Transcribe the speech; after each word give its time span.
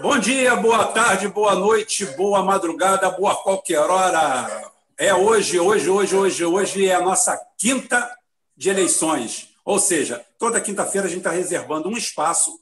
Bom 0.00 0.18
dia, 0.18 0.56
boa 0.56 0.86
tarde, 0.92 1.28
boa 1.28 1.54
noite, 1.54 2.06
boa 2.16 2.42
madrugada, 2.42 3.10
boa 3.10 3.36
qualquer 3.42 3.80
hora. 3.80 4.72
É 4.96 5.14
hoje, 5.14 5.60
hoje, 5.60 5.90
hoje, 5.90 6.16
hoje, 6.16 6.44
hoje 6.44 6.86
é 6.86 6.94
a 6.94 7.02
nossa 7.02 7.36
quinta 7.58 8.10
de 8.56 8.70
eleições. 8.70 9.50
Ou 9.62 9.78
seja, 9.78 10.24
toda 10.38 10.60
quinta-feira 10.60 11.06
a 11.06 11.10
gente 11.10 11.18
está 11.18 11.30
reservando 11.30 11.90
um 11.90 11.98
espaço 11.98 12.58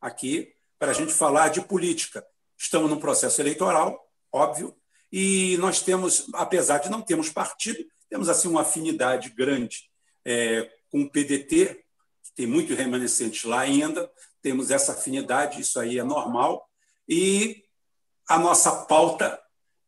aqui 0.00 0.50
para 0.78 0.92
a 0.92 0.94
gente 0.94 1.12
falar 1.12 1.48
de 1.48 1.60
política. 1.60 2.26
Estamos 2.56 2.88
num 2.88 2.98
processo 2.98 3.38
eleitoral, 3.42 4.08
óbvio, 4.32 4.74
e 5.12 5.58
nós 5.58 5.82
temos, 5.82 6.26
apesar 6.32 6.78
de 6.78 6.90
não 6.90 7.02
termos 7.02 7.28
partido, 7.28 7.84
temos 8.08 8.30
assim 8.30 8.48
uma 8.48 8.62
afinidade 8.62 9.28
grande 9.28 9.90
é, 10.24 10.70
com 10.90 11.02
o 11.02 11.10
PDT, 11.10 11.84
que 12.24 12.32
tem 12.34 12.46
muito 12.46 12.74
remanescente 12.74 13.46
lá 13.46 13.60
ainda, 13.60 14.10
temos 14.46 14.70
essa 14.70 14.92
afinidade, 14.92 15.60
isso 15.60 15.80
aí 15.80 15.98
é 15.98 16.04
normal, 16.04 16.70
e 17.08 17.64
a 18.28 18.38
nossa 18.38 18.84
pauta 18.84 19.42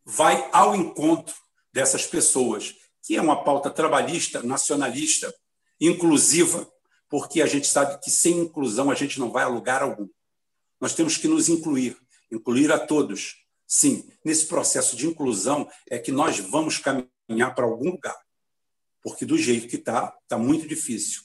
vai 0.05 0.51
ao 0.53 0.75
encontro 0.75 1.33
dessas 1.73 2.05
pessoas, 2.05 2.75
que 3.01 3.15
é 3.15 3.23
uma 3.23 3.45
pauta 3.45 3.71
trabalhista, 3.71 4.43
nacionalista, 4.43 5.33
inclusiva, 5.81 6.69
porque 7.09 7.41
a 7.41 7.47
gente 7.47 7.69
sabe 7.69 8.03
que 8.03 8.11
sem 8.11 8.37
inclusão 8.37 8.91
a 8.91 8.97
gente 8.97 9.21
não 9.21 9.31
vai 9.31 9.45
a 9.45 9.49
lugar 9.49 9.81
algum. 9.81 10.09
Nós 10.81 10.93
temos 10.93 11.17
que 11.17 11.29
nos 11.29 11.49
incluir, 11.49 11.97
incluir 12.29 12.73
a 12.73 12.81
todos. 12.81 13.37
Sim, 13.65 14.11
nesse 14.25 14.47
processo 14.47 14.97
de 14.97 15.07
inclusão 15.07 15.71
é 15.89 16.01
que 16.01 16.11
nós 16.11 16.41
vamos 16.41 16.79
caminhar 16.79 17.55
para 17.55 17.65
algum 17.65 17.93
lugar, 17.93 18.19
porque 19.05 19.25
do 19.25 19.39
jeito 19.39 19.69
que 19.69 19.77
está, 19.77 20.19
está 20.25 20.37
muito 20.37 20.67
difícil. 20.67 21.23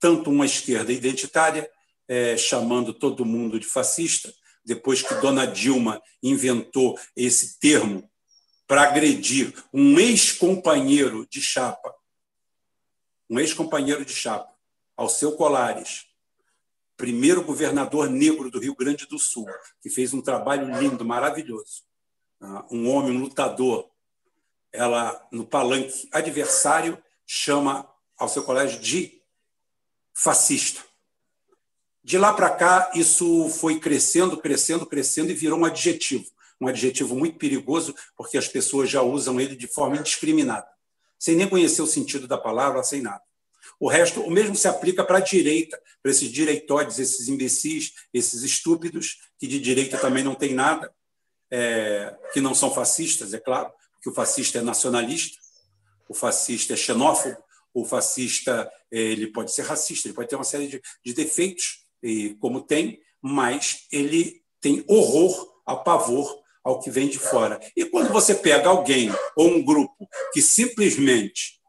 Tanto 0.00 0.30
uma 0.30 0.46
esquerda 0.46 0.92
identitária, 0.92 1.70
é, 2.12 2.36
chamando 2.36 2.92
todo 2.92 3.24
mundo 3.24 3.58
de 3.58 3.66
fascista, 3.66 4.30
depois 4.62 5.00
que 5.00 5.14
Dona 5.14 5.46
Dilma 5.46 5.98
inventou 6.22 6.98
esse 7.16 7.58
termo 7.58 8.06
para 8.66 8.82
agredir 8.82 9.54
um 9.72 9.98
ex-companheiro 9.98 11.26
de 11.26 11.40
chapa, 11.40 11.94
um 13.30 13.40
ex-companheiro 13.40 14.04
de 14.04 14.12
chapa, 14.12 14.52
ao 14.94 15.08
seu 15.08 15.32
Colares, 15.38 16.04
primeiro 16.98 17.42
governador 17.42 18.10
negro 18.10 18.50
do 18.50 18.60
Rio 18.60 18.76
Grande 18.76 19.06
do 19.06 19.18
Sul, 19.18 19.48
que 19.80 19.88
fez 19.88 20.12
um 20.12 20.20
trabalho 20.20 20.78
lindo, 20.78 21.06
maravilhoso. 21.06 21.82
Ah, 22.38 22.66
um 22.70 22.90
homem, 22.90 23.16
um 23.16 23.20
lutador. 23.20 23.90
Ela, 24.70 25.26
no 25.32 25.46
palanque 25.46 26.10
adversário, 26.12 27.02
chama 27.26 27.90
ao 28.18 28.28
seu 28.28 28.42
colégio 28.42 28.78
de 28.80 29.22
fascista. 30.12 30.91
De 32.04 32.18
lá 32.18 32.32
para 32.32 32.50
cá, 32.50 32.90
isso 32.94 33.48
foi 33.48 33.78
crescendo, 33.78 34.36
crescendo, 34.36 34.84
crescendo 34.84 35.30
e 35.30 35.34
virou 35.34 35.58
um 35.58 35.64
adjetivo. 35.64 36.26
Um 36.60 36.66
adjetivo 36.66 37.14
muito 37.14 37.38
perigoso, 37.38 37.94
porque 38.16 38.36
as 38.36 38.48
pessoas 38.48 38.90
já 38.90 39.02
usam 39.02 39.40
ele 39.40 39.54
de 39.54 39.66
forma 39.66 39.96
indiscriminada, 39.96 40.66
sem 41.18 41.36
nem 41.36 41.48
conhecer 41.48 41.82
o 41.82 41.86
sentido 41.86 42.26
da 42.26 42.38
palavra, 42.38 42.82
sem 42.82 43.00
nada. 43.00 43.22
O 43.78 43.88
resto, 43.88 44.20
o 44.20 44.30
mesmo 44.30 44.54
se 44.54 44.68
aplica 44.68 45.04
para 45.04 45.18
a 45.18 45.20
direita, 45.20 45.80
para 46.00 46.10
esses 46.10 46.30
direitoides, 46.30 46.98
esses 46.98 47.28
imbecis, 47.28 47.92
esses 48.12 48.42
estúpidos, 48.42 49.18
que 49.38 49.46
de 49.46 49.58
direita 49.60 49.98
também 49.98 50.22
não 50.22 50.34
tem 50.34 50.54
nada, 50.54 50.92
é, 51.50 52.16
que 52.32 52.40
não 52.40 52.54
são 52.54 52.72
fascistas, 52.72 53.34
é 53.34 53.38
claro, 53.38 53.72
porque 53.94 54.08
o 54.08 54.14
fascista 54.14 54.58
é 54.58 54.62
nacionalista, 54.62 55.38
o 56.08 56.14
fascista 56.14 56.74
é 56.74 56.76
xenófobo, 56.76 57.36
o 57.74 57.84
fascista 57.84 58.70
ele 58.90 59.28
pode 59.28 59.52
ser 59.52 59.62
racista, 59.62 60.06
ele 60.06 60.14
pode 60.14 60.28
ter 60.28 60.36
uma 60.36 60.44
série 60.44 60.66
de, 60.66 60.80
de 61.04 61.14
defeitos, 61.14 61.81
e 62.02 62.34
como 62.40 62.60
tem, 62.60 63.00
mas 63.20 63.86
ele 63.92 64.42
tem 64.60 64.84
horror 64.88 65.52
a 65.66 65.76
pavor 65.76 66.42
ao 66.64 66.80
que 66.80 66.90
vem 66.90 67.08
de 67.08 67.18
fora. 67.18 67.60
E 67.76 67.84
quando 67.84 68.12
você 68.12 68.34
pega 68.34 68.68
alguém 68.68 69.10
ou 69.36 69.48
um 69.48 69.64
grupo 69.64 70.08
que 70.32 70.40
simplesmente 70.40 71.60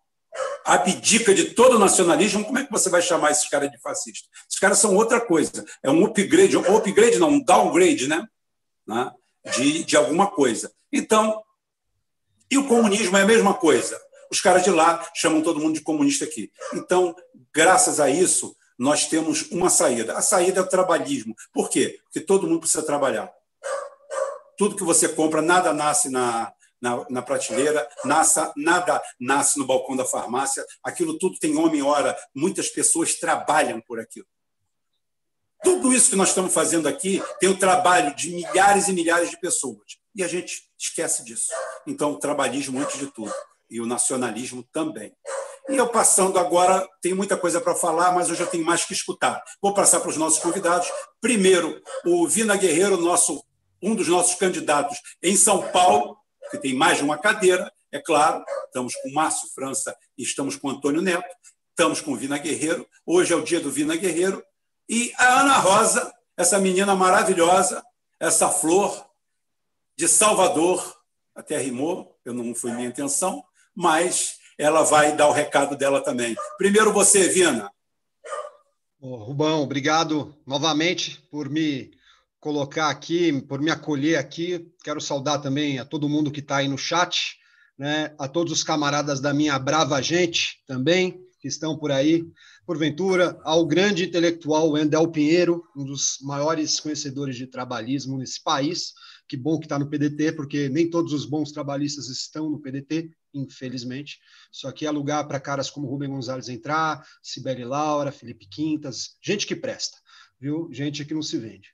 abdica 0.65 1.33
de 1.33 1.51
todo 1.51 1.75
o 1.75 1.79
nacionalismo, 1.79 2.45
como 2.45 2.57
é 2.57 2.65
que 2.65 2.71
você 2.71 2.89
vai 2.89 3.01
chamar 3.01 3.31
esses 3.31 3.47
caras 3.49 3.69
de 3.71 3.79
fascista? 3.79 4.27
Esses 4.47 4.59
caras 4.59 4.79
são 4.79 4.95
outra 4.95 5.19
coisa. 5.21 5.65
É 5.83 5.89
um 5.89 6.05
upgrade, 6.05 6.57
um 6.57 6.77
upgrade 6.77 7.19
não, 7.19 7.29
um 7.29 7.43
downgrade, 7.43 8.07
né? 8.07 8.25
né? 8.87 9.11
De, 9.55 9.83
de 9.83 9.97
alguma 9.97 10.27
coisa. 10.27 10.71
Então, 10.91 11.41
e 12.49 12.57
o 12.57 12.67
comunismo 12.67 13.17
é 13.17 13.23
a 13.23 13.27
mesma 13.27 13.53
coisa. 13.53 13.99
Os 14.31 14.41
caras 14.41 14.63
de 14.63 14.71
lá 14.71 15.07
chamam 15.13 15.41
todo 15.41 15.59
mundo 15.59 15.75
de 15.75 15.81
comunista 15.81 16.25
aqui. 16.25 16.51
Então, 16.73 17.15
graças 17.53 17.99
a 17.99 18.09
isso, 18.09 18.55
nós 18.77 19.07
temos 19.07 19.51
uma 19.51 19.69
saída. 19.69 20.17
A 20.17 20.21
saída 20.21 20.59
é 20.59 20.63
o 20.63 20.69
trabalhismo. 20.69 21.35
Por 21.51 21.69
quê? 21.69 21.99
Porque 22.03 22.19
todo 22.19 22.47
mundo 22.47 22.61
precisa 22.61 22.83
trabalhar. 22.83 23.31
Tudo 24.57 24.75
que 24.75 24.83
você 24.83 25.09
compra, 25.09 25.41
nada 25.41 25.73
nasce 25.73 26.09
na, 26.09 26.53
na, 26.81 27.05
na 27.09 27.21
prateleira, 27.21 27.87
nasce, 28.05 28.39
nada 28.55 29.01
nasce 29.19 29.57
no 29.57 29.65
balcão 29.65 29.95
da 29.95 30.05
farmácia. 30.05 30.65
Aquilo 30.83 31.17
tudo 31.17 31.39
tem 31.39 31.57
homem 31.57 31.81
hora. 31.81 32.17
Muitas 32.35 32.69
pessoas 32.69 33.15
trabalham 33.15 33.81
por 33.81 33.99
aquilo. 33.99 34.27
Tudo 35.63 35.93
isso 35.93 36.09
que 36.09 36.15
nós 36.17 36.29
estamos 36.29 36.53
fazendo 36.53 36.89
aqui 36.89 37.23
tem 37.39 37.49
o 37.49 37.57
trabalho 37.57 38.13
de 38.15 38.31
milhares 38.31 38.89
e 38.89 38.93
milhares 38.93 39.29
de 39.29 39.39
pessoas. 39.39 39.97
E 40.13 40.21
a 40.21 40.27
gente 40.27 40.69
esquece 40.77 41.23
disso. 41.23 41.47
Então, 41.87 42.11
o 42.11 42.19
trabalhismo 42.19 42.79
antes 42.79 42.99
de 42.99 43.07
tudo. 43.07 43.33
E 43.73 43.81
o 43.81 43.87
nacionalismo 43.87 44.61
também. 44.71 45.11
E 45.67 45.75
eu 45.75 45.87
passando 45.87 46.37
agora, 46.37 46.87
tem 47.01 47.11
muita 47.15 47.35
coisa 47.35 47.59
para 47.59 47.73
falar, 47.73 48.11
mas 48.11 48.29
eu 48.29 48.35
já 48.35 48.45
tenho 48.45 48.63
mais 48.63 48.85
que 48.85 48.93
escutar. 48.93 49.43
Vou 49.59 49.73
passar 49.73 49.99
para 49.99 50.09
os 50.11 50.15
nossos 50.15 50.37
convidados. 50.37 50.87
Primeiro, 51.19 51.81
o 52.05 52.27
Vina 52.27 52.55
Guerreiro, 52.55 52.97
nosso, 52.97 53.43
um 53.81 53.95
dos 53.95 54.07
nossos 54.07 54.35
candidatos 54.35 55.01
em 55.23 55.35
São 55.35 55.71
Paulo, 55.71 56.15
que 56.51 56.59
tem 56.59 56.75
mais 56.75 56.99
de 56.99 57.03
uma 57.03 57.17
cadeira, 57.17 57.73
é 57.91 57.99
claro. 57.99 58.45
Estamos 58.67 58.93
com 58.97 59.11
Márcio 59.11 59.49
França 59.55 59.95
e 60.15 60.21
estamos 60.21 60.55
com 60.55 60.69
Antônio 60.69 61.01
Neto. 61.01 61.35
Estamos 61.71 61.99
com 61.99 62.11
o 62.11 62.15
Vina 62.15 62.37
Guerreiro. 62.37 62.87
Hoje 63.03 63.33
é 63.33 63.35
o 63.35 63.43
dia 63.43 63.59
do 63.59 63.71
Vina 63.71 63.95
Guerreiro. 63.95 64.43
E 64.87 65.11
a 65.17 65.39
Ana 65.39 65.57
Rosa, 65.57 66.13
essa 66.37 66.59
menina 66.59 66.93
maravilhosa, 66.95 67.83
essa 68.19 68.49
flor 68.49 69.03
de 69.97 70.07
Salvador, 70.07 70.95
até 71.33 71.57
rimou, 71.57 72.15
eu 72.23 72.33
não 72.33 72.53
foi 72.53 72.71
minha 72.71 72.87
intenção, 72.87 73.43
mas 73.75 74.37
ela 74.57 74.83
vai 74.83 75.15
dar 75.15 75.27
o 75.27 75.33
recado 75.33 75.75
dela 75.75 76.01
também. 76.01 76.35
Primeiro 76.57 76.93
você, 76.93 77.27
Vina. 77.27 77.71
Oh, 78.99 79.17
Rubão, 79.17 79.61
obrigado 79.61 80.33
novamente 80.47 81.21
por 81.29 81.49
me 81.49 81.91
colocar 82.39 82.89
aqui, 82.89 83.41
por 83.41 83.61
me 83.61 83.71
acolher 83.71 84.17
aqui. 84.17 84.69
Quero 84.83 85.01
saudar 85.01 85.39
também 85.39 85.79
a 85.79 85.85
todo 85.85 86.09
mundo 86.09 86.31
que 86.31 86.39
está 86.39 86.57
aí 86.57 86.67
no 86.67 86.77
chat, 86.77 87.37
né? 87.77 88.13
a 88.19 88.27
todos 88.27 88.53
os 88.53 88.63
camaradas 88.63 89.19
da 89.19 89.33
minha 89.33 89.57
brava 89.57 90.01
gente 90.01 90.61
também, 90.67 91.19
que 91.39 91.47
estão 91.47 91.77
por 91.77 91.91
aí. 91.91 92.25
Porventura, 92.65 93.37
ao 93.43 93.65
grande 93.65 94.05
intelectual 94.05 94.71
Wendel 94.71 95.11
Pinheiro, 95.11 95.63
um 95.75 95.83
dos 95.83 96.17
maiores 96.21 96.79
conhecedores 96.79 97.35
de 97.35 97.47
trabalhismo 97.47 98.17
nesse 98.17 98.41
país. 98.41 98.93
Que 99.27 99.37
bom 99.37 99.57
que 99.57 99.65
está 99.65 99.79
no 99.79 99.89
PDT, 99.89 100.33
porque 100.33 100.69
nem 100.69 100.89
todos 100.89 101.13
os 101.13 101.25
bons 101.25 101.51
trabalhistas 101.51 102.09
estão 102.09 102.49
no 102.49 102.59
PDT, 102.59 103.11
infelizmente. 103.33 104.19
Só 104.51 104.71
que 104.71 104.85
é 104.85 104.91
lugar 104.91 105.27
para 105.27 105.39
caras 105.39 105.69
como 105.69 105.87
Rubem 105.87 106.09
Gonzalez 106.09 106.49
entrar, 106.49 107.05
Sibeli 107.21 107.63
Laura, 107.63 108.11
Felipe 108.11 108.47
Quintas, 108.47 109.17
gente 109.21 109.47
que 109.47 109.55
presta, 109.55 109.97
viu? 110.39 110.69
Gente 110.71 111.05
que 111.05 111.13
não 111.13 111.21
se 111.21 111.37
vende. 111.37 111.69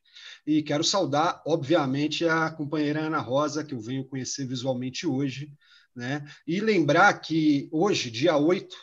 E 0.45 0.61
quero 0.63 0.83
saudar, 0.83 1.41
obviamente, 1.45 2.25
a 2.25 2.49
companheira 2.49 3.01
Ana 3.01 3.19
Rosa, 3.19 3.63
que 3.63 3.73
eu 3.73 3.81
venho 3.81 4.05
conhecer 4.05 4.45
visualmente 4.45 5.05
hoje, 5.05 5.51
né? 5.95 6.25
E 6.47 6.59
lembrar 6.59 7.13
que 7.19 7.67
hoje, 7.71 8.11
dia 8.11 8.37
8, 8.37 8.75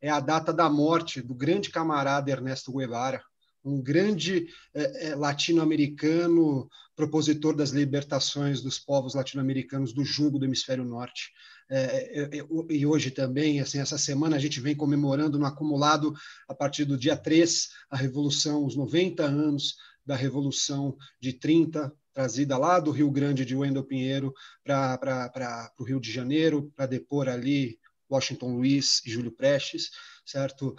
é 0.00 0.10
a 0.10 0.20
data 0.20 0.52
da 0.52 0.68
morte 0.68 1.22
do 1.22 1.34
grande 1.34 1.70
camarada 1.70 2.30
Ernesto 2.30 2.72
Guevara, 2.72 3.22
um 3.64 3.80
grande 3.80 4.46
é, 4.74 5.08
é, 5.08 5.14
latino-americano, 5.14 6.68
propositor 6.94 7.56
das 7.56 7.70
libertações 7.70 8.60
dos 8.60 8.78
povos 8.78 9.14
latino-americanos 9.14 9.92
do 9.92 10.04
jugo 10.04 10.38
do 10.38 10.44
hemisfério 10.44 10.84
norte. 10.84 11.32
É, 11.70 12.30
e 12.68 12.84
hoje 12.84 13.10
também, 13.10 13.60
assim, 13.60 13.78
essa 13.78 13.96
semana 13.96 14.36
a 14.36 14.38
gente 14.38 14.60
vem 14.60 14.76
comemorando 14.76 15.38
no 15.38 15.46
acumulado, 15.46 16.12
a 16.46 16.54
partir 16.54 16.84
do 16.84 16.98
dia 16.98 17.16
3, 17.16 17.70
a 17.90 17.96
Revolução, 17.96 18.64
os 18.64 18.76
90 18.76 19.24
anos 19.24 19.76
da 20.04 20.14
Revolução 20.14 20.96
de 21.18 21.32
30, 21.32 21.90
trazida 22.12 22.58
lá 22.58 22.78
do 22.78 22.90
Rio 22.90 23.10
Grande 23.10 23.44
de 23.46 23.56
Wendel 23.56 23.82
Pinheiro 23.82 24.34
para 24.62 25.72
o 25.78 25.84
Rio 25.84 25.98
de 25.98 26.12
Janeiro, 26.12 26.70
para 26.76 26.86
depor 26.86 27.28
ali 27.28 27.78
Washington 28.10 28.56
Luiz 28.56 29.02
e 29.04 29.10
Júlio 29.10 29.32
Prestes, 29.32 29.90
certo? 30.24 30.76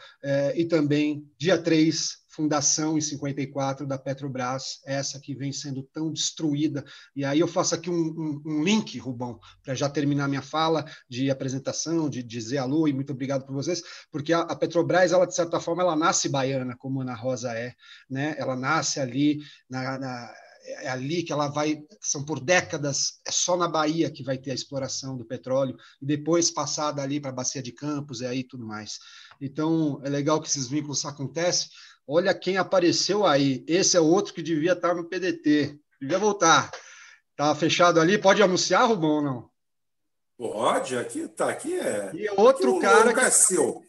E 0.56 0.66
também, 0.66 1.28
dia 1.38 1.58
3, 1.58 2.18
fundação 2.36 2.98
em 2.98 3.02
54 3.02 3.88
da 3.88 3.98
Petrobras, 3.98 4.82
essa 4.86 5.20
que 5.20 5.34
vem 5.34 5.54
sendo 5.54 5.84
tão 5.84 6.12
destruída. 6.12 6.84
E 7.16 7.24
aí 7.24 7.40
eu 7.40 7.48
faço 7.48 7.74
aqui 7.74 7.90
um, 7.90 7.94
um, 7.94 8.42
um 8.46 8.64
link, 8.64 8.98
Rubão, 9.00 9.40
para 9.64 9.74
já 9.74 9.90
terminar 9.90 10.28
minha 10.28 10.42
fala 10.42 10.86
de 11.10 11.32
apresentação, 11.32 12.10
de 12.10 12.22
dizer 12.22 12.58
alô 12.58 12.88
e 12.88 12.94
muito 12.94 13.14
obrigado 13.14 13.46
por 13.46 13.54
vocês, 13.54 13.82
porque 14.12 14.34
a, 14.34 14.42
a, 14.42 14.56
Petrobras, 14.56 15.14
ela 15.14 15.26
de 15.26 15.36
certa 15.36 15.60
forma, 15.60 15.82
ela 15.82 15.96
nasce 15.96 16.28
baiana, 16.28 16.76
como 16.76 17.02
Ana 17.02 17.16
Rosa 17.16 17.54
é, 17.54 17.74
né? 18.10 18.36
Ela 18.38 18.56
nasce 18.56 19.00
ali 19.00 19.40
na, 19.70 19.98
na 19.98 20.34
é 20.68 20.90
ali 20.90 21.22
que 21.22 21.32
ela 21.32 21.48
vai, 21.48 21.84
são 22.02 22.24
por 22.24 22.40
décadas, 22.40 23.20
é 23.26 23.32
só 23.32 23.56
na 23.56 23.68
Bahia 23.68 24.10
que 24.10 24.24
vai 24.24 24.38
ter 24.38 24.52
a 24.52 24.56
exploração 24.56 25.16
do 25.16 25.24
petróleo, 25.24 25.78
e 26.02 26.06
depois 26.06 26.50
passar 26.50 26.92
dali 26.92 27.20
para 27.20 27.30
a 27.30 27.34
Bacia 27.34 27.62
de 27.62 27.72
Campos 27.72 28.22
e 28.22 28.26
aí 28.26 28.44
tudo 28.44 28.66
mais. 28.66 28.98
Então, 29.40 30.02
é 30.04 30.10
legal 30.10 30.42
que 30.42 30.48
esses 30.48 30.68
vínculos 30.68 31.06
acontecem. 31.06 31.70
Olha 32.08 32.34
quem 32.34 32.58
apareceu 32.58 33.26
aí. 33.26 33.64
Esse 33.68 33.98
é 33.98 34.00
outro 34.00 34.34
que 34.34 34.44
devia 34.44 34.74
estar 34.74 34.94
no 34.94 35.06
PDT. 35.06 35.80
Devia 36.00 36.20
voltar. 36.20 36.72
Tá 37.36 37.54
fechado 37.56 38.00
ali. 38.00 38.18
Pode 38.18 38.44
anunciar, 38.44 38.88
Rubão, 38.88 39.16
ou 39.16 39.22
não? 39.22 39.50
Pode, 40.38 40.98
aqui 40.98 41.28
tá, 41.30 41.50
aqui 41.50 41.78
é. 41.78 42.12
E 42.14 42.30
outro 42.32 42.74
aqui 42.74 42.82
cara 42.82 43.14
que 43.14 43.20
é 43.22 43.30
seu. 43.30 43.82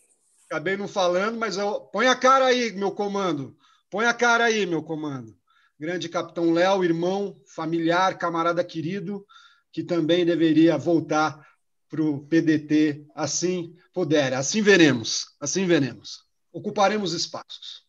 acabei 0.49 0.77
não 0.77 0.87
falando, 0.87 1.37
mas 1.37 1.57
eu 1.57 1.81
põe 1.93 2.07
a 2.07 2.15
cara 2.15 2.47
aí, 2.47 2.73
meu 2.73 2.93
comando. 2.93 3.57
Põe 3.91 4.07
a 4.07 4.15
cara 4.15 4.45
aí, 4.45 4.65
meu 4.65 4.83
comando. 4.83 5.37
Grande 5.79 6.09
capitão 6.09 6.53
Léo, 6.53 6.85
irmão, 6.85 7.37
familiar, 7.47 8.17
camarada 8.17 8.65
querido, 8.65 9.27
que 9.73 9.83
também 9.83 10.25
deveria 10.25 10.79
voltar 10.79 11.45
para 11.89 12.03
o 12.03 12.25
PDT 12.27 13.07
assim 13.15 13.77
puder. 13.93 14.33
Assim 14.33 14.63
veremos, 14.63 15.27
assim 15.41 15.67
veremos. 15.67 16.25
Ocuparemos 16.53 17.13
espaços. 17.13 17.86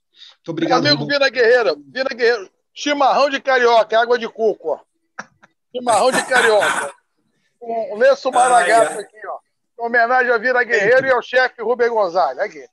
Muito 0.47 0.51
obrigado. 0.51 0.83
Meu 0.83 0.93
amigo 0.93 1.07
Vina 1.07 1.29
Guerreiro, 1.29 1.83
Vina 1.89 2.09
Guerreiro, 2.09 2.49
chimarrão 2.73 3.29
de 3.29 3.41
carioca, 3.41 3.99
água 3.99 4.17
de 4.17 4.29
coco, 4.29 4.69
ó. 4.69 4.79
Chimarrão 5.75 6.11
de 6.11 6.25
carioca. 6.25 6.95
Um 7.59 7.97
lenço 7.97 8.31
maragato 8.31 8.99
aqui, 8.99 9.17
ó. 9.27 9.39
Em 9.79 9.85
homenagem 9.87 10.31
a 10.31 10.37
Vira 10.37 10.63
Guerreiro 10.63 11.07
e 11.07 11.11
ao 11.11 11.23
chefe 11.23 11.61
Rubem 11.61 11.89
Gonzalez. 11.89 12.37
Aqui. 12.37 12.65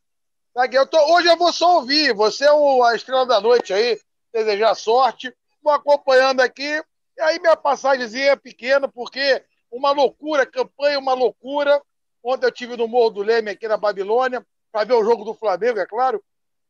aqui. 0.54 0.76
Eu 0.76 0.86
tô, 0.86 0.98
hoje 1.14 1.26
eu 1.26 1.36
vou 1.38 1.52
só 1.52 1.76
ouvir. 1.76 2.12
Você 2.12 2.44
é 2.44 2.52
o, 2.52 2.84
a 2.84 2.94
estrela 2.94 3.26
da 3.26 3.40
noite 3.40 3.72
aí. 3.72 3.98
Desejar 4.32 4.74
sorte. 4.74 5.34
Vou 5.62 5.72
acompanhando 5.72 6.42
aqui. 6.42 6.80
E 7.16 7.22
aí 7.22 7.40
minha 7.40 7.56
passagemzinha 7.56 8.32
é 8.32 8.36
pequena, 8.36 8.86
porque 8.86 9.42
uma 9.72 9.90
loucura, 9.90 10.44
campanha 10.44 10.98
uma 10.98 11.14
loucura. 11.14 11.82
Ontem 12.22 12.46
eu 12.46 12.52
tive 12.52 12.76
no 12.76 12.86
Morro 12.86 13.10
do 13.10 13.22
Leme, 13.22 13.50
aqui 13.50 13.66
na 13.66 13.78
Babilônia, 13.78 14.46
para 14.70 14.84
ver 14.84 14.94
o 14.94 15.04
jogo 15.04 15.24
do 15.24 15.34
Flamengo, 15.34 15.80
é 15.80 15.86
claro. 15.86 16.22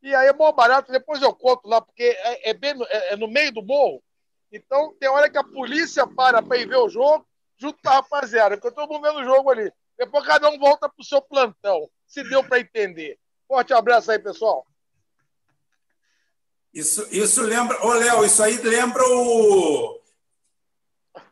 E 0.05 0.15
aí 0.15 0.29
é 0.29 0.33
bom 0.35 0.53
barato, 0.53 0.93
depois 0.93 1.23
eu 1.23 1.35
conto 1.35 1.67
lá, 1.67 1.81
porque 1.81 2.03
é, 2.03 2.51
é 2.51 2.53
bem, 2.53 2.75
é, 2.91 3.15
é 3.15 3.17
no 3.17 3.27
meio 3.27 3.51
do 3.51 3.63
morro. 3.63 4.03
Então 4.53 4.95
tem 5.01 5.09
hora 5.09 5.31
que 5.31 5.39
a 5.39 5.43
polícia 5.43 6.07
para 6.07 6.43
para 6.43 6.59
ir 6.59 6.69
ver 6.69 6.77
o 6.77 6.91
jogo, 6.91 7.27
junto 7.57 7.81
com 7.83 7.89
a 7.89 7.95
rapaziada, 7.95 8.55
porque 8.59 8.67
eu 8.79 8.85
estou 8.85 9.01
vendo 9.01 9.21
o 9.21 9.25
jogo 9.25 9.51
ali. 9.51 9.73
Depois 9.97 10.27
cada 10.27 10.51
um 10.51 10.59
volta 10.59 10.91
para 10.91 11.01
o 11.01 11.05
seu 11.05 11.23
plantão, 11.23 11.89
se 12.07 12.23
deu 12.29 12.45
para 12.45 12.61
entender. 12.61 13.19
Forte 13.49 13.73
abraço 13.73 14.11
aí, 14.11 14.19
pessoal. 14.19 14.67
Isso, 16.75 17.09
isso 17.11 17.41
lembra. 17.41 17.83
Ô, 17.87 17.95
Léo, 17.95 18.27
isso 18.27 18.43
aí 18.43 18.59
lembra 18.59 19.03
o. 19.03 20.01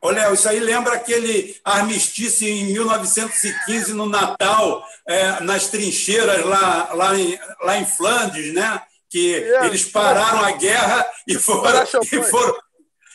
Ô, 0.03 0.11
Léo, 0.11 0.35
isso 0.35 0.49
aí 0.49 0.59
lembra 0.59 0.95
aquele 0.95 1.55
armistício 1.65 2.49
em 2.49 2.73
1915, 2.73 3.95
no 3.95 4.07
Natal, 4.07 4.85
é, 5.07 5.41
nas 5.45 5.69
trincheiras 5.69 6.45
lá, 6.45 6.93
lá, 6.93 7.17
em, 7.17 7.39
lá 7.63 7.79
em 7.79 7.87
Flandres, 7.87 8.53
né? 8.53 8.83
Que 9.09 9.37
é, 9.37 9.67
eles 9.67 9.85
pararam 9.85 10.45
a 10.45 10.51
guerra 10.53 11.07
e 11.25 11.37
foram, 11.37 11.85
e 11.85 12.23
foram, 12.25 12.55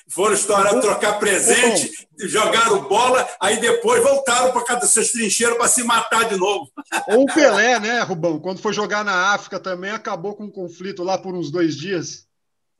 foram 0.07 0.33
estourar, 0.33 0.79
trocar 0.79 1.19
presente, 1.19 2.07
jogaram 2.19 2.87
bola, 2.87 3.27
aí 3.41 3.59
depois 3.59 4.01
voltaram 4.01 4.53
para 4.53 4.63
cada 4.63 4.87
seus 4.87 5.11
trincheiros 5.11 5.57
para 5.57 5.67
se 5.67 5.83
matar 5.83 6.29
de 6.29 6.37
novo. 6.37 6.71
Ou 7.09 7.23
o 7.23 7.25
Pelé, 7.25 7.81
né, 7.81 7.99
Rubão? 8.03 8.39
Quando 8.39 8.61
foi 8.61 8.71
jogar 8.71 9.03
na 9.03 9.33
África 9.33 9.59
também, 9.59 9.91
acabou 9.91 10.35
com 10.35 10.45
um 10.45 10.51
conflito 10.51 11.03
lá 11.03 11.17
por 11.17 11.35
uns 11.35 11.51
dois 11.51 11.75
dias. 11.75 12.26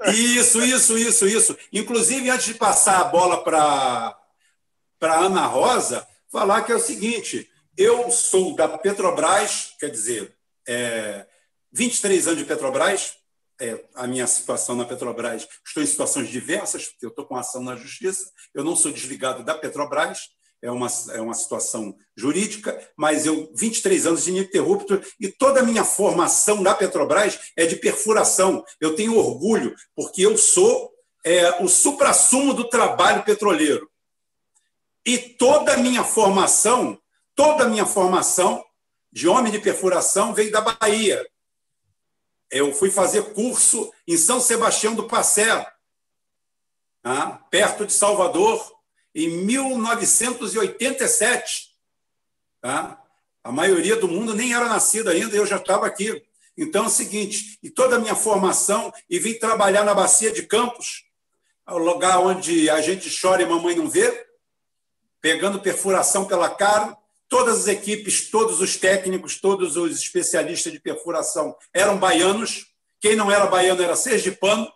Isso, 0.05 0.61
isso, 0.61 0.97
isso, 0.97 1.27
isso. 1.27 1.57
Inclusive, 1.73 2.29
antes 2.29 2.45
de 2.45 2.53
passar 2.53 3.01
a 3.01 3.05
bola 3.05 3.43
para 3.43 4.15
Ana 5.01 5.45
Rosa, 5.47 6.07
falar 6.31 6.63
que 6.63 6.71
é 6.71 6.75
o 6.75 6.79
seguinte: 6.79 7.49
eu 7.75 8.09
sou 8.11 8.55
da 8.55 8.67
Petrobras, 8.67 9.75
quer 9.79 9.89
dizer, 9.89 10.35
é, 10.67 11.25
23 11.71 12.27
anos 12.27 12.39
de 12.39 12.45
Petrobras, 12.45 13.17
é, 13.59 13.83
a 13.95 14.05
minha 14.05 14.27
situação 14.27 14.75
na 14.75 14.85
Petrobras, 14.85 15.47
estou 15.65 15.81
em 15.81 15.87
situações 15.87 16.29
diversas, 16.29 16.87
porque 16.87 17.05
eu 17.05 17.09
estou 17.09 17.25
com 17.25 17.35
ação 17.35 17.63
na 17.63 17.75
justiça, 17.75 18.31
eu 18.53 18.63
não 18.63 18.75
sou 18.75 18.91
desligado 18.91 19.43
da 19.43 19.55
Petrobras, 19.55 20.29
é 20.61 20.71
uma, 20.71 20.87
é 21.11 21.21
uma 21.21 21.33
situação 21.33 21.95
jurídica, 22.15 22.77
mas 22.97 23.25
eu 23.25 23.51
23 23.55 24.07
anos 24.07 24.23
de 24.23 24.31
ininterrupto 24.31 25.01
e 25.19 25.27
toda 25.27 25.59
a 25.59 25.63
minha 25.63 25.83
formação 25.83 26.61
na 26.61 26.73
Petrobras 26.73 27.39
é 27.55 27.65
de 27.65 27.75
perfuração. 27.75 28.63
Eu 28.79 28.95
tenho 28.95 29.17
orgulho, 29.17 29.75
porque 29.95 30.25
eu 30.25 30.37
sou 30.37 30.91
é, 31.25 31.63
o 31.63 31.67
suprassumo 31.67 32.53
do 32.53 32.69
trabalho 32.69 33.23
petroleiro. 33.23 33.89
E 35.05 35.17
toda 35.17 35.73
a 35.73 35.77
minha 35.77 36.03
formação, 36.03 36.99
toda 37.35 37.63
a 37.63 37.69
minha 37.69 37.85
formação 37.85 38.63
de 39.11 39.27
homem 39.27 39.51
de 39.51 39.59
perfuração 39.59 40.33
veio 40.33 40.51
da 40.51 40.61
Bahia 40.61 41.25
eu 42.51 42.73
fui 42.73 42.89
fazer 42.89 43.33
curso 43.33 43.91
em 44.07 44.17
São 44.17 44.39
Sebastião 44.39 44.95
do 44.95 45.07
Passé, 45.07 45.65
tá? 47.01 47.31
perto 47.49 47.85
de 47.85 47.93
Salvador, 47.93 48.76
em 49.17 49.43
1987. 49.45 51.75
Tá? 52.61 53.03
A 53.43 53.51
maioria 53.51 53.95
do 53.95 54.07
mundo 54.07 54.35
nem 54.35 54.53
era 54.53 54.69
nascida 54.69 55.09
ainda, 55.11 55.35
eu 55.35 55.45
já 55.45 55.57
estava 55.57 55.85
aqui. 55.87 56.23
Então 56.55 56.85
é 56.85 56.87
o 56.87 56.91
seguinte, 56.91 57.59
e 57.61 57.69
toda 57.69 57.97
a 57.97 57.99
minha 57.99 58.15
formação, 58.15 58.93
e 59.09 59.19
vim 59.19 59.33
trabalhar 59.33 59.83
na 59.83 59.93
Bacia 59.93 60.31
de 60.31 60.43
Campos, 60.43 61.03
o 61.67 61.77
lugar 61.77 62.19
onde 62.19 62.69
a 62.69 62.79
gente 62.81 63.13
chora 63.19 63.41
e 63.41 63.45
mamãe 63.45 63.75
não 63.75 63.89
vê, 63.89 64.25
pegando 65.19 65.59
perfuração 65.59 66.23
pela 66.25 66.49
cara, 66.49 66.95
Todas 67.29 67.59
as 67.59 67.67
equipes, 67.67 68.31
todos 68.31 68.61
os 68.61 68.77
técnicos, 68.77 69.37
todos 69.39 69.75
os 69.75 69.99
especialistas 69.99 70.71
de 70.71 70.79
perfuração 70.79 71.53
eram 71.73 71.97
baianos. 71.97 72.67
Quem 73.01 73.17
não 73.17 73.29
era 73.29 73.47
baiano 73.47 73.83
era 73.83 73.97
sergipano, 73.97 74.71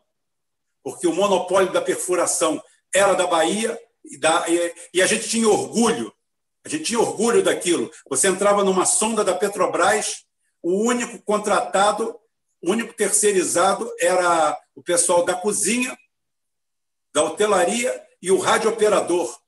porque 0.83 1.07
o 1.07 1.15
monopólio 1.15 1.71
da 1.71 1.81
perfuração 1.81 2.61
era 2.93 3.13
da 3.13 3.25
Bahia 3.25 3.79
e, 4.05 4.17
da, 4.17 4.45
e, 4.47 4.73
e 4.93 5.01
a 5.01 5.07
gente 5.07 5.27
tinha 5.27 5.47
orgulho. 5.47 6.13
A 6.63 6.69
gente 6.69 6.83
tinha 6.83 6.99
orgulho 6.99 7.43
daquilo. 7.43 7.91
Você 8.09 8.27
entrava 8.27 8.63
numa 8.63 8.85
sonda 8.85 9.23
da 9.23 9.33
Petrobras, 9.33 10.25
o 10.61 10.83
único 10.87 11.21
contratado, 11.23 12.15
o 12.61 12.71
único 12.71 12.93
terceirizado 12.93 13.91
era 13.99 14.57
o 14.75 14.83
pessoal 14.83 15.25
da 15.25 15.33
cozinha, 15.33 15.97
da 17.13 17.23
hotelaria 17.23 18.07
e 18.21 18.31
o 18.31 18.37
radiooperador. 18.37 19.39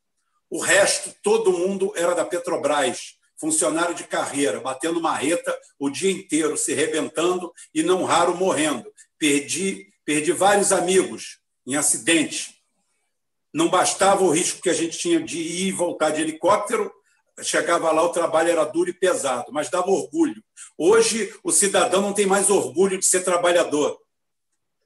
O 0.49 0.59
resto, 0.59 1.13
todo 1.21 1.51
mundo 1.53 1.93
era 1.95 2.13
da 2.15 2.25
Petrobras, 2.25 3.15
funcionário 3.37 3.93
de 3.93 4.05
carreira, 4.05 4.59
batendo 4.59 5.01
marreta 5.01 5.55
o 5.77 5.89
dia 5.89 6.11
inteiro, 6.11 6.57
se 6.57 6.73
rebentando 6.73 7.51
e 7.73 7.83
não 7.83 8.03
raro 8.03 8.35
morrendo. 8.35 8.91
Perdi, 9.17 9.87
perdi 10.05 10.31
vários 10.31 10.71
amigos 10.71 11.39
em 11.65 11.75
acidente. 11.75 12.52
Não 13.53 13.69
bastava 13.69 14.23
o 14.23 14.31
risco 14.31 14.61
que 14.61 14.69
a 14.69 14.73
gente 14.73 14.97
tinha 14.97 15.21
de 15.21 15.37
ir 15.37 15.67
e 15.67 15.71
voltar 15.71 16.09
de 16.09 16.21
helicóptero, 16.21 16.91
chegava 17.41 17.91
lá, 17.91 18.03
o 18.03 18.09
trabalho 18.09 18.49
era 18.49 18.63
duro 18.63 18.89
e 18.89 18.93
pesado, 18.93 19.51
mas 19.51 19.69
dava 19.69 19.89
orgulho. 19.89 20.43
Hoje, 20.77 21.33
o 21.43 21.51
cidadão 21.51 22.01
não 22.01 22.13
tem 22.13 22.25
mais 22.25 22.49
orgulho 22.49 22.97
de 22.97 23.05
ser 23.05 23.23
trabalhador. 23.23 23.97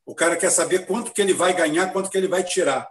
O 0.05 0.15
cara 0.15 0.37
quer 0.37 0.49
saber 0.49 0.85
quanto 0.85 1.11
que 1.11 1.21
ele 1.21 1.33
vai 1.33 1.53
ganhar, 1.53 1.91
quanto 1.91 2.09
que 2.09 2.17
ele 2.17 2.27
vai 2.27 2.43
tirar. 2.43 2.87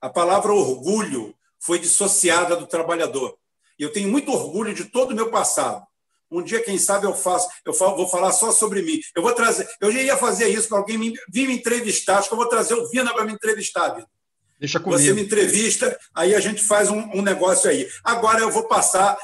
A 0.00 0.08
palavra 0.08 0.52
orgulho 0.52 1.34
foi 1.58 1.78
dissociada 1.78 2.56
do 2.56 2.66
trabalhador. 2.66 3.36
E 3.78 3.82
eu 3.82 3.92
tenho 3.92 4.08
muito 4.08 4.32
orgulho 4.32 4.74
de 4.74 4.84
todo 4.84 5.10
o 5.10 5.14
meu 5.14 5.30
passado. 5.30 5.84
Um 6.30 6.42
dia, 6.42 6.62
quem 6.62 6.78
sabe, 6.78 7.06
eu 7.06 7.14
faço, 7.14 7.48
eu 7.64 7.72
vou 7.72 8.08
falar 8.08 8.30
só 8.30 8.52
sobre 8.52 8.82
mim. 8.82 9.00
Eu 9.16 9.22
vou 9.22 9.32
trazer, 9.34 9.68
eu 9.80 9.90
já 9.90 10.00
ia 10.00 10.16
fazer 10.16 10.48
isso 10.48 10.68
para 10.68 10.78
alguém 10.78 10.96
me, 10.96 11.12
vir 11.28 11.48
me 11.48 11.54
entrevistar. 11.54 12.18
Acho 12.18 12.28
que 12.28 12.34
eu 12.34 12.38
vou 12.38 12.46
trazer 12.46 12.74
o 12.74 12.88
Vina 12.88 13.12
para 13.12 13.24
me 13.24 13.32
entrevistar, 13.32 13.88
Vina. 13.88 14.08
Deixa 14.60 14.78
comigo. 14.78 15.02
Você 15.02 15.14
me 15.14 15.22
entrevista, 15.22 15.98
aí 16.14 16.34
a 16.34 16.40
gente 16.40 16.62
faz 16.62 16.90
um, 16.90 17.00
um 17.14 17.22
negócio 17.22 17.68
aí. 17.68 17.88
Agora 18.04 18.40
eu 18.40 18.50
vou 18.50 18.68
passar 18.68 19.18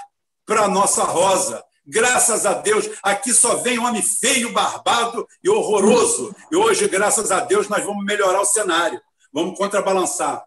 para 0.45 0.62
a 0.62 0.69
nossa 0.69 1.05
Rosa. 1.05 1.62
Graças 1.87 2.45
a 2.45 2.55
Deus, 2.55 2.88
aqui 3.00 3.33
só 3.33 3.57
vem 3.57 3.78
homem 3.78 4.02
feio, 4.02 4.52
barbado 4.52 5.25
e 5.45 5.49
horroroso. 5.49 6.35
E 6.50 6.57
hoje, 6.57 6.88
graças 6.88 7.31
a 7.31 7.40
Deus, 7.40 7.69
nós 7.69 7.85
vamos 7.85 8.05
melhorar 8.05 8.40
o 8.40 8.45
cenário. 8.45 9.00
Vamos 9.33 9.57
contrabalançar. 9.57 10.45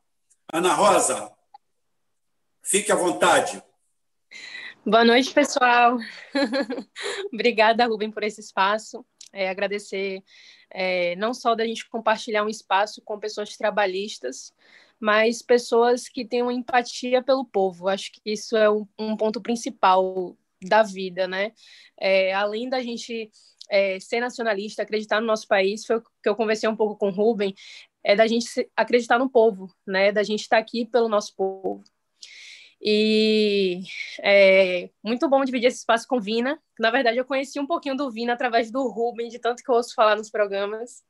Ana 0.51 0.73
Rosa, 0.73 1.31
Fique 2.69 2.91
à 2.91 2.95
vontade. 2.95 3.59
Boa 4.85 5.03
noite, 5.03 5.33
pessoal. 5.33 5.97
Obrigada, 7.33 7.87
Rubem, 7.87 8.11
por 8.11 8.21
esse 8.21 8.41
espaço. 8.41 9.03
É, 9.33 9.49
agradecer 9.49 10.21
é, 10.71 11.15
não 11.15 11.33
só 11.33 11.55
da 11.55 11.65
gente 11.65 11.87
compartilhar 11.89 12.43
um 12.43 12.49
espaço 12.49 13.01
com 13.01 13.19
pessoas 13.19 13.55
trabalhistas, 13.57 14.53
mas 14.99 15.41
pessoas 15.41 16.09
que 16.09 16.25
tenham 16.25 16.51
empatia 16.51 17.23
pelo 17.23 17.45
povo. 17.45 17.87
Acho 17.87 18.11
que 18.11 18.21
isso 18.25 18.57
é 18.57 18.69
um, 18.69 18.85
um 18.97 19.15
ponto 19.15 19.41
principal 19.41 20.37
da 20.61 20.83
vida, 20.83 21.27
né? 21.27 21.53
É, 21.99 22.33
além 22.33 22.69
da 22.69 22.81
gente 22.81 23.31
é, 23.69 23.99
ser 23.99 24.19
nacionalista, 24.19 24.83
acreditar 24.83 25.21
no 25.21 25.27
nosso 25.27 25.47
país, 25.47 25.85
foi 25.85 25.97
o 25.97 26.01
que 26.01 26.29
eu 26.29 26.35
conversei 26.35 26.67
um 26.67 26.75
pouco 26.75 26.97
com 26.97 27.09
o 27.09 27.13
Rubem, 27.13 27.53
é 28.03 28.15
da 28.15 28.27
gente 28.27 28.69
acreditar 28.75 29.19
no 29.19 29.29
povo, 29.29 29.73
né? 29.87 30.11
Da 30.11 30.23
gente 30.23 30.41
estar 30.41 30.57
aqui 30.57 30.85
pelo 30.85 31.07
nosso 31.07 31.33
povo. 31.35 31.83
E 32.81 33.81
é 34.21 34.89
muito 35.03 35.27
bom 35.27 35.43
dividir 35.43 35.67
esse 35.67 35.79
espaço 35.79 36.07
com 36.07 36.19
Vina. 36.19 36.61
Na 36.79 36.89
verdade, 36.91 37.17
eu 37.17 37.25
conheci 37.25 37.59
um 37.59 37.67
pouquinho 37.67 37.95
do 37.95 38.09
Vina 38.09 38.33
através 38.33 38.71
do 38.71 38.87
Ruben, 38.87 39.27
de 39.27 39.39
tanto 39.39 39.63
que 39.63 39.69
eu 39.69 39.75
ouço 39.75 39.93
falar 39.93 40.15
nos 40.15 40.29
programas. 40.29 41.03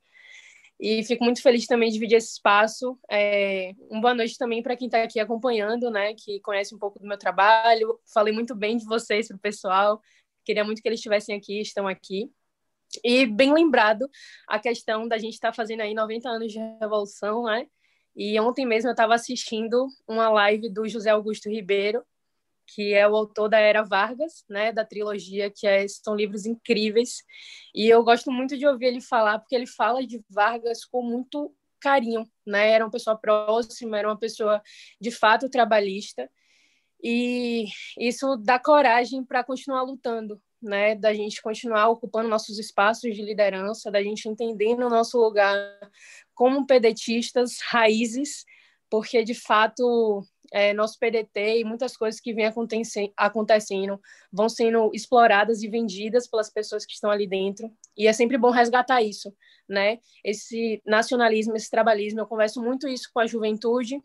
E 0.80 1.04
fico 1.04 1.24
muito 1.26 1.42
feliz 1.42 1.68
também 1.68 1.90
de 1.90 1.96
dividir 1.96 2.16
esse 2.16 2.34
espaço. 2.34 2.98
É, 3.12 3.74
uma 3.90 4.02
boa 4.02 4.14
noite 4.14 4.38
também 4.38 4.64
para 4.64 4.78
quem 4.78 4.88
está 4.88 5.04
aqui 5.04 5.20
acompanhando, 5.20 5.92
né, 5.92 6.14
que 6.14 6.40
conhece 6.40 6.74
um 6.74 6.80
pouco 6.80 6.98
do 7.00 7.08
meu 7.08 7.18
trabalho. 7.18 8.00
Falei 8.14 8.34
muito 8.34 8.56
bem 8.56 8.78
de 8.78 8.86
vocês 8.86 9.28
para 9.28 9.36
o 9.36 9.40
pessoal. 9.40 10.02
Queria 10.46 10.64
muito 10.64 10.82
que 10.82 10.88
eles 10.88 11.00
estivessem 11.00 11.36
aqui, 11.36 11.60
estão 11.60 11.88
aqui. 11.88 12.32
E 13.04 13.26
bem 13.26 13.54
lembrado 13.54 14.10
a 14.48 14.58
questão 14.58 15.08
da 15.08 15.18
gente 15.18 15.34
estar 15.34 15.50
tá 15.50 15.54
fazendo 15.54 15.82
aí 15.82 15.94
90 15.94 16.30
anos 16.30 16.52
de 16.52 16.60
revolução, 16.80 17.44
né? 17.44 17.68
E 18.16 18.40
ontem 18.40 18.66
mesmo 18.66 18.90
eu 18.90 18.94
estava 18.94 19.16
assistindo 19.16 19.88
uma 20.08 20.30
live 20.30 20.70
do 20.70 20.88
José 20.88 21.10
Augusto 21.10 21.50
Ribeiro, 21.50 22.04
que 22.68 22.94
é 22.94 23.08
o 23.08 23.16
autor 23.16 23.50
da 23.50 23.60
Era 23.60 23.84
Vargas, 23.84 24.44
né, 24.48 24.72
da 24.72 24.86
trilogia, 24.86 25.50
que 25.50 25.66
é, 25.66 25.88
são 25.88 26.16
livros 26.16 26.46
incríveis. 26.46 27.24
E 27.74 27.88
eu 27.88 28.04
gosto 28.04 28.32
muito 28.32 28.58
de 28.58 28.68
ouvir 28.68 28.88
ele 28.88 29.02
falar, 29.02 29.40
porque 29.40 29.56
ele 29.56 29.68
fala 29.68 30.06
de 30.06 30.22
Vargas 30.30 30.86
com 30.86 31.02
muito 31.02 31.54
carinho, 31.80 32.30
né? 32.46 32.72
Era 32.72 32.86
uma 32.86 32.92
pessoa 32.92 33.18
próxima, 33.18 33.98
era 33.98 34.08
uma 34.08 34.18
pessoa 34.18 34.62
de 35.00 35.12
fato 35.12 35.50
trabalhista. 35.50 36.30
E 37.02 37.66
isso 37.98 38.36
dá 38.38 38.60
coragem 38.60 39.24
para 39.24 39.44
continuar 39.44 39.84
lutando, 39.84 40.42
né? 40.62 40.96
Da 40.96 41.14
gente 41.14 41.42
continuar 41.42 41.88
ocupando 41.88 42.28
nossos 42.28 42.60
espaços 42.60 43.16
de 43.16 43.22
liderança, 43.22 43.90
da 43.90 44.04
gente 44.04 44.28
entendendo 44.28 44.86
o 44.86 44.90
nosso 44.90 45.18
lugar 45.18 45.56
como 46.40 46.66
pedetistas 46.66 47.58
raízes, 47.62 48.46
porque 48.90 49.26
de 49.26 49.34
fato 49.34 50.24
é, 50.54 50.74
nosso 50.74 50.98
PDT 50.98 51.60
e 51.60 51.64
muitas 51.66 51.98
coisas 51.98 52.22
que 52.22 52.34
vêm 52.34 52.50
acontecendo 53.18 54.00
vão 54.32 54.48
sendo 54.48 54.90
exploradas 54.94 55.62
e 55.62 55.68
vendidas 55.68 56.30
pelas 56.30 56.50
pessoas 56.50 56.86
que 56.86 56.94
estão 56.94 57.12
ali 57.12 57.28
dentro. 57.28 57.70
E 57.98 58.08
é 58.08 58.14
sempre 58.14 58.38
bom 58.38 58.52
resgatar 58.52 59.02
isso, 59.02 59.36
né? 59.68 60.00
Esse 60.24 60.82
nacionalismo, 60.86 61.58
esse 61.58 61.70
trabalhismo. 61.70 62.22
Eu 62.22 62.26
converso 62.26 62.64
muito 62.64 62.88
isso 62.88 63.10
com 63.14 63.20
a 63.20 63.28
juventude, 63.28 64.02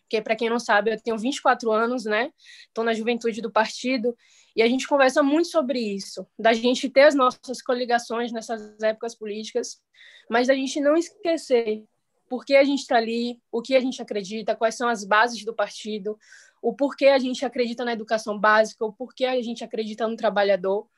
porque, 0.00 0.22
para 0.22 0.34
quem 0.34 0.48
não 0.48 0.58
sabe, 0.58 0.94
eu 0.94 0.98
tenho 1.02 1.18
24 1.18 1.70
anos, 1.70 2.06
né? 2.06 2.30
Estou 2.68 2.84
na 2.84 2.94
juventude 2.94 3.42
do 3.42 3.52
partido, 3.52 4.16
e 4.56 4.62
a 4.62 4.68
gente 4.68 4.88
conversa 4.88 5.22
muito 5.22 5.48
sobre 5.48 5.78
isso, 5.78 6.26
da 6.38 6.54
gente 6.54 6.88
ter 6.88 7.02
as 7.02 7.14
nossas 7.14 7.60
coligações 7.60 8.32
nessas 8.32 8.80
épocas 8.82 9.14
políticas, 9.14 9.82
mas 10.30 10.46
da 10.46 10.54
gente 10.54 10.80
não 10.80 10.96
esquecer 10.96 11.84
por 12.26 12.42
que 12.42 12.56
a 12.56 12.64
gente 12.64 12.80
está 12.80 12.96
ali, 12.96 13.38
o 13.52 13.60
que 13.60 13.76
a 13.76 13.80
gente 13.80 14.00
acredita, 14.00 14.56
quais 14.56 14.74
são 14.74 14.88
as 14.88 15.04
bases 15.04 15.44
do 15.44 15.54
partido, 15.54 16.18
o 16.62 16.74
porquê 16.74 17.08
a 17.08 17.18
gente 17.18 17.44
acredita 17.44 17.84
na 17.84 17.92
educação 17.92 18.38
básica, 18.38 18.82
o 18.82 18.92
porquê 18.92 19.26
a 19.26 19.40
gente 19.42 19.62
acredita 19.62 20.08
no 20.08 20.16
trabalhador. 20.16 20.88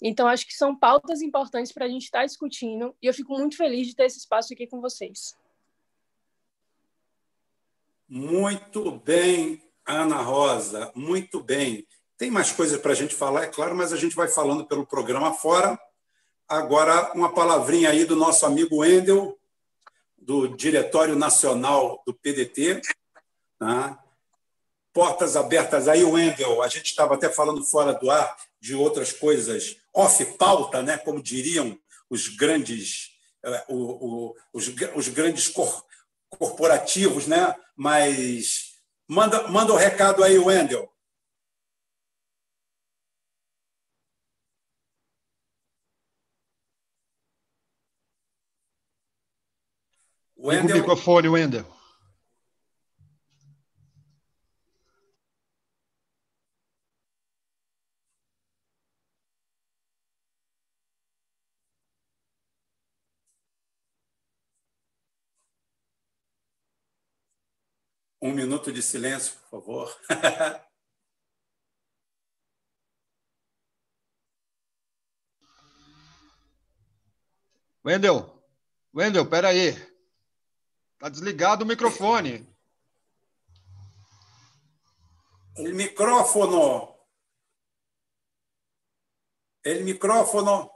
Então, 0.00 0.28
acho 0.28 0.46
que 0.46 0.54
são 0.54 0.78
pautas 0.78 1.20
importantes 1.20 1.72
para 1.72 1.86
a 1.86 1.88
gente 1.88 2.04
estar 2.04 2.20
tá 2.20 2.24
discutindo, 2.24 2.94
e 3.02 3.06
eu 3.08 3.12
fico 3.12 3.36
muito 3.36 3.56
feliz 3.56 3.88
de 3.88 3.96
ter 3.96 4.04
esse 4.04 4.18
espaço 4.18 4.54
aqui 4.54 4.66
com 4.68 4.80
vocês. 4.80 5.36
Muito 8.08 8.92
bem, 9.00 9.60
Ana 9.84 10.22
Rosa, 10.22 10.92
muito 10.94 11.42
bem. 11.42 11.84
Tem 12.18 12.32
mais 12.32 12.50
coisas 12.50 12.80
para 12.80 12.90
a 12.90 12.96
gente 12.96 13.14
falar, 13.14 13.44
é 13.44 13.46
claro, 13.46 13.76
mas 13.76 13.92
a 13.92 13.96
gente 13.96 14.16
vai 14.16 14.26
falando 14.26 14.66
pelo 14.66 14.84
programa 14.84 15.32
fora. 15.32 15.78
Agora, 16.48 17.12
uma 17.14 17.32
palavrinha 17.32 17.90
aí 17.90 18.04
do 18.04 18.16
nosso 18.16 18.44
amigo 18.44 18.78
Wendel, 18.78 19.38
do 20.16 20.48
Diretório 20.48 21.14
Nacional 21.14 22.02
do 22.04 22.12
PDT. 22.12 22.82
Tá? 23.56 24.02
Portas 24.92 25.36
abertas 25.36 25.86
aí, 25.86 26.02
Wendel. 26.02 26.60
A 26.60 26.66
gente 26.66 26.86
estava 26.86 27.14
até 27.14 27.28
falando 27.28 27.64
fora 27.64 27.94
do 27.94 28.10
ar 28.10 28.36
de 28.60 28.74
outras 28.74 29.12
coisas 29.12 29.76
off-pauta, 29.94 30.82
né? 30.82 30.98
como 30.98 31.22
diriam 31.22 31.78
os 32.10 32.26
grandes, 32.26 33.12
eh, 33.44 33.64
os, 34.52 34.72
os 34.96 35.08
grandes 35.08 35.46
cor, 35.46 35.84
corporativos, 36.28 37.28
né? 37.28 37.54
mas 37.76 38.72
manda, 39.06 39.46
manda 39.46 39.72
o 39.72 39.76
um 39.76 39.78
recado 39.78 40.24
aí, 40.24 40.36
Wendel. 40.36 40.92
Wendel... 50.38 50.76
O 50.76 50.78
microfone, 50.78 51.28
Wendel. 51.28 51.66
Um 68.20 68.32
minuto 68.32 68.72
de 68.72 68.82
silêncio, 68.82 69.34
por 69.50 69.62
favor. 69.62 70.00
Wendel, 77.84 78.44
Wendel, 78.92 79.26
peraí. 79.28 79.87
Está 80.98 81.08
desligado 81.08 81.62
o 81.62 81.66
microfone. 81.66 82.44
O 85.56 85.62
micrófono. 85.68 86.92
O 89.64 89.84
micrófono. 89.84 90.68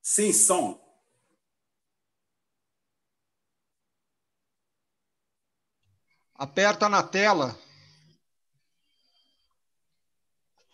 Sim, 0.00 0.32
som. 0.32 0.80
Aperta 6.34 6.88
na 6.88 7.02
tela. 7.02 7.48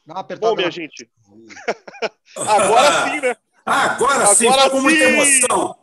Dá 0.07 0.15
uma 0.15 0.21
apertada. 0.21 0.51
Bom, 0.51 0.55
minha 0.55 0.69
na... 0.69 0.71
gente. 0.71 1.11
Agora 2.39 3.11
sim, 3.11 3.21
né? 3.21 3.42
Agora 3.65 4.27
sim, 4.35 4.47
agora 4.47 4.71
com 4.71 4.81
muita 4.81 5.05
emoção. 5.05 5.77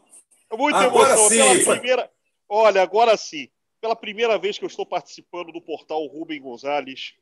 Muita 0.53 0.79
agora 0.79 1.13
emoção. 1.13 1.29
Sim. 1.29 1.63
Pela 1.63 1.77
primeira... 1.77 2.11
Olha, 2.47 2.81
agora 2.81 3.17
sim. 3.17 3.49
Pela 3.81 3.95
primeira 3.95 4.37
vez 4.37 4.57
que 4.57 4.65
eu 4.65 4.67
estou 4.67 4.85
participando 4.85 5.51
do 5.51 5.61
portal 5.61 6.05
Rubem 6.07 6.41
Gonzalez, 6.41 7.13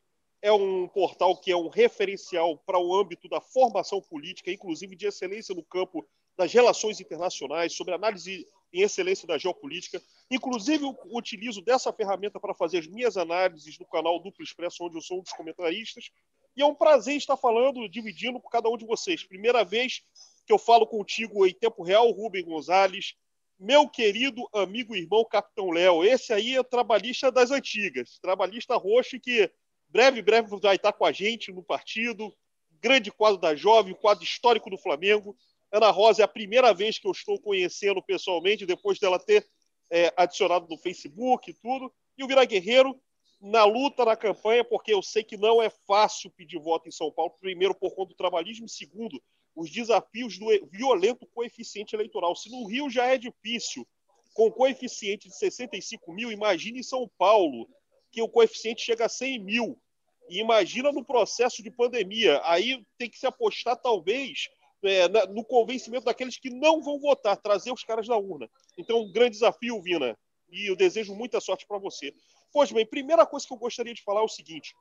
é 0.42 0.52
um 0.52 0.88
portal 0.88 1.36
que 1.38 1.52
é 1.52 1.58
um 1.58 1.68
referencial 1.68 2.58
para 2.58 2.80
o 2.80 2.96
âmbito 2.96 3.28
da 3.28 3.42
formação 3.42 4.02
política, 4.02 4.52
inclusive 4.52 4.96
de 4.96 5.08
excelência 5.08 5.54
no 5.54 5.64
campo 5.64 6.08
das 6.38 6.54
relações 6.54 7.00
internacionais, 7.00 7.74
sobre 7.74 7.94
análise 7.94 8.48
em 8.72 8.82
excelência 8.82 9.28
da 9.28 9.38
geopolítica. 9.38 10.02
Inclusive, 10.30 10.84
eu 10.84 10.96
utilizo 11.12 11.62
dessa 11.62 11.92
ferramenta 11.92 12.40
para 12.40 12.54
fazer 12.54 12.80
as 12.80 12.88
minhas 12.88 13.18
análises 13.18 13.78
no 13.80 13.86
canal 13.86 14.20
Duplo 14.20 14.44
Expresso, 14.44 14.84
onde 14.84 14.98
eu 14.98 15.02
sou 15.02 15.20
um 15.20 15.24
dos 15.24 15.34
comentaristas. 15.34 16.12
E 16.56 16.62
é 16.62 16.66
um 16.66 16.76
prazer 16.76 17.16
estar 17.16 17.38
falando, 17.38 17.88
dividindo 17.88 18.40
com 18.40 18.50
cada 18.50 18.70
um 18.70 18.78
de 18.78 18.86
vocês. 18.86 19.24
Primeira 19.24 19.64
vez 19.64 20.04
que 20.48 20.54
eu 20.54 20.58
falo 20.58 20.88
contigo 20.88 21.46
em 21.46 21.54
tempo 21.54 21.84
real, 21.84 22.10
Rubem 22.10 22.46
Gonzalez, 22.46 23.16
meu 23.60 23.90
querido 23.90 24.48
amigo 24.54 24.96
e 24.96 25.00
irmão 25.00 25.26
Capitão 25.26 25.70
Léo. 25.72 26.06
Esse 26.06 26.32
aí 26.32 26.56
é 26.56 26.64
trabalhista 26.64 27.30
das 27.30 27.52
antigas, 27.52 28.18
trabalhista 28.22 28.78
roxo 28.78 29.20
que 29.20 29.52
breve, 29.90 30.22
breve 30.22 30.48
vai 30.62 30.78
estar 30.78 30.94
com 30.94 31.06
a 31.06 31.12
gente 31.12 31.52
no 31.52 31.62
partido. 31.62 32.34
Grande 32.80 33.12
quadro 33.12 33.38
da 33.38 33.56
Jovem, 33.56 33.94
quadro 33.94 34.24
histórico 34.24 34.70
do 34.70 34.78
Flamengo. 34.78 35.36
Ana 35.70 35.92
Rosa 35.92 36.22
é 36.22 36.26
a 36.26 36.30
primeira 36.30 36.74
vez 36.74 36.98
que 36.98 37.08
eu 37.08 37.12
estou 37.12 37.38
conhecendo 37.42 38.02
pessoalmente, 38.02 38.66
depois 38.66 39.00
dela 39.00 39.20
ter 39.20 39.46
é, 39.92 40.14
adicionado 40.16 40.66
no 40.70 40.78
Facebook 40.78 41.52
e 41.52 41.54
tudo. 41.54 41.92
E 42.18 42.24
o 42.24 42.28
Vira 42.28 42.46
Guerreiro 42.46 42.98
na 43.42 43.66
luta, 43.66 44.06
na 44.06 44.16
campanha, 44.16 44.64
porque 44.64 44.94
eu 44.94 45.02
sei 45.02 45.24
que 45.24 45.36
não 45.36 45.62
é 45.62 45.70
fácil 45.70 46.32
pedir 46.32 46.58
voto 46.58 46.88
em 46.88 46.92
São 46.92 47.12
Paulo, 47.12 47.34
primeiro 47.42 47.76
por 47.76 47.94
conta 47.94 48.10
do 48.10 48.16
trabalhismo, 48.16 48.70
segundo 48.70 49.22
os 49.58 49.72
desafios 49.72 50.38
do 50.38 50.46
violento 50.68 51.26
coeficiente 51.34 51.96
eleitoral. 51.96 52.36
Se 52.36 52.48
no 52.52 52.68
Rio 52.68 52.92
já 52.92 53.08
é 53.08 53.18
difícil, 53.18 53.88
com 54.36 54.52
coeficiente 54.52 55.28
de 55.28 55.36
65 55.36 56.14
mil, 56.14 56.32
imagine 56.32 56.80
em 56.80 56.84
São 56.84 57.10
Paulo, 57.18 57.68
que 58.12 58.22
o 58.22 58.30
coeficiente 58.30 58.84
chega 58.84 59.06
a 59.06 59.10
100 59.10 59.40
mil. 59.40 59.82
E 60.30 60.40
imagina 60.40 60.92
no 60.92 61.04
processo 61.04 61.64
de 61.64 61.72
pandemia. 61.72 62.40
Aí 62.44 62.86
tem 63.00 63.10
que 63.10 63.18
se 63.18 63.26
apostar, 63.26 63.76
talvez, 63.78 64.48
é, 64.84 65.08
no 65.30 65.44
convencimento 65.44 66.06
daqueles 66.06 66.38
que 66.38 66.52
não 66.52 66.84
vão 66.84 67.00
votar, 67.00 67.36
trazer 67.36 67.72
os 67.72 67.84
caras 67.84 68.08
da 68.08 68.16
urna. 68.16 68.48
Então, 68.78 69.02
um 69.02 69.12
grande 69.12 69.32
desafio, 69.32 69.82
Vina. 69.82 70.16
E 70.52 70.70
eu 70.70 70.76
desejo 70.76 71.16
muita 71.16 71.42
sorte 71.42 71.66
para 71.66 71.80
você. 71.80 72.14
Pois 72.54 72.72
bem, 72.72 72.86
primeira 72.86 73.26
coisa 73.26 73.48
que 73.48 73.54
eu 73.54 73.58
gostaria 73.58 73.94
de 73.94 74.04
falar 74.04 74.22
é 74.22 74.24
o 74.24 74.30
seguinte: 74.30 74.76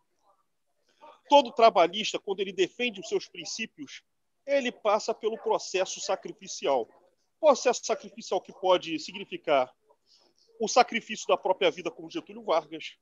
todo 1.31 1.51
trabalhista, 1.51 2.19
quando 2.19 2.41
ele 2.41 2.53
defende 2.53 3.01
os 3.01 3.09
seus 3.09 3.27
princípios, 3.27 4.03
ele 4.47 4.71
passa 4.71 5.13
pelo 5.13 5.37
processo 5.39 6.01
sacrificial. 6.01 6.89
Processo 7.41 7.85
sacrificial 7.85 8.41
que 8.41 8.53
pode 8.53 8.99
significar 8.99 9.73
o 10.61 10.69
sacrifício 10.69 11.27
da 11.27 11.37
própria 11.37 11.71
vida, 11.71 11.91
como 11.91 12.11
Getúlio 12.11 12.45
Vargas, 12.45 12.97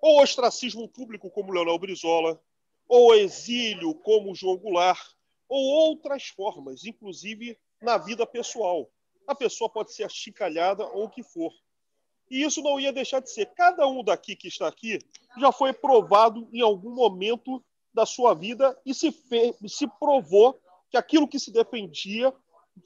ou 0.00 0.22
ostracismo 0.22 0.88
público, 0.88 1.30
como 1.30 1.52
Leonel 1.52 1.78
Brizola, 1.78 2.40
ou 2.88 3.14
exílio, 3.14 3.94
como 3.94 4.34
João 4.34 4.56
Goulart, 4.56 5.14
ou 5.48 5.62
outras 5.62 6.28
formas, 6.28 6.84
inclusive 6.84 7.58
na 7.80 7.98
vida 7.98 8.26
pessoal. 8.26 8.90
A 9.26 9.34
pessoa 9.34 9.68
pode 9.68 9.92
ser 9.92 10.04
achincalhada 10.04 10.86
ou 10.86 11.04
o 11.04 11.10
que 11.10 11.22
for. 11.22 11.52
E 12.30 12.42
isso 12.42 12.62
não 12.62 12.80
ia 12.80 12.92
deixar 12.92 13.20
de 13.20 13.30
ser. 13.30 13.46
Cada 13.54 13.86
um 13.86 14.02
daqui 14.02 14.34
que 14.34 14.48
está 14.48 14.66
aqui 14.66 14.98
já 15.38 15.52
foi 15.52 15.72
provado 15.72 16.48
em 16.52 16.60
algum 16.60 16.94
momento 16.94 17.62
da 17.92 18.04
sua 18.04 18.34
vida 18.34 18.78
e 18.84 18.94
se, 18.94 19.12
fez, 19.12 19.54
se 19.68 19.86
provou 19.98 20.58
que 20.94 20.98
aquilo 20.98 21.26
que 21.26 21.40
se 21.40 21.50
defendia 21.50 22.32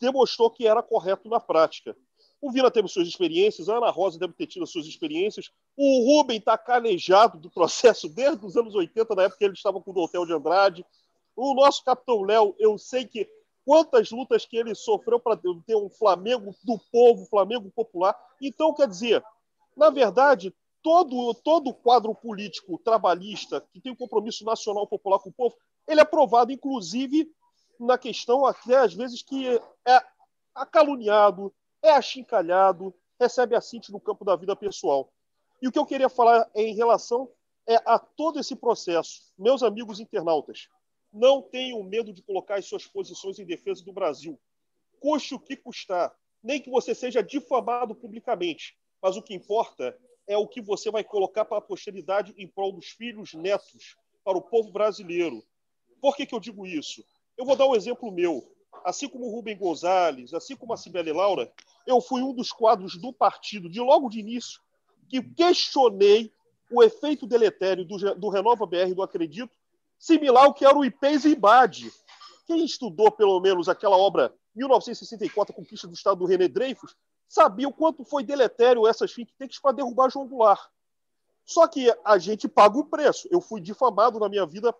demonstrou 0.00 0.50
que 0.50 0.66
era 0.66 0.82
correto 0.82 1.28
na 1.28 1.38
prática. 1.38 1.94
O 2.40 2.50
Vila 2.50 2.70
teve 2.70 2.88
suas 2.88 3.06
experiências, 3.06 3.68
a 3.68 3.76
Ana 3.76 3.90
Rosa 3.90 4.18
deve 4.18 4.32
ter 4.32 4.46
tido 4.46 4.66
suas 4.66 4.86
experiências. 4.86 5.50
O 5.76 6.06
Rubem 6.06 6.38
está 6.38 6.56
calejado 6.56 7.36
do 7.36 7.50
processo 7.50 8.08
desde 8.08 8.46
os 8.46 8.56
anos 8.56 8.74
80, 8.74 9.14
na 9.14 9.24
época 9.24 9.38
que 9.38 9.44
ele 9.44 9.52
estava 9.52 9.78
com 9.78 9.90
o 9.90 10.02
Hotel 10.02 10.24
de 10.24 10.32
Andrade. 10.32 10.86
O 11.36 11.52
nosso 11.52 11.84
capitão 11.84 12.22
Léo, 12.22 12.54
eu 12.58 12.78
sei 12.78 13.04
que 13.04 13.28
quantas 13.62 14.10
lutas 14.10 14.46
que 14.46 14.56
ele 14.56 14.74
sofreu 14.74 15.20
para 15.20 15.36
ter 15.36 15.76
um 15.76 15.90
Flamengo 15.90 16.54
do 16.64 16.78
povo, 16.90 17.26
Flamengo 17.26 17.70
popular. 17.70 18.16
Então, 18.40 18.72
quer 18.72 18.88
dizer, 18.88 19.22
na 19.76 19.90
verdade, 19.90 20.54
todo 20.82 21.34
todo 21.34 21.74
quadro 21.74 22.14
político 22.14 22.80
trabalhista 22.82 23.60
que 23.70 23.82
tem 23.82 23.92
um 23.92 23.96
compromisso 23.96 24.46
nacional 24.46 24.86
popular 24.86 25.18
com 25.18 25.28
o 25.28 25.32
povo, 25.32 25.54
ele 25.86 26.00
é 26.00 26.02
aprovado, 26.02 26.50
inclusive, 26.50 27.30
na 27.78 27.96
questão 27.96 28.44
até 28.44 28.76
às 28.76 28.94
vezes 28.94 29.22
que 29.22 29.46
é 29.86 30.02
acaluniado, 30.54 31.54
é 31.82 31.90
achincalhado, 31.90 32.94
recebe 33.20 33.54
assinte 33.54 33.92
no 33.92 34.00
campo 34.00 34.24
da 34.24 34.36
vida 34.36 34.54
pessoal. 34.56 35.12
E 35.60 35.68
o 35.68 35.72
que 35.72 35.78
eu 35.78 35.86
queria 35.86 36.08
falar 36.08 36.48
é 36.54 36.62
em 36.62 36.74
relação 36.74 37.30
é 37.66 37.76
a 37.84 37.98
todo 37.98 38.38
esse 38.40 38.56
processo. 38.56 39.32
Meus 39.38 39.62
amigos 39.62 40.00
internautas, 40.00 40.68
não 41.12 41.42
tenham 41.42 41.82
medo 41.82 42.12
de 42.12 42.22
colocar 42.22 42.56
as 42.56 42.66
suas 42.66 42.86
posições 42.86 43.38
em 43.38 43.44
defesa 43.44 43.84
do 43.84 43.92
Brasil. 43.92 44.40
Custe 45.00 45.34
o 45.34 45.40
que 45.40 45.56
custar. 45.56 46.14
Nem 46.42 46.60
que 46.60 46.70
você 46.70 46.94
seja 46.94 47.22
difamado 47.22 47.94
publicamente. 47.94 48.76
Mas 49.02 49.16
o 49.16 49.22
que 49.22 49.34
importa 49.34 49.96
é 50.26 50.36
o 50.36 50.46
que 50.46 50.60
você 50.60 50.90
vai 50.90 51.04
colocar 51.04 51.44
para 51.44 51.58
a 51.58 51.62
posteridade 51.62 52.34
em 52.36 52.46
prol 52.46 52.72
dos 52.72 52.88
filhos, 52.88 53.34
netos, 53.34 53.96
para 54.24 54.36
o 54.36 54.42
povo 54.42 54.70
brasileiro. 54.70 55.42
Por 56.00 56.16
que, 56.16 56.26
que 56.26 56.34
eu 56.34 56.40
digo 56.40 56.66
isso? 56.66 57.04
Eu 57.38 57.44
vou 57.44 57.54
dar 57.54 57.68
um 57.68 57.76
exemplo 57.76 58.10
meu. 58.10 58.52
Assim 58.84 59.08
como 59.08 59.26
o 59.26 59.30
Rubem 59.30 59.56
Gonzalez, 59.56 60.34
assim 60.34 60.56
como 60.56 60.72
a 60.72 60.76
Cibele 60.76 61.12
Laura, 61.12 61.50
eu 61.86 62.00
fui 62.00 62.20
um 62.20 62.34
dos 62.34 62.50
quadros 62.50 62.96
do 62.96 63.12
partido, 63.12 63.70
de 63.70 63.80
logo 63.80 64.08
de 64.08 64.18
início, 64.18 64.60
que 65.08 65.22
questionei 65.22 66.32
o 66.70 66.82
efeito 66.82 67.26
deletério 67.26 67.84
do, 67.84 68.14
do 68.16 68.28
Renova 68.28 68.66
BR 68.66 68.92
do 68.94 69.02
Acredito, 69.02 69.56
similar 69.98 70.46
ao 70.46 70.54
que 70.54 70.64
era 70.64 70.76
o 70.76 70.84
IPES 70.84 71.24
e 71.24 71.30
IBAD. 71.30 71.92
Quem 72.46 72.64
estudou, 72.64 73.10
pelo 73.10 73.40
menos, 73.40 73.68
aquela 73.68 73.96
obra 73.96 74.34
1964, 74.54 75.52
a 75.52 75.56
Conquista 75.56 75.86
do 75.86 75.94
Estado 75.94 76.18
do 76.18 76.26
René 76.26 76.48
Dreyfus, 76.48 76.96
sabia 77.28 77.68
o 77.68 77.72
quanto 77.72 78.04
foi 78.04 78.24
deletério 78.24 78.86
essas 78.86 79.14
tanks 79.38 79.60
para 79.60 79.72
derrubar 79.72 80.10
João 80.10 80.26
Goulart. 80.26 80.68
Só 81.44 81.66
que 81.68 81.94
a 82.04 82.18
gente 82.18 82.48
paga 82.48 82.78
o 82.78 82.84
preço. 82.84 83.28
Eu 83.30 83.40
fui 83.40 83.60
difamado 83.60 84.18
na 84.18 84.28
minha 84.28 84.44
vida 84.44 84.74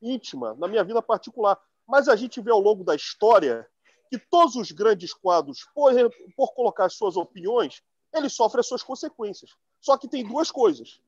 íntima, 0.00 0.54
na 0.54 0.68
minha 0.68 0.84
vida 0.84 1.02
particular. 1.02 1.58
Mas 1.86 2.08
a 2.08 2.16
gente 2.16 2.40
vê 2.40 2.50
ao 2.50 2.60
longo 2.60 2.82
da 2.82 2.94
história 2.94 3.66
que 4.10 4.18
todos 4.18 4.56
os 4.56 4.72
grandes 4.72 5.12
quadros, 5.12 5.66
por, 5.74 5.92
por 6.36 6.54
colocar 6.54 6.88
suas 6.90 7.16
opiniões, 7.16 7.82
eles 8.12 8.32
sofrem 8.32 8.60
as 8.60 8.66
suas 8.66 8.82
consequências. 8.82 9.50
Só 9.80 9.96
que 9.96 10.08
tem 10.08 10.26
duas 10.26 10.50
coisas. 10.50 11.00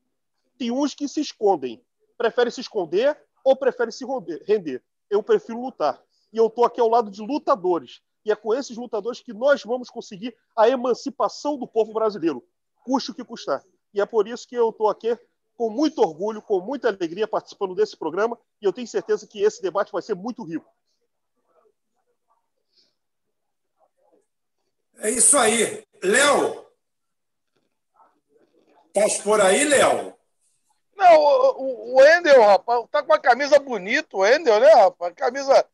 Tem 0.57 0.71
uns 0.71 0.93
que 0.93 1.07
se 1.07 1.21
escondem, 1.21 1.81
preferem 2.17 2.51
se 2.51 2.61
esconder 2.61 3.17
ou 3.43 3.55
preferem 3.55 3.91
se 3.91 4.05
render. 4.45 4.83
Eu 5.09 5.23
prefiro 5.23 5.61
lutar. 5.61 6.01
E 6.31 6.37
eu 6.37 6.47
estou 6.47 6.65
aqui 6.65 6.79
ao 6.79 6.89
lado 6.89 7.09
de 7.09 7.21
lutadores. 7.21 8.01
E 8.25 8.31
é 8.31 8.35
com 8.35 8.53
esses 8.53 8.77
lutadores 8.77 9.21
que 9.21 9.33
nós 9.33 9.63
vamos 9.63 9.89
conseguir 9.89 10.35
a 10.55 10.69
emancipação 10.69 11.57
do 11.57 11.65
povo 11.65 11.93
brasileiro, 11.93 12.45
custe 12.83 13.11
o 13.11 13.13
que 13.13 13.23
custar. 13.23 13.63
E 13.93 14.01
é 14.01 14.05
por 14.05 14.27
isso 14.27 14.47
que 14.47 14.55
eu 14.55 14.69
estou 14.69 14.89
aqui 14.89 15.17
com 15.59 15.69
muito 15.69 15.99
orgulho, 15.99 16.41
com 16.41 16.61
muita 16.61 16.87
alegria 16.87 17.27
participando 17.27 17.75
desse 17.75 17.97
programa, 17.97 18.39
e 18.61 18.65
eu 18.65 18.71
tenho 18.71 18.87
certeza 18.87 19.27
que 19.27 19.43
esse 19.43 19.61
debate 19.61 19.91
vai 19.91 20.01
ser 20.01 20.15
muito 20.15 20.41
rico. 20.41 20.73
É 24.99 25.09
isso 25.09 25.37
aí. 25.37 25.85
Léo, 26.01 26.65
estás 28.87 29.17
por 29.17 29.41
aí, 29.41 29.65
Léo? 29.65 30.15
Não, 30.95 31.17
o, 31.17 31.97
o 31.97 32.05
Endel, 32.05 32.41
rapaz, 32.41 32.85
tá 32.89 33.03
com 33.03 33.11
a 33.11 33.19
camisa 33.19 33.59
bonita, 33.59 34.15
o 34.15 34.25
Endel, 34.25 34.61
né, 34.61 34.71
rapaz? 34.75 35.13
Camisa 35.13 35.67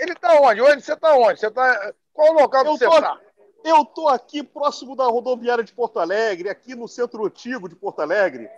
ele 0.00 0.14
está 0.14 0.34
onde? 0.40 0.60
Onde 0.60 0.82
você 0.82 0.94
está 0.94 1.14
onde? 1.14 1.38
Você 1.38 1.48
tá... 1.48 1.94
Qual 2.12 2.30
o 2.30 2.40
local 2.40 2.66
eu 2.66 2.72
que 2.72 2.78
você 2.78 2.88
está? 2.88 3.20
Eu 3.64 3.82
estou 3.82 4.08
aqui 4.08 4.42
próximo 4.42 4.96
da 4.96 5.06
rodoviária 5.06 5.62
de 5.62 5.72
Porto 5.72 6.00
Alegre, 6.00 6.48
aqui 6.48 6.74
no 6.74 6.88
centro 6.88 7.24
antigo 7.24 7.68
de 7.68 7.76
Porto 7.76 8.00
Alegre. 8.00 8.50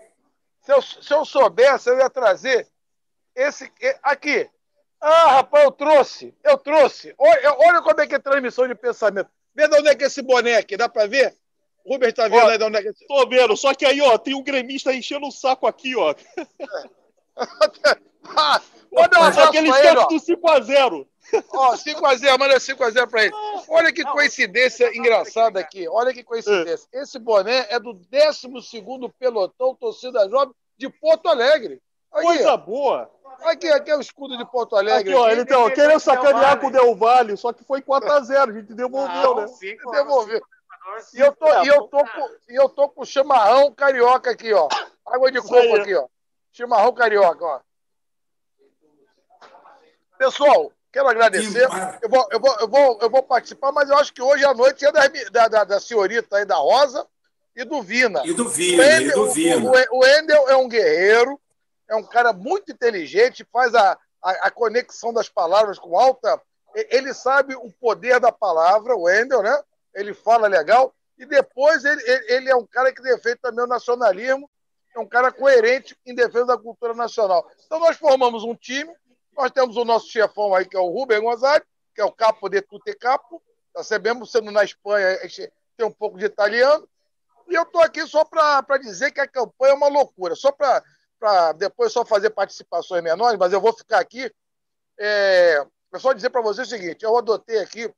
Se 0.64 0.72
eu, 0.72 0.82
se 0.82 1.12
eu 1.12 1.24
soubesse, 1.24 1.90
eu 1.90 1.98
ia 1.98 2.08
trazer 2.08 2.66
esse. 3.34 3.70
Aqui. 4.02 4.48
Ah, 5.00 5.32
rapaz, 5.32 5.64
eu 5.64 5.70
trouxe. 5.70 6.34
Eu 6.42 6.56
trouxe. 6.56 7.14
Olha, 7.18 7.54
olha 7.58 7.82
como 7.82 8.00
é 8.00 8.06
que 8.06 8.14
é 8.14 8.18
transmissão 8.18 8.66
de 8.66 8.74
pensamento. 8.74 9.28
Vê 9.54 9.68
de 9.68 9.76
onde 9.78 9.88
é 9.88 9.94
que 9.94 10.04
é 10.04 10.06
esse 10.06 10.22
boné 10.22 10.56
aqui, 10.56 10.76
dá 10.76 10.88
para 10.88 11.06
ver? 11.06 11.36
O 11.84 11.92
Rubens 11.92 12.08
está 12.10 12.26
vendo 12.26 12.46
ó, 12.46 12.48
aí 12.48 12.56
de 12.56 12.64
onde 12.64 12.78
é 12.78 12.82
que 12.82 12.88
é 12.88 12.90
esse... 12.90 13.06
Tô 13.06 13.28
vendo, 13.28 13.56
só 13.56 13.74
que 13.74 13.84
aí, 13.84 14.00
ó, 14.00 14.16
tem 14.16 14.34
um 14.34 14.42
gremista 14.42 14.94
enchendo 14.94 15.26
o 15.26 15.30
saco 15.30 15.66
aqui, 15.66 15.94
ó. 15.94 16.14
ah, 18.34 18.62
Manda 18.90 19.20
um 19.20 19.22
abraço 19.24 19.40
aquele 19.48 19.68
pra 19.68 19.84
ele, 19.84 19.98
ó. 19.98 20.06
do 20.06 20.16
5x0. 20.16 21.06
Ó, 21.52 21.74
5x0, 21.74 22.38
manda 22.38 22.56
5x0 22.56 23.08
pra 23.08 23.24
ele. 23.24 23.34
Olha 23.68 23.92
que 23.92 24.04
coincidência 24.04 24.96
engraçada 24.96 25.58
aqui. 25.60 25.88
Olha 25.88 26.12
que 26.12 26.22
coincidência. 26.22 26.88
Esse 26.92 27.18
boné 27.18 27.66
é 27.70 27.80
do 27.80 27.94
12 27.94 28.48
pelotão 29.18 29.74
torcida 29.74 30.28
jovem 30.28 30.54
de 30.76 30.88
Porto 30.88 31.28
Alegre. 31.28 31.80
Aqui. 32.12 32.26
Coisa 32.26 32.56
boa. 32.56 33.10
Aqui, 33.42 33.68
aqui 33.68 33.90
é 33.90 33.96
o 33.96 34.00
escudo 34.00 34.36
de 34.36 34.44
Porto 34.44 34.76
Alegre. 34.76 35.12
Aqui, 35.12 35.14
ó, 35.14 35.28
ele 35.28 35.42
então, 35.42 35.68
querendo 35.70 35.98
sacanear 35.98 36.60
com 36.60 36.68
o 36.68 36.70
Del 36.70 36.94
Valle, 36.94 37.36
só 37.36 37.52
que 37.52 37.64
foi 37.64 37.82
4x0, 37.82 38.50
a, 38.50 38.52
gente 38.52 38.74
devolveu, 38.74 39.34
né? 39.36 39.46
Devolveu. 39.92 40.40
E 41.14 41.20
eu, 41.20 41.32
tô, 41.32 41.46
e, 41.64 41.68
eu 41.68 41.82
tô 41.84 41.98
com, 41.98 42.28
e 42.48 42.54
eu 42.54 42.68
tô 42.68 42.88
com 42.90 43.04
chimarrão 43.04 43.72
carioca 43.72 44.30
aqui, 44.30 44.52
ó. 44.52 44.68
Água 45.06 45.32
de 45.32 45.40
coco 45.40 45.76
aqui, 45.76 45.94
ó. 45.94 46.06
Chimarrão 46.52 46.92
carioca, 46.92 47.44
ó. 47.44 47.60
Pessoal, 50.18 50.70
quero 50.94 51.08
agradecer. 51.08 51.66
Eu 52.00 52.08
vou, 52.08 52.28
eu, 52.30 52.40
vou, 52.40 52.56
eu, 52.60 52.68
vou, 52.68 52.98
eu 53.02 53.10
vou 53.10 53.22
participar, 53.24 53.72
mas 53.72 53.90
eu 53.90 53.98
acho 53.98 54.14
que 54.14 54.22
hoje 54.22 54.44
à 54.44 54.54
noite 54.54 54.86
é 54.86 54.92
da, 54.92 55.48
da, 55.48 55.64
da 55.64 55.80
senhorita 55.80 56.36
aí, 56.36 56.44
da 56.44 56.54
Rosa 56.54 57.04
e 57.56 57.64
do 57.64 57.82
Vina. 57.82 58.22
E 58.24 58.32
do 58.32 58.48
Vina, 58.48 58.84
Endel, 58.84 59.08
e 59.08 59.12
do 59.12 59.30
Vina. 59.32 59.70
O, 59.90 59.98
o 59.98 60.06
Endel 60.06 60.48
é 60.48 60.56
um 60.56 60.68
guerreiro, 60.68 61.40
é 61.90 61.96
um 61.96 62.04
cara 62.04 62.32
muito 62.32 62.70
inteligente, 62.70 63.46
faz 63.52 63.74
a, 63.74 63.98
a, 64.22 64.30
a, 64.46 64.50
conexão 64.52 65.12
das 65.12 65.28
palavras 65.28 65.80
com 65.80 65.98
alta. 65.98 66.40
Ele 66.74 67.12
sabe 67.12 67.56
o 67.56 67.72
poder 67.72 68.20
da 68.20 68.30
palavra, 68.30 68.96
o 68.96 69.10
Endel, 69.10 69.42
né? 69.42 69.60
Ele 69.94 70.14
fala 70.14 70.46
legal. 70.46 70.94
E 71.18 71.26
depois 71.26 71.84
ele, 71.84 72.02
ele 72.28 72.50
é 72.50 72.56
um 72.56 72.66
cara 72.66 72.92
que 72.92 73.02
defende 73.02 73.38
também 73.42 73.64
o 73.64 73.68
nacionalismo, 73.68 74.48
é 74.94 75.00
um 75.00 75.06
cara 75.06 75.32
coerente 75.32 75.96
em 76.06 76.14
defesa 76.14 76.46
da 76.46 76.58
cultura 76.58 76.94
nacional. 76.94 77.48
Então 77.66 77.80
nós 77.80 77.96
formamos 77.96 78.44
um 78.44 78.54
time 78.54 78.92
nós 79.36 79.50
temos 79.50 79.76
o 79.76 79.84
nosso 79.84 80.08
chefão 80.08 80.54
aí, 80.54 80.66
que 80.66 80.76
é 80.76 80.80
o 80.80 80.88
Rubem 80.88 81.20
Gonzalez, 81.20 81.62
que 81.94 82.00
é 82.00 82.04
o 82.04 82.12
capo 82.12 82.48
de 82.48 82.60
tutte 82.62 82.94
capo. 82.94 83.42
Nós 83.74 83.86
sabemos, 83.86 84.30
sendo 84.30 84.50
na 84.50 84.64
Espanha, 84.64 85.18
tem 85.76 85.86
um 85.86 85.92
pouco 85.92 86.18
de 86.18 86.24
italiano. 86.24 86.88
E 87.48 87.54
eu 87.54 87.62
estou 87.62 87.82
aqui 87.82 88.06
só 88.06 88.24
para 88.24 88.78
dizer 88.78 89.10
que 89.10 89.20
a 89.20 89.28
campanha 89.28 89.72
é 89.72 89.76
uma 89.76 89.88
loucura. 89.88 90.34
Só 90.34 90.52
para 90.52 91.52
depois 91.52 91.92
só 91.92 92.04
fazer 92.04 92.30
participações 92.30 93.02
menores, 93.02 93.38
mas 93.38 93.52
eu 93.52 93.60
vou 93.60 93.72
ficar 93.72 93.98
aqui. 93.98 94.32
É, 94.98 95.66
é 95.92 95.98
só 95.98 96.12
dizer 96.12 96.30
para 96.30 96.40
você 96.40 96.62
o 96.62 96.66
seguinte: 96.66 97.04
eu 97.04 97.16
adotei 97.16 97.58
aqui 97.58 97.92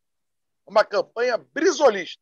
uma 0.67 0.85
campanha 0.85 1.39
brisolista, 1.39 2.21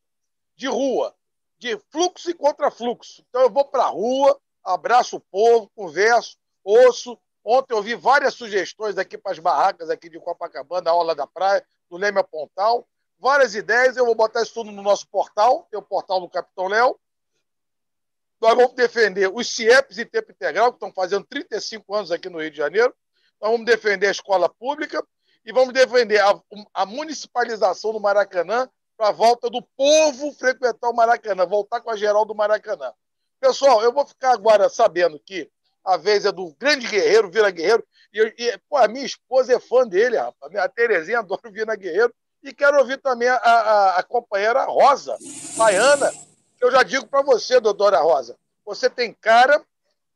de 0.56 0.66
rua, 0.66 1.14
de 1.58 1.78
fluxo 1.90 2.30
e 2.30 2.34
contra-fluxo. 2.34 3.24
Então 3.28 3.42
eu 3.42 3.50
vou 3.50 3.64
para 3.64 3.84
a 3.84 3.88
rua, 3.88 4.38
abraço 4.62 5.16
o 5.16 5.20
povo, 5.20 5.70
converso, 5.74 6.36
ouço, 6.62 7.18
Ontem 7.44 7.74
eu 7.74 7.82
vi 7.82 7.94
várias 7.94 8.34
sugestões 8.34 8.96
aqui 8.96 9.18
para 9.18 9.32
as 9.32 9.38
barracas 9.38 9.90
aqui 9.90 10.08
de 10.08 10.18
Copacabana, 10.18 10.90
a 10.90 10.94
Orla 10.94 11.14
da 11.14 11.26
Praia, 11.26 11.64
do 11.90 11.98
Leme 11.98 12.18
a 12.18 12.24
Pontal. 12.24 12.88
Várias 13.18 13.54
ideias, 13.54 13.96
eu 13.96 14.06
vou 14.06 14.14
botar 14.14 14.42
isso 14.42 14.54
tudo 14.54 14.72
no 14.72 14.82
nosso 14.82 15.06
portal, 15.08 15.68
tem 15.70 15.78
o 15.78 15.82
portal 15.82 16.20
do 16.20 16.28
Capitão 16.28 16.68
Léo. 16.68 16.98
Nós 18.40 18.54
vamos 18.54 18.72
defender 18.74 19.30
os 19.32 19.54
CIEPs 19.54 19.98
em 19.98 20.06
tempo 20.06 20.32
integral, 20.32 20.72
que 20.72 20.76
estão 20.76 20.92
fazendo 20.92 21.24
35 21.26 21.94
anos 21.94 22.10
aqui 22.10 22.28
no 22.30 22.40
Rio 22.40 22.50
de 22.50 22.56
Janeiro. 22.56 22.94
Nós 23.40 23.50
vamos 23.50 23.66
defender 23.66 24.08
a 24.08 24.10
escola 24.10 24.48
pública 24.48 25.06
e 25.44 25.52
vamos 25.52 25.74
defender 25.74 26.20
a, 26.20 26.40
a 26.72 26.86
municipalização 26.86 27.92
do 27.92 28.00
Maracanã 28.00 28.68
para 28.96 29.08
a 29.08 29.12
volta 29.12 29.50
do 29.50 29.62
povo 29.76 30.32
frequentar 30.32 30.88
o 30.88 30.94
Maracanã, 30.94 31.44
voltar 31.44 31.80
com 31.80 31.90
a 31.90 31.96
geral 31.96 32.24
do 32.24 32.34
Maracanã. 32.34 32.92
Pessoal, 33.40 33.82
eu 33.82 33.92
vou 33.92 34.06
ficar 34.06 34.32
agora 34.32 34.68
sabendo 34.68 35.18
que 35.18 35.50
a 35.84 35.96
vez 35.96 36.24
é 36.24 36.32
do 36.32 36.54
grande 36.58 36.86
guerreiro, 36.88 37.30
Vila 37.30 37.50
Guerreiro, 37.50 37.84
e, 38.12 38.20
e 38.38 38.58
pô, 38.68 38.76
a 38.76 38.88
minha 38.88 39.04
esposa 39.04 39.54
é 39.54 39.60
fã 39.60 39.86
dele, 39.86 40.16
rapaz. 40.16 40.54
A 40.56 40.68
Terezinha 40.68 41.18
adora 41.20 41.48
o 41.48 41.52
Vila 41.52 41.76
Guerreiro. 41.76 42.14
E 42.42 42.52
quero 42.52 42.78
ouvir 42.78 42.98
também 42.98 43.28
a, 43.28 43.36
a, 43.36 43.98
a 43.98 44.02
companheira 44.02 44.64
Rosa, 44.64 45.16
baiana, 45.56 46.12
eu 46.60 46.70
já 46.70 46.82
digo 46.82 47.06
para 47.06 47.22
você, 47.22 47.58
doutora 47.58 48.00
Rosa, 48.00 48.36
você 48.64 48.88
tem 48.88 49.12
cara 49.12 49.64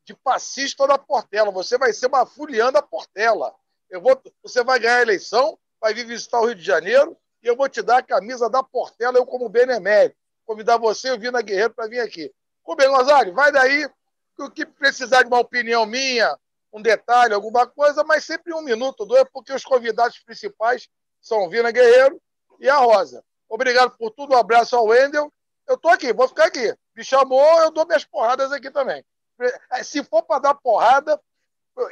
de 0.04 0.14
passista 0.14 0.86
da 0.86 0.98
Portela, 0.98 1.50
você 1.50 1.76
vai 1.76 1.92
ser 1.92 2.06
uma 2.06 2.24
fuliana 2.24 2.82
Portela. 2.82 3.54
Eu 3.90 4.00
vou, 4.00 4.18
você 4.42 4.62
vai 4.62 4.78
ganhar 4.78 4.96
a 4.96 5.02
eleição, 5.02 5.58
vai 5.80 5.92
vir 5.92 6.06
visitar 6.06 6.40
o 6.40 6.46
Rio 6.46 6.54
de 6.54 6.64
Janeiro, 6.64 7.16
e 7.42 7.46
eu 7.46 7.56
vou 7.56 7.68
te 7.68 7.82
dar 7.82 7.98
a 7.98 8.02
camisa 8.02 8.48
da 8.48 8.62
Portela, 8.62 9.18
eu 9.18 9.26
como 9.26 9.48
benemérito. 9.48 10.16
Convidar 10.46 10.78
você 10.78 11.08
e 11.08 11.12
o 11.12 11.18
Vina 11.18 11.42
Guerreiro 11.42 11.74
para 11.74 11.88
vir 11.88 12.00
aqui. 12.00 12.32
Rubem 12.64 12.88
Gonzalez, 12.88 13.34
vai 13.34 13.52
daí, 13.52 13.88
o 14.44 14.50
que 14.50 14.64
precisar 14.64 15.22
de 15.22 15.28
uma 15.28 15.40
opinião 15.40 15.84
minha, 15.86 16.36
um 16.72 16.82
detalhe, 16.82 17.34
alguma 17.34 17.66
coisa, 17.66 18.04
mas 18.04 18.24
sempre 18.24 18.54
um 18.54 18.62
minuto, 18.62 19.06
dois, 19.06 19.24
porque 19.32 19.52
os 19.52 19.64
convidados 19.64 20.18
principais 20.18 20.88
são 21.20 21.44
o 21.44 21.48
Vina 21.48 21.70
Guerreiro 21.70 22.20
e 22.60 22.68
a 22.68 22.76
Rosa. 22.76 23.24
Obrigado 23.48 23.96
por 23.96 24.10
tudo, 24.10 24.34
um 24.34 24.38
abraço 24.38 24.76
ao 24.76 24.86
Wendel. 24.86 25.32
Eu 25.66 25.74
estou 25.74 25.90
aqui, 25.90 26.12
vou 26.12 26.28
ficar 26.28 26.46
aqui. 26.46 26.74
Me 26.94 27.04
chamou, 27.04 27.60
eu 27.60 27.70
dou 27.70 27.86
minhas 27.86 28.04
porradas 28.04 28.52
aqui 28.52 28.70
também. 28.70 29.04
Se 29.82 30.02
for 30.04 30.22
para 30.22 30.40
dar 30.40 30.54
porrada, 30.54 31.20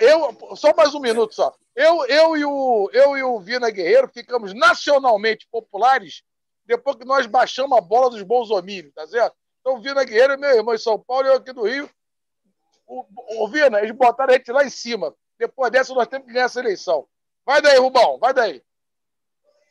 eu, 0.00 0.56
só 0.56 0.74
mais 0.74 0.94
um 0.94 1.00
minuto 1.00 1.34
só. 1.34 1.54
Eu, 1.74 2.04
eu, 2.06 2.36
e 2.36 2.44
o, 2.44 2.90
eu 2.92 3.16
e 3.16 3.22
o 3.22 3.38
Vina 3.38 3.70
Guerreiro 3.70 4.08
ficamos 4.08 4.52
nacionalmente 4.52 5.46
populares 5.50 6.22
depois 6.64 6.96
que 6.96 7.04
nós 7.04 7.26
baixamos 7.26 7.78
a 7.78 7.80
bola 7.80 8.10
dos 8.10 8.22
Bolsonaro, 8.22 8.90
tá 8.92 9.06
certo? 9.06 9.36
Então, 9.60 9.80
Vina 9.80 10.04
Guerreiro 10.04 10.32
é 10.32 10.36
meu 10.36 10.50
irmão 10.50 10.74
em 10.74 10.78
São 10.78 10.98
Paulo 10.98 11.28
eu 11.28 11.34
aqui 11.34 11.52
do 11.52 11.62
Rio. 11.62 11.88
O, 12.86 13.48
Vina, 13.48 13.80
eles 13.80 13.96
botaram 13.96 14.32
a 14.32 14.36
gente 14.36 14.52
lá 14.52 14.64
em 14.64 14.70
cima. 14.70 15.14
Depois 15.38 15.70
dessa, 15.70 15.92
nós 15.92 16.06
temos 16.06 16.26
que 16.26 16.32
ganhar 16.32 16.46
essa 16.46 16.60
eleição. 16.60 17.06
Vai 17.44 17.60
daí, 17.60 17.78
Rubão, 17.78 18.18
vai 18.18 18.32
daí. 18.32 18.62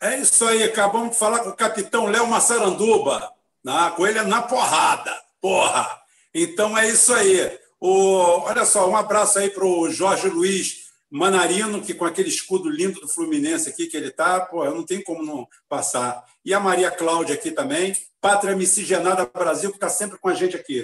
É 0.02 0.18
isso 0.18 0.46
aí, 0.46 0.64
acabamos 0.64 1.12
de 1.12 1.18
falar 1.18 1.40
com 1.40 1.50
o 1.50 1.56
capitão 1.56 2.06
Léo 2.06 2.28
Massaranduba. 2.28 3.34
Na, 3.64 3.90
com 3.92 4.06
ele 4.06 4.22
na 4.22 4.44
porrada. 4.44 5.12
Porra! 5.42 6.02
Então 6.34 6.78
é 6.78 6.88
isso 6.88 7.14
aí. 7.14 7.60
O, 7.80 8.42
olha 8.42 8.66
só, 8.66 8.88
um 8.88 8.96
abraço 8.96 9.40
aí 9.40 9.50
para 9.50 9.66
o 9.66 9.90
Jorge 9.90 10.28
Luiz 10.28 10.86
Manarino, 11.10 11.82
que 11.82 11.94
com 11.94 12.06
aquele 12.06 12.30
escudo 12.30 12.70
lindo 12.70 13.00
do 13.00 13.08
Fluminense 13.08 13.70
aqui 13.70 13.88
que 13.88 13.96
ele 13.96 14.12
tá, 14.12 14.42
pô, 14.42 14.64
eu 14.66 14.76
não 14.76 14.86
tenho 14.86 15.04
como 15.04 15.24
não 15.24 15.48
passar. 15.68 16.24
E 16.44 16.54
a 16.54 16.60
Maria 16.60 16.92
Cláudia 16.92 17.36
aqui 17.36 17.52
também, 17.52 17.96
Pátria 18.20 18.56
Miscigenada 18.56 19.26
Brasil, 19.26 19.70
que 19.72 19.78
está 19.78 19.90
sempre 19.90 20.18
com 20.18 20.30
a 20.30 20.34
gente 20.34 20.56
aqui, 20.56 20.84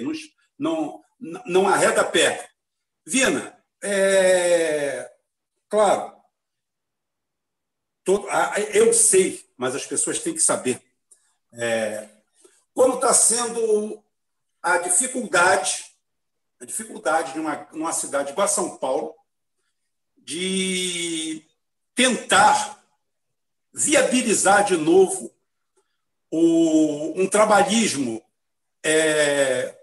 não, 0.58 1.00
não 1.46 1.68
arreda 1.68 2.04
pé. 2.04 2.48
Vina, 3.06 3.56
é... 3.82 5.10
claro, 5.68 6.14
todo, 8.04 8.28
eu 8.72 8.92
sei, 8.92 9.44
mas 9.56 9.74
as 9.74 9.86
pessoas 9.86 10.18
têm 10.18 10.34
que 10.34 10.40
saber. 10.40 10.82
É... 11.52 12.08
Como 12.74 12.94
está 12.94 13.12
sendo 13.12 14.02
a 14.62 14.78
dificuldade 14.78 15.92
a 16.62 16.64
dificuldade 16.64 17.32
de 17.32 17.40
uma, 17.40 17.66
uma 17.72 17.92
cidade 17.92 18.30
igual 18.30 18.46
São 18.46 18.76
Paulo 18.76 19.16
de 20.16 21.44
tentar 21.92 22.80
viabilizar 23.74 24.64
de 24.64 24.76
novo 24.76 25.34
o, 26.30 27.20
um 27.20 27.26
trabalhismo, 27.26 28.22
é, 28.80 29.76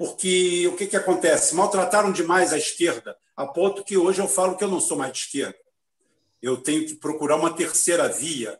porque 0.00 0.66
o 0.66 0.74
que, 0.76 0.86
que 0.86 0.96
acontece? 0.96 1.54
Maltrataram 1.54 2.10
demais 2.10 2.54
a 2.54 2.56
esquerda, 2.56 3.14
a 3.36 3.46
ponto 3.46 3.84
que 3.84 3.98
hoje 3.98 4.18
eu 4.18 4.26
falo 4.26 4.56
que 4.56 4.64
eu 4.64 4.68
não 4.68 4.80
sou 4.80 4.96
mais 4.96 5.12
de 5.12 5.18
esquerda. 5.18 5.58
Eu 6.40 6.56
tenho 6.56 6.86
que 6.86 6.94
procurar 6.94 7.36
uma 7.36 7.52
terceira 7.52 8.08
via. 8.08 8.58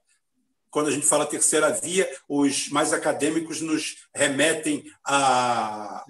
Quando 0.70 0.88
a 0.88 0.90
gente 0.90 1.06
fala 1.06 1.24
terceira 1.24 1.70
via, 1.70 2.06
os 2.28 2.68
mais 2.68 2.92
acadêmicos 2.92 3.62
nos 3.62 4.06
remetem 4.14 4.84
a, 5.02 6.04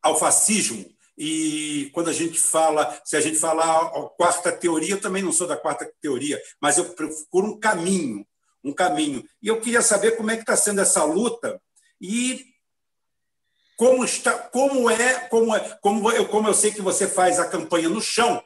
ao 0.00 0.16
fascismo. 0.16 0.88
E 1.18 1.90
quando 1.92 2.10
a 2.10 2.12
gente 2.12 2.38
fala, 2.38 2.96
se 3.04 3.16
a 3.16 3.20
gente 3.20 3.36
falar 3.36 3.86
a 3.86 4.02
quarta 4.10 4.52
teoria, 4.52 4.92
eu 4.92 5.00
também 5.00 5.20
não 5.20 5.32
sou 5.32 5.48
da 5.48 5.56
quarta 5.56 5.92
teoria, 6.00 6.40
mas 6.60 6.78
eu 6.78 6.84
procuro 6.90 7.48
um 7.48 7.58
caminho, 7.58 8.24
um 8.62 8.72
caminho. 8.72 9.28
E 9.42 9.48
eu 9.48 9.60
queria 9.60 9.82
saber 9.82 10.12
como 10.12 10.30
é 10.30 10.36
que 10.36 10.42
está 10.42 10.56
sendo 10.56 10.80
essa 10.80 11.02
luta 11.02 11.60
e 12.00 12.53
como 13.76 14.04
está, 14.04 14.32
como 14.32 14.88
é, 14.90 15.14
como 15.28 15.54
é, 15.54 15.60
como 15.80 16.10
eu, 16.10 16.28
como 16.28 16.48
eu 16.48 16.54
sei 16.54 16.72
que 16.72 16.82
você 16.82 17.06
faz 17.08 17.38
a 17.38 17.48
campanha 17.48 17.88
no 17.88 18.00
chão, 18.00 18.42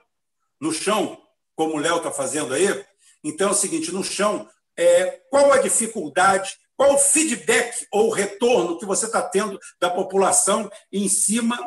no 0.60 0.72
chão, 0.72 1.20
como 1.54 1.74
o 1.74 1.78
Léo 1.78 1.98
está 1.98 2.10
fazendo 2.10 2.54
aí. 2.54 2.84
Então 3.22 3.48
é 3.48 3.52
o 3.52 3.54
seguinte, 3.54 3.92
no 3.92 4.04
chão, 4.04 4.48
é, 4.76 5.20
qual 5.30 5.52
a 5.52 5.58
dificuldade, 5.58 6.56
qual 6.76 6.94
o 6.94 6.98
feedback 6.98 7.86
ou 7.90 8.10
retorno 8.10 8.78
que 8.78 8.86
você 8.86 9.06
está 9.06 9.20
tendo 9.20 9.58
da 9.80 9.90
população 9.90 10.70
em 10.92 11.08
cima 11.08 11.58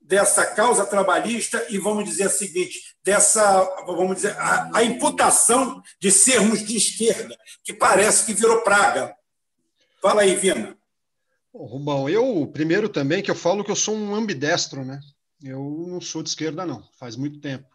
dessa 0.00 0.46
causa 0.46 0.86
trabalhista 0.86 1.66
e 1.70 1.78
vamos 1.78 2.04
dizer 2.04 2.26
o 2.26 2.30
seguinte, 2.30 2.94
dessa, 3.02 3.64
vamos 3.86 4.16
dizer, 4.16 4.36
a, 4.38 4.70
a, 4.74 4.84
imputação 4.84 5.82
de 5.98 6.12
sermos 6.12 6.64
de 6.64 6.76
esquerda, 6.76 7.36
que 7.64 7.72
parece 7.72 8.26
que 8.26 8.34
virou 8.34 8.60
praga. 8.60 9.16
Fala 10.00 10.22
aí, 10.22 10.36
Vina. 10.36 10.76
Rubão, 11.54 12.08
eu 12.08 12.46
primeiro 12.52 12.88
também 12.88 13.22
que 13.22 13.30
eu 13.30 13.34
falo 13.34 13.62
que 13.62 13.70
eu 13.70 13.76
sou 13.76 13.94
um 13.94 14.14
ambidestro, 14.14 14.84
né? 14.84 14.98
Eu 15.42 15.86
não 15.88 16.00
sou 16.00 16.22
de 16.22 16.28
esquerda, 16.28 16.66
não, 16.66 16.82
faz 16.98 17.16
muito 17.16 17.40
tempo. 17.40 17.66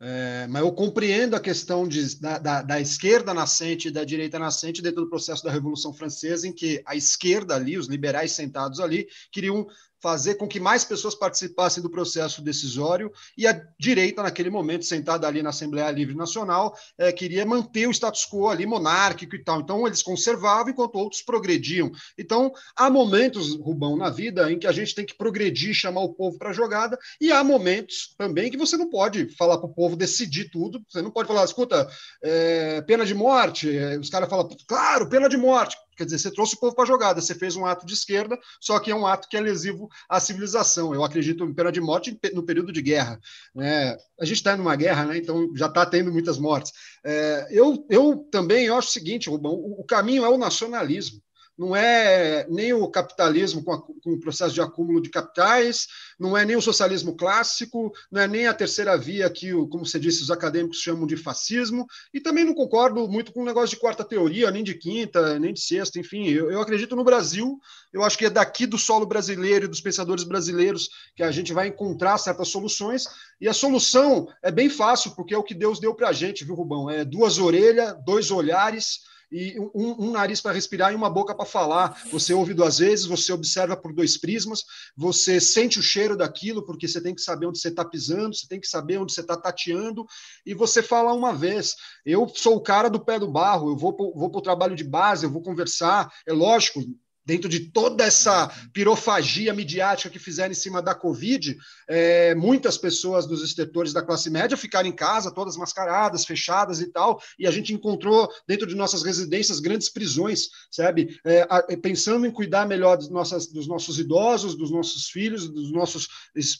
É, 0.00 0.46
mas 0.48 0.62
eu 0.62 0.70
compreendo 0.70 1.34
a 1.34 1.40
questão 1.40 1.88
de, 1.88 2.20
da, 2.20 2.38
da, 2.38 2.62
da, 2.62 2.80
esquerda 2.80 3.34
nascente 3.34 3.88
e 3.88 3.90
da 3.90 4.04
direita 4.04 4.38
nascente 4.38 4.80
dentro 4.80 5.02
do 5.02 5.10
processo 5.10 5.42
da 5.42 5.50
Revolução 5.50 5.92
Francesa, 5.92 6.46
em 6.46 6.52
que 6.52 6.80
a 6.86 6.94
esquerda 6.94 7.56
ali, 7.56 7.76
os 7.76 7.88
liberais 7.88 8.30
sentados 8.30 8.78
ali, 8.78 9.08
queriam 9.32 9.66
fazer 10.00 10.34
com 10.34 10.46
que 10.46 10.60
mais 10.60 10.84
pessoas 10.84 11.14
participassem 11.14 11.82
do 11.82 11.90
processo 11.90 12.42
decisório 12.42 13.12
e 13.36 13.46
a 13.46 13.60
direita, 13.78 14.22
naquele 14.22 14.50
momento, 14.50 14.84
sentada 14.84 15.26
ali 15.26 15.42
na 15.42 15.50
Assembleia 15.50 15.90
Livre 15.90 16.16
Nacional, 16.16 16.76
é, 16.96 17.12
queria 17.12 17.44
manter 17.44 17.88
o 17.88 17.90
status 17.90 18.26
quo 18.26 18.48
ali 18.48 18.66
monárquico 18.66 19.34
e 19.34 19.42
tal. 19.42 19.60
Então, 19.60 19.86
eles 19.86 20.02
conservavam 20.02 20.70
enquanto 20.70 20.96
outros 20.96 21.22
progrediam. 21.22 21.90
Então, 22.16 22.52
há 22.76 22.88
momentos, 22.88 23.56
Rubão, 23.56 23.96
na 23.96 24.10
vida 24.10 24.50
em 24.50 24.58
que 24.58 24.66
a 24.66 24.72
gente 24.72 24.94
tem 24.94 25.04
que 25.04 25.16
progredir, 25.16 25.74
chamar 25.74 26.02
o 26.02 26.14
povo 26.14 26.38
para 26.38 26.50
a 26.50 26.52
jogada, 26.52 26.98
e 27.20 27.32
há 27.32 27.42
momentos 27.42 28.14
também 28.16 28.50
que 28.50 28.56
você 28.56 28.76
não 28.76 28.88
pode 28.88 29.28
falar 29.36 29.58
para 29.58 29.68
o 29.68 29.74
povo 29.74 29.96
decidir 29.96 30.50
tudo, 30.50 30.80
você 30.88 31.02
não 31.02 31.10
pode 31.10 31.28
falar, 31.28 31.44
escuta, 31.44 31.88
é, 32.22 32.80
pena 32.82 33.04
de 33.04 33.14
morte, 33.14 33.68
os 34.00 34.10
caras 34.10 34.28
falam, 34.28 34.48
claro, 34.66 35.08
pena 35.08 35.28
de 35.28 35.36
morte. 35.36 35.76
Quer 35.98 36.04
dizer, 36.04 36.20
você 36.20 36.30
trouxe 36.30 36.54
o 36.54 36.60
povo 36.60 36.76
para 36.76 36.84
a 36.84 36.86
jogada, 36.86 37.20
você 37.20 37.34
fez 37.34 37.56
um 37.56 37.66
ato 37.66 37.84
de 37.84 37.92
esquerda, 37.92 38.38
só 38.60 38.78
que 38.78 38.88
é 38.88 38.94
um 38.94 39.04
ato 39.04 39.28
que 39.28 39.36
é 39.36 39.40
lesivo 39.40 39.88
à 40.08 40.20
civilização. 40.20 40.94
Eu 40.94 41.02
acredito 41.02 41.44
em 41.44 41.52
pena 41.52 41.72
de 41.72 41.80
morte 41.80 42.16
no 42.32 42.44
período 42.44 42.72
de 42.72 42.80
guerra. 42.80 43.18
Né? 43.52 43.96
A 44.20 44.24
gente 44.24 44.36
está 44.36 44.56
numa 44.56 44.76
guerra, 44.76 45.06
né? 45.06 45.18
então 45.18 45.52
já 45.56 45.66
está 45.66 45.84
tendo 45.84 46.12
muitas 46.12 46.38
mortes. 46.38 46.72
É, 47.04 47.48
eu, 47.50 47.84
eu 47.90 48.16
também 48.30 48.68
acho 48.68 48.88
o 48.88 48.92
seguinte, 48.92 49.28
Rubão, 49.28 49.54
o, 49.54 49.80
o 49.80 49.84
caminho 49.84 50.24
é 50.24 50.28
o 50.28 50.38
nacionalismo 50.38 51.20
não 51.58 51.74
é 51.74 52.46
nem 52.48 52.72
o 52.72 52.86
capitalismo 52.88 53.64
com, 53.64 53.72
a, 53.72 53.82
com, 53.82 54.12
o 54.12 54.20
processo 54.20 54.54
de 54.54 54.60
acúmulo 54.60 55.02
de 55.02 55.10
capitais, 55.10 55.88
não 56.18 56.36
é 56.36 56.44
nem 56.44 56.54
o 56.54 56.62
socialismo 56.62 57.16
clássico, 57.16 57.92
não 58.12 58.20
é 58.20 58.28
nem 58.28 58.46
a 58.46 58.54
terceira 58.54 58.96
via 58.96 59.28
que, 59.28 59.50
como 59.68 59.84
você 59.84 59.98
disse, 59.98 60.22
os 60.22 60.30
acadêmicos 60.30 60.78
chamam 60.78 61.04
de 61.04 61.16
fascismo, 61.16 61.84
e 62.14 62.20
também 62.20 62.44
não 62.44 62.54
concordo 62.54 63.08
muito 63.08 63.32
com 63.32 63.42
o 63.42 63.44
negócio 63.44 63.70
de 63.70 63.80
quarta 63.80 64.04
teoria, 64.04 64.52
nem 64.52 64.62
de 64.62 64.74
quinta, 64.74 65.36
nem 65.40 65.52
de 65.52 65.60
sexta, 65.60 65.98
enfim, 65.98 66.28
eu, 66.28 66.48
eu 66.48 66.60
acredito 66.60 66.94
no 66.94 67.02
Brasil, 67.02 67.58
eu 67.92 68.04
acho 68.04 68.16
que 68.16 68.26
é 68.26 68.30
daqui 68.30 68.64
do 68.64 68.78
solo 68.78 69.04
brasileiro 69.04 69.64
e 69.64 69.68
dos 69.68 69.80
pensadores 69.80 70.22
brasileiros 70.22 70.88
que 71.16 71.24
a 71.24 71.32
gente 71.32 71.52
vai 71.52 71.66
encontrar 71.66 72.18
certas 72.18 72.48
soluções, 72.48 73.06
e 73.40 73.48
a 73.48 73.52
solução 73.52 74.28
é 74.42 74.52
bem 74.52 74.70
fácil, 74.70 75.10
porque 75.16 75.34
é 75.34 75.38
o 75.38 75.42
que 75.42 75.54
Deus 75.54 75.80
deu 75.80 75.92
para 75.92 76.10
a 76.10 76.12
gente, 76.12 76.44
viu, 76.44 76.54
Rubão? 76.54 76.88
É 76.88 77.04
duas 77.04 77.38
orelhas, 77.38 77.96
dois 78.04 78.30
olhares, 78.30 79.00
e 79.30 79.58
um, 79.60 80.06
um 80.06 80.10
nariz 80.12 80.40
para 80.40 80.52
respirar 80.52 80.92
e 80.92 80.96
uma 80.96 81.10
boca 81.10 81.34
para 81.34 81.44
falar. 81.44 82.02
Você 82.10 82.32
ouve 82.32 82.54
duas 82.54 82.78
vezes, 82.78 83.04
você 83.04 83.32
observa 83.32 83.76
por 83.76 83.92
dois 83.92 84.16
prismas, 84.16 84.64
você 84.96 85.40
sente 85.40 85.78
o 85.78 85.82
cheiro 85.82 86.16
daquilo, 86.16 86.64
porque 86.64 86.88
você 86.88 87.00
tem 87.00 87.14
que 87.14 87.20
saber 87.20 87.46
onde 87.46 87.58
você 87.58 87.68
está 87.68 87.84
pisando, 87.84 88.34
você 88.34 88.46
tem 88.46 88.60
que 88.60 88.68
saber 88.68 88.98
onde 88.98 89.12
você 89.12 89.20
está 89.20 89.36
tateando, 89.36 90.06
e 90.44 90.54
você 90.54 90.82
fala 90.82 91.12
uma 91.12 91.32
vez. 91.32 91.74
Eu 92.04 92.28
sou 92.34 92.56
o 92.56 92.62
cara 92.62 92.88
do 92.88 93.04
pé 93.04 93.18
do 93.18 93.30
barro, 93.30 93.70
eu 93.70 93.76
vou 93.76 93.92
para 93.94 94.38
o 94.38 94.42
trabalho 94.42 94.74
de 94.74 94.84
base, 94.84 95.24
eu 95.24 95.30
vou 95.30 95.42
conversar, 95.42 96.12
é 96.26 96.32
lógico, 96.32 96.80
dentro 97.28 97.46
de 97.46 97.60
toda 97.60 98.04
essa 98.04 98.50
pirofagia 98.72 99.52
midiática 99.52 100.08
que 100.08 100.18
fizeram 100.18 100.50
em 100.50 100.54
cima 100.54 100.80
da 100.80 100.94
Covid, 100.94 101.58
é, 101.86 102.34
muitas 102.34 102.78
pessoas 102.78 103.26
dos 103.26 103.52
setores 103.52 103.92
da 103.92 104.00
classe 104.00 104.30
média 104.30 104.56
ficaram 104.56 104.88
em 104.88 104.92
casa, 104.92 105.30
todas 105.30 105.54
mascaradas, 105.54 106.24
fechadas 106.24 106.80
e 106.80 106.90
tal, 106.90 107.20
e 107.38 107.46
a 107.46 107.50
gente 107.50 107.74
encontrou 107.74 108.26
dentro 108.46 108.66
de 108.66 108.74
nossas 108.74 109.02
residências 109.02 109.60
grandes 109.60 109.90
prisões, 109.90 110.48
sabe? 110.70 111.20
É, 111.22 111.46
a, 111.50 111.62
pensando 111.76 112.24
em 112.24 112.30
cuidar 112.30 112.66
melhor 112.66 112.96
das 112.96 113.10
nossas, 113.10 113.46
dos 113.46 113.68
nossos 113.68 113.98
idosos, 113.98 114.56
dos 114.56 114.70
nossos 114.70 115.10
filhos, 115.10 115.50
dos 115.50 115.70
nossos, 115.70 116.08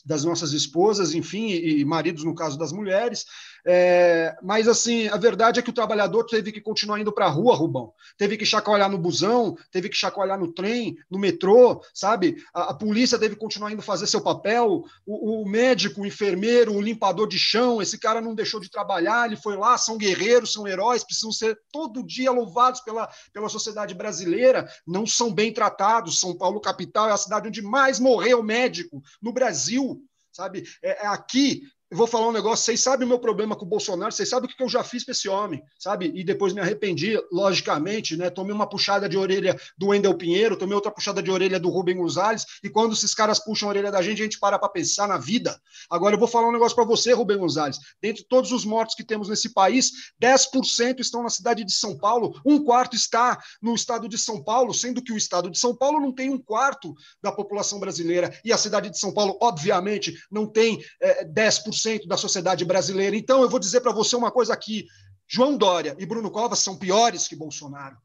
das 0.04 0.22
nossas 0.22 0.52
esposas, 0.52 1.14
enfim, 1.14 1.46
e, 1.48 1.80
e 1.80 1.84
maridos, 1.86 2.24
no 2.24 2.34
caso 2.34 2.58
das 2.58 2.72
mulheres. 2.72 3.24
É, 3.66 4.36
mas, 4.42 4.68
assim, 4.68 5.08
a 5.08 5.16
verdade 5.16 5.60
é 5.60 5.62
que 5.62 5.70
o 5.70 5.74
trabalhador 5.74 6.24
teve 6.24 6.52
que 6.52 6.60
continuar 6.60 7.00
indo 7.00 7.12
para 7.12 7.26
a 7.26 7.30
rua, 7.30 7.54
Rubão. 7.54 7.92
Teve 8.16 8.36
que 8.36 8.46
chacoalhar 8.46 8.90
no 8.90 8.98
busão, 8.98 9.56
teve 9.70 9.88
que 9.88 9.96
chacoalhar 9.96 10.38
no 10.38 10.52
trem, 10.58 10.96
no 11.08 11.20
metrô, 11.20 11.80
sabe? 11.94 12.42
A, 12.52 12.70
a 12.70 12.74
polícia 12.74 13.16
que 13.16 13.36
continuar 13.36 13.70
indo 13.70 13.80
fazer 13.80 14.08
seu 14.08 14.20
papel. 14.20 14.82
O, 15.06 15.42
o, 15.42 15.48
médico, 15.48 16.00
o 16.00 16.06
enfermeiro, 16.06 16.74
o 16.74 16.80
limpador 16.80 17.28
de 17.28 17.38
chão, 17.38 17.80
esse 17.80 17.96
cara 17.96 18.20
não 18.20 18.34
deixou 18.34 18.58
de 18.58 18.68
trabalhar, 18.68 19.26
ele 19.26 19.36
foi 19.36 19.56
lá, 19.56 19.78
são 19.78 19.96
guerreiros, 19.96 20.52
são 20.52 20.66
heróis, 20.66 21.04
precisam 21.04 21.30
ser 21.30 21.56
todo 21.70 22.04
dia 22.04 22.32
louvados 22.32 22.80
pela, 22.80 23.08
pela 23.32 23.48
sociedade 23.48 23.94
brasileira. 23.94 24.68
Não 24.84 25.06
são 25.06 25.32
bem 25.32 25.52
tratados. 25.52 26.18
São 26.18 26.36
Paulo, 26.36 26.60
capital, 26.60 27.08
é 27.08 27.12
a 27.12 27.16
cidade 27.16 27.46
onde 27.46 27.62
mais 27.62 28.00
morreu 28.00 28.42
médico 28.42 29.00
no 29.22 29.32
Brasil 29.32 30.02
sabe? 30.38 30.62
É, 30.80 31.04
é, 31.04 31.06
aqui 31.08 31.62
eu 31.90 31.96
vou 31.96 32.06
falar 32.06 32.28
um 32.28 32.32
negócio, 32.32 32.66
vocês 32.66 32.82
sabem 32.82 33.06
o 33.06 33.08
meu 33.08 33.18
problema 33.18 33.56
com 33.56 33.64
o 33.64 33.68
Bolsonaro, 33.68 34.12
vocês 34.12 34.28
sabem 34.28 34.50
o 34.50 34.54
que 34.54 34.62
eu 34.62 34.68
já 34.68 34.84
fiz 34.84 35.04
para 35.04 35.12
esse 35.12 35.26
homem, 35.26 35.62
sabe? 35.78 36.12
E 36.14 36.22
depois 36.22 36.52
me 36.52 36.60
arrependi, 36.60 37.18
logicamente, 37.32 38.14
né? 38.14 38.28
Tomei 38.28 38.52
uma 38.52 38.68
puxada 38.68 39.08
de 39.08 39.16
orelha 39.16 39.58
do 39.76 39.86
Wendel 39.88 40.14
Pinheiro, 40.14 40.56
tomei 40.56 40.74
outra 40.74 40.90
puxada 40.90 41.22
de 41.22 41.30
orelha 41.30 41.58
do 41.58 41.70
Rubem 41.70 41.96
Gonzalez, 41.96 42.44
e 42.62 42.68
quando 42.68 42.92
esses 42.92 43.14
caras 43.14 43.38
puxam 43.42 43.68
a 43.68 43.70
orelha 43.70 43.90
da 43.90 44.02
gente, 44.02 44.20
a 44.20 44.24
gente 44.24 44.38
para 44.38 44.58
para 44.58 44.68
pensar 44.68 45.08
na 45.08 45.16
vida. 45.16 45.58
Agora 45.88 46.14
eu 46.14 46.18
vou 46.18 46.28
falar 46.28 46.48
um 46.48 46.52
negócio 46.52 46.74
para 46.74 46.84
você, 46.84 47.14
Rubem 47.14 47.38
Gonzalez. 47.38 47.78
Dentre 48.02 48.22
todos 48.24 48.52
os 48.52 48.66
mortos 48.66 48.94
que 48.94 49.02
temos 49.02 49.30
nesse 49.30 49.54
país, 49.54 50.12
10% 50.22 51.00
estão 51.00 51.22
na 51.22 51.30
cidade 51.30 51.64
de 51.64 51.72
São 51.72 51.96
Paulo, 51.96 52.38
um 52.44 52.62
quarto 52.62 52.96
está 52.96 53.42
no 53.62 53.74
estado 53.74 54.06
de 54.10 54.18
São 54.18 54.44
Paulo, 54.44 54.74
sendo 54.74 55.02
que 55.02 55.12
o 55.12 55.16
estado 55.16 55.50
de 55.50 55.58
São 55.58 55.74
Paulo 55.74 56.00
não 56.00 56.12
tem 56.12 56.28
um 56.28 56.38
quarto 56.38 56.94
da 57.22 57.32
população 57.32 57.80
brasileira, 57.80 58.38
e 58.44 58.52
a 58.52 58.58
cidade 58.58 58.90
de 58.90 58.98
São 58.98 59.14
Paulo, 59.14 59.38
obviamente, 59.40 60.14
não 60.30 60.46
tem 60.46 60.84
é, 61.00 61.24
10% 61.24 61.77
da 62.06 62.16
sociedade 62.16 62.64
brasileira. 62.64 63.16
Então, 63.16 63.42
eu 63.42 63.48
vou 63.48 63.58
dizer 63.58 63.80
para 63.80 63.92
você 63.92 64.16
uma 64.16 64.30
coisa 64.30 64.52
aqui: 64.52 64.86
João 65.26 65.56
Dória 65.56 65.96
e 65.98 66.06
Bruno 66.06 66.30
Covas 66.30 66.60
são 66.60 66.76
piores 66.76 67.28
que 67.28 67.36
Bolsonaro. 67.36 67.96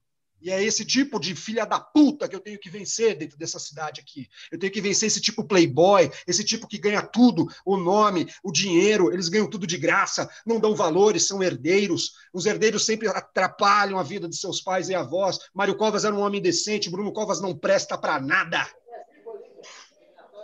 E 0.43 0.51
é 0.51 0.62
esse 0.62 0.83
tipo 0.83 1.21
de 1.21 1.33
filha 1.38 1.65
da 1.65 1.79
puta 1.79 2.27
que 2.27 2.36
eu 2.36 2.39
tenho 2.41 2.59
que 2.59 2.69
vencer 2.69 3.17
dentro 3.17 3.38
dessa 3.38 3.57
cidade 3.57 4.01
aqui. 4.01 4.27
Eu 4.51 4.59
tenho 4.59 4.73
que 4.73 4.81
vencer 4.81 5.07
esse 5.07 5.21
tipo 5.21 5.45
playboy, 5.45 6.12
esse 6.27 6.43
tipo 6.43 6.67
que 6.67 6.77
ganha 6.77 7.01
tudo, 7.01 7.47
o 7.65 7.77
nome, 7.77 8.27
o 8.43 8.51
dinheiro, 8.51 9.13
eles 9.13 9.29
ganham 9.29 9.49
tudo 9.49 9.65
de 9.65 9.77
graça, 9.77 10.29
não 10.45 10.59
dão 10.59 10.75
valores, 10.75 11.25
são 11.25 11.41
herdeiros. 11.41 12.12
Os 12.33 12.45
herdeiros 12.45 12.86
sempre 12.86 13.07
atrapalham 13.07 13.97
a 13.97 14.03
vida 14.03 14.27
de 14.27 14.36
seus 14.36 14.59
pais 14.59 14.89
e 14.89 14.93
avós. 14.93 15.39
Mário 15.53 15.77
Covas 15.77 16.03
era 16.03 16.13
um 16.13 16.19
homem 16.19 16.41
decente, 16.41 16.89
Bruno 16.89 17.13
Covas 17.13 17.39
não 17.39 17.57
presta 17.57 17.97
para 17.97 18.19
nada. 18.19 18.69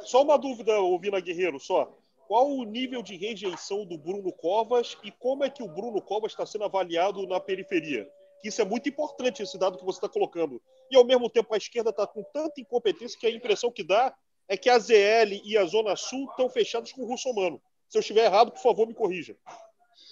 Só 0.06 0.24
uma 0.24 0.38
dúvida, 0.38 0.72
Vina 1.02 1.20
Guerreiro, 1.20 1.60
só 1.60 1.99
qual 2.30 2.48
o 2.48 2.64
nível 2.64 3.02
de 3.02 3.16
rejeição 3.16 3.88
do 3.88 3.98
Bruno 3.98 4.32
Covas 4.32 4.96
e 5.04 5.10
como 5.10 5.44
é 5.44 5.50
que 5.50 5.64
o 5.64 5.68
Bruno 5.68 6.00
Covas 6.00 6.32
está 6.32 6.46
sendo 6.46 6.64
avaliado 6.64 7.26
na 7.26 7.40
periferia. 7.40 8.08
Isso 8.44 8.62
é 8.62 8.66
muito 8.66 8.88
importante, 8.88 9.42
esse 9.42 9.58
dado 9.58 9.80
que 9.80 9.84
você 9.84 9.98
está 9.98 10.08
colocando. 10.08 10.62
E, 10.92 10.96
ao 10.96 11.04
mesmo 11.04 11.28
tempo, 11.28 11.52
a 11.52 11.58
esquerda 11.58 11.90
está 11.90 12.06
com 12.06 12.22
tanta 12.32 12.62
incompetência 12.62 13.20
que 13.20 13.26
a 13.26 13.32
impressão 13.32 13.72
que 13.72 13.84
dá 13.84 14.16
é 14.48 14.56
que 14.56 14.70
a 14.70 14.78
ZL 14.78 15.42
e 15.44 15.58
a 15.58 15.66
Zona 15.66 15.96
Sul 15.96 16.30
estão 16.30 16.48
fechadas 16.52 16.92
com 16.92 17.02
o 17.02 17.08
russomano. 17.08 17.60
Se 17.88 17.98
eu 17.98 18.02
estiver 18.02 18.26
errado, 18.26 18.52
por 18.52 18.62
favor, 18.62 18.88
me 18.88 18.94
corrija. 18.94 19.36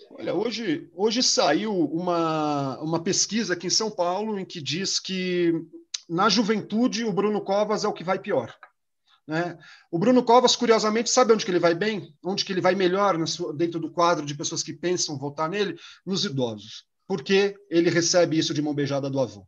Olha, 0.09 0.33
hoje, 0.33 0.89
hoje 0.95 1.21
saiu 1.21 1.71
uma, 1.71 2.79
uma 2.79 3.03
pesquisa 3.03 3.53
aqui 3.53 3.67
em 3.67 3.69
São 3.69 3.91
Paulo 3.91 4.39
em 4.39 4.45
que 4.45 4.59
diz 4.59 4.99
que 4.99 5.53
na 6.09 6.29
juventude 6.29 7.05
o 7.05 7.13
Bruno 7.13 7.41
Covas 7.41 7.83
é 7.83 7.87
o 7.87 7.93
que 7.93 8.03
vai 8.03 8.17
pior. 8.17 8.57
Né? 9.27 9.57
O 9.91 9.99
Bruno 9.99 10.23
Covas, 10.23 10.55
curiosamente, 10.55 11.09
sabe 11.09 11.33
onde 11.33 11.43
que 11.43 11.51
ele 11.51 11.59
vai 11.59 11.75
bem? 11.75 12.13
Onde 12.23 12.45
que 12.45 12.53
ele 12.53 12.61
vai 12.61 12.75
melhor 12.75 13.17
dentro 13.55 13.79
do 13.79 13.91
quadro 13.91 14.25
de 14.25 14.33
pessoas 14.33 14.63
que 14.63 14.73
pensam 14.73 15.17
votar 15.17 15.49
nele? 15.49 15.77
Nos 16.05 16.23
idosos. 16.23 16.85
Porque 17.05 17.55
ele 17.69 17.89
recebe 17.89 18.37
isso 18.37 18.53
de 18.53 18.61
mão 18.61 18.73
beijada 18.73 19.09
do 19.09 19.19
avô. 19.19 19.45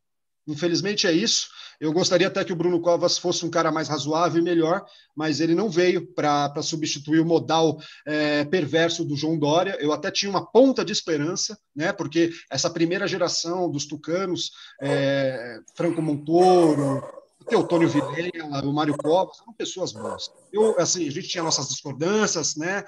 Infelizmente 0.48 1.06
é 1.08 1.12
isso. 1.12 1.48
Eu 1.80 1.94
gostaria 1.94 2.28
até 2.28 2.44
que 2.44 2.52
o 2.52 2.56
Bruno 2.56 2.82
Covas 2.82 3.18
fosse 3.18 3.46
um 3.46 3.50
cara 3.50 3.72
mais 3.72 3.88
razoável 3.88 4.42
e 4.42 4.44
melhor, 4.44 4.84
mas 5.16 5.40
ele 5.40 5.56
não 5.56 5.70
veio 5.70 6.06
para 6.14 6.62
substituir 6.62 7.20
o 7.20 7.26
modal 7.26 7.80
é, 8.06 8.44
perverso 8.44 9.06
do 9.06 9.16
João 9.16 9.38
Dória. 9.38 9.78
Eu 9.80 9.94
até 9.94 10.12
tinha 10.12 10.30
uma 10.30 10.46
ponta 10.46 10.84
de 10.84 10.92
esperança, 10.92 11.58
né? 11.74 11.94
Porque 11.94 12.32
essa 12.52 12.70
primeira 12.70 13.08
geração 13.08 13.70
dos 13.70 13.86
tucanos, 13.86 14.52
é, 14.82 15.60
Franco 15.76 16.02
Montoro, 16.02 17.02
Teotônio 17.50 17.90
Vilela, 17.90 18.64
o 18.64 18.72
Mário 18.72 18.96
Covas, 18.98 19.38
são 19.38 19.54
pessoas 19.54 19.92
boas. 19.92 20.32
Eu, 20.52 20.80
assim, 20.80 21.08
a 21.08 21.12
gente 21.12 21.28
tinha 21.28 21.44
nossas 21.44 21.68
discordâncias, 21.68 22.56
né? 22.56 22.84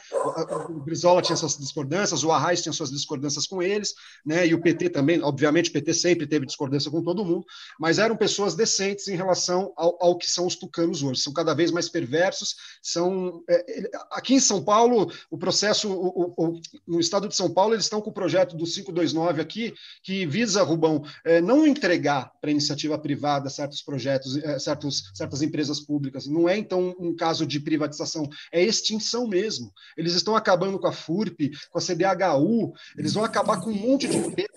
O, 0.69 0.80
Brizola 0.80 1.21
tinha 1.21 1.36
suas 1.36 1.58
discordâncias, 1.58 2.24
o 2.24 2.32
Arraes 2.32 2.62
tinha 2.62 2.74
suas 2.74 2.89
discordâncias 2.89 3.45
com 3.45 3.62
eles, 3.62 3.93
né? 4.26 4.47
E 4.47 4.54
o 4.54 4.62
PT 4.62 4.89
também, 4.89 5.21
obviamente, 5.21 5.69
o 5.69 5.74
PT 5.74 5.93
sempre 5.93 6.28
teve 6.28 6.45
discordância 6.45 6.89
com 6.89 7.04
todo 7.04 7.26
mundo, 7.26 7.45
mas 7.80 8.00
eram 8.00 8.15
pessoas 8.15 8.56
decentes 8.56 9.08
em 9.08 9.15
relação 9.15 9.74
ao, 9.76 9.97
ao 10.02 10.17
que 10.17 10.30
são 10.30 10.45
os 10.45 10.56
tucanos 10.56 11.04
hoje. 11.04 11.21
São 11.21 11.34
cada 11.34 11.54
vez 11.54 11.71
mais 11.71 11.89
perversos. 11.89 12.56
São 12.82 13.43
é, 13.50 13.89
aqui 14.12 14.36
em 14.36 14.39
São 14.39 14.63
Paulo, 14.63 15.12
o 15.30 15.38
processo, 15.38 15.91
o, 15.91 16.34
o, 16.38 16.62
no 16.88 17.00
estado 17.00 17.28
de 17.28 17.36
São 17.36 17.52
Paulo, 17.52 17.74
eles 17.74 17.86
estão 17.86 18.02
com 18.02 18.10
o 18.10 18.13
projeto 18.13 18.56
do 18.56 18.65
529 18.65 19.41
aqui, 19.41 19.74
que 20.04 20.26
visa, 20.26 20.63
Rubão, 20.63 21.04
é, 21.26 21.41
não 21.41 21.65
entregar 21.65 22.32
para 22.39 22.52
iniciativa 22.52 22.97
privada 22.97 23.50
certos 23.50 23.82
projetos, 23.82 24.38
é, 24.38 24.51
certos, 24.60 25.12
certas 25.14 25.42
empresas 25.42 25.80
públicas. 25.80 26.28
Não 26.28 26.48
é 26.48 26.58
então 26.58 26.96
um 27.00 27.16
caso 27.16 27.46
de 27.46 27.60
privatização, 27.60 28.30
é 28.52 28.62
extinção 28.62 29.28
mesmo. 29.28 29.72
Eles 29.98 30.14
estão 30.14 30.36
acabando 30.36 30.80
com 30.80 30.88
a 30.88 30.92
FURP, 30.92 31.52
com 31.70 31.78
a 31.78 31.82
CDHU, 31.82 32.74
eles 32.98 33.14
vão 33.14 33.24
acabar 33.24 33.62
com 33.62 33.70
um 33.70 33.76
monte 33.76 34.08
de 34.08 34.18
empresas. 34.18 34.52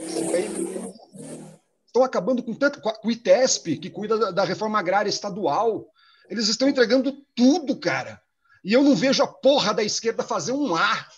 Estão 1.87 2.03
acabando 2.03 2.43
com 2.43 2.55
tanto 2.55 2.81
com 2.81 2.91
o 3.05 3.11
ITESP, 3.11 3.77
que 3.77 3.89
cuida 3.89 4.33
da 4.33 4.45
reforma 4.45 4.79
agrária 4.79 5.09
estadual. 5.09 5.87
Eles 6.29 6.49
estão 6.49 6.69
entregando 6.69 7.13
tudo, 7.37 7.77
cara. 7.77 8.21
E 8.65 8.73
eu 8.73 8.83
não 8.83 8.97
vejo 8.97 9.23
a 9.23 9.29
porra 9.29 9.73
da 9.73 9.83
esquerda 9.85 10.25
fazer 10.25 10.53
um 10.53 10.75
ar. 10.75 11.09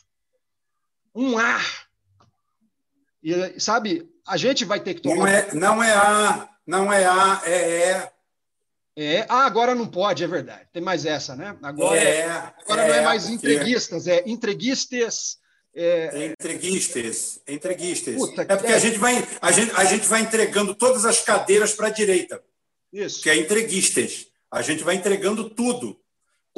Um 1.14 1.38
ar. 1.38 1.86
E, 3.22 3.58
sabe, 3.58 4.12
a 4.26 4.36
gente 4.36 4.64
vai 4.64 4.80
ter 4.80 4.94
que 4.94 5.00
tomar. 5.00 5.16
Não 5.16 5.26
é, 5.26 5.54
não 5.54 5.82
é 5.82 5.94
A, 5.94 6.48
não 6.66 6.92
é 6.92 7.06
A, 7.06 7.42
é 7.44 7.50
E. 7.50 7.92
É, 7.92 8.12
ah, 9.28 9.44
agora 9.44 9.74
não 9.74 9.86
pode, 9.86 10.24
é 10.24 10.26
verdade. 10.26 10.66
Tem 10.72 10.82
mais 10.82 11.04
essa, 11.04 11.36
né? 11.36 11.56
Agora, 11.62 12.00
é, 12.00 12.26
agora 12.26 12.82
é, 12.82 12.88
não 12.88 12.94
é 12.94 13.02
mais 13.02 13.28
entreguistas, 13.28 14.06
é 14.06 14.22
entreguistas. 14.26 15.38
É... 15.74 16.28
Entreguistas, 16.28 17.38
entreguistas. 17.46 18.16
Puta, 18.16 18.42
é 18.42 18.56
porque 18.56 18.72
é... 18.72 18.76
a 18.76 18.78
gente, 18.78 18.96
vai, 18.96 19.28
a, 19.42 19.52
gente, 19.52 19.72
a 19.76 19.84
gente 19.84 20.06
vai 20.06 20.22
entregando 20.22 20.74
todas 20.74 21.04
as 21.04 21.20
cadeiras 21.22 21.74
para 21.74 21.88
a 21.88 21.90
direita. 21.90 22.42
Isso. 22.90 23.22
Que 23.22 23.28
é 23.28 23.36
entreguistas. 23.36 24.28
A 24.50 24.62
gente 24.62 24.82
vai 24.82 24.94
entregando 24.94 25.50
tudo. 25.50 26.00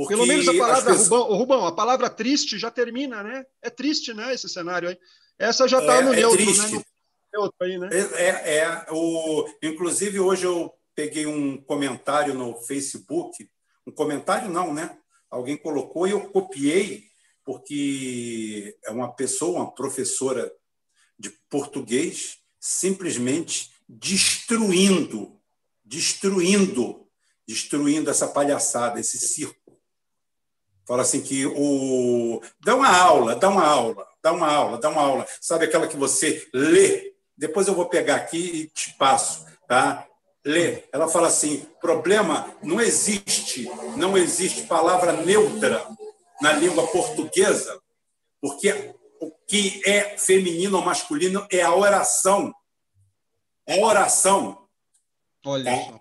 Pelo 0.06 0.24
menos 0.24 0.46
a 0.46 0.54
palavra, 0.54 0.92
pessoas... 0.92 1.08
Rubão, 1.08 1.36
Rubão, 1.36 1.66
a 1.66 1.72
palavra 1.72 2.08
triste 2.08 2.56
já 2.56 2.70
termina, 2.70 3.24
né? 3.24 3.44
É 3.60 3.68
triste, 3.68 4.14
né, 4.14 4.32
esse 4.32 4.48
cenário 4.48 4.90
aí. 4.90 4.98
Essa 5.36 5.66
já 5.66 5.80
está 5.80 5.96
é, 5.96 6.02
no 6.02 6.12
neutro, 6.12 6.36
triste. 6.36 6.60
né? 6.60 6.68
No 6.70 7.40
neutro 7.40 7.56
aí, 7.62 7.78
né? 7.78 7.88
É, 8.14 8.58
é, 8.58 8.86
o... 8.92 9.48
Inclusive, 9.60 10.20
hoje 10.20 10.44
eu 10.44 10.72
peguei 10.98 11.26
um 11.26 11.56
comentário 11.56 12.34
no 12.34 12.56
Facebook, 12.62 13.48
um 13.86 13.92
comentário 13.92 14.50
não, 14.50 14.74
né? 14.74 14.98
Alguém 15.30 15.56
colocou 15.56 16.08
e 16.08 16.10
eu 16.10 16.28
copiei, 16.30 17.04
porque 17.44 18.76
é 18.84 18.90
uma 18.90 19.12
pessoa, 19.12 19.60
uma 19.60 19.72
professora 19.72 20.52
de 21.16 21.30
português, 21.48 22.38
simplesmente 22.58 23.70
destruindo, 23.88 25.40
destruindo, 25.84 27.08
destruindo 27.46 28.10
essa 28.10 28.26
palhaçada, 28.26 28.98
esse 28.98 29.20
circo. 29.20 29.80
Fala 30.84 31.02
assim 31.02 31.20
que 31.20 31.46
o 31.46 32.42
dá 32.58 32.74
uma 32.74 32.88
aula, 32.88 33.36
dá 33.36 33.48
uma 33.48 33.64
aula, 33.64 34.08
dá 34.20 34.32
uma 34.32 34.48
aula, 34.52 34.78
dá 34.78 34.88
uma 34.88 35.02
aula. 35.02 35.28
Sabe 35.40 35.66
aquela 35.66 35.86
que 35.86 35.96
você 35.96 36.44
lê? 36.52 37.14
Depois 37.36 37.68
eu 37.68 37.74
vou 37.74 37.88
pegar 37.88 38.16
aqui 38.16 38.38
e 38.38 38.66
te 38.66 38.94
passo, 38.94 39.46
tá? 39.68 40.07
Lê, 40.48 40.84
ela 40.90 41.08
fala 41.08 41.28
assim: 41.28 41.60
problema 41.78 42.56
não 42.62 42.80
existe, 42.80 43.64
não 43.96 44.16
existe 44.16 44.62
palavra 44.62 45.12
neutra 45.12 45.86
na 46.40 46.54
língua 46.54 46.86
portuguesa, 46.86 47.78
porque 48.40 48.94
o 49.20 49.30
que 49.46 49.82
é 49.86 50.16
feminino 50.16 50.78
ou 50.78 50.84
masculino 50.84 51.46
é 51.50 51.60
a 51.60 51.74
oração. 51.74 52.54
É 53.66 53.78
a 53.78 53.84
oração. 53.84 54.66
Olha. 55.44 56.00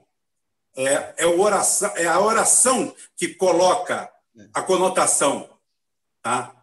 É, 0.78 1.16
é, 1.18 1.26
oração, 1.26 1.92
é 1.98 2.08
a 2.08 2.20
oração 2.20 2.96
que 3.18 3.30
coloca 3.30 4.10
a 4.54 4.62
conotação. 4.62 5.50
Tá? 6.22 6.56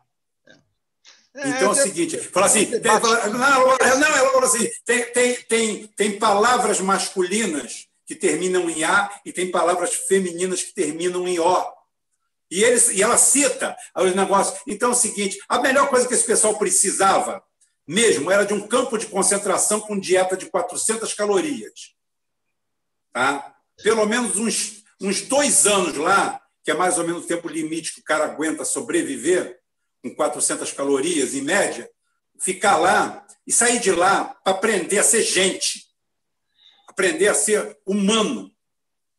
É, 1.37 1.49
então 1.49 1.69
é 1.69 1.73
o 1.73 1.75
seguinte, 1.75 2.17
fala 2.17 2.47
assim, 2.47 2.67
tem, 2.67 2.81
não, 2.81 3.01
não, 3.99 4.17
ela 4.17 4.31
fala 4.31 4.47
assim, 4.47 4.71
tem, 4.85 5.05
tem, 5.13 5.35
tem, 5.43 5.87
tem 5.89 6.19
palavras 6.19 6.81
masculinas 6.81 7.89
que 8.07 8.15
terminam 8.15 8.71
em 8.71 8.85
A 8.85 9.11
e 9.25 9.33
tem 9.33 9.51
palavras 9.51 9.95
femininas 9.95 10.63
que 10.63 10.73
terminam 10.73 11.27
em 11.27 11.41
O. 11.41 11.75
E, 12.51 12.63
eles, 12.63 12.91
e 12.91 13.03
ela 13.03 13.17
cita 13.17 13.77
os 13.97 14.15
negócios. 14.15 14.61
Então 14.67 14.91
é 14.91 14.93
o 14.93 14.97
seguinte: 14.97 15.39
a 15.49 15.59
melhor 15.59 15.89
coisa 15.89 16.07
que 16.07 16.15
esse 16.15 16.25
pessoal 16.25 16.57
precisava 16.57 17.43
mesmo 17.87 18.31
era 18.31 18.45
de 18.45 18.55
um 18.55 18.67
campo 18.67 18.97
de 18.97 19.07
concentração 19.07 19.81
com 19.81 19.99
dieta 19.99 20.37
de 20.37 20.47
400 20.47 21.13
calorias. 21.15 21.95
Tá? 23.13 23.55
Pelo 23.83 24.07
menos 24.07 24.37
uns, 24.37 24.85
uns 25.01 25.23
dois 25.23 25.67
anos 25.67 25.97
lá, 25.97 26.41
que 26.63 26.71
é 26.71 26.75
mais 26.75 26.99
ou 26.99 27.05
menos 27.05 27.25
o 27.25 27.27
tempo 27.27 27.49
limite 27.49 27.95
que 27.95 28.01
o 28.01 28.05
cara 28.05 28.25
aguenta 28.25 28.65
sobreviver, 28.65 29.59
com 30.05 30.15
400 30.15 30.71
calorias 30.73 31.35
em 31.35 31.41
média, 31.41 31.91
ficar 32.39 32.77
lá 32.77 33.27
e 33.47 33.51
sair 33.51 33.81
de 33.81 33.91
lá 33.91 34.27
para 34.45 34.53
aprender 34.53 34.99
a 34.99 35.03
ser 35.03 35.23
gente, 35.23 35.87
aprender 36.87 37.29
a 37.29 37.35
ser 37.35 37.79
humano. 37.87 38.53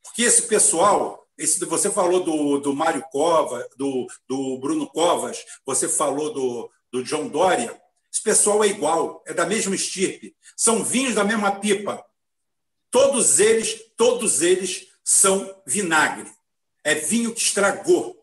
Porque 0.03 0.21
esse 0.21 0.43
pessoal, 0.43 1.27
esse, 1.35 1.65
você 1.65 1.89
falou 1.89 2.23
do, 2.23 2.59
do 2.59 2.75
Mário 2.75 3.03
Covas, 3.11 3.65
do, 3.75 4.05
do 4.29 4.59
Bruno 4.59 4.87
Covas, 4.87 5.43
você 5.65 5.89
falou 5.89 6.31
do, 6.31 6.71
do 6.91 7.03
John 7.03 7.29
Dória, 7.29 7.81
esse 8.13 8.21
pessoal 8.21 8.63
é 8.63 8.67
igual, 8.67 9.23
é 9.25 9.33
da 9.33 9.47
mesma 9.47 9.73
estirpe, 9.73 10.35
são 10.55 10.83
vinhos 10.83 11.15
da 11.15 11.23
mesma 11.23 11.59
pipa. 11.59 12.05
Todos 12.91 13.39
eles, 13.39 13.81
todos 13.97 14.43
eles 14.43 14.87
são 15.03 15.63
vinagre. 15.65 16.31
É 16.83 16.93
vinho 16.93 17.33
que 17.33 17.41
estragou. 17.41 18.15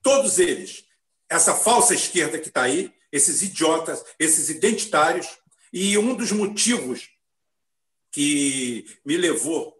Todos 0.00 0.38
eles 0.38 0.87
essa 1.28 1.54
falsa 1.54 1.94
esquerda 1.94 2.38
que 2.38 2.48
está 2.48 2.62
aí, 2.62 2.92
esses 3.12 3.42
idiotas, 3.42 4.04
esses 4.18 4.48
identitários, 4.48 5.38
e 5.72 5.96
um 5.98 6.14
dos 6.14 6.32
motivos 6.32 7.10
que 8.10 8.86
me 9.04 9.16
levou 9.16 9.76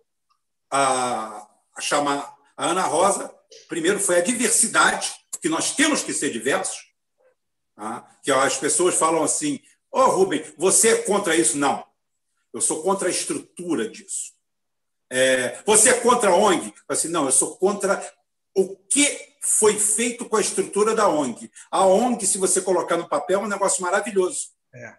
a, 0.71 1.49
chamar 1.81 2.37
a 2.57 2.67
Ana 2.67 2.83
Rosa, 2.83 3.35
primeiro 3.69 3.99
foi 3.99 4.19
a 4.19 4.23
diversidade, 4.23 5.13
que 5.41 5.49
nós 5.49 5.75
temos 5.75 6.03
que 6.03 6.13
ser 6.13 6.31
diversos, 6.31 6.93
tá? 7.75 8.19
que 8.23 8.31
as 8.31 8.57
pessoas 8.57 8.95
falam 8.95 9.23
assim, 9.23 9.61
ô 9.91 10.01
oh, 10.01 10.11
Rubem, 10.11 10.45
você 10.57 10.89
é 10.89 11.03
contra 11.03 11.37
isso? 11.37 11.57
Não, 11.57 11.85
eu 12.53 12.61
sou 12.61 12.83
contra 12.83 13.09
a 13.09 13.11
estrutura 13.11 13.89
disso. 13.89 14.33
É, 15.11 15.63
você 15.65 15.91
é 15.91 16.01
contra 16.01 16.31
a 16.31 16.35
ONG? 16.35 16.75
Assim, 16.87 17.09
não, 17.09 17.25
eu 17.25 17.33
sou 17.33 17.57
contra 17.57 18.05
o 18.55 18.77
que 18.77 19.28
foi 19.41 19.79
feito 19.79 20.25
com 20.25 20.37
a 20.37 20.41
estrutura 20.41 20.95
da 20.95 21.09
ONG. 21.09 21.51
A 21.71 21.85
ONG, 21.87 22.27
se 22.27 22.39
você 22.39 22.61
colocar 22.61 22.97
no 22.97 23.09
papel, 23.09 23.41
é 23.41 23.43
um 23.45 23.49
negócio 23.49 23.83
maravilhoso. 23.83 24.51
É. 24.73 24.97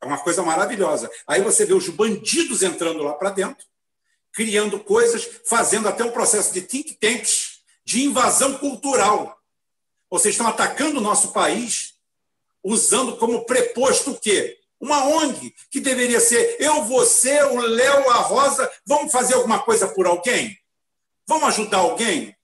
É 0.00 0.06
uma 0.06 0.18
coisa 0.18 0.42
maravilhosa. 0.42 1.10
Aí 1.26 1.42
você 1.42 1.64
vê 1.64 1.74
os 1.74 1.88
bandidos 1.88 2.62
entrando 2.62 3.02
lá 3.02 3.14
para 3.14 3.30
dentro, 3.30 3.66
criando 4.32 4.78
coisas, 4.80 5.28
fazendo 5.44 5.88
até 5.88 6.04
um 6.04 6.12
processo 6.12 6.52
de 6.52 6.62
think 6.62 6.94
tanks, 6.94 7.60
de 7.84 8.04
invasão 8.04 8.58
cultural. 8.58 9.40
Vocês 10.10 10.34
estão 10.34 10.46
atacando 10.46 10.98
o 10.98 11.02
nosso 11.02 11.32
país 11.32 11.94
usando 12.62 13.16
como 13.16 13.44
preposto 13.44 14.10
o 14.10 14.18
quê? 14.18 14.58
Uma 14.78 15.06
ONG, 15.06 15.54
que 15.70 15.80
deveria 15.80 16.20
ser 16.20 16.56
eu, 16.60 16.84
você, 16.84 17.42
o 17.44 17.60
Léo, 17.60 18.10
a 18.10 18.16
Rosa, 18.16 18.70
vamos 18.84 19.10
fazer 19.10 19.34
alguma 19.34 19.60
coisa 19.60 19.88
por 19.88 20.06
alguém? 20.06 20.58
Vamos 21.26 21.48
ajudar 21.48 21.78
alguém? 21.78 22.35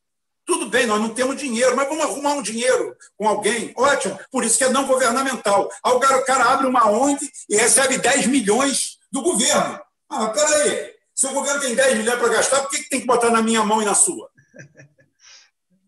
Tudo 0.45 0.67
bem, 0.67 0.87
nós 0.87 1.01
não 1.01 1.15
temos 1.15 1.37
dinheiro, 1.37 1.77
mas 1.77 1.89
vamos 1.89 2.05
arrumar 2.05 2.35
um 2.35 2.43
dinheiro 2.43 2.97
com 3.17 3.29
alguém. 3.29 3.73
Ótimo, 3.77 4.19
por 4.31 4.45
isso 4.45 4.59
que 4.59 4.65
é 4.65 4.71
não 4.71 4.87
governamental. 4.87 5.71
Aí 5.85 5.93
o 5.93 6.01
cara 6.01 6.53
abre 6.53 6.67
uma 6.67 6.91
ONG 6.91 7.31
e 7.49 7.57
recebe 7.57 7.99
10 7.99 8.27
milhões 8.27 8.99
do 9.11 9.23
governo. 9.23 9.81
Ah, 10.11 10.29
peraí, 10.29 10.95
se 11.15 11.27
o 11.27 11.33
governo 11.33 11.61
tem 11.61 11.75
10 11.75 11.99
milhões 11.99 12.19
para 12.19 12.29
gastar, 12.29 12.61
por 12.63 12.71
que, 12.71 12.79
que 12.79 12.89
tem 12.89 13.01
que 13.01 13.07
botar 13.07 13.31
na 13.31 13.41
minha 13.41 13.65
mão 13.65 13.81
e 13.81 13.85
na 13.85 13.95
sua? 13.95 14.29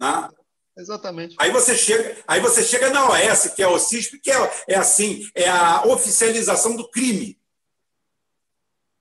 Ah? 0.01 0.31
Exatamente. 0.77 1.37
Aí 1.39 1.51
você 1.51 1.77
chega, 1.77 2.17
aí 2.27 2.41
você 2.41 2.63
chega 2.63 2.91
na 2.91 3.09
OS, 3.09 3.49
que 3.55 3.63
é 3.63 3.69
o 3.69 3.79
CISP, 3.79 4.19
que 4.19 4.31
é, 4.31 4.65
é 4.69 4.77
assim, 4.77 5.29
é 5.35 5.49
a 5.49 5.83
oficialização 5.87 6.77
do 6.77 6.89
crime. 6.91 7.39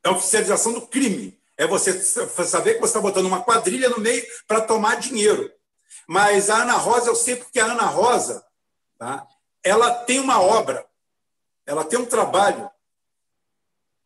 É 0.05 0.09
a 0.09 0.11
oficialização 0.11 0.71
do 0.73 0.81
crime. 0.87 1.39
É 1.63 1.67
você 1.67 1.93
saber 1.93 2.73
que 2.73 2.81
você 2.81 2.87
está 2.87 2.99
botando 2.99 3.25
uma 3.25 3.41
quadrilha 3.41 3.87
no 3.87 3.99
meio 3.99 4.21
para 4.45 4.59
tomar 4.59 4.95
dinheiro. 4.95 5.49
Mas 6.05 6.49
a 6.49 6.63
Ana 6.63 6.73
Rosa, 6.73 7.09
eu 7.09 7.15
sei 7.15 7.37
porque 7.37 7.57
a 7.57 7.67
Ana 7.67 7.85
Rosa, 7.85 8.45
tá? 8.99 9.25
ela 9.63 9.93
tem 10.03 10.19
uma 10.19 10.41
obra, 10.41 10.85
ela 11.65 11.85
tem 11.85 11.97
um 11.97 12.05
trabalho. 12.05 12.69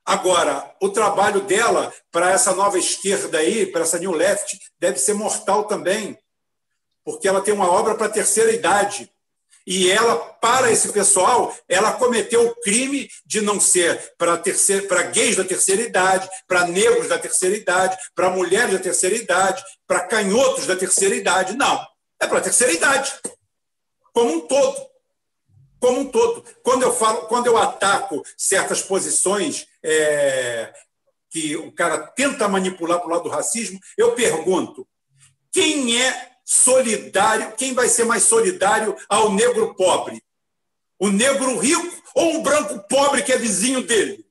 Agora, 0.05 0.71
o 0.79 0.89
trabalho 0.89 1.41
dela 1.41 1.91
para 2.11 2.29
essa 2.29 2.53
nova 2.53 2.77
esquerda 2.77 3.39
aí, 3.39 3.65
para 3.65 3.81
essa 3.81 3.97
New 3.97 4.11
Left, 4.11 4.59
deve 4.79 4.99
ser 4.99 5.15
mortal 5.15 5.63
também, 5.63 6.15
porque 7.03 7.27
ela 7.27 7.41
tem 7.41 7.55
uma 7.55 7.71
obra 7.71 7.95
para 7.95 8.05
a 8.05 8.11
terceira 8.11 8.51
idade. 8.51 9.11
E 9.67 9.91
ela, 9.91 10.15
para 10.15 10.71
esse 10.71 10.93
pessoal, 10.93 11.53
ela 11.67 11.91
cometeu 11.91 12.47
o 12.47 12.55
crime 12.61 13.11
de 13.25 13.41
não 13.41 13.59
ser 13.59 14.13
para 14.17 15.03
gays 15.03 15.35
da 15.35 15.43
terceira 15.43 15.81
idade, 15.81 16.29
para 16.47 16.65
negros 16.65 17.09
da 17.09 17.19
terceira 17.19 17.57
idade, 17.57 17.97
para 18.15 18.29
mulheres 18.29 18.71
da 18.71 18.79
terceira 18.79 19.17
idade, 19.17 19.61
para 19.85 20.07
canhotos 20.07 20.65
da 20.65 20.73
terceira 20.77 21.13
idade. 21.15 21.57
Não, 21.57 21.85
é 22.17 22.25
para 22.25 22.37
a 22.37 22.41
terceira 22.41 22.71
idade, 22.71 23.13
como 24.13 24.35
um 24.35 24.39
todo. 24.47 24.87
Como 25.81 25.99
um 25.99 26.05
todo. 26.05 26.45
Quando 26.63 26.83
eu 26.83 26.93
falo, 26.93 27.27
quando 27.27 27.47
eu 27.47 27.57
ataco 27.57 28.23
certas 28.37 28.81
posições 28.81 29.67
é, 29.83 30.73
que 31.29 31.57
o 31.57 31.73
cara 31.73 32.07
tenta 32.07 32.47
manipular 32.47 32.99
para 32.99 33.07
o 33.07 33.11
lado 33.11 33.23
do 33.23 33.29
racismo, 33.29 33.77
eu 33.97 34.13
pergunto: 34.13 34.87
quem 35.51 36.01
é 36.01 36.26
solidário, 36.49 37.51
quem 37.57 37.73
vai 37.73 37.89
ser 37.89 38.05
mais 38.05 38.23
solidário 38.23 38.95
ao 39.09 39.33
negro 39.33 39.75
pobre? 39.75 40.23
O 40.97 41.09
negro 41.09 41.57
rico 41.59 42.01
ou 42.15 42.35
um 42.35 42.41
branco 42.41 42.79
pobre 42.87 43.21
que 43.21 43.33
é 43.33 43.37
vizinho 43.37 43.83
dele? 43.83 44.25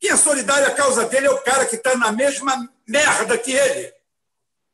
Quem 0.00 0.10
é 0.10 0.16
solidário 0.16 0.66
à 0.68 0.70
causa 0.70 1.06
dele 1.06 1.26
é 1.26 1.30
o 1.30 1.42
cara 1.42 1.66
que 1.66 1.76
está 1.76 1.94
na 1.98 2.10
mesma 2.10 2.66
merda 2.88 3.36
que 3.36 3.52
ele, 3.52 3.92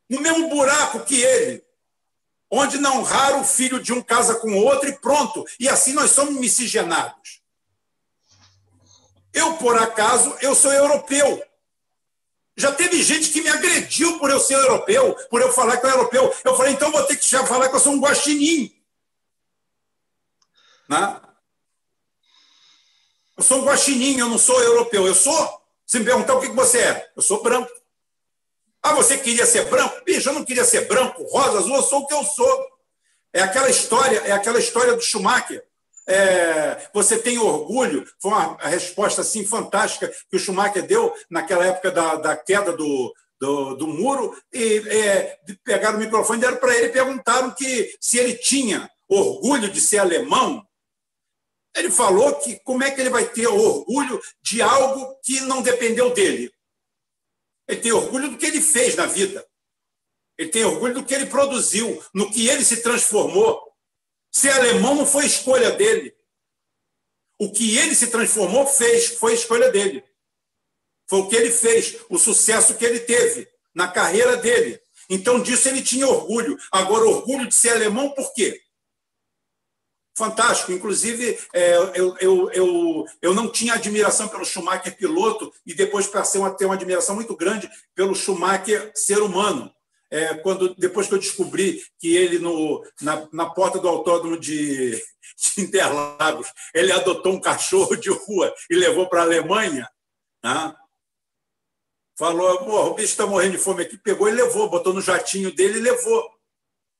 no 0.09 0.21
mesmo 0.21 0.47
buraco 0.47 1.01
que 1.01 1.21
ele, 1.21 1.61
onde 2.49 2.77
não 2.77 3.03
raro 3.03 3.41
o 3.41 3.45
filho 3.45 3.81
de 3.81 3.91
um 3.91 4.01
casa 4.01 4.35
com 4.35 4.53
o 4.53 4.63
outro 4.63 4.87
e 4.87 4.97
pronto. 4.97 5.45
E 5.59 5.67
assim 5.67 5.91
nós 5.91 6.11
somos 6.11 6.39
miscigenados. 6.39 7.41
Eu, 9.33 9.57
por 9.57 9.77
acaso, 9.77 10.37
eu 10.41 10.55
sou 10.55 10.71
europeu. 10.71 11.43
Já 12.57 12.71
teve 12.71 13.01
gente 13.01 13.29
que 13.29 13.41
me 13.41 13.49
agrediu 13.49 14.19
por 14.19 14.29
eu 14.29 14.39
ser 14.39 14.55
europeu, 14.55 15.15
por 15.29 15.41
eu 15.41 15.53
falar 15.53 15.77
que 15.77 15.85
eu 15.85 15.89
sou 15.89 15.99
europeu. 15.99 16.35
Eu 16.43 16.55
falei, 16.55 16.73
então 16.73 16.91
vou 16.91 17.03
ter 17.03 17.15
que 17.15 17.27
falar 17.29 17.69
que 17.69 17.75
eu 17.75 17.79
sou 17.79 17.93
um 17.93 17.99
guaxinim. 17.99 18.75
Né? 20.89 21.21
Eu 23.37 23.43
sou 23.43 23.59
um 23.59 23.65
guaxinim, 23.65 24.19
eu 24.19 24.27
não 24.27 24.37
sou 24.37 24.61
europeu. 24.61 25.07
Eu 25.07 25.15
sou? 25.15 25.61
Se 25.85 25.99
me 25.99 26.05
perguntar 26.05 26.35
o 26.35 26.41
que 26.41 26.49
você 26.49 26.79
é, 26.79 27.11
eu 27.15 27.21
sou 27.21 27.41
branco. 27.41 27.71
Ah, 28.83 28.93
você 28.93 29.17
queria 29.17 29.45
ser 29.45 29.65
branco? 29.69 30.03
Bicho, 30.03 30.29
eu 30.29 30.33
não 30.33 30.43
queria 30.43 30.65
ser 30.65 30.87
branco, 30.87 31.23
rosa, 31.23 31.59
azul, 31.59 31.75
eu 31.75 31.83
sou 31.83 31.99
o 32.01 32.07
que 32.07 32.13
eu 32.13 32.23
sou. 32.23 32.71
É 33.33 33.41
aquela 33.41 33.69
história, 33.69 34.19
é 34.19 34.31
aquela 34.31 34.59
história 34.59 34.93
do 34.95 35.01
Schumacher 35.01 35.65
é, 36.11 36.89
você 36.93 37.17
tem 37.17 37.37
orgulho? 37.37 38.05
Foi 38.21 38.31
uma 38.31 38.57
resposta 38.57 39.21
assim 39.21 39.45
fantástica 39.45 40.11
que 40.29 40.35
o 40.35 40.39
Schumacher 40.39 40.85
deu 40.85 41.13
naquela 41.29 41.65
época 41.65 41.91
da, 41.91 42.15
da 42.15 42.37
queda 42.37 42.73
do, 42.73 43.13
do, 43.39 43.75
do, 43.75 43.87
muro 43.87 44.35
e 44.53 44.83
é, 44.87 45.39
pegaram 45.63 45.97
o 45.97 45.99
microfone 45.99 46.39
e 46.39 46.41
deram 46.41 46.57
para 46.57 46.75
ele 46.75 46.89
perguntaram 46.89 47.51
que 47.51 47.97
se 47.99 48.17
ele 48.17 48.35
tinha 48.35 48.89
orgulho 49.09 49.69
de 49.69 49.81
ser 49.81 49.97
alemão. 49.97 50.65
Ele 51.75 51.89
falou 51.89 52.35
que 52.35 52.59
como 52.59 52.83
é 52.83 52.91
que 52.91 52.99
ele 52.99 53.09
vai 53.09 53.25
ter 53.25 53.47
orgulho 53.47 54.21
de 54.43 54.61
algo 54.61 55.17
que 55.23 55.39
não 55.41 55.61
dependeu 55.61 56.13
dele. 56.13 56.51
Ele 57.67 57.79
tem 57.79 57.91
orgulho 57.91 58.29
do 58.29 58.37
que 58.37 58.45
ele 58.45 58.61
fez 58.61 58.95
na 58.95 59.05
vida. 59.05 59.45
Ele 60.37 60.49
tem 60.49 60.65
orgulho 60.65 60.95
do 60.95 61.05
que 61.05 61.13
ele 61.13 61.27
produziu, 61.27 62.03
no 62.13 62.29
que 62.29 62.47
ele 62.47 62.65
se 62.65 62.81
transformou. 62.81 63.70
Ser 64.31 64.51
alemão 64.51 64.95
não 64.95 65.05
foi 65.05 65.25
escolha 65.25 65.71
dele. 65.71 66.15
O 67.39 67.51
que 67.51 67.77
ele 67.77 67.95
se 67.95 68.07
transformou 68.07 68.65
fez, 68.67 69.07
foi 69.15 69.33
escolha 69.33 69.71
dele. 69.71 70.03
Foi 71.07 71.19
o 71.19 71.27
que 71.27 71.35
ele 71.35 71.51
fez, 71.51 71.97
o 72.09 72.17
sucesso 72.17 72.75
que 72.75 72.85
ele 72.85 73.01
teve 73.01 73.47
na 73.73 73.87
carreira 73.87 74.37
dele. 74.37 74.81
Então, 75.09 75.41
disso 75.41 75.67
ele 75.67 75.81
tinha 75.81 76.07
orgulho. 76.07 76.57
Agora, 76.71 77.05
orgulho 77.05 77.47
de 77.47 77.55
ser 77.55 77.71
alemão, 77.71 78.11
por 78.11 78.33
quê? 78.33 78.61
fantástico. 80.21 80.71
Inclusive, 80.71 81.39
é, 81.53 81.75
eu, 81.95 82.15
eu, 82.19 82.51
eu, 82.51 83.05
eu 83.21 83.33
não 83.33 83.51
tinha 83.51 83.73
admiração 83.73 84.27
pelo 84.27 84.45
Schumacher 84.45 84.95
piloto 84.95 85.51
e 85.65 85.73
depois 85.73 86.05
passei 86.05 86.41
a 86.43 86.49
ter 86.51 86.65
uma 86.65 86.75
admiração 86.75 87.15
muito 87.15 87.35
grande 87.35 87.69
pelo 87.95 88.13
Schumacher 88.13 88.91
ser 88.93 89.19
humano. 89.19 89.73
É, 90.11 90.33
quando 90.35 90.75
depois 90.75 91.07
que 91.07 91.13
eu 91.13 91.19
descobri 91.19 91.81
que 91.97 92.15
ele 92.15 92.37
no, 92.37 92.83
na, 93.01 93.27
na 93.31 93.49
porta 93.49 93.79
do 93.79 93.87
autódromo 93.87 94.37
de, 94.37 94.91
de 94.91 95.61
Interlagos 95.61 96.51
ele 96.73 96.91
adotou 96.91 97.33
um 97.33 97.39
cachorro 97.39 97.95
de 97.95 98.09
rua 98.09 98.53
e 98.69 98.75
levou 98.75 99.07
para 99.07 99.21
a 99.21 99.23
Alemanha, 99.23 99.89
né? 100.43 100.75
falou: 102.17 102.91
o 102.91 102.93
bicho 102.93 103.07
está 103.07 103.25
morrendo 103.25 103.53
de 103.53 103.63
fome 103.63 103.83
aqui, 103.83 103.97
pegou 103.97 104.27
e 104.27 104.33
levou, 104.33 104.69
botou 104.69 104.93
no 104.93 105.01
jatinho 105.01 105.55
dele 105.55 105.79
e 105.79 105.81
levou 105.81 106.29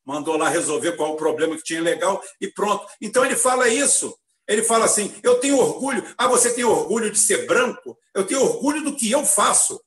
mandou 0.06 0.38
lá 0.38 0.50
resolver 0.50 0.96
qual 0.96 1.14
o 1.14 1.18
problema 1.18 1.56
que 1.56 1.64
tinha 1.64 1.82
legal 1.82 2.22
e 2.40 2.48
pronto. 2.48 2.86
Então 3.00 3.26
ele 3.26 3.36
fala 3.36 3.68
isso. 3.68 4.18
Ele 4.48 4.64
fala 4.64 4.86
assim: 4.86 5.14
eu 5.24 5.40
tenho 5.40 5.58
orgulho. 5.58 6.04
Ah, 6.18 6.28
você 6.28 6.54
tem 6.54 6.64
orgulho 6.64 7.12
de 7.12 7.20
ser 7.20 7.46
branco? 7.46 7.98
Eu 8.14 8.26
tenho 8.26 8.42
orgulho 8.42 8.84
do 8.84 8.96
que 8.96 9.10
eu 9.10 9.26
faço. 9.26 9.82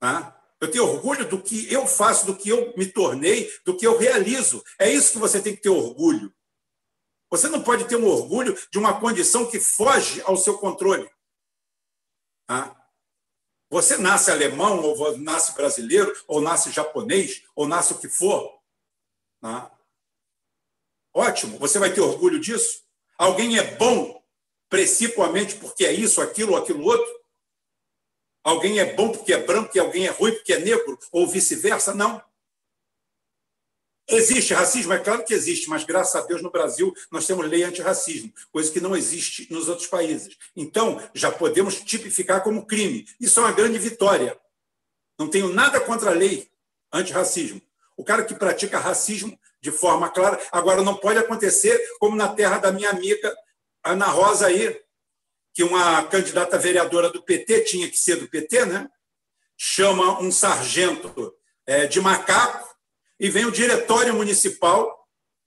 Ah, 0.00 0.39
eu 0.60 0.70
tenho 0.70 0.84
orgulho 0.84 1.28
do 1.28 1.42
que 1.42 1.72
eu 1.72 1.86
faço, 1.86 2.26
do 2.26 2.36
que 2.36 2.48
eu 2.48 2.74
me 2.76 2.86
tornei, 2.86 3.50
do 3.64 3.76
que 3.76 3.86
eu 3.86 3.96
realizo. 3.96 4.62
É 4.78 4.90
isso 4.90 5.12
que 5.12 5.18
você 5.18 5.40
tem 5.40 5.54
que 5.56 5.62
ter 5.62 5.70
orgulho. 5.70 6.32
Você 7.30 7.48
não 7.48 7.62
pode 7.62 7.86
ter 7.86 7.96
um 7.96 8.06
orgulho 8.06 8.58
de 8.70 8.78
uma 8.78 9.00
condição 9.00 9.48
que 9.48 9.58
foge 9.58 10.20
ao 10.22 10.36
seu 10.36 10.58
controle. 10.58 11.08
Ah, 12.48 12.76
você 13.70 13.96
nasce 13.96 14.30
alemão, 14.30 14.82
ou 14.82 15.16
nasce 15.16 15.54
brasileiro, 15.54 16.12
ou 16.26 16.40
nasce 16.40 16.72
japonês, 16.72 17.42
ou 17.54 17.68
nasce 17.68 17.92
o 17.92 17.98
que 17.98 18.08
for. 18.08 18.60
Né? 19.40 19.70
Ótimo, 21.14 21.58
você 21.58 21.78
vai 21.78 21.92
ter 21.92 22.00
orgulho 22.00 22.40
disso? 22.40 22.82
Alguém 23.16 23.58
é 23.58 23.76
bom 23.76 24.20
principalmente 24.68 25.56
porque 25.56 25.84
é 25.84 25.92
isso, 25.92 26.20
aquilo 26.20 26.56
aquilo 26.56 26.84
outro? 26.84 27.09
Alguém 28.42 28.78
é 28.78 28.94
bom 28.94 29.10
porque 29.10 29.32
é 29.32 29.38
branco 29.38 29.70
e 29.74 29.80
alguém 29.80 30.06
é 30.06 30.10
ruim 30.10 30.32
porque 30.32 30.54
é 30.54 30.58
negro, 30.58 30.98
ou 31.12 31.26
vice-versa? 31.26 31.94
Não. 31.94 32.22
Existe 34.08 34.54
racismo? 34.54 34.92
É 34.92 34.98
claro 34.98 35.24
que 35.24 35.32
existe, 35.32 35.68
mas 35.68 35.84
graças 35.84 36.16
a 36.16 36.26
Deus 36.26 36.42
no 36.42 36.50
Brasil 36.50 36.92
nós 37.12 37.26
temos 37.26 37.46
lei 37.46 37.62
antirracismo, 37.62 38.32
coisa 38.50 38.70
que 38.72 38.80
não 38.80 38.96
existe 38.96 39.46
nos 39.52 39.68
outros 39.68 39.86
países. 39.86 40.36
Então, 40.56 41.00
já 41.14 41.30
podemos 41.30 41.76
tipificar 41.76 42.42
como 42.42 42.66
crime. 42.66 43.06
Isso 43.20 43.38
é 43.38 43.44
uma 43.44 43.52
grande 43.52 43.78
vitória. 43.78 44.36
Não 45.18 45.28
tenho 45.28 45.52
nada 45.52 45.78
contra 45.80 46.10
a 46.10 46.14
lei 46.14 46.50
antirracismo. 46.92 47.62
O 47.96 48.02
cara 48.02 48.24
que 48.24 48.34
pratica 48.34 48.78
racismo 48.78 49.38
de 49.60 49.70
forma 49.70 50.08
clara, 50.08 50.40
agora 50.50 50.82
não 50.82 50.96
pode 50.96 51.18
acontecer 51.18 51.78
como 51.98 52.16
na 52.16 52.28
terra 52.28 52.58
da 52.58 52.72
minha 52.72 52.90
amiga 52.90 53.32
Ana 53.84 54.06
Rosa 54.06 54.46
aí, 54.46 54.80
que 55.52 55.62
uma 55.62 56.02
candidata 56.04 56.58
vereadora 56.58 57.10
do 57.10 57.22
PT 57.22 57.62
tinha 57.62 57.88
que 57.88 57.98
ser 57.98 58.16
do 58.16 58.28
PT, 58.28 58.66
né? 58.66 58.88
Chama 59.56 60.20
um 60.20 60.30
sargento 60.30 61.34
é, 61.66 61.86
de 61.86 62.00
macaco 62.00 62.68
e 63.18 63.28
vem 63.28 63.44
o 63.44 63.52
diretório 63.52 64.14
municipal 64.14 64.98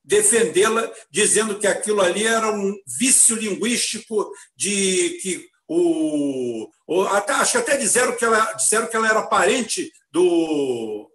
defendê-la, 0.04 0.91
dizendo 1.10 1.58
que 1.58 1.66
aquilo 1.66 2.01
ali 2.01 2.28
era 2.28 2.51
um 2.51 2.78
vício 2.86 3.36
linguístico 3.36 4.32
de 4.56 5.18
que 5.22 5.49
o, 5.68 6.70
o 6.86 7.04
até, 7.04 7.34
acho 7.34 7.54
que 7.54 7.58
até 7.58 7.78
disseram 7.78 8.16
que 8.16 8.26
ela 8.26 8.54
disseram 8.54 8.88
que 8.88 8.95
ela 8.95 9.08
era 9.08 9.24
parente 9.24 9.91
do 10.12 11.10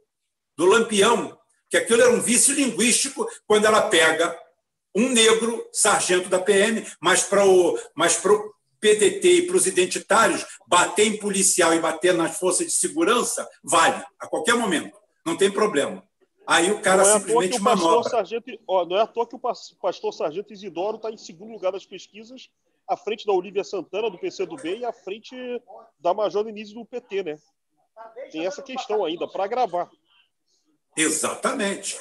do 0.56 0.64
Lampião, 0.64 1.38
que 1.70 1.76
aquilo 1.76 2.02
era 2.02 2.10
um 2.10 2.20
vício 2.20 2.52
linguístico 2.52 3.28
quando 3.46 3.66
ela 3.66 3.82
pega 3.82 4.36
um 4.94 5.08
negro 5.10 5.64
sargento 5.72 6.28
da 6.28 6.40
PM, 6.40 6.84
mas 7.00 7.22
para 7.22 7.46
o 7.46 7.78
mas 7.94 8.16
para 8.16 8.32
o 8.32 8.54
PDT 8.80 9.28
e 9.28 9.46
para 9.46 9.56
os 9.56 9.66
identitários 9.66 10.44
bater 10.66 11.06
em 11.06 11.18
policial 11.18 11.74
e 11.74 11.80
bater 11.80 12.14
nas 12.14 12.38
forças 12.38 12.66
de 12.66 12.72
segurança 12.72 13.48
vale 13.62 14.02
a 14.18 14.26
qualquer 14.26 14.54
momento, 14.54 14.96
não 15.24 15.36
tem 15.36 15.50
problema. 15.50 16.02
Aí 16.46 16.70
o 16.70 16.80
cara 16.80 17.02
não 17.02 17.10
é 17.10 17.18
simplesmente 17.18 17.60
manobra. 17.60 18.08
Sargento, 18.08 18.50
ó, 18.66 18.86
não 18.86 18.96
é 18.96 19.02
à 19.02 19.06
toa 19.06 19.26
que 19.26 19.36
o 19.36 19.38
pastor 19.38 20.14
Sargento 20.14 20.52
Isidoro 20.52 20.96
está 20.96 21.10
em 21.10 21.16
segundo 21.18 21.52
lugar 21.52 21.72
das 21.72 21.84
pesquisas, 21.84 22.48
à 22.88 22.96
frente 22.96 23.26
da 23.26 23.34
Olívia 23.34 23.62
Santana, 23.62 24.10
do 24.10 24.18
PCdoB, 24.18 24.78
e 24.78 24.84
à 24.84 24.92
frente 24.92 25.36
da 26.00 26.14
Major 26.14 26.42
Denise, 26.42 26.72
do 26.72 26.86
PT, 26.86 27.22
né? 27.22 27.38
Tem 28.32 28.46
essa 28.46 28.62
questão 28.62 29.04
ainda, 29.04 29.28
para 29.28 29.46
gravar. 29.46 29.90
Exatamente. 30.96 31.98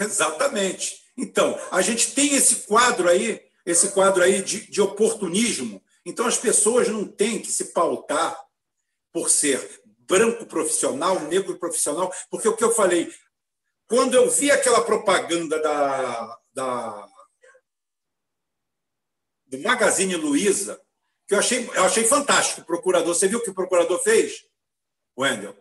Exatamente. 0.00 1.02
Então, 1.16 1.58
a 1.72 1.82
gente 1.82 2.14
tem 2.14 2.34
esse 2.34 2.66
quadro 2.68 3.08
aí, 3.08 3.40
esse 3.66 3.90
quadro 3.90 4.22
aí 4.22 4.42
de, 4.42 4.70
de 4.70 4.80
oportunismo. 4.80 5.82
Então, 6.04 6.26
as 6.26 6.38
pessoas 6.38 6.88
não 6.88 7.06
têm 7.06 7.40
que 7.40 7.50
se 7.50 7.72
pautar 7.72 8.38
por 9.12 9.28
ser 9.28 9.82
branco 10.08 10.46
profissional, 10.46 11.20
negro 11.20 11.58
profissional, 11.58 12.12
porque 12.30 12.48
o 12.48 12.56
que 12.56 12.64
eu 12.64 12.72
falei, 12.72 13.12
quando 13.86 14.14
eu 14.14 14.30
vi 14.30 14.50
aquela 14.50 14.82
propaganda 14.82 15.60
da, 15.60 16.38
da 16.54 17.08
do 19.46 19.58
Magazine 19.60 20.14
Luiza, 20.16 20.80
que 21.26 21.34
eu 21.34 21.38
achei, 21.38 21.68
eu 21.68 21.84
achei 21.84 22.04
fantástico 22.04 22.62
o 22.62 22.64
procurador. 22.64 23.14
Você 23.14 23.28
viu 23.28 23.38
o 23.38 23.42
que 23.42 23.50
o 23.50 23.54
procurador 23.54 23.98
fez, 24.02 24.44
Wendel? 25.18 25.56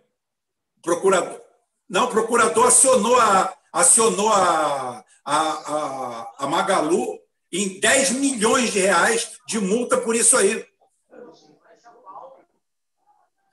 O 0.78 0.82
procurador. 0.82 1.42
Não, 1.90 2.06
o 2.06 2.12
procurador 2.12 2.68
acionou 2.68 3.18
a, 3.20 3.58
acionou 3.72 4.30
a, 4.30 5.06
a, 5.26 5.36
a, 5.36 6.36
a 6.40 6.48
Magalu 6.48 7.20
em 7.58 7.80
10 7.80 8.12
milhões 8.12 8.72
de 8.72 8.80
reais 8.80 9.32
de 9.48 9.60
multa 9.60 9.98
por 9.98 10.16
isso 10.16 10.38
aí. 10.38 10.66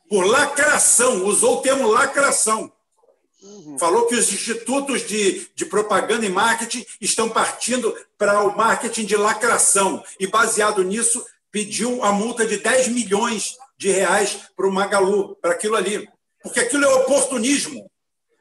Por 0.08 0.26
lacração, 0.26 1.24
usou 1.24 1.58
o 1.58 1.62
termo 1.62 1.88
lacração. 1.88 2.70
Uhum. 3.42 3.78
Falou 3.78 4.06
que 4.06 4.14
os 4.14 4.32
institutos 4.32 5.06
de, 5.06 5.48
de 5.54 5.64
propaganda 5.66 6.24
e 6.24 6.28
marketing 6.28 6.84
estão 7.00 7.28
partindo 7.28 7.94
para 8.16 8.42
o 8.42 8.56
marketing 8.56 9.06
de 9.06 9.16
lacração. 9.16 10.04
E, 10.20 10.26
baseado 10.26 10.84
nisso, 10.84 11.24
pediu 11.50 12.02
a 12.04 12.12
multa 12.12 12.46
de 12.46 12.58
10 12.58 12.88
milhões 12.88 13.56
de 13.76 13.90
reais 13.90 14.48
para 14.54 14.68
o 14.68 14.72
Magalu, 14.72 15.36
para 15.36 15.52
aquilo 15.52 15.76
ali. 15.76 16.08
Porque 16.42 16.60
aquilo 16.60 16.84
é 16.84 16.94
oportunismo. 16.94 17.90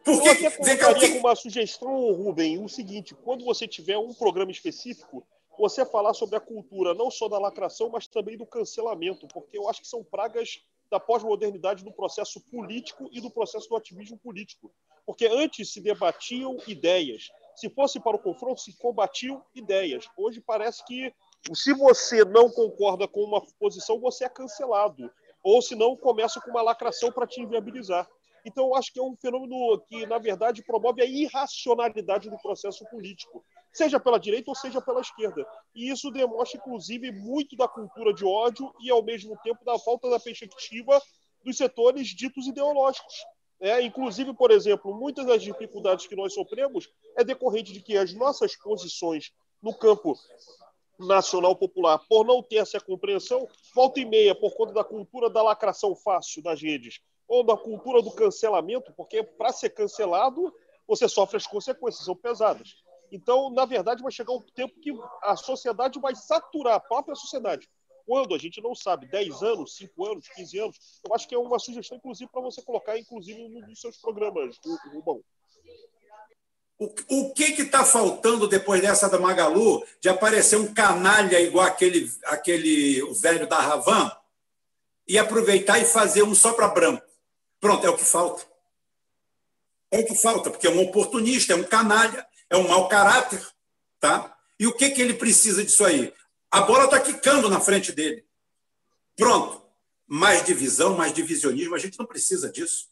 Porque, 0.03 0.49
você 0.49 0.77
colocaria 0.77 1.11
que... 1.11 1.17
uma 1.17 1.35
sugestão, 1.35 2.11
Rubem, 2.11 2.61
o 2.61 2.67
seguinte, 2.67 3.15
quando 3.23 3.45
você 3.45 3.65
tiver 3.65 3.97
um 3.97 4.13
programa 4.13 4.51
específico, 4.51 5.25
você 5.57 5.85
falar 5.85 6.13
sobre 6.13 6.35
a 6.35 6.41
cultura, 6.41 6.93
não 6.93 7.11
só 7.11 7.27
da 7.27 7.39
lacração, 7.39 7.89
mas 7.89 8.07
também 8.07 8.37
do 8.37 8.45
cancelamento, 8.45 9.27
porque 9.27 9.57
eu 9.57 9.69
acho 9.69 9.81
que 9.81 9.87
são 9.87 10.03
pragas 10.03 10.63
da 10.89 10.99
pós-modernidade 10.99 11.83
do 11.83 11.91
processo 11.91 12.39
político 12.51 13.09
e 13.11 13.19
do 13.19 13.31
processo 13.31 13.67
do 13.69 13.75
ativismo 13.75 14.17
político. 14.17 14.71
Porque 15.05 15.25
antes 15.25 15.73
se 15.73 15.81
debatiam 15.81 16.57
ideias. 16.67 17.29
Se 17.55 17.69
fosse 17.69 17.99
para 17.99 18.15
o 18.15 18.19
confronto, 18.19 18.61
se 18.61 18.77
combatiam 18.77 19.43
ideias. 19.55 20.07
Hoje 20.17 20.41
parece 20.41 20.85
que 20.85 21.13
se 21.53 21.73
você 21.73 22.23
não 22.23 22.49
concorda 22.49 23.07
com 23.07 23.21
uma 23.21 23.41
posição, 23.59 23.99
você 23.99 24.25
é 24.25 24.29
cancelado. 24.29 25.11
Ou 25.43 25.61
se 25.61 25.75
não, 25.75 25.97
começa 25.97 26.39
com 26.39 26.51
uma 26.51 26.61
lacração 26.61 27.11
para 27.11 27.27
te 27.27 27.41
inviabilizar. 27.41 28.07
Então, 28.45 28.67
eu 28.67 28.75
acho 28.75 28.91
que 28.91 28.99
é 28.99 29.03
um 29.03 29.15
fenômeno 29.15 29.79
que, 29.87 30.05
na 30.05 30.17
verdade, 30.17 30.63
promove 30.63 31.01
a 31.01 31.05
irracionalidade 31.05 32.29
do 32.29 32.37
processo 32.37 32.85
político, 32.89 33.43
seja 33.73 33.99
pela 33.99 34.19
direita 34.19 34.51
ou 34.51 34.55
seja 34.55 34.79
pela 34.79 35.01
esquerda. 35.01 35.45
E 35.75 35.89
isso 35.89 36.11
demonstra, 36.11 36.59
inclusive, 36.59 37.11
muito 37.11 37.57
da 37.57 37.67
cultura 37.67 38.13
de 38.13 38.23
ódio 38.23 38.73
e, 38.79 38.91
ao 38.91 39.03
mesmo 39.03 39.37
tempo, 39.43 39.65
da 39.65 39.77
falta 39.79 40.09
da 40.09 40.19
perspectiva 40.19 41.01
dos 41.43 41.57
setores 41.57 42.07
ditos 42.09 42.47
ideológicos. 42.47 43.13
É, 43.59 43.81
inclusive, 43.81 44.33
por 44.33 44.51
exemplo, 44.51 44.93
muitas 44.93 45.25
das 45.25 45.41
dificuldades 45.41 46.05
que 46.05 46.15
nós 46.15 46.33
sofremos 46.33 46.89
é 47.17 47.23
decorrente 47.23 47.73
de 47.73 47.81
que 47.81 47.97
as 47.97 48.13
nossas 48.13 48.55
posições 48.55 49.31
no 49.61 49.73
campo 49.73 50.17
nacional 50.99 51.55
popular, 51.55 51.99
por 52.07 52.25
não 52.25 52.43
ter 52.43 52.57
essa 52.57 52.79
compreensão, 52.79 53.47
volta 53.73 53.99
e 53.99 54.05
meia, 54.05 54.35
por 54.35 54.53
conta 54.53 54.73
da 54.73 54.83
cultura 54.83 55.29
da 55.29 55.41
lacração 55.41 55.95
fácil 55.95 56.43
das 56.43 56.61
redes, 56.61 56.99
ou 57.27 57.43
da 57.43 57.57
cultura 57.57 58.01
do 58.01 58.11
cancelamento, 58.11 58.93
porque 58.93 59.23
para 59.23 59.51
ser 59.51 59.69
cancelado, 59.69 60.53
você 60.87 61.07
sofre 61.07 61.37
as 61.37 61.47
consequências, 61.47 62.05
são 62.05 62.15
pesadas. 62.15 62.82
Então, 63.13 63.51
na 63.51 63.63
verdade, 63.63 64.01
vai 64.01 64.11
chegar 64.11 64.33
um 64.33 64.41
tempo 64.41 64.79
que 64.81 64.91
a 65.21 65.35
sociedade 65.35 65.99
vai 65.99 66.15
saturar 66.15 66.73
a 66.73 66.79
própria 66.79 67.15
sociedade 67.15 67.69
quando 68.05 68.35
a 68.35 68.37
gente 68.37 68.61
não 68.61 68.75
sabe, 68.75 69.07
10 69.07 69.41
anos, 69.43 69.75
5 69.77 70.05
anos, 70.05 70.27
15 70.29 70.59
anos, 70.59 70.77
eu 71.05 71.13
acho 71.13 71.27
que 71.27 71.35
é 71.35 71.37
uma 71.37 71.59
sugestão, 71.59 71.97
inclusive, 71.97 72.29
para 72.29 72.41
você 72.41 72.61
colocar, 72.61 72.97
inclusive, 72.97 73.47
nos 73.47 73.79
seus 73.79 73.97
programas, 73.97 74.59
Rubão. 74.91 75.23
O 76.79 77.33
que 77.33 77.43
está 77.61 77.85
faltando 77.85 78.47
depois 78.47 78.81
dessa 78.81 79.07
da 79.07 79.19
Magalu 79.19 79.85
de 80.01 80.09
aparecer 80.09 80.57
um 80.57 80.73
canalha 80.73 81.39
igual 81.39 81.65
aquele, 81.65 82.11
aquele 82.25 83.01
o 83.03 83.13
velho 83.13 83.47
da 83.47 83.57
Ravan 83.57 84.11
e 85.07 85.17
aproveitar 85.17 85.79
e 85.79 85.85
fazer 85.85 86.23
um 86.23 86.35
só 86.35 86.51
para 86.51 86.67
branco? 86.67 87.05
Pronto, 87.61 87.85
é 87.85 87.89
o 87.89 87.95
que 87.95 88.03
falta. 88.03 88.45
É 89.91 89.99
o 89.99 90.05
que 90.05 90.15
falta, 90.15 90.49
porque 90.49 90.67
é 90.67 90.71
um 90.71 90.81
oportunista, 90.81 91.53
é 91.53 91.55
um 91.55 91.63
canalha, 91.63 92.27
é 92.49 92.57
um 92.57 92.67
mau 92.67 92.87
caráter. 92.87 93.45
Tá? 93.99 94.35
E 94.59 94.67
o 94.67 94.73
que, 94.73 94.89
que 94.89 95.01
ele 95.01 95.13
precisa 95.13 95.63
disso 95.63 95.83
aí? 95.83 96.13
A 96.51 96.61
bola 96.61 96.85
está 96.85 96.99
quicando 96.99 97.49
na 97.49 97.59
frente 97.59 97.91
dele. 97.91 98.25
Pronto. 99.15 99.63
Mais 100.05 100.43
divisão, 100.45 100.95
mais 100.95 101.13
divisionismo, 101.13 101.73
a 101.75 101.79
gente 101.79 101.97
não 101.97 102.05
precisa 102.05 102.51
disso. 102.51 102.87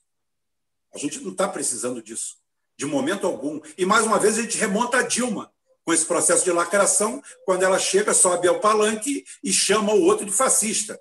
A 0.94 0.98
gente 0.98 1.20
não 1.20 1.32
está 1.32 1.48
precisando 1.48 2.02
disso, 2.02 2.38
de 2.76 2.86
momento 2.86 3.26
algum. 3.26 3.62
E, 3.78 3.86
mais 3.86 4.06
uma 4.06 4.20
vez, 4.20 4.38
a 4.38 4.42
gente 4.42 4.58
remonta 4.58 4.98
a 4.98 5.02
Dilma 5.04 5.54
com 5.84 5.94
esse 5.94 6.06
processo 6.06 6.44
de 6.44 6.52
lacração, 6.52 7.22
quando 7.46 7.64
ela 7.64 7.80
chega, 7.80 8.14
sobe 8.14 8.48
ao 8.48 8.60
palanque 8.60 9.26
e 9.44 9.52
chama 9.52 9.94
o 9.94 10.02
outro 10.04 10.26
de 10.26 10.32
fascista. 10.32 11.00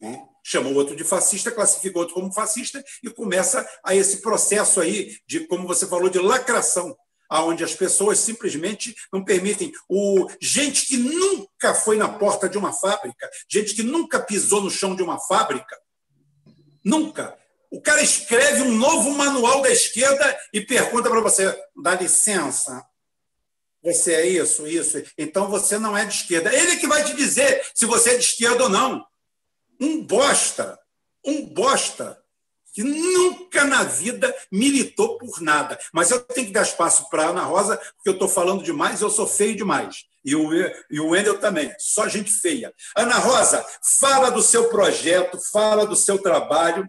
Né? 0.00 0.26
Chama 0.42 0.70
o 0.70 0.74
outro 0.74 0.96
de 0.96 1.04
fascista, 1.04 1.50
classifica 1.50 1.96
o 1.96 2.00
outro 2.00 2.14
como 2.14 2.32
fascista 2.32 2.82
e 3.02 3.10
começa 3.10 3.68
a 3.84 3.94
esse 3.94 4.20
processo 4.20 4.80
aí 4.80 5.18
de, 5.26 5.46
como 5.46 5.66
você 5.66 5.86
falou, 5.86 6.08
de 6.08 6.18
lacração 6.18 6.96
aonde 7.32 7.64
as 7.64 7.74
pessoas 7.74 8.18
simplesmente 8.18 8.94
não 9.10 9.24
permitem 9.24 9.72
o 9.88 10.28
gente 10.38 10.84
que 10.84 10.98
nunca 10.98 11.74
foi 11.74 11.96
na 11.96 12.06
porta 12.06 12.46
de 12.46 12.58
uma 12.58 12.74
fábrica, 12.74 13.30
gente 13.48 13.74
que 13.74 13.82
nunca 13.82 14.20
pisou 14.20 14.60
no 14.60 14.70
chão 14.70 14.94
de 14.94 15.02
uma 15.02 15.18
fábrica, 15.18 15.80
nunca. 16.84 17.36
O 17.70 17.80
cara 17.80 18.02
escreve 18.02 18.60
um 18.60 18.76
novo 18.76 19.12
manual 19.12 19.62
da 19.62 19.70
esquerda 19.70 20.38
e 20.52 20.60
pergunta 20.60 21.08
para 21.08 21.22
você: 21.22 21.58
dá 21.82 21.94
licença, 21.94 22.84
você 23.82 24.12
é 24.12 24.26
isso, 24.26 24.66
isso. 24.66 25.02
Então 25.16 25.48
você 25.48 25.78
não 25.78 25.96
é 25.96 26.04
de 26.04 26.14
esquerda. 26.14 26.54
Ele 26.54 26.76
que 26.76 26.86
vai 26.86 27.02
te 27.02 27.16
dizer 27.16 27.66
se 27.74 27.86
você 27.86 28.10
é 28.10 28.18
de 28.18 28.24
esquerda 28.24 28.64
ou 28.64 28.68
não. 28.68 29.02
Um 29.80 30.04
bosta, 30.04 30.78
um 31.24 31.46
bosta 31.46 32.21
que 32.72 32.82
nunca 32.82 33.64
na 33.64 33.84
vida 33.84 34.34
militou 34.50 35.18
por 35.18 35.40
nada. 35.40 35.78
Mas 35.92 36.10
eu 36.10 36.20
tenho 36.20 36.46
que 36.46 36.52
dar 36.52 36.62
espaço 36.62 37.08
para 37.10 37.28
Ana 37.28 37.42
Rosa, 37.42 37.76
porque 37.76 38.08
eu 38.08 38.14
estou 38.14 38.28
falando 38.28 38.64
demais 38.64 39.02
eu 39.02 39.10
sou 39.10 39.26
feio 39.26 39.54
demais. 39.54 40.06
E 40.24 40.36
o, 40.36 40.50
e 40.90 41.00
o 41.00 41.10
Wendel 41.10 41.38
também, 41.38 41.74
só 41.78 42.08
gente 42.08 42.30
feia. 42.30 42.72
Ana 42.96 43.16
Rosa, 43.16 43.64
fala 44.00 44.30
do 44.30 44.40
seu 44.40 44.68
projeto, 44.68 45.38
fala 45.52 45.84
do 45.84 45.96
seu 45.96 46.18
trabalho, 46.18 46.86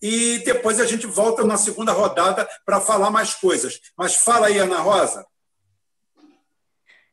e 0.00 0.38
depois 0.38 0.80
a 0.80 0.84
gente 0.84 1.06
volta 1.06 1.44
na 1.44 1.56
segunda 1.56 1.92
rodada 1.92 2.48
para 2.66 2.80
falar 2.80 3.10
mais 3.10 3.34
coisas. 3.34 3.80
Mas 3.96 4.16
fala 4.16 4.48
aí, 4.48 4.58
Ana 4.58 4.80
Rosa. 4.80 5.24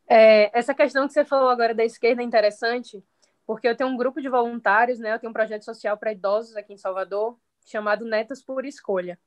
É, 0.08 0.50
essa 0.58 0.74
questão 0.74 1.06
que 1.06 1.14
você 1.14 1.24
falou 1.24 1.50
agora 1.50 1.76
da 1.76 1.86
esquerda 1.86 2.24
é 2.24 2.26
interessante, 2.26 3.04
porque 3.46 3.68
eu 3.68 3.78
tenho 3.78 3.92
um 3.92 3.98
grupo 3.98 4.20
de 4.20 4.28
voluntários, 4.28 4.98
né? 4.98 5.14
Eu 5.14 5.20
tenho 5.20 5.30
um 5.30 5.34
projeto 5.34 5.64
social 5.64 5.96
para 5.98 6.12
idosos 6.12 6.58
aqui 6.58 6.74
em 6.74 6.78
Salvador, 6.78 7.38
chamado 7.66 8.06
Netas 8.06 8.42
por 8.42 8.66
Escolha. 8.66 9.20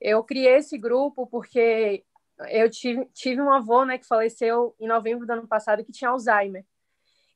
Eu 0.00 0.24
criei 0.24 0.56
esse 0.56 0.78
grupo 0.78 1.26
porque 1.26 2.04
eu 2.48 2.70
tive, 2.70 3.04
tive 3.12 3.40
um 3.40 3.52
avô 3.52 3.84
né, 3.84 3.98
que 3.98 4.06
faleceu 4.06 4.74
em 4.80 4.86
novembro 4.86 5.26
do 5.26 5.32
ano 5.32 5.46
passado 5.46 5.84
que 5.84 5.92
tinha 5.92 6.10
Alzheimer. 6.10 6.64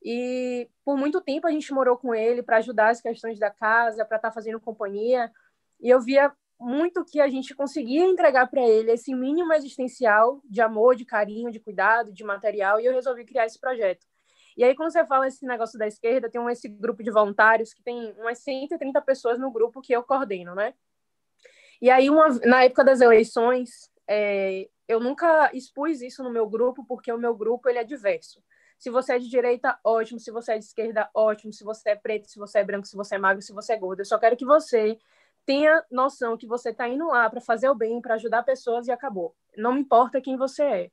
E 0.03 0.69
por 0.85 0.97
muito 0.97 1.21
tempo 1.21 1.47
a 1.47 1.51
gente 1.51 1.73
morou 1.73 1.97
com 1.97 2.15
ele 2.15 2.43
para 2.43 2.59
ajudar 2.59 2.91
as 2.91 3.01
questões 3.01 3.39
da 3.39 3.51
casa, 3.51 4.05
para 4.05 4.17
estar 4.17 4.29
tá 4.29 4.35
fazendo 4.35 4.61
companhia. 4.61 5.31
E 5.81 5.89
eu 5.89 6.01
via 6.01 6.33
muito 6.61 7.05
que 7.05 7.21
a 7.21 7.29
gente 7.29 7.55
conseguia 7.55 8.05
entregar 8.05 8.49
para 8.49 8.63
ele 8.63 8.93
esse 8.93 9.15
mínimo 9.15 9.53
existencial 9.53 10.41
de 10.45 10.61
amor, 10.61 10.95
de 10.95 11.05
carinho, 11.05 11.51
de 11.51 11.61
cuidado, 11.61 12.13
de 12.13 12.25
material, 12.25 12.81
e 12.81 12.87
eu 12.87 12.93
resolvi 12.93 13.25
criar 13.25 13.47
esse 13.47 13.59
projeto. 13.59 14.07
E 14.57 14.63
aí, 14.63 14.75
quando 14.75 14.93
você 14.93 15.05
fala 15.07 15.27
esse 15.27 15.45
negócio 15.45 15.79
da 15.79 15.87
esquerda, 15.87 16.31
tem 16.31 16.41
um, 16.41 16.49
esse 16.49 16.69
grupo 16.69 17.03
de 17.03 17.11
voluntários 17.11 17.75
que 17.75 17.83
tem 17.83 18.13
umas 18.19 18.39
130 18.39 19.01
pessoas 19.03 19.39
no 19.39 19.51
grupo 19.51 19.81
que 19.81 19.93
eu 19.93 20.03
coordeno, 20.03 20.55
né? 20.55 20.75
E 21.83 21.91
aí, 21.91 22.09
uma, 22.09 22.29
na 22.45 22.65
época 22.65 22.85
das 22.85 23.01
eleições, 23.01 23.91
é, 24.07 24.69
eu 24.87 25.01
nunca 25.01 25.51
expus 25.53 26.01
isso 26.01 26.23
no 26.23 26.31
meu 26.31 26.49
grupo, 26.49 26.85
porque 26.87 27.13
o 27.13 27.19
meu 27.19 27.35
grupo 27.35 27.69
ele 27.69 27.79
é 27.79 27.85
diverso. 27.85 28.43
Se 28.79 28.91
você 28.91 29.15
é 29.15 29.19
de 29.19 29.29
direita, 29.29 29.79
ótimo. 29.83 30.21
Se 30.21 30.31
você 30.31 30.53
é 30.53 30.59
de 30.59 30.65
esquerda, 30.65 31.09
ótimo. 31.15 31.53
Se 31.53 31.65
você 31.65 31.91
é 31.91 31.97
preto, 31.97 32.29
se 32.29 32.39
você 32.39 32.59
é 32.59 32.65
branco, 32.65 32.87
se 32.87 32.97
você 32.97 33.15
é 33.15 33.19
magro, 33.19 33.43
se 33.43 33.53
você 33.53 33.73
é 33.73 33.77
gordo. 33.77 34.01
Eu 34.01 34.05
só 34.05 34.19
quero 34.19 34.37
que 34.37 34.45
você 34.45 34.99
tenha 35.47 35.85
noção 35.91 36.37
que 36.37 36.47
você 36.47 36.71
está 36.71 36.89
indo 36.89 37.07
lá 37.07 37.29
para 37.29 37.41
fazer 37.41 37.69
o 37.69 37.75
bem, 37.75 38.01
para 38.01 38.15
ajudar 38.15 38.43
pessoas 38.43 38.87
e 38.87 38.93
acabou. 38.93 39.35
Não 39.57 39.73
me 39.73 39.81
importa 39.81 40.21
quem 40.21 40.37
você 40.37 40.63
é. 40.63 40.91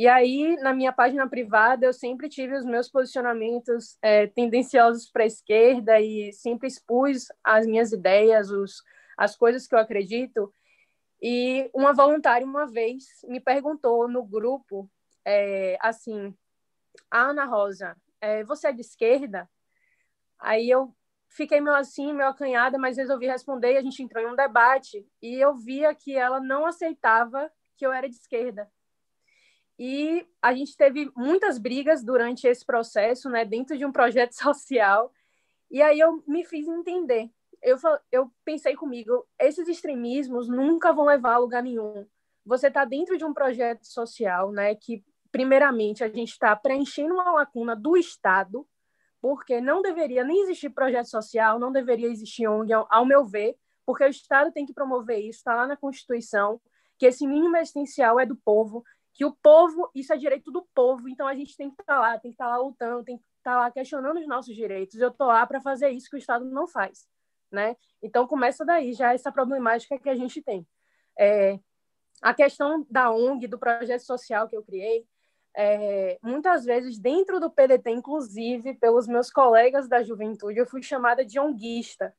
E 0.00 0.08
aí, 0.08 0.56
na 0.62 0.72
minha 0.72 0.94
página 0.94 1.28
privada, 1.28 1.84
eu 1.84 1.92
sempre 1.92 2.26
tive 2.26 2.56
os 2.56 2.64
meus 2.64 2.88
posicionamentos 2.88 3.98
é, 4.00 4.26
tendenciosos 4.28 5.10
para 5.10 5.24
a 5.24 5.26
esquerda 5.26 6.00
e 6.00 6.32
sempre 6.32 6.68
expus 6.68 7.26
as 7.44 7.66
minhas 7.66 7.92
ideias, 7.92 8.50
os, 8.50 8.82
as 9.14 9.36
coisas 9.36 9.66
que 9.66 9.74
eu 9.74 9.78
acredito. 9.78 10.50
E 11.20 11.70
uma 11.74 11.92
voluntária, 11.92 12.46
uma 12.46 12.66
vez, 12.66 13.04
me 13.28 13.40
perguntou 13.40 14.08
no 14.08 14.24
grupo, 14.24 14.90
é, 15.22 15.76
assim, 15.82 16.34
Ana 17.10 17.44
Rosa, 17.44 17.94
é, 18.22 18.42
você 18.42 18.68
é 18.68 18.72
de 18.72 18.80
esquerda? 18.80 19.46
Aí 20.38 20.70
eu 20.70 20.96
fiquei 21.28 21.60
meio 21.60 21.76
assim, 21.76 22.14
meio 22.14 22.30
acanhada, 22.30 22.78
mas 22.78 22.96
resolvi 22.96 23.26
responder 23.26 23.74
e 23.74 23.76
a 23.76 23.82
gente 23.82 24.02
entrou 24.02 24.24
em 24.24 24.28
um 24.28 24.34
debate 24.34 25.06
e 25.20 25.34
eu 25.34 25.54
via 25.56 25.94
que 25.94 26.16
ela 26.16 26.40
não 26.40 26.64
aceitava 26.64 27.52
que 27.76 27.84
eu 27.84 27.92
era 27.92 28.08
de 28.08 28.16
esquerda. 28.16 28.66
E 29.82 30.28
a 30.42 30.52
gente 30.52 30.76
teve 30.76 31.10
muitas 31.16 31.56
brigas 31.56 32.04
durante 32.04 32.46
esse 32.46 32.62
processo, 32.66 33.30
né, 33.30 33.46
dentro 33.46 33.78
de 33.78 33.86
um 33.86 33.90
projeto 33.90 34.32
social. 34.36 35.10
E 35.70 35.80
aí 35.80 35.98
eu 35.98 36.22
me 36.28 36.44
fiz 36.44 36.68
entender. 36.68 37.30
Eu, 37.62 37.78
eu 38.12 38.30
pensei 38.44 38.76
comigo, 38.76 39.26
esses 39.38 39.66
extremismos 39.66 40.50
nunca 40.50 40.92
vão 40.92 41.06
levar 41.06 41.34
a 41.34 41.38
lugar 41.38 41.62
nenhum. 41.62 42.06
Você 42.44 42.66
está 42.66 42.84
dentro 42.84 43.16
de 43.16 43.24
um 43.24 43.32
projeto 43.32 43.86
social, 43.86 44.52
né, 44.52 44.74
que 44.74 45.02
primeiramente 45.32 46.04
a 46.04 46.08
gente 46.08 46.32
está 46.32 46.54
preenchendo 46.54 47.14
uma 47.14 47.32
lacuna 47.32 47.74
do 47.74 47.96
Estado, 47.96 48.68
porque 49.18 49.62
não 49.62 49.80
deveria 49.80 50.24
nem 50.24 50.42
existir 50.42 50.68
projeto 50.68 51.06
social, 51.06 51.58
não 51.58 51.72
deveria 51.72 52.08
existir 52.08 52.46
ONG, 52.46 52.70
ao 52.90 53.06
meu 53.06 53.24
ver, 53.24 53.56
porque 53.86 54.04
o 54.04 54.08
Estado 54.08 54.52
tem 54.52 54.66
que 54.66 54.74
promover 54.74 55.20
isso, 55.20 55.38
está 55.38 55.54
lá 55.54 55.66
na 55.66 55.76
Constituição, 55.76 56.60
que 56.98 57.06
esse 57.06 57.26
mínimo 57.26 57.56
essencial 57.56 58.20
é 58.20 58.26
do 58.26 58.36
povo, 58.36 58.84
que 59.12 59.24
o 59.24 59.32
povo, 59.42 59.90
isso 59.94 60.12
é 60.12 60.16
direito 60.16 60.50
do 60.50 60.66
povo, 60.74 61.08
então 61.08 61.26
a 61.26 61.34
gente 61.34 61.56
tem 61.56 61.68
que 61.68 61.80
estar 61.80 61.94
tá 61.94 62.00
lá, 62.00 62.18
tem 62.18 62.30
que 62.30 62.34
estar 62.34 62.46
tá 62.46 62.50
lá 62.50 62.62
lutando, 62.62 63.04
tem 63.04 63.18
que 63.18 63.24
estar 63.38 63.52
tá 63.52 63.58
lá 63.58 63.70
questionando 63.70 64.18
os 64.18 64.26
nossos 64.26 64.54
direitos. 64.54 64.98
Eu 65.00 65.08
estou 65.08 65.26
lá 65.26 65.46
para 65.46 65.60
fazer 65.60 65.90
isso 65.90 66.08
que 66.08 66.16
o 66.16 66.18
Estado 66.18 66.44
não 66.44 66.66
faz, 66.66 67.06
né? 67.50 67.76
Então 68.02 68.26
começa 68.26 68.64
daí 68.64 68.92
já 68.92 69.12
essa 69.12 69.32
problemática 69.32 69.98
que 69.98 70.08
a 70.08 70.14
gente 70.14 70.42
tem. 70.42 70.66
É, 71.18 71.58
a 72.22 72.34
questão 72.34 72.86
da 72.90 73.10
ONG, 73.10 73.46
do 73.46 73.58
projeto 73.58 74.02
social 74.02 74.48
que 74.48 74.56
eu 74.56 74.62
criei, 74.62 75.06
é, 75.56 76.18
muitas 76.22 76.64
vezes 76.64 76.98
dentro 76.98 77.40
do 77.40 77.50
PDT, 77.50 77.90
inclusive 77.90 78.74
pelos 78.74 79.06
meus 79.08 79.30
colegas 79.30 79.88
da 79.88 80.02
juventude, 80.02 80.58
eu 80.58 80.66
fui 80.66 80.82
chamada 80.82 81.24
de 81.24 81.40
onguista, 81.40 82.14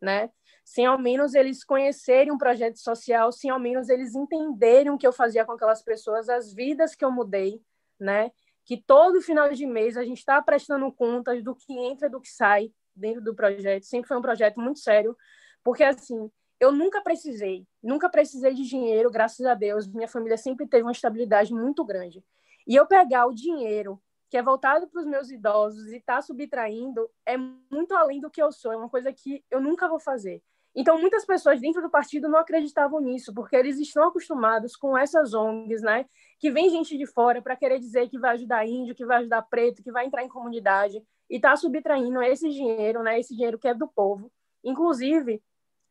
né? 0.00 0.30
sem 0.64 0.86
ao 0.86 0.98
menos 0.98 1.34
eles 1.34 1.62
conhecerem 1.62 2.32
um 2.32 2.38
projeto 2.38 2.78
social, 2.78 3.30
sem 3.30 3.50
ao 3.50 3.60
menos 3.60 3.88
eles 3.88 4.14
entenderem 4.14 4.90
o 4.90 4.96
que 4.96 5.06
eu 5.06 5.12
fazia 5.12 5.44
com 5.44 5.52
aquelas 5.52 5.82
pessoas, 5.82 6.28
as 6.28 6.54
vidas 6.54 6.94
que 6.94 7.04
eu 7.04 7.12
mudei, 7.12 7.60
né? 8.00 8.30
Que 8.64 8.78
todo 8.78 9.20
final 9.20 9.52
de 9.52 9.66
mês 9.66 9.96
a 9.96 10.04
gente 10.04 10.18
está 10.18 10.40
prestando 10.40 10.90
contas 10.90 11.44
do 11.44 11.54
que 11.54 11.74
entra 11.78 12.08
e 12.08 12.10
do 12.10 12.20
que 12.20 12.30
sai 12.30 12.72
dentro 12.96 13.22
do 13.22 13.34
projeto. 13.34 13.84
Sempre 13.84 14.08
foi 14.08 14.16
um 14.16 14.22
projeto 14.22 14.58
muito 14.58 14.78
sério, 14.78 15.14
porque 15.62 15.84
assim, 15.84 16.30
eu 16.58 16.72
nunca 16.72 17.02
precisei, 17.02 17.66
nunca 17.82 18.08
precisei 18.08 18.54
de 18.54 18.64
dinheiro, 18.64 19.10
graças 19.10 19.44
a 19.44 19.54
Deus. 19.54 19.86
Minha 19.86 20.08
família 20.08 20.38
sempre 20.38 20.66
teve 20.66 20.82
uma 20.82 20.92
estabilidade 20.92 21.52
muito 21.52 21.84
grande. 21.84 22.24
E 22.66 22.74
eu 22.74 22.86
pegar 22.86 23.26
o 23.26 23.34
dinheiro 23.34 24.00
que 24.34 24.38
é 24.38 24.42
voltado 24.42 24.88
para 24.88 25.00
os 25.00 25.06
meus 25.06 25.30
idosos 25.30 25.92
e 25.92 25.98
está 25.98 26.20
subtraindo 26.20 27.08
é 27.24 27.36
muito 27.36 27.94
além 27.94 28.18
do 28.18 28.28
que 28.28 28.42
eu 28.42 28.50
sou, 28.50 28.72
é 28.72 28.76
uma 28.76 28.88
coisa 28.88 29.12
que 29.12 29.44
eu 29.48 29.60
nunca 29.60 29.86
vou 29.86 30.00
fazer. 30.00 30.42
Então, 30.74 31.00
muitas 31.00 31.24
pessoas 31.24 31.60
dentro 31.60 31.80
do 31.80 31.88
partido 31.88 32.28
não 32.28 32.40
acreditavam 32.40 32.98
nisso, 32.98 33.32
porque 33.32 33.54
eles 33.54 33.78
estão 33.78 34.08
acostumados 34.08 34.74
com 34.74 34.98
essas 34.98 35.34
ONGs, 35.34 35.82
né? 35.82 36.04
Que 36.40 36.50
vem 36.50 36.68
gente 36.68 36.98
de 36.98 37.06
fora 37.06 37.40
para 37.40 37.54
querer 37.54 37.78
dizer 37.78 38.08
que 38.08 38.18
vai 38.18 38.32
ajudar 38.32 38.66
índio, 38.66 38.92
que 38.92 39.06
vai 39.06 39.18
ajudar 39.18 39.42
preto, 39.42 39.84
que 39.84 39.92
vai 39.92 40.04
entrar 40.04 40.24
em 40.24 40.28
comunidade, 40.28 41.00
e 41.30 41.36
está 41.36 41.54
subtraindo 41.54 42.20
esse 42.20 42.50
dinheiro, 42.50 43.04
né? 43.04 43.20
Esse 43.20 43.36
dinheiro 43.36 43.56
que 43.56 43.68
é 43.68 43.72
do 43.72 43.86
povo. 43.86 44.32
Inclusive, 44.64 45.40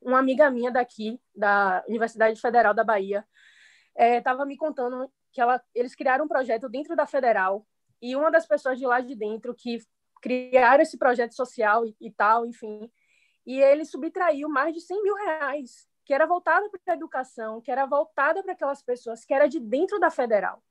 uma 0.01 0.19
amiga 0.19 0.51
minha 0.51 0.69
daqui, 0.69 1.17
da 1.33 1.81
Universidade 1.87 2.41
Federal 2.41 2.73
da 2.73 2.83
Bahia, 2.83 3.25
estava 3.97 4.43
é, 4.43 4.45
me 4.45 4.57
contando 4.57 5.09
que 5.31 5.39
ela, 5.39 5.63
eles 5.73 5.95
criaram 5.95 6.25
um 6.25 6.27
projeto 6.27 6.67
dentro 6.67 6.93
da 6.93 7.07
Federal, 7.07 7.65
e 8.03 8.17
uma 8.17 8.29
das 8.29 8.45
pessoas 8.45 8.77
de 8.77 8.85
lá 8.85 8.99
de 8.99 9.15
dentro 9.15 9.55
que 9.55 9.77
criaram 10.21 10.83
esse 10.83 10.97
projeto 10.97 11.33
social 11.33 11.85
e, 11.85 11.95
e 12.01 12.11
tal, 12.11 12.45
enfim, 12.45 12.91
e 13.45 13.61
ele 13.61 13.85
subtraiu 13.85 14.49
mais 14.49 14.73
de 14.73 14.81
100 14.81 15.01
mil 15.01 15.15
reais, 15.15 15.87
que 16.03 16.13
era 16.13 16.27
voltada 16.27 16.69
para 16.69 16.93
a 16.93 16.97
educação, 16.97 17.61
que 17.61 17.71
era 17.71 17.85
voltada 17.85 18.43
para 18.43 18.51
aquelas 18.51 18.83
pessoas, 18.83 19.23
que 19.23 19.33
era 19.33 19.47
de 19.47 19.57
dentro 19.57 19.99
da 19.99 20.11
federal. 20.11 20.61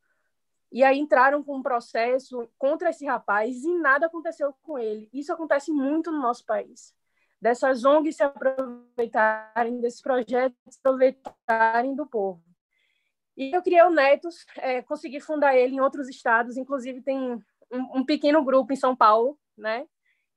E 0.70 0.84
aí 0.84 0.98
entraram 0.98 1.42
com 1.42 1.56
um 1.56 1.62
processo 1.62 2.46
contra 2.58 2.90
esse 2.90 3.06
rapaz 3.06 3.64
e 3.64 3.78
nada 3.78 4.06
aconteceu 4.06 4.54
com 4.62 4.78
ele. 4.78 5.08
Isso 5.10 5.32
acontece 5.32 5.72
muito 5.72 6.12
no 6.12 6.20
nosso 6.20 6.44
país. 6.44 6.94
Dessas 7.40 7.82
ONGs 7.82 8.16
se 8.16 8.22
aproveitarem 8.22 9.80
desse 9.80 10.02
projeto, 10.02 10.54
se 10.68 10.78
aproveitarem 10.78 11.94
do 11.94 12.06
povo. 12.06 12.42
E 13.36 13.54
eu 13.54 13.62
criei 13.62 13.82
o 13.82 13.90
Netos, 13.90 14.44
é, 14.58 14.82
consegui 14.82 15.20
fundar 15.20 15.56
ele 15.56 15.76
em 15.76 15.80
outros 15.80 16.08
estados, 16.08 16.56
inclusive 16.56 17.00
tem 17.02 17.18
um, 17.18 17.40
um, 18.00 18.04
pequeno 18.04 18.44
grupo 18.44 18.72
em 18.72 18.76
São 18.76 18.94
Paulo, 18.94 19.38
né? 19.56 19.86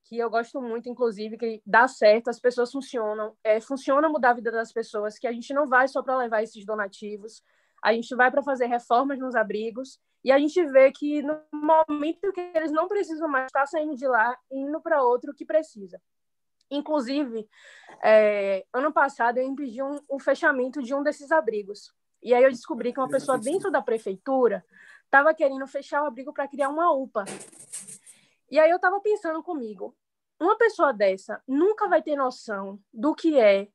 Que 0.06 0.18
eu 0.18 0.30
gosto 0.30 0.62
muito, 0.62 0.88
inclusive, 0.88 1.38
que 1.38 1.62
dá 1.66 1.88
certo, 1.88 2.30
as 2.30 2.40
pessoas 2.40 2.72
funcionam, 2.72 3.36
é, 3.44 3.60
funciona 3.60 4.08
mudar 4.08 4.32
a 4.32 4.36
vida 4.36 4.52
das 4.52 4.72
pessoas, 4.72 5.18
que 5.18 5.28
a 5.28 5.32
gente 5.32 5.54
não 5.54 5.68
vai 5.68 5.88
só 5.88 6.02
para 6.02 6.18
levar 6.18 6.44
esses 6.44 6.66
donativos, 6.66 7.44
a 7.84 7.94
gente 7.94 8.16
vai 8.16 8.32
para 8.32 8.44
fazer 8.44 8.68
reformas 8.68 9.20
nos 9.20 9.36
abrigos 9.36 10.00
e 10.24 10.32
a 10.32 10.40
gente 10.40 10.64
vê 10.66 10.92
que 10.92 11.22
no 11.22 11.40
momento 11.54 12.32
que 12.34 12.42
eles 12.56 12.72
não 12.72 12.88
precisam 12.88 13.28
mais 13.28 13.46
estar 13.46 13.66
saindo 13.68 13.96
de 13.96 14.08
lá 14.08 14.36
indo 14.52 14.82
para 14.82 15.04
outro 15.04 15.34
que 15.36 15.46
precisa. 15.46 16.02
Inclusive, 16.72 17.48
é, 18.04 18.66
ano 18.74 18.92
passado 18.92 19.38
eu 19.38 19.44
impedi 19.44 19.84
um, 19.84 20.00
o 20.10 20.20
fechamento 20.20 20.82
de 20.82 20.96
um 20.96 21.04
desses 21.04 21.32
abrigos. 21.32 21.94
E 22.26 22.34
aí 22.34 22.44
eu 22.44 22.50
descobri 22.50 22.92
que 22.92 23.00
uma 23.00 23.08
pessoa 23.08 23.38
dentro 23.38 23.70
da 23.70 23.84
prefeitura 23.84 24.66
estava 25.04 25.32
querendo 25.32 25.68
fechar 25.68 26.02
o 26.02 26.08
abrigo 26.08 26.34
para 26.34 26.48
criar 26.48 26.70
uma 26.70 26.92
UPA. 26.92 27.24
E 28.50 28.58
aí 28.58 28.68
eu 28.68 28.78
estava 28.78 29.00
pensando 29.00 29.44
comigo, 29.44 29.96
uma 30.40 30.58
pessoa 30.58 30.92
dessa 30.92 31.40
nunca 31.48 31.88
vai 31.88 32.02
ter 32.02 32.16
noção 32.16 32.80
do 32.92 33.14
que 33.14 33.40
é 33.40 33.68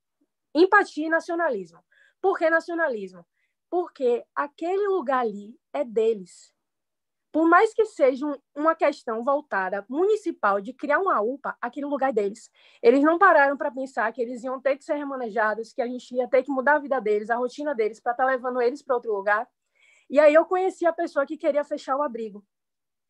empatia 0.52 1.06
e 1.06 1.08
nacionalismo. 1.08 1.78
Por 2.20 2.36
que 2.36 2.50
nacionalismo? 2.50 3.24
Porque 3.70 4.26
aquele 4.34 4.88
lugar 4.88 5.20
ali 5.20 5.56
é 5.72 5.84
deles 5.84 6.52
por 7.32 7.48
mais 7.48 7.72
que 7.72 7.84
seja 7.84 8.26
uma 8.54 8.74
questão 8.74 9.22
voltada 9.22 9.84
municipal 9.88 10.60
de 10.60 10.72
criar 10.72 10.98
uma 10.98 11.20
UPA, 11.20 11.56
aquele 11.60 11.86
lugar 11.86 12.12
deles. 12.12 12.50
Eles 12.82 13.02
não 13.02 13.18
pararam 13.18 13.56
para 13.56 13.70
pensar 13.70 14.12
que 14.12 14.20
eles 14.20 14.42
iam 14.42 14.60
ter 14.60 14.76
que 14.76 14.84
ser 14.84 14.94
remanejados, 14.94 15.72
que 15.72 15.80
a 15.80 15.86
gente 15.86 16.12
ia 16.14 16.28
ter 16.28 16.42
que 16.42 16.50
mudar 16.50 16.74
a 16.74 16.78
vida 16.80 17.00
deles, 17.00 17.30
a 17.30 17.36
rotina 17.36 17.74
deles, 17.74 18.00
para 18.00 18.12
estar 18.12 18.24
tá 18.24 18.30
levando 18.30 18.60
eles 18.60 18.82
para 18.82 18.96
outro 18.96 19.12
lugar. 19.12 19.48
E 20.08 20.18
aí 20.18 20.34
eu 20.34 20.44
conheci 20.44 20.84
a 20.84 20.92
pessoa 20.92 21.24
que 21.24 21.36
queria 21.36 21.62
fechar 21.62 21.96
o 21.96 22.02
abrigo. 22.02 22.44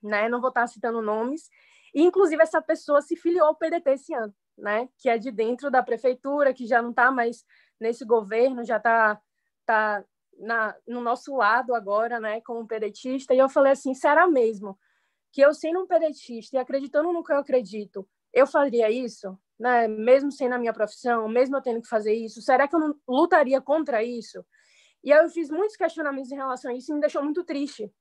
Né? 0.03 0.29
Não 0.29 0.41
vou 0.41 0.51
estar 0.51 0.63
tá 0.63 0.67
citando 0.67 1.01
nomes. 1.01 1.49
E, 1.95 2.03
inclusive, 2.03 2.43
essa 2.43 2.61
pessoa 2.61 3.01
se 3.01 3.17
filiou 3.17 3.47
ao 3.47 3.57
PDT 3.57 3.91
esse 3.91 4.15
ano, 4.15 4.35
né? 4.57 4.89
que 4.99 5.09
é 5.09 5.17
de 5.17 5.31
dentro 5.31 5.71
da 5.71 5.83
prefeitura, 5.83 6.53
que 6.53 6.67
já 6.67 6.83
não 6.83 6.91
está 6.91 7.11
mais 7.11 7.45
nesse 7.81 8.05
governo, 8.05 8.65
já 8.65 8.77
está 8.77 9.21
tá 9.65 10.05
na, 10.41 10.75
no 10.87 11.01
nosso 11.01 11.37
lado 11.37 11.75
agora, 11.75 12.19
né, 12.19 12.41
como 12.41 12.67
pedetista, 12.67 13.35
e 13.35 13.39
eu 13.39 13.49
falei 13.49 13.73
assim, 13.73 13.95
será 13.95 14.27
mesmo 14.27 14.79
que 15.33 15.41
eu 15.41 15.55
sendo 15.55 15.81
um 15.81 15.87
pedetista 15.87 16.57
e 16.57 16.59
acreditando 16.59 17.13
no 17.13 17.23
que 17.23 17.33
eu 17.33 17.39
acredito, 17.39 18.09
eu 18.33 18.47
faria 18.47 18.91
isso, 18.91 19.39
né, 19.59 19.87
mesmo 19.87 20.33
sendo 20.33 20.55
a 20.55 20.59
minha 20.59 20.73
profissão, 20.73 21.29
mesmo 21.29 21.57
eu 21.57 21.63
tendo 21.63 21.83
que 21.83 21.89
fazer 21.89 22.15
isso, 22.15 22.43
será 22.43 22.67
que 22.67 22.75
eu 22.75 22.81
não 22.81 22.95
lutaria 23.07 23.61
contra 23.61 24.03
isso? 24.03 24.45
E 25.05 25.13
aí 25.13 25.23
eu 25.23 25.29
fiz 25.29 25.51
muitos 25.51 25.77
questionamentos 25.77 26.33
em 26.33 26.37
relação 26.37 26.71
a 26.71 26.75
isso 26.75 26.91
e 26.91 26.95
me 26.95 27.01
deixou 27.01 27.23
muito 27.23 27.45
triste, 27.45 27.93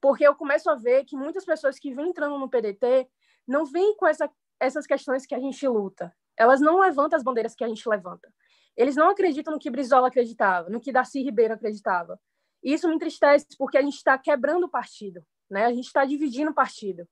porque 0.00 0.26
eu 0.26 0.34
começo 0.34 0.68
a 0.70 0.74
ver 0.74 1.04
que 1.04 1.16
muitas 1.16 1.44
pessoas 1.44 1.78
que 1.78 1.92
vêm 1.94 2.08
entrando 2.08 2.38
no 2.38 2.48
PDT 2.48 3.08
não 3.46 3.64
vêm 3.64 3.96
com 3.96 4.06
essa, 4.06 4.30
essas 4.58 4.86
questões 4.86 5.26
que 5.26 5.34
a 5.34 5.40
gente 5.40 5.66
luta, 5.68 6.14
elas 6.36 6.60
não 6.60 6.80
levantam 6.80 7.16
as 7.16 7.22
bandeiras 7.22 7.54
que 7.54 7.64
a 7.64 7.68
gente 7.68 7.88
levanta. 7.88 8.32
Eles 8.76 8.96
não 8.96 9.10
acreditam 9.10 9.52
no 9.52 9.58
que 9.58 9.70
Brizola 9.70 10.08
acreditava, 10.08 10.68
no 10.68 10.80
que 10.80 10.92
Darcy 10.92 11.22
Ribeiro 11.22 11.54
acreditava. 11.54 12.20
E 12.62 12.72
isso 12.72 12.88
me 12.88 12.94
entristece, 12.94 13.46
porque 13.58 13.78
a 13.78 13.82
gente 13.82 13.96
está 13.96 14.16
quebrando 14.18 14.64
o 14.64 14.70
partido, 14.70 15.24
né? 15.50 15.66
a 15.66 15.72
gente 15.72 15.86
está 15.86 16.04
dividindo 16.04 16.50
o 16.50 16.54
partido. 16.54 17.06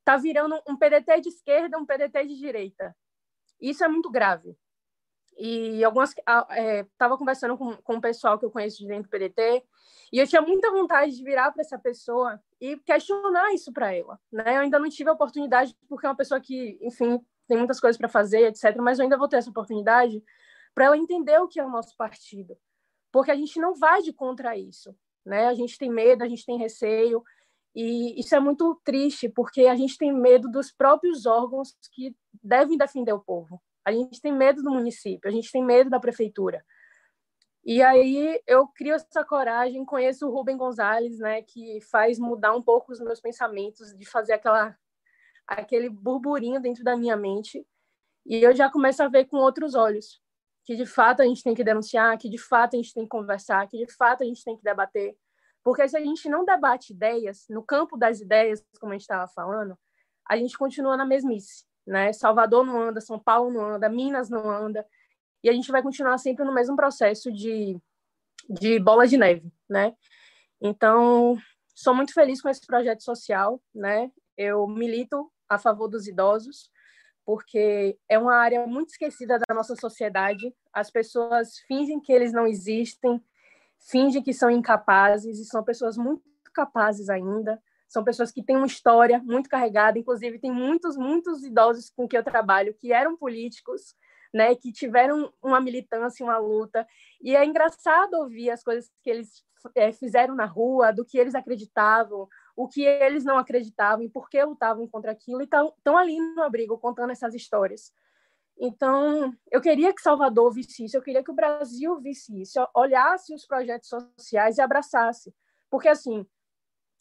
Está 0.00 0.16
virando 0.16 0.60
um 0.68 0.76
PDT 0.76 1.20
de 1.20 1.28
esquerda, 1.28 1.78
um 1.78 1.86
PDT 1.86 2.26
de 2.26 2.36
direita. 2.36 2.94
Isso 3.60 3.84
é 3.84 3.88
muito 3.88 4.10
grave. 4.10 4.56
E 5.38 5.84
algumas 5.84 6.10
estava 6.10 6.46
é, 6.54 7.18
conversando 7.18 7.58
com, 7.58 7.76
com 7.76 7.96
o 7.96 8.00
pessoal 8.00 8.38
que 8.38 8.44
eu 8.44 8.50
conheço 8.50 8.78
de 8.78 8.86
dentro 8.86 9.04
do 9.04 9.10
PDT 9.10 9.62
e 10.12 10.18
eu 10.18 10.26
tinha 10.26 10.40
muita 10.40 10.70
vontade 10.70 11.14
de 11.14 11.22
virar 11.22 11.52
para 11.52 11.60
essa 11.60 11.78
pessoa 11.78 12.40
e 12.58 12.76
questionar 12.78 13.52
isso 13.52 13.70
para 13.72 13.94
ela, 13.94 14.18
né? 14.32 14.56
Eu 14.56 14.60
ainda 14.60 14.78
não 14.78 14.88
tive 14.88 15.10
a 15.10 15.12
oportunidade 15.12 15.76
porque 15.88 16.06
é 16.06 16.08
uma 16.08 16.16
pessoa 16.16 16.40
que, 16.40 16.78
enfim, 16.80 17.20
tem 17.46 17.58
muitas 17.58 17.78
coisas 17.78 17.98
para 17.98 18.08
fazer, 18.08 18.46
etc. 18.46 18.76
Mas 18.78 18.98
eu 18.98 19.02
ainda 19.02 19.18
vou 19.18 19.28
ter 19.28 19.36
essa 19.36 19.50
oportunidade 19.50 20.22
para 20.76 20.84
ela 20.84 20.98
entender 20.98 21.38
o 21.38 21.48
que 21.48 21.58
é 21.58 21.64
o 21.64 21.70
nosso 21.70 21.96
partido, 21.96 22.54
porque 23.10 23.30
a 23.30 23.34
gente 23.34 23.58
não 23.58 23.74
vai 23.74 24.02
de 24.02 24.12
contra 24.12 24.58
isso, 24.58 24.94
né? 25.24 25.46
A 25.46 25.54
gente 25.54 25.78
tem 25.78 25.90
medo, 25.90 26.22
a 26.22 26.28
gente 26.28 26.44
tem 26.44 26.58
receio, 26.58 27.24
e 27.74 28.20
isso 28.20 28.36
é 28.36 28.40
muito 28.40 28.78
triste, 28.84 29.26
porque 29.26 29.62
a 29.62 29.74
gente 29.74 29.96
tem 29.96 30.12
medo 30.12 30.50
dos 30.50 30.70
próprios 30.70 31.24
órgãos 31.24 31.74
que 31.92 32.14
devem 32.42 32.76
defender 32.76 33.14
o 33.14 33.20
povo. 33.20 33.58
A 33.86 33.90
gente 33.90 34.20
tem 34.20 34.30
medo 34.30 34.62
do 34.62 34.70
município, 34.70 35.30
a 35.30 35.32
gente 35.32 35.50
tem 35.50 35.64
medo 35.64 35.88
da 35.88 35.98
prefeitura. 35.98 36.62
E 37.64 37.82
aí 37.82 38.38
eu 38.46 38.68
crio 38.68 38.96
essa 38.96 39.24
coragem, 39.24 39.82
conheço 39.82 40.28
o 40.28 40.30
Rubem 40.30 40.58
Gonzalez, 40.58 41.18
né, 41.18 41.40
que 41.40 41.80
faz 41.90 42.18
mudar 42.18 42.54
um 42.54 42.62
pouco 42.62 42.92
os 42.92 43.00
meus 43.00 43.18
pensamentos, 43.18 43.96
de 43.96 44.04
fazer 44.04 44.34
aquela 44.34 44.76
aquele 45.46 45.88
burburinho 45.88 46.60
dentro 46.60 46.84
da 46.84 46.96
minha 46.96 47.16
mente, 47.16 47.66
e 48.26 48.42
eu 48.42 48.54
já 48.54 48.70
começo 48.70 49.02
a 49.02 49.08
ver 49.08 49.24
com 49.26 49.38
outros 49.38 49.74
olhos 49.74 50.20
que 50.66 50.74
de 50.74 50.84
fato 50.84 51.22
a 51.22 51.24
gente 51.24 51.44
tem 51.44 51.54
que 51.54 51.62
denunciar, 51.62 52.18
que 52.18 52.28
de 52.28 52.38
fato 52.38 52.74
a 52.74 52.76
gente 52.76 52.92
tem 52.92 53.04
que 53.04 53.08
conversar, 53.08 53.66
que 53.68 53.78
de 53.78 53.90
fato 53.92 54.24
a 54.24 54.26
gente 54.26 54.44
tem 54.44 54.56
que 54.56 54.64
debater. 54.64 55.16
Porque 55.62 55.88
se 55.88 55.96
a 55.96 56.00
gente 56.00 56.28
não 56.28 56.44
debate 56.44 56.92
ideias, 56.92 57.46
no 57.48 57.62
campo 57.62 57.96
das 57.96 58.20
ideias, 58.20 58.64
como 58.80 58.92
a 58.92 58.96
gente 58.96 59.02
estava 59.02 59.28
falando, 59.28 59.78
a 60.28 60.36
gente 60.36 60.58
continua 60.58 60.96
na 60.96 61.04
mesmice. 61.06 61.64
Né? 61.86 62.12
Salvador 62.12 62.66
não 62.66 62.80
anda, 62.80 63.00
São 63.00 63.16
Paulo 63.16 63.52
não 63.52 63.74
anda, 63.74 63.88
Minas 63.88 64.28
não 64.28 64.50
anda, 64.50 64.84
e 65.42 65.48
a 65.48 65.52
gente 65.52 65.70
vai 65.70 65.82
continuar 65.82 66.18
sempre 66.18 66.44
no 66.44 66.52
mesmo 66.52 66.74
processo 66.74 67.30
de, 67.32 67.80
de 68.50 68.80
bola 68.80 69.06
de 69.06 69.16
neve. 69.16 69.52
Né? 69.70 69.94
Então, 70.60 71.38
sou 71.76 71.94
muito 71.94 72.12
feliz 72.12 72.42
com 72.42 72.48
esse 72.48 72.66
projeto 72.66 73.04
social. 73.04 73.62
Né? 73.72 74.10
Eu 74.36 74.66
milito 74.66 75.30
a 75.48 75.58
favor 75.58 75.86
dos 75.86 76.08
idosos, 76.08 76.72
porque 77.26 77.98
é 78.08 78.16
uma 78.16 78.36
área 78.36 78.64
muito 78.68 78.90
esquecida 78.90 79.36
da 79.36 79.52
nossa 79.52 79.74
sociedade. 79.74 80.54
As 80.72 80.92
pessoas 80.92 81.58
fingem 81.66 82.00
que 82.00 82.12
eles 82.12 82.32
não 82.32 82.46
existem, 82.46 83.20
fingem 83.90 84.22
que 84.22 84.32
são 84.32 84.48
incapazes, 84.48 85.40
e 85.40 85.44
são 85.44 85.64
pessoas 85.64 85.96
muito 85.96 86.22
capazes 86.54 87.08
ainda. 87.08 87.60
São 87.88 88.04
pessoas 88.04 88.30
que 88.30 88.44
têm 88.44 88.56
uma 88.56 88.66
história 88.66 89.20
muito 89.24 89.48
carregada, 89.48 89.98
inclusive 89.98 90.38
tem 90.38 90.52
muitos, 90.52 90.96
muitos 90.96 91.42
idosos 91.44 91.90
com 91.90 92.06
que 92.06 92.16
eu 92.16 92.22
trabalho 92.22 92.74
que 92.74 92.92
eram 92.92 93.16
políticos, 93.16 93.96
né, 94.32 94.54
que 94.54 94.72
tiveram 94.72 95.32
uma 95.42 95.60
militância, 95.60 96.24
uma 96.24 96.38
luta, 96.38 96.86
e 97.22 97.34
é 97.34 97.44
engraçado 97.44 98.14
ouvir 98.14 98.50
as 98.50 98.62
coisas 98.62 98.90
que 99.02 99.08
eles 99.08 99.44
é, 99.74 99.92
fizeram 99.92 100.34
na 100.34 100.44
rua, 100.44 100.92
do 100.92 101.04
que 101.04 101.16
eles 101.16 101.34
acreditavam, 101.34 102.28
o 102.56 102.66
que 102.66 102.82
eles 102.82 103.22
não 103.22 103.36
acreditavam 103.36 104.02
e 104.02 104.08
por 104.08 104.30
que 104.30 104.42
lutavam 104.42 104.88
contra 104.88 105.12
aquilo, 105.12 105.42
e 105.42 105.44
estão 105.44 105.96
ali 105.96 106.18
no 106.34 106.42
abrigo 106.42 106.78
contando 106.78 107.10
essas 107.10 107.34
histórias. 107.34 107.92
Então, 108.58 109.36
eu 109.50 109.60
queria 109.60 109.94
que 109.94 110.00
Salvador 110.00 110.50
visse 110.50 110.86
isso, 110.86 110.96
eu 110.96 111.02
queria 111.02 111.22
que 111.22 111.30
o 111.30 111.34
Brasil 111.34 112.00
visse 112.00 112.40
isso, 112.40 112.58
olhasse 112.74 113.34
os 113.34 113.46
projetos 113.46 113.90
sociais 113.90 114.56
e 114.56 114.62
abraçasse. 114.62 115.34
Porque, 115.68 115.88
assim, 115.88 116.26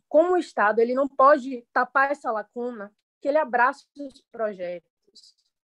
como 0.10 0.34
o 0.34 0.38
Estado, 0.38 0.80
ele 0.80 0.94
não 0.94 1.08
pode 1.08 1.66
tapar 1.72 2.12
essa 2.12 2.30
lacuna, 2.30 2.94
que 3.22 3.30
ele 3.30 3.38
abrace 3.38 3.86
os 3.98 4.22
projetos, 4.30 4.92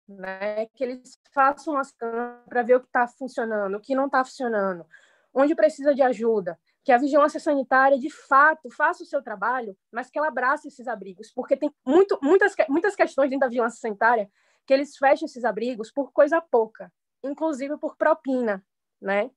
né? 0.07 0.67
que 0.67 0.85
eles 0.85 1.19
façam 1.33 1.79
as 1.79 1.91
para 1.93 2.63
ver 2.63 2.77
o 2.77 2.81
que 2.81 2.87
está 2.87 3.09
funcionando, 3.09 3.77
o 3.77 3.81
que 3.81 3.95
não 3.95 4.07
está 4.07 4.23
funcionando, 4.23 4.87
onde 5.33 5.55
precisa 5.55 5.95
de 5.95 6.03
ajuda 6.03 6.59
que 6.89 6.93
a 6.93 6.97
vigilância 6.97 7.39
sanitária, 7.39 7.99
de 7.99 8.09
fato, 8.09 8.71
faça 8.71 9.03
o 9.03 9.07
seu 9.07 9.23
trabalho, 9.23 9.77
mas 9.93 10.09
que 10.09 10.19
ela 10.19 10.29
abrace 10.29 10.69
esses 10.69 10.89
abrigos, 10.89 11.31
porque 11.31 11.55
tem 11.55 11.71
muito, 11.87 12.19
muitas, 12.23 12.55
muitas 12.67 12.97
questões 12.97 13.29
dentro 13.29 13.41
da 13.41 13.49
vigilância 13.49 13.79
sanitária 13.79 14.27
que 14.67 14.73
eles 14.73 14.97
fecham 14.97 15.27
esses 15.27 15.45
abrigos 15.45 15.93
por 15.93 16.11
coisa 16.13 16.41
pouca, 16.41 16.91
inclusive 17.23 17.77
por 17.77 17.95
propina, 17.95 18.65
né? 19.03 19.31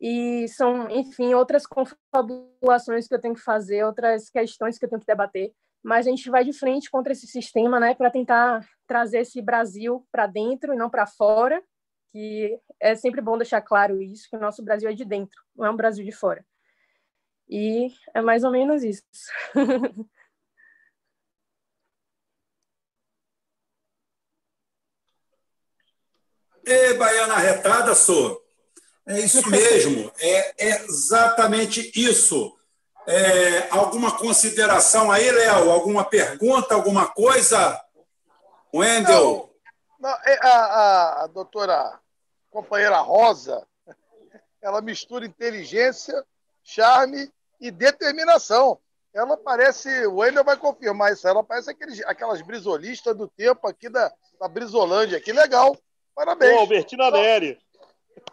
E 0.00 0.48
são, 0.48 0.90
enfim, 0.90 1.34
outras 1.34 1.68
confabulações 1.68 3.06
que 3.06 3.14
eu 3.14 3.20
tenho 3.20 3.34
que 3.34 3.40
fazer, 3.40 3.84
outras 3.84 4.28
questões 4.28 4.76
que 4.76 4.84
eu 4.84 4.88
tenho 4.88 5.00
que 5.00 5.06
debater, 5.06 5.52
mas 5.84 6.08
a 6.08 6.10
gente 6.10 6.28
vai 6.30 6.42
de 6.42 6.52
frente 6.52 6.90
contra 6.90 7.12
esse 7.12 7.28
sistema, 7.28 7.78
né, 7.78 7.94
para 7.94 8.10
tentar 8.10 8.68
trazer 8.88 9.18
esse 9.18 9.40
Brasil 9.40 10.04
para 10.10 10.26
dentro 10.26 10.74
e 10.74 10.76
não 10.76 10.90
para 10.90 11.06
fora, 11.06 11.62
que 12.10 12.58
é 12.80 12.96
sempre 12.96 13.20
bom 13.20 13.38
deixar 13.38 13.62
claro 13.62 14.02
isso, 14.02 14.28
que 14.28 14.36
o 14.36 14.40
nosso 14.40 14.64
Brasil 14.64 14.90
é 14.90 14.92
de 14.92 15.04
dentro, 15.04 15.40
não 15.54 15.66
é 15.66 15.70
um 15.70 15.76
Brasil 15.76 16.04
de 16.04 16.10
fora. 16.10 16.44
E 17.54 17.94
é 18.14 18.22
mais 18.22 18.44
ou 18.44 18.50
menos 18.50 18.82
isso. 18.82 19.02
Ei, 26.64 26.94
Baiana 26.94 27.36
Retada, 27.36 27.94
sou. 27.94 28.42
É 29.04 29.20
isso 29.20 29.46
mesmo, 29.50 30.10
é, 30.18 30.54
exatamente 30.66 31.92
isso. 31.94 32.58
É, 33.06 33.68
alguma 33.68 34.16
consideração 34.16 35.12
aí, 35.12 35.30
Léo? 35.30 35.70
Alguma 35.70 36.04
pergunta, 36.06 36.74
alguma 36.74 37.06
coisa? 37.12 37.78
Wendel? 38.72 39.52
Não, 40.00 40.08
não, 40.08 40.18
é, 40.24 40.38
a, 40.40 41.24
a 41.24 41.26
doutora 41.26 42.00
companheira 42.50 42.96
Rosa, 43.00 43.68
ela 44.62 44.80
mistura 44.80 45.26
inteligência 45.26 46.24
charme 46.62 47.30
e 47.62 47.70
determinação. 47.70 48.78
Ela 49.14 49.36
parece, 49.36 49.88
o 50.06 50.16
Wendel 50.16 50.42
vai 50.42 50.56
confirmar 50.56 51.12
isso, 51.12 51.28
ela 51.28 51.44
parece 51.44 51.70
aqueles, 51.70 52.02
aquelas 52.06 52.42
brisolistas 52.42 53.16
do 53.16 53.28
tempo 53.28 53.68
aqui 53.68 53.88
da, 53.88 54.12
da 54.40 54.48
Brisolândia. 54.48 55.20
Que 55.20 55.32
legal. 55.32 55.76
Parabéns. 56.14 56.56
Ô, 56.56 56.60
Albertina 56.60 57.10
Neri. 57.10 57.58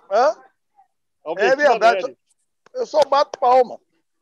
Hã? 0.09 0.35
Albertina 1.23 1.63
é 1.63 1.67
verdade. 1.69 2.01
Neri. 2.03 2.17
Eu 2.73 2.85
só 2.85 3.01
bato 3.01 3.37
palma. 3.39 3.79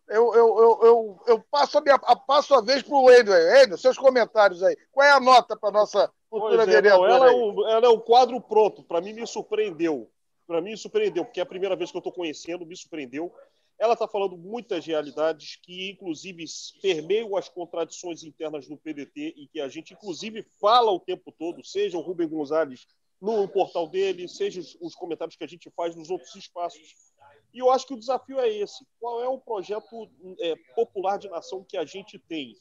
Eu, 0.10 0.34
eu, 0.34 0.60
eu, 0.60 0.80
eu, 0.84 1.22
eu 1.28 1.40
passo, 1.52 1.78
a 1.78 1.82
minha, 1.82 2.00
passo 2.00 2.56
a 2.56 2.62
vez 2.62 2.82
para 2.82 2.96
o 2.96 3.04
Wendel. 3.04 3.34
Wendel, 3.34 3.78
seus 3.78 3.98
comentários 3.98 4.64
aí. 4.64 4.76
Qual 4.92 5.06
é 5.06 5.12
a 5.12 5.20
nota 5.20 5.56
para 5.56 5.72
nossa 5.72 6.12
futura 6.30 6.58
pois 6.58 6.70
é, 6.70 6.72
vereadora? 6.72 7.10
Não, 7.10 7.16
ela, 7.16 7.32
é 7.32 7.36
um, 7.36 7.70
ela 7.70 7.86
é 7.86 7.90
um 7.90 8.00
quadro 8.00 8.40
pronto. 8.42 8.84
Para 8.84 9.02
mim, 9.02 9.14
me 9.14 9.28
surpreendeu. 9.28 10.10
Para 10.48 10.62
mim, 10.62 10.72
me 10.72 10.78
surpreendeu, 10.78 11.26
porque 11.26 11.42
é 11.42 11.44
a 11.44 11.48
primeira 11.48 11.76
vez 11.76 11.92
que 11.92 11.98
eu 11.98 12.00
estou 12.00 12.14
conhecendo, 12.14 12.66
me 12.66 12.76
surpreendeu. 12.76 13.34
Ela 13.80 13.94
está 13.94 14.08
falando 14.08 14.38
muitas 14.38 14.86
realidades 14.86 15.56
que, 15.58 15.92
inclusive, 15.92 16.44
permeiam 16.82 17.36
as 17.36 17.48
contradições 17.48 18.24
internas 18.24 18.68
do 18.68 18.78
PDT 18.78 19.36
e 19.38 19.48
que 19.48 19.62
a 19.62 19.68
gente, 19.68 19.94
inclusive, 19.94 20.44
fala 20.60 20.92
o 20.92 21.00
tempo 21.00 21.32
todo, 21.32 21.64
seja 21.64 21.98
o 21.98 22.02
Rubem 22.02 22.28
Gonzalez 22.28 22.88
no 23.22 23.48
portal 23.48 23.88
dele, 23.88 24.28
seja 24.28 24.62
os 24.82 24.96
comentários 24.96 25.36
que 25.36 25.44
a 25.44 25.48
gente 25.48 25.70
faz 25.72 25.96
nos 25.96 26.10
outros 26.10 26.36
espaços 26.36 27.08
e 27.54 27.60
eu 27.60 27.72
acho 27.72 27.88
que 27.88 27.94
o 27.94 28.00
desafio 28.00 28.40
é 28.40 28.50
esse: 28.50 28.86
qual 29.00 29.24
é 29.24 29.28
o 29.28 29.40
projeto 29.40 30.10
é, 30.40 30.56
popular 30.76 31.18
de 31.18 31.30
nação 31.30 31.64
que 31.64 31.76
a 31.76 31.86
gente 31.86 32.20
tem? 32.20 32.56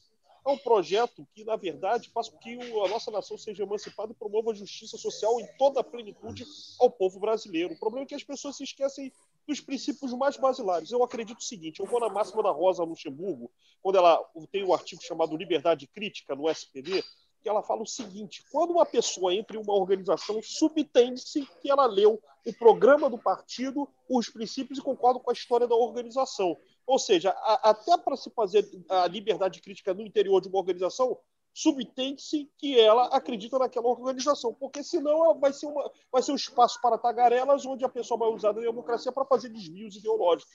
É 0.46 0.48
um 0.48 0.56
projeto 0.56 1.26
que, 1.34 1.44
na 1.44 1.56
verdade, 1.56 2.08
faz 2.10 2.28
com 2.28 2.38
que 2.38 2.54
a 2.54 2.88
nossa 2.88 3.10
nação 3.10 3.36
seja 3.36 3.64
emancipada 3.64 4.12
e 4.12 4.14
promova 4.14 4.52
a 4.52 4.54
justiça 4.54 4.96
social 4.96 5.40
em 5.40 5.46
toda 5.58 5.80
a 5.80 5.84
plenitude 5.84 6.46
ao 6.80 6.88
povo 6.88 7.18
brasileiro. 7.18 7.74
O 7.74 7.78
problema 7.78 8.04
é 8.04 8.08
que 8.08 8.14
as 8.14 8.22
pessoas 8.22 8.56
se 8.56 8.62
esquecem 8.62 9.12
dos 9.46 9.60
princípios 9.60 10.12
mais 10.12 10.36
basilares. 10.36 10.90
Eu 10.90 11.02
acredito 11.02 11.38
o 11.38 11.44
seguinte: 11.44 11.80
eu 11.80 11.86
vou 11.86 12.00
na 12.00 12.08
máxima 12.08 12.42
da 12.42 12.50
Rosa 12.50 12.82
Luxemburgo, 12.82 13.50
quando 13.82 13.96
ela 13.96 14.18
tem 14.50 14.64
um 14.64 14.74
artigo 14.74 15.02
chamado 15.02 15.36
Liberdade 15.36 15.86
Crítica 15.86 16.34
no 16.34 16.48
SPD, 16.48 17.02
que 17.42 17.48
ela 17.48 17.62
fala 17.62 17.82
o 17.82 17.86
seguinte: 17.86 18.44
quando 18.50 18.72
uma 18.72 18.84
pessoa 18.84 19.32
entra 19.32 19.56
em 19.56 19.60
uma 19.60 19.74
organização, 19.74 20.42
subtende-se 20.42 21.46
que 21.62 21.70
ela 21.70 21.86
leu 21.86 22.20
o 22.44 22.52
programa 22.52 23.08
do 23.08 23.18
partido, 23.18 23.88
os 24.08 24.28
princípios 24.28 24.78
e 24.78 24.82
concorda 24.82 25.20
com 25.20 25.30
a 25.30 25.32
história 25.32 25.66
da 25.66 25.74
organização. 25.74 26.56
Ou 26.86 26.98
seja, 26.98 27.30
a, 27.30 27.70
até 27.70 27.96
para 27.96 28.16
se 28.16 28.30
fazer 28.30 28.68
a 28.88 29.06
liberdade 29.06 29.60
crítica 29.60 29.94
no 29.94 30.02
interior 30.02 30.40
de 30.40 30.48
uma 30.48 30.58
organização, 30.58 31.18
subtende-se 31.56 32.50
que 32.58 32.78
ela 32.78 33.06
acredita 33.06 33.58
naquela 33.58 33.88
organização, 33.88 34.52
porque 34.52 34.84
senão 34.84 35.24
ela 35.24 35.32
vai 35.32 35.54
ser, 35.54 35.64
uma, 35.64 35.90
vai 36.12 36.22
ser 36.22 36.32
um 36.32 36.36
espaço 36.36 36.78
para 36.82 36.98
tagarelas 36.98 37.64
onde 37.64 37.82
a 37.82 37.88
pessoa 37.88 38.18
vai 38.18 38.28
usar 38.28 38.50
a 38.50 38.52
democracia 38.52 39.10
para 39.10 39.24
fazer 39.24 39.48
desvios 39.48 39.96
ideológicos. 39.96 40.54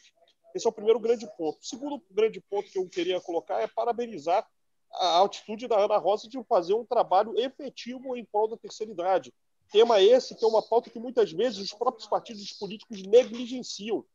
Esse 0.53 0.67
é 0.67 0.69
o 0.69 0.73
primeiro 0.73 0.99
grande 0.99 1.25
ponto. 1.35 1.57
O 1.59 1.65
segundo 1.65 1.99
grande 2.11 2.39
ponto 2.39 2.69
que 2.69 2.77
eu 2.77 2.87
queria 2.87 3.19
colocar 3.19 3.59
é 3.59 3.67
parabenizar 3.67 4.47
a 4.93 5.07
altitude 5.17 5.67
da 5.67 5.79
Ana 5.83 5.97
Rosa 5.97 6.29
de 6.29 6.39
fazer 6.43 6.75
um 6.75 6.85
trabalho 6.85 7.33
efetivo 7.35 8.15
em 8.15 8.23
prol 8.23 8.47
da 8.47 8.57
terceira 8.57 8.91
idade. 8.91 9.33
Tema 9.71 9.99
esse 9.99 10.35
que 10.35 10.45
é 10.45 10.47
uma 10.47 10.61
pauta 10.61 10.91
que 10.91 10.99
muitas 10.99 11.31
vezes 11.31 11.57
os 11.57 11.73
próprios 11.73 12.07
partidos 12.07 12.53
políticos 12.53 13.01
negligenciam. 13.01 14.05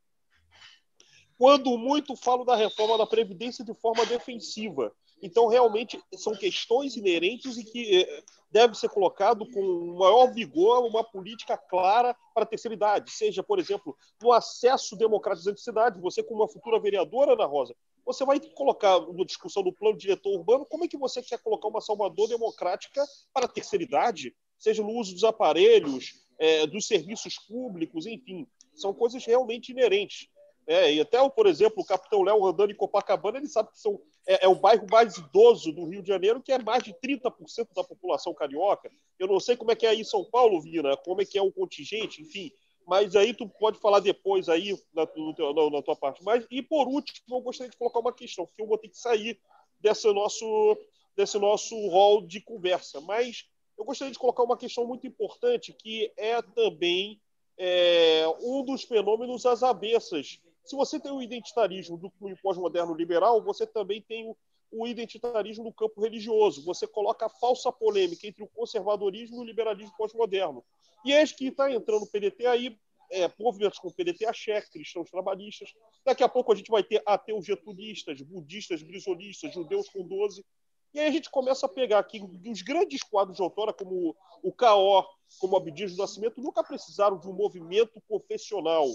Quando 1.36 1.76
muito 1.76 2.14
falo 2.14 2.44
da 2.44 2.54
reforma 2.54 2.96
da 2.96 3.06
Previdência 3.08 3.64
de 3.64 3.74
forma 3.74 4.06
defensiva. 4.06 4.94
Então, 5.22 5.46
realmente, 5.46 6.00
são 6.14 6.34
questões 6.34 6.96
inerentes 6.96 7.56
e 7.56 7.64
que 7.64 8.02
eh, 8.02 8.22
deve 8.50 8.74
ser 8.74 8.88
colocado 8.88 9.50
com 9.50 9.96
maior 9.98 10.32
vigor 10.32 10.84
uma 10.84 11.02
política 11.02 11.56
clara 11.56 12.14
para 12.34 12.44
a 12.44 12.46
terceira 12.46 12.74
idade. 12.74 13.10
Seja, 13.10 13.42
por 13.42 13.58
exemplo, 13.58 13.96
no 14.22 14.32
acesso 14.32 14.96
democratizante 14.96 15.60
à 15.60 15.64
cidade. 15.64 16.00
Você, 16.00 16.22
como 16.22 16.40
uma 16.42 16.48
futura 16.48 16.78
vereadora, 16.78 17.32
Ana 17.32 17.46
Rosa, 17.46 17.74
você 18.04 18.24
vai 18.24 18.38
colocar 18.38 19.00
na 19.00 19.24
discussão 19.24 19.62
do 19.62 19.72
plano 19.72 19.98
diretor 19.98 20.30
urbano 20.30 20.64
como 20.64 20.84
é 20.84 20.88
que 20.88 20.96
você 20.96 21.20
quer 21.20 21.42
colocar 21.42 21.66
uma 21.66 21.80
Salvador 21.80 22.28
democrática 22.28 23.04
para 23.34 23.46
a 23.46 23.48
terceira 23.48 23.82
idade, 23.84 24.34
seja 24.56 24.82
no 24.82 24.92
uso 24.92 25.12
dos 25.12 25.24
aparelhos, 25.24 26.14
é, 26.38 26.66
dos 26.66 26.86
serviços 26.86 27.38
públicos, 27.38 28.06
enfim, 28.06 28.46
são 28.74 28.94
coisas 28.94 29.24
realmente 29.24 29.72
inerentes. 29.72 30.28
É, 30.66 30.92
e 30.92 31.00
até, 31.00 31.28
por 31.28 31.46
exemplo, 31.46 31.82
o 31.82 31.86
Capitão 31.86 32.22
Léo 32.22 32.44
andando 32.44 32.70
em 32.70 32.76
Copacabana, 32.76 33.38
ele 33.38 33.48
sabe 33.48 33.70
que 33.70 33.78
são, 33.80 34.00
é, 34.26 34.44
é, 34.44 34.48
o 34.48 34.54
bairro 34.54 34.86
mais 34.90 35.16
idoso 35.16 35.72
do 35.72 35.84
Rio 35.84 36.02
de 36.02 36.08
Janeiro, 36.08 36.42
que 36.42 36.52
é 36.52 36.58
mais 36.58 36.82
de 36.82 36.92
30% 36.92 37.68
da 37.74 37.84
população 37.84 38.34
carioca. 38.34 38.90
Eu 39.18 39.28
não 39.28 39.38
sei 39.38 39.56
como 39.56 39.70
é 39.70 39.76
que 39.76 39.86
é 39.86 39.90
aí 39.90 40.00
em 40.00 40.04
São 40.04 40.24
Paulo, 40.24 40.60
Vina, 40.60 40.96
como 40.96 41.22
é 41.22 41.24
que 41.24 41.38
é 41.38 41.42
o 41.42 41.52
contingente, 41.52 42.20
enfim, 42.20 42.50
mas 42.86 43.16
aí 43.16 43.34
tu 43.34 43.48
pode 43.48 43.78
falar 43.78 43.98
depois 43.98 44.48
aí 44.48 44.78
na, 44.94 45.06
teu, 45.06 45.54
na, 45.54 45.70
na, 45.70 45.82
tua 45.82 45.96
parte. 45.96 46.22
Mas, 46.22 46.46
e 46.50 46.62
por 46.62 46.86
último, 46.86 47.36
eu 47.36 47.40
gostaria 47.40 47.70
de 47.70 47.76
colocar 47.76 47.98
uma 47.98 48.12
questão, 48.12 48.46
porque 48.46 48.62
eu 48.62 48.66
vou 48.66 48.78
ter 48.78 48.88
que 48.88 48.98
sair 48.98 49.40
desse 49.80 50.10
nosso, 50.12 50.78
desse 51.16 51.36
nosso 51.36 51.74
rol 51.88 52.22
de 52.22 52.40
conversa. 52.40 53.00
Mas 53.00 53.44
eu 53.76 53.84
gostaria 53.84 54.12
de 54.12 54.18
colocar 54.18 54.44
uma 54.44 54.56
questão 54.56 54.86
muito 54.86 55.04
importante, 55.04 55.72
que 55.72 56.12
é 56.16 56.40
também 56.40 57.20
é, 57.58 58.24
um 58.40 58.64
dos 58.64 58.84
fenômenos 58.84 59.44
às 59.44 59.64
avessas. 59.64 60.40
Se 60.66 60.74
você 60.74 60.98
tem 60.98 61.12
o 61.12 61.22
identitarismo 61.22 61.96
do 61.96 62.10
pós-moderno 62.42 62.92
liberal, 62.92 63.40
você 63.40 63.64
também 63.64 64.02
tem 64.02 64.28
o, 64.28 64.36
o 64.72 64.86
identitarismo 64.86 65.62
no 65.62 65.72
campo 65.72 66.02
religioso. 66.02 66.64
Você 66.64 66.88
coloca 66.88 67.26
a 67.26 67.28
falsa 67.30 67.70
polêmica 67.70 68.26
entre 68.26 68.42
o 68.42 68.48
conservadorismo 68.48 69.36
e 69.36 69.40
o 69.40 69.44
liberalismo 69.44 69.94
pós-moderno. 69.96 70.64
E 71.04 71.12
eis 71.12 71.30
que 71.30 71.46
está 71.46 71.70
entrando 71.70 72.02
o 72.02 72.10
PDT 72.10 72.46
aí, 72.46 72.76
é, 73.12 73.30
movimentos 73.38 73.78
como 73.78 73.94
PDT 73.94 74.26
Axé, 74.26 74.60
cristãos 74.62 75.08
trabalhistas. 75.08 75.72
Daqui 76.04 76.24
a 76.24 76.28
pouco 76.28 76.52
a 76.52 76.56
gente 76.56 76.68
vai 76.68 76.82
ter 76.82 77.00
ateus 77.06 77.46
getulistas, 77.46 78.20
budistas, 78.22 78.82
brisolistas, 78.82 79.54
judeus 79.54 79.88
com 79.88 80.02
12. 80.02 80.44
E 80.92 80.98
aí 80.98 81.06
a 81.06 81.12
gente 81.12 81.30
começa 81.30 81.66
a 81.66 81.68
pegar 81.68 82.00
aqui 82.00 82.18
dos 82.18 82.62
grandes 82.62 83.04
quadros 83.04 83.36
de 83.36 83.42
autora, 83.42 83.72
como 83.72 84.16
o 84.42 84.52
K.O., 84.52 85.04
como 85.38 85.56
Abdias 85.56 85.92
do 85.92 85.98
Nascimento, 85.98 86.40
nunca 86.40 86.64
precisaram 86.64 87.18
de 87.18 87.28
um 87.28 87.32
movimento 87.32 88.02
confessional. 88.08 88.86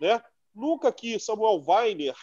Né? 0.00 0.22
Nunca 0.56 0.90
que 0.90 1.18
Samuel 1.20 1.62
Weiner 1.64 2.16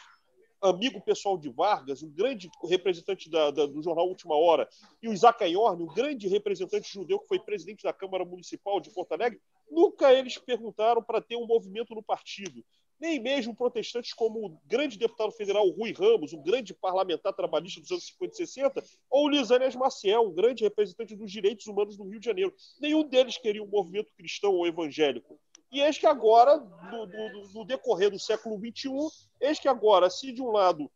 amigo 0.63 1.01
pessoal 1.01 1.37
de 1.37 1.49
Vargas, 1.49 2.01
um 2.01 2.09
grande 2.09 2.49
representante 2.63 3.29
da, 3.29 3.51
da, 3.51 3.65
do 3.65 3.81
jornal 3.83 4.07
Última 4.07 4.35
Hora, 4.35 4.67
e 5.01 5.09
o 5.09 5.13
Isaac 5.13 5.43
Ayorn, 5.43 5.83
um 5.83 5.93
grande 5.93 6.27
representante 6.27 6.91
judeu 6.91 7.19
que 7.19 7.27
foi 7.27 7.37
presidente 7.39 7.83
da 7.83 7.91
Câmara 7.91 8.23
Municipal 8.23 8.79
de 8.79 8.89
Porto 8.89 9.11
Alegre, 9.11 9.41
nunca 9.69 10.13
eles 10.13 10.37
perguntaram 10.37 11.03
para 11.03 11.21
ter 11.21 11.35
um 11.35 11.45
movimento 11.45 11.93
no 11.93 12.01
partido. 12.01 12.63
Nem 12.99 13.19
mesmo 13.19 13.53
protestantes 13.53 14.13
como 14.13 14.45
o 14.45 14.57
grande 14.65 14.97
deputado 14.97 15.31
federal 15.33 15.67
Rui 15.67 15.91
Ramos, 15.91 16.31
um 16.31 16.41
grande 16.41 16.73
parlamentar 16.73 17.33
trabalhista 17.33 17.81
dos 17.81 17.91
anos 17.91 18.05
50 18.05 18.33
e 18.33 18.37
60, 18.37 18.83
ou 19.09 19.27
Lisânias 19.27 19.75
Maciel, 19.75 20.29
um 20.29 20.33
grande 20.33 20.63
representante 20.63 21.13
dos 21.15 21.29
direitos 21.29 21.67
humanos 21.67 21.97
do 21.97 22.07
Rio 22.07 22.19
de 22.19 22.25
Janeiro. 22.25 22.53
Nenhum 22.79 23.03
deles 23.03 23.37
queria 23.37 23.61
um 23.61 23.67
movimento 23.67 24.13
cristão 24.15 24.53
ou 24.53 24.65
evangélico. 24.65 25.37
E 25.73 25.81
eis 25.81 25.97
que 25.97 26.05
agora, 26.05 26.57
no, 26.57 27.07
no, 27.07 27.47
no 27.51 27.65
decorrer 27.65 28.11
do 28.11 28.19
século 28.19 28.59
XXI, 28.59 28.91
eis 29.41 29.59
que 29.59 29.67
agora, 29.67 30.07
se 30.07 30.31
de 30.31 30.39
um 30.39 30.51
lado 30.51 30.89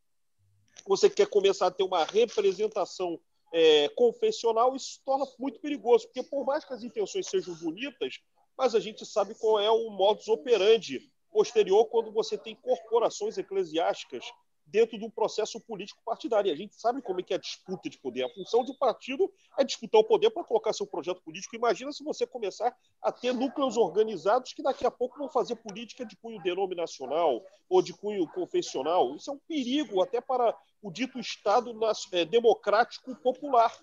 você 0.85 1.09
quer 1.09 1.25
começar 1.27 1.65
a 1.65 1.71
ter 1.71 1.83
uma 1.83 2.05
representação 2.05 3.19
é, 3.51 3.89
confessional, 3.89 4.75
isso 4.75 4.93
se 4.93 5.03
torna 5.03 5.25
muito 5.39 5.59
perigoso, 5.59 6.05
porque 6.05 6.21
por 6.21 6.45
mais 6.45 6.63
que 6.63 6.73
as 6.73 6.83
intenções 6.83 7.27
sejam 7.27 7.55
bonitas, 7.55 8.19
mas 8.55 8.75
a 8.75 8.79
gente 8.79 9.03
sabe 9.03 9.33
qual 9.33 9.59
é 9.59 9.69
o 9.71 9.89
modus 9.89 10.27
operandi 10.27 11.11
posterior 11.31 11.85
quando 11.85 12.11
você 12.11 12.37
tem 12.37 12.55
corporações 12.55 13.35
eclesiásticas 13.35 14.25
dentro 14.67 14.97
do 14.97 15.09
processo 15.09 15.59
político 15.59 16.01
partidário. 16.05 16.49
E 16.49 16.51
a 16.51 16.55
gente 16.55 16.75
sabe 16.75 17.01
como 17.01 17.19
é 17.19 17.23
que 17.23 17.33
é 17.33 17.37
a 17.37 17.39
disputa 17.39 17.89
de 17.89 17.97
poder. 17.97 18.23
A 18.23 18.29
função 18.33 18.63
de 18.63 18.71
um 18.71 18.75
partido 18.75 19.31
é 19.57 19.63
disputar 19.63 20.01
o 20.01 20.03
poder 20.03 20.29
para 20.29 20.43
colocar 20.43 20.73
seu 20.73 20.85
projeto 20.85 21.21
político. 21.21 21.55
Imagina 21.55 21.91
se 21.91 22.03
você 22.03 22.27
começar 22.27 22.75
a 23.01 23.11
ter 23.11 23.33
núcleos 23.33 23.77
organizados 23.77 24.53
que 24.53 24.61
daqui 24.61 24.85
a 24.85 24.91
pouco 24.91 25.17
vão 25.17 25.29
fazer 25.29 25.55
política 25.55 26.05
de 26.05 26.15
cunho 26.17 26.41
denominacional 26.41 27.43
ou 27.69 27.81
de 27.81 27.93
cunho 27.93 28.27
confessional. 28.27 29.15
Isso 29.15 29.31
é 29.31 29.33
um 29.33 29.39
perigo 29.47 30.01
até 30.01 30.19
para 30.21 30.55
o 30.81 30.91
dito 30.91 31.19
Estado 31.19 31.73
é, 32.11 32.25
democrático 32.25 33.15
popular 33.15 33.75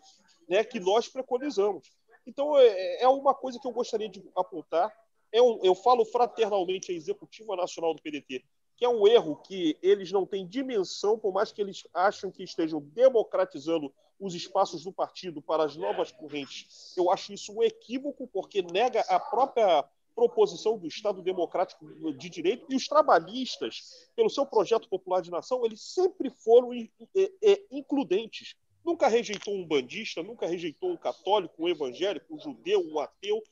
né, 0.49 0.63
que 0.63 0.79
nós 0.79 1.09
preconizamos. 1.09 1.91
Então, 2.27 2.57
é, 2.59 3.03
é 3.03 3.09
uma 3.09 3.35
coisa 3.35 3.59
que 3.59 3.67
eu 3.67 3.73
gostaria 3.73 4.09
de 4.09 4.23
apontar. 4.37 4.93
Eu, 5.33 5.61
eu 5.63 5.75
falo 5.75 6.05
fraternalmente 6.05 6.93
à 6.93 6.95
Executiva 6.95 7.57
Nacional 7.57 7.93
do 7.95 8.03
PDT 8.03 8.45
que 8.85 8.87
é 8.87 8.89
um 8.91 9.09
erro 9.09 9.37
que 9.37 9.79
eles 9.83 10.13
não 10.13 10.27
têm 10.27 10.47
dimensão, 10.47 11.19
por 11.19 11.33
mais 11.33 11.51
que 11.51 11.59
eles 11.63 11.87
acham 11.95 12.31
que 12.31 12.43
estejam 12.43 12.83
democratizando 12.83 13.91
os 14.21 14.35
espaços 14.35 14.85
do 14.85 14.93
partido 14.93 15.41
para 15.41 15.65
as 15.65 15.75
novas 15.75 16.13
correntes. 16.13 16.95
Eu 16.95 17.11
acho 17.11 17.33
isso 17.33 17.51
um 17.55 17.63
equívoco, 17.63 18.27
porque 18.27 18.61
nega 18.61 19.01
a 19.09 19.19
própria 19.19 19.83
proposição 20.15 20.77
do 20.77 20.87
Estado 20.87 21.23
Democrático 21.23 21.87
de 22.13 22.29
Direito 22.29 22.67
e 22.69 22.77
os 22.77 22.87
trabalhistas, 22.87 24.11
pelo 24.15 24.29
seu 24.29 24.45
projeto 24.45 24.87
popular 24.87 25.23
de 25.23 25.31
nação, 25.31 25.65
eles 25.65 25.81
sempre 25.81 26.29
foram 26.29 26.69
includentes. 27.71 28.55
Nunca 28.85 29.09
rejeitou 29.09 29.55
um 29.55 29.67
bandista, 29.67 30.23
nunca 30.23 30.47
rejeitou 30.47 30.91
um 30.91 30.97
católico, 30.99 31.55
um 31.59 31.69
evangélico, 31.71 32.35
um 32.35 32.39
judeu, 32.39 32.87
um 32.87 32.99
ateu, 32.99 33.43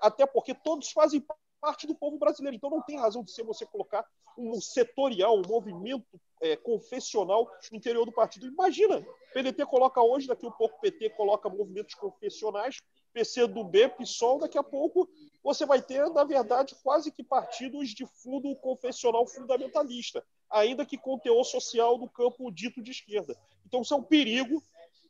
até 0.00 0.26
porque 0.26 0.52
todos 0.52 0.90
fazem 0.90 1.24
parte 1.60 1.86
do 1.86 1.94
povo 1.94 2.18
brasileiro. 2.18 2.56
Então 2.56 2.70
não 2.70 2.82
tem 2.82 2.98
razão 2.98 3.22
de 3.22 3.30
ser 3.30 3.42
você 3.42 3.66
colocar 3.66 4.04
um 4.36 4.60
setorial, 4.60 5.36
um 5.36 5.48
movimento 5.48 6.20
é, 6.40 6.56
confessional 6.56 7.50
no 7.70 7.76
interior 7.76 8.04
do 8.04 8.12
partido. 8.12 8.46
Imagina, 8.46 9.06
PDT 9.32 9.66
coloca 9.66 10.02
hoje, 10.02 10.26
daqui 10.26 10.46
a 10.46 10.50
pouco 10.50 10.76
o 10.76 10.80
PT 10.80 11.10
coloca 11.10 11.48
movimentos 11.48 11.94
confessionais, 11.94 12.78
PC 13.12 13.46
do 13.48 13.64
B, 13.64 13.88
PSOL, 13.88 14.38
daqui 14.38 14.56
a 14.56 14.62
pouco 14.62 15.08
você 15.42 15.66
vai 15.66 15.82
ter, 15.82 16.08
na 16.10 16.24
verdade, 16.24 16.76
quase 16.82 17.10
que 17.10 17.24
partidos 17.24 17.90
de 17.90 18.06
fundo 18.06 18.54
confessional 18.56 19.26
fundamentalista, 19.26 20.24
ainda 20.48 20.86
que 20.86 20.96
com 20.96 21.18
teor 21.18 21.44
social 21.44 21.98
do 21.98 22.08
campo 22.08 22.50
dito 22.50 22.82
de 22.82 22.90
esquerda. 22.90 23.36
Então, 23.66 23.82
isso 23.82 23.94
é 23.94 23.96
um 23.96 24.02
perigo. 24.02 24.62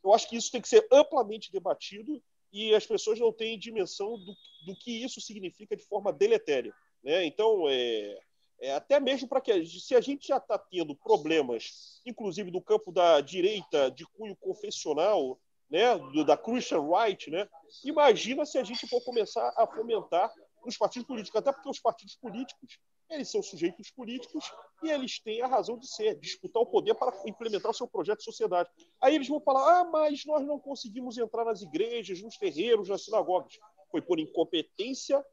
Eu 0.03 0.13
acho 0.13 0.27
que 0.27 0.35
isso 0.35 0.51
tem 0.51 0.61
que 0.61 0.69
ser 0.69 0.87
amplamente 0.91 1.51
debatido 1.51 2.21
e 2.51 2.75
as 2.75 2.85
pessoas 2.85 3.19
não 3.19 3.31
têm 3.31 3.57
dimensão 3.57 4.17
do, 4.17 4.35
do 4.65 4.75
que 4.75 5.03
isso 5.03 5.21
significa 5.21 5.75
de 5.75 5.83
forma 5.83 6.11
deletéria. 6.11 6.73
Né? 7.03 7.25
Então, 7.25 7.67
é, 7.69 8.19
é, 8.61 8.75
até 8.75 8.99
mesmo 8.99 9.27
para 9.27 9.41
que, 9.41 9.65
se 9.65 9.95
a 9.95 10.01
gente 10.01 10.27
já 10.27 10.37
está 10.37 10.57
tendo 10.57 10.95
problemas, 10.95 12.01
inclusive 12.05 12.51
do 12.51 12.61
campo 12.61 12.91
da 12.91 13.21
direita 13.21 13.89
de 13.89 14.05
cunho 14.05 14.35
confessional, 14.35 15.39
né, 15.69 15.97
do, 15.97 16.25
da 16.25 16.37
Christian 16.37 16.81
Right, 16.87 17.31
né, 17.31 17.47
imagina 17.83 18.45
se 18.45 18.57
a 18.57 18.63
gente 18.63 18.87
for 18.87 19.01
começar 19.01 19.53
a 19.57 19.65
fomentar 19.65 20.31
nos 20.65 20.77
partidos 20.77 21.07
políticos, 21.07 21.39
até 21.39 21.51
porque 21.51 21.69
os 21.69 21.79
partidos 21.79 22.15
políticos 22.15 22.77
eles 23.11 23.29
são 23.29 23.43
sujeitos 23.43 23.91
políticos 23.91 24.51
e 24.81 24.89
eles 24.89 25.19
têm 25.19 25.41
a 25.41 25.47
razão 25.47 25.77
de 25.77 25.87
ser, 25.87 26.19
disputar 26.19 26.63
o 26.63 26.65
poder 26.65 26.95
para 26.95 27.13
implementar 27.27 27.71
o 27.71 27.73
seu 27.73 27.87
projeto 27.87 28.19
de 28.19 28.25
sociedade. 28.25 28.69
Aí 29.01 29.15
eles 29.15 29.27
vão 29.27 29.39
falar: 29.41 29.81
ah, 29.81 29.83
mas 29.83 30.25
nós 30.25 30.45
não 30.45 30.59
conseguimos 30.59 31.17
entrar 31.17 31.45
nas 31.45 31.61
igrejas, 31.61 32.21
nos 32.21 32.37
terreiros, 32.37 32.89
nas 32.89 33.03
sinagogas. 33.03 33.59
Foi 33.91 34.01
por 34.01 34.19
incompetência 34.19 35.23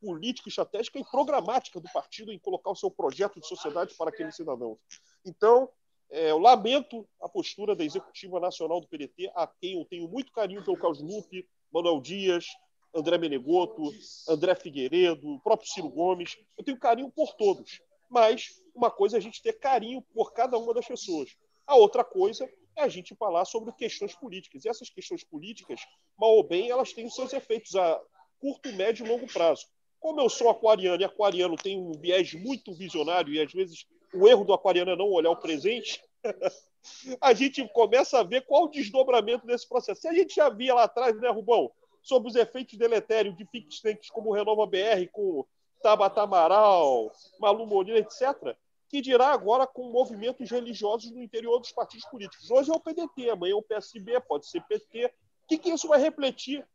política, 0.00 0.48
estratégica 0.48 0.98
e 0.98 1.04
programática 1.04 1.80
do 1.80 1.88
partido 1.92 2.32
em 2.32 2.38
colocar 2.38 2.70
o 2.70 2.76
seu 2.76 2.90
projeto 2.90 3.40
de 3.40 3.46
sociedade 3.46 3.94
para 3.94 4.10
aqueles 4.10 4.34
cidadãos. 4.36 4.78
Então, 5.24 5.68
é, 6.10 6.30
eu 6.30 6.38
lamento 6.38 7.06
a 7.20 7.28
postura 7.28 7.74
da 7.74 7.84
Executiva 7.84 8.40
Nacional 8.40 8.80
do 8.80 8.88
PDT, 8.88 9.30
a 9.34 9.46
quem 9.46 9.78
eu 9.78 9.84
tenho 9.84 10.08
muito 10.08 10.32
carinho 10.32 10.64
pelo 10.64 10.78
Carlos 10.78 11.00
Lupe, 11.00 11.46
Manuel 11.70 12.00
Dias, 12.00 12.46
André 12.94 13.18
Menegoto, 13.18 13.82
André 14.28 14.54
Figueiredo, 14.54 15.28
o 15.28 15.40
próprio 15.40 15.68
Ciro 15.68 15.88
Gomes. 15.88 16.38
Eu 16.56 16.64
tenho 16.64 16.78
carinho 16.78 17.10
por 17.10 17.34
todos. 17.34 17.80
Mas 18.08 18.62
uma 18.74 18.90
coisa 18.90 19.16
é 19.16 19.18
a 19.18 19.22
gente 19.22 19.42
ter 19.42 19.54
carinho 19.54 20.02
por 20.14 20.32
cada 20.32 20.56
uma 20.56 20.72
das 20.72 20.86
pessoas. 20.86 21.36
A 21.66 21.76
outra 21.76 22.02
coisa 22.02 22.48
é 22.76 22.82
a 22.82 22.88
gente 22.88 23.14
falar 23.14 23.44
sobre 23.44 23.72
questões 23.72 24.14
políticas. 24.14 24.64
E 24.64 24.68
essas 24.68 24.88
questões 24.88 25.22
políticas, 25.22 25.80
mal 26.16 26.34
ou 26.34 26.42
bem, 26.42 26.70
elas 26.70 26.92
têm 26.92 27.06
os 27.06 27.14
seus 27.14 27.32
efeitos 27.32 27.74
a 27.76 28.00
curto, 28.40 28.72
médio 28.72 29.04
e 29.04 29.08
longo 29.08 29.26
prazo. 29.26 29.66
Como 30.00 30.20
eu 30.20 30.30
sou 30.30 30.48
aquariano 30.48 31.02
e 31.02 31.04
aquariano 31.04 31.56
tem 31.56 31.78
um 31.78 31.92
viés 31.92 32.32
muito 32.34 32.72
visionário 32.72 33.32
e 33.32 33.40
às 33.40 33.52
vezes 33.52 33.84
o 34.14 34.26
erro 34.26 34.44
do 34.44 34.52
aquariano 34.52 34.92
é 34.92 34.96
não 34.96 35.10
olhar 35.10 35.30
o 35.30 35.36
presente, 35.36 36.00
a 37.20 37.34
gente 37.34 37.66
começa 37.72 38.20
a 38.20 38.22
ver 38.22 38.46
qual 38.46 38.64
o 38.64 38.70
desdobramento 38.70 39.46
desse 39.46 39.68
processo. 39.68 40.00
Se 40.00 40.08
a 40.08 40.14
gente 40.14 40.36
já 40.36 40.48
via 40.48 40.74
lá 40.74 40.84
atrás, 40.84 41.20
né, 41.20 41.28
Rubão, 41.28 41.70
sobre 42.08 42.30
os 42.30 42.36
efeitos 42.36 42.78
deletérios 42.78 43.36
de 43.36 43.44
think 43.44 43.68
tanks 43.82 44.08
como 44.08 44.32
Renova 44.32 44.66
BR, 44.66 45.06
com 45.12 45.44
Tabata 45.82 46.22
Amaral, 46.22 47.12
Malu 47.38 47.66
Molina, 47.66 47.98
etc., 47.98 48.56
que 48.88 49.02
dirá 49.02 49.26
agora 49.26 49.66
com 49.66 49.90
movimentos 49.90 50.50
religiosos 50.50 51.10
no 51.10 51.22
interior 51.22 51.58
dos 51.58 51.70
partidos 51.70 52.06
políticos. 52.06 52.50
Hoje 52.50 52.70
é 52.70 52.74
o 52.74 52.80
PDT, 52.80 53.28
amanhã 53.28 53.52
é 53.52 53.54
o 53.54 53.62
PSB, 53.62 54.18
pode 54.20 54.48
ser 54.48 54.62
PT. 54.62 55.04
O 55.04 55.10
que, 55.46 55.58
que 55.58 55.70
isso 55.70 55.86
vai 55.86 56.00
refletir 56.00 56.66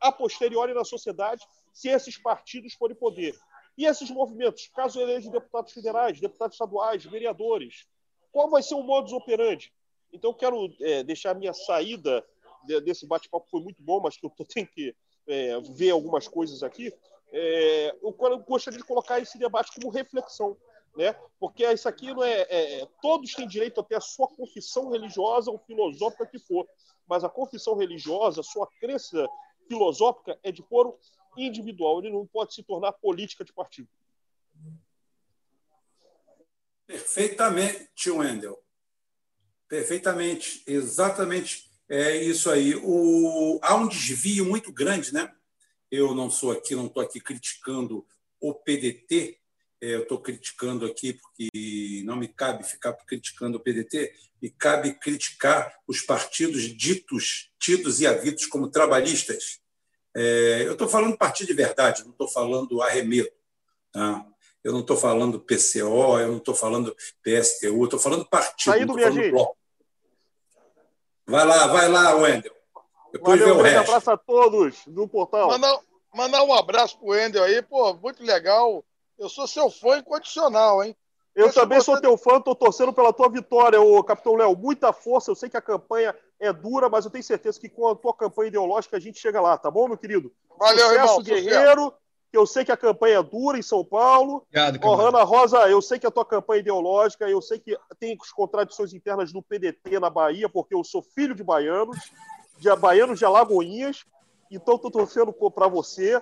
a 0.00 0.12
posteriori 0.12 0.72
na 0.72 0.84
sociedade 0.84 1.44
se 1.72 1.88
esses 1.88 2.16
partidos 2.16 2.74
forem 2.74 2.94
poder? 2.94 3.36
E 3.76 3.84
esses 3.84 4.08
movimentos, 4.08 4.68
caso 4.68 5.00
elejam 5.00 5.32
deputados 5.32 5.72
federais, 5.72 6.20
deputados 6.20 6.54
estaduais, 6.54 7.04
vereadores, 7.04 7.88
qual 8.30 8.48
vai 8.48 8.62
ser 8.62 8.76
o 8.76 8.82
modus 8.84 9.12
operandi? 9.12 9.72
Então, 10.12 10.32
quero 10.32 10.72
é, 10.80 11.02
deixar 11.02 11.32
a 11.32 11.34
minha 11.34 11.52
saída 11.52 12.24
desse 12.66 13.06
bate-papo, 13.06 13.48
foi 13.50 13.60
muito 13.60 13.82
bom, 13.82 14.00
mas 14.00 14.16
que 14.16 14.26
eu 14.26 14.32
tenho 14.46 14.66
que 14.66 14.94
é, 15.26 15.60
ver 15.74 15.90
algumas 15.90 16.28
coisas 16.28 16.62
aqui. 16.62 16.92
É, 17.32 17.96
eu 18.02 18.12
gostaria 18.46 18.78
de 18.78 18.84
colocar 18.84 19.20
esse 19.20 19.38
debate 19.38 19.72
como 19.74 19.90
reflexão, 19.90 20.56
né? 20.96 21.12
porque 21.38 21.64
isso 21.72 21.88
aqui 21.88 22.12
não 22.12 22.22
é, 22.22 22.42
é, 22.42 22.80
é, 22.80 22.88
Todos 23.02 23.34
têm 23.34 23.46
direito 23.46 23.80
a 23.80 23.84
ter 23.84 23.96
a 23.96 24.00
sua 24.00 24.28
confissão 24.28 24.90
religiosa 24.90 25.50
ou 25.50 25.58
filosófica 25.58 26.26
que 26.26 26.38
for, 26.38 26.66
mas 27.06 27.24
a 27.24 27.28
confissão 27.28 27.76
religiosa, 27.76 28.40
a 28.40 28.44
sua 28.44 28.66
crença 28.80 29.26
filosófica 29.68 30.38
é 30.42 30.52
de 30.52 30.62
foro 30.62 30.98
individual, 31.36 31.98
ele 31.98 32.12
não 32.12 32.26
pode 32.26 32.54
se 32.54 32.62
tornar 32.62 32.92
política 32.92 33.44
de 33.44 33.52
partido. 33.52 33.88
Perfeitamente, 36.86 38.10
Wendel. 38.10 38.62
Perfeitamente, 39.68 40.62
exatamente 40.66 41.65
é 41.88 42.16
isso 42.16 42.50
aí. 42.50 42.74
O, 42.76 43.58
há 43.62 43.74
um 43.76 43.88
desvio 43.88 44.44
muito 44.44 44.72
grande, 44.72 45.12
né? 45.12 45.32
Eu 45.90 46.14
não 46.14 46.30
sou 46.30 46.52
aqui, 46.52 46.74
não 46.74 46.86
estou 46.86 47.02
aqui 47.02 47.20
criticando 47.20 48.04
o 48.40 48.54
PDT, 48.54 49.38
é, 49.80 49.94
eu 49.94 50.02
estou 50.02 50.20
criticando 50.20 50.84
aqui 50.84 51.14
porque 51.14 52.02
não 52.04 52.16
me 52.16 52.28
cabe 52.28 52.64
ficar 52.64 52.92
criticando 52.92 53.58
o 53.58 53.60
PDT, 53.60 54.12
me 54.42 54.50
cabe 54.50 54.94
criticar 54.94 55.72
os 55.86 56.00
partidos 56.00 56.62
ditos, 56.76 57.50
tidos 57.58 58.00
e 58.00 58.06
havidos 58.06 58.46
como 58.46 58.68
trabalhistas, 58.68 59.60
é, 60.16 60.62
eu 60.66 60.72
estou 60.72 60.88
falando 60.88 61.14
partido 61.14 61.48
de 61.48 61.52
verdade, 61.52 62.02
não 62.02 62.10
estou 62.10 62.26
falando 62.26 62.80
arremedo. 62.80 63.28
Tá? 63.92 64.26
Eu 64.64 64.72
não 64.72 64.80
estou 64.80 64.96
falando 64.96 65.38
PCO, 65.38 66.18
eu 66.18 66.28
não 66.28 66.38
estou 66.38 66.54
falando 66.54 66.96
PSTU, 67.22 67.84
estou 67.84 68.00
falando 68.00 68.24
partido. 68.24 68.72
Saindo, 68.72 68.94
minha 68.94 69.12
gente. 69.12 69.30
Bloco. 69.30 69.55
Vai 71.26 71.44
lá, 71.44 71.66
vai 71.66 71.88
lá, 71.88 72.14
Wendel. 72.14 72.54
Depois 73.12 73.40
Valeu, 73.40 73.54
vê 73.54 73.60
o 73.60 73.64
resto. 73.64 73.78
Um 73.78 73.80
abraço 73.80 74.10
a 74.10 74.16
todos 74.16 74.82
do 74.86 75.08
portal. 75.08 75.48
Mandar, 75.48 75.78
mandar 76.14 76.44
um 76.44 76.52
abraço 76.52 76.98
para 76.98 77.06
o 77.06 77.10
Wendel 77.10 77.44
aí, 77.44 77.62
pô, 77.62 77.94
muito 77.94 78.22
legal. 78.22 78.84
Eu 79.18 79.28
sou 79.28 79.46
seu 79.46 79.70
fã 79.70 79.98
incondicional, 79.98 80.84
hein? 80.84 80.96
Eu 81.34 81.52
também 81.52 81.80
sou 81.82 82.00
teu 82.00 82.16
fã, 82.16 82.38
estou 82.38 82.54
torcendo 82.54 82.94
pela 82.94 83.12
tua 83.12 83.28
vitória, 83.28 83.78
ô 83.78 84.02
Capitão 84.02 84.36
Léo. 84.36 84.56
Muita 84.56 84.90
força. 84.90 85.30
Eu 85.30 85.34
sei 85.34 85.50
que 85.50 85.56
a 85.56 85.60
campanha 85.60 86.14
é 86.40 86.50
dura, 86.50 86.88
mas 86.88 87.04
eu 87.04 87.10
tenho 87.10 87.22
certeza 87.22 87.60
que 87.60 87.68
com 87.68 87.88
a 87.88 87.94
tua 87.94 88.14
campanha 88.14 88.48
ideológica 88.48 88.96
a 88.96 89.00
gente 89.00 89.18
chega 89.18 89.38
lá, 89.38 89.58
tá 89.58 89.70
bom, 89.70 89.86
meu 89.86 89.98
querido? 89.98 90.32
Valeu, 90.58 90.88
Sucesso, 90.88 90.98
irmão. 90.98 91.22
Guerreiro. 91.22 91.90
Que 91.90 91.96
eu 92.32 92.46
sei 92.46 92.64
que 92.64 92.72
a 92.72 92.76
campanha 92.76 93.18
é 93.18 93.22
dura 93.22 93.58
em 93.58 93.62
São 93.62 93.84
Paulo. 93.84 94.46
Obrigado, 94.48 94.78
oh, 94.82 95.00
Ana 95.00 95.22
Rosa, 95.22 95.58
eu 95.68 95.80
sei 95.80 95.98
que 95.98 96.06
a 96.06 96.10
tua 96.10 96.24
campanha 96.24 96.58
é 96.58 96.60
ideológica, 96.60 97.28
eu 97.28 97.40
sei 97.40 97.58
que 97.58 97.76
tem 97.98 98.16
contradições 98.34 98.92
internas 98.92 99.32
no 99.32 99.42
PDT 99.42 99.98
na 100.00 100.10
Bahia, 100.10 100.48
porque 100.48 100.74
eu 100.74 100.84
sou 100.84 101.02
filho 101.02 101.34
de 101.34 101.42
baianos, 101.42 101.96
de 102.58 102.74
baianos 102.76 103.18
de 103.18 103.24
Alagoinhas, 103.24 104.04
então 104.50 104.76
estou 104.76 104.90
torcendo 104.90 105.32
para 105.32 105.68
você. 105.68 106.20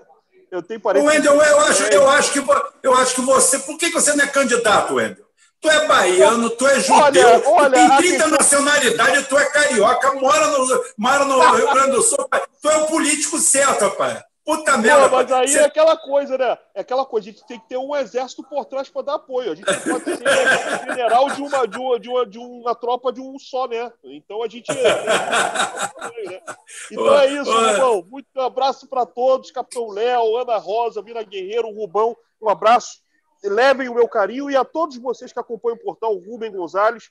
Eu 0.50 0.62
tenho 0.62 0.80
parentes. 0.80 1.08
Wendel, 1.08 1.34
eu 1.34 1.60
acho, 1.60 1.82
eu, 1.84 2.08
acho 2.10 2.32
que, 2.32 2.44
eu 2.82 2.94
acho 2.94 3.14
que 3.14 3.20
você. 3.22 3.58
Por 3.58 3.76
que 3.76 3.90
você 3.90 4.14
não 4.14 4.24
é 4.24 4.28
candidato, 4.28 4.94
Wendel? 4.94 5.24
Tu 5.60 5.70
é 5.70 5.86
baiano, 5.88 6.50
tu 6.50 6.66
é 6.66 6.78
judeu, 6.78 6.96
olha, 7.02 7.42
olha, 7.46 7.70
tu 7.70 8.02
tem 8.02 8.10
30 8.10 8.26
nacionalidades, 8.28 9.26
tu 9.28 9.38
é 9.38 9.46
carioca, 9.46 10.12
mora 10.12 10.46
no, 10.48 10.84
mora 10.98 11.24
no 11.24 11.56
Rio 11.56 11.72
Grande 11.72 11.92
do 11.92 12.02
Sul. 12.02 12.28
Tu 12.60 12.68
é 12.68 12.76
o 12.76 12.86
político 12.86 13.38
certo, 13.38 13.86
rapaz. 13.86 14.22
Puta 14.44 14.76
merda. 14.76 15.08
mas 15.08 15.32
aí 15.32 15.48
você... 15.48 15.58
é 15.58 15.64
aquela 15.64 15.96
coisa, 15.96 16.36
né? 16.36 16.58
É 16.74 16.82
aquela 16.82 17.06
coisa, 17.06 17.28
a 17.28 17.32
gente 17.32 17.46
tem 17.46 17.58
que 17.58 17.66
ter 17.66 17.78
um 17.78 17.96
exército 17.96 18.42
por 18.42 18.66
trás 18.66 18.90
para 18.90 19.02
dar 19.02 19.14
apoio. 19.14 19.52
A 19.52 19.54
gente 19.54 19.66
não 19.66 20.00
pode 20.00 20.04
ser 20.04 20.86
general 20.86 21.30
de 21.30 21.40
uma, 21.40 21.66
de, 21.66 21.78
uma, 21.78 21.98
de, 21.98 22.08
uma, 22.10 22.26
de 22.26 22.38
uma 22.38 22.74
tropa 22.74 23.10
de 23.10 23.22
um 23.22 23.38
só, 23.38 23.66
né? 23.66 23.90
Então 24.04 24.42
a 24.42 24.48
gente. 24.48 24.70
Né? 24.70 26.42
Então 26.92 27.18
é 27.18 27.26
isso, 27.32 27.50
Rubão. 27.50 28.06
Muito 28.10 28.40
abraço 28.40 28.86
para 28.86 29.06
todos, 29.06 29.50
Capitão 29.50 29.88
Léo, 29.88 30.36
Ana 30.36 30.58
Rosa, 30.58 31.00
Vina 31.00 31.22
Guerreiro, 31.22 31.70
Rubão. 31.70 32.14
Um 32.40 32.50
abraço. 32.50 33.02
Levem 33.42 33.88
o 33.88 33.94
meu 33.94 34.08
carinho 34.08 34.50
e 34.50 34.56
a 34.56 34.64
todos 34.64 34.98
vocês 34.98 35.32
que 35.32 35.40
acompanham 35.40 35.76
o 35.76 35.82
portal 35.82 36.14
Rubem 36.14 36.52
Gonzalez 36.52 37.10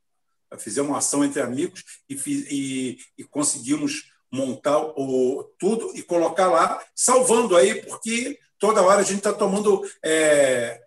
Fizemos 0.59 0.91
uma 0.91 0.99
ação 0.99 1.25
entre 1.25 1.43
amigos 1.43 1.85
e, 2.09 2.15
e, 2.27 2.97
e 3.19 3.25
conseguimos 3.25 4.10
montar 4.31 4.79
o, 4.79 5.45
tudo 5.59 5.93
e 5.95 6.03
colocar 6.03 6.49
lá, 6.49 6.83
salvando 6.95 7.57
aí, 7.57 7.83
porque 7.83 8.39
toda 8.59 8.83
hora 8.83 9.01
a 9.01 9.05
gente 9.05 9.19
está 9.19 9.33
tomando 9.33 9.83
é, 10.05 10.81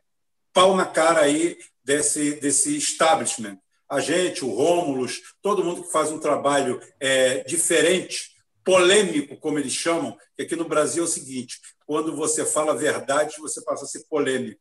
pau 0.53 0.75
na 0.75 0.85
cara 0.85 1.21
aí 1.21 1.57
desse, 1.83 2.35
desse 2.35 2.77
establishment. 2.77 3.57
A 3.89 3.99
gente, 3.99 4.45
o 4.45 4.49
Rômulus, 4.49 5.21
todo 5.41 5.63
mundo 5.63 5.83
que 5.83 5.91
faz 5.91 6.11
um 6.11 6.19
trabalho 6.19 6.81
é, 6.99 7.43
diferente, 7.43 8.33
polêmico, 8.63 9.37
como 9.37 9.59
eles 9.59 9.73
chamam, 9.73 10.17
que 10.35 10.43
aqui 10.43 10.55
no 10.55 10.67
Brasil 10.67 11.03
é 11.03 11.05
o 11.05 11.09
seguinte: 11.09 11.59
quando 11.85 12.15
você 12.15 12.45
fala 12.45 12.71
a 12.71 12.75
verdade, 12.75 13.35
você 13.39 13.61
passa 13.63 13.85
a 13.85 13.87
ser 13.87 14.05
polêmico. 14.09 14.59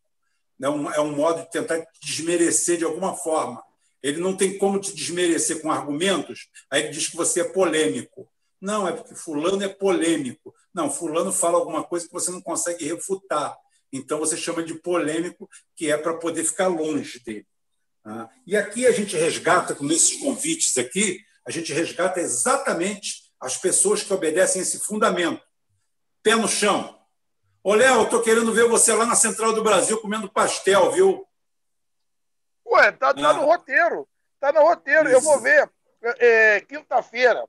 É 0.60 0.68
um, 0.68 0.90
é 0.92 1.00
um 1.00 1.12
modo 1.12 1.42
de 1.42 1.50
tentar 1.50 1.84
desmerecer 2.02 2.78
de 2.78 2.84
alguma 2.84 3.14
forma. 3.16 3.62
Ele 4.02 4.20
não 4.20 4.36
tem 4.36 4.58
como 4.58 4.80
te 4.80 4.94
desmerecer 4.94 5.60
com 5.60 5.70
argumentos, 5.70 6.48
aí 6.70 6.82
ele 6.82 6.92
diz 6.92 7.08
que 7.08 7.16
você 7.16 7.40
é 7.40 7.44
polêmico. 7.44 8.28
Não, 8.62 8.86
é 8.86 8.92
porque 8.92 9.16
Fulano 9.16 9.60
é 9.64 9.68
polêmico. 9.68 10.54
Não, 10.72 10.88
Fulano 10.88 11.32
fala 11.32 11.58
alguma 11.58 11.82
coisa 11.82 12.06
que 12.06 12.12
você 12.12 12.30
não 12.30 12.40
consegue 12.40 12.84
refutar. 12.84 13.58
Então 13.92 14.20
você 14.20 14.36
chama 14.36 14.62
de 14.62 14.76
polêmico, 14.76 15.50
que 15.74 15.90
é 15.90 15.98
para 15.98 16.14
poder 16.14 16.44
ficar 16.44 16.68
longe 16.68 17.18
dele. 17.24 17.46
Tá? 18.04 18.30
E 18.46 18.56
aqui 18.56 18.86
a 18.86 18.92
gente 18.92 19.16
resgata, 19.16 19.74
com 19.74 19.84
esses 19.86 20.16
convites 20.20 20.78
aqui, 20.78 21.18
a 21.44 21.50
gente 21.50 21.72
resgata 21.72 22.20
exatamente 22.20 23.32
as 23.40 23.56
pessoas 23.56 24.04
que 24.04 24.14
obedecem 24.14 24.62
esse 24.62 24.78
fundamento. 24.78 25.42
Pé 26.22 26.36
no 26.36 26.46
chão. 26.46 26.96
Ô, 27.64 27.74
Léo, 27.74 28.04
estou 28.04 28.22
querendo 28.22 28.52
ver 28.52 28.68
você 28.68 28.92
lá 28.92 29.04
na 29.04 29.16
Central 29.16 29.52
do 29.52 29.64
Brasil 29.64 30.00
comendo 30.00 30.30
pastel, 30.30 30.92
viu? 30.92 31.26
Ué, 32.64 32.92
tá, 32.92 33.12
tá 33.12 33.30
ah. 33.30 33.32
no 33.34 33.44
roteiro. 33.44 34.08
Tá 34.38 34.52
no 34.52 34.60
roteiro. 34.62 35.08
Isso. 35.08 35.16
Eu 35.16 35.20
vou 35.20 35.40
ver. 35.40 35.68
É, 36.18 36.60
Quinta-feira, 36.60 37.44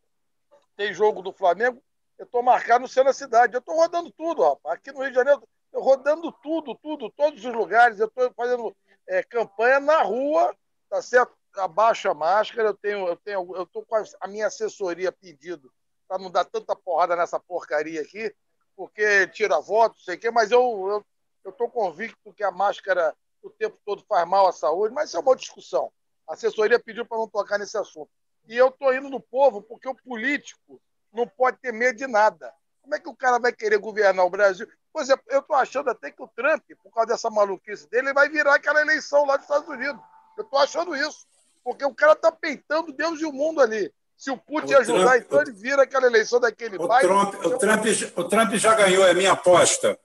tem 0.75 0.93
jogo 0.93 1.21
do 1.21 1.31
Flamengo, 1.31 1.81
eu 2.17 2.25
estou 2.25 2.43
marcado 2.43 2.83
no 2.83 2.87
centro 2.87 3.09
da 3.09 3.13
cidade. 3.13 3.53
Eu 3.53 3.59
estou 3.59 3.75
rodando 3.75 4.11
tudo, 4.11 4.43
rapaz. 4.43 4.77
Aqui 4.77 4.91
no 4.91 5.01
Rio 5.01 5.09
de 5.09 5.15
Janeiro, 5.15 5.43
eu 5.71 5.81
rodando 5.81 6.31
tudo, 6.31 6.75
tudo, 6.75 7.09
todos 7.11 7.43
os 7.43 7.53
lugares. 7.53 7.99
Eu 7.99 8.07
estou 8.07 8.31
fazendo 8.33 8.75
é, 9.07 9.23
campanha 9.23 9.79
na 9.79 10.01
rua, 10.01 10.55
tá 10.89 11.01
certo? 11.01 11.33
Abaixa 11.55 12.09
a 12.09 12.15
máscara, 12.15 12.69
eu 12.69 12.73
tenho, 12.73 13.07
eu 13.07 13.15
tenho, 13.17 13.55
eu 13.55 13.65
tô 13.67 13.83
com 13.83 13.95
a 13.95 14.27
minha 14.27 14.47
assessoria 14.47 15.11
pedido 15.11 15.71
para 16.07 16.17
não 16.17 16.31
dar 16.31 16.45
tanta 16.45 16.75
porrada 16.75 17.15
nessa 17.15 17.39
porcaria 17.39 18.01
aqui, 18.01 18.33
porque 18.75 19.27
tira 19.27 19.59
voto, 19.59 19.99
sei 20.01 20.15
o 20.15 20.19
quê, 20.19 20.31
mas 20.31 20.51
eu, 20.51 20.59
eu, 20.89 21.05
eu 21.45 21.69
convicto 21.69 22.33
que 22.33 22.43
a 22.43 22.49
máscara 22.49 23.15
o 23.43 23.49
tempo 23.49 23.77
todo 23.85 24.03
faz 24.07 24.27
mal 24.27 24.47
à 24.47 24.51
saúde, 24.51 24.93
mas 24.93 25.09
isso 25.09 25.17
é 25.17 25.19
uma 25.19 25.35
discussão. 25.35 25.91
A 26.27 26.33
assessoria 26.33 26.79
pediu 26.79 27.05
para 27.05 27.17
não 27.17 27.27
tocar 27.27 27.59
nesse 27.59 27.77
assunto. 27.77 28.09
E 28.47 28.57
eu 28.57 28.67
estou 28.67 28.93
indo 28.93 29.09
no 29.09 29.19
povo 29.19 29.61
porque 29.61 29.87
o 29.87 29.95
político 29.95 30.81
não 31.13 31.27
pode 31.27 31.57
ter 31.57 31.71
medo 31.71 31.97
de 31.97 32.07
nada. 32.07 32.53
Como 32.81 32.95
é 32.95 32.99
que 32.99 33.09
o 33.09 33.15
cara 33.15 33.39
vai 33.39 33.53
querer 33.53 33.77
governar 33.77 34.25
o 34.25 34.29
Brasil? 34.29 34.67
Por 34.91 35.01
exemplo, 35.01 35.23
eu 35.29 35.39
estou 35.39 35.55
achando 35.55 35.89
até 35.89 36.11
que 36.11 36.21
o 36.21 36.27
Trump, 36.27 36.63
por 36.83 36.91
causa 36.93 37.13
dessa 37.13 37.29
maluquice 37.29 37.89
dele, 37.89 38.13
vai 38.13 38.29
virar 38.29 38.55
aquela 38.55 38.81
eleição 38.81 39.25
lá 39.25 39.37
dos 39.37 39.45
Estados 39.45 39.69
Unidos. 39.69 40.01
Eu 40.37 40.43
estou 40.43 40.59
achando 40.59 40.95
isso. 40.95 41.25
Porque 41.63 41.85
o 41.85 41.95
cara 41.95 42.11
está 42.11 42.31
peitando 42.31 42.91
Deus 42.91 43.21
e 43.21 43.25
o 43.25 43.31
mundo 43.31 43.61
ali. 43.61 43.91
Se 44.17 44.29
o 44.29 44.37
Putin 44.37 44.73
o 44.73 44.77
ajudar, 44.79 45.11
Trump, 45.11 45.23
então 45.25 45.41
ele 45.41 45.51
vira 45.51 45.83
aquela 45.83 46.05
eleição 46.05 46.39
daquele 46.39 46.77
o 46.77 46.87
Trump, 46.87 47.33
o, 47.45 47.57
Trump, 47.57 47.85
o 48.17 48.23
Trump 48.25 48.53
já 48.53 48.75
ganhou, 48.75 49.07
é 49.07 49.13
minha 49.13 49.31
aposta. 49.31 49.97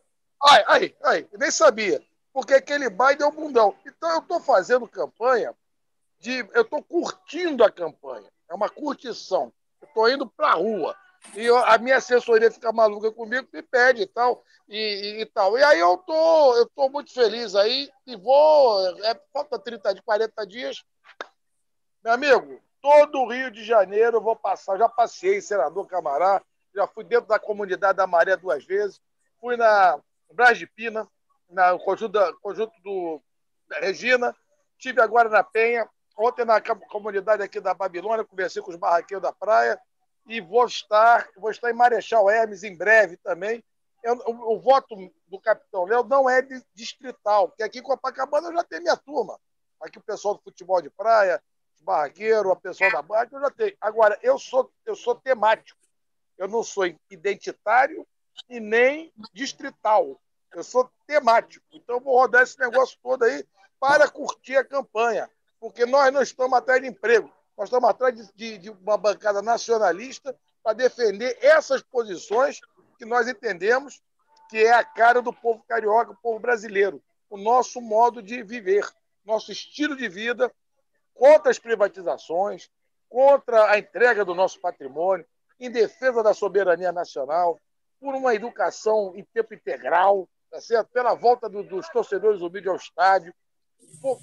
Ai, 0.43 0.65
ai, 0.67 0.97
ai, 1.05 1.29
nem 1.39 1.51
sabia. 1.51 2.01
Porque 2.33 2.55
aquele 2.55 2.89
Biden 2.89 3.23
é 3.23 3.27
um 3.27 3.33
bundão. 3.33 3.75
Então 3.85 4.11
eu 4.13 4.21
estou 4.21 4.41
fazendo 4.41 4.89
campanha 4.89 5.55
de. 6.19 6.49
Eu 6.53 6.63
estou 6.63 6.83
curtindo 6.83 7.65
a 7.65 7.71
campanha. 7.71 8.31
É 8.49 8.55
uma 8.55 8.69
curtição. 8.69 9.53
Estou 9.83 10.09
indo 10.11 10.27
para 10.27 10.51
a 10.51 10.55
rua. 10.55 10.97
E 11.35 11.45
eu, 11.45 11.57
a 11.57 11.77
minha 11.79 11.97
assessoria 11.97 12.51
fica 12.51 12.73
maluca 12.73 13.11
comigo, 13.11 13.49
me 13.53 13.63
pede 13.63 14.03
e 14.03 14.07
tal. 14.07 14.45
E, 14.69 14.77
e, 14.77 15.23
e, 15.23 15.27
tal. 15.27 15.59
E 15.59 15.63
aí 15.63 15.79
eu 15.79 15.97
tô, 15.99 16.57
eu 16.57 16.67
tô 16.67 16.89
muito 16.89 17.13
feliz 17.13 17.55
aí 17.55 17.91
e 18.07 18.17
vou. 18.17 18.89
É, 19.05 19.21
falta 19.33 19.59
30 19.59 19.95
de 19.95 20.03
40 20.03 20.47
dias. 20.47 20.85
Meu 22.03 22.13
amigo, 22.13 22.61
todo 22.81 23.21
o 23.21 23.31
Rio 23.31 23.51
de 23.51 23.65
Janeiro 23.65 24.19
eu 24.19 24.23
vou 24.23 24.37
passar. 24.37 24.79
Já 24.79 24.89
passei, 24.89 25.41
senador 25.41 25.87
Camará, 25.87 26.43
já 26.75 26.87
fui 26.87 27.05
dentro 27.05 27.29
da 27.29 27.39
comunidade 27.39 27.99
da 27.99 28.07
Maré 28.07 28.37
duas 28.37 28.65
vezes, 28.65 29.01
fui 29.41 29.57
na 29.57 29.99
Brás 30.33 30.59
de 30.59 30.67
Pina, 30.67 31.09
no 31.51 31.79
conjunto, 31.81 32.13
da, 32.13 32.33
conjunto 32.35 32.73
do 32.83 33.21
da 33.69 33.81
Regina, 33.81 34.35
tive 34.79 35.01
agora 35.01 35.29
na 35.29 35.43
Penha, 35.43 35.89
Ontem 36.19 36.45
na 36.45 36.61
comunidade 36.61 37.45
aqui 37.45 37.61
da 37.61 37.73
Babilônia, 37.73 38.25
conversei 38.25 38.61
com 38.61 38.73
os 38.73 38.77
barraqueiros 38.77 39.23
da 39.23 39.33
praia 39.33 39.81
e 40.27 40.41
vou 40.41 40.67
estar, 40.67 41.29
vou 41.37 41.49
estar 41.49 41.71
em 41.71 41.75
Marechal 41.75 42.29
Hermes 42.29 42.65
em 42.65 42.77
breve 42.77 43.17
também. 43.19 43.63
Eu, 44.03 44.15
o, 44.27 44.55
o, 44.55 44.61
voto 44.61 44.97
do 45.29 45.41
Capitão 45.41 45.85
Léo 45.85 46.03
não 46.03 46.29
é 46.29 46.43
distrital, 46.75 47.49
porque 47.49 47.63
aqui 47.63 47.79
em 47.79 47.83
Copacabana 47.83 48.49
eu 48.49 48.53
já 48.53 48.65
tenho 48.65 48.83
minha 48.83 48.97
turma. 48.97 49.39
Aqui 49.81 49.99
o 49.99 50.03
pessoal 50.03 50.35
do 50.35 50.43
futebol 50.43 50.83
de 50.83 50.91
praia, 50.91 51.41
os 51.77 51.83
barraqueiros, 51.83 52.51
o 52.51 52.57
pessoal 52.57 52.91
da 52.91 53.01
barca, 53.01 53.37
eu 53.37 53.41
já 53.41 53.51
tenho. 53.53 53.77
Agora, 53.81 54.19
eu 54.21 54.41
sou, 54.41 54.73
eu 54.85 54.97
sou 54.97 55.15
temático. 55.15 55.79
Eu 56.37 56.49
não 56.49 56.65
sou 56.65 56.85
identitário 57.09 58.05
e 58.49 58.59
nem 58.59 59.13
distrital. 59.33 60.21
Eu 60.53 60.65
sou 60.65 60.91
temático. 61.07 61.65
Então, 61.73 61.97
eu 61.97 62.01
vou 62.01 62.17
rodar 62.17 62.43
esse 62.43 62.59
negócio 62.59 62.99
todo 63.01 63.23
aí 63.23 63.47
para 63.79 64.11
curtir 64.11 64.57
a 64.57 64.65
campanha 64.65 65.31
porque 65.61 65.85
nós 65.87 66.13
não 66.13 66.23
estamos 66.23 66.57
atrás 66.57 66.81
de 66.81 66.89
emprego, 66.89 67.33
nós 67.57 67.69
estamos 67.69 67.89
atrás 67.89 68.15
de, 68.15 68.33
de, 68.35 68.59
de 68.59 68.71
uma 68.71 68.97
bancada 68.97 69.43
nacionalista 69.43 70.37
para 70.63 70.73
defender 70.73 71.37
essas 71.41 71.83
posições 71.83 72.61
que 72.99 73.05
nós 73.05 73.29
entendemos 73.29 74.01
que 74.49 74.65
é 74.65 74.73
a 74.73 74.85
cara 74.85 75.21
do 75.21 75.33
povo 75.33 75.63
carioca, 75.69 76.13
do 76.13 76.21
povo 76.21 76.41
brasileiro, 76.41 77.03
o 77.29 77.37
nosso 77.37 77.81
modo 77.81 78.23
de 78.23 78.43
viver, 78.43 78.89
nosso 79.25 79.53
estilo 79.53 79.95
de 79.95 80.09
vida 80.09 80.51
contra 81.15 81.51
as 81.51 81.59
privatizações, 81.59 82.71
contra 83.09 83.71
a 83.71 83.79
entrega 83.79 84.25
do 84.25 84.35
nosso 84.35 84.61
patrimônio, 84.61 85.27
em 85.61 85.71
defesa 85.71 86.23
da 86.23 86.33
soberania 86.33 86.93
nacional, 86.93 87.61
por 88.01 88.15
uma 88.15 88.35
educação 88.35 89.13
em 89.17 89.25
tempo 89.25 89.53
integral, 89.53 90.29
tá 90.51 90.61
certo? 90.61 90.89
pela 90.91 91.15
volta 91.15 91.49
do, 91.49 91.63
dos 91.63 91.89
torcedores 91.89 92.41
humildes 92.41 92.71
ao 92.71 92.77
estádio, 92.77 93.35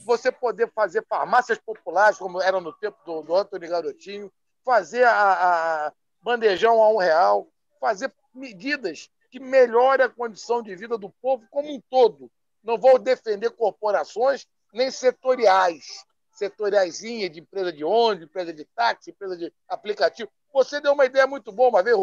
você 0.06 0.32
poder 0.32 0.72
fazer 0.74 1.06
farmácias 1.08 1.58
populares, 1.58 2.18
como 2.18 2.42
era 2.42 2.60
no 2.60 2.74
tempo 2.74 2.98
do, 3.06 3.22
do 3.22 3.36
Antônio 3.36 3.70
Garotinho, 3.70 4.32
fazer 4.64 5.04
a, 5.04 5.88
a 5.88 5.94
bandejão 6.22 6.82
a 6.82 6.90
um 6.90 6.98
real, 6.98 7.48
fazer 7.80 8.14
medidas 8.34 9.10
que 9.30 9.40
melhorem 9.40 10.06
a 10.06 10.10
condição 10.10 10.62
de 10.62 10.76
vida 10.76 10.98
do 10.98 11.10
povo 11.22 11.46
como 11.52 11.74
um 11.74 11.82
todo. 11.90 12.32
Não 12.64 12.78
vou 12.78 12.98
defender 12.98 13.52
corporações 13.52 14.48
nem 14.74 14.90
setoriais, 14.90 16.06
setoriaisinha 16.32 17.30
de 17.30 17.40
empresa 17.40 17.72
de 17.72 17.84
ônibus, 17.84 18.28
empresa 18.28 18.54
de 18.54 18.66
táxi, 18.66 19.12
empresa 19.12 19.38
de 19.38 19.54
aplicativo. 19.68 20.30
Você 20.54 20.82
deu 20.82 20.94
uma 20.94 21.06
ideia 21.06 21.28
muito 21.28 21.52
boa 21.52 21.70
uma 21.70 21.84
vez, 21.84 21.96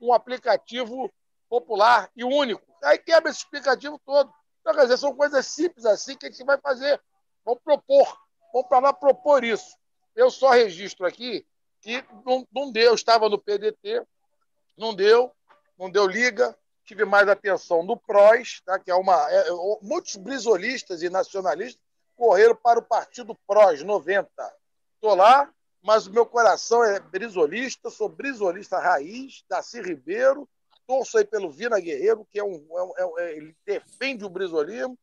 um 0.00 0.12
aplicativo 0.12 1.10
popular 1.48 2.10
e 2.16 2.24
único. 2.24 2.62
Aí 2.82 2.98
quebra 2.98 3.30
esse 3.30 3.44
aplicativo 3.46 4.00
todo. 4.04 4.32
Então, 4.68 4.80
quer 4.80 4.82
dizer, 4.82 4.98
são 4.98 5.14
coisas 5.14 5.46
simples 5.46 5.86
assim 5.86 6.14
que 6.14 6.26
a 6.26 6.30
gente 6.30 6.44
vai 6.44 6.58
fazer. 6.58 7.00
Vamos 7.42 7.62
propor. 7.62 8.18
Vamos 8.52 8.68
para 8.68 8.80
lá 8.80 8.92
propor 8.92 9.42
isso. 9.42 9.74
Eu 10.14 10.30
só 10.30 10.50
registro 10.50 11.06
aqui 11.06 11.46
que 11.80 12.04
não, 12.26 12.46
não 12.52 12.70
deu. 12.70 12.88
Eu 12.88 12.94
estava 12.94 13.30
no 13.30 13.38
PDT, 13.38 14.06
não 14.76 14.94
deu, 14.94 15.32
não 15.78 15.88
deu 15.88 16.06
liga. 16.06 16.54
Tive 16.84 17.06
mais 17.06 17.26
atenção 17.28 17.82
no 17.82 17.96
PROS, 17.96 18.60
tá? 18.62 18.78
que 18.78 18.90
é 18.90 18.94
uma. 18.94 19.16
É, 19.32 19.46
muitos 19.80 20.16
brisolistas 20.16 21.02
e 21.02 21.08
nacionalistas 21.08 21.82
correram 22.14 22.54
para 22.54 22.78
o 22.78 22.84
partido 22.84 23.34
PROS 23.46 23.82
90. 23.82 24.28
Estou 24.96 25.14
lá, 25.14 25.50
mas 25.82 26.06
o 26.06 26.12
meu 26.12 26.26
coração 26.26 26.84
é 26.84 27.00
brisolista, 27.00 27.88
sou 27.88 28.10
brisolista 28.10 28.78
raiz, 28.78 29.42
Daci 29.48 29.80
Ribeiro, 29.80 30.46
torço 30.88 31.18
aí 31.18 31.24
pelo 31.24 31.50
Vina 31.50 31.78
Guerreiro, 31.78 32.26
que 32.32 32.40
é 32.40 32.42
um, 32.42 32.66
é, 32.96 33.04
um, 33.04 33.18
é, 33.18 33.36
ele 33.36 33.54
defende 33.64 34.24
o 34.24 34.30
brisolismo, 34.30 34.98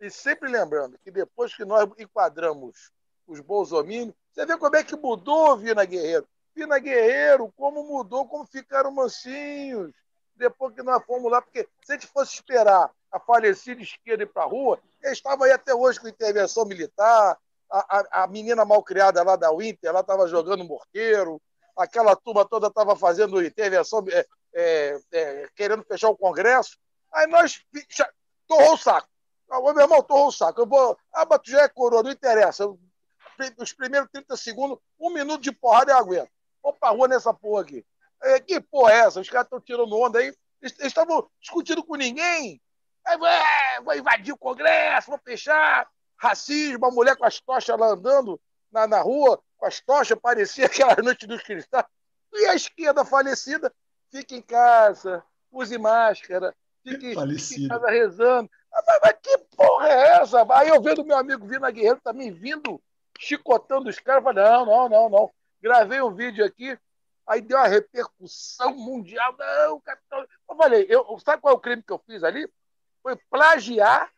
e 0.00 0.08
sempre 0.08 0.48
lembrando 0.48 0.96
que 1.02 1.10
depois 1.10 1.54
que 1.54 1.64
nós 1.64 1.90
enquadramos 1.98 2.92
os 3.26 3.40
bolsominions, 3.40 4.14
você 4.32 4.46
vê 4.46 4.56
como 4.56 4.76
é 4.76 4.84
que 4.84 4.96
mudou 4.96 5.50
o 5.50 5.56
Vina 5.56 5.84
Guerreiro. 5.84 6.26
Vina 6.54 6.78
Guerreiro, 6.78 7.52
como 7.56 7.82
mudou, 7.82 8.28
como 8.28 8.46
ficaram 8.46 8.92
mansinhos 8.92 9.92
depois 10.36 10.74
que 10.74 10.82
nós 10.82 11.02
fomos 11.04 11.30
lá, 11.30 11.42
porque 11.42 11.68
se 11.84 11.92
a 11.92 11.94
gente 11.94 12.06
fosse 12.06 12.34
esperar 12.34 12.90
a 13.10 13.20
falecida 13.20 13.80
esquerda 13.80 14.24
ir 14.24 14.26
para 14.26 14.42
a 14.42 14.46
rua, 14.46 14.78
eles 15.02 15.18
estavam 15.18 15.44
aí 15.44 15.52
até 15.52 15.74
hoje 15.74 16.00
com 16.00 16.08
intervenção 16.08 16.64
militar, 16.64 17.38
a, 17.70 17.98
a, 17.98 18.24
a 18.24 18.26
menina 18.26 18.64
mal 18.64 18.82
criada 18.82 19.22
lá 19.22 19.36
da 19.36 19.50
Winter, 19.52 19.88
ela 19.88 20.00
estava 20.00 20.28
jogando 20.28 20.64
morteiro, 20.64 21.40
aquela 21.76 22.14
turma 22.16 22.44
toda 22.44 22.68
estava 22.68 22.96
fazendo 22.96 23.44
intervenção, 23.44 24.04
é, 24.54 25.00
é, 25.12 25.48
querendo 25.54 25.84
fechar 25.84 26.08
o 26.08 26.16
Congresso. 26.16 26.78
Aí 27.12 27.26
nós 27.26 27.64
torrou 28.46 28.74
o 28.74 28.78
saco. 28.78 29.08
Ô, 29.48 29.72
meu 29.72 29.82
irmão, 29.82 30.02
torrou 30.02 30.28
o 30.28 30.32
saco. 30.32 30.60
Eu 30.60 30.66
vou. 30.66 30.98
Ah, 31.12 31.26
mas 31.28 31.40
tu 31.40 31.50
já 31.50 31.62
é 31.62 31.68
coroa, 31.68 32.02
não 32.02 32.10
interessa. 32.10 32.66
Os 33.58 33.72
primeiros 33.72 34.08
30 34.12 34.36
segundos, 34.36 34.78
um 34.98 35.10
minuto 35.10 35.42
de 35.42 35.52
porrada 35.52 35.92
eu 35.92 35.98
aguento. 35.98 36.30
Vamos 36.62 36.78
pra 36.78 36.90
rua 36.90 37.08
nessa 37.08 37.34
porra 37.34 37.62
aqui. 37.62 37.84
É, 38.22 38.40
que 38.40 38.60
porra 38.60 38.92
é 38.92 38.96
essa? 39.00 39.20
Os 39.20 39.28
caras 39.28 39.46
estão 39.46 39.60
tirando 39.60 39.98
onda 39.98 40.18
aí. 40.18 40.34
Eles 40.62 40.78
estavam 40.80 41.28
discutindo 41.40 41.84
com 41.84 41.94
ninguém. 41.94 42.60
Aí, 43.04 43.18
é, 43.22 43.80
vou 43.82 43.94
invadir 43.94 44.32
o 44.32 44.38
Congresso, 44.38 45.10
vou 45.10 45.20
fechar. 45.22 45.88
Racismo, 46.16 46.86
a 46.86 46.90
mulher 46.90 47.16
com 47.16 47.26
as 47.26 47.38
tochas 47.40 47.78
lá 47.78 47.88
andando 47.88 48.40
na, 48.72 48.86
na 48.86 49.00
rua, 49.02 49.42
com 49.58 49.66
as 49.66 49.80
tochas, 49.80 50.18
parecia 50.18 50.66
aquela 50.66 50.96
noite 51.02 51.26
dos 51.26 51.42
cristais. 51.42 51.84
E 52.32 52.46
a 52.46 52.54
esquerda 52.54 53.04
falecida, 53.04 53.72
fica 54.10 54.34
em 54.34 54.42
casa, 54.42 55.22
use 55.50 55.76
máscara, 55.78 56.54
fique, 56.82 57.14
fique 57.14 57.64
em 57.64 57.68
casa 57.68 57.90
rezando. 57.90 58.50
Ah, 58.72 58.82
mas, 58.86 59.00
mas, 59.02 59.14
que 59.22 59.38
porra 59.56 59.88
é 59.88 60.08
essa? 60.20 60.46
Aí 60.54 60.68
eu 60.68 60.82
vendo 60.82 61.04
meu 61.04 61.16
amigo 61.16 61.46
Vina 61.46 61.70
Guerreiro 61.70 62.00
também 62.02 62.32
vindo, 62.32 62.80
chicotando 63.18 63.88
os 63.88 63.98
caras, 63.98 64.24
falei, 64.24 64.42
não, 64.42 64.66
não, 64.66 64.88
não, 64.88 65.08
não. 65.08 65.30
Gravei 65.62 66.00
um 66.02 66.12
vídeo 66.12 66.44
aqui, 66.44 66.78
aí 67.26 67.40
deu 67.40 67.56
uma 67.56 67.68
repercussão 67.68 68.74
mundial. 68.74 69.34
Não, 69.38 69.80
capitão. 69.80 70.26
Eu 70.48 70.56
falei, 70.56 70.86
eu, 70.88 71.18
sabe 71.24 71.40
qual 71.40 71.54
é 71.54 71.56
o 71.56 71.60
crime 71.60 71.82
que 71.82 71.92
eu 71.92 72.02
fiz 72.06 72.22
ali? 72.22 72.48
Foi 73.02 73.16
plagiar. 73.30 74.10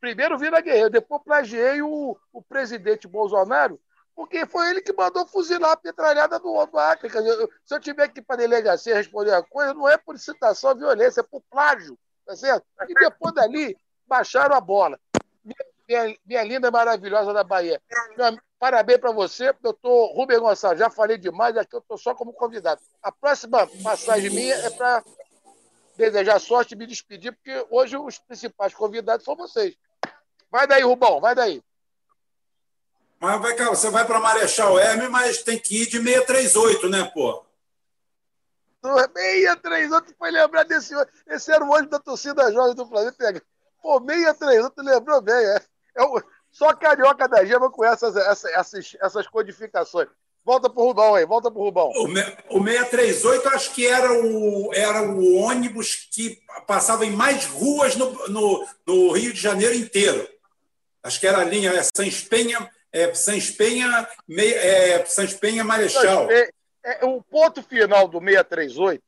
Primeiro 0.00 0.36
Vila 0.36 0.60
Guerreiro, 0.60 0.90
depois 0.90 1.22
plagiei 1.22 1.80
o, 1.80 2.16
o 2.32 2.42
presidente 2.42 3.06
Bolsonaro, 3.06 3.80
porque 4.14 4.46
foi 4.46 4.70
ele 4.70 4.82
que 4.82 4.92
mandou 4.92 5.26
fuzilar 5.26 5.72
a 5.72 5.76
petralhada 5.76 6.38
do, 6.38 6.66
do 6.66 6.78
Acre. 6.78 7.08
Dizer, 7.08 7.48
se 7.64 7.74
eu 7.74 7.80
tiver 7.80 8.08
que 8.08 8.20
ir 8.20 8.22
para 8.22 8.36
a 8.36 8.38
delegacia 8.38 8.94
responder 8.94 9.32
a 9.32 9.42
coisa, 9.42 9.74
não 9.74 9.88
é 9.88 9.96
por 9.96 10.18
citação 10.18 10.70
à 10.70 10.74
violência, 10.74 11.20
é 11.20 11.24
por 11.24 11.40
plágio. 11.50 11.98
Tá 12.26 12.36
certo? 12.36 12.64
E 12.88 12.94
depois 12.94 13.34
dali, 13.34 13.76
baixaram 14.06 14.54
a 14.54 14.60
bola. 14.60 14.98
Minha, 15.44 15.64
minha, 15.88 16.18
minha 16.24 16.44
linda 16.44 16.70
maravilhosa 16.70 17.32
da 17.32 17.42
Bahia. 17.42 17.80
Parabéns 18.58 18.98
para 18.98 19.10
você, 19.10 19.52
doutor 19.60 20.14
Rubem 20.14 20.38
Gonçalves. 20.38 20.78
Já 20.78 20.88
falei 20.88 21.18
demais, 21.18 21.56
aqui 21.56 21.74
eu 21.74 21.80
estou 21.80 21.98
só 21.98 22.14
como 22.14 22.32
convidado. 22.32 22.80
A 23.02 23.10
próxima 23.10 23.66
passagem 23.82 24.30
minha 24.30 24.54
é 24.54 24.70
para 24.70 25.02
desejar 25.96 26.38
sorte 26.38 26.74
e 26.74 26.78
me 26.78 26.86
despedir, 26.86 27.32
porque 27.32 27.66
hoje 27.70 27.96
os 27.96 28.18
principais 28.18 28.72
convidados 28.72 29.24
são 29.24 29.34
vocês. 29.34 29.74
Vai 30.48 30.66
daí, 30.66 30.82
Rubão, 30.82 31.20
vai 31.20 31.34
daí. 31.34 31.62
Mas 33.22 33.40
vai, 33.40 33.54
você 33.66 33.88
vai 33.88 34.04
para 34.04 34.18
Marechal 34.18 34.76
Hermes, 34.80 35.08
mas 35.08 35.44
tem 35.44 35.56
que 35.56 35.82
ir 35.82 35.86
de 35.86 36.02
638, 36.02 36.88
né, 36.88 37.08
pô? 37.14 37.44
638 38.82 40.16
foi 40.18 40.32
lembrar 40.32 40.64
desse 40.64 40.92
Esse 41.28 41.52
era 41.52 41.64
o 41.64 41.70
ônibus 41.70 41.90
da 41.90 42.00
torcida 42.00 42.52
jovem 42.52 42.74
do 42.74 42.84
Flamengo. 42.84 43.40
Pô, 43.80 44.00
638, 44.04 44.82
lembrou 44.82 45.22
bem, 45.22 45.36
é. 45.36 45.62
é 45.98 46.02
o, 46.02 46.20
só 46.50 46.74
Carioca 46.74 47.28
da 47.28 47.44
Gema 47.44 47.70
com 47.70 47.84
essas, 47.84 48.16
essas, 48.16 48.50
essas, 48.52 48.96
essas 49.00 49.26
codificações. 49.28 50.08
Volta 50.44 50.68
pro 50.68 50.82
Rubão 50.82 51.14
aí, 51.14 51.24
volta 51.24 51.48
pro 51.48 51.62
Rubão. 51.62 51.90
O, 51.90 52.58
o 52.58 52.64
638 52.64 53.48
acho 53.50 53.72
que 53.72 53.86
era 53.86 54.12
o, 54.12 54.74
era 54.74 55.00
o 55.00 55.36
ônibus 55.36 56.08
que 56.10 56.42
passava 56.66 57.06
em 57.06 57.12
mais 57.12 57.46
ruas 57.46 57.94
no, 57.94 58.10
no, 58.26 58.66
no 58.84 59.12
Rio 59.12 59.32
de 59.32 59.40
Janeiro 59.40 59.76
inteiro. 59.76 60.28
Acho 61.04 61.20
que 61.20 61.26
era 61.28 61.38
a 61.38 61.44
linha 61.44 61.70
é, 61.70 61.82
Sans 61.84 62.22
Penha, 62.22 62.68
é, 62.92 63.14
Sans 63.14 63.50
Penha, 63.50 64.08
é, 64.30 65.04
Sans 65.06 65.34
Penha 65.34 65.64
Marechal. 65.64 66.28
É, 66.30 67.04
o 67.04 67.22
ponto 67.22 67.62
final 67.62 68.08
do 68.08 68.18
638 68.18 69.02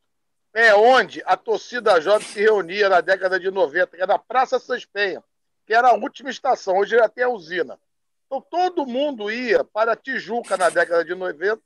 é 0.54 0.74
onde 0.74 1.22
a 1.26 1.36
torcida 1.36 2.00
jovem 2.00 2.26
se 2.26 2.40
reunia 2.40 2.88
na 2.88 3.00
década 3.00 3.38
de 3.38 3.50
90, 3.50 3.96
que 3.96 4.02
era 4.02 4.14
a 4.14 4.18
Praça 4.18 4.58
Sans 4.58 4.84
Penha 4.84 5.22
que 5.66 5.74
era 5.74 5.88
a 5.88 5.94
última 5.94 6.30
estação, 6.30 6.76
hoje 6.76 6.96
já 6.96 7.08
tem 7.08 7.24
a 7.24 7.28
usina. 7.28 7.78
Então 8.26 8.40
todo 8.40 8.86
mundo 8.86 9.30
ia 9.30 9.64
para 9.64 9.96
Tijuca 9.96 10.56
na 10.56 10.68
década 10.68 11.04
de 11.04 11.14
90. 11.14 11.60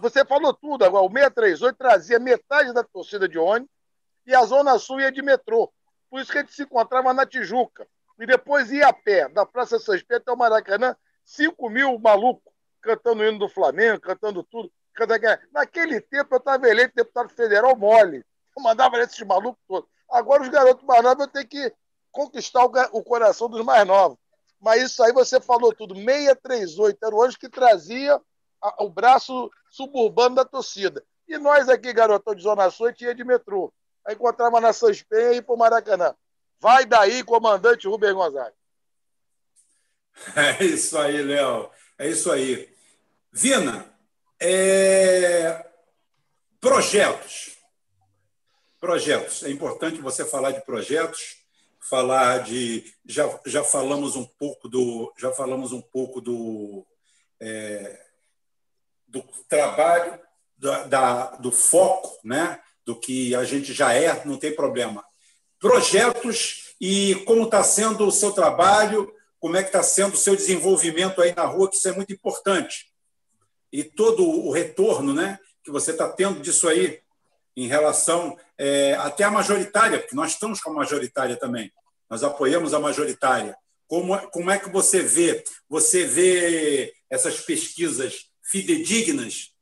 Você 0.00 0.24
falou 0.24 0.54
tudo 0.54 0.84
agora, 0.84 1.04
o 1.04 1.10
638 1.10 1.76
trazia 1.76 2.18
metade 2.18 2.72
da 2.72 2.84
torcida 2.84 3.28
de 3.28 3.38
ônibus 3.38 3.70
e 4.26 4.34
a 4.34 4.44
Zona 4.44 4.78
Sul 4.78 5.00
ia 5.00 5.10
de 5.10 5.22
metrô. 5.22 5.72
Por 6.08 6.20
isso 6.20 6.30
que 6.30 6.38
a 6.38 6.40
gente 6.40 6.54
se 6.54 6.62
encontrava 6.62 7.12
na 7.12 7.26
Tijuca. 7.26 7.86
E 8.18 8.26
depois 8.26 8.72
ia 8.72 8.88
a 8.88 8.92
pé, 8.92 9.28
da 9.28 9.44
Praça 9.44 9.78
São 9.78 9.94
Pedro 9.94 10.16
até 10.16 10.32
o 10.32 10.36
Maracanã, 10.36 10.96
5 11.26 11.68
mil 11.68 11.98
malucos 11.98 12.52
cantando 12.80 13.22
o 13.22 13.26
hino 13.26 13.38
do 13.38 13.48
Flamengo, 13.48 14.00
cantando 14.00 14.42
tudo. 14.44 14.72
Naquele 15.52 16.00
tempo 16.00 16.34
eu 16.34 16.38
estava 16.38 16.68
eleito 16.68 16.94
deputado 16.94 17.28
federal 17.28 17.76
mole. 17.76 18.24
Eu 18.56 18.62
mandava 18.62 18.98
esses 19.00 19.20
malucos 19.26 19.60
todos. 19.68 19.90
Agora 20.08 20.42
os 20.42 20.48
garotos 20.48 20.86
mais 20.86 21.02
novos 21.02 21.26
eu 21.26 21.30
tenho 21.30 21.46
que 21.46 21.74
conquistar 22.10 22.64
o, 22.64 23.02
coração 23.02 23.48
dos 23.48 23.62
mais 23.62 23.86
novos. 23.86 24.16
Mas 24.58 24.84
isso 24.84 25.02
aí 25.02 25.12
você 25.12 25.38
falou 25.38 25.74
tudo. 25.74 25.94
638 25.94 26.98
era 27.04 27.14
o 27.14 27.22
anjo 27.22 27.38
que 27.38 27.48
trazia 27.48 28.18
o 28.78 28.88
braço 28.88 29.50
suburbano 29.68 30.36
da 30.36 30.44
torcida. 30.44 31.04
E 31.28 31.36
nós 31.36 31.68
aqui, 31.68 31.92
garotão 31.92 32.34
de 32.34 32.42
Zona 32.42 32.70
Sul, 32.70 32.92
tinha 32.92 33.14
de 33.14 33.24
metrô. 33.24 33.72
Aí 34.06 34.14
encontrava 34.14 34.60
na 34.60 34.72
Sanspenha 34.72 35.32
e 35.32 35.36
ir 35.38 35.42
para 35.42 35.54
o 35.54 35.58
Maracanã. 35.58 36.14
Vai 36.60 36.86
daí, 36.86 37.22
comandante 37.22 37.88
Rubem 37.88 38.14
Gonzaga. 38.14 38.54
É 40.34 40.64
isso 40.64 40.98
aí, 40.98 41.22
Léo. 41.22 41.70
É 41.98 42.08
isso 42.08 42.30
aí. 42.32 42.68
Vina, 43.32 43.86
é... 44.40 45.64
projetos. 46.60 47.56
Projetos. 48.80 49.42
É 49.42 49.50
importante 49.50 50.00
você 50.00 50.24
falar 50.24 50.52
de 50.52 50.64
projetos 50.64 51.46
falar 51.88 52.38
de 52.42 52.84
já, 53.04 53.40
já 53.46 53.62
falamos 53.62 54.16
um 54.16 54.24
pouco 54.24 54.68
do 54.68 55.12
já 55.16 55.32
falamos 55.32 55.72
um 55.72 55.80
pouco 55.80 56.20
do 56.20 56.84
é, 57.40 58.00
do 59.06 59.22
trabalho 59.48 60.18
da, 60.56 60.84
da, 60.84 61.26
do 61.36 61.52
foco 61.52 62.18
né 62.24 62.60
do 62.84 62.98
que 62.98 63.34
a 63.34 63.44
gente 63.44 63.72
já 63.72 63.92
é 63.92 64.24
não 64.24 64.36
tem 64.36 64.54
problema 64.54 65.04
projetos 65.60 66.74
e 66.80 67.14
como 67.24 67.44
está 67.44 67.62
sendo 67.62 68.06
o 68.06 68.12
seu 68.12 68.32
trabalho 68.32 69.12
como 69.38 69.56
é 69.56 69.62
que 69.62 69.68
está 69.68 69.82
sendo 69.82 70.14
o 70.14 70.18
seu 70.18 70.34
desenvolvimento 70.34 71.20
aí 71.20 71.34
na 71.34 71.44
rua 71.44 71.68
que 71.68 71.76
isso 71.76 71.88
é 71.88 71.92
muito 71.92 72.12
importante 72.12 72.92
e 73.72 73.84
todo 73.84 74.22
o 74.24 74.50
retorno 74.50 75.12
né 75.12 75.38
que 75.62 75.70
você 75.70 75.90
está 75.90 76.08
tendo 76.08 76.40
disso 76.40 76.68
aí 76.68 77.00
em 77.56 77.66
relação 77.66 78.38
é, 78.58 78.94
até 78.94 79.24
a 79.24 79.30
majoritária, 79.30 79.98
porque 79.98 80.14
nós 80.14 80.32
estamos 80.32 80.60
com 80.60 80.70
a 80.70 80.74
majoritária 80.74 81.36
também. 81.36 81.72
Nós 82.08 82.22
apoiamos 82.22 82.74
a 82.74 82.78
majoritária. 82.78 83.56
Como, 83.88 84.18
como 84.30 84.50
é 84.50 84.58
que 84.58 84.68
você 84.68 85.00
vê? 85.00 85.42
Você 85.68 86.04
vê 86.04 86.92
essas 87.08 87.40
pesquisas 87.40 88.26
fidedignas 88.42 89.52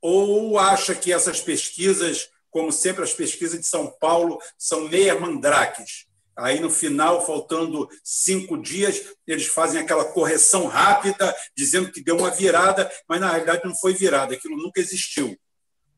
ou 0.00 0.58
acha 0.58 0.94
que 0.94 1.12
essas 1.12 1.40
pesquisas, 1.40 2.28
como 2.50 2.72
sempre 2.72 3.02
as 3.02 3.12
pesquisas 3.12 3.60
de 3.60 3.66
São 3.66 3.90
Paulo, 4.00 4.40
são 4.56 4.88
meia 4.88 5.18
mandrakes? 5.18 6.06
Aí, 6.36 6.60
no 6.60 6.68
final, 6.68 7.24
faltando 7.24 7.88
cinco 8.04 8.60
dias, 8.60 9.02
eles 9.26 9.46
fazem 9.46 9.80
aquela 9.80 10.04
correção 10.04 10.66
rápida, 10.66 11.34
dizendo 11.56 11.90
que 11.90 12.02
deu 12.02 12.18
uma 12.18 12.30
virada, 12.30 12.90
mas 13.08 13.20
na 13.20 13.30
realidade 13.30 13.64
não 13.64 13.74
foi 13.74 13.94
virada, 13.94 14.34
aquilo 14.34 14.56
nunca 14.56 14.80
existiu. 14.80 15.36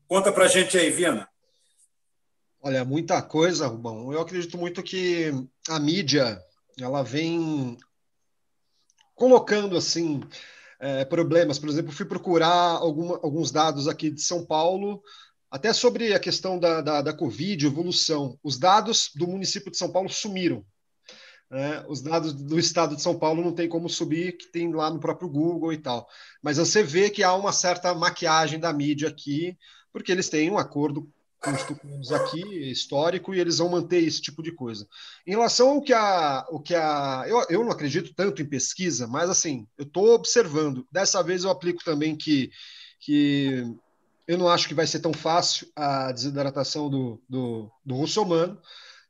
Conta 0.07 0.31
para 0.31 0.45
a 0.45 0.47
gente 0.47 0.77
aí, 0.77 0.89
Vina. 0.89 1.29
Olha, 2.61 2.83
muita 2.83 3.21
coisa, 3.21 3.67
Rubão. 3.67 4.11
Eu 4.11 4.21
acredito 4.21 4.57
muito 4.57 4.81
que 4.81 5.31
a 5.69 5.79
mídia 5.79 6.41
ela 6.79 7.03
vem 7.03 7.77
colocando 9.15 9.77
assim 9.77 10.21
é, 10.79 11.05
problemas. 11.05 11.59
Por 11.59 11.69
exemplo, 11.69 11.91
fui 11.91 12.05
procurar 12.05 12.49
alguma, 12.49 13.19
alguns 13.21 13.51
dados 13.51 13.87
aqui 13.87 14.09
de 14.09 14.21
São 14.21 14.45
Paulo, 14.45 15.01
até 15.51 15.73
sobre 15.73 16.13
a 16.13 16.19
questão 16.19 16.59
da, 16.59 16.81
da, 16.81 17.01
da 17.01 17.13
Covid, 17.13 17.65
evolução. 17.65 18.37
Os 18.43 18.57
dados 18.57 19.09
do 19.15 19.27
município 19.27 19.71
de 19.71 19.77
São 19.77 19.91
Paulo 19.91 20.09
sumiram. 20.09 20.63
Né? 21.49 21.83
Os 21.87 22.01
dados 22.01 22.33
do 22.33 22.59
estado 22.59 22.95
de 22.95 23.01
São 23.01 23.17
Paulo 23.17 23.43
não 23.43 23.53
tem 23.53 23.67
como 23.67 23.89
subir, 23.89 24.37
que 24.37 24.51
tem 24.51 24.71
lá 24.71 24.89
no 24.91 24.99
próprio 24.99 25.27
Google 25.27 25.73
e 25.73 25.77
tal. 25.77 26.07
Mas 26.43 26.57
você 26.57 26.83
vê 26.83 27.09
que 27.09 27.23
há 27.23 27.33
uma 27.33 27.51
certa 27.51 27.93
maquiagem 27.95 28.59
da 28.59 28.71
mídia 28.71 29.09
aqui, 29.09 29.57
porque 29.91 30.11
eles 30.11 30.29
têm 30.29 30.51
um 30.51 30.57
acordo 30.59 31.11
com 31.41 31.99
os 31.99 32.11
aqui, 32.11 32.69
histórico, 32.69 33.33
e 33.33 33.39
eles 33.39 33.57
vão 33.59 33.69
manter 33.69 34.03
esse 34.03 34.21
tipo 34.21 34.43
de 34.43 34.51
coisa. 34.51 34.85
Em 35.25 35.31
relação 35.31 35.69
ao 35.69 35.81
que 35.81 35.93
a. 35.93 36.45
O 36.49 36.59
que 36.59 36.75
a 36.75 37.23
eu, 37.27 37.45
eu 37.49 37.63
não 37.63 37.71
acredito 37.71 38.13
tanto 38.13 38.41
em 38.41 38.45
pesquisa, 38.45 39.07
mas 39.07 39.29
assim, 39.29 39.65
eu 39.77 39.85
estou 39.85 40.13
observando. 40.13 40.85
Dessa 40.91 41.23
vez 41.23 41.43
eu 41.43 41.49
aplico 41.49 41.83
também 41.83 42.15
que, 42.15 42.51
que 42.99 43.63
eu 44.29 44.37
não 44.37 44.47
acho 44.47 44.67
que 44.67 44.75
vai 44.75 44.85
ser 44.85 44.99
tão 44.99 45.11
fácil 45.11 45.67
a 45.75 46.11
desidratação 46.11 46.87
do, 46.87 47.19
do, 47.27 47.71
do 47.83 47.95
russomano. 47.95 48.61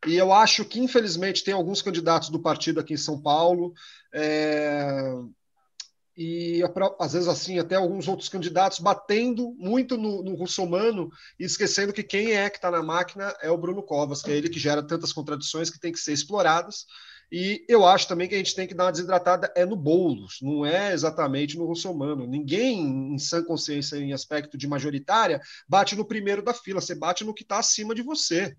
E 0.08 0.16
eu 0.16 0.32
acho 0.32 0.64
que, 0.64 0.80
infelizmente, 0.80 1.44
tem 1.44 1.54
alguns 1.54 1.82
candidatos 1.82 2.30
do 2.30 2.40
partido 2.40 2.80
aqui 2.80 2.94
em 2.94 2.98
São 2.98 3.22
Paulo. 3.22 3.74
É, 4.14 5.12
e 6.16 6.62
às 6.98 7.12
vezes 7.12 7.28
assim 7.28 7.60
até 7.60 7.76
alguns 7.76 8.08
outros 8.08 8.30
candidatos 8.30 8.80
batendo 8.80 9.54
muito 9.58 9.98
no, 9.98 10.24
no 10.24 10.36
russomano 10.36 11.10
e 11.38 11.44
esquecendo 11.44 11.92
que 11.92 12.02
quem 12.02 12.32
é 12.32 12.50
que 12.50 12.58
está 12.58 12.72
na 12.72 12.82
máquina 12.82 13.36
é 13.42 13.52
o 13.52 13.58
Bruno 13.58 13.84
Covas, 13.84 14.22
que 14.22 14.32
é 14.32 14.38
ele 14.38 14.48
que 14.48 14.58
gera 14.58 14.82
tantas 14.82 15.12
contradições 15.12 15.70
que 15.70 15.82
tem 15.82 15.92
que 15.92 16.00
ser 16.00 16.14
exploradas. 16.14 16.86
E 17.32 17.64
eu 17.70 17.86
acho 17.86 18.08
também 18.08 18.28
que 18.28 18.36
a 18.36 18.38
gente 18.38 18.56
tem 18.56 18.68
que 18.68 18.74
dar 18.74 18.86
uma 18.86 18.92
desidratada 18.92 19.52
é 19.56 19.66
no 19.66 19.76
Boulos, 19.76 20.40
não 20.42 20.66
é 20.66 20.94
exatamente 20.94 21.58
no 21.58 21.66
russomano. 21.66 22.26
Ninguém, 22.26 23.14
em 23.14 23.18
sã 23.20 23.44
consciência, 23.44 23.98
em 23.98 24.14
aspecto 24.14 24.58
de 24.58 24.68
majoritária, 24.68 25.40
bate 25.68 25.96
no 25.96 26.06
primeiro 26.06 26.42
da 26.42 26.54
fila, 26.54 26.82
você 26.82 26.96
bate 26.96 27.24
no 27.24 27.34
que 27.34 27.44
está 27.44 27.60
acima 27.60 27.94
de 27.94 28.02
você 28.02 28.56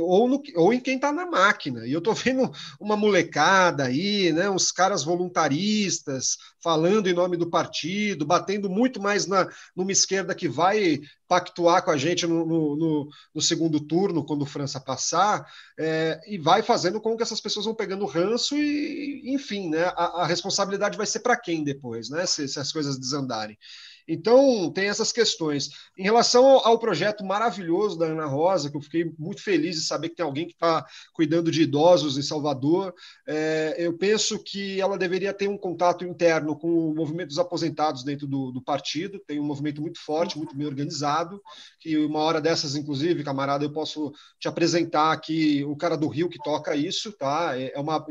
ou, 0.00 0.28
no, 0.28 0.42
ou 0.56 0.72
em 0.72 0.80
quem 0.80 0.96
está 0.96 1.12
na 1.12 1.26
máquina. 1.26 1.86
E 1.86 1.92
eu 1.92 1.98
estou 1.98 2.14
vendo 2.14 2.50
uma 2.80 2.96
molecada 2.96 3.84
aí, 3.84 4.32
né, 4.32 4.48
uns 4.48 4.70
caras 4.70 5.04
voluntaristas 5.04 6.36
falando 6.62 7.08
em 7.08 7.14
nome 7.14 7.36
do 7.36 7.50
partido, 7.50 8.26
batendo 8.26 8.70
muito 8.70 9.00
mais 9.00 9.26
na, 9.26 9.48
numa 9.76 9.92
esquerda 9.92 10.34
que 10.34 10.48
vai 10.48 11.00
pactuar 11.28 11.82
com 11.84 11.90
a 11.90 11.96
gente 11.96 12.26
no, 12.26 12.44
no, 12.46 13.08
no 13.34 13.42
segundo 13.42 13.80
turno, 13.80 14.24
quando 14.24 14.46
França 14.46 14.80
passar, 14.80 15.46
é, 15.78 16.20
e 16.26 16.38
vai 16.38 16.62
fazendo 16.62 17.00
com 17.00 17.16
que 17.16 17.22
essas 17.22 17.40
pessoas 17.40 17.66
vão 17.66 17.74
pegando 17.74 18.06
ranço 18.06 18.56
e, 18.56 19.22
enfim, 19.34 19.70
né, 19.70 19.84
a, 19.96 20.22
a 20.22 20.26
responsabilidade 20.26 20.96
vai 20.96 21.06
ser 21.06 21.20
para 21.20 21.36
quem 21.36 21.64
depois, 21.64 22.10
né, 22.10 22.26
se, 22.26 22.46
se 22.46 22.58
as 22.58 22.70
coisas 22.72 22.98
desandarem. 22.98 23.58
Então, 24.06 24.70
tem 24.70 24.88
essas 24.88 25.12
questões. 25.12 25.70
Em 25.96 26.02
relação 26.02 26.44
ao, 26.44 26.78
projeto 26.78 27.24
maravilhoso 27.24 27.98
da 27.98 28.06
Ana 28.06 28.26
Rosa, 28.26 28.70
que 28.70 28.76
eu 28.76 28.80
fiquei 28.80 29.10
muito 29.18 29.42
feliz 29.42 29.76
de 29.76 29.82
saber 29.82 30.10
que 30.10 30.16
tem 30.16 30.24
alguém 30.24 30.46
que 30.46 30.52
está 30.52 30.84
cuidando 31.12 31.50
de 31.50 31.62
idosos 31.62 32.18
em 32.18 32.22
Salvador, 32.22 32.94
é, 33.26 33.74
eu 33.78 33.96
penso 33.96 34.38
que 34.38 34.80
ela 34.80 34.98
deveria 34.98 35.32
ter 35.32 35.48
um 35.48 35.56
contato 35.56 36.04
interno 36.04 36.56
com 36.56 36.90
o 36.90 36.94
movimento 36.94 37.28
dos 37.28 37.38
aposentados 37.38 38.04
dentro 38.04 38.26
do, 38.26 38.52
do 38.52 38.60
partido. 38.60 39.18
Tem 39.26 39.40
um 39.40 39.44
movimento 39.44 39.80
muito 39.80 39.98
forte, 39.98 40.36
muito 40.36 40.54
bem 40.54 40.66
organizado, 40.66 41.40
que 41.80 41.96
uma 41.96 42.20
hora 42.20 42.40
dessas, 42.40 42.76
inclusive, 42.76 43.24
camarada, 43.24 43.64
eu 43.64 43.72
posso 43.72 44.12
te 44.38 44.48
apresentar 44.48 45.12
aqui 45.12 45.64
o 45.64 45.76
cara 45.76 45.96
do 45.96 46.08
Rio 46.08 46.28
que 46.28 46.42
toca 46.42 46.76
isso, 46.76 47.12
tá? 47.12 47.58
É, 47.58 47.72
é 47.74 47.80
uma, 47.80 48.04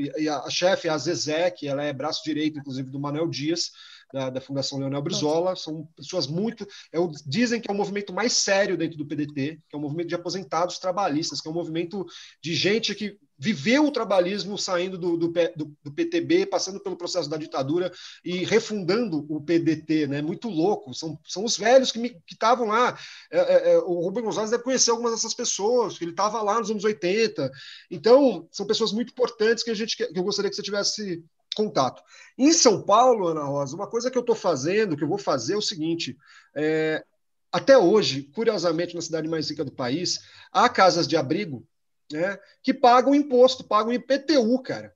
a 0.46 0.50
chefe 0.50 0.88
é 0.88 0.92
a 0.92 0.98
Zezé, 0.98 1.52
que 1.52 1.68
ela 1.68 1.84
é 1.84 1.94
braço 1.94 2.24
direito, 2.24 2.60
inclusive, 2.60 2.90
do 2.90 3.00
Manuel 3.00 3.28
Dias, 3.28 3.72
da, 4.14 4.30
da 4.30 4.40
Fundação 4.40 4.78
Leonel 4.78 5.02
Brizola, 5.02 5.56
são 5.56 5.88
pessoas 5.96 6.28
muito. 6.28 6.68
É 6.92 7.00
o, 7.00 7.10
dizem 7.26 7.60
que 7.60 7.70
é 7.70 7.74
o 7.74 7.76
movimento 7.76 8.14
mais 8.14 8.34
sério 8.34 8.78
dentro 8.78 8.96
do 8.96 9.08
PDT, 9.08 9.60
que 9.68 9.76
é 9.76 9.78
um 9.78 9.82
movimento 9.82 10.10
de 10.10 10.16
aposentados 10.16 10.78
trabalhistas, 10.78 11.42
que 11.42 11.48
é 11.48 11.52
um 11.52 11.56
movimento 11.56 12.06
de 12.40 12.54
gente 12.54 12.94
que 12.94 13.18
viveu 13.40 13.88
o 13.88 13.92
trabalhismo 13.92 14.56
saindo 14.56 15.00
do, 15.00 15.18
do, 15.18 15.28
do, 15.56 15.76
do, 15.84 15.92
PTB, 15.92 16.46
passando 16.46 16.80
pelo 16.80 16.96
processo 16.96 17.28
da 17.28 17.38
ditadura 17.38 17.92
e 18.24 18.46
refundando 18.46 19.26
o 19.28 19.42
PDT, 19.42 20.06
né? 20.06 20.22
Muito 20.22 20.48
louco. 20.48 20.94
São, 20.94 21.20
são 21.28 21.44
os 21.44 21.58
velhos 21.58 21.92
que 21.92 22.16
estavam 22.32 22.68
lá. 22.68 22.96
É, 23.32 23.40
é, 23.40 23.74
é, 23.74 23.78
o 23.80 24.00
Rubem 24.00 24.24
Gonzalez 24.24 24.52
deve 24.52 24.64
conhecer 24.64 24.92
algumas 24.92 25.14
dessas 25.14 25.34
pessoas, 25.34 25.98
que 25.98 26.04
ele 26.04 26.12
estava 26.12 26.40
lá 26.44 26.60
nos 26.60 26.70
anos 26.70 26.84
80. 26.84 27.52
Então, 27.90 28.48
são 28.52 28.68
pessoas 28.68 28.94
muito 28.94 29.10
importantes 29.10 29.64
que 29.64 29.72
a 29.72 29.76
gente 29.76 29.98
que 29.98 30.04
eu 30.04 30.24
gostaria 30.24 30.52
que 30.52 30.56
você 30.56 30.62
tivesse 30.62 31.24
contato. 31.54 32.02
Em 32.38 32.52
São 32.52 32.82
Paulo, 32.82 33.28
Ana 33.28 33.44
Rosa, 33.44 33.76
uma 33.76 33.88
coisa 33.88 34.10
que 34.10 34.18
eu 34.18 34.22
estou 34.22 34.36
fazendo, 34.36 34.98
que 34.98 35.04
eu 35.04 35.08
vou 35.08 35.18
fazer 35.18 35.54
é 35.54 35.58
o 35.58 35.62
seguinte: 35.62 36.18
é, 36.56 37.04
até 37.52 37.78
hoje, 37.78 38.24
curiosamente, 38.34 38.96
na 38.96 39.02
cidade 39.02 39.28
mais 39.28 39.50
rica 39.50 39.64
do 39.64 39.72
país, 39.72 40.20
há 40.52 40.68
casas 40.68 41.08
de 41.08 41.16
abrigo 41.16 41.66
né, 42.12 42.38
que 42.62 42.74
pagam 42.74 43.14
imposto, 43.14 43.64
pagam 43.64 43.94
IPTU, 43.94 44.62
cara. 44.62 44.94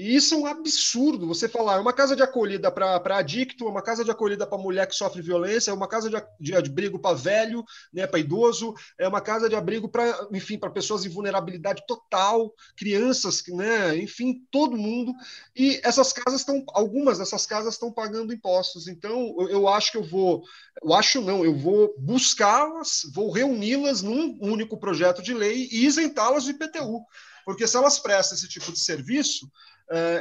E 0.00 0.16
isso 0.16 0.34
é 0.34 0.38
um 0.38 0.46
absurdo. 0.46 1.26
Você 1.26 1.46
falar, 1.46 1.76
é 1.76 1.78
uma 1.78 1.92
casa 1.92 2.16
de 2.16 2.22
acolhida 2.22 2.72
para 2.72 3.18
adicto, 3.18 3.66
é 3.66 3.68
uma 3.68 3.82
casa 3.82 4.02
de 4.02 4.10
acolhida 4.10 4.46
para 4.46 4.56
mulher 4.56 4.86
que 4.86 4.94
sofre 4.94 5.20
violência, 5.20 5.70
é 5.70 5.74
uma 5.74 5.86
casa 5.86 6.08
de, 6.08 6.16
de 6.40 6.56
abrigo 6.56 6.98
para 6.98 7.14
velho, 7.14 7.62
né, 7.92 8.06
para 8.06 8.18
idoso, 8.18 8.72
é 8.98 9.06
uma 9.06 9.20
casa 9.20 9.46
de 9.46 9.54
abrigo 9.54 9.90
para, 9.90 10.26
enfim, 10.32 10.56
para 10.56 10.70
pessoas 10.70 11.04
em 11.04 11.10
vulnerabilidade 11.10 11.84
total, 11.86 12.50
crianças, 12.78 13.42
né, 13.48 13.94
enfim, 13.98 14.42
todo 14.50 14.74
mundo. 14.74 15.12
E 15.54 15.78
essas 15.84 16.14
casas 16.14 16.40
estão, 16.40 16.64
algumas 16.68 17.18
dessas 17.18 17.44
casas 17.44 17.74
estão 17.74 17.92
pagando 17.92 18.32
impostos. 18.32 18.88
Então, 18.88 19.36
eu, 19.38 19.50
eu 19.50 19.68
acho 19.68 19.92
que 19.92 19.98
eu 19.98 20.04
vou, 20.04 20.42
eu 20.82 20.94
acho 20.94 21.20
não, 21.20 21.44
eu 21.44 21.54
vou 21.54 21.94
buscá-las, 21.98 23.02
vou 23.12 23.30
reuni-las 23.30 24.00
num 24.00 24.38
único 24.40 24.78
projeto 24.78 25.20
de 25.20 25.34
lei 25.34 25.68
e 25.70 25.84
isentá-las 25.84 26.44
do 26.44 26.52
IPTU. 26.52 27.04
Porque 27.44 27.66
se 27.66 27.76
elas 27.76 27.98
prestam 27.98 28.36
esse 28.36 28.48
tipo 28.48 28.72
de 28.72 28.78
serviço, 28.78 29.50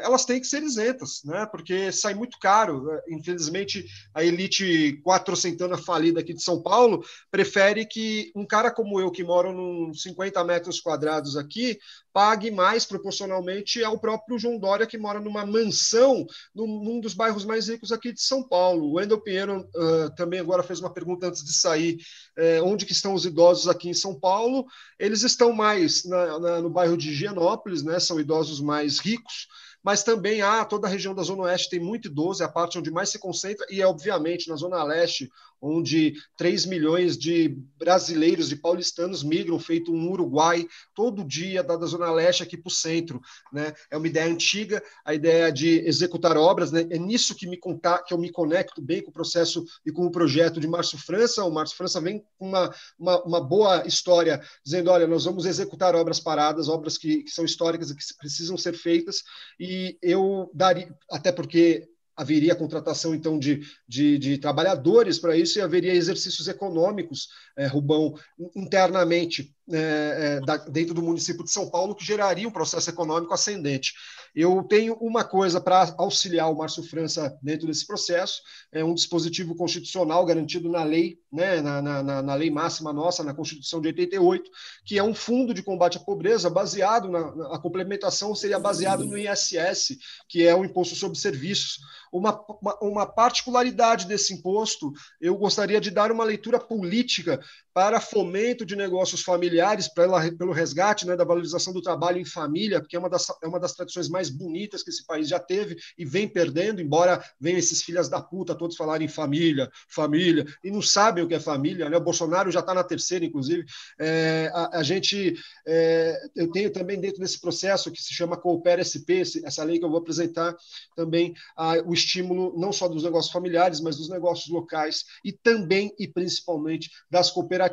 elas 0.04 0.26
têm 0.26 0.40
que 0.40 0.48
ser 0.48 0.64
isentas, 0.64 1.22
né? 1.24 1.46
porque 1.46 1.92
sai 1.92 2.16
muito 2.16 2.38
caro. 2.40 2.92
Eh, 2.92 3.04
infelizmente, 3.10 3.86
a 4.14 4.24
elite 4.24 5.00
quatrocentana 5.04 5.78
falida 5.78 6.20
aqui 6.20 6.34
de 6.34 6.42
São 6.42 6.62
Paulo 6.62 7.04
prefere 7.30 7.86
que 7.86 8.32
um 8.36 8.46
cara 8.46 8.72
como 8.72 9.00
eu, 9.00 9.12
que 9.12 9.24
moro 9.24 9.54
nos 9.54 10.02
50 10.02 10.44
metros 10.44 10.82
quadrados 10.82 11.38
aqui, 11.38 11.78
pague 12.20 12.52
mais 12.52 12.84
proporcionalmente 12.84 13.82
ao 13.82 13.98
próprio 13.98 14.38
João 14.38 14.60
Dória, 14.60 14.86
que 14.86 14.98
mora 14.98 15.22
numa 15.22 15.46
mansão 15.46 16.28
num, 16.54 17.00
dos 17.00 17.14
bairros 17.14 17.46
mais 17.46 17.70
ricos 17.70 17.94
aqui 17.94 18.12
de 18.12 18.22
São 18.22 18.44
Paulo. 18.44 18.88
O 18.88 18.94
Wendel 18.96 19.22
Pinheiro 19.22 19.62
uh, 19.62 20.14
também 20.18 20.38
agora 20.38 20.62
fez 20.62 20.82
uma 20.82 20.92
pergunta 20.92 21.28
antes 21.28 21.42
de 21.42 21.54
sair, 21.54 21.96
uh, 22.38 22.66
onde 22.66 22.86
que 22.86 22.92
estão 22.92 23.14
os 23.14 23.26
idosos 23.26 23.70
aqui 23.70 23.88
em 23.88 23.94
São 23.94 24.20
Paulo? 24.20 24.66
Eles 25.00 25.24
estão 25.24 25.54
mais 25.54 26.04
na, 26.04 26.40
na, 26.40 26.62
no 26.62 26.70
bairro 26.70 26.98
de 26.98 27.10
Higienópolis, 27.10 27.84
né? 27.84 28.02
são 28.02 28.20
idosos 28.20 28.60
mais 28.60 29.00
ricos, 29.00 29.48
mas 29.82 30.04
também 30.04 30.42
há 30.42 30.66
toda 30.66 30.88
a 30.88 30.90
região 30.90 31.16
da 31.16 31.24
Zona 31.24 31.44
Oeste 31.44 31.70
tem 31.70 31.80
muito 31.80 32.10
idoso, 32.10 32.44
é 32.44 32.46
a 32.46 32.52
parte 32.52 32.78
onde 32.78 32.92
mais 32.92 33.08
se 33.08 33.18
concentra, 33.18 33.66
e 33.70 33.82
é 33.82 33.88
obviamente 33.88 34.50
na 34.50 34.58
Zona 34.58 34.84
Leste, 34.84 35.32
onde 35.62 36.14
3 36.38 36.66
milhões 36.66 37.18
de 37.18 37.58
brasileiros, 37.78 38.50
de 38.50 38.56
paulistanos 38.56 39.24
migram, 39.24 39.60
feito 39.60 39.94
um 39.94 40.10
Uruguai, 40.10 40.68
todo 40.94 41.24
dia 41.24 41.64
da 41.64 41.78
Zona 41.86 42.12
Leste 42.12 42.44
aqui 42.44 42.58
para 42.58 42.70
o 42.70 42.72
centro. 42.72 43.22
Né? 43.52 43.74
É 43.92 43.98
uma 43.98 44.08
ideia 44.08 44.32
antiga, 44.32 44.82
a 45.06 45.14
ideia 45.14 45.52
de 45.52 45.80
executar 45.80 46.38
obras, 46.38 46.72
né? 46.72 46.88
é 46.90 46.98
nisso 46.98 47.36
que, 47.36 47.48
me 47.48 47.58
contar, 47.58 48.04
que 48.04 48.14
eu 48.14 48.18
me 48.18 48.32
conecto 48.32 48.82
bem 48.82 49.02
com 49.02 49.10
o 49.10 49.14
processo 49.14 49.64
e 49.86 49.92
com 49.92 50.06
o 50.06 50.12
projeto 50.12 50.60
de 50.60 50.68
Márcio 50.68 50.98
França. 50.98 51.44
O 51.44 51.52
Márcio 51.52 51.78
França 51.78 52.00
vem 52.02 52.24
com 52.38 52.48
uma, 52.48 52.74
uma, 52.98 53.24
uma 53.24 53.42
boa 53.42 53.86
história, 53.86 54.42
dizendo: 54.64 54.90
olha, 54.92 55.08
nós 55.08 55.26
vamos 55.26 55.46
executar 55.46 55.96
obras 55.96 56.20
paradas, 56.20 56.70
obras 56.70 56.98
que, 56.98 57.24
que 57.24 57.32
são 57.32 57.46
históricas 57.46 57.90
e 57.90 57.96
que 57.96 58.04
precisam 58.18 58.58
ser 58.58 58.74
feitas, 58.74 59.24
e 59.60 59.98
eu 60.02 60.50
daria, 60.54 60.94
até 61.10 61.32
porque 61.32 61.88
haveria 62.20 62.54
contratação, 62.54 63.16
então, 63.16 63.40
de, 63.40 63.62
de, 63.88 64.18
de 64.18 64.38
trabalhadores 64.38 65.18
para 65.18 65.38
isso 65.38 65.58
e 65.58 65.62
haveria 65.62 65.94
exercícios 65.94 66.50
econômicos, 66.50 67.30
é, 67.58 67.66
Rubão, 67.66 68.14
internamente 68.54 69.56
é, 69.72 70.38
é, 70.38 70.40
da, 70.42 70.58
dentro 70.58 70.94
do 70.94 71.02
município 71.02 71.44
de 71.44 71.52
São 71.52 71.70
Paulo 71.70 71.96
que 71.96 72.06
geraria 72.06 72.48
um 72.48 72.52
processo 72.52 72.90
econômico 72.90 73.34
ascendente. 73.34 73.94
Eu 74.36 74.64
tenho 74.64 74.94
uma 74.96 75.24
coisa 75.24 75.60
para 75.60 75.94
auxiliar 75.98 76.52
o 76.52 76.58
Márcio 76.58 76.84
França 76.84 77.38
dentro 77.42 77.68
desse 77.68 77.86
processo, 77.86 78.42
é 78.72 78.84
um 78.84 78.94
dispositivo 78.94 79.56
constitucional 79.56 80.24
garantido 80.26 80.70
na 80.70 80.84
lei, 80.84 81.20
né, 81.32 81.62
na, 81.62 81.82
na, 81.82 82.22
na 82.22 82.36
lei 82.36 82.52
máxima 82.52 82.94
nossa, 82.94 83.24
na 83.24 83.34
Constituição 83.34 83.82
de 83.82 83.88
88, 83.88 84.50
que 84.86 84.98
é 84.98 85.04
um 85.04 85.16
fundo 85.16 85.54
de 85.54 85.64
combate 85.64 85.98
à 85.98 86.00
pobreza 86.00 86.50
baseado 86.50 87.10
na, 87.10 87.36
na 87.36 87.50
a 87.56 87.60
complementação 87.60 88.36
seria 88.36 88.60
baseado 88.60 89.06
no 89.06 89.18
ISS, 89.18 89.98
que 90.28 90.46
é 90.46 90.56
o 90.56 90.64
imposto 90.64 90.96
sobre 90.96 91.18
serviços. 91.18 91.80
Uma, 92.12 92.40
uma, 92.62 92.78
uma 92.82 93.06
particularidade 93.06 94.08
desse 94.08 94.34
imposto, 94.34 94.92
eu 95.20 95.38
gostaria 95.38 95.80
de 95.80 95.92
dar 95.92 96.12
uma 96.12 96.24
leitura 96.24 96.60
política 96.60 97.40
para 97.80 98.02
fomento 98.02 98.66
de 98.66 98.76
negócios 98.76 99.22
familiares 99.22 99.88
pela, 99.88 100.30
pelo 100.34 100.52
resgate 100.52 101.08
né, 101.08 101.16
da 101.16 101.24
valorização 101.24 101.72
do 101.72 101.82
trabalho 101.82 102.18
em 102.18 102.26
família, 102.26 102.82
porque 102.82 102.98
é 102.98 103.00
uma, 103.00 103.10
das, 103.10 103.28
é 103.42 103.48
uma 103.48 103.58
das 103.58 103.72
tradições 103.72 104.10
mais 104.10 104.30
bonitas 104.30 104.84
que 104.84 104.90
esse 104.90 105.06
país 105.06 105.30
já 105.30 105.40
teve 105.40 105.78
e 105.98 106.04
vem 106.04 106.28
perdendo, 106.28 106.82
embora 106.82 107.24
venham 107.40 107.58
esses 107.58 107.82
filhas 107.82 108.10
da 108.10 108.22
puta 108.22 108.54
todos 108.54 108.76
falarem 108.76 109.08
família, 109.08 109.72
família, 109.88 110.46
e 110.62 110.70
não 110.70 110.82
sabem 110.82 111.24
o 111.24 111.28
que 111.30 111.36
é 111.36 111.40
família. 111.40 111.90
Né? 111.90 111.96
O 111.96 112.02
Bolsonaro 112.02 112.52
já 112.52 112.60
está 112.60 112.74
na 112.74 112.84
terceira, 112.84 113.24
inclusive. 113.24 113.66
É, 113.98 114.52
a, 114.54 114.80
a, 114.80 114.84
gente, 114.84 115.36
é, 115.66 116.20
eu 116.36 116.52
tenho 116.52 116.74
também 116.74 117.00
dentro 117.00 117.22
desse 117.22 117.40
processo 117.40 117.90
que 117.94 118.04
se 118.04 118.14
chama 118.14 118.36
Coopera 118.36 118.84
SP, 118.84 119.24
essa 119.46 119.64
lei 119.64 119.80
que 119.80 119.86
eu 119.86 119.90
vou 119.90 120.00
apresentar 120.00 120.54
também, 120.98 121.34
a, 121.56 121.76
o 121.86 121.94
estímulo 121.94 122.60
não 122.60 122.74
só 122.74 122.90
dos 122.90 123.06
negócios 123.06 123.32
familiares, 123.32 123.80
mas 123.80 123.96
dos 123.96 124.10
negócios 124.10 124.50
locais 124.50 125.06
e 125.24 125.32
também 125.32 125.96
e 125.98 126.10
principalmente 126.10 126.92
das 127.10 127.32
cooperativas, 127.32 127.69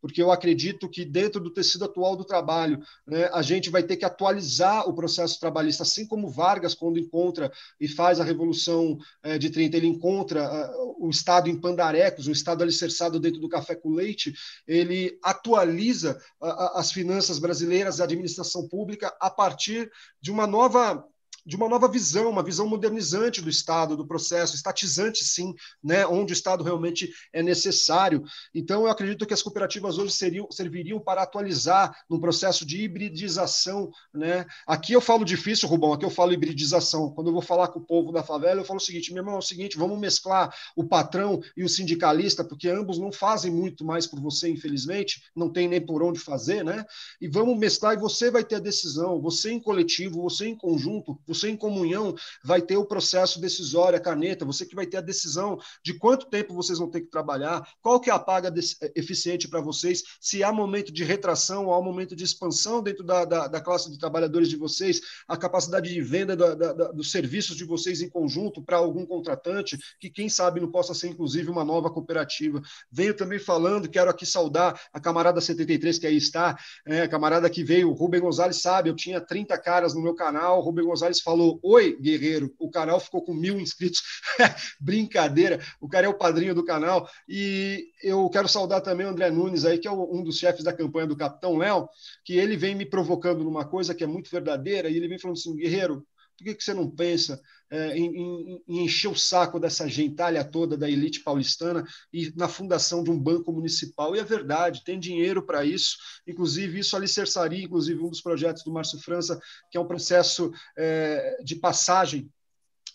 porque 0.00 0.22
eu 0.22 0.30
acredito 0.30 0.88
que 0.88 1.04
dentro 1.04 1.40
do 1.40 1.52
tecido 1.52 1.84
atual 1.84 2.16
do 2.16 2.24
trabalho, 2.24 2.80
né, 3.06 3.28
a 3.32 3.42
gente 3.42 3.70
vai 3.70 3.82
ter 3.82 3.96
que 3.96 4.04
atualizar 4.04 4.88
o 4.88 4.94
processo 4.94 5.38
trabalhista, 5.38 5.82
assim 5.82 6.06
como 6.06 6.30
Vargas, 6.30 6.74
quando 6.74 6.98
encontra 6.98 7.50
e 7.80 7.88
faz 7.88 8.20
a 8.20 8.24
Revolução 8.24 8.98
é, 9.22 9.38
de 9.38 9.50
30, 9.50 9.76
ele 9.76 9.86
encontra 9.86 10.70
uh, 10.70 11.06
o 11.06 11.10
Estado 11.10 11.48
em 11.48 11.60
pandarecos, 11.60 12.26
o 12.26 12.32
Estado 12.32 12.62
alicerçado 12.62 13.20
dentro 13.20 13.40
do 13.40 13.48
café 13.48 13.74
com 13.74 13.90
leite, 13.90 14.32
ele 14.66 15.18
atualiza 15.22 16.20
uh, 16.40 16.78
as 16.78 16.92
finanças 16.92 17.38
brasileiras, 17.38 18.00
a 18.00 18.04
administração 18.04 18.68
pública, 18.68 19.14
a 19.20 19.30
partir 19.30 19.90
de 20.20 20.30
uma 20.30 20.46
nova 20.46 21.04
de 21.44 21.56
uma 21.56 21.68
nova 21.68 21.88
visão, 21.88 22.30
uma 22.30 22.42
visão 22.42 22.66
modernizante 22.66 23.40
do 23.40 23.48
Estado, 23.48 23.96
do 23.96 24.06
processo, 24.06 24.54
estatizante, 24.54 25.24
sim, 25.24 25.54
né, 25.82 26.06
onde 26.06 26.32
o 26.32 26.34
Estado 26.34 26.62
realmente 26.62 27.10
é 27.32 27.42
necessário. 27.42 28.22
Então, 28.54 28.82
eu 28.82 28.88
acredito 28.88 29.26
que 29.26 29.34
as 29.34 29.42
cooperativas 29.42 29.98
hoje 29.98 30.12
seriam, 30.12 30.50
serviriam 30.50 31.00
para 31.00 31.22
atualizar 31.22 31.94
no 32.08 32.20
processo 32.20 32.64
de 32.64 32.82
hibridização. 32.82 33.90
Né? 34.12 34.46
Aqui 34.66 34.92
eu 34.92 35.00
falo 35.00 35.24
difícil, 35.24 35.68
Rubão, 35.68 35.92
aqui 35.92 36.04
eu 36.04 36.10
falo 36.10 36.32
hibridização. 36.32 37.10
Quando 37.10 37.28
eu 37.28 37.32
vou 37.32 37.42
falar 37.42 37.68
com 37.68 37.78
o 37.78 37.84
povo 37.84 38.12
da 38.12 38.22
favela, 38.22 38.60
eu 38.60 38.64
falo 38.64 38.78
o 38.78 38.82
seguinte: 38.82 39.12
meu 39.12 39.22
irmão, 39.22 39.36
é 39.36 39.38
o 39.38 39.42
seguinte, 39.42 39.78
vamos 39.78 39.98
mesclar 39.98 40.54
o 40.76 40.84
patrão 40.84 41.40
e 41.56 41.64
o 41.64 41.68
sindicalista, 41.68 42.44
porque 42.44 42.68
ambos 42.68 42.98
não 42.98 43.12
fazem 43.12 43.50
muito 43.50 43.84
mais 43.84 44.06
por 44.06 44.20
você, 44.20 44.48
infelizmente, 44.48 45.22
não 45.34 45.50
tem 45.50 45.68
nem 45.68 45.80
por 45.80 46.02
onde 46.02 46.18
fazer, 46.18 46.64
né? 46.64 46.84
E 47.20 47.28
vamos 47.28 47.58
mesclar 47.58 47.94
e 47.94 48.00
você 48.00 48.30
vai 48.30 48.44
ter 48.44 48.56
a 48.56 48.60
decisão, 48.60 49.20
você 49.20 49.52
em 49.52 49.60
coletivo, 49.60 50.22
você 50.22 50.46
em 50.46 50.56
conjunto, 50.56 51.18
você 51.26 51.39
em 51.48 51.56
comunhão 51.56 52.14
vai 52.44 52.60
ter 52.60 52.76
o 52.76 52.84
processo 52.84 53.40
decisório, 53.40 53.96
a 53.98 54.00
caneta, 54.00 54.44
você 54.44 54.66
que 54.66 54.74
vai 54.74 54.86
ter 54.86 54.98
a 54.98 55.02
decisão 55.02 55.58
de 55.82 55.94
quanto 55.94 56.26
tempo 56.26 56.54
vocês 56.54 56.78
vão 56.78 56.90
ter 56.90 57.02
que 57.02 57.10
trabalhar, 57.10 57.66
qual 57.80 58.00
que 58.00 58.10
é 58.10 58.12
a 58.12 58.18
paga 58.18 58.48
eh, 58.48 58.92
eficiente 58.96 59.48
para 59.48 59.60
vocês, 59.60 60.02
se 60.20 60.42
há 60.42 60.52
momento 60.52 60.92
de 60.92 61.04
retração 61.04 61.66
ou 61.66 61.74
há 61.74 61.82
momento 61.82 62.14
de 62.16 62.24
expansão 62.24 62.82
dentro 62.82 63.04
da, 63.04 63.24
da, 63.24 63.46
da 63.46 63.60
classe 63.60 63.90
de 63.90 63.98
trabalhadores 63.98 64.48
de 64.48 64.56
vocês, 64.56 65.00
a 65.28 65.36
capacidade 65.36 65.92
de 65.92 66.00
venda 66.00 66.36
da, 66.36 66.70
dos 66.92 67.10
serviços 67.10 67.56
de 67.56 67.64
vocês 67.64 68.00
em 68.00 68.08
conjunto 68.08 68.62
para 68.62 68.76
algum 68.76 69.06
contratante, 69.06 69.78
que 69.98 70.10
quem 70.10 70.28
sabe 70.28 70.60
não 70.60 70.70
possa 70.70 70.94
ser 70.94 71.08
inclusive 71.08 71.50
uma 71.50 71.64
nova 71.64 71.90
cooperativa. 71.90 72.60
Venho 72.90 73.14
também 73.14 73.38
falando, 73.38 73.88
quero 73.88 74.10
aqui 74.10 74.26
saudar 74.26 74.80
a 74.92 75.00
camarada 75.00 75.40
73 75.40 75.98
que 75.98 76.06
aí 76.06 76.16
está, 76.16 76.56
é, 76.86 77.06
camarada 77.08 77.48
que 77.50 77.62
veio, 77.62 77.92
Rubem 77.92 78.20
Gonzalez 78.20 78.60
sabe, 78.60 78.90
eu 78.90 78.96
tinha 78.96 79.20
30 79.20 79.56
caras 79.58 79.94
no 79.94 80.02
meu 80.02 80.14
canal, 80.14 80.60
Rubem 80.60 80.84
Gonzalez 80.84 81.19
falou: 81.22 81.58
Oi, 81.62 81.96
guerreiro, 82.00 82.54
o 82.58 82.70
canal 82.70 83.00
ficou 83.00 83.22
com 83.22 83.34
mil 83.34 83.58
inscritos. 83.60 84.02
Brincadeira, 84.80 85.60
o 85.80 85.88
cara 85.88 86.06
é 86.06 86.08
o 86.08 86.18
padrinho 86.18 86.54
do 86.54 86.64
canal. 86.64 87.08
E 87.28 87.88
eu 88.02 88.28
quero 88.30 88.48
saudar 88.48 88.80
também 88.80 89.06
o 89.06 89.10
André 89.10 89.30
Nunes, 89.30 89.64
aí, 89.64 89.78
que 89.78 89.88
é 89.88 89.92
um 89.92 90.22
dos 90.22 90.38
chefes 90.38 90.64
da 90.64 90.72
campanha 90.72 91.06
do 91.06 91.16
Capitão 91.16 91.56
Léo, 91.56 91.88
que 92.24 92.34
ele 92.34 92.56
vem 92.56 92.74
me 92.74 92.86
provocando 92.86 93.44
numa 93.44 93.64
coisa 93.64 93.94
que 93.94 94.04
é 94.04 94.06
muito 94.06 94.30
verdadeira, 94.30 94.88
e 94.88 94.96
ele 94.96 95.08
vem 95.08 95.18
falando 95.18 95.36
assim: 95.36 95.56
guerreiro, 95.56 96.04
por 96.40 96.44
que, 96.44 96.54
que 96.54 96.64
você 96.64 96.72
não 96.72 96.90
pensa 96.90 97.40
é, 97.70 97.96
em, 97.98 98.62
em, 98.66 98.84
encher 98.84 99.08
o 99.08 99.14
saco 99.14 99.60
dessa 99.60 99.86
gentalha 99.86 100.42
toda 100.42 100.74
da 100.76 100.88
elite 100.88 101.20
paulistana 101.20 101.86
e 102.10 102.32
na 102.34 102.48
fundação 102.48 103.04
de 103.04 103.10
um 103.10 103.18
banco 103.18 103.52
municipal? 103.52 104.16
E 104.16 104.18
é 104.18 104.24
verdade, 104.24 104.82
tem 104.82 104.98
dinheiro 104.98 105.44
para 105.44 105.64
isso. 105.64 105.98
Inclusive, 106.26 106.78
isso 106.78 106.96
alicerçaria, 106.96 107.62
inclusive, 107.62 108.00
um 108.00 108.08
dos 108.08 108.22
projetos 108.22 108.64
do 108.64 108.72
Márcio 108.72 108.98
França, 109.00 109.38
que 109.70 109.76
é 109.76 109.80
um 109.80 109.86
processo 109.86 110.50
é, 110.78 111.36
de 111.44 111.56
passagem 111.56 112.30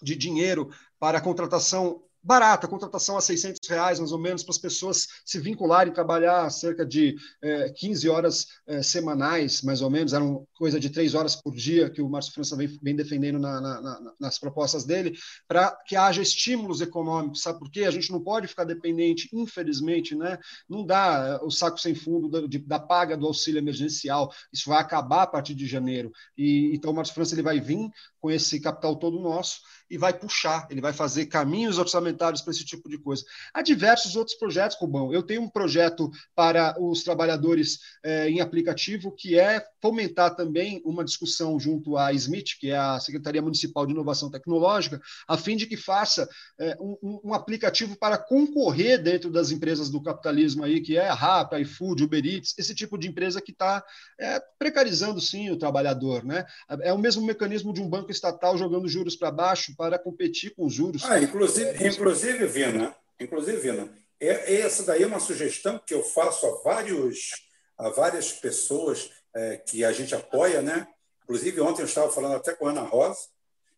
de 0.02 0.16
dinheiro 0.16 0.72
para 1.00 1.20
a 1.20 1.22
contratação 1.22 2.02
barata, 2.26 2.68
contratação 2.68 3.18
a 3.18 3.22
600 3.22 3.70
reais, 3.70 4.00
mais 4.00 4.12
ou 4.12 4.18
menos, 4.18 4.42
para 4.42 4.52
as 4.52 4.58
pessoas 4.58 5.08
se 5.24 5.40
vincularem 5.40 5.92
e 5.92 5.94
trabalhar 5.94 6.50
cerca 6.50 6.84
de 6.84 7.16
é, 7.40 7.70
15 7.70 8.10
horas 8.10 8.48
é, 8.66 8.82
semanais, 8.82 9.62
mais 9.62 9.82
ou 9.82 9.92
menos, 9.92 10.12
era 10.12 10.24
uma 10.24 10.44
coisa 10.56 10.80
de 10.80 10.90
três 10.90 11.14
horas 11.14 11.36
por 11.36 11.54
dia 11.54 11.88
que 11.88 12.02
o 12.02 12.10
Márcio 12.10 12.34
França 12.34 12.56
vem, 12.56 12.68
vem 12.82 12.96
defendendo 12.96 13.38
na, 13.38 13.62
na, 13.62 13.82
na, 13.82 14.14
nas 14.20 14.40
propostas 14.40 14.84
dele, 14.84 15.16
para 15.48 15.70
que 15.86 15.96
haja 15.96 16.20
estímulos 16.20 16.82
econômicos, 16.82 17.44
sabe 17.44 17.60
por 17.60 17.70
quê? 17.70 17.84
A 17.84 17.92
gente 17.92 18.12
não 18.12 18.20
pode 18.20 18.48
ficar 18.48 18.64
dependente, 18.64 19.30
infelizmente, 19.32 20.16
né? 20.16 20.40
não 20.68 20.84
dá 20.84 21.40
é, 21.40 21.46
o 21.46 21.52
saco 21.52 21.80
sem 21.80 21.94
fundo 21.94 22.28
da, 22.28 22.48
de, 22.48 22.58
da 22.58 22.80
paga 22.80 23.16
do 23.16 23.28
auxílio 23.28 23.60
emergencial, 23.60 24.34
isso 24.52 24.68
vai 24.68 24.80
acabar 24.80 25.22
a 25.22 25.28
partir 25.28 25.54
de 25.54 25.68
janeiro, 25.68 26.12
e 26.36 26.72
então 26.74 26.90
o 26.90 26.96
Márcio 26.96 27.14
França 27.14 27.36
ele 27.36 27.44
vai 27.44 27.60
vir 27.60 27.88
com 28.20 28.32
esse 28.32 28.60
capital 28.60 28.96
todo 28.96 29.20
nosso, 29.20 29.60
e 29.90 29.98
vai 29.98 30.14
puxar, 30.14 30.68
ele 30.70 30.82
vai 30.82 30.94
fazer 30.94 31.28
caminhos 31.28 31.78
orçamentários 31.78 32.42
para 32.42 32.52
esse 32.52 32.66
tipo 32.66 32.90
de 32.90 32.98
coisa. 32.98 33.24
Há 33.54 33.62
diversos 33.62 34.16
outros 34.16 34.36
projetos, 34.38 34.78
Rubão. 34.80 35.14
Eu 35.14 35.22
tenho 35.22 35.42
um 35.42 35.50
projeto 35.50 36.10
para 36.34 36.76
os 36.82 37.04
trabalhadores 37.04 37.80
é, 38.04 38.30
em 38.30 38.42
aplicativo, 38.42 39.12
que 39.12 39.38
é 39.38 39.64
fomentar 39.82 40.36
também 40.36 40.82
uma 40.84 41.06
discussão 41.06 41.60
junto 41.60 41.98
à 41.98 42.12
SMIT, 42.12 42.60
que 42.60 42.72
é 42.72 42.78
a 42.78 43.00
Secretaria 43.00 43.42
Municipal 43.42 43.86
de 43.86 43.94
Inovação 43.94 44.32
Tecnológica, 44.32 45.00
a 45.28 45.38
fim 45.38 45.56
de 45.56 45.68
que 45.68 45.78
faça 45.78 46.28
é, 46.60 46.76
um, 46.80 47.20
um, 47.24 47.34
aplicativo 47.34 47.96
para 47.96 48.18
concorrer 48.18 49.02
dentro 49.02 49.30
das 49.30 49.52
empresas 49.52 49.90
do 49.90 50.02
capitalismo 50.02 50.64
aí, 50.64 50.82
que 50.82 50.98
é 50.98 51.08
a 51.08 51.14
RAP, 51.14 51.54
iFood, 51.54 52.04
Uber 52.04 52.26
Eats, 52.26 52.56
esse 52.58 52.74
tipo 52.74 52.98
de 52.98 53.08
empresa 53.08 53.42
que 53.42 53.52
está 53.52 53.84
é, 54.20 54.42
precarizando 54.58 55.22
sim 55.22 55.52
o 55.52 55.58
trabalhador. 55.58 56.24
Né? 56.24 56.46
É 56.82 56.92
o 56.92 56.98
mesmo 56.98 57.24
mecanismo 57.24 57.72
de 57.72 57.82
um 57.82 57.90
banco 57.90 58.12
estatal 58.12 58.58
jogando 58.58 58.88
juros 58.88 59.16
para 59.16 59.30
baixo 59.30 59.75
para 59.76 60.00
competir 60.00 60.54
com 60.56 60.66
os 60.66 60.74
juros. 60.74 61.04
Ah, 61.06 61.20
inclusive, 61.20 61.88
inclusive 61.88 62.46
Vina, 62.48 62.96
inclusive, 63.20 63.58
Vina, 63.58 63.90
é, 64.20 64.56
essa 64.62 64.84
daí 64.84 65.04
é 65.04 65.08
uma 65.08 65.20
sugestão 65.20 65.80
que 65.86 65.94
eu 65.94 66.04
faço 66.04 66.46
a, 66.46 66.64
vários, 66.64 67.32
a 67.78 67.90
várias 67.90 68.32
pessoas 68.32 69.10
é, 69.36 69.58
que 69.58 69.84
a 69.84 69.92
gente 69.92 70.16
apoia, 70.16 70.62
né? 70.62 70.88
Inclusive, 71.24 71.60
ontem 71.62 71.82
eu 71.82 71.88
estava 71.88 72.12
falando 72.12 72.36
até 72.36 72.54
com 72.54 72.68
a 72.68 72.72
Ana 72.72 72.82
Rosa 72.82 73.20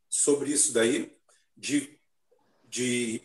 sobre 0.10 0.52
isso 0.52 0.74
daí, 0.74 1.16
de, 1.56 1.98
de 2.64 3.22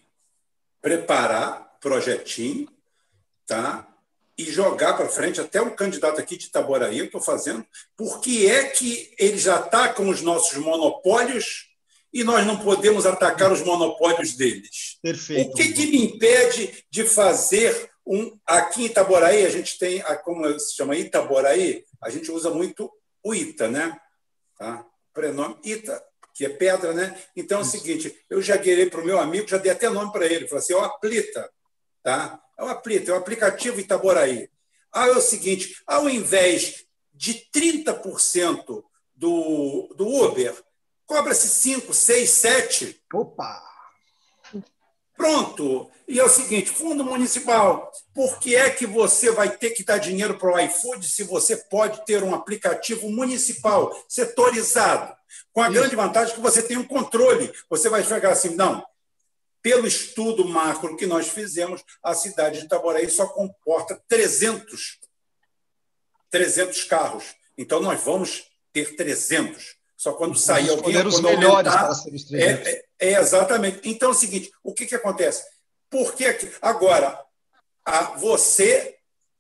preparar 0.81 1.77
projetinho, 1.81 2.69
tá? 3.47 3.89
E 4.39 4.45
jogar 4.45 4.95
para 4.95 5.09
frente, 5.09 5.41
até 5.41 5.61
um 5.61 5.75
candidato 5.75 6.21
aqui 6.21 6.37
de 6.37 6.47
Itaboraí, 6.47 6.99
eu 6.99 7.05
estou 7.05 7.21
fazendo, 7.21 7.67
porque 7.97 8.47
é 8.47 8.65
que 8.71 9.15
eles 9.19 9.47
atacam 9.47 10.09
os 10.09 10.23
nossos 10.23 10.57
monopólios 10.57 11.72
e 12.13 12.23
nós 12.23 12.47
não 12.47 12.59
podemos 12.59 13.07
atacar 13.07 13.51
os 13.51 13.63
monopólios 13.63 14.35
deles. 14.35 14.99
Perfeito. 15.03 15.51
O 15.51 15.55
que, 15.55 15.73
que 15.73 15.87
me 15.87 16.05
impede 16.05 16.85
de 16.91 17.05
fazer 17.05 17.91
um. 18.07 18.39
Aqui 18.47 18.83
em 18.83 18.87
Itaboraí, 18.87 19.47
a 19.47 19.51
gente 19.51 19.79
tem, 19.79 20.03
como 20.25 20.59
se 20.59 20.75
chama 20.75 20.97
Itaboraí, 20.97 21.85
a 22.03 22.11
gente 22.11 22.31
usa 22.31 22.51
muito 22.51 22.91
o 23.23 23.35
Ita, 23.35 23.69
né? 23.69 23.97
Tá? 24.59 24.85
Prenome 25.15 25.57
Ita, 25.65 26.03
que 26.35 26.45
é 26.45 26.49
pedra, 26.49 26.93
né? 26.93 27.19
Então 27.37 27.59
é 27.59 27.63
o 27.63 27.65
seguinte: 27.65 28.15
eu 28.29 28.43
já 28.43 28.57
guiei 28.57 28.91
para 28.91 29.01
o 29.01 29.05
meu 29.05 29.19
amigo, 29.19 29.49
já 29.49 29.57
dei 29.57 29.73
até 29.73 29.89
nome 29.89 30.13
para 30.13 30.27
ele, 30.27 30.49
falei 30.49 30.63
assim: 30.63 30.75
é 30.75 30.77
o 30.77 30.85
Aplita, 30.85 31.51
tá? 32.03 32.41
É 32.59 32.65
o 32.65 32.69
Aplita, 32.69 33.11
é 33.11 33.15
o 33.15 33.19
aplicativo 33.19 33.81
Itaboraí. 33.81 34.51
Ah, 34.93 35.07
é 35.07 35.13
o 35.13 35.21
seguinte: 35.21 35.77
ao 35.87 36.09
invés 36.11 36.85
de 37.15 37.47
30% 37.55 38.85
do, 39.15 39.95
do 39.97 40.07
Uber, 40.09 40.55
Cobra-se 41.13 41.47
5, 41.47 41.93
6, 41.93 42.31
7. 42.31 43.03
Opa! 43.13 43.63
Pronto. 45.15 45.91
E 46.09 46.19
é 46.19 46.25
o 46.25 46.29
seguinte, 46.29 46.71
fundo 46.71 47.05
municipal, 47.05 47.93
por 48.15 48.39
que 48.39 48.57
é 48.57 48.71
que 48.71 48.87
você 48.87 49.31
vai 49.31 49.55
ter 49.55 49.73
que 49.73 49.85
dar 49.85 49.99
dinheiro 49.99 50.39
para 50.39 50.51
o 50.51 50.59
iFood 50.59 51.07
se 51.07 51.23
você 51.25 51.55
pode 51.69 52.03
ter 52.07 52.23
um 52.23 52.35
aplicativo 52.35 53.11
municipal, 53.11 53.95
setorizado, 54.09 55.15
com 55.53 55.61
a 55.61 55.67
Isso. 55.67 55.75
grande 55.75 55.97
vantagem 55.97 56.35
que 56.35 56.41
você 56.41 56.63
tem 56.63 56.79
um 56.79 56.89
controle. 56.89 57.53
Você 57.69 57.91
vai 57.91 58.03
chegar 58.03 58.33
assim, 58.33 58.55
não, 58.55 58.83
pelo 59.61 59.87
estudo 59.87 60.49
macro 60.49 60.97
que 60.97 61.05
nós 61.05 61.29
fizemos, 61.29 61.85
a 62.03 62.15
cidade 62.15 62.61
de 62.61 62.65
Itaboraí 62.65 63.11
só 63.11 63.27
comporta 63.27 64.03
300, 64.09 64.99
300 66.31 66.85
carros. 66.85 67.37
Então, 67.59 67.81
nós 67.81 68.01
vamos 68.03 68.45
ter 68.73 68.97
300. 68.97 69.82
Só 70.03 70.15
quando 70.15 70.37
sair 70.37 70.69
alguém. 70.69 71.07
os 71.07 71.21
melhores 71.21 71.73
para 71.73 71.93
é, 72.37 72.51
é, 72.51 72.85
é, 72.99 73.21
exatamente. 73.21 73.89
Então 73.89 74.09
é 74.09 74.11
o 74.11 74.17
seguinte: 74.17 74.51
o 74.61 74.75
que, 74.75 74.85
que 74.85 74.97
acontece? 74.97 75.45
Por 75.89 76.13
que. 76.17 76.37
Agora, 76.61 77.17
a, 77.85 78.17
você 78.19 78.97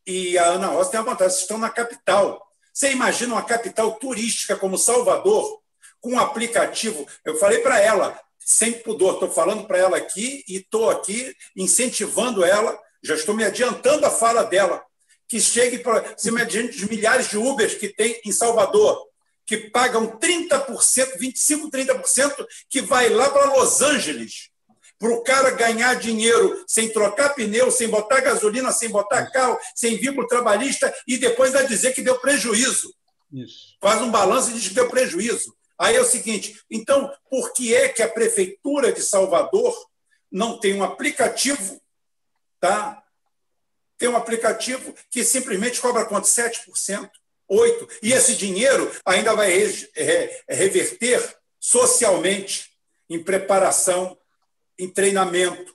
e 0.06 0.38
a 0.38 0.44
Ana 0.44 0.68
Rosa 0.68 0.92
têm 0.92 1.00
a 1.00 1.02
vantagem, 1.02 1.36
estão 1.36 1.58
na 1.58 1.68
capital. 1.68 2.40
Você 2.72 2.92
imagina 2.92 3.34
uma 3.34 3.42
capital 3.42 3.90
turística 3.96 4.54
como 4.54 4.78
Salvador, 4.78 5.60
com 6.00 6.10
um 6.10 6.18
aplicativo. 6.20 7.08
Eu 7.24 7.34
falei 7.40 7.58
para 7.58 7.80
ela, 7.80 8.16
sem 8.38 8.72
pudor, 8.72 9.14
estou 9.14 9.32
falando 9.32 9.66
para 9.66 9.78
ela 9.78 9.96
aqui 9.96 10.44
e 10.46 10.58
estou 10.58 10.90
aqui 10.90 11.34
incentivando 11.56 12.44
ela, 12.44 12.78
já 13.02 13.16
estou 13.16 13.34
me 13.34 13.42
adiantando 13.42 14.06
a 14.06 14.10
fala 14.10 14.44
dela, 14.44 14.80
que 15.26 15.40
chegue 15.40 15.80
para. 15.80 16.14
Você 16.16 16.28
imagina 16.28 16.70
os 16.70 16.84
milhares 16.84 17.28
de 17.28 17.36
Ubers 17.36 17.74
que 17.74 17.88
tem 17.88 18.20
em 18.24 18.30
Salvador, 18.30 19.10
que 19.46 19.70
pagam 19.70 20.18
30%, 20.18 20.66
25%, 21.18 21.70
30%, 21.70 22.46
que 22.68 22.80
vai 22.82 23.08
lá 23.08 23.28
para 23.30 23.54
Los 23.56 23.82
Angeles 23.82 24.52
para 25.02 25.10
o 25.10 25.22
cara 25.24 25.50
ganhar 25.50 25.94
dinheiro 25.94 26.64
sem 26.64 26.88
trocar 26.88 27.30
pneu, 27.30 27.72
sem 27.72 27.88
botar 27.88 28.20
gasolina, 28.20 28.70
sem 28.70 28.88
botar 28.88 29.32
carro, 29.32 29.58
sem 29.74 29.96
vínculo 29.96 30.28
trabalhista 30.28 30.94
e 31.08 31.18
depois 31.18 31.52
vai 31.52 31.66
dizer 31.66 31.92
que 31.92 32.02
deu 32.02 32.20
prejuízo. 32.20 32.94
Isso. 33.32 33.76
Faz 33.80 34.00
um 34.00 34.12
balanço 34.12 34.50
e 34.50 34.54
diz 34.54 34.68
que 34.68 34.74
deu 34.74 34.88
prejuízo. 34.88 35.56
Aí 35.76 35.96
é 35.96 36.00
o 36.00 36.04
seguinte: 36.04 36.60
então, 36.70 37.12
por 37.28 37.52
que 37.52 37.74
é 37.74 37.88
que 37.88 38.00
a 38.00 38.08
Prefeitura 38.08 38.92
de 38.92 39.02
Salvador 39.02 39.74
não 40.30 40.60
tem 40.60 40.72
um 40.74 40.84
aplicativo, 40.84 41.82
tá? 42.60 43.02
Tem 43.98 44.08
um 44.08 44.16
aplicativo 44.16 44.94
que 45.10 45.24
simplesmente 45.24 45.80
cobra 45.80 46.04
quanto? 46.04 46.28
7%, 46.28 47.10
8%. 47.50 47.88
E 48.02 48.12
esse 48.12 48.34
dinheiro 48.34 48.90
ainda 49.04 49.34
vai 49.34 49.50
reverter 50.48 51.36
socialmente 51.60 52.70
em 53.08 53.22
preparação 53.22 54.16
em 54.78 54.88
treinamento, 54.88 55.74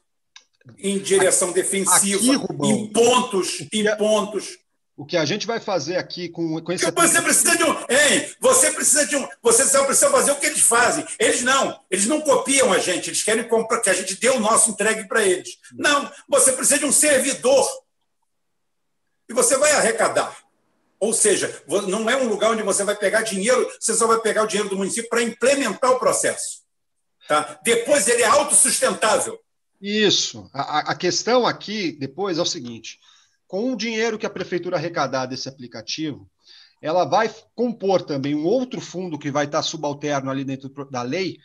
em 0.78 1.00
direção 1.00 1.52
defensiva, 1.52 2.18
aqui, 2.18 2.36
Rubão, 2.36 2.70
em 2.70 2.92
pontos, 2.92 3.62
em 3.72 3.98
pontos. 3.98 4.58
O 4.96 5.06
que 5.06 5.16
a 5.16 5.26
gente 5.26 5.46
vai 5.46 5.60
fazer 5.60 5.96
aqui 5.96 6.28
com, 6.28 6.60
com 6.62 6.72
esse. 6.72 6.90
Você 6.92 7.22
precisa 7.22 7.56
de 7.56 7.64
um. 7.64 7.72
Hein, 7.88 8.34
você 8.40 8.72
precisa 8.72 9.06
de 9.06 9.16
um. 9.16 9.28
Você 9.44 9.64
só 9.66 9.86
precisa 9.86 10.10
fazer 10.10 10.32
o 10.32 10.36
que 10.38 10.48
eles 10.48 10.62
fazem. 10.62 11.06
Eles 11.20 11.44
não. 11.44 11.80
Eles 11.90 12.08
não 12.08 12.20
copiam 12.20 12.74
a 12.74 12.80
gente. 12.80 13.12
Eles 13.12 13.22
querem 13.22 13.48
comprar, 13.48 13.80
que 13.80 13.92
a 13.92 13.94
gente 13.94 14.20
dê 14.20 14.30
o 14.30 14.40
nosso 14.40 14.72
entregue 14.72 15.08
para 15.08 15.24
eles. 15.24 15.58
Não. 15.74 16.12
Você 16.28 16.52
precisa 16.52 16.80
de 16.80 16.86
um 16.86 16.92
servidor. 16.92 17.70
E 19.30 19.34
você 19.34 19.56
vai 19.56 19.72
arrecadar. 19.72 20.36
Ou 21.00 21.14
seja, 21.14 21.64
não 21.88 22.10
é 22.10 22.16
um 22.16 22.28
lugar 22.28 22.52
onde 22.52 22.64
você 22.64 22.84
vai 22.84 22.96
pegar 22.96 23.22
dinheiro, 23.22 23.70
você 23.80 23.94
só 23.94 24.08
vai 24.08 24.20
pegar 24.20 24.44
o 24.44 24.48
dinheiro 24.48 24.70
do 24.70 24.78
município 24.78 25.10
para 25.10 25.22
implementar 25.22 25.92
o 25.92 26.00
processo. 26.00 26.64
Tá? 27.28 27.60
Depois 27.64 28.08
ele 28.08 28.24
é 28.24 28.28
autossustentável. 28.28 29.40
Isso. 29.80 30.50
A, 30.54 30.92
a 30.92 30.96
questão 30.96 31.46
aqui, 31.46 31.92
depois, 31.92 32.38
é 32.38 32.42
o 32.42 32.46
seguinte: 32.46 33.00
com 33.48 33.72
o 33.72 33.78
dinheiro 33.78 34.18
que 34.18 34.26
a 34.26 34.30
prefeitura 34.30 34.78
arrecadar 34.78 35.28
desse 35.28 35.48
aplicativo, 35.48 36.30
ela 36.82 37.06
vai 37.06 37.34
compor 37.56 38.02
também 38.02 38.34
um 38.36 38.46
outro 38.46 38.82
fundo 38.82 39.20
que 39.20 39.32
vai 39.32 39.46
estar 39.46 39.62
subalterno 39.62 40.32
ali 40.32 40.44
dentro 40.44 40.70
da 40.90 41.02
lei, 41.02 41.38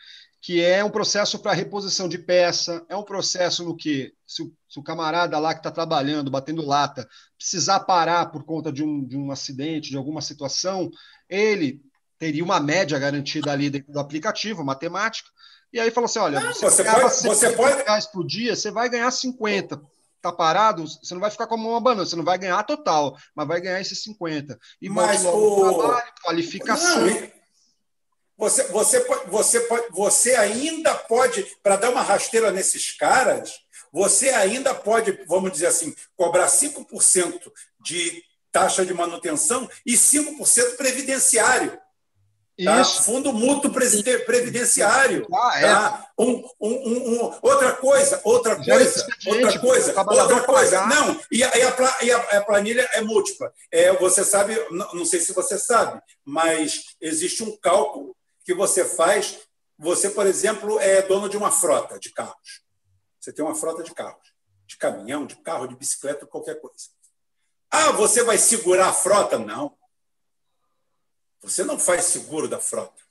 que 0.43 0.61
é 0.61 0.85
um 0.85 0.91
processo 0.91 1.39
para 1.39 1.53
reposição 1.53 2.09
de 2.09 2.19
peça, 2.19 2.85
é 2.89 2.97
um 2.97 3.05
processo 3.05 3.63
no 3.65 3.77
que, 3.77 4.13
se 4.27 4.43
o, 4.43 4.53
se 4.69 4.81
o 4.81 4.83
camarada 4.83 5.39
lá 5.39 5.55
que 5.55 5.61
está 5.61 5.71
trabalhando, 5.71 6.33
batendo 6.33 6.67
lata, 6.67 7.09
precisar 7.39 7.79
parar 7.81 8.27
por 8.27 8.45
conta 8.45 8.73
de 8.73 8.83
um, 8.83 9.05
de 9.05 9.17
um 9.17 9.31
acidente, 9.31 9.91
de 9.91 9.97
alguma 9.97 10.21
situação, 10.21 10.91
ele 11.29 11.81
teria 12.19 12.43
uma 12.43 12.59
média 12.59 12.99
garantida 12.99 13.53
ali 13.53 13.71
dentro 13.71 13.93
do 13.93 14.01
aplicativo, 14.01 14.65
matemática, 14.65 15.31
e 15.73 15.79
aí 15.79 15.93
falou 15.93 16.07
assim: 16.07 16.19
olha, 16.19 16.41
não, 16.41 16.53
você, 16.53 16.67
você 16.67 16.85
pode, 16.85 17.23
você 17.23 17.51
pode 17.51 17.83
reais 17.85 18.07
por 18.07 18.27
dia, 18.27 18.57
você 18.57 18.71
vai 18.73 18.89
ganhar 18.89 19.11
50. 19.13 19.81
Tá 20.21 20.33
parado, 20.33 20.87
você 20.87 21.15
não 21.15 21.21
vai 21.21 21.31
ficar 21.31 21.47
como 21.47 21.69
uma 21.69 21.81
banana, 21.81 22.05
você 22.05 22.15
não 22.15 22.25
vai 22.25 22.39
ganhar 22.39 22.63
total, 22.65 23.17
mas 23.35 23.47
vai 23.47 23.61
ganhar 23.61 23.81
esses 23.81 24.03
50. 24.03 24.59
E 24.81 24.89
mas 24.89 25.25
o 25.25 25.79
trabalho, 25.79 26.13
qualificação. 26.23 27.07
Não, 27.07 27.42
você, 28.43 28.65
você, 28.65 29.07
você, 29.29 29.69
você 29.93 30.35
ainda 30.35 30.93
pode, 30.97 31.47
para 31.63 31.77
dar 31.77 31.91
uma 31.91 32.03
rasteira 32.03 32.51
nesses 32.51 32.91
caras, 32.91 33.61
você 33.93 34.31
ainda 34.31 34.75
pode, 34.75 35.13
vamos 35.29 35.53
dizer 35.53 35.69
assim, 35.69 35.95
cobrar 36.17 36.49
5% 36.49 37.41
de 37.81 38.21
taxa 38.51 38.85
de 38.85 38.93
manutenção 38.93 39.71
e 39.87 39.93
5% 39.93 40.77
previdenciário. 40.77 41.79
Tá? 42.65 42.85
Fundo 42.85 43.33
mútuo 43.33 43.73
previdenciário. 43.73 45.25
Ah, 45.33 45.53
é. 45.57 45.63
tá? 45.63 46.07
um, 46.19 46.45
um, 46.61 46.71
um, 46.71 47.39
outra 47.43 47.75
coisa, 47.75 48.21
outra 48.25 48.57
coisa, 48.57 49.07
outra 49.25 49.59
coisa, 49.61 49.95
outra 50.01 50.41
coisa. 50.41 50.87
Não, 50.87 51.21
e 51.31 51.45
a, 51.45 51.53
e, 52.03 52.13
a, 52.13 52.43
planilha 52.43 52.89
é 52.93 53.03
múltipla. 53.03 53.53
É, 53.71 53.93
você 53.93 54.25
sabe, 54.25 54.57
não 54.93 55.05
sei 55.05 55.21
se 55.21 55.33
você 55.33 55.57
sabe, 55.57 56.03
mas 56.25 56.97
existe 57.01 57.45
um 57.45 57.57
cálculo 57.57 58.17
que 58.45 58.55
você 58.55 58.85
faz. 58.85 59.41
Você, 59.79 60.11
por 60.11 60.27
exemplo, 60.27 60.79
é 60.79 61.03
dono 61.03 61.29
de 61.29 61.37
uma 61.37 61.51
frota 61.51 61.99
de 61.99 62.13
carros. 62.13 62.63
Você 63.21 63.33
tem 63.33 63.45
uma 63.45 63.55
frota 63.55 63.83
de 63.83 63.95
carros, 63.95 64.33
de 64.67 64.77
caminhão, 64.77 65.27
de 65.27 65.37
carro, 65.37 65.67
de 65.67 65.77
bicicleta, 65.77 66.27
qualquer 66.27 66.61
coisa. 66.61 66.89
Ah, 67.71 67.93
você 67.93 68.23
vai 68.23 68.37
segurar 68.37 68.89
a 68.89 68.93
frota? 68.93 69.39
Não. 69.39 69.77
Você 71.41 71.65
não 71.65 71.79
faz 71.79 72.05
seguro 72.05 72.49
da 72.49 72.61
frota. 72.61 73.03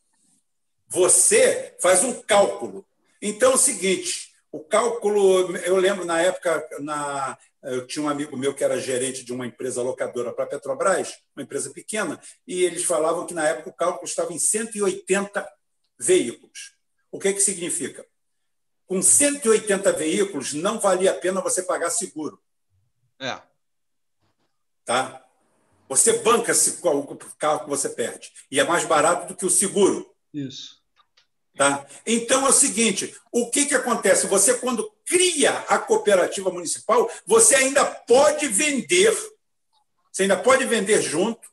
Você 0.87 1.75
faz 1.81 2.03
um 2.03 2.21
cálculo. 2.21 2.85
Então 3.21 3.51
é 3.51 3.55
o 3.55 3.57
seguinte: 3.57 4.30
o 4.51 4.59
cálculo, 4.59 5.55
eu 5.57 5.77
lembro 5.77 6.03
na 6.03 6.19
época, 6.21 6.67
na, 6.81 7.37
eu 7.63 7.87
tinha 7.87 8.03
um 8.03 8.09
amigo 8.09 8.35
meu 8.35 8.53
que 8.53 8.63
era 8.63 8.79
gerente 8.79 9.23
de 9.23 9.31
uma 9.31 9.47
empresa 9.47 9.81
locadora 9.81 10.33
para 10.33 10.43
a 10.43 10.47
Petrobras, 10.47 11.19
uma 11.35 11.43
empresa 11.43 11.71
pequena, 11.71 12.19
e 12.45 12.63
eles 12.63 12.83
falavam 12.83 13.25
que 13.25 13.33
na 13.33 13.47
época 13.47 13.69
o 13.69 13.73
cálculo 13.73 14.05
estava 14.05 14.33
em 14.33 14.39
180 14.39 15.49
veículos. 15.97 16.75
O 17.09 17.17
que, 17.17 17.31
que 17.33 17.39
significa? 17.39 18.05
Com 18.85 19.01
180 19.01 19.93
veículos, 19.93 20.53
não 20.53 20.79
valia 20.79 21.11
a 21.11 21.15
pena 21.15 21.39
você 21.39 21.63
pagar 21.63 21.89
seguro. 21.89 22.41
É. 23.19 23.41
Tá? 24.83 25.25
Você 25.87 26.19
banca 26.19 26.51
o 26.51 27.17
carro 27.37 27.63
que 27.63 27.69
você 27.69 27.89
perde. 27.89 28.31
E 28.49 28.59
é 28.59 28.65
mais 28.65 28.83
barato 28.83 29.27
do 29.27 29.35
que 29.35 29.45
o 29.45 29.49
seguro. 29.49 30.13
Isso. 30.33 30.80
Tá? 31.55 31.85
Então 32.05 32.45
é 32.45 32.49
o 32.49 32.53
seguinte: 32.53 33.15
o 33.31 33.49
que, 33.49 33.65
que 33.65 33.75
acontece? 33.75 34.27
Você, 34.27 34.55
quando 34.55 34.91
cria 35.05 35.51
a 35.67 35.77
cooperativa 35.77 36.49
municipal, 36.49 37.09
você 37.25 37.55
ainda 37.55 37.83
pode 37.83 38.47
vender, 38.47 39.13
você 40.11 40.23
ainda 40.23 40.37
pode 40.37 40.65
vender 40.65 41.01
junto, 41.01 41.49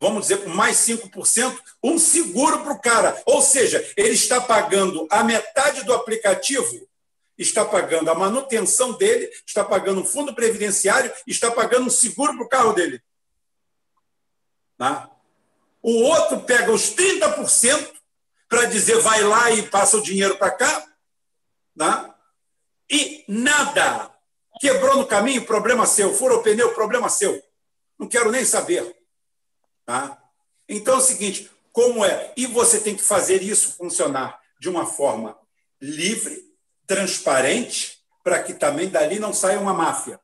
vamos 0.00 0.22
dizer, 0.22 0.42
com 0.44 0.50
mais 0.50 0.78
5%, 0.78 1.56
um 1.82 1.98
seguro 1.98 2.62
para 2.62 2.72
o 2.72 2.80
cara. 2.80 3.22
Ou 3.24 3.40
seja, 3.40 3.84
ele 3.96 4.14
está 4.14 4.40
pagando 4.40 5.06
a 5.10 5.22
metade 5.22 5.84
do 5.84 5.94
aplicativo, 5.94 6.88
está 7.38 7.64
pagando 7.64 8.10
a 8.10 8.14
manutenção 8.14 8.92
dele, 8.92 9.30
está 9.46 9.64
pagando 9.64 10.00
um 10.00 10.04
fundo 10.04 10.34
previdenciário, 10.34 11.12
está 11.26 11.50
pagando 11.50 11.86
um 11.86 11.90
seguro 11.90 12.34
para 12.34 12.44
o 12.44 12.48
carro 12.48 12.72
dele. 12.72 13.00
Tá? 14.76 15.08
O 15.82 16.02
outro 16.02 16.40
pega 16.40 16.72
os 16.72 16.94
30% 16.94 17.99
para 18.50 18.64
dizer 18.64 18.98
vai 18.98 19.22
lá 19.22 19.52
e 19.52 19.62
passa 19.62 19.96
o 19.96 20.02
dinheiro 20.02 20.36
para 20.36 20.50
cá. 20.50 20.86
Tá? 21.78 22.18
E 22.90 23.24
nada. 23.28 24.10
Quebrou 24.60 24.96
no 24.96 25.06
caminho, 25.06 25.46
problema 25.46 25.86
seu. 25.86 26.12
Furou 26.12 26.40
o 26.40 26.42
pneu, 26.42 26.74
problema 26.74 27.08
seu. 27.08 27.40
Não 27.96 28.08
quero 28.08 28.30
nem 28.30 28.44
saber. 28.44 28.94
Tá? 29.86 30.20
Então 30.68 30.94
é 30.94 30.98
o 30.98 31.00
seguinte: 31.00 31.48
como 31.72 32.04
é? 32.04 32.34
E 32.36 32.44
você 32.46 32.80
tem 32.80 32.96
que 32.96 33.02
fazer 33.02 33.40
isso 33.40 33.76
funcionar 33.76 34.38
de 34.60 34.68
uma 34.68 34.84
forma 34.84 35.38
livre, 35.80 36.44
transparente, 36.86 37.98
para 38.22 38.42
que 38.42 38.52
também 38.52 38.90
dali 38.90 39.18
não 39.20 39.32
saia 39.32 39.60
uma 39.60 39.72
máfia, 39.72 40.20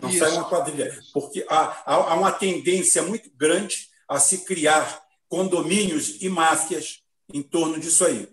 não 0.00 0.10
isso. 0.10 0.18
saia 0.18 0.34
uma 0.34 0.48
quadrilha. 0.48 0.96
Porque 1.12 1.44
há, 1.48 1.82
há 1.86 2.14
uma 2.14 2.30
tendência 2.30 3.02
muito 3.02 3.30
grande 3.34 3.88
a 4.06 4.20
se 4.20 4.44
criar 4.44 5.02
condomínios 5.26 6.20
e 6.20 6.28
máfias 6.28 7.01
em 7.32 7.42
torno 7.42 7.78
disso 7.78 8.04
aí. 8.04 8.28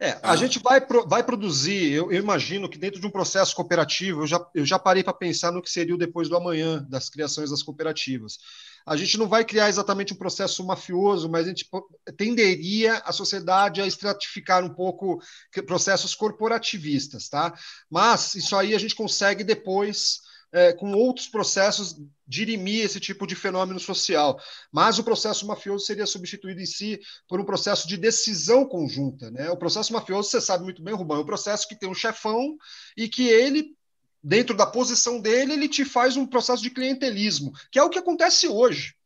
É, 0.00 0.10
a 0.22 0.30
ah. 0.30 0.36
gente 0.36 0.60
vai, 0.60 0.80
vai 1.06 1.24
produzir, 1.24 1.92
eu, 1.92 2.12
eu, 2.12 2.20
imagino 2.20 2.68
que 2.68 2.78
dentro 2.78 3.00
de 3.00 3.06
um 3.06 3.10
processo 3.10 3.54
cooperativo, 3.56 4.22
eu 4.22 4.26
já, 4.28 4.46
eu 4.54 4.64
já 4.64 4.78
parei 4.78 5.02
para 5.02 5.12
pensar 5.12 5.50
no 5.50 5.60
que 5.60 5.68
seria 5.68 5.94
o 5.94 5.98
depois 5.98 6.28
do 6.28 6.36
amanhã 6.36 6.86
das 6.88 7.10
criações 7.10 7.50
das 7.50 7.64
cooperativas. 7.64 8.38
A 8.86 8.96
gente 8.96 9.18
não 9.18 9.26
vai 9.26 9.44
criar 9.44 9.68
exatamente 9.68 10.12
um 10.12 10.16
processo 10.16 10.64
mafioso, 10.64 11.28
mas 11.28 11.46
a 11.46 11.48
gente 11.48 11.68
tenderia 12.16 12.98
a 12.98 13.12
sociedade 13.12 13.82
a 13.82 13.86
estratificar 13.86 14.64
um 14.64 14.72
pouco 14.72 15.20
processos 15.66 16.14
corporativistas, 16.14 17.28
tá? 17.28 17.52
Mas 17.90 18.36
isso 18.36 18.54
aí 18.54 18.76
a 18.76 18.78
gente 18.78 18.94
consegue 18.94 19.42
depois 19.42 20.20
é, 20.52 20.72
com 20.72 20.92
outros 20.92 21.28
processos 21.28 21.96
dirimir 22.26 22.84
esse 22.84 23.00
tipo 23.00 23.26
de 23.26 23.34
fenômeno 23.34 23.80
social. 23.80 24.40
Mas 24.72 24.98
o 24.98 25.04
processo 25.04 25.46
mafioso 25.46 25.84
seria 25.86 26.06
substituído 26.06 26.60
em 26.60 26.66
si 26.66 27.00
por 27.26 27.40
um 27.40 27.44
processo 27.44 27.88
de 27.88 27.96
decisão 27.96 28.66
conjunta. 28.66 29.30
Né? 29.30 29.50
O 29.50 29.56
processo 29.56 29.92
mafioso, 29.92 30.30
você 30.30 30.40
sabe 30.40 30.64
muito 30.64 30.82
bem, 30.82 30.94
Rubão, 30.94 31.18
é 31.18 31.20
um 31.20 31.26
processo 31.26 31.66
que 31.66 31.78
tem 31.78 31.88
um 31.88 31.94
chefão 31.94 32.56
e 32.96 33.08
que 33.08 33.28
ele 33.28 33.76
dentro 34.22 34.54
da 34.54 34.66
posição 34.66 35.20
dele, 35.20 35.52
ele 35.52 35.68
te 35.68 35.84
faz 35.84 36.16
um 36.16 36.26
processo 36.26 36.62
de 36.62 36.70
clientelismo, 36.70 37.52
que 37.70 37.78
é 37.78 37.82
o 37.82 37.88
que 37.88 37.98
acontece 37.98 38.48
hoje. 38.48 38.97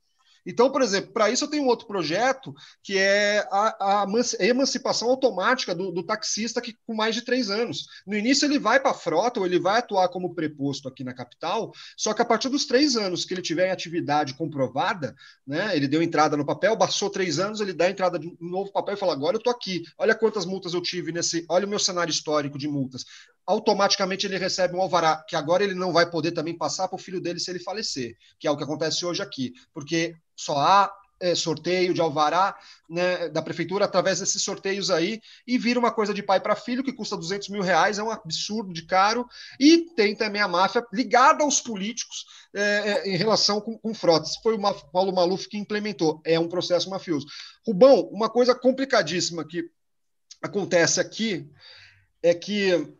Então, 0.44 0.70
por 0.70 0.82
exemplo, 0.82 1.12
para 1.12 1.30
isso 1.30 1.44
eu 1.44 1.48
tenho 1.48 1.64
um 1.64 1.68
outro 1.68 1.86
projeto 1.86 2.54
que 2.82 2.98
é 2.98 3.46
a, 3.50 4.02
a 4.02 4.06
emancipação 4.40 5.08
automática 5.08 5.74
do, 5.74 5.92
do, 5.92 6.02
taxista 6.02 6.60
que, 6.60 6.76
com 6.86 6.94
mais 6.94 7.14
de 7.14 7.22
três 7.22 7.50
anos. 7.50 7.86
No 8.06 8.16
início 8.16 8.46
ele 8.46 8.58
vai 8.58 8.80
para 8.80 8.90
a 8.90 8.94
frota 8.94 9.40
ou 9.40 9.46
ele 9.46 9.58
vai 9.58 9.78
atuar 9.78 10.08
como 10.08 10.34
preposto 10.34 10.88
aqui 10.88 11.04
na 11.04 11.14
capital, 11.14 11.72
só 11.96 12.12
que 12.12 12.22
a 12.22 12.24
partir 12.24 12.48
dos 12.48 12.66
três 12.66 12.96
anos 12.96 13.24
que 13.24 13.34
ele 13.34 13.42
tiver 13.42 13.68
em 13.68 13.72
atividade 13.72 14.34
comprovada, 14.34 15.14
né, 15.46 15.76
ele 15.76 15.88
deu 15.88 16.02
entrada 16.02 16.36
no 16.36 16.44
papel, 16.44 16.76
passou 16.76 17.08
três 17.08 17.38
anos, 17.38 17.60
ele 17.60 17.72
dá 17.72 17.88
entrada 17.88 18.18
de 18.18 18.26
um 18.26 18.36
novo 18.40 18.72
papel 18.72 18.94
e 18.94 18.98
fala: 18.98 19.12
agora 19.12 19.36
eu 19.36 19.38
estou 19.38 19.52
aqui, 19.52 19.82
olha 19.98 20.14
quantas 20.14 20.44
multas 20.44 20.74
eu 20.74 20.82
tive 20.82 21.12
nesse, 21.12 21.44
olha 21.48 21.66
o 21.66 21.70
meu 21.70 21.78
cenário 21.78 22.10
histórico 22.10 22.58
de 22.58 22.68
multas 22.68 23.04
automaticamente 23.46 24.26
ele 24.26 24.38
recebe 24.38 24.76
um 24.76 24.80
alvará, 24.80 25.24
que 25.28 25.36
agora 25.36 25.64
ele 25.64 25.74
não 25.74 25.92
vai 25.92 26.08
poder 26.08 26.32
também 26.32 26.56
passar 26.56 26.88
para 26.88 26.96
o 26.96 26.98
filho 26.98 27.20
dele 27.20 27.40
se 27.40 27.50
ele 27.50 27.58
falecer, 27.58 28.16
que 28.38 28.46
é 28.46 28.50
o 28.50 28.56
que 28.56 28.64
acontece 28.64 29.04
hoje 29.04 29.22
aqui, 29.22 29.52
porque 29.72 30.14
só 30.36 30.58
há 30.58 30.92
é, 31.22 31.36
sorteio 31.36 31.94
de 31.94 32.00
alvará 32.00 32.58
né, 32.90 33.28
da 33.28 33.40
prefeitura 33.40 33.84
através 33.84 34.18
desses 34.18 34.42
sorteios 34.42 34.90
aí 34.90 35.20
e 35.46 35.56
vira 35.56 35.78
uma 35.78 35.92
coisa 35.92 36.12
de 36.12 36.22
pai 36.22 36.40
para 36.40 36.56
filho 36.56 36.82
que 36.82 36.92
custa 36.92 37.16
200 37.16 37.48
mil 37.48 37.62
reais, 37.62 37.98
é 37.98 38.02
um 38.02 38.10
absurdo 38.10 38.72
de 38.72 38.84
caro 38.84 39.24
e 39.58 39.86
tem 39.94 40.16
também 40.16 40.42
a 40.42 40.48
máfia 40.48 40.84
ligada 40.92 41.44
aos 41.44 41.60
políticos 41.60 42.26
é, 42.52 42.60
é, 42.60 43.08
em 43.08 43.16
relação 43.16 43.60
com, 43.60 43.78
com 43.78 43.94
frotas. 43.94 44.36
Foi 44.42 44.56
o 44.56 44.74
Paulo 44.90 45.14
Maluf 45.14 45.48
que 45.48 45.56
implementou, 45.56 46.20
é 46.24 46.38
um 46.40 46.48
processo 46.48 46.90
mafioso. 46.90 47.26
Rubão, 47.64 48.08
uma 48.12 48.28
coisa 48.28 48.52
complicadíssima 48.52 49.46
que 49.46 49.70
acontece 50.42 51.00
aqui 51.00 51.48
é 52.20 52.34
que 52.34 52.92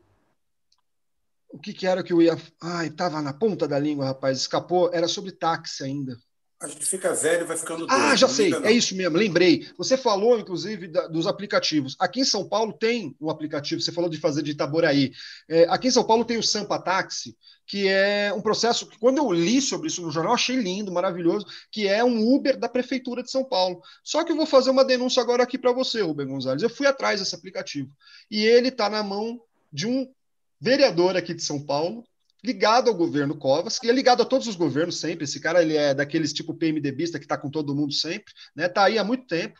o 1.53 1.59
que, 1.59 1.73
que 1.73 1.87
era 1.87 2.03
que 2.03 2.12
eu 2.12 2.20
ia. 2.23 2.37
Ai, 2.61 2.89
estava 2.89 3.20
na 3.20 3.33
ponta 3.33 3.69
da 3.69 3.79
língua, 3.79 4.07
rapaz, 4.07 4.39
escapou. 4.39 4.91
Era 4.93 5.07
sobre 5.07 5.33
táxi 5.33 5.85
ainda. 5.85 6.19
A 6.62 6.69
gente 6.69 6.87
fica 6.87 7.12
velho 7.12 7.43
e 7.43 7.45
vai 7.45 7.57
ficando 7.57 7.87
doido. 7.87 7.91
Ah, 7.91 8.15
já 8.15 8.29
sei, 8.29 8.55
é 8.55 8.70
isso 8.70 8.95
mesmo, 8.95 9.16
lembrei. 9.16 9.69
Você 9.77 9.97
falou, 9.97 10.39
inclusive, 10.39 10.87
da, 10.87 11.09
dos 11.09 11.27
aplicativos. 11.27 11.97
Aqui 11.99 12.20
em 12.20 12.24
São 12.24 12.49
Paulo 12.49 12.73
tem 12.73 13.16
um 13.20 13.29
aplicativo, 13.29 13.81
você 13.81 13.91
falou 13.91 14.09
de 14.09 14.16
fazer 14.16 14.43
de 14.43 14.53
Itaboraí. 14.53 15.12
É, 15.49 15.65
aqui 15.65 15.89
em 15.89 15.91
São 15.91 16.05
Paulo 16.05 16.24
tem 16.24 16.39
o 16.39 16.43
Sampa 16.43 16.79
Táxi, 16.79 17.37
que 17.66 17.89
é 17.89 18.33
um 18.33 18.41
processo 18.41 18.87
que, 18.87 18.97
quando 18.97 19.19
eu 19.19 19.33
li 19.33 19.61
sobre 19.61 19.89
isso 19.89 20.03
no 20.03 20.12
jornal, 20.12 20.35
achei 20.35 20.55
lindo, 20.55 20.93
maravilhoso, 20.93 21.47
que 21.69 21.89
é 21.89 22.05
um 22.05 22.33
Uber 22.33 22.57
da 22.57 22.69
Prefeitura 22.69 23.24
de 23.24 23.31
São 23.33 23.45
Paulo. 23.45 23.83
Só 24.05 24.23
que 24.23 24.31
eu 24.31 24.37
vou 24.37 24.47
fazer 24.47 24.70
uma 24.70 24.85
denúncia 24.85 25.20
agora 25.20 25.43
aqui 25.43 25.59
para 25.59 25.73
você, 25.73 26.01
Rubem 26.01 26.29
Gonzalez. 26.29 26.62
Eu 26.62 26.70
fui 26.70 26.87
atrás 26.87 27.19
desse 27.19 27.35
aplicativo. 27.35 27.91
E 28.31 28.45
ele 28.45 28.69
está 28.69 28.89
na 28.89 29.03
mão 29.03 29.41
de 29.73 29.89
um 29.89 30.09
vereador 30.62 31.16
aqui 31.16 31.34
de 31.34 31.43
São 31.43 31.60
Paulo, 31.60 32.05
ligado 32.44 32.89
ao 32.89 32.94
governo 32.94 33.36
Covas, 33.36 33.80
que 33.80 33.90
é 33.90 33.93
ligado 33.93 34.22
a 34.22 34.24
todos 34.24 34.47
os 34.47 34.55
governos 34.55 35.01
sempre. 35.01 35.24
Esse 35.24 35.40
cara 35.40 35.60
ele 35.60 35.76
é 35.76 35.93
daqueles 35.93 36.32
tipo 36.32 36.55
PMDBista 36.55 37.18
que 37.18 37.24
está 37.24 37.36
com 37.36 37.51
todo 37.51 37.74
mundo 37.74 37.93
sempre, 37.93 38.32
né? 38.55 38.66
Está 38.66 38.84
aí 38.84 38.97
há 38.97 39.02
muito 39.02 39.26
tempo. 39.26 39.59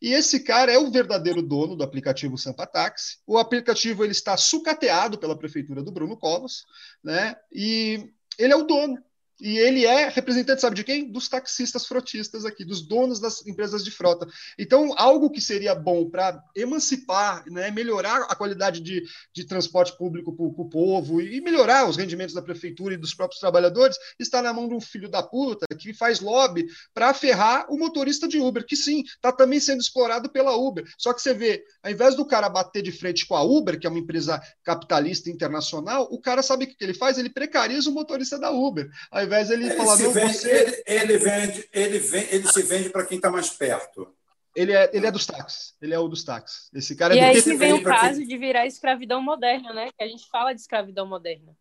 E 0.00 0.14
esse 0.14 0.40
cara 0.40 0.72
é 0.72 0.78
o 0.78 0.90
verdadeiro 0.90 1.42
dono 1.42 1.76
do 1.76 1.84
aplicativo 1.84 2.38
Sampa 2.38 2.66
Táxi. 2.66 3.18
O 3.26 3.36
aplicativo 3.36 4.02
ele 4.02 4.12
está 4.12 4.38
sucateado 4.38 5.18
pela 5.18 5.36
prefeitura 5.36 5.82
do 5.82 5.92
Bruno 5.92 6.16
Covas, 6.16 6.64
né? 7.04 7.36
E 7.52 8.10
ele 8.38 8.52
é 8.52 8.56
o 8.56 8.62
dono. 8.62 8.96
E 9.40 9.56
ele 9.58 9.86
é 9.86 10.08
representante, 10.08 10.60
sabe 10.60 10.76
de 10.76 10.84
quem? 10.84 11.10
Dos 11.10 11.28
taxistas 11.28 11.86
frotistas 11.86 12.44
aqui, 12.44 12.64
dos 12.64 12.86
donos 12.86 13.20
das 13.20 13.46
empresas 13.46 13.84
de 13.84 13.90
frota. 13.90 14.26
Então, 14.58 14.92
algo 14.96 15.30
que 15.30 15.40
seria 15.40 15.74
bom 15.74 16.08
para 16.10 16.42
emancipar, 16.56 17.44
né, 17.48 17.70
melhorar 17.70 18.22
a 18.22 18.34
qualidade 18.34 18.80
de, 18.80 19.04
de 19.32 19.44
transporte 19.44 19.96
público 19.96 20.34
para 20.34 20.44
o 20.44 20.68
povo 20.68 21.20
e 21.20 21.40
melhorar 21.40 21.88
os 21.88 21.96
rendimentos 21.96 22.34
da 22.34 22.42
prefeitura 22.42 22.94
e 22.94 22.96
dos 22.96 23.14
próprios 23.14 23.40
trabalhadores, 23.40 23.96
está 24.18 24.42
na 24.42 24.52
mão 24.52 24.68
de 24.68 24.74
um 24.74 24.80
filho 24.80 25.08
da 25.08 25.22
puta 25.22 25.66
que 25.76 25.94
faz 25.94 26.20
lobby 26.20 26.66
para 26.92 27.14
ferrar 27.14 27.66
o 27.70 27.78
motorista 27.78 28.26
de 28.26 28.40
Uber, 28.40 28.66
que 28.66 28.76
sim, 28.76 29.02
está 29.02 29.30
também 29.30 29.60
sendo 29.60 29.80
explorado 29.80 30.28
pela 30.30 30.56
Uber. 30.56 30.84
Só 30.98 31.12
que 31.12 31.22
você 31.22 31.32
vê, 31.32 31.62
ao 31.82 31.90
invés 31.90 32.16
do 32.16 32.26
cara 32.26 32.48
bater 32.48 32.82
de 32.82 32.90
frente 32.90 33.26
com 33.26 33.36
a 33.36 33.42
Uber, 33.42 33.78
que 33.78 33.86
é 33.86 33.90
uma 33.90 33.98
empresa 33.98 34.40
capitalista 34.64 35.30
internacional, 35.30 36.08
o 36.10 36.20
cara 36.20 36.42
sabe 36.42 36.64
o 36.64 36.68
que 36.68 36.76
ele 36.80 36.94
faz? 36.94 37.18
Ele 37.18 37.30
precariza 37.30 37.88
o 37.88 37.92
motorista 37.92 38.38
da 38.38 38.50
Uber. 38.50 38.88
Ao 39.10 39.22
invés 39.28 39.50
ele, 39.50 39.66
ele 39.66 39.74
falar, 39.74 39.96
não, 39.98 40.10
vende, 40.10 40.34
você... 40.34 40.50
Ele, 40.50 40.82
ele, 40.86 41.18
vende, 41.18 41.68
ele, 41.72 41.98
vende, 41.98 42.34
ele 42.34 42.48
se 42.48 42.62
vende 42.62 42.90
para 42.90 43.06
quem 43.06 43.16
está 43.16 43.30
mais 43.30 43.50
perto. 43.50 44.12
Ele 44.56 44.72
é, 44.72 44.90
ele 44.92 45.06
é 45.06 45.10
dos 45.10 45.24
táxis. 45.24 45.76
Ele 45.80 45.94
é 45.94 45.98
o 45.98 46.08
dos 46.08 46.24
táxis. 46.24 46.68
Esse 46.74 46.96
cara 46.96 47.14
e 47.14 47.18
é 47.18 47.28
aí 47.28 47.40
que 47.40 47.54
vem 47.54 47.74
o 47.74 47.82
caso 47.82 48.18
quem... 48.18 48.26
de 48.26 48.36
virar 48.36 48.66
escravidão 48.66 49.22
moderna, 49.22 49.72
né? 49.72 49.90
Que 49.96 50.02
a 50.02 50.08
gente 50.08 50.28
fala 50.28 50.52
de 50.52 50.60
escravidão 50.60 51.06
moderna. 51.06 51.56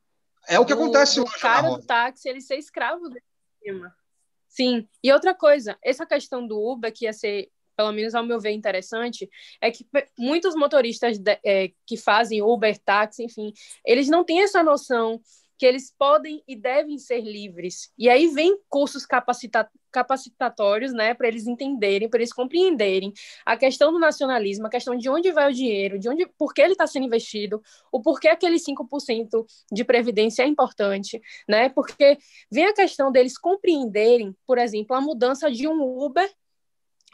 É 0.48 0.60
o 0.60 0.65
que 0.65 0.73
acontece 0.73 1.19
o, 1.19 1.23
hoje. 1.23 1.35
O 1.35 1.39
cara 1.39 1.69
do 1.69 1.85
táxi, 1.85 2.27
ele 2.27 2.41
ser 2.41 2.56
escravo 2.56 3.10
desse 3.10 3.26
sistema. 3.53 3.95
Sim. 4.48 4.88
E 5.03 5.11
outra 5.11 5.35
coisa, 5.35 5.77
essa 5.84 6.06
questão 6.06 6.48
do 6.48 6.60
Uber, 6.60 6.91
que 6.91 7.06
ia 7.06 7.14
ser, 7.14 7.49
pelo 7.76 7.91
menos 7.91 8.15
ao 8.15 8.26
meu 8.26 8.39
ver, 8.39 8.52
interessante, 8.52 9.30
é 9.61 9.69
que 9.69 9.85
muitos 10.18 10.56
motoristas 10.56 11.19
de, 11.19 11.39
é, 11.45 11.72
que 11.85 11.98
fazem 11.98 12.41
Uber, 12.41 12.76
táxi, 12.80 13.23
enfim, 13.23 13.53
eles 13.85 14.07
não 14.07 14.23
têm 14.23 14.41
essa 14.41 14.64
noção 14.64 15.22
que 15.57 15.65
eles 15.65 15.93
podem 15.97 16.43
e 16.47 16.55
devem 16.55 16.97
ser 16.97 17.21
livres. 17.21 17.91
E 17.97 18.09
aí 18.09 18.27
vem 18.27 18.59
cursos 18.69 19.05
capacita 19.05 19.69
capacitatórios, 19.89 20.93
né, 20.93 21.15
para 21.15 21.27
eles 21.27 21.47
entenderem, 21.47 22.07
para 22.07 22.19
eles 22.19 22.31
compreenderem 22.31 23.11
a 23.43 23.57
questão 23.57 23.91
do 23.91 23.97
nacionalismo, 23.97 24.67
a 24.67 24.69
questão 24.69 24.95
de 24.95 25.09
onde 25.09 25.31
vai 25.31 25.49
o 25.49 25.53
dinheiro, 25.53 25.97
de 25.97 26.07
onde, 26.07 26.27
por 26.38 26.53
que 26.53 26.61
ele 26.61 26.73
está 26.73 26.85
sendo 26.85 27.05
investido, 27.05 27.63
o 27.91 27.99
porquê 27.99 28.27
aquele 28.27 28.59
5% 28.59 29.45
de 29.71 29.84
previdência 29.84 30.43
é 30.43 30.45
importante, 30.45 31.19
né? 31.47 31.69
Porque 31.69 32.17
vem 32.51 32.65
a 32.65 32.73
questão 32.73 33.11
deles 33.11 33.38
compreenderem, 33.39 34.35
por 34.45 34.59
exemplo, 34.59 34.95
a 34.95 35.01
mudança 35.01 35.49
de 35.49 35.67
um 35.67 35.81
Uber 35.81 36.31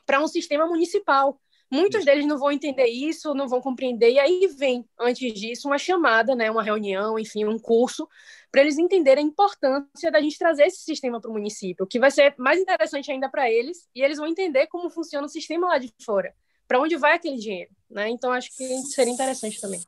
para 0.05 0.19
um 0.19 0.27
sistema 0.27 0.67
municipal. 0.67 1.39
Muitos 1.71 2.05
deles 2.05 2.25
não 2.25 2.37
vão 2.37 2.51
entender 2.51 2.85
isso, 2.85 3.33
não 3.33 3.47
vão 3.47 3.59
compreender, 3.59 4.11
e 4.11 4.19
aí 4.19 4.47
vem, 4.55 4.85
antes 4.99 5.33
disso, 5.33 5.67
uma 5.67 5.77
chamada, 5.77 6.35
né, 6.35 6.51
uma 6.51 6.61
reunião, 6.61 7.17
enfim, 7.17 7.45
um 7.45 7.57
curso, 7.57 8.07
para 8.51 8.61
eles 8.61 8.77
entenderem 8.77 9.23
a 9.23 9.27
importância 9.27 10.11
da 10.11 10.21
gente 10.21 10.37
trazer 10.37 10.67
esse 10.67 10.83
sistema 10.83 11.19
para 11.19 11.31
o 11.31 11.33
município, 11.33 11.87
que 11.87 11.99
vai 11.99 12.11
ser 12.11 12.35
mais 12.37 12.59
interessante 12.59 13.11
ainda 13.11 13.27
para 13.27 13.49
eles, 13.49 13.87
e 13.95 14.01
eles 14.03 14.17
vão 14.17 14.27
entender 14.27 14.67
como 14.67 14.89
funciona 14.89 15.25
o 15.25 15.29
sistema 15.29 15.67
lá 15.67 15.79
de 15.79 15.91
fora, 16.05 16.35
para 16.67 16.79
onde 16.79 16.95
vai 16.95 17.15
aquele 17.15 17.37
dinheiro. 17.37 17.71
Né? 17.89 18.09
Então, 18.09 18.31
acho 18.31 18.55
que 18.55 18.77
seria 18.83 19.11
interessante 19.11 19.59
também. 19.59 19.81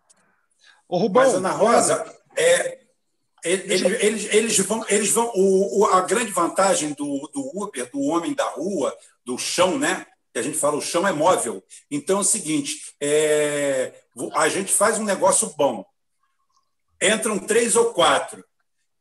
O 0.87 0.97
Rubão, 0.97 1.23
Mas, 1.23 1.35
Ana 1.35 1.51
Rosa, 1.51 2.19
é, 2.35 2.79
eles, 3.43 3.81
eles, 3.81 4.33
eles, 4.33 4.59
vão, 4.59 4.83
eles 4.89 5.11
vão 5.11 5.31
o, 5.35 5.81
o, 5.81 5.85
a 5.85 6.01
grande 6.01 6.31
vantagem 6.31 6.93
do, 6.93 7.29
do 7.31 7.63
Uber, 7.63 7.89
do 7.91 8.01
homem 8.01 8.33
da 8.33 8.45
rua, 8.49 8.95
do 9.23 9.37
chão, 9.37 9.77
né? 9.77 10.07
Que 10.35 10.39
a 10.39 10.41
gente 10.41 10.57
fala, 10.57 10.75
o 10.75 10.81
chão 10.81 11.07
é 11.07 11.13
móvel. 11.13 11.63
Então 11.89 12.17
é 12.17 12.19
o 12.19 12.25
seguinte: 12.25 12.93
é, 12.99 13.93
a 14.33 14.49
gente 14.49 14.69
faz 14.69 14.99
um 14.99 15.05
negócio 15.05 15.47
bom. 15.55 15.85
Entram 17.01 17.39
três 17.39 17.77
ou 17.77 17.93
quatro, 17.93 18.43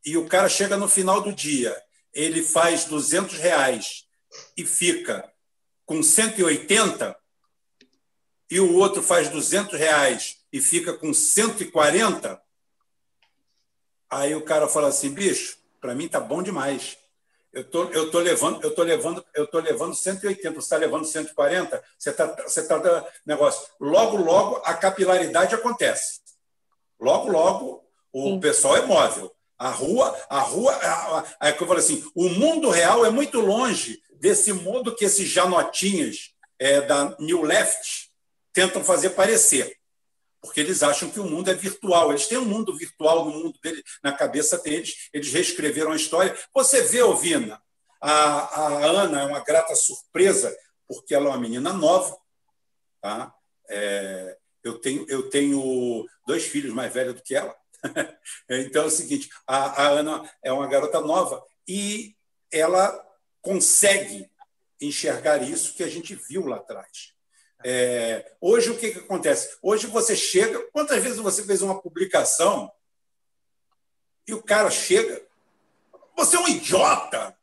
e 0.07 0.17
o 0.17 0.29
cara 0.29 0.49
chega 0.49 0.77
no 0.77 0.89
final 0.89 1.21
do 1.21 1.33
dia, 1.33 1.77
ele 2.13 2.41
faz 2.41 2.85
200 2.85 3.37
reais 3.39 4.05
e 4.57 4.65
fica 4.65 5.29
com 5.85 6.05
180, 6.05 7.17
e 8.49 8.61
o 8.61 8.77
outro 8.77 9.03
faz 9.03 9.29
200 9.29 9.77
reais 9.77 10.39
e 10.53 10.61
fica 10.61 10.93
com 10.93 11.13
140, 11.13 12.41
aí 14.09 14.37
o 14.37 14.45
cara 14.45 14.69
fala 14.69 14.87
assim, 14.87 15.11
bicho, 15.11 15.59
para 15.81 15.97
mim 15.97 16.07
tá 16.07 16.21
bom 16.21 16.45
demais. 16.45 16.97
Eu 17.55 17.63
tô, 17.63 17.85
eu 17.85 18.11
tô 18.11 18.19
levando, 18.19 18.61
eu 18.65 18.75
tô 18.75 18.83
levando, 18.83 19.25
eu 19.33 19.47
tô 19.47 19.61
levando 19.61 19.95
180, 19.95 20.51
você 20.51 20.59
está 20.59 20.77
levando 20.77 21.05
140, 21.05 21.85
você 21.97 22.11
está 22.11 22.27
você 22.27 22.67
tá 22.67 22.79
dando 22.79 23.07
negócio. 23.25 23.69
Logo, 23.79 24.17
logo 24.17 24.61
a 24.65 24.75
capilaridade 24.75 25.55
acontece. 25.55 26.21
Logo, 26.99 27.31
logo 27.31 27.85
o 28.13 28.31
Sim. 28.31 28.41
pessoal 28.41 28.77
é 28.77 28.83
móvel. 28.83 29.33
A 29.57 29.71
rua, 29.71 30.19
a 30.29 30.41
rua, 30.41 31.25
é 31.41 31.53
que 31.53 31.63
eu 31.63 31.67
falo 31.67 31.79
assim, 31.79 32.05
o 32.13 32.29
mundo 32.29 32.71
real 32.71 33.07
é 33.07 33.11
muito 33.11 33.41
longe 33.41 34.03
desse 34.17 34.53
mundo 34.53 34.95
que 34.95 35.05
esses 35.05 35.29
janotinhas 35.29 36.33
é, 36.59 36.81
da 36.81 37.17
New 37.21 37.43
Left 37.43 38.11
tentam 38.53 38.83
fazer 38.83 39.11
parecer 39.11 39.79
porque 40.45 40.61
eles 40.61 40.83
acham 40.83 41.11
que 41.11 41.19
o 41.19 41.25
mundo 41.25 41.51
é 41.51 41.55
virtual. 41.55 42.11
Eles 42.11 42.27
têm 42.27 42.37
um 42.37 42.45
mundo 42.45 42.77
virtual 42.77 43.25
no 43.25 43.31
mundo 43.31 43.59
dele, 43.63 43.83
na 44.03 44.13
cabeça 44.13 44.59
deles. 44.59 45.09
Eles 45.11 45.33
reescreveram 45.33 45.93
a 45.93 45.97
história. 45.97 46.39
Você 46.53 46.83
vê, 46.83 47.03
Ovina, 47.03 47.61
a, 47.99 48.13
a 48.13 48.85
Ana 48.85 49.23
é 49.23 49.25
uma 49.25 49.41
grata 49.41 49.75
surpresa, 49.75 50.55
porque 50.87 51.15
ela 51.15 51.27
é 51.27 51.29
uma 51.31 51.41
menina 51.41 51.73
nova. 51.73 52.15
Tá? 53.01 53.35
É, 53.71 54.37
eu, 54.63 54.79
tenho, 54.79 55.07
eu 55.09 55.31
tenho 55.31 56.07
dois 56.27 56.45
filhos 56.45 56.75
mais 56.75 56.93
velhos 56.93 57.15
do 57.15 57.23
que 57.23 57.35
ela. 57.35 57.57
então 58.51 58.83
é 58.83 58.87
o 58.87 58.91
seguinte: 58.91 59.31
a, 59.47 59.85
a 59.85 59.89
Ana 59.89 60.31
é 60.43 60.53
uma 60.53 60.67
garota 60.67 61.01
nova 61.01 61.43
e 61.67 62.15
ela 62.53 63.03
consegue 63.41 64.31
enxergar 64.79 65.43
isso 65.43 65.73
que 65.73 65.83
a 65.83 65.89
gente 65.89 66.15
viu 66.15 66.45
lá 66.45 66.57
atrás. 66.57 67.14
É, 67.67 68.31
hoje, 68.43 68.69
o 68.69 68.77
que, 68.77 68.91
que 68.91 68.99
acontece? 68.99 69.57
Hoje 69.63 69.87
você 69.87 70.15
chega. 70.15 70.61
Quantas 70.71 71.03
vezes 71.03 71.19
você 71.19 71.43
fez 71.43 71.63
uma 71.63 71.81
publicação 71.81 72.71
E 74.27 74.35
o 74.35 74.43
cara 74.43 74.71
chega, 74.71 75.27
você 76.15 76.37
é 76.37 76.41
um 76.41 76.49
idiota. 76.49 77.35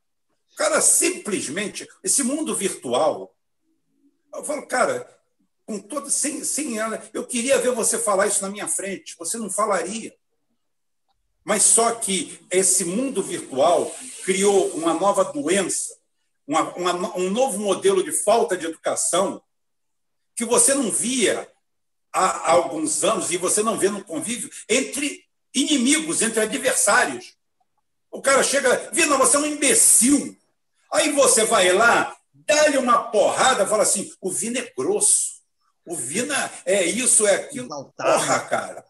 O 0.53 0.55
cara 0.55 0.79
simplesmente, 0.79 1.87
esse 2.03 2.23
mundo 2.23 2.55
virtual. 2.55 3.35
Eu 4.33 4.43
falo, 4.43 4.67
cara, 4.67 5.07
com 5.65 5.79
todo, 5.79 6.09
sem, 6.11 6.43
sem 6.43 6.75
eu 7.13 7.25
queria 7.25 7.57
ver 7.57 7.71
você 7.71 7.97
falar 7.97 8.27
isso 8.27 8.43
na 8.43 8.49
minha 8.49 8.67
frente. 8.67 9.15
Você 9.17 9.37
não 9.37 9.49
falaria. 9.49 10.15
Mas 11.43 11.63
só 11.63 11.95
que 11.95 12.39
esse 12.51 12.85
mundo 12.85 13.23
virtual 13.23 13.91
criou 14.23 14.67
uma 14.69 14.93
nova 14.93 15.23
doença, 15.23 15.97
uma, 16.45 16.75
uma, 16.75 17.17
um 17.17 17.31
novo 17.31 17.57
modelo 17.57 18.03
de 18.03 18.11
falta 18.11 18.55
de 18.55 18.67
educação 18.67 19.41
que 20.41 20.45
você 20.45 20.73
não 20.73 20.89
via 20.89 21.47
há 22.11 22.49
alguns 22.53 23.03
anos 23.03 23.29
e 23.29 23.37
você 23.37 23.61
não 23.61 23.77
vê 23.77 23.91
no 23.91 24.03
convívio 24.03 24.49
entre 24.67 25.23
inimigos, 25.53 26.23
entre 26.23 26.39
adversários. 26.39 27.35
O 28.09 28.23
cara 28.23 28.41
chega, 28.41 28.89
Vina, 28.91 29.17
você 29.17 29.37
é 29.37 29.39
um 29.39 29.45
imbecil. 29.45 30.35
Aí 30.91 31.11
você 31.11 31.45
vai 31.45 31.71
lá, 31.71 32.17
dá-lhe 32.33 32.79
uma 32.79 33.03
porrada, 33.11 33.67
fala 33.67 33.83
assim: 33.83 34.11
o 34.19 34.31
Vina 34.31 34.57
é 34.57 34.73
grosso, 34.75 35.43
o 35.85 35.95
Vina 35.95 36.51
é 36.65 36.85
isso, 36.85 37.27
é 37.27 37.35
aquilo. 37.35 37.69
Porra, 37.95 38.39
cara. 38.39 38.83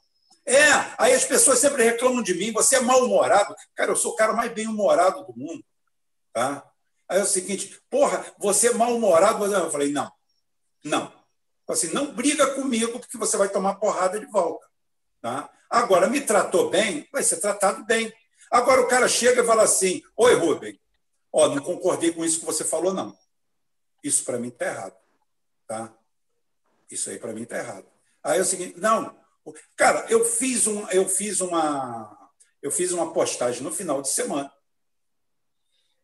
É, 0.46 0.70
aí 0.98 1.14
as 1.14 1.26
pessoas 1.26 1.60
sempre 1.60 1.84
reclamam 1.84 2.24
de 2.24 2.34
mim, 2.34 2.54
você 2.54 2.78
é 2.78 2.80
mal-humorado. 2.80 3.54
Cara, 3.76 3.92
eu 3.92 3.98
sou 3.98 4.14
o 4.14 4.16
cara 4.16 4.32
mais 4.32 4.54
bem-humorado 4.54 5.26
do 5.26 5.38
mundo. 5.38 5.66
Tá? 6.32 6.64
Aí 7.10 7.20
é 7.20 7.24
o 7.24 7.26
seguinte, 7.26 7.78
porra, 7.90 8.26
você 8.40 8.70
é 8.70 8.74
mal-humorado. 8.74 9.46
Eu 9.54 9.70
falei, 9.70 9.92
não, 9.92 10.10
não. 10.82 11.21
Assim, 11.74 11.94
não 11.94 12.14
briga 12.14 12.56
comigo, 12.56 13.00
porque 13.00 13.18
você 13.18 13.38
vai 13.38 13.50
tomar 13.50 13.76
porrada 13.76 14.20
de 14.20 14.26
volta. 14.28 14.68
Tá? 15.22 15.50
Agora, 15.70 16.08
me 16.08 16.22
tratou 16.22 16.70
bem, 16.70 17.08
vai 17.12 17.24
ser 17.24 17.38
tratado 17.38 17.86
bem. 17.86 18.14
Agora 18.52 18.82
o 18.82 18.88
cara 18.88 19.08
chega 19.08 19.42
e 19.42 19.46
fala 19.46 19.64
assim: 19.64 20.02
Oi, 20.18 20.34
Rubem, 20.36 20.80
ó, 21.32 21.48
não 21.48 21.64
concordei 21.64 22.12
com 22.12 22.26
isso 22.26 22.40
que 22.40 22.46
você 22.46 22.66
falou, 22.66 22.94
não. 22.94 23.18
Isso 24.04 24.26
para 24.26 24.40
mim 24.40 24.50
está 24.50 24.66
errado. 24.66 24.96
Tá? 25.68 25.94
Isso 26.90 27.10
aí 27.10 27.18
para 27.18 27.34
mim 27.34 27.44
está 27.44 27.58
errado. 27.58 27.86
Aí 28.24 28.40
é 28.40 28.42
o 28.42 28.46
seguinte: 28.46 28.78
não, 28.78 29.18
cara, 29.76 30.06
eu 30.10 30.26
fiz, 30.26 30.68
um, 30.68 30.88
eu 30.90 31.08
fiz 31.08 31.40
uma. 31.40 32.18
Eu 32.62 32.70
fiz 32.70 32.92
uma 32.92 33.12
postagem 33.12 33.64
no 33.64 33.72
final 33.72 34.04
de 34.04 34.10
semana, 34.10 34.52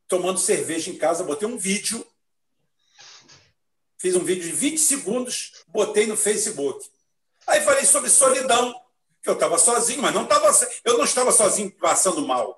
tomando 0.07 0.39
cerveja 0.39 0.89
em 0.89 0.97
casa, 0.97 1.23
botei 1.23 1.47
um 1.47 1.57
vídeo 1.57 2.03
Fiz 3.97 4.15
um 4.15 4.23
vídeo 4.23 4.43
de 4.43 4.51
20 4.51 4.77
segundos, 4.77 5.53
botei 5.67 6.05
no 6.05 6.15
Facebook. 6.15 6.87
Aí 7.47 7.61
falei 7.61 7.85
sobre 7.85 8.09
solidão, 8.09 8.73
que 9.23 9.29
eu 9.29 9.33
estava 9.33 9.57
sozinho, 9.57 10.01
mas 10.01 10.13
não 10.13 10.23
estava, 10.23 10.51
eu 10.85 10.97
não 10.97 11.03
estava 11.05 11.31
sozinho 11.31 11.71
passando 11.71 12.25
mal. 12.25 12.57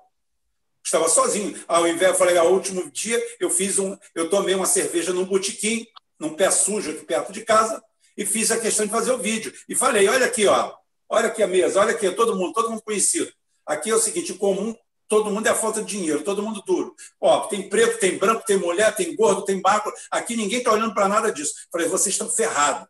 Estava 0.84 1.08
sozinho. 1.08 1.58
Ao 1.66 1.86
invés, 1.86 2.12
eu 2.12 2.18
falei, 2.18 2.36
ao 2.36 2.52
último 2.52 2.90
dia, 2.90 3.22
eu 3.38 3.50
fiz 3.50 3.78
um, 3.78 3.96
eu 4.14 4.28
tomei 4.28 4.54
uma 4.54 4.66
cerveja 4.66 5.12
num 5.12 5.24
botequim, 5.24 5.86
num 6.18 6.34
pé 6.34 6.50
sujo 6.50 6.90
aqui 6.90 7.04
perto 7.04 7.32
de 7.32 7.42
casa, 7.42 7.82
e 8.16 8.26
fiz 8.26 8.50
a 8.50 8.60
questão 8.60 8.84
de 8.84 8.92
fazer 8.92 9.12
o 9.12 9.18
vídeo. 9.18 9.52
E 9.68 9.74
falei, 9.74 10.08
olha 10.08 10.26
aqui, 10.26 10.46
ó, 10.46 10.74
olha 11.08 11.28
aqui 11.28 11.42
a 11.42 11.46
mesa, 11.46 11.80
olha 11.80 11.92
aqui, 11.92 12.10
todo 12.10 12.36
mundo, 12.36 12.52
todo 12.52 12.70
mundo 12.70 12.82
conhecido. 12.82 13.32
Aqui 13.64 13.90
é 13.90 13.94
o 13.94 13.98
seguinte, 13.98 14.34
comum, 14.34 14.76
todo 15.10 15.28
mundo 15.28 15.48
é 15.48 15.50
a 15.50 15.56
falta 15.56 15.82
de 15.82 15.88
dinheiro, 15.88 16.22
todo 16.22 16.40
mundo 16.40 16.62
duro. 16.62 16.94
Ó, 17.20 17.40
tem 17.48 17.68
preto, 17.68 17.98
tem 17.98 18.16
branco, 18.16 18.44
tem 18.46 18.56
mulher, 18.56 18.94
tem 18.94 19.16
gordo, 19.16 19.44
tem 19.44 19.60
magro. 19.60 19.92
Aqui 20.08 20.36
ninguém 20.36 20.58
está 20.58 20.70
olhando 20.70 20.94
para 20.94 21.08
nada 21.08 21.32
disso. 21.32 21.66
Falei, 21.70 21.88
vocês 21.88 22.14
estão 22.14 22.30
ferrados. 22.30 22.88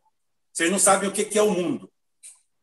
Vocês 0.52 0.70
não 0.70 0.78
sabem 0.78 1.08
o 1.08 1.12
que 1.12 1.38
é 1.38 1.42
o 1.42 1.50
mundo. 1.50 1.90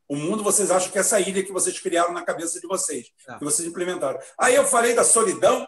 O 0.07 0.15
mundo 0.15 0.43
vocês 0.43 0.69
acham 0.69 0.91
que 0.91 0.97
é 0.99 1.01
essa 1.01 1.19
ilha 1.19 1.43
que 1.43 1.51
vocês 1.51 1.79
criaram 1.79 2.13
na 2.13 2.23
cabeça 2.23 2.61
de 2.61 2.67
vocês, 2.67 3.11
é. 3.27 3.39
que 3.39 3.43
vocês 3.43 3.67
implementaram. 3.67 4.19
Aí 4.37 4.53
eu 4.53 4.63
falei 4.63 4.93
da 4.93 5.03
solidão. 5.03 5.67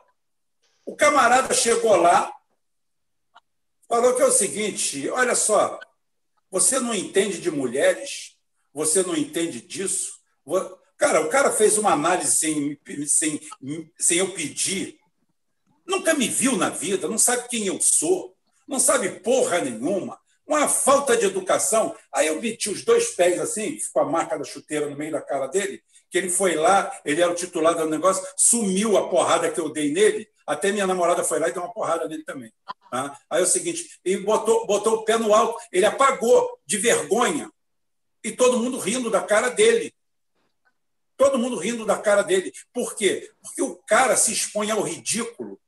O 0.85 0.95
camarada 0.95 1.53
chegou 1.53 1.95
lá, 1.95 2.31
falou 3.87 4.15
que 4.15 4.21
é 4.21 4.25
o 4.25 4.31
seguinte: 4.31 5.09
olha 5.09 5.33
só, 5.33 5.79
você 6.51 6.79
não 6.79 6.93
entende 6.93 7.41
de 7.41 7.49
mulheres, 7.49 8.37
você 8.71 9.01
não 9.01 9.15
entende 9.15 9.59
disso. 9.61 10.19
Cara, 10.99 11.21
o 11.21 11.29
cara 11.29 11.49
fez 11.49 11.77
uma 11.77 11.93
análise 11.93 12.35
sem, 12.35 12.77
sem, 13.07 13.39
sem 13.97 14.17
eu 14.17 14.33
pedir. 14.33 14.99
Nunca 15.87 16.13
me 16.13 16.27
viu 16.27 16.57
na 16.57 16.69
vida, 16.69 17.07
não 17.07 17.17
sabe 17.17 17.47
quem 17.47 17.65
eu 17.67 17.79
sou, 17.79 18.35
não 18.67 18.81
sabe 18.81 19.09
porra 19.21 19.61
nenhuma. 19.61 20.19
Uma 20.45 20.67
falta 20.67 21.15
de 21.15 21.25
educação. 21.25 21.95
Aí 22.13 22.27
eu 22.27 22.41
meti 22.41 22.69
os 22.69 22.83
dois 22.83 23.11
pés 23.11 23.39
assim, 23.39 23.79
com 23.93 24.01
a 24.01 24.05
marca 24.05 24.37
da 24.37 24.43
chuteira 24.43 24.89
no 24.89 24.97
meio 24.97 25.13
da 25.13 25.21
cara 25.21 25.47
dele, 25.47 25.81
que 26.11 26.17
ele 26.17 26.29
foi 26.29 26.55
lá, 26.55 26.91
ele 27.05 27.21
era 27.21 27.31
o 27.31 27.35
titular 27.35 27.75
do 27.75 27.87
negócio, 27.87 28.27
sumiu 28.35 28.97
a 28.97 29.07
porrada 29.07 29.49
que 29.49 29.59
eu 29.59 29.69
dei 29.69 29.93
nele, 29.93 30.27
até 30.45 30.69
minha 30.69 30.85
namorada 30.85 31.23
foi 31.23 31.39
lá 31.39 31.47
e 31.47 31.53
deu 31.53 31.61
uma 31.61 31.73
porrada 31.73 32.09
nele 32.09 32.25
também. 32.25 32.51
Tá? 32.91 33.17
Aí 33.29 33.39
é 33.39 33.43
o 33.43 33.47
seguinte, 33.47 33.99
ele 34.03 34.23
botou, 34.23 34.67
botou 34.67 34.95
o 34.95 35.05
pé 35.05 35.17
no 35.17 35.33
alto, 35.33 35.57
ele 35.71 35.85
apagou 35.85 36.59
de 36.65 36.77
vergonha, 36.77 37.49
e 38.21 38.31
todo 38.31 38.57
mundo 38.57 38.79
rindo 38.79 39.09
da 39.09 39.21
cara 39.21 39.49
dele. 39.49 39.93
Todo 41.19 41.37
mundo 41.37 41.57
rindo 41.57 41.85
da 41.85 41.97
cara 41.97 42.21
dele. 42.21 42.53
Por 42.73 42.95
quê? 42.95 43.29
Porque 43.41 43.61
o 43.61 43.75
cara 43.75 44.15
se 44.15 44.31
expõe 44.31 44.71
ao 44.71 44.81
ridículo. 44.81 45.59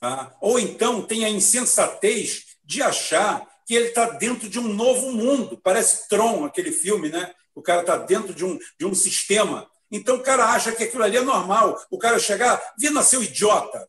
Tá? 0.00 0.34
Ou 0.40 0.58
então 0.58 1.02
tem 1.02 1.26
a 1.26 1.28
insensatez 1.28 2.56
de 2.64 2.82
achar 2.82 3.46
que 3.66 3.74
ele 3.74 3.88
está 3.88 4.06
dentro 4.08 4.48
de 4.48 4.58
um 4.58 4.72
novo 4.72 5.12
mundo. 5.12 5.60
Parece 5.62 6.08
Tron, 6.08 6.46
aquele 6.46 6.72
filme, 6.72 7.10
né? 7.10 7.34
O 7.54 7.60
cara 7.60 7.82
está 7.82 7.98
dentro 7.98 8.32
de 8.32 8.46
um, 8.46 8.58
de 8.78 8.86
um 8.86 8.94
sistema. 8.94 9.70
Então 9.90 10.16
o 10.16 10.22
cara 10.22 10.46
acha 10.46 10.72
que 10.72 10.84
aquilo 10.84 11.04
ali 11.04 11.18
é 11.18 11.20
normal. 11.22 11.78
O 11.90 11.98
cara 11.98 12.18
chegar, 12.18 12.58
vi 12.78 12.88
nasceu 12.88 13.22
idiota. 13.22 13.86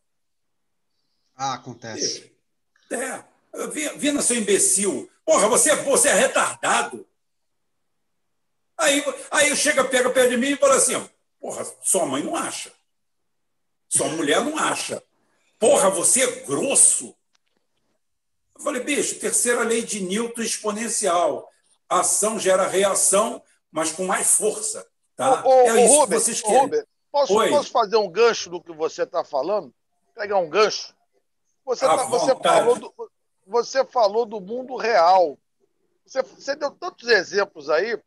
Ah, 1.34 1.54
acontece. 1.54 2.30
É, 2.90 3.24
vi, 3.72 3.88
vi 3.96 4.12
nasceu 4.12 4.36
imbecil. 4.36 5.10
Porra, 5.24 5.48
você, 5.48 5.70
é, 5.70 5.76
você 5.76 6.08
é 6.10 6.12
retardado. 6.12 7.08
Aí, 8.76 9.04
aí 9.30 9.56
chega, 9.56 9.84
pega 9.84 10.10
perto 10.10 10.30
de 10.30 10.36
mim 10.36 10.52
e 10.52 10.56
fala 10.56 10.76
assim: 10.76 11.08
porra, 11.40 11.64
sua 11.82 12.06
mãe 12.06 12.22
não 12.22 12.34
acha. 12.34 12.72
Sua 13.88 14.08
mulher 14.08 14.44
não 14.44 14.58
acha. 14.58 15.02
Porra, 15.58 15.88
você 15.90 16.22
é 16.22 16.40
grosso. 16.40 17.14
Eu 18.56 18.62
falei, 18.62 18.82
bicho, 18.82 19.18
terceira 19.18 19.62
lei 19.62 19.82
de 19.82 20.00
Newton 20.00 20.42
exponencial. 20.42 21.48
Ação 21.88 22.38
gera 22.38 22.66
reação, 22.66 23.42
mas 23.70 23.92
com 23.92 24.04
mais 24.04 24.36
força. 24.36 24.86
Tá? 25.16 25.44
Ô, 25.44 25.48
ô, 25.48 25.52
é 25.52 25.84
isso 25.84 25.94
Rubens, 25.94 26.08
que 26.08 26.24
vocês 26.24 26.42
querem. 26.42 26.60
Rubens, 26.62 26.84
posso, 27.10 27.34
posso, 27.34 27.70
fazer 27.70 27.96
um 27.96 28.10
gancho 28.10 28.50
do 28.50 28.60
que 28.60 28.72
você 28.72 29.04
está 29.04 29.22
falando? 29.22 29.72
Pegar 30.14 30.38
um 30.38 30.48
gancho? 30.48 30.94
Você, 31.64 31.86
tá, 31.86 31.96
você, 32.04 32.34
falou 32.34 32.78
do, 32.78 32.94
você 33.46 33.84
falou 33.84 34.26
do 34.26 34.40
mundo 34.40 34.76
real. 34.76 35.38
Você, 36.04 36.22
você 36.22 36.54
deu 36.54 36.70
tantos 36.70 37.08
exemplos 37.08 37.70
aí 37.70 37.98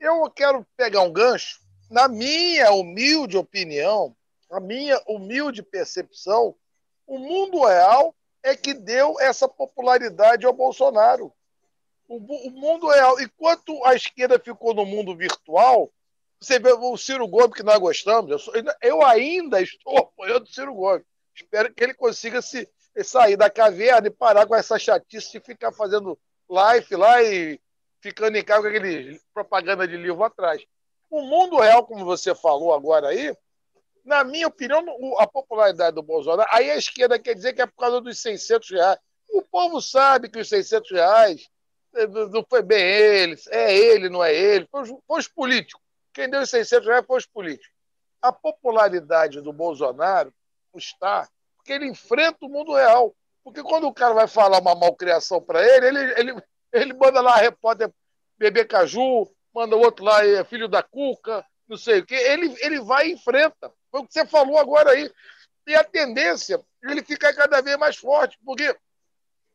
eu 0.00 0.30
quero 0.30 0.66
pegar 0.76 1.02
um 1.02 1.12
gancho. 1.12 1.60
Na 1.90 2.08
minha 2.08 2.72
humilde 2.72 3.36
opinião, 3.36 4.14
na 4.50 4.60
minha 4.60 5.00
humilde 5.06 5.62
percepção, 5.62 6.54
o 7.06 7.18
mundo 7.18 7.64
real 7.64 8.14
é 8.42 8.56
que 8.56 8.74
deu 8.74 9.18
essa 9.20 9.48
popularidade 9.48 10.46
ao 10.46 10.52
Bolsonaro. 10.52 11.32
O, 12.08 12.16
o 12.16 12.50
mundo 12.50 12.88
real. 12.88 13.20
Enquanto 13.20 13.84
a 13.84 13.94
esquerda 13.94 14.38
ficou 14.38 14.74
no 14.74 14.84
mundo 14.84 15.16
virtual, 15.16 15.90
você 16.40 16.58
vê 16.58 16.72
o 16.72 16.96
Ciro 16.96 17.26
Gomes, 17.26 17.54
que 17.54 17.62
nós 17.62 17.78
gostamos, 17.78 18.30
eu, 18.30 18.38
sou, 18.38 18.54
eu 18.82 19.04
ainda 19.04 19.60
estou 19.60 19.98
apoiando 19.98 20.44
o 20.44 20.52
Ciro 20.52 20.74
Gomes. 20.74 21.04
Espero 21.34 21.72
que 21.72 21.82
ele 21.82 21.94
consiga 21.94 22.40
se 22.40 22.68
sair 23.04 23.36
da 23.36 23.50
caverna 23.50 24.06
e 24.06 24.10
parar 24.10 24.46
com 24.46 24.54
essa 24.54 24.78
chatice 24.78 25.32
de 25.32 25.40
ficar 25.40 25.72
fazendo 25.72 26.18
live 26.48 26.96
lá 26.96 27.22
e 27.22 27.60
ficando 28.06 28.36
em 28.36 28.44
casa 28.44 28.62
com 28.62 28.68
aquele 28.68 29.20
propaganda 29.34 29.88
de 29.88 29.96
livro 29.96 30.22
atrás. 30.22 30.64
O 31.10 31.22
mundo 31.22 31.58
real, 31.58 31.84
como 31.84 32.04
você 32.04 32.34
falou 32.34 32.72
agora 32.72 33.08
aí, 33.08 33.36
na 34.04 34.22
minha 34.22 34.46
opinião, 34.46 34.84
a 35.18 35.26
popularidade 35.26 35.96
do 35.96 36.02
Bolsonaro, 36.02 36.48
aí 36.52 36.70
a 36.70 36.76
esquerda 36.76 37.18
quer 37.18 37.34
dizer 37.34 37.52
que 37.52 37.62
é 37.62 37.66
por 37.66 37.76
causa 37.76 38.00
dos 38.00 38.20
600 38.20 38.70
reais. 38.70 38.98
O 39.30 39.42
povo 39.42 39.80
sabe 39.80 40.28
que 40.28 40.38
os 40.38 40.48
600 40.48 40.90
reais 40.92 41.48
eh, 41.96 42.06
não 42.06 42.44
foi 42.48 42.62
bem 42.62 42.80
ele, 42.80 43.36
é 43.50 43.76
ele, 43.76 44.08
não 44.08 44.22
é 44.22 44.32
ele, 44.32 44.68
foi 44.70 44.82
os, 44.82 44.94
foi 45.04 45.18
os 45.18 45.28
políticos. 45.28 45.82
Quem 46.12 46.30
deu 46.30 46.42
os 46.42 46.50
600 46.50 46.86
reais 46.86 47.04
foi 47.04 47.18
os 47.18 47.26
políticos. 47.26 47.74
A 48.22 48.30
popularidade 48.30 49.40
do 49.40 49.52
Bolsonaro 49.52 50.32
está 50.76 51.28
porque 51.56 51.72
ele 51.72 51.88
enfrenta 51.88 52.46
o 52.46 52.48
mundo 52.48 52.72
real. 52.72 53.12
Porque 53.42 53.62
quando 53.62 53.88
o 53.88 53.92
cara 53.92 54.14
vai 54.14 54.28
falar 54.28 54.60
uma 54.60 54.74
malcriação 54.76 55.42
para 55.42 55.60
ele, 55.60 55.86
ele, 55.86 56.20
ele, 56.20 56.42
ele 56.76 56.92
manda 56.94 57.20
lá 57.20 57.34
a 57.34 57.40
repórter 57.40 57.90
beber 58.38 58.66
caju, 58.66 59.28
manda 59.54 59.76
o 59.76 59.80
outro 59.80 60.04
lá, 60.04 60.24
é 60.24 60.44
filho 60.44 60.68
da 60.68 60.82
cuca, 60.82 61.44
não 61.68 61.76
sei 61.76 62.00
o 62.00 62.06
quê. 62.06 62.14
Ele, 62.14 62.54
ele 62.60 62.80
vai 62.80 63.08
e 63.08 63.12
enfrenta. 63.12 63.72
Foi 63.90 64.00
o 64.00 64.06
que 64.06 64.12
você 64.12 64.26
falou 64.26 64.58
agora 64.58 64.90
aí. 64.90 65.10
E 65.66 65.74
a 65.74 65.82
tendência, 65.82 66.60
ele 66.82 67.02
fica 67.02 67.34
cada 67.34 67.60
vez 67.60 67.76
mais 67.76 67.96
forte, 67.96 68.38
porque 68.44 68.76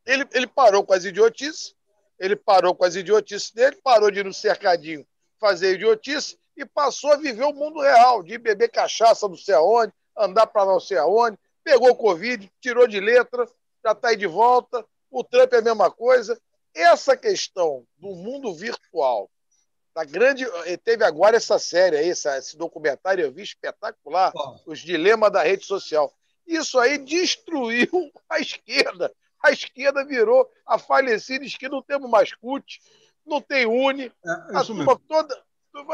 ele, 0.05 0.27
ele 0.33 0.47
parou 0.47 0.83
com 0.83 0.93
as 0.93 1.05
idiotices, 1.05 1.73
ele 2.19 2.35
parou 2.35 2.75
com 2.75 2.83
as 2.83 2.95
idiotices 2.95 3.51
dele, 3.51 3.77
parou 3.83 4.11
de 4.11 4.19
ir 4.19 4.25
no 4.25 4.33
cercadinho 4.33 5.05
fazer 5.41 5.73
idiotice, 5.73 6.37
e 6.55 6.63
passou 6.63 7.11
a 7.11 7.17
viver 7.17 7.43
o 7.43 7.53
mundo 7.53 7.81
real, 7.81 8.21
de 8.21 8.37
beber 8.37 8.69
cachaça 8.69 9.27
não 9.27 9.35
sei 9.35 9.55
aonde, 9.55 9.91
andar 10.15 10.45
para 10.45 10.65
não 10.65 10.79
sei 10.79 10.97
aonde, 10.97 11.37
pegou 11.63 11.95
Covid, 11.95 12.49
tirou 12.61 12.87
de 12.87 12.99
letra, 12.99 13.47
já 13.83 13.93
está 13.93 14.09
aí 14.09 14.15
de 14.15 14.27
volta. 14.27 14.85
O 15.09 15.23
Trump 15.23 15.51
é 15.53 15.57
a 15.57 15.61
mesma 15.61 15.89
coisa. 15.89 16.39
Essa 16.73 17.17
questão 17.17 17.85
do 17.97 18.15
mundo 18.15 18.53
virtual, 18.53 19.29
da 19.93 20.05
grande. 20.05 20.45
Teve 20.83 21.03
agora 21.03 21.37
essa 21.37 21.59
série 21.59 21.97
aí, 21.97 22.09
esse 22.09 22.57
documentário, 22.57 23.25
eu 23.25 23.31
vi 23.31 23.43
espetacular, 23.43 24.31
Os 24.65 24.79
Dilemas 24.79 25.31
da 25.31 25.43
Rede 25.43 25.65
Social. 25.65 26.13
Isso 26.47 26.79
aí 26.79 26.97
destruiu 26.97 28.11
a 28.29 28.39
esquerda. 28.39 29.13
A 29.43 29.51
esquerda 29.51 30.05
virou 30.05 30.49
a 30.65 30.77
falecida 30.77 31.43
esquerda, 31.43 31.75
não 31.75 31.83
temos 31.83 32.09
mais 32.09 32.33
CUT, 32.33 32.79
não 33.25 33.41
tem 33.41 33.65
UNE. 33.65 34.11
É, 34.25 34.57
a 34.57 34.63
turma 34.63 34.99
toda. 35.07 35.43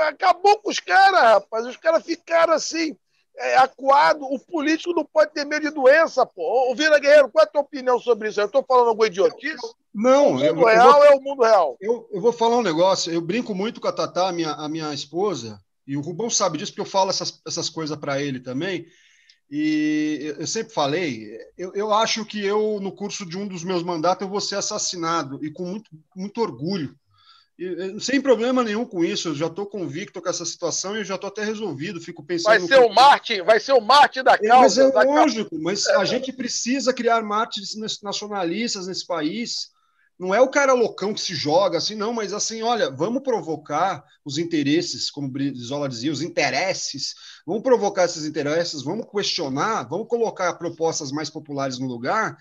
Acabou 0.07 0.59
com 0.59 0.69
os 0.69 0.79
caras, 0.79 1.21
rapaz. 1.21 1.65
Os 1.65 1.77
caras 1.77 2.03
ficaram 2.03 2.53
assim 2.53 2.97
é, 3.37 3.57
acuado, 3.57 4.23
o 4.25 4.39
político 4.39 4.93
não 4.93 5.05
pode 5.05 5.31
ter 5.31 5.45
medo 5.45 5.69
de 5.69 5.73
doença, 5.73 6.25
pô. 6.25 6.71
O 6.71 6.75
Vila 6.75 6.99
Guerreiro, 6.99 7.29
qual 7.29 7.43
é 7.43 7.47
a 7.47 7.49
tua 7.49 7.61
opinião 7.61 7.99
sobre 7.99 8.29
isso? 8.29 8.41
Eu 8.41 8.47
estou 8.47 8.63
falando 8.67 8.89
alguma 8.89 9.07
idiotice? 9.07 9.73
Não, 9.93 10.29
o 10.29 10.33
mundo 10.33 10.43
eu, 10.43 10.65
real 10.65 10.87
eu 10.87 10.93
vou, 10.93 11.05
é 11.05 11.15
o 11.15 11.21
mundo 11.21 11.43
real. 11.43 11.77
Eu, 11.79 12.09
eu 12.11 12.21
vou 12.21 12.33
falar 12.33 12.57
um 12.57 12.63
negócio, 12.63 13.11
eu 13.11 13.21
brinco 13.21 13.53
muito 13.53 13.79
com 13.79 13.87
a 13.87 13.91
Tatá, 13.91 14.29
a 14.29 14.31
minha, 14.31 14.51
a 14.51 14.67
minha 14.67 14.93
esposa, 14.93 15.59
e 15.85 15.95
o 15.95 16.01
Rubão 16.01 16.29
sabe 16.29 16.57
disso, 16.57 16.71
porque 16.71 16.81
eu 16.81 16.91
falo 16.91 17.09
essas, 17.09 17.39
essas 17.47 17.69
coisas 17.69 17.97
para 17.97 18.21
ele 18.21 18.39
também. 18.39 18.85
E 19.49 20.35
eu 20.37 20.45
sempre 20.45 20.73
falei, 20.73 21.37
eu, 21.57 21.73
eu 21.73 21.93
acho 21.93 22.25
que 22.25 22.43
eu, 22.43 22.79
no 22.81 22.91
curso 22.91 23.25
de 23.25 23.37
um 23.37 23.47
dos 23.47 23.63
meus 23.63 23.81
mandatos, 23.81 24.23
eu 24.23 24.29
vou 24.29 24.41
ser 24.41 24.55
assassinado, 24.55 25.39
e 25.43 25.51
com 25.51 25.63
muito, 25.63 25.89
muito 26.15 26.41
orgulho 26.41 26.95
sem 27.99 28.21
problema 28.21 28.63
nenhum 28.63 28.85
com 28.85 29.03
isso, 29.03 29.29
eu 29.29 29.35
já 29.35 29.47
estou 29.47 29.65
convicto 29.65 30.21
com 30.21 30.29
essa 30.29 30.45
situação 30.45 30.95
e 30.95 30.99
eu 30.99 31.03
já 31.03 31.15
estou 31.15 31.27
até 31.27 31.43
resolvido. 31.43 31.99
Fico 31.99 32.23
pensando. 32.23 32.59
Vai 32.59 32.67
ser 32.67 32.79
o 32.79 32.93
Marte, 32.93 33.41
vai 33.41 33.59
ser 33.59 33.73
o 33.73 33.81
Marte 33.81 34.21
da 34.21 34.37
causa. 34.37 34.81
É, 34.81 34.85
mas 34.85 34.95
é 34.95 35.03
lógico, 35.03 35.49
causa. 35.49 35.63
mas 35.63 35.87
a 35.87 36.05
gente 36.05 36.31
precisa 36.31 36.93
criar 36.93 37.23
Martes 37.23 37.75
nacionalistas 38.03 38.85
nesse 38.85 39.05
país. 39.05 39.71
Não 40.19 40.33
é 40.33 40.41
o 40.41 40.49
cara 40.49 40.73
loucão 40.73 41.13
que 41.13 41.21
se 41.21 41.35
joga 41.35 41.77
assim, 41.77 41.95
não, 41.95 42.11
mas 42.11 42.33
assim, 42.33 42.63
olha, 42.63 42.89
vamos 42.89 43.21
provocar 43.21 44.03
os 44.25 44.39
interesses, 44.39 45.11
como 45.11 45.29
Brizola 45.29 45.87
dizia, 45.87 46.11
os 46.11 46.23
interesses, 46.23 47.13
vamos 47.45 47.61
provocar 47.61 48.05
esses 48.05 48.25
interesses, 48.25 48.81
vamos 48.81 49.05
questionar, 49.11 49.83
vamos 49.87 50.07
colocar 50.07 50.53
propostas 50.55 51.11
mais 51.11 51.29
populares 51.29 51.77
no 51.77 51.87
lugar 51.87 52.35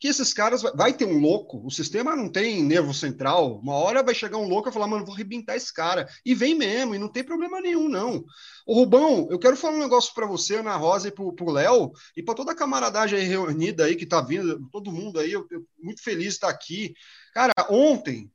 que 0.00 0.08
esses 0.08 0.32
caras 0.32 0.62
vai 0.62 0.94
ter 0.94 1.04
um 1.04 1.18
louco, 1.18 1.60
o 1.62 1.70
sistema 1.70 2.16
não 2.16 2.26
tem 2.26 2.64
nervo 2.64 2.94
central, 2.94 3.58
uma 3.58 3.74
hora 3.74 4.02
vai 4.02 4.14
chegar 4.14 4.38
um 4.38 4.48
louco 4.48 4.70
e 4.70 4.72
falar, 4.72 4.86
mano, 4.86 5.04
vou 5.04 5.14
arrebentar 5.14 5.56
esse 5.56 5.72
cara. 5.72 6.08
E 6.24 6.34
vem 6.34 6.54
mesmo, 6.54 6.94
e 6.94 6.98
não 6.98 7.06
tem 7.06 7.22
problema 7.22 7.60
nenhum, 7.60 7.86
não. 7.86 8.24
O 8.66 8.72
Rubão, 8.72 9.28
eu 9.30 9.38
quero 9.38 9.58
falar 9.58 9.74
um 9.74 9.80
negócio 9.80 10.14
para 10.14 10.26
você, 10.26 10.56
Ana 10.56 10.74
Rosa, 10.74 11.08
e 11.08 11.10
pro, 11.10 11.34
pro 11.34 11.50
Léo, 11.50 11.92
e 12.16 12.22
para 12.22 12.34
toda 12.34 12.52
a 12.52 12.54
camaradagem 12.54 13.18
aí 13.18 13.26
reunida 13.26 13.84
aí 13.84 13.94
que 13.94 14.06
tá 14.06 14.22
vindo, 14.22 14.66
todo 14.72 14.90
mundo 14.90 15.20
aí, 15.20 15.32
eu, 15.32 15.46
eu 15.50 15.66
muito 15.78 16.02
feliz 16.02 16.28
de 16.28 16.30
estar 16.30 16.48
aqui. 16.48 16.94
Cara, 17.34 17.52
ontem, 17.68 18.32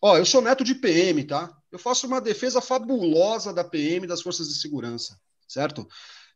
ó, 0.00 0.16
eu 0.16 0.24
sou 0.24 0.40
neto 0.40 0.62
de 0.62 0.76
PM, 0.76 1.24
tá? 1.24 1.52
Eu 1.72 1.80
faço 1.80 2.06
uma 2.06 2.20
defesa 2.20 2.60
fabulosa 2.60 3.52
da 3.52 3.64
PM 3.64 4.06
das 4.06 4.22
forças 4.22 4.46
de 4.46 4.60
segurança, 4.60 5.18
certo? 5.48 5.84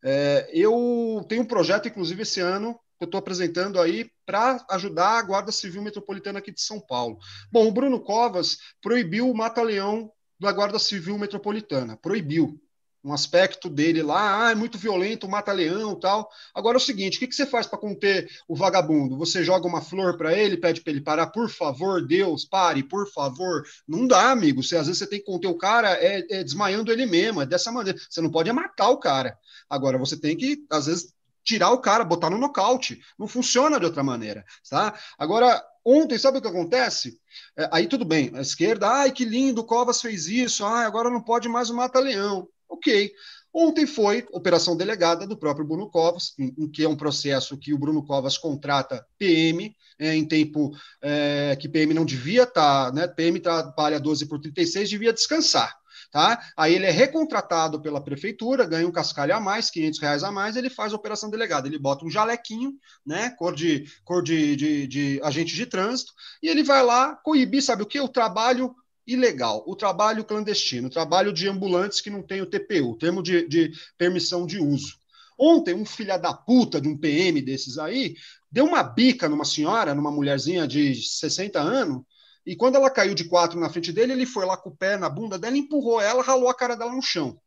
É, 0.02 0.50
eu 0.52 1.24
tenho 1.28 1.42
um 1.42 1.46
projeto, 1.46 1.86
inclusive, 1.86 2.22
esse 2.22 2.40
ano, 2.40 2.76
que 3.03 3.05
eu 3.05 3.09
estou 3.09 3.19
apresentando 3.19 3.81
aí 3.81 4.09
para 4.24 4.65
ajudar 4.70 5.19
a 5.19 5.23
Guarda 5.23 5.51
Civil 5.51 5.83
Metropolitana 5.83 6.39
aqui 6.39 6.53
de 6.53 6.61
São 6.61 6.81
Paulo. 6.81 7.19
Bom, 7.51 7.66
o 7.66 7.73
Bruno 7.73 7.99
Covas 7.99 8.59
proibiu 8.81 9.29
o 9.29 9.37
mata-leão 9.37 10.12
da 10.39 10.53
Guarda 10.53 10.79
Civil 10.79 11.19
Metropolitana, 11.19 11.97
proibiu. 11.97 12.61
Um 13.05 13.12
aspecto 13.12 13.69
dele 13.69 14.01
lá, 14.01 14.47
ah, 14.47 14.53
é 14.53 14.55
muito 14.55 14.79
violento, 14.79 15.29
mata-leão 15.29 15.99
tal. 15.99 16.31
Agora 16.55 16.77
é 16.77 16.79
o 16.79 16.81
seguinte: 16.81 17.16
o 17.16 17.19
que, 17.19 17.27
que 17.27 17.35
você 17.35 17.45
faz 17.45 17.66
para 17.66 17.77
conter 17.77 18.31
o 18.47 18.55
vagabundo? 18.55 19.19
Você 19.19 19.43
joga 19.43 19.66
uma 19.66 19.81
flor 19.81 20.16
para 20.16 20.33
ele, 20.33 20.57
pede 20.57 20.81
para 20.81 20.93
ele 20.93 21.01
parar, 21.01 21.27
por 21.27 21.51
favor, 21.51 22.07
Deus, 22.07 22.45
pare, 22.45 22.85
por 22.85 23.11
favor. 23.11 23.65
Não 23.89 24.07
dá, 24.07 24.31
amigo. 24.31 24.62
Você, 24.62 24.77
às 24.77 24.87
vezes 24.87 24.99
você 24.99 25.09
tem 25.09 25.19
que 25.19 25.24
conter 25.24 25.49
o 25.49 25.59
cara 25.59 25.95
é, 25.95 26.24
é 26.31 26.45
desmaiando 26.45 26.93
ele 26.93 27.05
mesmo, 27.05 27.43
é 27.43 27.47
dessa 27.47 27.73
maneira. 27.73 27.99
Você 28.09 28.20
não 28.20 28.31
pode 28.31 28.53
matar 28.53 28.91
o 28.91 28.99
cara. 28.99 29.37
Agora, 29.69 29.99
você 29.99 30.16
tem 30.16 30.37
que, 30.37 30.65
às 30.70 30.87
vezes, 30.87 31.12
tirar 31.44 31.70
o 31.70 31.78
cara, 31.78 32.05
botar 32.05 32.31
no 32.31 32.39
nocaute. 32.39 33.01
Não 33.19 33.27
funciona 33.27 33.78
de 33.78 33.86
outra 33.86 34.02
maneira, 34.02 34.44
tá? 34.69 34.98
Agora, 35.19 35.62
ontem, 35.85 36.19
sabe 36.19 36.39
o 36.39 36.43
que 36.43 36.48
acontece? 36.48 37.19
É, 37.56 37.69
aí 37.73 37.86
tudo 37.86 38.05
bem, 38.05 38.31
a 38.35 38.40
esquerda, 38.40 38.89
ai 38.89 39.10
que 39.12 39.24
lindo, 39.24 39.64
Covas 39.64 40.01
fez 40.01 40.27
isso, 40.27 40.64
ai, 40.64 40.85
agora 40.86 41.10
não 41.10 41.23
pode 41.23 41.48
mais 41.48 41.70
o 41.70 41.74
Mata-Leão. 41.74 42.48
Ok. 42.69 43.12
Ontem 43.55 43.86
foi 43.86 44.27
operação 44.32 44.74
delegada 44.74 45.27
do 45.27 45.36
próprio 45.36 45.66
Bruno 45.66 45.90
Covas, 45.90 46.32
em, 46.39 46.55
em, 46.56 46.70
que 46.70 46.85
é 46.85 46.89
um 46.89 46.97
processo 46.97 47.59
que 47.59 47.74
o 47.74 47.78
Bruno 47.78 48.02
Covas 48.02 48.39
contrata 48.39 49.06
PM, 49.19 49.77
é, 49.98 50.14
em 50.14 50.27
tempo 50.27 50.73
é, 51.02 51.55
que 51.60 51.69
PM 51.69 51.93
não 51.93 52.05
devia 52.05 52.44
estar, 52.44 52.86
tá, 52.86 52.93
né? 52.93 53.06
PM 53.06 53.39
trabalha 53.40 54.01
12 54.01 54.27
por 54.27 54.40
36, 54.40 54.89
devia 54.89 55.12
descansar. 55.12 55.81
Tá? 56.12 56.39
Aí 56.55 56.74
ele 56.74 56.84
é 56.84 56.90
recontratado 56.90 57.80
pela 57.80 57.98
prefeitura, 57.98 58.66
ganha 58.66 58.86
um 58.86 58.93
cascalho 58.93 59.34
a 59.34 59.40
mais, 59.40 59.70
500 59.70 59.98
reais 59.98 60.22
a 60.22 60.30
mais, 60.30 60.56
ele 60.56 60.68
faz 60.68 60.93
a 60.93 60.97
operação 60.97 61.30
delegada. 61.30 61.66
Ele 61.66 61.78
bota 61.78 62.05
um 62.05 62.10
jalequinho, 62.10 62.74
né, 63.05 63.30
cor 63.30 63.55
de, 63.55 63.86
cor 64.05 64.22
de, 64.22 64.55
de, 64.55 64.86
de 64.86 65.20
agente 65.24 65.55
de 65.55 65.64
trânsito, 65.64 66.12
e 66.43 66.48
ele 66.48 66.62
vai 66.62 66.84
lá 66.84 67.16
coibir, 67.16 67.62
sabe 67.62 67.82
o 67.82 67.86
que? 67.86 67.98
O 67.98 68.09
trabalho 68.09 68.74
ilegal, 69.06 69.64
o 69.66 69.74
trabalho 69.74 70.22
clandestino, 70.22 70.89
o 70.89 70.90
trabalho 70.90 71.32
de 71.32 71.48
ambulantes 71.48 72.02
que 72.02 72.10
não 72.10 72.22
tem 72.22 72.43
o 72.43 72.47
TPU, 72.47 72.94
termo 72.98 73.22
de, 73.22 73.48
de 73.48 73.72
permissão 73.97 74.44
de 74.44 74.59
uso. 74.59 74.98
Ontem, 75.39 75.72
um 75.72 75.86
filho 75.86 76.20
da 76.20 76.34
puta 76.34 76.78
de 76.78 76.89
um 76.89 76.97
PM 76.97 77.40
desses 77.40 77.78
aí 77.78 78.16
deu 78.51 78.66
uma 78.66 78.82
bica 78.82 79.30
numa 79.30 79.47
senhora, 79.47 79.94
numa 79.94 80.10
mulherzinha 80.10 80.68
de 80.68 80.94
60 80.94 81.59
anos, 81.59 82.02
e 82.44 82.56
quando 82.56 82.77
ela 82.77 82.90
caiu 82.90 83.14
de 83.14 83.24
quatro 83.24 83.59
na 83.59 83.70
frente 83.70 83.93
dele, 83.93 84.12
ele 84.12 84.27
foi 84.27 84.44
lá 84.44 84.56
com 84.56 84.70
o 84.70 84.77
pé 84.77 84.97
na 84.97 85.09
bunda 85.09 85.39
dela, 85.39 85.56
empurrou 85.56 86.01
ela, 86.01 86.23
ralou 86.23 86.48
a 86.48 86.55
cara 86.55 86.74
dela 86.74 86.93
no 86.93 87.02
chão. 87.02 87.40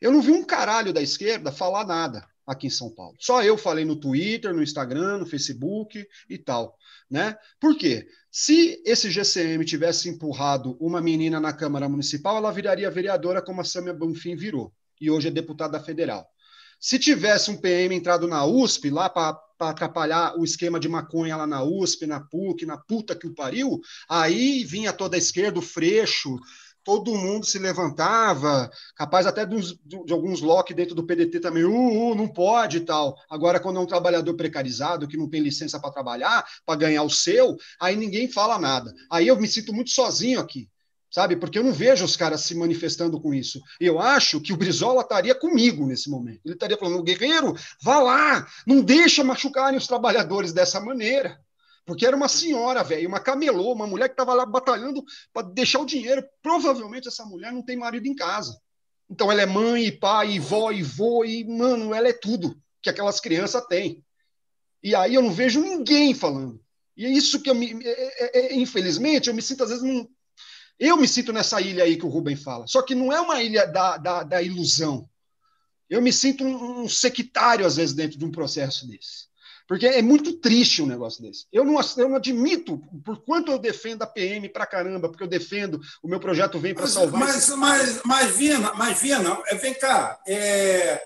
Eu 0.00 0.10
não 0.10 0.22
vi 0.22 0.32
um 0.32 0.44
caralho 0.44 0.92
da 0.92 1.02
esquerda 1.02 1.52
falar 1.52 1.86
nada 1.86 2.26
aqui 2.46 2.66
em 2.66 2.70
São 2.70 2.90
Paulo. 2.90 3.16
Só 3.20 3.42
eu 3.42 3.56
falei 3.56 3.84
no 3.84 3.96
Twitter, 3.96 4.52
no 4.54 4.62
Instagram, 4.62 5.18
no 5.18 5.26
Facebook 5.26 6.06
e 6.28 6.38
tal, 6.38 6.76
né? 7.10 7.36
Por 7.60 7.76
quê? 7.76 8.06
Se 8.30 8.82
esse 8.84 9.10
GCM 9.10 9.64
tivesse 9.64 10.08
empurrado 10.08 10.76
uma 10.80 11.00
menina 11.00 11.38
na 11.38 11.52
Câmara 11.52 11.88
Municipal, 11.88 12.36
ela 12.36 12.50
viraria 12.50 12.90
vereadora 12.90 13.42
como 13.42 13.60
a 13.60 13.64
Samia 13.64 13.92
Bonfim 13.92 14.34
virou, 14.34 14.72
e 15.00 15.10
hoje 15.10 15.28
é 15.28 15.30
deputada 15.30 15.78
federal. 15.78 16.26
Se 16.80 16.98
tivesse 16.98 17.50
um 17.50 17.56
PM 17.56 17.94
entrado 17.94 18.26
na 18.26 18.44
USP 18.44 18.90
lá 18.90 19.08
para 19.08 19.38
atrapalhar 19.70 20.38
o 20.38 20.44
esquema 20.44 20.78
de 20.78 20.88
maconha 20.88 21.36
lá 21.36 21.46
na 21.46 21.62
USP, 21.62 22.06
na 22.06 22.20
PUC, 22.20 22.66
na 22.66 22.76
puta 22.76 23.14
que 23.14 23.26
o 23.26 23.34
pariu, 23.34 23.80
aí 24.08 24.64
vinha 24.64 24.92
toda 24.92 25.16
a 25.16 25.18
esquerda, 25.18 25.58
o 25.58 25.62
Freixo, 25.62 26.38
todo 26.84 27.14
mundo 27.14 27.46
se 27.46 27.58
levantava, 27.58 28.70
capaz 28.96 29.26
até 29.26 29.46
de 29.46 30.12
alguns 30.12 30.40
lock 30.40 30.74
dentro 30.74 30.94
do 30.94 31.06
PDT 31.06 31.40
também, 31.40 31.64
uh, 31.64 31.70
uh, 31.70 32.14
não 32.14 32.28
pode 32.28 32.78
e 32.78 32.80
tal. 32.80 33.16
Agora, 33.30 33.60
quando 33.60 33.78
é 33.78 33.80
um 33.80 33.86
trabalhador 33.86 34.34
precarizado, 34.34 35.06
que 35.06 35.16
não 35.16 35.28
tem 35.28 35.40
licença 35.40 35.78
para 35.80 35.92
trabalhar, 35.92 36.44
para 36.66 36.78
ganhar 36.78 37.02
o 37.02 37.10
seu, 37.10 37.56
aí 37.80 37.96
ninguém 37.96 38.28
fala 38.28 38.58
nada. 38.58 38.92
Aí 39.10 39.28
eu 39.28 39.40
me 39.40 39.48
sinto 39.48 39.72
muito 39.72 39.90
sozinho 39.90 40.40
aqui 40.40 40.68
sabe? 41.12 41.36
Porque 41.36 41.58
eu 41.58 41.62
não 41.62 41.72
vejo 41.72 42.04
os 42.04 42.16
caras 42.16 42.40
se 42.40 42.54
manifestando 42.54 43.20
com 43.20 43.34
isso. 43.34 43.60
Eu 43.78 44.00
acho 44.00 44.40
que 44.40 44.52
o 44.52 44.56
Brizola 44.56 45.02
estaria 45.02 45.34
comigo 45.34 45.86
nesse 45.86 46.08
momento. 46.08 46.40
Ele 46.42 46.54
estaria 46.54 46.78
falando, 46.78 47.02
guerreiro, 47.02 47.54
vá 47.82 48.00
lá, 48.00 48.46
não 48.66 48.80
deixa 48.80 49.22
machucarem 49.22 49.78
os 49.78 49.86
trabalhadores 49.86 50.54
dessa 50.54 50.80
maneira. 50.80 51.38
Porque 51.84 52.06
era 52.06 52.16
uma 52.16 52.28
senhora, 52.28 52.82
velho, 52.82 53.08
uma 53.08 53.20
camelô, 53.20 53.72
uma 53.72 53.86
mulher 53.86 54.08
que 54.08 54.14
estava 54.14 54.32
lá 54.32 54.46
batalhando 54.46 55.04
para 55.32 55.46
deixar 55.48 55.80
o 55.80 55.86
dinheiro. 55.86 56.24
Provavelmente 56.40 57.08
essa 57.08 57.26
mulher 57.26 57.52
não 57.52 57.62
tem 57.62 57.76
marido 57.76 58.06
em 58.06 58.14
casa. 58.14 58.58
Então 59.10 59.30
ela 59.30 59.42
é 59.42 59.46
mãe, 59.46 59.84
e 59.84 59.92
pai, 59.92 60.32
e 60.32 60.38
vó, 60.38 60.72
e 60.72 60.82
vô, 60.82 61.24
e, 61.24 61.44
mano, 61.44 61.92
ela 61.92 62.08
é 62.08 62.12
tudo 62.12 62.56
que 62.80 62.88
aquelas 62.88 63.20
crianças 63.20 63.66
têm. 63.66 64.02
E 64.82 64.94
aí 64.94 65.14
eu 65.14 65.22
não 65.22 65.30
vejo 65.30 65.60
ninguém 65.60 66.14
falando. 66.14 66.58
E 66.96 67.04
é 67.04 67.10
isso 67.10 67.42
que 67.42 67.50
eu 67.50 67.54
me. 67.54 67.84
É, 67.84 67.90
é, 67.90 68.38
é, 68.38 68.54
infelizmente, 68.56 69.28
eu 69.28 69.34
me 69.34 69.42
sinto 69.42 69.64
às 69.64 69.70
vezes 69.70 69.84
num, 69.84 70.08
eu 70.88 70.96
me 70.96 71.06
sinto 71.06 71.32
nessa 71.32 71.60
ilha 71.60 71.84
aí 71.84 71.96
que 71.96 72.04
o 72.04 72.08
Rubem 72.08 72.34
fala. 72.34 72.66
Só 72.66 72.82
que 72.82 72.94
não 72.94 73.12
é 73.12 73.20
uma 73.20 73.40
ilha 73.40 73.66
da, 73.66 73.96
da, 73.96 74.22
da 74.24 74.42
ilusão. 74.42 75.08
Eu 75.88 76.02
me 76.02 76.12
sinto 76.12 76.42
um, 76.42 76.80
um, 76.82 76.88
sectário, 76.88 77.64
às 77.64 77.76
vezes, 77.76 77.94
dentro 77.94 78.18
de 78.18 78.24
um 78.24 78.32
processo 78.32 78.88
desse. 78.88 79.30
Porque 79.68 79.86
é 79.86 80.02
muito 80.02 80.32
triste 80.34 80.82
um 80.82 80.86
negócio 80.86 81.22
desse. 81.22 81.46
Eu 81.52 81.64
não, 81.64 81.78
eu 81.96 82.08
não 82.08 82.16
admito, 82.16 82.82
por 83.04 83.22
quanto 83.22 83.52
eu 83.52 83.58
defendo 83.58 84.02
a 84.02 84.06
PM 84.06 84.48
pra 84.48 84.66
caramba, 84.66 85.08
porque 85.08 85.22
eu 85.22 85.28
defendo, 85.28 85.80
o 86.02 86.08
meu 86.08 86.18
projeto 86.18 86.58
vem 86.58 86.74
para 86.74 86.86
salvar. 86.86 87.20
Mas, 87.20 87.48
mas, 87.50 88.00
mas, 88.04 88.36
Vina, 88.36 88.72
mas, 88.74 89.00
Vina, 89.00 89.38
é, 89.46 89.54
vem 89.54 89.74
cá, 89.74 90.20
é... 90.26 91.00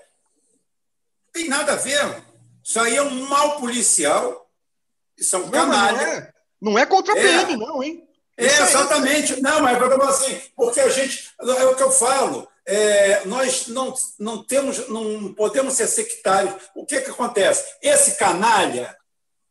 tem 1.31 1.49
nada 1.49 1.73
a 1.73 1.75
ver. 1.75 2.23
Isso 2.63 2.79
aí 2.79 2.95
é 2.95 3.03
um 3.03 3.27
mal 3.27 3.59
policial. 3.59 4.49
Isso 5.17 5.35
é 5.35 5.39
um 5.39 5.49
canalha. 5.49 5.97
Não 5.97 6.11
é, 6.11 6.31
não 6.61 6.79
é 6.79 6.85
contra 6.85 7.13
a 7.13 7.15
PM, 7.15 7.53
é. 7.53 7.57
não, 7.57 7.83
hein? 7.83 8.06
É, 8.37 8.45
exatamente. 8.45 9.41
Não, 9.41 9.61
mas 9.61 9.81
eu 9.81 10.03
assim, 10.03 10.39
porque 10.55 10.79
a 10.79 10.89
gente. 10.89 11.31
É 11.41 11.65
o 11.65 11.75
que 11.75 11.83
eu 11.83 11.91
falo. 11.91 12.47
é, 12.67 13.25
nós 13.25 13.67
não, 13.67 13.93
não 14.19 14.43
temos, 14.43 14.87
não 14.89 15.33
podemos 15.33 15.73
ser 15.73 15.87
sectários. 15.87 16.53
O 16.75 16.85
que, 16.85 17.01
que 17.01 17.09
acontece? 17.09 17.65
Esse 17.81 18.15
canalha 18.17 18.95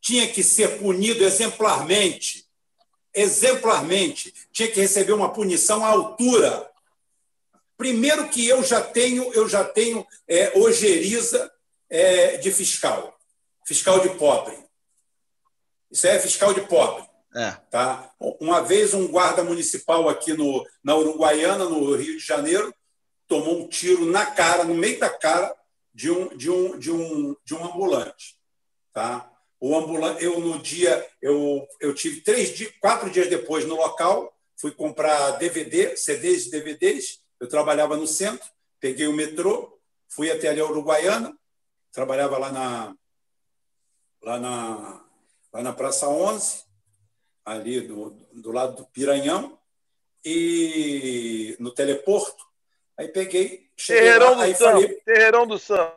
tinha 0.00 0.28
que 0.28 0.42
ser 0.42 0.78
punido 0.78 1.24
exemplarmente, 1.24 2.46
exemplarmente, 3.12 4.32
tinha 4.52 4.70
que 4.70 4.80
receber 4.80 5.12
uma 5.12 5.32
punição 5.32 5.84
à 5.84 5.88
altura. 5.88 6.70
Primeiro 7.76 8.28
que 8.28 8.46
eu 8.46 8.62
já 8.62 8.80
tenho, 8.80 9.32
eu 9.32 9.48
já 9.48 9.64
tenho 9.64 10.06
é, 10.28 10.56
ojeriza 10.56 11.50
é, 11.90 12.36
de 12.36 12.52
fiscal, 12.52 13.18
fiscal 13.66 13.98
de 13.98 14.10
pobre. 14.10 14.56
Isso 15.90 16.06
é 16.06 16.18
fiscal 16.20 16.54
de 16.54 16.60
pobre. 16.62 17.04
É. 17.36 17.50
Tá? 17.70 18.10
Uma 18.18 18.62
vez 18.62 18.94
um 18.94 19.06
guarda 19.06 19.44
municipal 19.44 20.08
aqui 20.08 20.32
no, 20.32 20.66
na 20.82 20.96
Uruguaiana, 20.96 21.66
no 21.66 21.94
Rio 21.94 22.16
de 22.16 22.24
Janeiro, 22.24 22.74
tomou 23.28 23.60
um 23.60 23.68
tiro 23.68 24.06
na 24.06 24.24
cara, 24.24 24.64
no 24.64 24.74
meio 24.74 24.98
da 24.98 25.10
cara, 25.10 25.54
de 25.92 26.10
um, 26.10 26.34
de 26.34 26.50
um, 26.50 26.78
de 26.78 26.90
um, 26.90 27.36
de 27.44 27.54
um 27.54 27.62
ambulante. 27.62 28.38
Tá? 28.90 29.30
O 29.60 29.76
ambulante, 29.76 30.24
eu 30.24 30.40
no 30.40 30.58
dia, 30.58 31.06
eu, 31.20 31.66
eu 31.78 31.94
tive 31.94 32.22
três 32.22 32.54
dias, 32.56 32.72
quatro 32.80 33.10
dias 33.10 33.28
depois 33.28 33.66
no 33.66 33.76
local, 33.76 34.34
fui 34.56 34.70
comprar 34.70 35.32
DVD, 35.32 35.94
CDs 35.94 36.46
e 36.46 36.50
DVDs. 36.50 37.20
Eu 37.38 37.48
trabalhava 37.48 37.98
no 37.98 38.06
centro, 38.06 38.48
peguei 38.80 39.06
o 39.06 39.12
metrô, 39.12 39.78
fui 40.08 40.30
até 40.30 40.48
ali 40.48 40.60
a 40.60 40.64
Uruguaiana, 40.64 41.36
trabalhava 41.92 42.38
lá 42.38 42.50
na, 42.50 42.96
lá 44.22 44.40
na, 44.40 45.04
lá 45.52 45.62
na 45.62 45.72
Praça 45.74 46.08
11, 46.08 46.65
ali 47.46 47.80
do, 47.80 48.10
do 48.32 48.50
lado 48.50 48.76
do 48.76 48.84
Piranhão, 48.86 49.56
e 50.26 51.56
no 51.60 51.70
teleporto. 51.70 52.44
Aí 52.98 53.06
peguei, 53.06 53.70
cheguei 53.76 54.02
Terreirão 54.02 54.30
lá, 54.30 54.34
do 54.34 54.42
aí 54.42 54.54
falei, 54.54 54.88
Terreirão 55.04 55.46
do 55.46 55.58
Sam. 55.58 55.92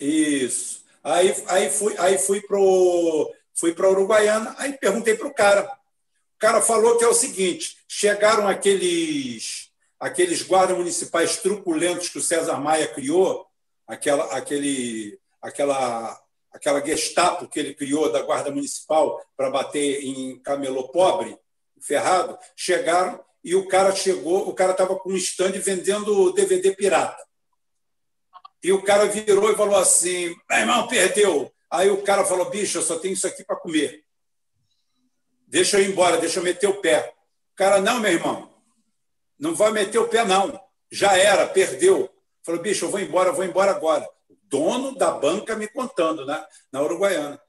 Isso. 0.00 0.82
Aí, 1.02 1.34
aí 1.48 1.70
fui, 1.70 1.94
aí 1.98 2.16
fui 2.16 2.40
pro 2.40 3.30
fui 3.54 3.74
para 3.74 3.90
Uruguaiana, 3.90 4.54
aí 4.58 4.72
perguntei 4.72 5.14
para 5.14 5.26
o 5.26 5.34
cara. 5.34 5.62
O 5.64 6.38
cara 6.38 6.62
falou 6.62 6.96
que 6.96 7.04
é 7.04 7.08
o 7.08 7.14
seguinte: 7.14 7.76
chegaram 7.86 8.48
aqueles 8.48 9.70
aqueles 10.00 10.42
guardas 10.42 10.76
municipais 10.76 11.36
truculentos 11.36 12.08
que 12.08 12.18
o 12.18 12.22
César 12.22 12.56
Maia 12.56 12.88
criou, 12.88 13.46
aquela 13.86 14.24
aquele 14.36 15.18
aquela 15.42 16.18
aquela 16.54 16.80
Gestapo 16.80 17.48
que 17.48 17.58
ele 17.58 17.74
criou 17.74 18.10
da 18.12 18.22
guarda 18.22 18.50
municipal 18.50 19.20
para 19.36 19.50
bater 19.50 20.04
em 20.04 20.38
camelô 20.38 20.88
pobre, 20.88 21.36
ferrado, 21.82 22.38
chegaram 22.56 23.22
e 23.42 23.54
o 23.56 23.66
cara 23.66 23.94
chegou, 23.94 24.48
o 24.48 24.54
cara 24.54 24.70
estava 24.70 24.96
com 24.96 25.10
um 25.10 25.16
stand 25.16 25.52
vendendo 25.52 26.32
DVD 26.32 26.74
pirata. 26.74 27.22
E 28.62 28.72
o 28.72 28.82
cara 28.82 29.04
virou 29.06 29.52
e 29.52 29.56
falou 29.56 29.76
assim: 29.76 30.34
meu 30.48 30.58
irmão, 30.58 30.86
perdeu. 30.86 31.52
Aí 31.70 31.90
o 31.90 32.02
cara 32.02 32.24
falou: 32.24 32.48
bicho, 32.48 32.78
eu 32.78 32.82
só 32.82 32.98
tenho 32.98 33.12
isso 33.12 33.26
aqui 33.26 33.44
para 33.44 33.56
comer. 33.56 34.02
Deixa 35.46 35.78
eu 35.78 35.84
ir 35.84 35.90
embora, 35.90 36.16
deixa 36.16 36.38
eu 36.38 36.44
meter 36.44 36.68
o 36.68 36.80
pé. 36.80 37.12
O 37.52 37.56
cara, 37.56 37.80
não, 37.80 38.00
meu 38.00 38.12
irmão, 38.12 38.50
não 39.38 39.54
vai 39.54 39.70
meter 39.72 39.98
o 39.98 40.08
pé, 40.08 40.24
não. 40.24 40.58
Já 40.90 41.18
era, 41.18 41.46
perdeu. 41.46 42.08
Falou, 42.42 42.62
bicho, 42.62 42.86
eu 42.86 42.90
vou 42.90 43.00
embora, 43.00 43.30
eu 43.30 43.34
vou 43.34 43.44
embora 43.44 43.72
agora. 43.72 44.08
Dono 44.54 44.94
da 44.94 45.10
banca 45.10 45.56
me 45.56 45.66
contando, 45.66 46.24
né? 46.24 46.44
Na 46.70 46.80
Uruguaiana. 46.80 47.40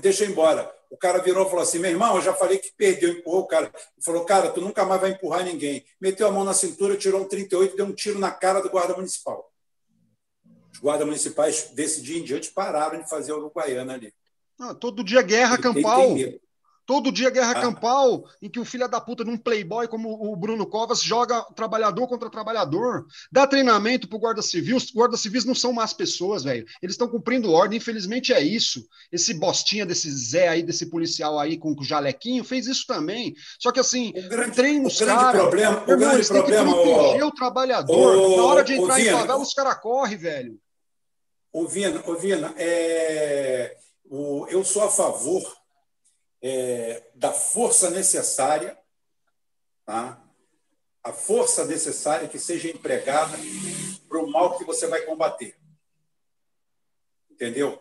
Deixa 0.00 0.24
eu 0.24 0.28
ir 0.28 0.32
embora. 0.32 0.68
O 0.90 0.96
cara 0.96 1.22
virou 1.22 1.46
e 1.46 1.48
falou 1.48 1.62
assim: 1.62 1.78
meu 1.78 1.88
irmão, 1.88 2.16
eu 2.16 2.20
já 2.20 2.34
falei 2.34 2.58
que 2.58 2.72
perdeu, 2.76 3.10
empurrou 3.10 3.42
o 3.42 3.46
cara. 3.46 3.66
Ele 3.66 4.04
falou, 4.04 4.24
cara, 4.24 4.50
tu 4.50 4.60
nunca 4.60 4.84
mais 4.84 5.00
vai 5.00 5.10
empurrar 5.10 5.44
ninguém. 5.44 5.84
Meteu 6.00 6.26
a 6.26 6.32
mão 6.32 6.42
na 6.42 6.52
cintura, 6.52 6.96
tirou 6.96 7.20
um 7.20 7.28
38 7.28 7.76
deu 7.76 7.86
um 7.86 7.92
tiro 7.92 8.18
na 8.18 8.32
cara 8.32 8.60
do 8.60 8.68
guarda 8.68 8.96
municipal. 8.96 9.48
Os 10.72 10.80
guardas 10.80 11.06
municipais, 11.06 11.70
desse 11.74 12.02
dia 12.02 12.18
em 12.18 12.24
diante, 12.24 12.50
pararam 12.50 13.00
de 13.00 13.08
fazer 13.08 13.30
a 13.30 13.36
Uruguaiana 13.36 13.94
ali. 13.94 14.12
Ah, 14.58 14.74
todo 14.74 15.04
dia 15.04 15.22
guerra 15.22 15.58
campal. 15.58 16.16
Todo 16.88 17.12
dia 17.12 17.28
guerra 17.28 17.50
ah. 17.50 17.60
campal, 17.60 18.24
em 18.40 18.48
que 18.48 18.58
o 18.58 18.64
filho 18.64 18.88
da 18.88 18.98
puta, 18.98 19.22
num 19.22 19.36
playboy 19.36 19.86
como 19.86 20.08
o 20.08 20.34
Bruno 20.34 20.64
Covas, 20.64 21.02
joga 21.02 21.42
trabalhador 21.54 22.08
contra 22.08 22.30
trabalhador, 22.30 23.04
dá 23.30 23.46
treinamento 23.46 24.08
pro 24.08 24.18
guarda 24.18 24.40
civil. 24.40 24.78
Os 24.78 24.90
guardas 24.90 25.20
civis 25.20 25.44
não 25.44 25.54
são 25.54 25.70
más 25.70 25.92
pessoas, 25.92 26.44
velho. 26.44 26.64
Eles 26.82 26.94
estão 26.94 27.06
cumprindo 27.06 27.52
ordem, 27.52 27.76
infelizmente 27.76 28.32
é 28.32 28.40
isso. 28.40 28.88
Esse 29.12 29.34
bostinha 29.34 29.84
desse 29.84 30.10
Zé 30.10 30.48
aí, 30.48 30.62
desse 30.62 30.86
policial 30.86 31.38
aí 31.38 31.58
com 31.58 31.74
o 31.78 31.84
jalequinho, 31.84 32.42
fez 32.42 32.66
isso 32.66 32.86
também. 32.86 33.34
Só 33.60 33.70
que 33.70 33.80
assim, 33.80 34.14
o 34.16 34.28
grande, 34.30 34.56
treina 34.56 34.88
os 34.88 34.98
caras. 34.98 35.42
Problema, 35.42 35.82
o 35.82 35.84
grande 35.84 36.26
problema, 36.26 36.72
proteger 36.72 37.24
o 37.24 37.32
trabalhador. 37.32 38.16
O, 38.16 38.36
Na 38.38 38.44
hora 38.44 38.64
de 38.64 38.72
entrar 38.72 38.94
o, 38.94 38.98
em 38.98 39.10
favela, 39.10 39.42
os 39.42 39.52
caras 39.52 39.78
correm, 39.82 40.16
velho. 40.16 40.58
Ouvindo, 41.52 42.02
ouvindo, 42.06 42.46
é, 42.56 43.76
o, 44.06 44.46
eu 44.48 44.64
sou 44.64 44.84
a 44.84 44.90
favor 44.90 45.57
é, 46.42 47.02
da 47.14 47.32
força 47.32 47.90
necessária, 47.90 48.78
tá? 49.84 50.22
a 51.02 51.12
força 51.12 51.64
necessária 51.64 52.28
que 52.28 52.38
seja 52.38 52.68
empregada 52.68 53.36
para 54.08 54.18
o 54.18 54.30
mal 54.30 54.58
que 54.58 54.64
você 54.64 54.86
vai 54.86 55.02
combater. 55.02 55.56
Entendeu? 57.30 57.80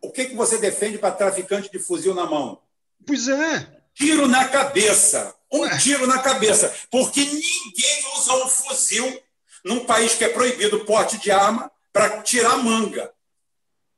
O 0.00 0.10
que, 0.12 0.26
que 0.26 0.34
você 0.36 0.58
defende 0.58 0.98
para 0.98 1.14
traficante 1.14 1.70
de 1.70 1.78
fuzil 1.78 2.14
na 2.14 2.26
mão? 2.26 2.62
Pois 3.04 3.26
é. 3.28 3.82
Tiro 3.94 4.28
na 4.28 4.48
cabeça. 4.48 5.34
Um 5.50 5.60
Ué. 5.60 5.78
tiro 5.78 6.06
na 6.06 6.20
cabeça. 6.20 6.72
Porque 6.90 7.24
ninguém 7.24 8.04
usa 8.16 8.34
um 8.34 8.48
fuzil 8.48 9.22
num 9.64 9.84
país 9.84 10.14
que 10.14 10.24
é 10.24 10.28
proibido 10.28 10.76
o 10.76 10.84
porte 10.84 11.18
de 11.18 11.30
arma 11.30 11.70
para 11.92 12.22
tirar 12.22 12.58
manga. 12.58 13.12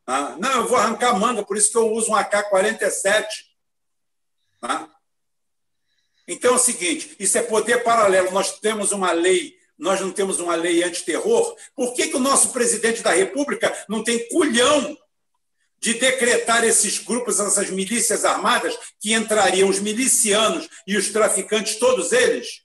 Ah, 0.06 0.36
não, 0.38 0.52
eu 0.52 0.68
vou 0.68 0.78
arrancar 0.78 1.18
manga, 1.18 1.42
por 1.42 1.56
isso 1.56 1.70
que 1.70 1.76
eu 1.76 1.92
uso 1.92 2.12
um 2.12 2.16
AK-47 2.16 3.26
Tá? 4.60 4.88
Então 6.26 6.52
é 6.52 6.56
o 6.56 6.58
seguinte: 6.58 7.16
isso 7.18 7.38
é 7.38 7.42
poder 7.42 7.82
paralelo. 7.82 8.30
Nós 8.30 8.58
temos 8.58 8.92
uma 8.92 9.12
lei, 9.12 9.56
nós 9.78 10.00
não 10.00 10.12
temos 10.12 10.40
uma 10.40 10.54
lei 10.54 10.82
antiterror. 10.82 11.56
Por 11.74 11.94
que, 11.94 12.08
que 12.08 12.16
o 12.16 12.20
nosso 12.20 12.50
presidente 12.52 13.02
da 13.02 13.12
República 13.12 13.72
não 13.88 14.04
tem 14.04 14.28
culhão 14.28 14.96
de 15.80 15.94
decretar 15.94 16.64
esses 16.64 16.98
grupos, 16.98 17.38
essas 17.38 17.70
milícias 17.70 18.24
armadas, 18.24 18.76
que 19.00 19.14
entrariam 19.14 19.68
os 19.68 19.78
milicianos 19.78 20.68
e 20.86 20.96
os 20.96 21.10
traficantes, 21.10 21.76
todos 21.76 22.12
eles, 22.12 22.62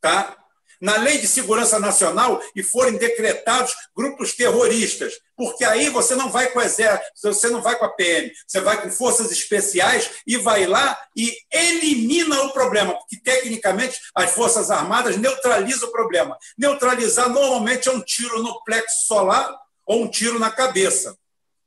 tá? 0.00 0.36
Na 0.80 0.96
Lei 0.96 1.18
de 1.18 1.26
Segurança 1.26 1.78
Nacional 1.78 2.40
e 2.54 2.62
forem 2.62 2.96
decretados 2.96 3.72
grupos 3.96 4.32
terroristas, 4.32 5.14
porque 5.36 5.64
aí 5.64 5.88
você 5.88 6.14
não 6.14 6.30
vai 6.30 6.48
com 6.48 6.58
o 6.58 6.62
Exército, 6.62 7.10
você 7.22 7.48
não 7.48 7.62
vai 7.62 7.76
com 7.76 7.84
a 7.84 7.90
PM, 7.90 8.32
você 8.46 8.60
vai 8.60 8.80
com 8.82 8.90
forças 8.90 9.30
especiais 9.30 10.10
e 10.26 10.36
vai 10.36 10.66
lá 10.66 10.98
e 11.16 11.36
elimina 11.52 12.42
o 12.42 12.52
problema, 12.52 12.94
porque 12.94 13.20
tecnicamente 13.20 13.98
as 14.14 14.30
Forças 14.30 14.70
Armadas 14.70 15.16
neutralizam 15.16 15.88
o 15.88 15.92
problema. 15.92 16.36
Neutralizar 16.56 17.28
normalmente 17.28 17.88
é 17.88 17.92
um 17.92 18.02
tiro 18.02 18.42
no 18.42 18.62
plexo 18.64 19.06
solar 19.06 19.54
ou 19.86 20.02
um 20.02 20.10
tiro 20.10 20.38
na 20.38 20.50
cabeça. 20.50 21.16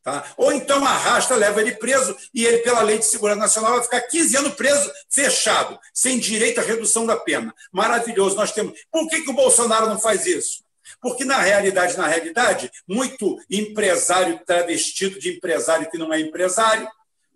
Tá? 0.03 0.34
Ou 0.36 0.52
então 0.52 0.84
arrasta, 0.84 1.36
leva 1.36 1.61
ele 1.61 1.76
preso 1.76 2.18
e 2.34 2.44
ele, 2.44 2.60
pela 2.60 2.82
Lei 2.82 2.98
de 2.98 3.06
Segurança 3.06 3.40
Nacional, 3.40 3.73
vai 3.73 3.84
ficar 3.84 4.02
15 4.02 4.38
anos 4.38 4.56
preso, 4.56 4.91
fechado, 5.10 5.80
sem 5.94 6.18
direito 6.18 6.60
à 6.60 6.64
redução 6.64 7.06
da 7.06 7.15
pena. 7.15 7.53
Maravilhoso, 7.72 8.36
nós 8.36 8.52
temos. 8.52 8.80
Por 8.91 9.07
que, 9.07 9.22
que 9.22 9.30
o 9.30 9.36
Bolsonaro 9.36 9.88
não 9.88 9.99
faz 9.99 10.26
isso? 10.26 10.64
Porque, 10.99 11.23
na 11.23 11.40
realidade, 11.40 11.98
na 11.98 12.07
realidade, 12.07 12.72
muito 12.88 13.40
empresário 13.49 14.40
travestido 14.45 15.19
de 15.19 15.36
empresário 15.36 15.90
que 15.90 15.98
não 15.98 16.11
é 16.11 16.19
empresário, 16.19 16.88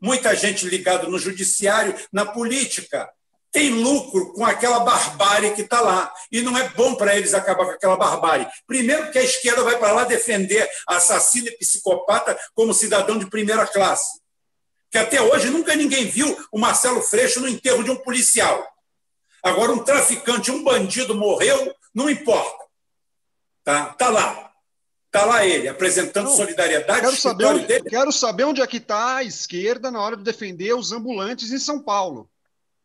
muita 0.02 0.36
gente 0.36 0.66
ligada 0.68 1.08
no 1.08 1.20
judiciário, 1.20 1.96
na 2.12 2.26
política, 2.26 3.10
tem 3.56 3.70
lucro 3.70 4.34
com 4.34 4.46
aquela 4.46 4.82
barbárie 4.82 5.54
que 5.54 5.62
está 5.62 5.80
lá. 5.80 6.14
E 6.30 6.42
não 6.42 6.58
é 6.58 6.68
bom 6.70 6.94
para 6.94 7.16
eles 7.16 7.34
acabar 7.34 7.64
com 7.64 7.72
aquela 7.72 7.96
barbárie. 7.96 8.46
Primeiro, 8.68 9.10
que 9.12 9.18
a 9.18 9.24
esquerda 9.24 9.64
vai 9.64 9.80
para 9.80 9.94
lá 9.94 10.04
defender 10.04 10.70
assassino 10.86 11.48
e 11.48 11.58
psicopata 11.58 12.38
como 12.54 12.74
cidadão 12.74 13.18
de 13.18 13.30
primeira 13.30 13.66
classe. 13.66 14.20
Que 14.92 14.98
até 14.98 15.22
hoje 15.22 15.50
nunca 15.50 15.74
ninguém 15.74 16.06
viu 16.06 16.38
o 16.52 16.60
Marcelo 16.60 17.02
Freixo 17.02 17.40
no 17.40 17.48
enterro 17.48 17.82
de 17.82 17.92
um 17.92 17.96
policial. 17.96 18.62
Agora, 19.42 19.72
um 19.72 19.84
traficante, 19.84 20.52
um 20.52 20.62
bandido 20.62 21.16
morreu, 21.16 21.74
não 21.94 22.10
importa. 22.10 22.66
Tá, 23.64 23.86
tá 23.94 24.10
lá. 24.10 24.52
Está 25.06 25.24
lá 25.24 25.46
ele, 25.46 25.70
apresentando 25.70 26.26
não, 26.26 26.36
solidariedade. 26.36 27.00
Quero 27.00 27.16
saber, 27.16 27.46
onde, 27.46 27.84
quero 27.84 28.12
saber 28.12 28.44
onde 28.44 28.62
é 28.62 28.68
que 28.68 28.78
está 28.78 29.18
a 29.18 29.24
esquerda 29.24 29.90
na 29.90 30.02
hora 30.02 30.18
de 30.18 30.24
defender 30.24 30.74
os 30.74 30.92
ambulantes 30.92 31.54
em 31.54 31.58
São 31.58 31.82
Paulo. 31.82 32.30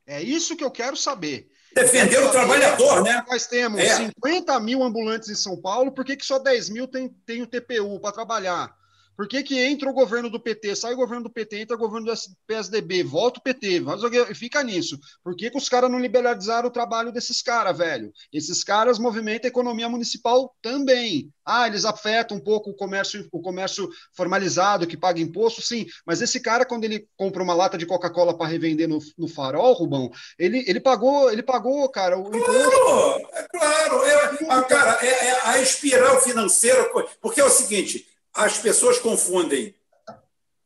É 0.06 0.20
isso 0.22 0.56
que 0.56 0.64
eu 0.64 0.70
quero 0.70 0.96
saber. 0.96 1.48
Defender 1.74 2.18
o 2.24 2.30
trabalhador, 2.30 3.04
né? 3.04 3.24
Nós 3.28 3.46
temos 3.46 3.80
é. 3.80 3.96
50 3.96 4.58
mil 4.60 4.82
ambulantes 4.82 5.28
em 5.28 5.34
São 5.36 5.56
Paulo, 5.60 5.92
por 5.92 6.04
que, 6.04 6.16
que 6.16 6.26
só 6.26 6.38
10 6.38 6.68
mil 6.70 6.88
tem, 6.88 7.08
tem 7.24 7.42
o 7.42 7.46
TPU 7.46 8.00
para 8.00 8.12
trabalhar? 8.12 8.74
Por 9.20 9.28
que, 9.28 9.42
que 9.42 9.60
entra 9.60 9.90
o 9.90 9.92
governo 9.92 10.30
do 10.30 10.40
PT, 10.40 10.74
sai 10.74 10.94
o 10.94 10.96
governo 10.96 11.24
do 11.24 11.30
PT, 11.30 11.60
entra 11.60 11.76
o 11.76 11.78
governo 11.78 12.06
do 12.06 12.18
PSDB, 12.46 13.02
volta 13.02 13.38
o 13.38 13.42
PT, 13.42 13.80
mas 13.80 14.00
fica 14.38 14.62
nisso. 14.62 14.98
Por 15.22 15.36
que, 15.36 15.50
que 15.50 15.58
os 15.58 15.68
caras 15.68 15.90
não 15.90 15.98
liberalizaram 15.98 16.68
o 16.68 16.72
trabalho 16.72 17.12
desses 17.12 17.42
caras, 17.42 17.76
velho? 17.76 18.10
Esses 18.32 18.64
caras 18.64 18.98
movimentam 18.98 19.46
a 19.46 19.50
economia 19.50 19.90
municipal 19.90 20.56
também. 20.62 21.30
Ah, 21.44 21.66
eles 21.66 21.84
afetam 21.84 22.38
um 22.38 22.40
pouco 22.40 22.70
o 22.70 22.74
comércio, 22.74 23.28
o 23.30 23.42
comércio 23.42 23.90
formalizado 24.14 24.86
que 24.86 24.96
paga 24.96 25.20
imposto, 25.20 25.60
sim. 25.60 25.84
Mas 26.06 26.22
esse 26.22 26.40
cara, 26.40 26.64
quando 26.64 26.84
ele 26.84 27.06
compra 27.14 27.42
uma 27.42 27.52
lata 27.52 27.76
de 27.76 27.84
Coca-Cola 27.84 28.38
para 28.38 28.46
revender 28.46 28.88
no, 28.88 29.00
no 29.18 29.28
farol, 29.28 29.74
Rubão, 29.74 30.10
ele, 30.38 30.64
ele 30.66 30.80
pagou, 30.80 31.30
ele 31.30 31.42
pagou, 31.42 31.86
cara, 31.90 32.18
o 32.18 32.34
imposto. 32.34 32.70
Claro, 32.80 33.26
é 33.34 33.42
claro. 33.42 34.06
É, 34.06 34.46
a, 34.48 34.62
cara, 34.62 34.98
é, 35.06 35.26
é 35.26 35.40
a 35.48 35.60
espiral 35.60 36.22
financeira, 36.22 36.88
porque 37.20 37.42
é 37.42 37.44
o 37.44 37.50
seguinte 37.50 38.08
as 38.34 38.58
pessoas 38.58 38.98
confundem 38.98 39.74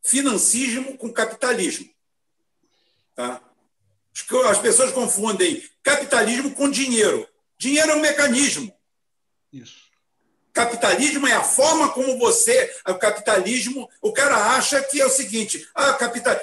financismo 0.03 0.97
com 0.97 1.11
capitalismo. 1.11 1.89
Tá? 3.15 3.41
As 4.49 4.59
pessoas 4.59 4.91
confundem 4.91 5.63
capitalismo 5.83 6.53
com 6.53 6.69
dinheiro. 6.69 7.27
Dinheiro 7.57 7.91
é 7.91 7.95
um 7.95 8.01
mecanismo. 8.01 8.73
Isso. 9.51 9.85
Capitalismo 10.53 11.27
é 11.27 11.33
a 11.33 11.43
forma 11.43 11.89
como 11.89 12.17
você. 12.17 12.73
O 12.87 12.95
capitalismo, 12.95 13.89
o 14.01 14.13
cara 14.13 14.55
acha 14.55 14.81
que 14.83 15.01
é 15.01 15.05
o 15.05 15.09
seguinte: 15.09 15.67
ah, 15.75 15.93
capital, 15.93 16.37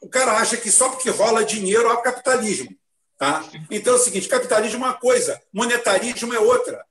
o 0.00 0.08
cara 0.08 0.32
acha 0.38 0.56
que 0.56 0.70
só 0.70 0.88
porque 0.88 1.10
rola 1.10 1.44
dinheiro 1.44 1.90
há 1.90 2.00
capitalismo. 2.00 2.74
Tá? 3.18 3.44
Então 3.70 3.94
é 3.94 3.96
o 3.96 4.00
seguinte: 4.00 4.28
capitalismo 4.28 4.84
é 4.84 4.88
uma 4.88 4.94
coisa, 4.94 5.40
monetarismo 5.52 6.32
é 6.32 6.38
outra. 6.38 6.82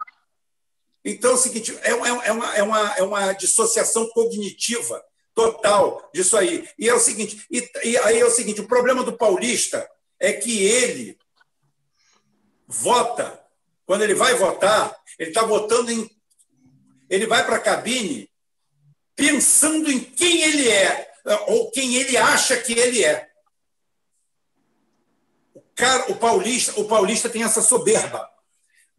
Então, 1.10 1.32
é 1.32 1.34
o 1.36 1.38
seguinte, 1.38 1.74
é, 1.84 1.92
é, 1.92 1.92
é, 1.92 2.32
uma, 2.32 2.56
é, 2.58 2.64
uma, 2.64 2.98
é 2.98 3.04
uma 3.04 3.34
dissociação 3.34 4.10
cognitiva 4.10 5.02
total 5.34 6.10
disso 6.14 6.36
aí. 6.36 6.68
E 6.78 6.90
é 6.90 6.94
o 6.94 7.00
seguinte, 7.00 7.46
e, 7.50 7.66
e 7.86 7.98
aí 8.00 8.20
é 8.20 8.26
o 8.26 8.30
seguinte, 8.30 8.60
o 8.60 8.68
problema 8.68 9.06
do 9.06 9.16
paulista 9.16 9.90
é 10.20 10.34
que 10.34 10.66
ele 10.66 11.18
vota, 12.68 13.42
quando 13.86 14.02
ele 14.02 14.16
vai 14.16 14.36
votar, 14.36 14.94
ele 15.18 15.30
está 15.30 15.44
votando 15.44 15.90
em. 15.90 16.10
Ele 17.10 17.26
vai 17.26 17.46
para 17.46 17.56
a 17.56 17.62
cabine 17.62 18.30
pensando 19.16 19.90
em 19.90 20.02
quem 20.02 20.42
ele 20.42 20.70
é, 20.70 21.10
ou 21.48 21.72
quem 21.72 21.96
ele 21.96 22.18
acha 22.18 22.58
que 22.58 22.74
ele 22.74 23.06
é. 23.06 23.30
O, 25.54 25.62
cara, 25.74 26.12
o, 26.12 26.16
paulista, 26.18 26.78
o 26.78 26.86
paulista 26.86 27.30
tem 27.30 27.44
essa 27.44 27.62
soberba 27.62 28.30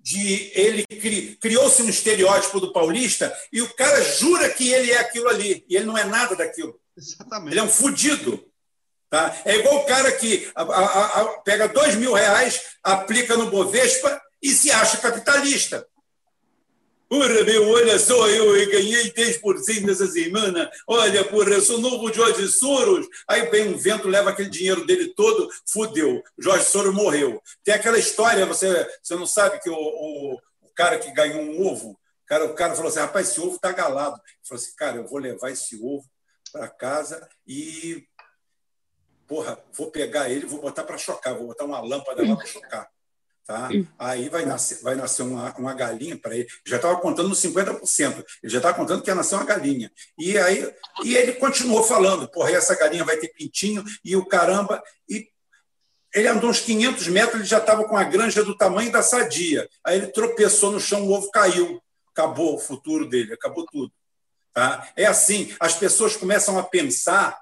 de 0.08 0.50
ele 0.54 0.86
cri, 0.86 1.36
criou-se 1.36 1.82
um 1.82 1.88
estereótipo 1.88 2.58
do 2.58 2.72
paulista 2.72 3.36
e 3.52 3.60
o 3.60 3.74
cara 3.74 4.02
jura 4.02 4.48
que 4.48 4.72
ele 4.72 4.90
é 4.90 4.98
aquilo 4.98 5.28
ali 5.28 5.66
e 5.68 5.76
ele 5.76 5.84
não 5.84 5.98
é 5.98 6.04
nada 6.04 6.34
daquilo. 6.34 6.80
Exatamente. 6.96 7.52
Ele 7.52 7.60
é 7.60 7.62
um 7.62 7.68
fudido. 7.68 8.42
Tá? 9.10 9.36
É 9.44 9.56
igual 9.56 9.76
o 9.76 9.84
cara 9.84 10.10
que 10.12 10.50
a, 10.54 10.62
a, 10.62 11.20
a, 11.20 11.24
pega 11.40 11.68
dois 11.68 11.94
mil 11.94 12.14
reais, 12.14 12.60
aplica 12.82 13.36
no 13.36 13.50
Bovespa 13.50 14.20
e 14.42 14.50
se 14.50 14.70
acha 14.70 14.96
capitalista. 14.96 15.86
Porra, 17.08 17.42
meu, 17.42 17.70
olha 17.70 17.98
só, 17.98 18.28
eu 18.28 18.52
ganhei 18.70 19.10
10% 19.10 19.86
nessa 19.86 20.06
semana. 20.06 20.70
Olha, 20.86 21.24
porra, 21.24 21.52
eu 21.52 21.62
sou 21.62 21.80
novo 21.80 22.12
Jorge 22.12 22.46
Soros. 22.48 23.08
Aí 23.26 23.48
vem 23.48 23.68
um 23.68 23.78
vento, 23.78 24.08
leva 24.08 24.28
aquele 24.28 24.50
dinheiro 24.50 24.84
dele 24.84 25.14
todo, 25.14 25.48
fudeu. 25.66 26.22
Jorge 26.38 26.66
Soros 26.66 26.94
morreu. 26.94 27.42
Tem 27.64 27.72
aquela 27.72 27.98
história, 27.98 28.44
você, 28.44 28.86
você 29.02 29.16
não 29.16 29.26
sabe 29.26 29.58
que 29.60 29.70
o, 29.70 29.74
o, 29.74 30.34
o 30.60 30.68
cara 30.74 30.98
que 30.98 31.10
ganhou 31.12 31.40
um 31.40 31.66
ovo, 31.66 31.92
o 31.92 32.26
cara, 32.26 32.44
o 32.44 32.54
cara 32.54 32.74
falou 32.74 32.90
assim: 32.90 33.00
rapaz, 33.00 33.30
esse 33.30 33.40
ovo 33.40 33.56
está 33.56 33.72
galado. 33.72 34.20
Ele 34.26 34.46
falou 34.46 34.62
assim: 34.62 34.76
cara, 34.76 34.96
eu 34.98 35.06
vou 35.06 35.18
levar 35.18 35.50
esse 35.50 35.76
ovo 35.76 36.04
para 36.52 36.68
casa 36.68 37.26
e. 37.46 38.06
Porra, 39.26 39.58
vou 39.72 39.90
pegar 39.90 40.28
ele, 40.28 40.46
vou 40.46 40.60
botar 40.60 40.84
para 40.84 40.98
chocar, 40.98 41.34
vou 41.34 41.46
botar 41.46 41.64
uma 41.64 41.80
lâmpada 41.80 42.26
lá 42.26 42.36
para 42.36 42.46
chocar. 42.46 42.90
Tá? 43.48 43.70
Aí 43.98 44.28
vai 44.28 44.44
nascer, 44.44 44.82
vai 44.82 44.94
nascer 44.94 45.22
uma, 45.22 45.50
uma 45.56 45.72
galinha 45.72 46.18
para 46.18 46.36
ele. 46.36 46.46
Já 46.66 46.76
estava 46.76 47.00
contando 47.00 47.30
nos 47.30 47.40
50%. 47.40 48.22
Ele 48.42 48.52
já 48.52 48.58
estava 48.58 48.76
contando 48.76 49.02
que 49.02 49.08
ia 49.08 49.14
nascer 49.14 49.36
uma 49.36 49.44
galinha. 49.46 49.90
E 50.18 50.36
aí 50.36 50.70
e 51.02 51.16
ele 51.16 51.32
continuou 51.32 51.82
falando: 51.82 52.28
porra, 52.28 52.50
essa 52.50 52.76
galinha 52.76 53.06
vai 53.06 53.16
ter 53.16 53.28
pintinho 53.28 53.82
e 54.04 54.14
o 54.14 54.26
caramba. 54.26 54.82
E 55.08 55.26
ele 56.14 56.28
andou 56.28 56.50
uns 56.50 56.60
500 56.60 57.08
metros, 57.08 57.36
ele 57.36 57.44
já 57.46 57.56
estava 57.56 57.88
com 57.88 57.96
a 57.96 58.04
granja 58.04 58.44
do 58.44 58.54
tamanho 58.54 58.92
da 58.92 59.00
sadia. 59.00 59.66
Aí 59.82 59.96
ele 59.96 60.08
tropeçou 60.08 60.70
no 60.70 60.78
chão, 60.78 61.06
o 61.06 61.12
ovo 61.12 61.30
caiu. 61.30 61.82
Acabou 62.12 62.54
o 62.54 62.58
futuro 62.58 63.08
dele, 63.08 63.32
acabou 63.32 63.64
tudo. 63.64 63.90
Tá? 64.52 64.86
É 64.94 65.06
assim: 65.06 65.56
as 65.58 65.74
pessoas 65.74 66.14
começam 66.14 66.58
a 66.58 66.62
pensar 66.62 67.40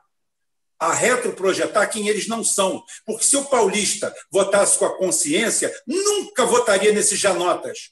a 0.78 0.92
retroprojetar 0.92 1.90
quem 1.90 2.08
eles 2.08 2.26
não 2.26 2.44
são. 2.44 2.82
Porque 3.04 3.24
se 3.24 3.36
o 3.36 3.44
paulista 3.44 4.14
votasse 4.30 4.78
com 4.78 4.84
a 4.84 4.96
consciência, 4.96 5.72
nunca 5.86 6.44
votaria 6.44 6.92
nesses 6.92 7.18
Janotas. 7.18 7.90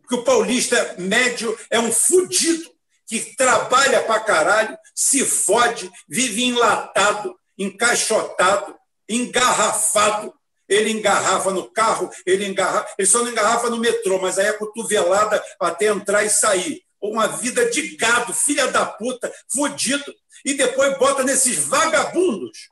Porque 0.00 0.16
o 0.16 0.24
paulista 0.24 0.96
médio 0.98 1.56
é 1.70 1.78
um 1.78 1.92
fudido 1.92 2.70
que 3.06 3.36
trabalha 3.36 4.02
pra 4.02 4.20
caralho, 4.20 4.76
se 4.94 5.24
fode, 5.24 5.90
vive 6.08 6.44
enlatado, 6.44 7.36
encaixotado, 7.58 8.74
engarrafado. 9.08 10.32
Ele 10.68 10.90
engarrafa 10.90 11.50
no 11.50 11.70
carro, 11.70 12.10
ele 12.24 12.46
engarrafa, 12.46 12.94
ele 12.96 13.06
só 13.06 13.18
não 13.22 13.30
engarrafa 13.30 13.68
no 13.68 13.76
metrô, 13.76 14.18
mas 14.18 14.38
aí 14.38 14.46
é 14.46 14.52
cotovelada 14.54 15.42
até 15.60 15.86
entrar 15.86 16.24
e 16.24 16.30
sair. 16.30 16.82
Uma 17.00 17.26
vida 17.26 17.68
de 17.68 17.96
gado, 17.96 18.32
filha 18.32 18.68
da 18.68 18.86
puta, 18.86 19.30
fudido, 19.52 20.14
e 20.44 20.54
depois 20.54 20.98
bota 20.98 21.22
nesses 21.22 21.56
vagabundos. 21.56 22.68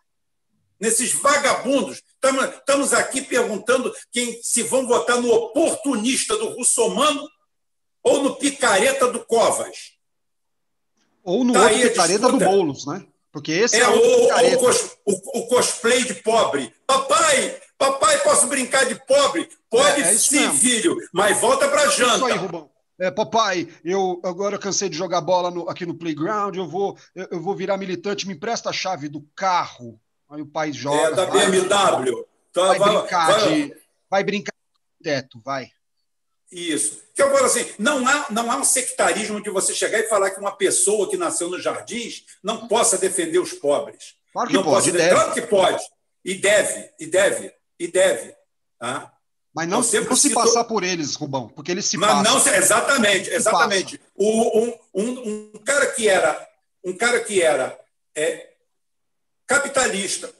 Nesses 0.79 1.13
vagabundos. 1.13 2.03
Estamos 2.15 2.93
aqui 2.93 3.23
perguntando 3.23 3.95
quem 4.11 4.41
se 4.43 4.63
vão 4.63 4.87
votar 4.87 5.21
no 5.21 5.33
oportunista 5.33 6.37
do 6.37 6.51
russomano 6.51 7.29
ou 8.03 8.23
no 8.23 8.37
picareta 8.37 9.07
do 9.09 9.25
Covas. 9.27 9.93
Ou 11.23 11.45
no 11.45 11.53
tá 11.53 11.63
outro 11.63 11.81
picareta 11.81 12.29
do 12.29 12.39
Boulos, 12.39 12.87
né? 12.87 13.07
Porque 13.31 13.53
esse 13.53 13.77
é, 13.77 13.81
é 13.81 13.89
o, 13.89 14.55
o, 14.55 14.59
cos, 14.59 14.97
o, 15.07 15.39
o, 15.39 15.47
cosplay 15.47 16.03
de 16.03 16.15
pobre. 16.15 16.75
Papai, 16.85 17.61
papai, 17.79 18.19
posso 18.25 18.49
brincar 18.49 18.87
de 18.87 18.97
pobre? 19.07 19.49
Pode 19.69 20.03
é, 20.03 20.11
é 20.11 20.15
sim, 20.15 20.41
mesmo. 20.41 20.55
filho, 20.59 20.97
mas 21.13 21.41
volta 21.41 21.69
para 21.69 21.89
janta. 21.91 22.17
Isso 22.17 22.25
aí, 22.25 22.37
Rubão 22.37 22.71
é, 23.01 23.11
papai, 23.11 23.67
eu 23.83 24.21
agora 24.23 24.59
cansei 24.59 24.91
de 24.91 24.97
jogar 24.97 25.23
bola 25.23 25.51
no, 25.51 25.69
aqui 25.71 25.87
no 25.87 25.95
playground, 25.95 26.55
eu 26.55 26.69
vou, 26.69 26.99
eu, 27.15 27.29
eu, 27.31 27.41
vou 27.41 27.57
virar 27.57 27.79
militante, 27.79 28.27
me 28.27 28.35
empresta 28.35 28.69
a 28.69 28.75
chave 28.75 29.09
do 29.09 29.23
carro. 29.35 29.99
Aí 30.29 30.43
o 30.43 30.47
pai 30.47 30.71
joga. 30.71 31.09
É, 31.09 31.15
da 31.15 31.25
BMW. 31.25 32.27
Então, 32.51 32.67
vai, 32.67 32.79
vai, 32.79 32.93
brincar 32.99 33.27
vai, 33.27 33.49
de, 33.49 33.77
vai 34.11 34.25
brincar 34.25 34.53
de 34.53 35.05
teto, 35.05 35.41
vai. 35.43 35.71
Isso. 36.53 37.01
Que 37.15 37.23
eu 37.23 37.33
falo 37.33 37.47
assim, 37.47 37.65
não 37.79 38.07
há, 38.07 38.27
não 38.31 38.51
há 38.51 38.57
um 38.57 38.65
sectarismo 38.65 39.43
de 39.43 39.49
você 39.49 39.73
chegar 39.73 39.99
e 39.99 40.09
falar 40.09 40.31
que 40.31 40.41
uma 40.41 40.53
pessoa 40.53 41.09
que 41.09 41.17
nasceu 41.17 41.49
nos 41.49 41.63
jardins 41.63 42.27
não 42.43 42.69
possa 42.69 42.99
defender 42.99 43.39
os 43.39 43.55
pobres. 43.55 44.17
Claro 44.31 44.49
que 44.49 44.55
não 44.55 44.63
pode, 44.63 44.93
deve. 44.93 45.15
Claro 45.15 45.33
que 45.33 45.43
pode. 45.43 45.83
E 46.23 46.35
deve, 46.35 46.91
e 46.99 47.07
deve, 47.07 47.55
e 47.79 47.89
deve. 47.89 48.35
Tá? 48.79 49.11
Mas 49.55 49.69
não, 49.69 49.79
não 49.79 50.17
se 50.17 50.31
passar 50.31 50.65
por 50.65 50.85
eles, 50.85 51.17
Rubão, 51.17 51.49
porque 51.49 51.73
eles 51.73 51.85
se 51.85 51.97
Mas 51.97 52.29
passam. 52.29 52.53
Não, 52.53 52.59
exatamente, 52.59 53.31
exatamente. 53.31 54.01
O, 54.15 54.61
um, 54.61 54.79
um, 54.95 55.51
um, 55.55 55.59
cara 55.65 55.87
que 55.87 56.09
era 56.09 56.49
um 56.85 56.97
cara 56.97 57.21
que 57.21 57.43
era 57.43 57.79
é, 58.15 58.51
capitalista, 59.47 60.33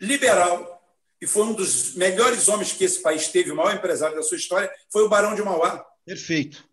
liberal, 0.00 0.82
e 1.20 1.26
foi 1.26 1.42
um 1.44 1.52
dos 1.52 1.94
melhores 1.94 2.48
homens 2.48 2.72
que 2.72 2.84
esse 2.84 3.00
país 3.00 3.28
teve, 3.28 3.52
o 3.52 3.56
maior 3.56 3.74
empresário 3.74 4.16
da 4.16 4.22
sua 4.22 4.36
história, 4.36 4.70
foi 4.90 5.04
o 5.04 5.08
Barão 5.08 5.34
de 5.34 5.42
Mauá. 5.42 5.84
Perfeito. 6.04 6.64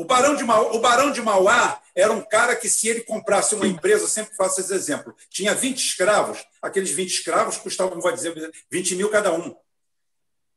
O 0.00 0.04
Barão, 0.04 0.34
de 0.34 0.42
Mauá, 0.42 0.74
o 0.74 0.80
Barão 0.80 1.12
de 1.12 1.20
Mauá 1.20 1.78
era 1.94 2.10
um 2.10 2.22
cara 2.22 2.56
que, 2.56 2.70
se 2.70 2.88
ele 2.88 3.02
comprasse 3.02 3.54
uma 3.54 3.66
empresa, 3.66 4.08
sempre 4.08 4.34
faço 4.34 4.58
esse 4.58 4.72
exemplo, 4.72 5.14
tinha 5.28 5.54
20 5.54 5.76
escravos, 5.76 6.42
aqueles 6.62 6.90
20 6.90 7.10
escravos 7.10 7.58
custavam, 7.58 8.00
vou 8.00 8.10
dizer, 8.10 8.34
20 8.70 8.96
mil 8.96 9.10
cada 9.10 9.30
um. 9.30 9.54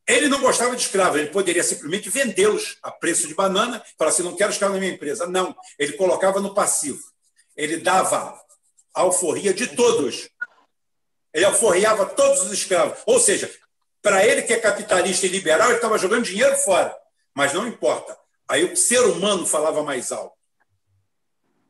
Ele 0.08 0.28
não 0.28 0.42
gostava 0.42 0.76
de 0.76 0.82
escravos, 0.82 1.20
ele 1.20 1.30
poderia 1.30 1.64
simplesmente 1.64 2.10
vendê-los 2.10 2.78
a 2.84 2.92
preço 2.92 3.28
de 3.28 3.34
banana, 3.34 3.84
falar 3.98 4.10
assim: 4.10 4.24
não 4.24 4.36
quero 4.36 4.52
escravo 4.52 4.74
na 4.74 4.80
minha 4.80 4.92
empresa. 4.92 5.26
Não, 5.28 5.56
ele 5.80 5.94
colocava 5.94 6.42
no 6.42 6.54
passivo. 6.54 7.02
Ele 7.56 7.78
dava 7.78 8.40
a 8.94 9.02
alforria 9.02 9.54
de 9.54 9.68
todos. 9.68 10.30
Ele 11.34 11.46
alforriava 11.46 12.06
todos 12.06 12.44
os 12.44 12.52
escravos. 12.52 13.00
Ou 13.06 13.20
seja, 13.20 13.50
para 14.02 14.26
ele 14.26 14.42
que 14.42 14.54
é 14.54 14.60
capitalista 14.60 15.26
e 15.26 15.30
liberal, 15.30 15.70
ele 15.70 15.78
estava 15.78 15.98
jogando 15.98 16.26
dinheiro 16.26 16.56
fora. 16.58 16.96
Mas 17.34 17.54
não 17.54 17.68
importa. 17.68 18.18
Aí 18.48 18.66
o 18.66 18.76
ser 18.76 19.00
humano 19.02 19.46
falava 19.46 19.82
mais 19.84 20.12
alto. 20.12 20.36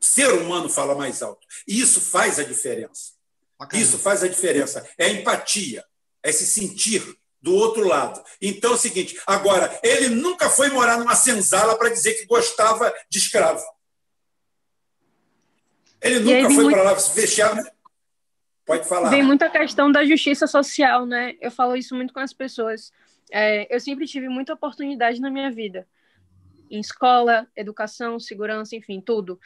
O 0.01 0.05
ser 0.05 0.33
humano 0.33 0.67
fala 0.67 0.95
mais 0.95 1.21
alto. 1.21 1.45
E 1.67 1.79
isso 1.79 2.01
faz 2.01 2.39
a 2.39 2.43
diferença. 2.43 3.13
Isso 3.71 3.97
faz 3.97 4.23
a 4.23 4.27
diferença. 4.27 4.85
É 4.97 5.05
a 5.05 5.09
empatia, 5.09 5.85
é 6.21 6.31
se 6.31 6.45
sentir 6.45 7.17
do 7.43 7.53
outro 7.53 7.85
lado. 7.85 8.23
Então 8.41 8.71
é 8.71 8.75
o 8.75 8.77
seguinte: 8.77 9.19
agora, 9.27 9.77
ele 9.83 10.09
nunca 10.09 10.49
foi 10.49 10.69
morar 10.69 10.97
numa 10.97 11.13
senzala 11.13 11.77
para 11.77 11.89
dizer 11.89 12.13
que 12.13 12.25
gostava 12.25 12.91
de 13.09 13.19
escravo. 13.19 13.61
Ele 16.01 16.19
nunca 16.19 16.49
foi 16.49 16.63
muito... 16.63 16.75
para 16.75 16.83
lá 16.83 16.95
fechar. 16.95 17.53
Né? 17.55 17.69
Pode 18.65 18.87
falar. 18.87 19.09
Vem 19.09 19.23
muita 19.23 19.49
questão 19.49 19.91
da 19.91 20.05
justiça 20.05 20.47
social, 20.47 21.05
né? 21.05 21.35
Eu 21.41 21.51
falo 21.51 21.75
isso 21.75 21.93
muito 21.93 22.13
com 22.13 22.19
as 22.21 22.33
pessoas. 22.33 22.91
É, 23.29 23.73
eu 23.73 23.79
sempre 23.79 24.07
tive 24.07 24.29
muita 24.29 24.53
oportunidade 24.53 25.19
na 25.19 25.29
minha 25.29 25.51
vida 25.51 25.87
em 26.69 26.79
escola, 26.79 27.47
educação, 27.55 28.19
segurança, 28.19 28.75
enfim, 28.75 28.99
tudo. 28.99 29.39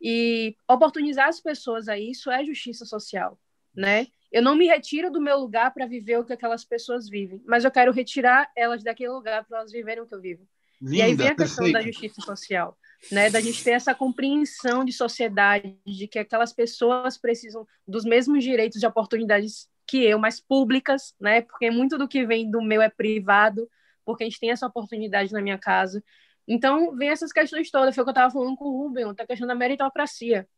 E 0.00 0.56
oportunizar 0.66 1.28
as 1.28 1.38
pessoas 1.38 1.88
a 1.88 1.98
isso 1.98 2.30
é 2.30 2.42
justiça 2.42 2.86
social, 2.86 3.38
né? 3.74 4.06
Eu 4.30 4.42
não 4.42 4.54
me 4.54 4.66
retiro 4.66 5.10
do 5.10 5.20
meu 5.20 5.38
lugar 5.38 5.72
para 5.72 5.86
viver 5.86 6.18
o 6.18 6.24
que 6.24 6.32
aquelas 6.32 6.64
pessoas 6.64 7.08
vivem, 7.08 7.42
mas 7.46 7.64
eu 7.64 7.70
quero 7.70 7.92
retirar 7.92 8.50
elas 8.56 8.82
daquele 8.82 9.10
lugar 9.10 9.44
para 9.44 9.58
elas 9.58 9.72
viverem 9.72 10.02
o 10.02 10.06
que 10.06 10.14
eu 10.14 10.20
vivo. 10.20 10.46
Linda, 10.80 10.96
e 10.96 11.02
aí 11.02 11.14
vem 11.14 11.28
a 11.28 11.34
questão 11.34 11.64
perfeito. 11.64 11.72
da 11.72 11.82
justiça 11.82 12.20
social, 12.22 12.78
né? 13.12 13.28
Da 13.28 13.40
gente 13.40 13.62
ter 13.62 13.72
essa 13.72 13.94
compreensão 13.94 14.84
de 14.84 14.92
sociedade, 14.92 15.76
de 15.84 16.08
que 16.08 16.18
aquelas 16.18 16.52
pessoas 16.52 17.18
precisam 17.18 17.66
dos 17.86 18.04
mesmos 18.04 18.42
direitos 18.42 18.82
e 18.82 18.86
oportunidades 18.86 19.68
que 19.86 20.04
eu, 20.04 20.18
mas 20.18 20.40
públicas, 20.40 21.14
né? 21.20 21.42
Porque 21.42 21.70
muito 21.70 21.98
do 21.98 22.08
que 22.08 22.24
vem 22.24 22.50
do 22.50 22.62
meu 22.62 22.80
é 22.80 22.88
privado, 22.88 23.68
porque 24.04 24.24
a 24.24 24.26
gente 24.26 24.40
tem 24.40 24.50
essa 24.50 24.66
oportunidade 24.66 25.32
na 25.32 25.42
minha 25.42 25.58
casa. 25.58 26.02
Então, 26.48 26.96
vem 26.96 27.10
essas 27.10 27.32
questões 27.32 27.70
todas. 27.70 27.94
Foi 27.94 28.02
o 28.02 28.04
que 28.04 28.10
eu 28.10 28.12
estava 28.12 28.32
falando 28.32 28.56
com 28.56 28.64
o 28.64 28.82
Rubem, 28.82 29.04
a 29.04 29.26
questão 29.26 29.46
da 29.46 29.54
meritocracia. 29.54 30.48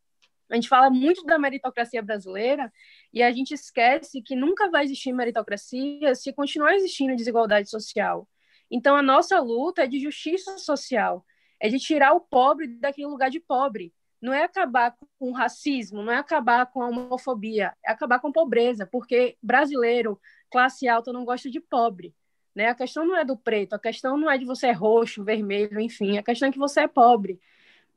A 0.49 0.55
gente 0.55 0.67
fala 0.67 0.89
muito 0.89 1.23
da 1.25 1.39
meritocracia 1.39 2.01
brasileira 2.01 2.71
e 3.11 3.23
a 3.23 3.31
gente 3.31 3.53
esquece 3.53 4.21
que 4.21 4.35
nunca 4.35 4.69
vai 4.69 4.83
existir 4.83 5.11
meritocracia 5.13 6.13
se 6.15 6.33
continuar 6.33 6.75
existindo 6.75 7.15
desigualdade 7.15 7.69
social. 7.69 8.27
Então, 8.69 8.95
a 8.95 9.01
nossa 9.01 9.39
luta 9.39 9.83
é 9.83 9.87
de 9.87 9.99
justiça 9.99 10.57
social, 10.57 11.25
é 11.59 11.69
de 11.69 11.79
tirar 11.79 12.13
o 12.13 12.21
pobre 12.21 12.67
daquele 12.67 13.07
lugar 13.07 13.29
de 13.29 13.39
pobre. 13.39 13.93
Não 14.21 14.33
é 14.33 14.43
acabar 14.43 14.95
com 15.19 15.31
o 15.31 15.33
racismo, 15.33 16.01
não 16.01 16.11
é 16.11 16.17
acabar 16.17 16.65
com 16.67 16.81
a 16.81 16.87
homofobia, 16.87 17.73
é 17.85 17.91
acabar 17.91 18.19
com 18.19 18.29
a 18.29 18.31
pobreza, 18.31 18.87
porque 18.89 19.37
brasileiro, 19.41 20.19
classe 20.49 20.87
alta, 20.87 21.11
não 21.11 21.25
gosta 21.25 21.49
de 21.49 21.59
pobre. 21.59 22.15
Né? 22.55 22.67
A 22.67 22.75
questão 22.75 23.05
não 23.05 23.17
é 23.17 23.25
do 23.25 23.35
preto, 23.35 23.73
a 23.73 23.79
questão 23.79 24.17
não 24.17 24.29
é 24.29 24.37
de 24.37 24.45
você 24.45 24.67
é 24.67 24.71
roxo, 24.71 25.23
vermelho, 25.23 25.79
enfim, 25.79 26.17
a 26.17 26.23
questão 26.23 26.49
é 26.49 26.51
que 26.51 26.59
você 26.59 26.81
é 26.81 26.87
pobre. 26.87 27.39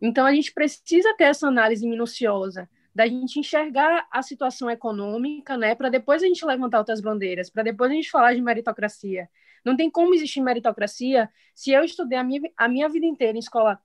Então 0.01 0.27
a 0.27 0.35
gente 0.35 0.53
precisa 0.53 1.15
ter 1.17 1.25
essa 1.25 1.49
análise 1.49 1.87
minuciosa 1.87 2.69
da 2.95 3.07
gente 3.07 3.39
enxergar 3.39 4.07
a 4.11 4.23
situação 4.23 4.71
econômica, 4.71 5.57
né, 5.59 5.75
para 5.75 5.91
depois 5.91 6.23
a 6.23 6.27
gente 6.27 6.45
levantar 6.47 6.79
outras 6.79 7.01
bandeiras, 7.01 7.51
para 7.51 7.63
depois 7.63 7.91
a 7.91 7.95
gente 7.95 8.11
falar 8.11 8.35
de 8.35 8.41
meritocracia. 8.41 9.29
Não 9.63 9.77
tem 9.77 9.91
como 9.91 10.15
existir 10.15 10.41
meritocracia 10.41 11.29
se 11.55 11.73
eu 11.73 11.85
estudei 11.85 12.17
a 12.17 12.25
minha, 12.25 12.41
a 12.57 12.69
minha 12.69 12.89
vida 12.89 13.05
inteira 13.05 13.37
em 13.37 13.41
escola 13.41 13.79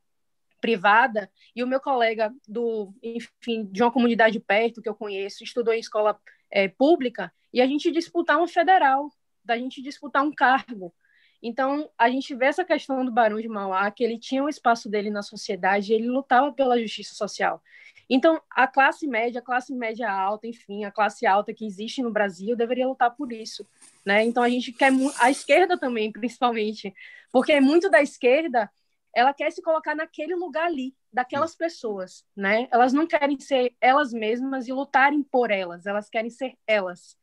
privada 0.61 1.29
e 1.55 1.63
o 1.63 1.67
meu 1.67 1.81
colega 1.81 2.33
do, 2.47 2.93
enfim, 3.01 3.65
de 3.65 3.81
uma 3.81 3.91
comunidade 3.91 4.39
perto 4.39 4.81
que 4.81 4.87
eu 4.87 4.95
conheço 4.95 5.43
estudou 5.43 5.73
em 5.73 5.79
escola 5.79 6.17
é, 6.49 6.67
pública 6.69 7.33
e 7.51 7.59
a 7.59 7.65
gente 7.65 7.91
disputar 7.91 8.37
uma 8.37 8.47
federal, 8.47 9.09
da 9.43 9.57
gente 9.57 9.81
disputar 9.81 10.23
um 10.23 10.31
cargo. 10.31 10.93
Então, 11.41 11.89
a 11.97 12.09
gente 12.09 12.35
vê 12.35 12.45
essa 12.45 12.63
questão 12.63 13.03
do 13.03 13.11
Barão 13.11 13.39
de 13.39 13.47
Mauá, 13.47 13.89
que 13.89 14.03
ele 14.03 14.19
tinha 14.19 14.43
um 14.43 14.49
espaço 14.49 14.89
dele 14.89 15.09
na 15.09 15.23
sociedade, 15.23 15.93
ele 15.93 16.07
lutava 16.07 16.51
pela 16.51 16.79
justiça 16.79 17.15
social. 17.15 17.61
Então, 18.09 18.41
a 18.49 18.67
classe 18.67 19.07
média, 19.07 19.39
a 19.39 19.43
classe 19.43 19.73
média 19.73 20.11
alta, 20.11 20.45
enfim, 20.45 20.83
a 20.83 20.91
classe 20.91 21.25
alta 21.25 21.53
que 21.53 21.65
existe 21.65 22.01
no 22.03 22.11
Brasil, 22.11 22.55
deveria 22.55 22.87
lutar 22.87 23.15
por 23.15 23.31
isso, 23.31 23.65
né? 24.05 24.23
Então, 24.23 24.43
a 24.43 24.49
gente 24.49 24.71
quer 24.71 24.91
a 25.19 25.31
esquerda 25.31 25.77
também, 25.77 26.11
principalmente, 26.13 26.93
porque 27.31 27.59
muito 27.61 27.89
da 27.89 28.01
esquerda, 28.01 28.69
ela 29.15 29.33
quer 29.33 29.51
se 29.51 29.61
colocar 29.61 29.95
naquele 29.95 30.35
lugar 30.35 30.67
ali, 30.67 30.93
daquelas 31.11 31.55
pessoas, 31.55 32.25
né? 32.35 32.67
Elas 32.71 32.93
não 32.93 33.07
querem 33.07 33.39
ser 33.39 33.73
elas 33.81 34.13
mesmas 34.13 34.67
e 34.67 34.73
lutarem 34.73 35.23
por 35.23 35.49
elas, 35.49 35.85
elas 35.85 36.09
querem 36.09 36.29
ser 36.29 36.57
elas. 36.67 37.17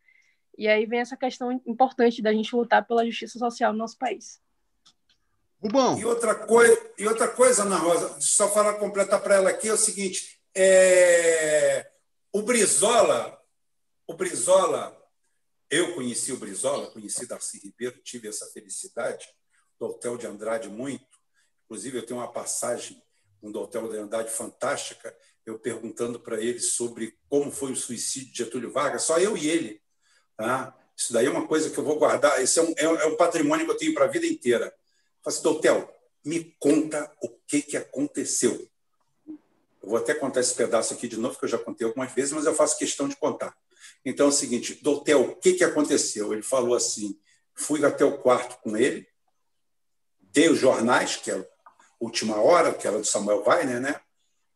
E 0.59 0.67
aí 0.67 0.85
vem 0.87 0.99
essa 0.99 1.17
questão 1.17 1.53
importante 1.65 2.21
da 2.21 2.33
gente 2.33 2.55
lutar 2.55 2.85
pela 2.85 3.07
justiça 3.07 3.39
social 3.39 3.73
no 3.73 3.79
nosso 3.79 3.97
país. 3.97 4.41
Rubão. 5.63 5.97
E 5.97 6.05
outra 6.05 6.35
coisa, 6.35 6.93
e 6.99 7.07
outra 7.07 7.29
coisa, 7.29 7.63
Ana 7.63 7.79
Rosa, 7.79 8.21
só 8.21 8.53
falar 8.53 8.75
completar 8.75 9.23
para 9.23 9.37
ela 9.37 9.51
aqui 9.51 9.69
é 9.69 9.73
o 9.73 9.77
seguinte: 9.77 10.41
é... 10.57 11.89
o 12.33 12.43
Brizola, 12.43 13.41
o 14.05 14.15
Brizola, 14.15 15.01
eu 15.71 15.95
conheci 15.95 16.33
o 16.33 16.37
Brizola, 16.37 16.91
conheci 16.91 17.25
Darcy 17.27 17.61
Ribeiro, 17.61 18.01
tive 18.03 18.27
essa 18.27 18.47
felicidade 18.47 19.29
do 19.79 19.87
Hotel 19.87 20.17
de 20.17 20.27
Andrade 20.27 20.69
muito. 20.69 21.07
Inclusive, 21.67 21.99
eu 21.99 22.07
tenho 22.07 22.19
uma 22.19 22.33
passagem 22.33 23.01
do 23.41 23.61
Hotel 23.61 23.89
de 23.89 23.97
Andrade 23.97 24.31
fantástica, 24.31 25.17
eu 25.47 25.57
perguntando 25.57 26.19
para 26.19 26.41
ele 26.41 26.59
sobre 26.59 27.17
como 27.29 27.53
foi 27.53 27.71
o 27.71 27.77
suicídio 27.77 28.33
de 28.33 28.39
Getúlio 28.39 28.73
Vargas, 28.73 29.03
só 29.03 29.19
eu 29.19 29.37
e 29.37 29.49
ele 29.49 29.81
Tá? 30.39 30.73
Isso 30.97 31.13
daí 31.13 31.27
é 31.27 31.31
uma 31.31 31.49
coisa 31.49 31.69
que 31.69 31.77
eu 31.77 31.83
vou 31.83 31.99
guardar, 31.99 32.41
esse 32.41 32.61
é 32.61 32.63
um, 32.63 32.73
é 32.77 33.07
um 33.07 33.17
patrimônio 33.17 33.67
que 33.67 33.73
eu 33.73 33.77
tenho 33.77 33.93
para 33.93 34.05
a 34.05 34.09
vida 34.09 34.25
inteira. 34.25 34.73
Falo 35.21 35.35
assim, 35.35 35.43
Doutel, 35.43 35.95
me 36.25 36.57
conta 36.61 37.13
o 37.21 37.29
que, 37.45 37.61
que 37.61 37.77
aconteceu. 37.77 38.69
Eu 39.27 39.89
vou 39.91 39.99
até 39.99 40.15
contar 40.15 40.39
esse 40.39 40.55
pedaço 40.55 40.95
aqui 40.95 41.09
de 41.09 41.17
novo, 41.17 41.37
que 41.37 41.45
eu 41.45 41.49
já 41.49 41.59
contei 41.59 41.85
algumas 41.85 42.13
vezes, 42.13 42.33
mas 42.33 42.47
eu 42.47 42.55
faço 42.55 42.79
questão 42.79 43.09
de 43.09 43.17
contar. 43.17 43.57
Então 44.05 44.27
é 44.27 44.29
o 44.29 44.33
seguinte, 44.33 44.79
Doutel, 44.81 45.23
o 45.23 45.37
que, 45.37 45.55
que 45.55 45.65
aconteceu? 45.65 46.33
Ele 46.33 46.43
falou 46.43 46.77
assim, 46.77 47.19
fui 47.53 47.85
até 47.85 48.05
o 48.05 48.19
quarto 48.19 48.61
com 48.63 48.77
ele, 48.77 49.09
dei 50.21 50.49
os 50.49 50.59
jornais, 50.59 51.17
que 51.17 51.33
é 51.33 51.49
Última 51.99 52.41
Hora, 52.41 52.73
que 52.73 52.87
era 52.87 52.99
do 52.99 53.05
Samuel 53.05 53.43
Weiner, 53.45 53.81
né? 53.81 54.01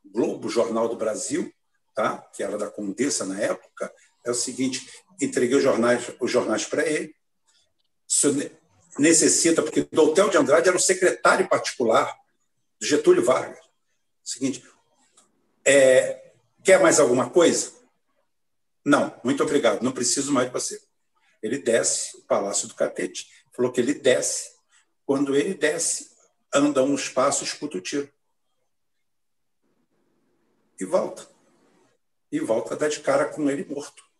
Globo, 0.05 0.49
Jornal 0.49 0.89
do 0.89 0.97
Brasil, 0.97 1.53
tá? 1.93 2.19
que 2.33 2.43
era 2.43 2.57
da 2.57 2.71
Condessa 2.71 3.25
na 3.25 3.41
época, 3.41 3.93
é 4.24 4.31
o 4.31 4.35
seguinte: 4.35 4.86
entreguei 5.20 5.57
os 5.57 5.62
jornais, 5.62 6.11
os 6.20 6.31
jornais 6.31 6.65
para 6.65 6.86
ele. 6.86 7.15
necessita, 8.99 9.62
porque 9.62 9.89
Doutel 9.90 10.28
de 10.28 10.36
Andrade 10.36 10.69
era 10.69 10.77
o 10.77 10.81
secretário 10.81 11.49
particular 11.49 12.15
de 12.81 12.86
Getúlio 12.86 13.24
Vargas. 13.24 13.65
seguinte, 14.23 14.62
é, 15.65 16.32
quer 16.65 16.81
mais 16.81 17.01
alguma 17.01 17.31
coisa? 17.31 17.73
Não, 18.85 19.19
muito 19.23 19.43
obrigado, 19.43 19.82
não 19.82 19.93
preciso 19.93 20.32
mais 20.32 20.49
de 20.49 20.53
você. 20.53 20.81
Ele 21.43 21.59
desce 21.59 22.16
o 22.19 22.23
Palácio 22.23 22.69
do 22.69 22.74
Catete, 22.74 23.27
falou 23.53 23.73
que 23.73 23.81
ele 23.81 23.94
desce. 23.94 24.53
Quando 25.05 25.35
ele 25.35 25.55
desce, 25.55 26.11
anda 26.55 26.82
uns 26.82 27.09
passos, 27.09 27.49
escuta 27.49 27.78
o 27.78 27.81
tiro. 27.81 28.12
E 30.78 30.85
volta. 30.85 31.28
E 32.31 32.40
volta 32.40 32.74
a 32.74 32.77
dar 32.77 32.89
de 32.89 33.01
cara 33.01 33.27
com 33.27 33.51
ele 33.51 33.65
morto 33.65 34.11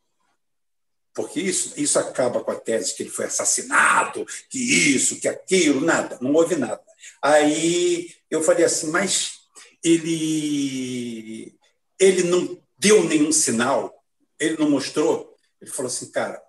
porque 1.15 1.41
isso, 1.41 1.75
isso 1.77 1.99
acaba 1.99 2.43
com 2.43 2.51
a 2.51 2.59
tese 2.59 2.95
que 2.95 3.03
ele 3.03 3.11
foi 3.11 3.27
assassinado, 3.27 4.27
que 4.49 4.59
isso, 4.59 5.21
que 5.21 5.29
aquilo, 5.29 5.81
nada, 5.81 6.19
não 6.21 6.33
houve 6.33 6.57
nada. 6.57 6.83
Aí 7.21 8.15
eu 8.31 8.43
falei 8.43 8.65
assim, 8.65 8.91
mas 8.91 9.43
ele, 9.85 11.55
ele 11.99 12.23
não 12.25 12.61
deu 12.79 13.05
nenhum 13.05 13.33
sinal, 13.33 14.03
ele 14.39 14.57
não 14.59 14.71
mostrou. 14.71 15.37
Ele 15.61 15.71
falou 15.71 15.91
assim, 15.91 16.11
cara, 16.11 16.43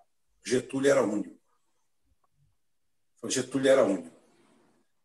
Getúlio 0.46 0.90
era 0.90 1.04
único. 1.04 1.40
Getúlio 3.28 3.70
era 3.70 3.84
único. 3.84 4.12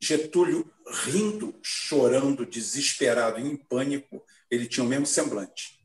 Getúlio 0.01 0.71
rindo, 1.05 1.55
chorando, 1.63 2.47
desesperado, 2.47 3.39
em 3.39 3.57
pânico, 3.57 4.25
ele 4.51 4.67
tinha 4.67 4.85
o 4.85 4.89
mesmo 4.89 5.07
semblante. 5.07 5.78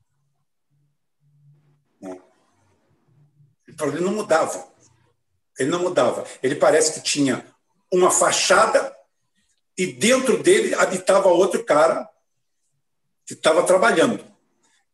Ele 3.82 4.00
não 4.00 4.14
mudava. 4.14 4.68
Ele 5.58 5.70
não 5.70 5.80
mudava. 5.80 6.26
Ele 6.42 6.56
parece 6.56 6.94
que 6.94 7.02
tinha 7.02 7.46
uma 7.92 8.10
fachada 8.10 8.96
e 9.78 9.88
dentro 9.88 10.42
dele 10.42 10.74
habitava 10.76 11.30
outro 11.30 11.64
cara 11.64 12.08
que 13.26 13.34
estava 13.34 13.64
trabalhando. 13.64 14.24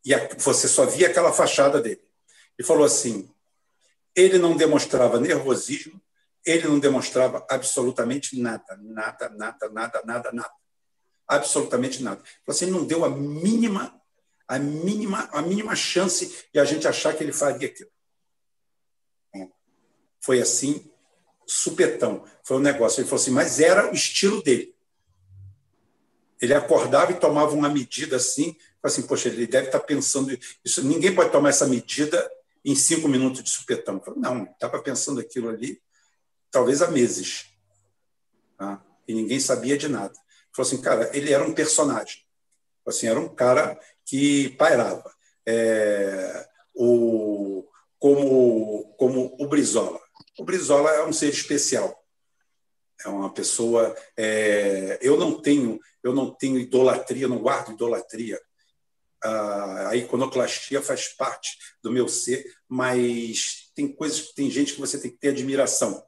E 0.04 0.14
você 0.38 0.68
só 0.68 0.86
via 0.86 1.08
aquela 1.08 1.32
fachada 1.32 1.80
dele. 1.80 2.02
Ele 2.58 2.66
falou 2.66 2.84
assim: 2.84 3.30
ele 4.14 4.38
não 4.38 4.56
demonstrava 4.56 5.20
nervosismo, 5.20 6.00
ele 6.44 6.66
não 6.66 6.78
demonstrava 6.78 7.46
absolutamente 7.48 8.40
nada, 8.40 8.78
nada, 8.80 9.28
nada, 9.30 9.68
nada, 9.68 10.02
nada, 10.04 10.32
nada. 10.32 10.52
Absolutamente 11.28 12.02
nada. 12.02 12.20
Falou 12.44 12.56
assim, 12.56 12.66
não 12.66 12.84
deu 12.84 13.04
a 13.04 13.08
mínima, 13.08 14.00
a 14.48 14.58
mínima, 14.58 15.28
a 15.32 15.42
mínima 15.42 15.76
chance 15.76 16.46
de 16.52 16.58
a 16.58 16.64
gente 16.64 16.88
achar 16.88 17.14
que 17.14 17.22
ele 17.22 17.32
faria 17.32 17.68
aquilo. 17.68 17.90
Foi 20.20 20.40
assim, 20.40 20.90
supetão. 21.46 22.24
Foi 22.44 22.56
um 22.56 22.60
negócio. 22.60 23.00
Ele 23.00 23.08
falou 23.08 23.20
assim, 23.20 23.30
mas 23.30 23.60
era 23.60 23.90
o 23.90 23.94
estilo 23.94 24.42
dele. 24.42 24.74
Ele 26.40 26.54
acordava 26.54 27.12
e 27.12 27.16
tomava 27.20 27.52
uma 27.52 27.68
medida 27.68 28.16
assim, 28.16 28.56
assim, 28.82 29.02
poxa, 29.02 29.28
ele 29.28 29.46
deve 29.46 29.66
estar 29.66 29.80
pensando 29.80 30.36
isso. 30.64 30.82
Ninguém 30.82 31.14
pode 31.14 31.30
tomar 31.30 31.50
essa 31.50 31.66
medida 31.66 32.30
em 32.64 32.74
cinco 32.74 33.08
minutos 33.08 33.42
de 33.42 33.50
supetão. 33.50 33.96
Eu 33.96 34.00
falei, 34.00 34.20
não, 34.20 34.44
estava 34.44 34.80
pensando 34.82 35.20
aquilo 35.20 35.48
ali, 35.48 35.80
talvez 36.50 36.80
há 36.80 36.90
meses. 36.90 37.46
Tá? 38.56 38.82
E 39.06 39.14
ninguém 39.14 39.38
sabia 39.40 39.76
de 39.76 39.88
nada. 39.88 40.12
Ele 40.12 40.54
falou 40.54 40.66
assim, 40.66 40.80
cara, 40.80 41.10
ele 41.14 41.32
era 41.32 41.44
um 41.44 41.52
personagem. 41.52 42.24
Assim, 42.86 43.06
era 43.06 43.20
um 43.20 43.28
cara 43.28 43.78
que 44.04 44.50
pairava. 44.50 45.14
é, 45.46 46.48
o, 46.74 47.64
como, 47.98 48.94
como 48.96 49.36
o 49.38 49.46
Brizola. 49.46 49.99
O 50.40 50.44
Brizola 50.44 50.90
é 50.92 51.04
um 51.04 51.12
ser 51.12 51.28
especial. 51.28 52.02
É 53.04 53.08
uma 53.10 53.30
pessoa. 53.30 53.94
É, 54.16 54.98
eu 55.02 55.18
não 55.18 55.38
tenho, 55.38 55.78
eu 56.02 56.14
não 56.14 56.30
tenho 56.34 56.58
idolatria, 56.58 57.28
não 57.28 57.40
guardo 57.40 57.72
idolatria. 57.72 58.40
A 59.22 59.94
iconoclastia 59.94 60.80
faz 60.80 61.08
parte 61.08 61.58
do 61.82 61.92
meu 61.92 62.08
ser, 62.08 62.42
mas 62.66 63.70
tem 63.74 63.86
coisas, 63.86 64.32
tem 64.32 64.50
gente 64.50 64.72
que 64.72 64.80
você 64.80 64.98
tem 64.98 65.10
que 65.10 65.18
ter 65.18 65.28
admiração. 65.28 66.02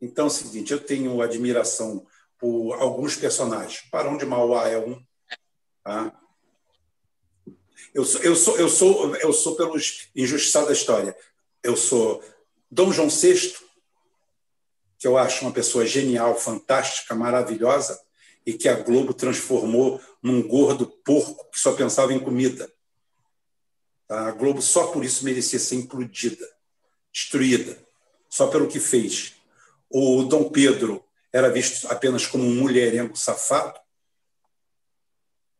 Então 0.00 0.26
é 0.26 0.28
o 0.28 0.30
seguinte, 0.30 0.72
eu 0.72 0.78
tenho 0.78 1.20
admiração 1.20 2.06
por 2.38 2.74
alguns 2.74 3.16
personagens. 3.16 3.88
Barão 3.90 4.16
de 4.16 4.24
Mauá 4.24 4.68
é 4.68 4.78
um. 4.78 5.04
Tá? 5.82 6.16
Eu 7.92 8.04
sou, 8.04 8.20
eu 8.22 8.36
sou, 8.36 8.56
eu 8.56 8.68
sou, 8.68 9.16
eu 9.16 9.32
sou 9.32 9.56
pelos 9.56 10.10
injustiçados 10.14 10.68
da 10.68 10.74
história. 10.74 11.16
Eu 11.60 11.76
sou 11.76 12.22
Dom 12.70 12.92
João 12.92 13.08
VI, 13.08 13.54
que 14.98 15.06
eu 15.06 15.16
acho 15.16 15.44
uma 15.44 15.52
pessoa 15.52 15.86
genial, 15.86 16.38
fantástica, 16.38 17.14
maravilhosa, 17.14 17.98
e 18.44 18.52
que 18.52 18.68
a 18.68 18.74
Globo 18.74 19.14
transformou 19.14 20.00
num 20.22 20.46
gordo 20.46 20.86
porco 20.86 21.50
que 21.50 21.58
só 21.58 21.72
pensava 21.72 22.12
em 22.12 22.18
comida. 22.18 22.70
A 24.08 24.30
Globo 24.32 24.60
só 24.60 24.88
por 24.88 25.04
isso 25.04 25.24
merecia 25.24 25.58
ser 25.58 25.76
implodida, 25.76 26.46
destruída, 27.12 27.78
só 28.28 28.48
pelo 28.48 28.68
que 28.68 28.80
fez. 28.80 29.34
O 29.88 30.22
Dom 30.24 30.50
Pedro 30.50 31.04
era 31.32 31.50
visto 31.50 31.86
apenas 31.88 32.26
como 32.26 32.44
um 32.44 32.54
mulherengo 32.54 33.16
safado. 33.16 33.78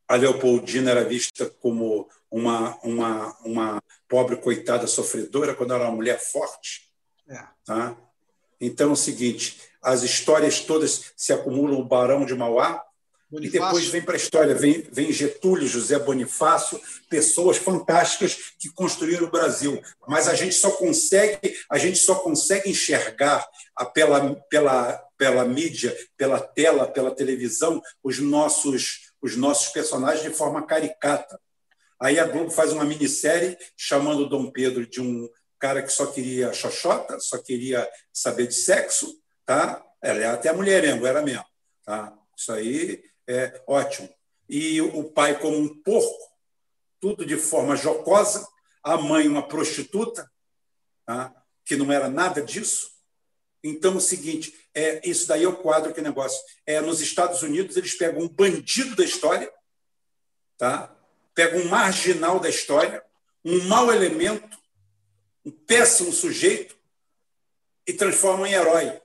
A 0.07 0.17
Leopoldina 0.17 0.91
era 0.91 1.05
vista 1.05 1.49
como 1.61 2.09
uma, 2.31 2.79
uma, 2.83 3.39
uma 3.45 3.83
pobre 4.09 4.37
coitada 4.37 4.87
sofredora, 4.87 5.55
quando 5.55 5.75
era 5.75 5.85
uma 5.85 5.97
mulher 5.97 6.19
forte. 6.19 6.88
Tá? 7.69 7.95
Então 8.59 8.89
é 8.89 8.93
o 8.95 8.97
seguinte: 8.97 9.61
as 9.83 10.03
histórias 10.03 10.61
todas 10.61 11.13
se 11.15 11.35
acumulam 11.35 11.79
o 11.79 11.85
Barão 11.85 12.25
de 12.25 12.35
Mauá, 12.35 12.83
Bonifácio. 13.31 13.59
E 13.59 13.61
depois 13.61 13.89
vem 13.89 14.01
para 14.01 14.15
a 14.15 14.17
história, 14.17 14.55
vem, 14.55 14.89
vem 14.91 15.13
Getúlio, 15.13 15.69
José 15.69 15.99
Bonifácio, 15.99 16.81
pessoas 17.11 17.59
fantásticas 17.59 18.55
que 18.59 18.71
construíram 18.71 19.27
o 19.27 19.31
Brasil. 19.31 19.83
Mas 20.07 20.29
a 20.29 20.35
gente 20.35 20.55
só 20.55 20.71
consegue, 20.71 21.55
a 21.69 21.77
gente 21.77 21.99
só 21.99 22.15
consegue 22.15 22.71
enxergar 22.71 23.47
a, 23.77 23.85
pela, 23.85 24.35
pela, 24.49 24.95
pela 25.19 25.45
mídia, 25.45 25.95
pela 26.17 26.41
tela, 26.41 26.89
pela 26.89 27.15
televisão, 27.15 27.83
os 28.03 28.19
nossos, 28.19 29.13
os 29.21 29.37
nossos 29.37 29.69
personagens 29.75 30.23
de 30.23 30.35
forma 30.35 30.65
caricata. 30.65 31.39
Aí 32.01 32.19
a 32.19 32.25
Globo 32.25 32.51
faz 32.51 32.73
uma 32.73 32.85
minissérie 32.85 33.59
chamando 33.77 34.27
Dom 34.27 34.51
Pedro 34.51 34.87
de 34.87 35.03
um 35.03 35.29
cara 35.59 35.83
que 35.83 35.91
só 35.91 36.07
queria 36.07 36.53
xoxota, 36.53 37.19
só 37.21 37.39
queria 37.39 37.89
saber 38.13 38.47
de 38.47 38.55
sexo, 38.55 39.21
tá? 39.45 39.85
Ela 40.03 40.21
é 40.21 40.27
até 40.27 40.53
mulherengo, 40.53 41.07
era 41.07 41.23
mesmo. 41.23 41.45
Tá? 41.85 42.17
Isso 42.37 42.53
aí 42.53 43.03
é 43.27 43.61
ótimo. 43.67 44.09
E 44.49 44.81
o 44.81 45.05
pai 45.05 45.39
como 45.39 45.57
um 45.57 45.83
porco, 45.83 46.29
tudo 47.01 47.25
de 47.27 47.37
forma 47.37 47.77
jocosa, 47.77 48.47
a 48.83 48.97
mãe 48.97 49.29
uma 49.29 49.47
prostituta, 49.47 50.31
tá? 51.05 51.35
que 51.65 51.77
não 51.77 51.93
era 51.93 52.09
nada 52.09 52.41
disso. 52.41 52.91
Então, 53.63 53.97
o 53.97 54.01
seguinte, 54.01 54.55
é 54.75 55.07
isso 55.09 55.27
daí 55.27 55.43
é 55.45 55.49
o 55.49 55.57
quadro 55.57 55.93
que 55.93 56.01
negócio. 56.01 56.41
É, 56.65 56.81
nos 56.81 57.01
Estados 57.01 57.43
Unidos, 57.43 57.77
eles 57.77 57.95
pegam 57.95 58.23
um 58.23 58.29
bandido 58.29 58.95
da 58.95 59.05
história, 59.05 59.53
tá? 60.57 60.95
pegam 61.35 61.61
um 61.61 61.69
marginal 61.69 62.41
da 62.41 62.49
história, 62.49 63.01
um 63.45 63.65
mau 63.69 63.93
elemento, 63.93 64.58
um 65.49 65.51
péssimo 65.51 66.13
sujeito, 66.13 66.77
e 67.87 67.93
transformam 67.95 68.47
em 68.47 68.53
herói. 68.53 69.01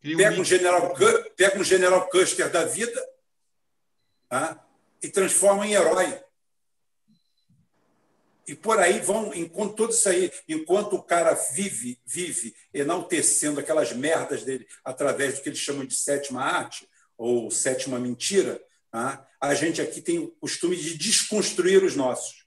Pega 0.00 0.40
um, 0.40 0.44
general, 0.44 0.94
pega 1.36 1.58
um 1.58 1.62
general 1.62 2.08
Custer 2.08 2.50
da 2.50 2.64
vida 2.64 3.00
tá? 4.28 4.66
e 5.02 5.08
transformam 5.08 5.64
em 5.64 5.74
herói. 5.74 6.20
E 8.48 8.54
por 8.54 8.80
aí 8.80 8.98
vão, 8.98 9.32
enquanto 9.34 9.76
tudo 9.76 9.92
isso 9.92 10.08
aí, 10.08 10.32
enquanto 10.48 10.94
o 10.94 11.02
cara 11.02 11.34
vive, 11.34 12.00
vive 12.04 12.56
enaltecendo 12.74 13.60
aquelas 13.60 13.92
merdas 13.92 14.42
dele 14.42 14.66
através 14.84 15.34
do 15.34 15.42
que 15.42 15.50
eles 15.50 15.60
chamam 15.60 15.84
de 15.84 15.94
sétima 15.94 16.42
arte 16.42 16.88
ou 17.16 17.50
sétima 17.50 18.00
mentira, 18.00 18.60
tá? 18.90 19.24
a 19.40 19.54
gente 19.54 19.80
aqui 19.80 20.00
tem 20.00 20.18
o 20.18 20.28
costume 20.28 20.76
de 20.76 20.96
desconstruir 20.96 21.84
os 21.84 21.94
nossos. 21.94 22.41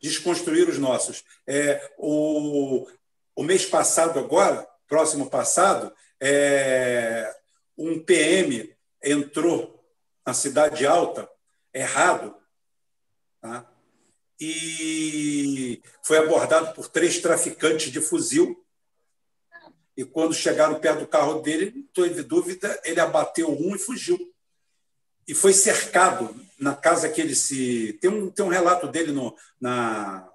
Desconstruir 0.00 0.68
os 0.68 0.78
nossos. 0.78 1.24
É, 1.46 1.92
o, 1.98 2.86
o 3.34 3.42
mês 3.42 3.66
passado, 3.66 4.18
agora, 4.18 4.66
próximo 4.88 5.28
passado, 5.28 5.92
é, 6.20 7.34
um 7.76 8.02
PM 8.02 8.74
entrou 9.02 9.82
na 10.26 10.34
Cidade 10.34 10.86
Alta, 10.86 11.28
errado, 11.72 12.34
tá? 13.40 13.70
e 14.40 15.82
foi 16.02 16.16
abordado 16.18 16.74
por 16.74 16.88
três 16.88 17.18
traficantes 17.18 17.92
de 17.92 18.00
fuzil. 18.00 18.64
E 19.96 20.04
quando 20.04 20.32
chegaram 20.32 20.80
perto 20.80 21.00
do 21.00 21.06
carro 21.06 21.42
dele, 21.42 21.72
não 21.74 21.82
teve 21.92 22.22
dúvida, 22.22 22.80
ele 22.84 23.00
abateu 23.00 23.50
um 23.50 23.76
e 23.76 23.78
fugiu. 23.78 24.18
E 25.28 25.34
foi 25.34 25.52
cercado 25.52 26.34
na 26.60 26.76
casa 26.76 27.08
que 27.08 27.20
ele 27.20 27.34
se. 27.34 27.98
Tem 28.00 28.10
um, 28.10 28.30
tem 28.30 28.44
um 28.44 28.50
relato 28.50 28.86
dele 28.86 29.12
no, 29.12 29.34
na, 29.60 30.28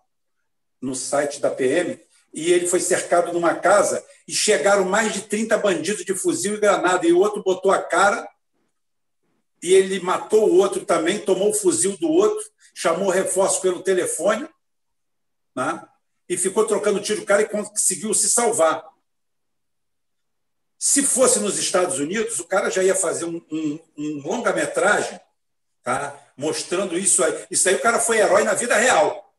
no 0.82 0.96
site 0.96 1.40
da 1.40 1.52
PM, 1.52 2.00
e 2.34 2.52
ele 2.52 2.68
foi 2.68 2.80
cercado 2.80 3.32
numa 3.32 3.56
casa 3.56 4.04
e 4.28 4.34
chegaram 4.34 4.84
mais 4.84 5.14
de 5.14 5.22
30 5.22 5.58
bandidos 5.58 6.04
de 6.04 6.14
fuzil 6.16 6.56
e 6.56 6.60
granada, 6.60 7.06
e 7.08 7.14
o 7.14 7.20
outro 7.20 7.44
botou 7.44 7.72
a 7.72 7.82
cara 7.82 8.28
e 9.64 9.74
ele 9.74 10.00
matou 10.00 10.50
o 10.50 10.58
outro 10.58 10.86
também, 10.86 11.20
tomou 11.20 11.50
o 11.50 11.54
fuzil 11.54 11.98
do 11.98 12.10
outro, 12.10 12.44
chamou 12.74 13.10
reforço 13.10 13.62
pelo 13.62 13.82
telefone 13.82 14.48
né? 15.56 15.82
e 16.28 16.38
ficou 16.38 16.66
trocando 16.66 17.02
tiro 17.02 17.22
do 17.22 17.26
cara 17.26 17.42
e 17.42 17.50
conseguiu 17.50 18.14
se 18.14 18.30
salvar. 18.30 18.84
Se 20.78 21.02
fosse 21.02 21.40
nos 21.40 21.58
Estados 21.58 22.00
Unidos, 22.00 22.40
o 22.40 22.44
cara 22.44 22.70
já 22.70 22.84
ia 22.84 22.94
fazer 22.94 23.26
um, 23.26 23.42
um, 23.52 23.80
um 23.98 24.22
longa-metragem 24.24 25.20
tá? 25.86 26.20
mostrando 26.36 26.98
isso 26.98 27.24
aí. 27.24 27.46
Isso 27.50 27.70
aí 27.70 27.76
o 27.76 27.82
cara 27.82 28.00
foi 28.00 28.18
herói 28.18 28.44
na 28.44 28.56
vida 28.56 28.76
real, 28.76 29.34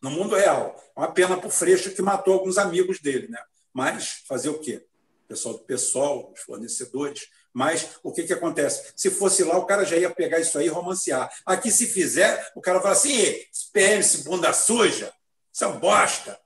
no 0.00 0.10
mundo 0.10 0.34
real. 0.34 0.74
Uma 0.96 1.12
pena 1.12 1.36
o 1.36 1.50
Freixo 1.50 1.92
que 1.92 2.02
matou 2.02 2.34
alguns 2.34 2.58
amigos 2.58 2.98
dele. 2.98 3.28
Né? 3.28 3.38
Mas 3.72 4.24
fazer 4.26 4.48
o 4.48 4.58
quê? 4.58 4.84
O 5.24 5.28
pessoal 5.28 5.54
do 5.54 5.60
pessoal, 5.60 6.32
os 6.34 6.40
fornecedores, 6.40 7.28
mas 7.52 7.90
o 8.02 8.12
que, 8.12 8.24
que 8.24 8.32
acontece? 8.32 8.92
Se 8.96 9.10
fosse 9.10 9.44
lá, 9.44 9.56
o 9.58 9.66
cara 9.66 9.84
já 9.84 9.96
ia 9.96 10.10
pegar 10.10 10.40
isso 10.40 10.58
aí 10.58 10.66
e 10.66 10.70
romancear. 10.70 11.30
Aqui, 11.44 11.70
se 11.70 11.86
fizer, 11.86 12.50
o 12.56 12.60
cara 12.60 12.80
fala 12.80 12.94
assim: 12.94 13.36
PM, 13.72 14.00
esse 14.00 14.24
bunda 14.24 14.52
suja, 14.52 15.12
isso 15.52 15.64
é 15.64 15.66
um 15.68 15.78
bosta. 15.78 16.38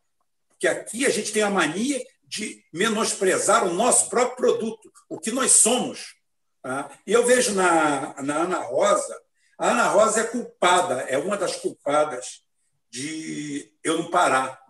Porque 0.48 0.66
aqui 0.66 1.06
a 1.06 1.10
gente 1.10 1.32
tem 1.32 1.42
a 1.42 1.50
mania 1.50 2.02
de 2.24 2.62
menosprezar 2.72 3.66
o 3.66 3.72
nosso 3.72 4.08
próprio 4.08 4.36
produto, 4.36 4.90
o 5.08 5.18
que 5.18 5.30
nós 5.30 5.52
somos. 5.52 6.16
Tá? 6.62 6.90
E 7.06 7.12
eu 7.12 7.24
vejo 7.24 7.54
na, 7.54 8.14
na 8.22 8.36
Ana 8.36 8.58
Rosa, 8.58 9.23
a 9.58 9.70
Ana 9.70 9.88
Rosa 9.88 10.20
é 10.20 10.24
culpada, 10.24 11.00
é 11.02 11.18
uma 11.18 11.36
das 11.36 11.56
culpadas 11.56 12.42
de 12.90 13.72
eu 13.82 13.98
não 13.98 14.10
parar 14.10 14.64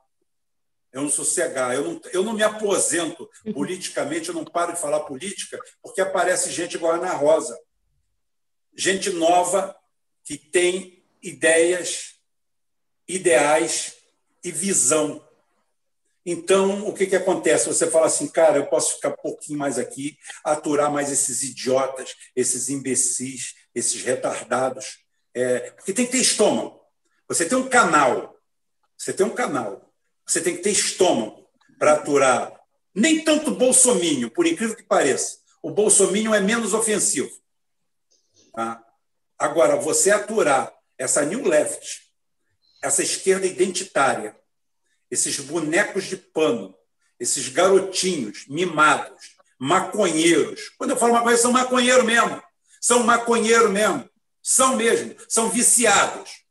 eu 0.95 1.03
não 1.03 1.11
sossegar, 1.11 1.75
eu 1.75 1.83
não, 1.83 2.01
eu 2.13 2.23
não 2.23 2.33
me 2.33 2.45
aposento 2.45 3.29
uhum. 3.45 3.53
politicamente, 3.53 4.29
eu 4.29 4.35
não 4.35 4.45
paro 4.45 4.73
de 4.73 4.81
falar 4.81 5.01
política, 5.01 5.59
porque 5.83 6.01
aparece 6.01 6.53
gente 6.53 6.77
igual 6.77 6.93
a 6.93 6.97
Ana 6.97 7.13
Rosa. 7.13 7.59
Gente 8.77 9.11
nova 9.11 9.77
que 10.23 10.39
tem 10.39 11.05
ideias, 11.21 12.15
ideais 13.09 13.97
e 14.45 14.53
visão. 14.53 15.21
Então, 16.25 16.87
o 16.87 16.95
que, 16.95 17.07
que 17.09 17.17
acontece? 17.17 17.67
Você 17.67 17.91
fala 17.91 18.07
assim, 18.07 18.29
cara, 18.29 18.59
eu 18.59 18.67
posso 18.67 18.95
ficar 18.95 19.09
um 19.09 19.17
pouquinho 19.17 19.59
mais 19.59 19.81
aqui, 19.81 20.17
aturar 20.45 20.93
mais 20.93 21.11
esses 21.11 21.43
idiotas, 21.43 22.15
esses 22.37 22.69
imbecis, 22.69 23.55
esses 23.75 24.03
retardados. 24.03 24.99
É, 25.35 25.71
porque 25.71 25.93
tem 25.93 26.07
que 26.07 26.13
ter 26.13 26.19
estômago. 26.19 26.81
Você 27.29 27.47
tem 27.47 27.59
um 27.59 27.69
canal, 27.69 28.39
você 28.97 29.13
tem 29.13 29.27
um 29.27 29.35
canal 29.35 29.85
você 30.27 30.41
tem 30.41 30.57
que 30.57 30.63
ter 30.63 30.71
estômago 30.71 31.47
para 31.79 31.95
aturar. 31.95 32.53
Nem 32.95 33.25
tanto 33.25 33.51
bolsomínio, 33.51 34.31
por 34.31 34.47
incrível 34.47 34.77
que 34.77 34.83
pareça. 34.83 35.39
O 35.63 35.71
bolsomínio 35.71 36.33
é 36.35 36.41
menos 36.41 36.73
ofensivo. 36.73 37.31
Tá? 38.53 38.83
Agora, 39.39 39.77
você 39.77 40.11
aturar 40.11 40.73
essa 40.97 41.25
New 41.25 41.47
Left, 41.47 42.03
essa 42.83 43.03
esquerda 43.03 43.47
identitária, 43.47 44.37
esses 45.11 45.39
bonecos 45.41 46.05
de 46.05 46.17
pano, 46.17 46.75
esses 47.19 47.49
garotinhos 47.49 48.47
mimados, 48.47 49.35
maconheiros. 49.59 50.71
Quando 50.79 50.91
eu 50.91 50.97
falo 50.97 51.15
maconheiro, 51.15 51.43
são 51.43 51.53
maconheiro 51.53 52.05
mesmo. 52.05 52.43
São 52.85 53.03
maconheiro 53.03 53.71
mesmo. 53.71 54.07
São 54.43 54.77
mesmo. 54.77 55.17
São 55.27 55.49
viciados. 55.49 56.45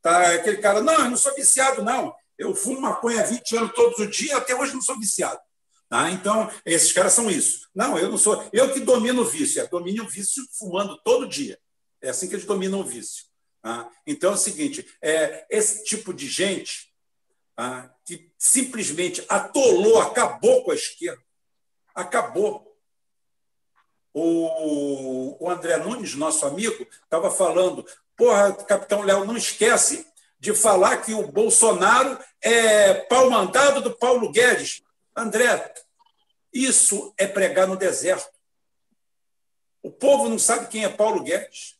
Tá? 0.00 0.34
Aquele 0.34 0.58
cara, 0.58 0.80
não, 0.80 0.92
eu 0.92 1.10
não 1.10 1.16
sou 1.16 1.34
viciado, 1.34 1.82
não. 1.82 2.14
Eu 2.38 2.54
fumo 2.54 2.80
maconha 2.80 3.20
há 3.20 3.24
20 3.24 3.56
anos 3.56 3.72
todos 3.74 3.98
os 3.98 4.16
dias, 4.16 4.36
até 4.36 4.54
hoje 4.54 4.72
não 4.72 4.80
sou 4.80 4.96
viciado. 5.00 5.40
Tá? 5.88 6.12
Então, 6.12 6.48
esses 6.64 6.92
caras 6.92 7.12
são 7.12 7.28
isso. 7.28 7.68
Não, 7.74 7.98
eu 7.98 8.08
não 8.08 8.16
sou. 8.16 8.48
Eu 8.52 8.72
que 8.72 8.78
domino 8.78 9.22
o 9.22 9.24
vício. 9.24 9.60
É, 9.60 9.66
domino 9.66 10.04
o 10.04 10.08
vício 10.08 10.44
fumando 10.56 10.96
todo 11.02 11.26
dia. 11.26 11.58
É 12.00 12.10
assim 12.10 12.28
que 12.28 12.36
eles 12.36 12.46
dominam 12.46 12.78
o 12.78 12.84
vício. 12.84 13.24
Tá? 13.60 13.90
Então 14.06 14.30
é 14.30 14.34
o 14.34 14.38
seguinte: 14.38 14.86
é, 15.02 15.44
esse 15.50 15.82
tipo 15.82 16.14
de 16.14 16.28
gente 16.28 16.94
tá? 17.56 17.92
que 18.04 18.30
simplesmente 18.38 19.24
atolou, 19.28 20.00
acabou 20.00 20.62
com 20.62 20.70
a 20.70 20.76
esquerda. 20.76 21.20
Acabou. 21.96 22.73
O, 24.16 25.36
o 25.44 25.50
André 25.50 25.76
Nunes, 25.78 26.14
nosso 26.14 26.46
amigo, 26.46 26.86
estava 27.02 27.30
falando: 27.30 27.84
porra, 28.16 28.52
capitão 28.52 29.02
Léo, 29.02 29.24
não 29.24 29.36
esquece 29.36 30.06
de 30.38 30.54
falar 30.54 30.98
que 30.98 31.12
o 31.12 31.26
Bolsonaro 31.26 32.18
é 32.40 32.94
pau 32.94 33.28
mandado 33.28 33.80
do 33.80 33.96
Paulo 33.96 34.30
Guedes. 34.30 34.82
André, 35.16 35.74
isso 36.52 37.12
é 37.18 37.26
pregar 37.26 37.66
no 37.66 37.76
deserto. 37.76 38.32
O 39.82 39.90
povo 39.90 40.28
não 40.28 40.38
sabe 40.38 40.68
quem 40.68 40.84
é 40.84 40.88
Paulo 40.88 41.22
Guedes. 41.22 41.76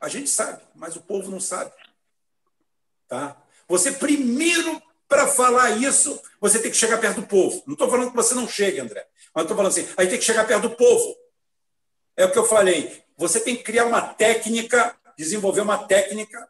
A 0.00 0.08
gente 0.08 0.30
sabe, 0.30 0.62
mas 0.74 0.96
o 0.96 1.02
povo 1.02 1.30
não 1.30 1.40
sabe. 1.40 1.72
Tá? 3.06 3.36
Você 3.68 3.92
primeiro 3.92 4.82
para 5.06 5.26
falar 5.26 5.70
isso, 5.70 6.20
você 6.40 6.60
tem 6.60 6.70
que 6.70 6.76
chegar 6.76 6.98
perto 6.98 7.20
do 7.20 7.26
povo. 7.26 7.62
Não 7.66 7.74
estou 7.74 7.90
falando 7.90 8.10
que 8.10 8.16
você 8.16 8.34
não 8.34 8.48
chegue, 8.48 8.80
André. 8.80 9.06
Mas 9.34 9.42
estou 9.42 9.56
falando 9.56 9.72
assim, 9.72 9.86
aí 9.96 10.08
tem 10.08 10.18
que 10.18 10.24
chegar 10.24 10.46
perto 10.46 10.68
do 10.68 10.76
povo. 10.76 11.16
É 12.20 12.26
o 12.26 12.30
que 12.30 12.38
eu 12.38 12.44
falei. 12.44 13.02
Você 13.16 13.40
tem 13.40 13.56
que 13.56 13.62
criar 13.62 13.86
uma 13.86 14.02
técnica, 14.02 14.94
desenvolver 15.16 15.62
uma 15.62 15.78
técnica 15.86 16.46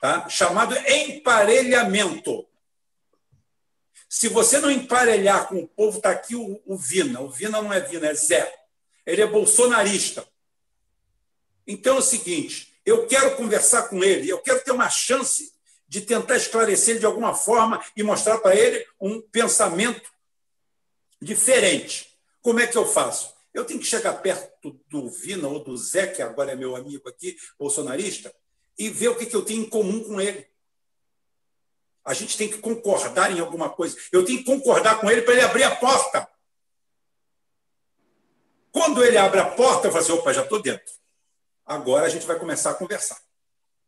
tá? 0.00 0.28
chamada 0.28 0.76
emparelhamento. 0.92 2.44
Se 4.08 4.26
você 4.26 4.58
não 4.58 4.72
emparelhar 4.72 5.46
com 5.46 5.60
o 5.60 5.68
povo, 5.68 5.98
está 5.98 6.10
aqui 6.10 6.34
o, 6.34 6.60
o 6.66 6.76
Vina. 6.76 7.20
O 7.20 7.30
Vina 7.30 7.62
não 7.62 7.72
é 7.72 7.78
Vina, 7.78 8.08
é 8.08 8.14
Zé. 8.14 8.52
Ele 9.06 9.22
é 9.22 9.26
bolsonarista. 9.28 10.26
Então 11.64 11.94
é 11.94 11.98
o 12.00 12.02
seguinte: 12.02 12.74
eu 12.84 13.06
quero 13.06 13.36
conversar 13.36 13.82
com 13.84 14.02
ele, 14.02 14.28
eu 14.28 14.38
quero 14.38 14.64
ter 14.64 14.72
uma 14.72 14.90
chance 14.90 15.52
de 15.86 16.00
tentar 16.00 16.36
esclarecer 16.36 16.90
ele 16.90 16.98
de 16.98 17.06
alguma 17.06 17.34
forma 17.34 17.80
e 17.94 18.02
mostrar 18.02 18.38
para 18.38 18.56
ele 18.56 18.84
um 19.00 19.20
pensamento 19.20 20.10
diferente. 21.22 22.18
Como 22.42 22.58
é 22.58 22.66
que 22.66 22.76
eu 22.76 22.84
faço? 22.84 23.37
Eu 23.52 23.64
tenho 23.64 23.80
que 23.80 23.86
chegar 23.86 24.14
perto 24.14 24.80
do 24.88 25.08
Vina 25.10 25.48
ou 25.48 25.62
do 25.62 25.76
Zé, 25.76 26.06
que 26.06 26.22
agora 26.22 26.52
é 26.52 26.56
meu 26.56 26.76
amigo 26.76 27.08
aqui, 27.08 27.36
bolsonarista, 27.58 28.34
e 28.78 28.88
ver 28.88 29.08
o 29.08 29.16
que 29.16 29.34
eu 29.34 29.44
tenho 29.44 29.62
em 29.62 29.68
comum 29.68 30.04
com 30.04 30.20
ele. 30.20 30.46
A 32.04 32.14
gente 32.14 32.38
tem 32.38 32.48
que 32.48 32.58
concordar 32.58 33.30
em 33.30 33.40
alguma 33.40 33.68
coisa. 33.68 33.96
Eu 34.12 34.24
tenho 34.24 34.38
que 34.38 34.44
concordar 34.44 35.00
com 35.00 35.10
ele 35.10 35.22
para 35.22 35.34
ele 35.34 35.42
abrir 35.42 35.64
a 35.64 35.76
porta. 35.76 36.28
Quando 38.72 39.04
ele 39.04 39.18
abre 39.18 39.40
a 39.40 39.50
porta, 39.50 39.88
eu 39.88 39.92
falo 39.92 40.04
assim: 40.04 40.12
opa, 40.12 40.32
já 40.32 40.42
estou 40.42 40.62
dentro. 40.62 40.92
Agora 41.66 42.06
a 42.06 42.08
gente 42.08 42.26
vai 42.26 42.38
começar 42.38 42.70
a 42.70 42.74
conversar. 42.74 43.20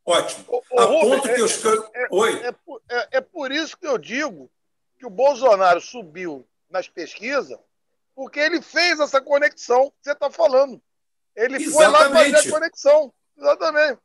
Ótimo. 0.04 0.44
Ô, 0.48 0.62
ô, 0.70 0.80
a 0.80 0.86
ponto 0.86 1.28
é, 1.28 1.34
que 1.34 1.42
os. 1.42 1.64
É, 1.64 2.08
Oi. 2.10 2.42
É, 2.42 2.48
é, 2.88 3.08
é 3.12 3.20
por 3.20 3.52
isso 3.52 3.76
que 3.76 3.86
eu 3.86 3.96
digo 3.96 4.50
que 4.98 5.06
o 5.06 5.10
Bolsonaro 5.10 5.80
subiu 5.80 6.46
nas 6.68 6.88
pesquisas, 6.88 7.58
porque 8.20 8.38
ele 8.38 8.60
fez 8.60 9.00
essa 9.00 9.18
conexão 9.18 9.88
que 9.92 9.96
você 10.02 10.12
está 10.12 10.30
falando. 10.30 10.78
Ele 11.34 11.56
Exatamente. 11.56 11.72
foi 11.72 11.86
lá 11.86 12.10
fazer 12.10 12.36
a 12.36 12.52
conexão. 12.52 13.14
Exatamente. 13.34 14.00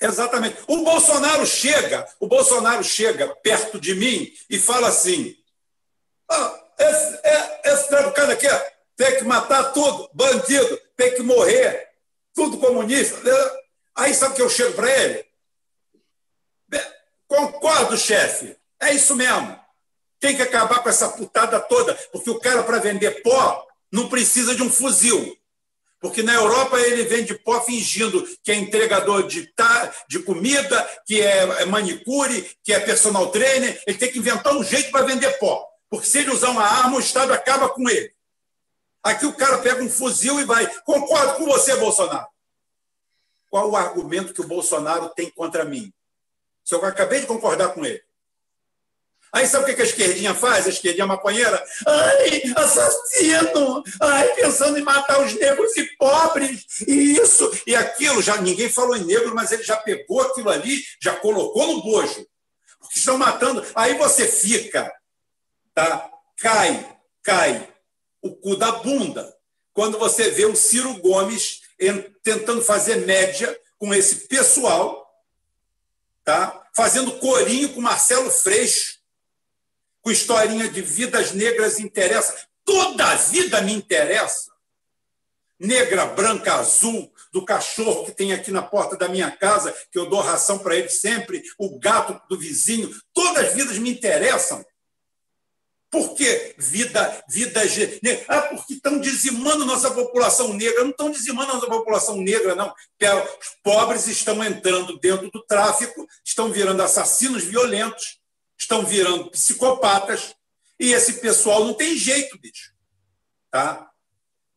Exatamente. 0.00 0.58
O 0.66 0.84
Bolsonaro 0.84 1.44
chega, 1.44 2.08
o 2.18 2.26
Bolsonaro 2.26 2.82
chega 2.82 3.28
perto 3.42 3.78
de 3.78 3.94
mim 3.94 4.32
e 4.48 4.58
fala 4.58 4.88
assim: 4.88 5.36
ah, 6.30 6.64
esse, 6.78 7.20
é, 7.22 7.60
esse 7.66 7.88
traficante 7.90 8.32
aqui 8.32 8.72
tem 8.96 9.18
que 9.18 9.24
matar 9.24 9.74
tudo, 9.74 10.08
bandido, 10.14 10.80
tem 10.96 11.14
que 11.14 11.22
morrer, 11.22 11.90
tudo 12.32 12.56
comunista. 12.56 13.20
Aí 13.94 14.14
sabe 14.14 14.34
que 14.34 14.40
eu 14.40 14.48
chego 14.48 14.72
para 14.76 14.90
ele? 14.90 15.28
Concordo, 17.26 17.98
chefe. 17.98 18.56
É 18.80 18.94
isso 18.94 19.14
mesmo. 19.14 19.60
Tem 20.20 20.36
que 20.36 20.42
acabar 20.42 20.82
com 20.82 20.88
essa 20.88 21.08
putada 21.10 21.60
toda, 21.60 21.94
porque 22.12 22.30
o 22.30 22.40
cara, 22.40 22.62
para 22.62 22.78
vender 22.78 23.22
pó, 23.22 23.66
não 23.90 24.08
precisa 24.08 24.54
de 24.54 24.62
um 24.62 24.70
fuzil. 24.70 25.36
Porque 26.00 26.22
na 26.22 26.34
Europa 26.34 26.78
ele 26.80 27.04
vende 27.04 27.34
pó 27.34 27.60
fingindo 27.60 28.24
que 28.42 28.52
é 28.52 28.54
entregador 28.54 29.26
de, 29.26 29.52
de 30.08 30.18
comida, 30.20 30.88
que 31.04 31.20
é 31.20 31.64
manicure, 31.64 32.56
que 32.62 32.72
é 32.72 32.78
personal 32.78 33.30
trainer. 33.30 33.82
Ele 33.86 33.98
tem 33.98 34.10
que 34.10 34.18
inventar 34.18 34.54
um 34.54 34.62
jeito 34.62 34.92
para 34.92 35.04
vender 35.04 35.38
pó. 35.38 35.66
Porque 35.90 36.06
se 36.06 36.18
ele 36.18 36.30
usar 36.30 36.50
uma 36.50 36.62
arma, 36.62 36.96
o 36.96 37.00
Estado 37.00 37.32
acaba 37.32 37.68
com 37.68 37.88
ele. 37.88 38.12
Aqui 39.02 39.26
o 39.26 39.36
cara 39.36 39.58
pega 39.58 39.82
um 39.82 39.90
fuzil 39.90 40.38
e 40.38 40.44
vai. 40.44 40.66
Concordo 40.82 41.34
com 41.34 41.46
você, 41.46 41.74
Bolsonaro. 41.76 42.28
Qual 43.50 43.70
o 43.70 43.76
argumento 43.76 44.32
que 44.32 44.40
o 44.40 44.46
Bolsonaro 44.46 45.08
tem 45.10 45.30
contra 45.30 45.64
mim? 45.64 45.92
Se 46.62 46.74
eu 46.74 46.84
acabei 46.84 47.20
de 47.20 47.26
concordar 47.26 47.70
com 47.70 47.84
ele. 47.84 48.02
Aí 49.32 49.46
sabe 49.46 49.70
o 49.70 49.74
que 49.76 49.82
a 49.82 49.84
esquerdinha 49.84 50.34
faz? 50.34 50.66
A 50.66 50.70
esquerdinha 50.70 51.06
maconheira? 51.06 51.62
Ai, 51.86 52.42
assassino! 52.56 53.82
Ai, 54.00 54.28
pensando 54.34 54.78
em 54.78 54.82
matar 54.82 55.20
os 55.20 55.34
negros 55.34 55.76
e 55.76 55.84
pobres, 55.96 56.64
e 56.86 57.12
isso 57.12 57.50
e 57.66 57.76
aquilo. 57.76 58.22
Já 58.22 58.40
ninguém 58.40 58.70
falou 58.70 58.96
em 58.96 59.04
negro, 59.04 59.34
mas 59.34 59.52
ele 59.52 59.62
já 59.62 59.76
pegou 59.76 60.22
aquilo 60.22 60.50
ali, 60.50 60.82
já 61.00 61.16
colocou 61.16 61.66
no 61.66 61.82
bojo. 61.82 62.26
Porque 62.80 62.98
estão 62.98 63.18
matando. 63.18 63.64
Aí 63.74 63.94
você 63.98 64.26
fica, 64.26 64.90
tá? 65.74 66.10
Cai, 66.38 66.96
cai 67.22 67.68
o 68.22 68.34
cu 68.34 68.56
da 68.56 68.72
bunda. 68.72 69.34
Quando 69.74 69.98
você 69.98 70.30
vê 70.30 70.46
o 70.46 70.56
Ciro 70.56 70.94
Gomes 70.94 71.60
tentando 72.22 72.62
fazer 72.62 72.96
média 73.06 73.56
com 73.78 73.94
esse 73.94 74.26
pessoal, 74.26 75.06
tá? 76.24 76.66
Fazendo 76.74 77.18
corinho 77.18 77.74
com 77.74 77.80
Marcelo 77.80 78.30
Freixo 78.30 78.97
com 80.08 80.12
historinha 80.12 80.68
de 80.68 80.80
vidas 80.80 81.32
negras 81.32 81.78
interessa. 81.78 82.34
Toda 82.64 83.06
a 83.06 83.14
vida 83.14 83.60
me 83.60 83.74
interessa. 83.74 84.50
Negra, 85.60 86.06
branca, 86.06 86.54
azul, 86.54 87.12
do 87.30 87.44
cachorro 87.44 88.06
que 88.06 88.12
tem 88.12 88.32
aqui 88.32 88.50
na 88.50 88.62
porta 88.62 88.96
da 88.96 89.06
minha 89.06 89.30
casa, 89.30 89.74
que 89.92 89.98
eu 89.98 90.08
dou 90.08 90.20
ração 90.20 90.60
para 90.60 90.76
ele 90.76 90.88
sempre, 90.88 91.42
o 91.58 91.78
gato 91.78 92.18
do 92.26 92.38
vizinho, 92.38 92.90
todas 93.12 93.48
as 93.48 93.54
vidas 93.54 93.76
me 93.76 93.90
interessam. 93.90 94.64
Por 95.90 96.14
que 96.14 96.54
vida, 96.56 97.24
vida 97.28 97.62
negra? 98.02 98.24
Ah, 98.28 98.42
porque 98.42 98.74
estão 98.74 99.00
dizimando 99.00 99.66
nossa 99.66 99.90
população 99.90 100.54
negra. 100.54 100.84
Não 100.84 100.90
estão 100.90 101.10
dizimando 101.10 101.52
nossa 101.52 101.66
população 101.66 102.16
negra, 102.16 102.54
não. 102.54 102.68
Os 102.68 103.56
pobres 103.62 104.06
estão 104.06 104.42
entrando 104.44 104.98
dentro 104.98 105.30
do 105.30 105.42
tráfico, 105.44 106.06
estão 106.24 106.50
virando 106.50 106.82
assassinos 106.82 107.44
violentos, 107.44 108.17
estão 108.58 108.84
virando 108.84 109.30
psicopatas 109.30 110.34
e 110.78 110.92
esse 110.92 111.20
pessoal 111.20 111.64
não 111.64 111.74
tem 111.74 111.96
jeito, 111.96 112.38
bicho. 112.38 112.72
Tá? 113.50 113.90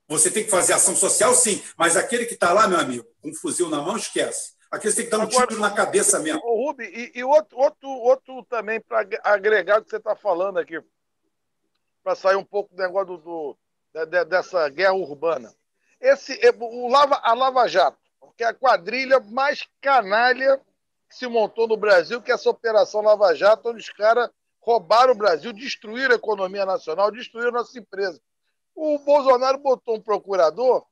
Você 0.07 0.29
tem 0.29 0.43
que 0.43 0.49
fazer 0.49 0.73
ação 0.73 0.95
social, 0.95 1.33
sim, 1.33 1.63
mas 1.77 1.95
aquele 1.95 2.25
que 2.25 2.33
está 2.33 2.51
lá, 2.51 2.67
meu 2.67 2.79
amigo, 2.79 3.07
com 3.21 3.29
um 3.29 3.33
fuzil 3.33 3.69
na 3.69 3.81
mão, 3.81 3.95
esquece. 3.95 4.53
Aquele 4.69 4.93
tem 4.93 5.05
que 5.05 5.11
dar 5.11 5.19
um 5.19 5.23
Agora, 5.23 5.47
tiro 5.47 5.59
na 5.59 5.71
cabeça 5.71 6.19
mesmo. 6.19 6.41
Ô, 6.43 6.67
Rubi, 6.67 6.85
e, 6.85 7.19
e 7.19 7.23
outro, 7.23 7.57
outro, 7.57 7.89
outro 7.89 8.45
também 8.45 8.79
para 8.79 9.05
agregar 9.23 9.79
o 9.79 9.83
que 9.83 9.89
você 9.89 9.97
está 9.97 10.15
falando 10.15 10.59
aqui, 10.59 10.81
para 12.03 12.15
sair 12.15 12.35
um 12.35 12.43
pouco 12.43 12.73
do 12.73 12.81
negócio 12.81 13.17
do, 13.17 13.57
do, 13.93 14.25
dessa 14.25 14.67
guerra 14.69 14.93
urbana. 14.93 15.53
Esse, 15.99 16.39
o 16.59 16.87
Lava, 16.89 17.19
a 17.23 17.33
Lava 17.33 17.67
Jato, 17.67 17.99
que 18.35 18.43
é 18.43 18.47
a 18.47 18.53
quadrilha 18.53 19.19
mais 19.19 19.67
canalha 19.81 20.59
que 21.11 21.17
se 21.17 21.27
montou 21.27 21.67
no 21.67 21.75
Brasil, 21.75 22.21
que 22.21 22.31
é 22.31 22.35
essa 22.35 22.49
Operação 22.49 23.01
Lava 23.01 23.35
Jato, 23.35 23.69
onde 23.69 23.81
os 23.81 23.89
caras 23.89 24.29
roubaram 24.61 25.11
o 25.11 25.17
Brasil, 25.17 25.51
destruíram 25.51 26.13
a 26.13 26.17
economia 26.17 26.65
nacional, 26.65 27.11
destruíram 27.11 27.51
nossa 27.51 27.77
empresa. 27.77 28.19
O 28.73 28.97
Bolsonaro 28.99 29.57
botou 29.57 29.97
um 29.97 30.01
procurador 30.01 30.85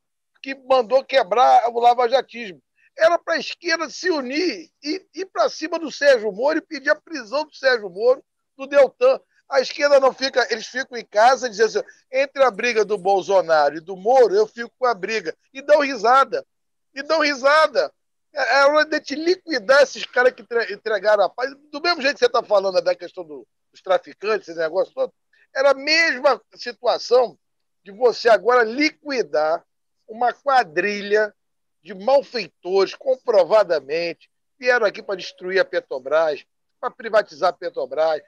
que 0.43 0.53
mandou 0.55 1.05
quebrar 1.05 1.69
o 1.69 1.79
lavajatismo. 1.79 2.61
Era 2.97 3.17
para 3.17 3.35
a 3.35 3.39
esquerda 3.39 3.89
se 3.89 4.09
unir 4.09 4.69
e 4.83 5.07
ir 5.15 5.25
para 5.27 5.47
cima 5.47 5.79
do 5.79 5.89
Sérgio 5.89 6.31
Moro 6.33 6.57
e 6.57 6.61
pedir 6.61 6.89
a 6.89 6.95
prisão 6.95 7.45
do 7.45 7.55
Sérgio 7.55 7.89
Moro, 7.89 8.21
do 8.57 8.67
Deltan. 8.67 9.21
A 9.47 9.61
esquerda 9.61 10.01
não 10.01 10.13
fica, 10.13 10.45
eles 10.51 10.67
ficam 10.67 10.97
em 10.97 11.05
casa 11.05 11.49
dizem 11.49 11.65
assim: 11.65 11.81
entre 12.11 12.43
a 12.43 12.51
briga 12.51 12.83
do 12.83 12.97
Bolsonaro 12.97 13.77
e 13.77 13.79
do 13.79 13.95
Moro, 13.95 14.35
eu 14.35 14.45
fico 14.45 14.71
com 14.77 14.85
a 14.85 14.93
briga. 14.93 15.33
E 15.53 15.61
dão 15.61 15.79
risada. 15.79 16.45
E 16.93 17.01
dão 17.01 17.21
risada. 17.21 17.89
É, 18.33 18.59
é 18.59 18.65
hora 18.65 18.85
de 18.85 18.99
te 19.01 19.15
liquidar 19.15 19.81
esses 19.81 20.05
caras 20.05 20.33
que 20.33 20.45
entregaram 20.73 21.23
a 21.23 21.29
paz. 21.29 21.53
Do 21.71 21.81
mesmo 21.81 22.01
jeito 22.01 22.15
que 22.15 22.19
você 22.19 22.25
está 22.25 22.43
falando 22.43 22.81
da 22.81 22.95
questão 22.95 23.23
do, 23.23 23.47
dos 23.71 23.81
traficantes, 23.81 24.47
esse 24.47 24.59
negócio 24.59 24.93
todo, 24.93 25.13
era 25.55 25.71
a 25.71 25.75
mesma 25.75 26.41
situação 26.55 27.37
de 27.83 27.91
você 27.91 28.29
agora 28.29 28.63
liquidar 28.63 29.65
uma 30.07 30.33
quadrilha 30.33 31.33
de 31.81 31.93
malfeitores, 31.93 32.93
comprovadamente, 32.95 34.29
vieram 34.59 34.85
aqui 34.85 35.01
para 35.01 35.15
destruir 35.15 35.59
a 35.59 35.65
Petrobras, 35.65 36.43
para 36.79 36.91
privatizar 36.91 37.49
a 37.49 37.53
Petrobras, 37.53 38.21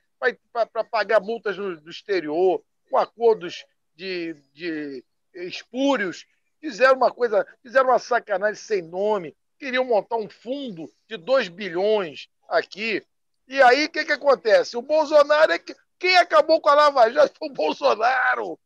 para 0.51 0.83
pagar 0.83 1.19
multas 1.19 1.57
no, 1.57 1.79
do 1.79 1.89
exterior, 1.89 2.63
com 2.89 2.97
acordos 2.97 3.65
de, 3.95 4.35
de 4.53 5.03
espúrios, 5.33 6.25
fizeram 6.59 6.95
uma 6.95 7.11
coisa, 7.11 7.45
fizeram 7.61 7.89
uma 7.89 7.99
sacanagem 7.99 8.55
sem 8.55 8.81
nome, 8.81 9.35
queriam 9.61 9.85
montar 9.85 10.17
um 10.17 10.27
fundo 10.27 10.91
de 11.07 11.17
2 11.17 11.47
bilhões 11.49 12.27
aqui. 12.49 13.05
E 13.47 13.61
aí, 13.61 13.85
o 13.85 13.89
que, 13.89 14.03
que 14.03 14.11
acontece? 14.11 14.75
O 14.75 14.81
Bolsonaro 14.81 15.51
é 15.51 15.59
que. 15.59 15.75
Quem 15.99 16.17
acabou 16.17 16.59
com 16.59 16.67
a 16.67 16.73
Lava 16.73 17.11
Jato 17.11 17.37
foi 17.37 17.47
o 17.47 17.53
Bolsonaro. 17.53 18.59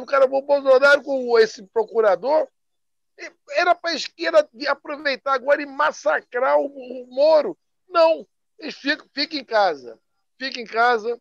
O 0.00 0.06
cara, 0.06 0.24
o 0.24 0.42
Bolsonaro 0.42 1.02
com 1.02 1.38
esse 1.38 1.62
procurador, 1.64 2.48
era 3.50 3.74
para 3.74 3.90
a 3.90 3.94
esquerda 3.94 4.48
aproveitar 4.68 5.34
agora 5.34 5.60
e 5.60 5.66
massacrar 5.66 6.56
o, 6.56 6.64
o 6.64 7.06
Moro. 7.10 7.58
Não, 7.86 8.26
fica, 8.72 9.04
fica 9.12 9.36
em 9.36 9.44
casa. 9.44 9.98
Fica 10.38 10.58
em 10.58 10.64
casa 10.64 11.20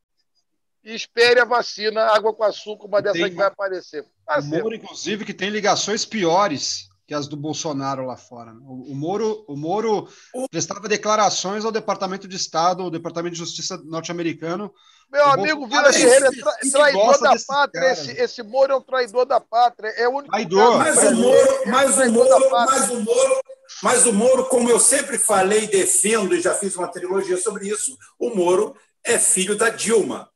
e 0.85 0.95
espere 0.95 1.41
a 1.41 1.45
vacina, 1.45 2.01
água 2.05 2.33
com 2.33 2.45
açúcar, 2.45 2.85
uma 2.85 3.01
dessa 3.01 3.19
tem, 3.19 3.29
que 3.29 3.35
vai 3.35 3.47
aparecer. 3.47 4.05
o 4.29 4.43
Moro, 4.43 4.73
inclusive, 4.73 5.25
que 5.25 5.33
tem 5.33 5.49
ligações 5.49 6.05
piores 6.05 6.86
que 7.07 7.13
as 7.13 7.27
do 7.27 7.37
Bolsonaro 7.37 8.05
lá 8.05 8.17
fora. 8.17 8.53
Né? 8.53 8.59
O, 8.63 8.91
o 8.91 8.95
Moro, 8.95 9.45
o 9.47 9.55
Moro 9.55 10.09
prestava 10.51 10.89
declarações 10.89 11.63
ao 11.63 11.71
Departamento 11.71 12.27
de 12.27 12.35
Estado, 12.35 12.83
ao 12.83 12.91
Departamento 12.91 13.33
de 13.33 13.39
Justiça 13.39 13.81
norte-americano. 13.85 14.73
Meu 15.09 15.25
o 15.25 15.29
amigo 15.29 15.65
Vila 15.67 15.89
Guerreiro 15.89 16.25
é 16.25 16.31
tra 16.31 16.57
traidor 16.69 17.21
da 17.21 17.35
pátria. 17.47 17.91
Esse, 17.93 18.11
esse 18.11 18.43
Moro 18.43 18.73
é 18.73 18.75
um 18.75 18.81
traidor 18.81 19.25
da 19.25 19.39
pátria. 19.39 19.87
É 19.95 20.05
o 20.05 20.17
único 20.17 20.31
traidor. 20.31 20.79
Mas 20.79 20.97
o 20.97 21.15
Moro, 21.15 21.61
mas 21.65 21.97
o 21.97 22.11
Moro, 22.11 22.49
mas 22.51 22.89
o 22.89 22.99
Moro, 23.01 23.41
mas 23.81 24.05
o 24.05 24.13
Moro, 24.13 24.45
como 24.45 24.69
eu 24.69 24.79
sempre 24.79 25.17
falei, 25.17 25.65
defendo 25.65 26.35
e 26.35 26.41
já 26.41 26.53
fiz 26.55 26.75
uma 26.75 26.89
trilogia 26.89 27.37
sobre 27.37 27.69
isso, 27.69 27.97
o 28.19 28.35
Moro 28.35 28.75
é 29.01 29.17
filho 29.17 29.55
da 29.55 29.69
Dilma. 29.69 30.29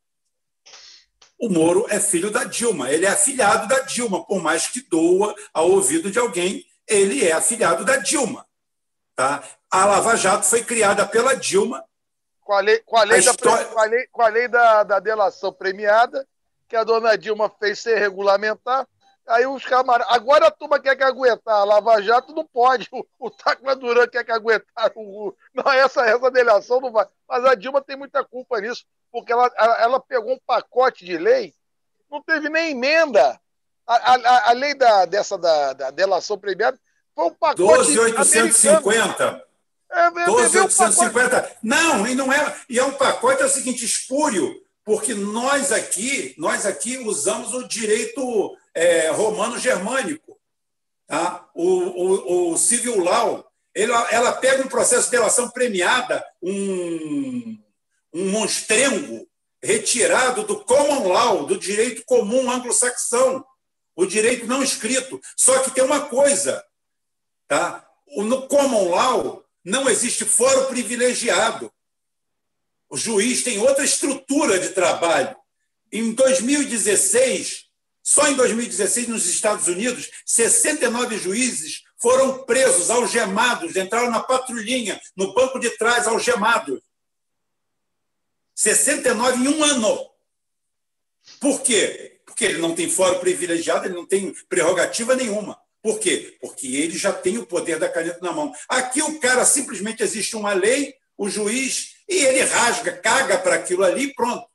O 1.42 1.50
Moro 1.50 1.88
é 1.90 2.00
filho 2.00 2.30
da 2.30 2.44
Dilma, 2.44 2.92
ele 2.92 3.04
é 3.04 3.10
afilhado 3.10 3.68
da 3.68 3.80
Dilma, 3.80 4.24
por 4.24 4.40
mais 4.40 4.68
que 4.68 4.80
doa 4.80 5.34
ao 5.52 5.72
ouvido 5.72 6.12
de 6.12 6.20
alguém, 6.20 6.64
ele 6.88 7.28
é 7.28 7.32
afilhado 7.32 7.84
da 7.84 7.98
Dilma. 7.98 8.46
Tá? 9.16 9.44
A 9.72 9.86
Lava 9.86 10.16
Jato 10.16 10.46
foi 10.46 10.64
criada 10.64 11.04
pela 11.04 11.36
Dilma. 11.36 11.84
Com 12.42 12.54
a 12.54 12.60
lei, 12.60 12.78
com 12.86 12.96
a 12.96 13.04
lei, 13.04 13.18
a 13.18 13.24
da, 13.24 13.32
história... 13.32 13.66
com 13.66 13.80
a 13.80 13.86
lei, 13.86 14.08
com 14.12 14.22
a 14.22 14.28
lei 14.28 14.48
da, 14.48 14.84
da 14.84 15.00
delação 15.00 15.52
premiada, 15.52 16.28
que 16.70 16.76
a 16.76 16.84
dona 16.84 17.18
Dilma 17.18 17.52
fez 17.60 17.80
sem 17.80 17.96
regulamentar, 17.96 18.88
Aí 19.28 19.46
os 19.46 19.64
camaradas. 19.64 20.14
Agora 20.14 20.48
a 20.48 20.52
turma 20.52 20.80
quer 20.80 20.96
que 20.96 21.04
aguentar. 21.04 21.56
A 21.56 21.64
Lava 21.64 22.02
Jato 22.02 22.34
não 22.34 22.46
pode. 22.46 22.88
O, 22.92 23.06
o 23.20 23.30
Tacla 23.30 23.76
Duran 23.76 24.08
quer 24.08 24.24
que 24.26 24.32
aguentar. 24.32 24.92
O, 24.96 25.34
não, 25.54 25.72
essa, 25.72 26.02
essa 26.06 26.30
delação 26.32 26.82
não 26.82 26.92
vai. 26.92 27.08
Mas 27.30 27.46
a 27.46 27.56
Dilma 27.56 27.82
tem 27.82 27.96
muita 27.96 28.24
culpa 28.26 28.60
nisso 28.60 28.84
porque 29.12 29.32
ela, 29.32 29.52
ela 29.80 30.00
pegou 30.00 30.34
um 30.34 30.40
pacote 30.46 31.06
de 31.06 31.18
lei, 31.18 31.54
não 32.10 32.22
teve 32.22 32.50
nem 32.50 32.72
emenda. 32.72 33.40
A, 33.86 34.14
a, 34.14 34.50
a 34.50 34.54
lei 34.54 34.74
da, 34.74 35.06
dessa 35.06 35.38
da, 35.38 35.74
da 35.74 35.92
delação 35.92 36.38
premiada 36.38 36.80
foi 37.14 37.26
um 37.26 37.34
pacote. 37.34 37.92
12.850. 37.92 39.42
É, 39.92 40.10
12.850. 40.10 41.34
É, 41.34 41.58
não, 41.62 42.08
e 42.08 42.16
não 42.16 42.32
é. 42.32 42.56
E 42.70 42.80
é 42.80 42.84
um 42.84 42.94
pacote, 42.94 43.42
é 43.42 43.46
o 43.46 43.50
seguinte, 43.50 43.84
espúrio, 43.84 44.62
porque 44.86 45.14
nós 45.14 45.72
aqui, 45.72 46.34
nós 46.38 46.66
aqui 46.66 46.98
usamos 46.98 47.54
o 47.54 47.68
direito 47.68 48.58
é, 48.74 49.10
romano-germânico. 49.10 50.38
Tá? 51.06 51.46
O, 51.54 51.66
o, 51.66 52.52
o 52.54 52.58
civil 52.58 53.04
law, 53.04 53.46
ela 53.76 54.32
pega 54.34 54.64
um 54.64 54.70
processo 54.70 55.06
de 55.06 55.12
delação 55.12 55.50
premiada, 55.50 56.26
um 56.42 57.58
um 58.14 58.30
monstrengo 58.30 59.28
retirado 59.62 60.44
do 60.44 60.64
common 60.64 61.08
law, 61.08 61.46
do 61.46 61.58
direito 61.58 62.04
comum 62.06 62.50
anglo-saxão, 62.50 63.46
o 63.96 64.06
direito 64.06 64.48
não 64.48 64.64
escrito. 64.64 65.20
Só 65.38 65.60
que 65.60 65.72
tem 65.72 65.84
uma 65.84 66.02
coisa, 66.02 66.64
tá? 67.48 67.86
No 68.08 68.48
common 68.48 68.90
law 68.90 69.44
não 69.64 69.90
existe 69.90 70.26
fórum 70.26 70.66
privilegiado. 70.66 71.72
O 72.90 72.98
juiz 72.98 73.44
tem 73.44 73.60
outra 73.60 73.86
estrutura 73.86 74.60
de 74.60 74.70
trabalho. 74.70 75.36
Em 75.92 76.14
2016, 76.14 77.66
só 78.04 78.28
em 78.28 78.36
2016, 78.36 79.08
nos 79.08 79.26
Estados 79.28 79.68
Unidos, 79.68 80.10
69 80.26 81.18
juízes 81.18 81.84
foram 82.02 82.44
presos, 82.44 82.90
algemados, 82.90 83.76
entraram 83.76 84.10
na 84.10 84.22
patrulhinha, 84.22 85.00
no 85.16 85.34
banco 85.34 85.60
de 85.60 85.70
trás, 85.78 86.08
algemados. 86.08 86.82
69 88.56 89.44
em 89.44 89.48
um 89.48 89.64
ano. 89.64 90.12
Por 91.40 91.62
quê? 91.62 92.22
Porque 92.26 92.46
ele 92.46 92.58
não 92.60 92.76
tem 92.76 92.90
fórum 92.90 93.20
privilegiado, 93.20 93.86
ele 93.86 93.96
não 93.96 94.06
tem 94.06 94.34
prerrogativa 94.50 95.16
nenhuma. 95.16 95.60
Por 95.82 96.00
quê? 96.00 96.38
Porque 96.40 96.68
ele 96.68 96.98
já 96.98 97.12
tem 97.12 97.38
o 97.38 97.46
poder 97.46 97.80
da 97.80 97.90
caneta 97.90 98.20
na 98.22 98.32
mão. 98.32 98.54
Aqui 98.70 99.02
o 99.02 99.20
cara 99.20 99.44
simplesmente 99.46 100.04
existe 100.04 100.36
uma 100.36 100.54
lei, 100.54 100.94
o 101.18 101.30
juiz, 101.30 101.96
e 102.08 102.16
ele 102.16 102.42
rasga, 102.42 102.92
caga 102.98 103.38
para 103.40 103.56
aquilo 103.56 103.84
ali 103.84 104.04
e 104.04 104.14
pronto. 104.14 104.46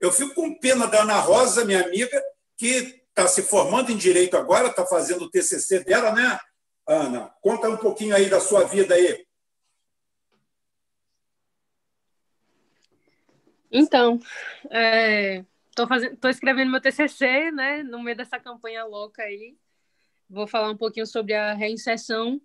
Eu 0.00 0.12
fico 0.12 0.34
com 0.34 0.58
pena 0.58 0.86
da 0.86 1.02
Ana 1.02 1.18
Rosa, 1.18 1.64
minha 1.64 1.82
amiga, 1.82 2.22
que 2.56 3.02
está 3.08 3.26
se 3.26 3.42
formando 3.42 3.90
em 3.90 3.96
direito 3.96 4.36
agora, 4.36 4.68
está 4.68 4.86
fazendo 4.86 5.24
o 5.24 5.30
TCC 5.30 5.80
dela, 5.80 6.12
né, 6.12 6.38
Ana? 6.86 7.32
Conta 7.40 7.68
um 7.68 7.76
pouquinho 7.76 8.14
aí 8.14 8.26
da 8.28 8.40
sua 8.40 8.64
vida 8.64 8.94
aí. 8.94 9.26
Então, 13.70 14.16
estou 14.64 15.84
é, 15.84 15.88
fazendo, 15.88 16.16
tô 16.16 16.28
escrevendo 16.28 16.70
meu 16.70 16.80
TCC, 16.80 17.50
né, 17.50 17.82
no 17.82 18.02
meio 18.02 18.16
dessa 18.16 18.38
campanha 18.38 18.84
louca 18.84 19.22
aí. 19.22 19.56
Vou 20.28 20.46
falar 20.46 20.70
um 20.70 20.76
pouquinho 20.76 21.06
sobre 21.06 21.34
a 21.34 21.54
reinserção 21.54 22.40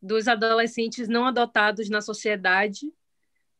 dos 0.00 0.28
adolescentes 0.28 1.08
não 1.08 1.26
adotados 1.26 1.88
na 1.88 2.00
sociedade, 2.00 2.92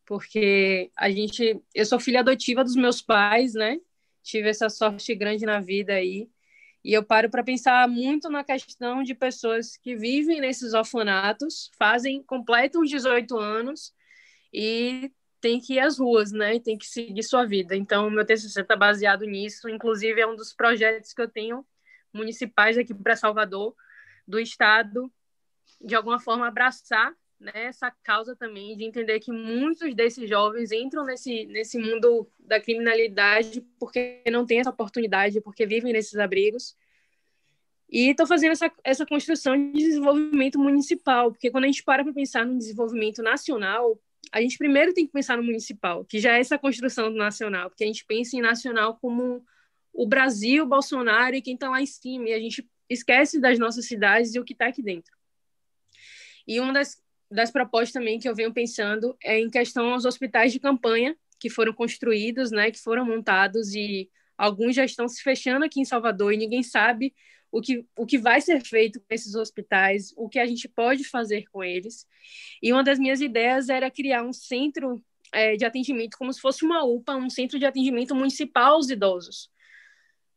porque 0.06 0.90
a 0.96 1.10
gente, 1.10 1.60
eu 1.74 1.84
sou 1.84 2.00
filha 2.00 2.20
adotiva 2.20 2.64
dos 2.64 2.76
meus 2.76 3.02
pais, 3.02 3.54
né? 3.54 3.78
Tive 4.22 4.48
essa 4.48 4.68
sorte 4.70 5.14
grande 5.14 5.44
na 5.44 5.60
vida 5.60 5.94
aí. 5.94 6.30
E 6.84 6.92
eu 6.92 7.02
paro 7.02 7.28
para 7.28 7.42
pensar 7.42 7.86
muito 7.88 8.30
na 8.30 8.44
questão 8.44 9.02
de 9.02 9.14
pessoas 9.14 9.76
que 9.76 9.96
vivem 9.96 10.40
nesses 10.40 10.72
orfanatos, 10.72 11.70
fazem, 11.78 12.22
completam 12.22 12.82
os 12.82 12.88
18 12.88 13.36
anos 13.36 13.92
e 14.52 15.10
tem 15.40 15.60
que 15.60 15.74
ir 15.74 15.80
às 15.80 15.98
ruas, 15.98 16.32
né? 16.32 16.58
Tem 16.60 16.76
que 16.76 16.86
seguir 16.86 17.22
sua 17.22 17.44
vida. 17.44 17.76
Então, 17.76 18.10
meu 18.10 18.24
TCC 18.24 18.60
está 18.60 18.76
baseado 18.76 19.24
nisso. 19.24 19.68
Inclusive, 19.68 20.20
é 20.20 20.26
um 20.26 20.36
dos 20.36 20.52
projetos 20.52 21.12
que 21.12 21.22
eu 21.22 21.28
tenho 21.28 21.64
municipais 22.12 22.76
aqui 22.76 22.94
para 22.94 23.16
Salvador, 23.16 23.74
do 24.26 24.38
Estado, 24.38 25.10
de 25.80 25.94
alguma 25.94 26.18
forma 26.18 26.46
abraçar 26.46 27.14
né, 27.38 27.52
essa 27.54 27.90
causa 28.02 28.34
também, 28.34 28.76
de 28.76 28.84
entender 28.84 29.20
que 29.20 29.30
muitos 29.30 29.94
desses 29.94 30.28
jovens 30.28 30.72
entram 30.72 31.04
nesse, 31.04 31.46
nesse 31.46 31.78
mundo 31.78 32.28
da 32.38 32.60
criminalidade 32.60 33.60
porque 33.78 34.22
não 34.30 34.44
têm 34.44 34.60
essa 34.60 34.70
oportunidade, 34.70 35.40
porque 35.40 35.64
vivem 35.66 35.92
nesses 35.92 36.16
abrigos. 36.16 36.76
E 37.90 38.10
estou 38.10 38.26
fazendo 38.26 38.52
essa, 38.52 38.70
essa 38.84 39.06
construção 39.06 39.56
de 39.56 39.78
desenvolvimento 39.78 40.58
municipal, 40.58 41.30
porque 41.30 41.50
quando 41.50 41.64
a 41.64 41.68
gente 41.68 41.82
para 41.82 42.04
para 42.04 42.12
pensar 42.12 42.44
no 42.44 42.58
desenvolvimento 42.58 43.22
nacional, 43.22 43.98
a 44.32 44.40
gente 44.40 44.58
primeiro 44.58 44.92
tem 44.92 45.06
que 45.06 45.12
pensar 45.12 45.36
no 45.36 45.42
municipal, 45.42 46.04
que 46.04 46.18
já 46.18 46.36
é 46.36 46.40
essa 46.40 46.58
construção 46.58 47.10
do 47.10 47.16
nacional, 47.16 47.70
porque 47.70 47.84
a 47.84 47.86
gente 47.86 48.04
pensa 48.04 48.36
em 48.36 48.40
nacional 48.40 48.96
como 49.00 49.44
o 49.92 50.06
Brasil, 50.06 50.66
Bolsonaro 50.66 51.34
e 51.34 51.42
quem 51.42 51.54
está 51.54 51.68
lá 51.70 51.80
em 51.80 51.86
cima, 51.86 52.28
e 52.28 52.34
a 52.34 52.38
gente 52.38 52.68
esquece 52.88 53.40
das 53.40 53.58
nossas 53.58 53.86
cidades 53.86 54.34
e 54.34 54.38
o 54.38 54.44
que 54.44 54.52
está 54.52 54.66
aqui 54.66 54.82
dentro. 54.82 55.12
E 56.46 56.60
uma 56.60 56.72
das, 56.72 57.02
das 57.30 57.50
propostas 57.50 57.92
também 57.92 58.18
que 58.18 58.28
eu 58.28 58.34
venho 58.34 58.52
pensando 58.52 59.16
é 59.22 59.38
em 59.38 59.50
questão 59.50 59.92
aos 59.92 60.04
hospitais 60.04 60.52
de 60.52 60.60
campanha 60.60 61.16
que 61.38 61.50
foram 61.50 61.72
construídos, 61.72 62.50
né, 62.50 62.70
que 62.70 62.78
foram 62.78 63.04
montados 63.04 63.74
e 63.74 64.10
alguns 64.36 64.74
já 64.74 64.84
estão 64.84 65.08
se 65.08 65.22
fechando 65.22 65.64
aqui 65.64 65.80
em 65.80 65.84
Salvador 65.84 66.32
e 66.32 66.36
ninguém 66.36 66.62
sabe 66.62 67.14
o 67.50 67.60
que, 67.60 67.84
o 67.96 68.06
que 68.06 68.18
vai 68.18 68.40
ser 68.40 68.60
feito 68.62 69.00
com 69.00 69.14
esses 69.14 69.34
hospitais, 69.34 70.12
o 70.16 70.28
que 70.28 70.38
a 70.38 70.46
gente 70.46 70.68
pode 70.68 71.04
fazer 71.04 71.46
com 71.50 71.64
eles. 71.64 72.06
E 72.62 72.72
uma 72.72 72.84
das 72.84 72.98
minhas 72.98 73.20
ideias 73.20 73.68
era 73.68 73.90
criar 73.90 74.22
um 74.22 74.32
centro 74.32 75.02
é, 75.32 75.56
de 75.56 75.64
atendimento, 75.64 76.16
como 76.18 76.32
se 76.32 76.40
fosse 76.40 76.64
uma 76.64 76.84
UPA, 76.84 77.16
um 77.16 77.30
centro 77.30 77.58
de 77.58 77.66
atendimento 77.66 78.14
municipal 78.14 78.74
aos 78.74 78.90
idosos. 78.90 79.50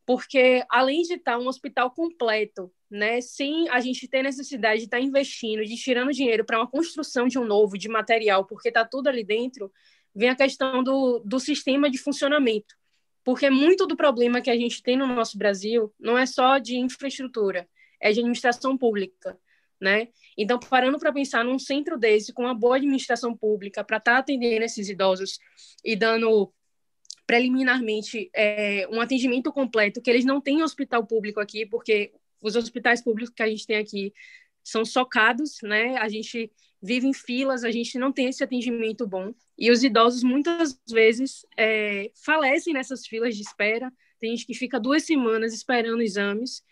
Porque, 0.05 0.63
além 0.69 1.03
de 1.03 1.13
estar 1.13 1.37
um 1.37 1.47
hospital 1.47 1.91
completo, 1.91 2.71
né, 2.89 3.21
sem 3.21 3.69
a 3.69 3.79
gente 3.79 4.07
ter 4.07 4.23
necessidade 4.23 4.79
de 4.79 4.85
estar 4.85 4.99
investindo, 4.99 5.63
de 5.63 5.75
tirando 5.75 6.11
dinheiro 6.11 6.43
para 6.43 6.59
uma 6.59 6.67
construção 6.67 7.27
de 7.27 7.39
um 7.39 7.45
novo, 7.45 7.77
de 7.77 7.87
material, 7.87 8.45
porque 8.45 8.67
está 8.67 8.83
tudo 8.83 9.07
ali 9.07 9.23
dentro, 9.23 9.71
vem 10.13 10.29
a 10.29 10.35
questão 10.35 10.83
do, 10.83 11.19
do 11.19 11.39
sistema 11.39 11.89
de 11.89 11.97
funcionamento. 11.97 12.75
Porque 13.23 13.49
muito 13.49 13.85
do 13.85 13.95
problema 13.95 14.41
que 14.41 14.49
a 14.49 14.55
gente 14.55 14.81
tem 14.81 14.97
no 14.97 15.07
nosso 15.07 15.37
Brasil 15.37 15.93
não 15.99 16.17
é 16.17 16.25
só 16.25 16.57
de 16.57 16.77
infraestrutura, 16.77 17.67
é 17.99 18.11
de 18.11 18.19
administração 18.19 18.77
pública. 18.77 19.37
né? 19.79 20.09
Então, 20.37 20.59
parando 20.59 20.99
para 20.99 21.11
pensar 21.11 21.43
num 21.43 21.57
centro 21.57 21.97
desse, 21.97 22.31
com 22.31 22.43
uma 22.43 22.53
boa 22.53 22.77
administração 22.77 23.35
pública, 23.35 23.83
para 23.83 23.97
estar 23.97 24.13
tá 24.13 24.17
atendendo 24.19 24.63
esses 24.63 24.89
idosos 24.89 25.39
e 25.83 25.95
dando 25.95 26.53
preliminarmente 27.25 28.29
é, 28.35 28.87
um 28.91 29.01
atendimento 29.01 29.51
completo, 29.51 30.01
que 30.01 30.09
eles 30.09 30.25
não 30.25 30.39
têm 30.39 30.61
hospital 30.61 31.05
público 31.05 31.39
aqui, 31.39 31.65
porque 31.65 32.11
os 32.41 32.55
hospitais 32.55 33.01
públicos 33.01 33.33
que 33.33 33.41
a 33.41 33.47
gente 33.47 33.65
tem 33.65 33.77
aqui 33.77 34.13
são 34.63 34.85
socados, 34.85 35.57
né? 35.63 35.97
A 35.97 36.09
gente 36.09 36.51
vive 36.81 37.07
em 37.07 37.13
filas, 37.13 37.63
a 37.63 37.71
gente 37.71 37.97
não 37.99 38.11
tem 38.11 38.27
esse 38.27 38.43
atendimento 38.43 39.05
bom. 39.05 39.33
E 39.57 39.69
os 39.69 39.83
idosos, 39.83 40.23
muitas 40.23 40.79
vezes, 40.89 41.45
é, 41.57 42.11
falecem 42.25 42.73
nessas 42.73 43.05
filas 43.05 43.35
de 43.35 43.43
espera. 43.43 43.91
Tem 44.19 44.31
gente 44.31 44.45
que 44.45 44.53
fica 44.53 44.79
duas 44.79 45.03
semanas 45.03 45.53
esperando 45.53 46.01
exames. 46.01 46.63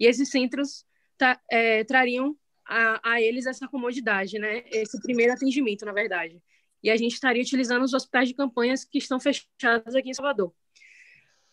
E 0.00 0.06
esses 0.06 0.30
centros 0.30 0.86
tá, 1.18 1.38
é, 1.50 1.84
trariam 1.84 2.36
a, 2.66 3.12
a 3.12 3.20
eles 3.20 3.46
essa 3.46 3.68
comodidade, 3.68 4.38
né? 4.38 4.62
Esse 4.70 5.00
primeiro 5.00 5.32
atendimento, 5.32 5.84
na 5.84 5.92
verdade. 5.92 6.40
E 6.82 6.90
a 6.90 6.96
gente 6.96 7.14
estaria 7.14 7.42
utilizando 7.42 7.82
os 7.82 7.92
hospitais 7.92 8.28
de 8.28 8.34
campanhas 8.34 8.84
que 8.84 8.98
estão 8.98 9.18
fechados 9.20 9.94
aqui 9.94 10.10
em 10.10 10.14
Salvador. 10.14 10.54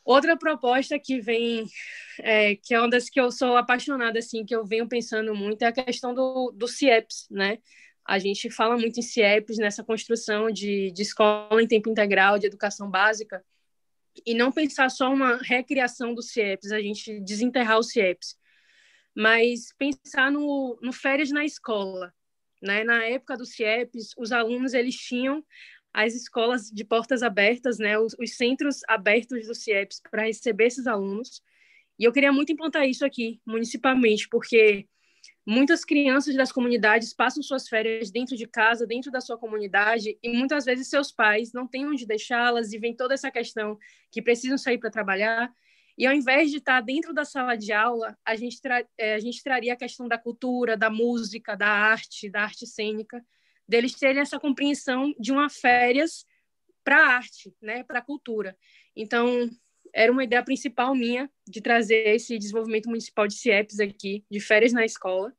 Outra 0.04 0.38
proposta 0.38 1.00
que 1.00 1.20
vem, 1.20 1.66
é, 2.20 2.56
que 2.56 2.76
é 2.76 2.80
uma 2.80 2.90
das 2.90 3.10
que 3.10 3.20
eu 3.20 3.32
sou 3.32 3.58
apaixonada, 3.58 4.20
assim, 4.20 4.46
que 4.46 4.56
eu 4.56 4.64
venho 4.64 4.88
pensando 4.88 5.34
muito, 5.34 5.64
é 5.64 5.66
a 5.66 5.72
questão 5.72 6.14
do, 6.14 6.52
do 6.52 6.68
CIEPS, 6.68 7.28
né? 7.32 7.58
A 8.06 8.20
gente 8.20 8.52
fala 8.52 8.78
muito 8.78 9.00
em 9.00 9.04
CIEPS, 9.04 9.58
nessa 9.58 9.84
construção 9.84 10.52
de, 10.52 10.92
de 10.92 11.02
escola 11.02 11.62
em 11.62 11.68
tempo 11.68 11.90
integral, 11.90 12.38
de 12.38 12.46
educação 12.46 12.90
básica, 12.90 13.44
e 14.24 14.34
não 14.34 14.52
pensar 14.52 14.90
só 14.90 15.12
uma 15.12 15.38
recriação 15.38 16.14
do 16.14 16.22
CIEPS, 16.22 16.72
a 16.72 16.80
gente 16.80 17.20
desenterrar 17.22 17.80
o 17.80 17.84
CIEPS, 17.84 18.38
mas 19.16 19.74
pensar 19.78 20.32
no, 20.32 20.78
no 20.82 20.94
férias 20.94 21.32
na 21.32 21.44
escola. 21.44 22.14
Né? 22.62 22.84
Na 22.84 23.04
época 23.06 23.36
do 23.36 23.46
CIEPS, 23.46 24.14
os 24.18 24.32
alunos 24.32 24.74
eles 24.74 24.96
tinham 24.96 25.44
as 25.94 26.14
escolas 26.14 26.70
de 26.70 26.84
portas 26.84 27.24
abertas, 27.24 27.80
né? 27.80 27.98
os, 27.98 28.16
os 28.20 28.36
centros 28.36 28.82
abertos 28.88 29.48
do 29.48 29.56
CIEPS 29.56 30.02
para 30.12 30.26
receber 30.26 30.66
esses 30.66 30.86
alunos. 30.86 31.42
E 31.98 32.04
eu 32.04 32.12
queria 32.12 32.32
muito 32.32 32.52
implantar 32.52 32.88
isso 32.88 33.06
aqui, 33.06 33.42
municipalmente, 33.46 34.28
porque 34.30 34.88
muitas 35.46 35.86
crianças 35.86 36.36
das 36.36 36.52
comunidades 36.52 37.14
passam 37.14 37.44
suas 37.44 37.68
férias 37.68 38.10
dentro 38.10 38.36
de 38.36 38.48
casa, 38.48 38.88
dentro 38.88 39.12
da 39.12 39.22
sua 39.22 39.38
comunidade, 39.38 40.18
e 40.22 40.30
muitas 40.36 40.66
vezes 40.66 40.88
seus 40.88 41.12
pais 41.12 41.54
não 41.54 41.68
têm 41.68 41.86
onde 41.86 42.06
deixá-las 42.06 42.74
e 42.74 42.80
vem 42.80 42.96
toda 42.96 43.14
essa 43.14 43.30
questão 43.30 43.78
que 44.12 44.22
precisam 44.22 44.58
sair 44.58 44.80
para 44.80 44.90
trabalhar. 44.90 45.54
E 45.98 46.06
ao 46.06 46.14
invés 46.14 46.50
de 46.50 46.58
estar 46.58 46.82
dentro 46.82 47.14
da 47.14 47.24
sala 47.24 47.56
de 47.56 47.72
aula, 47.72 48.18
a 48.26 48.36
gente, 48.36 48.60
é, 48.98 49.14
a 49.14 49.20
gente 49.20 49.42
traria 49.44 49.74
a 49.74 49.78
questão 49.78 50.08
da 50.08 50.18
cultura, 50.18 50.76
da 50.76 50.90
música, 50.90 51.56
da 51.56 51.70
arte, 51.70 52.30
da 52.30 52.42
arte 52.42 52.66
cênica, 52.66 53.24
deles 53.68 53.94
terem 53.94 54.22
essa 54.22 54.40
compreensão 54.40 55.14
de 55.20 55.32
uma 55.32 55.50
férias 55.50 56.26
para 56.84 56.98
a 56.98 57.16
arte, 57.16 57.56
né, 57.62 57.84
para 57.84 58.00
a 58.00 58.02
cultura. 58.02 58.58
Então, 58.96 59.50
era 59.96 60.12
uma 60.12 60.26
ideia 60.26 60.44
principal 60.44 60.94
minha 60.94 61.32
de 61.48 61.62
trazer 61.62 62.10
esse 62.10 62.38
desenvolvimento 62.38 62.90
municipal 62.90 63.26
de 63.26 63.36
CIEPs 63.36 63.80
aqui, 63.80 64.26
de 64.30 64.42
férias 64.42 64.74
na 64.74 64.84
escola. 64.84 65.34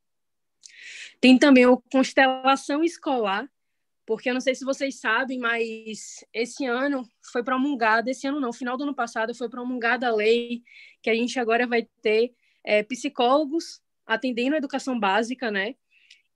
Tem 1.20 1.38
também 1.38 1.66
o 1.66 1.76
Constelação 1.92 2.82
Escolar, 2.82 3.46
porque 4.06 4.30
eu 4.30 4.34
não 4.34 4.40
sei 4.40 4.54
se 4.54 4.64
vocês 4.64 4.98
sabem, 4.98 5.38
mas 5.38 6.24
esse 6.32 6.64
ano 6.64 7.06
foi 7.30 7.44
promulgada, 7.44 8.10
esse 8.10 8.26
ano 8.26 8.40
não, 8.40 8.50
final 8.50 8.78
do 8.78 8.84
ano 8.84 8.94
passado 8.94 9.34
foi 9.34 9.48
promulgada 9.50 10.08
a 10.08 10.14
lei 10.14 10.62
que 11.02 11.10
a 11.10 11.14
gente 11.14 11.38
agora 11.38 11.66
vai 11.66 11.86
ter 12.00 12.32
é, 12.64 12.82
psicólogos 12.82 13.82
atendendo 14.06 14.54
a 14.54 14.58
educação 14.58 14.98
básica, 14.98 15.50
né? 15.50 15.74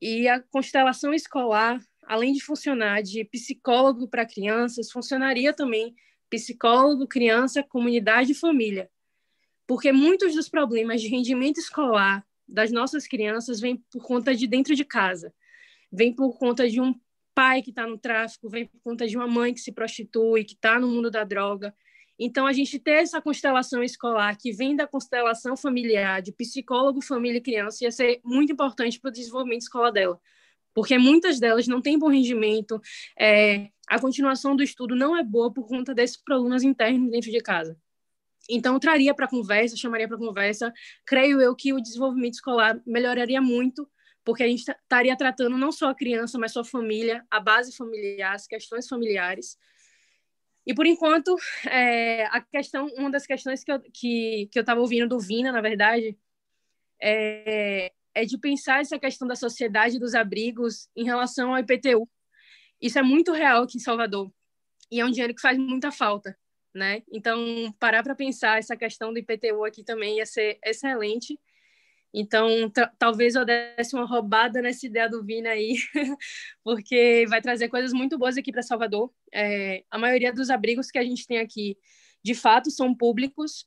E 0.01 0.29
a 0.29 0.41
constelação 0.41 1.15
escolar, 1.15 1.81
além 2.03 2.35
de 2.35 2.45
funcionar 2.45 3.03
de 3.03 3.25
psicólogo 3.25 4.09
para 4.09 4.27
crianças, 4.27 4.91
funcionaria 4.91 5.55
também 5.55 5.95
psicólogo, 6.31 7.07
criança, 7.07 7.62
comunidade 7.62 8.32
e 8.32 8.35
família. 8.35 8.89
Porque 9.66 9.93
muitos 9.93 10.35
dos 10.35 10.48
problemas 10.48 11.02
de 11.02 11.09
rendimento 11.09 11.59
escolar 11.59 12.24
das 12.48 12.73
nossas 12.73 13.07
crianças 13.07 13.61
vêm 13.61 13.77
por 13.93 14.02
conta 14.02 14.35
de 14.35 14.47
dentro 14.47 14.74
de 14.74 14.85
casa, 14.85 15.32
vem 15.93 16.15
por 16.15 16.39
conta 16.39 16.69
de 16.69 16.81
um 16.81 16.94
pai 17.35 17.62
que 17.62 17.70
está 17.70 17.86
no 17.86 17.98
tráfico, 17.98 18.48
vem 18.48 18.66
por 18.66 18.81
conta 18.82 19.07
de 19.07 19.16
uma 19.16 19.27
mãe 19.27 19.55
que 19.55 19.61
se 19.61 19.73
prostitui, 19.73 20.44
que 20.44 20.55
está 20.55 20.78
no 20.78 20.89
mundo 20.89 21.11
da 21.11 21.24
droga. 21.24 21.74
Então, 22.19 22.47
a 22.47 22.52
gente 22.52 22.78
ter 22.78 23.02
essa 23.02 23.20
constelação 23.20 23.82
escolar 23.82 24.36
que 24.36 24.52
vem 24.52 24.77
da 24.77 24.86
constelação 24.86 25.57
familiar, 25.57 26.20
de 26.20 26.32
psicólogo, 26.32 27.01
família 27.01 27.39
e 27.39 27.43
criança, 27.43 27.85
ia 27.85 27.90
ser 27.90 28.20
muito 28.23 28.52
importante 28.52 29.01
para 29.01 29.09
o 29.09 29.12
desenvolvimento 29.12 29.62
escolar 29.62 29.90
dela. 29.90 30.20
Porque 30.74 30.98
muitas 30.98 31.40
delas 31.40 31.66
não 31.66 31.81
têm 31.81 31.98
bom 31.98 32.09
rendimento, 32.09 32.81
é, 33.19 33.70
a 33.91 34.01
continuação 34.01 34.55
do 34.55 34.62
estudo 34.62 34.95
não 34.95 35.17
é 35.17 35.25
boa 35.25 35.53
por 35.53 35.67
conta 35.67 35.93
desses 35.93 36.17
problemas 36.17 36.62
internos 36.62 37.11
dentro 37.11 37.31
de 37.31 37.41
casa. 37.41 37.77
Então, 38.49 38.79
traria 38.79 39.12
para 39.12 39.29
conversa, 39.29 39.77
chamaria 39.77 40.07
para 40.07 40.17
conversa. 40.17 40.73
Creio 41.05 41.41
eu 41.41 41.55
que 41.57 41.73
o 41.73 41.81
desenvolvimento 41.81 42.35
escolar 42.35 42.81
melhoraria 42.87 43.41
muito 43.43 43.89
porque 44.25 44.45
a 44.45 44.47
gente 44.47 44.61
estaria 44.61 45.17
tratando 45.17 45.57
não 45.57 45.73
só 45.73 45.89
a 45.89 45.95
criança, 45.95 46.39
mas 46.39 46.53
sua 46.53 46.65
família, 46.65 47.27
a 47.29 47.41
base 47.41 47.75
familiar, 47.77 48.35
as 48.35 48.47
questões 48.47 48.87
familiares. 48.87 49.59
E 50.65 50.73
por 50.73 50.87
enquanto, 50.87 51.35
é, 51.67 52.27
a 52.27 52.41
questão, 52.41 52.87
uma 52.97 53.11
das 53.11 53.27
questões 53.27 53.65
que 53.65 53.73
eu 53.73 53.81
que, 53.81 54.49
que 54.53 54.59
eu 54.59 54.61
estava 54.61 54.81
ouvindo 54.81 55.09
do 55.09 55.19
Vina, 55.19 55.51
na 55.51 55.61
verdade, 55.61 56.17
é, 57.03 57.91
é 58.15 58.25
de 58.25 58.39
pensar 58.39 58.81
essa 58.81 58.99
questão 59.01 59.27
da 59.27 59.35
sociedade 59.35 59.99
dos 59.99 60.15
abrigos 60.15 60.89
em 60.95 61.05
relação 61.05 61.55
ao 61.55 61.59
IPTU. 61.59 62.09
Isso 62.81 62.98
é 62.98 63.02
muito 63.02 63.32
real 63.32 63.65
aqui 63.65 63.78
em 63.78 63.81
Salvador 63.81 64.32
e 64.90 65.01
é 65.01 65.05
um 65.05 65.11
dinheiro 65.11 65.35
que 65.35 65.40
faz 65.40 65.59
muita 65.59 65.93
falta, 65.93 66.36
né? 66.74 67.02
Então, 67.12 67.73
parar 67.78 68.02
para 68.02 68.15
pensar 68.15 68.59
essa 68.59 68.77
questão 68.77 69.12
do 69.12 69.19
IPTU 69.19 69.65
aqui 69.65 69.85
também 69.85 70.19
ia 70.19 70.27
ser 70.27 70.59
excelente 70.65 71.39
então, 72.12 72.70
talvez 72.98 73.36
eu 73.36 73.44
desse 73.44 73.94
uma 73.94 74.05
roubada 74.05 74.61
nessa 74.61 74.85
ideia 74.85 75.09
do 75.09 75.24
Vina 75.24 75.51
aí, 75.51 75.77
porque 76.65 77.24
vai 77.28 77.40
trazer 77.40 77.69
coisas 77.69 77.93
muito 77.93 78.19
boas 78.19 78.36
aqui 78.36 78.51
para 78.51 78.62
Salvador. 78.62 79.12
É, 79.32 79.85
a 79.90 79.98
maioria 79.98 80.32
dos 80.32 80.51
abrigos 80.51 80.90
que 80.90 80.98
a 80.98 81.05
gente 81.05 81.27
tem 81.27 81.39
aqui, 81.39 81.78
de 82.23 82.35
fato, 82.35 82.70
são 82.70 82.94
públicos, 82.94 83.65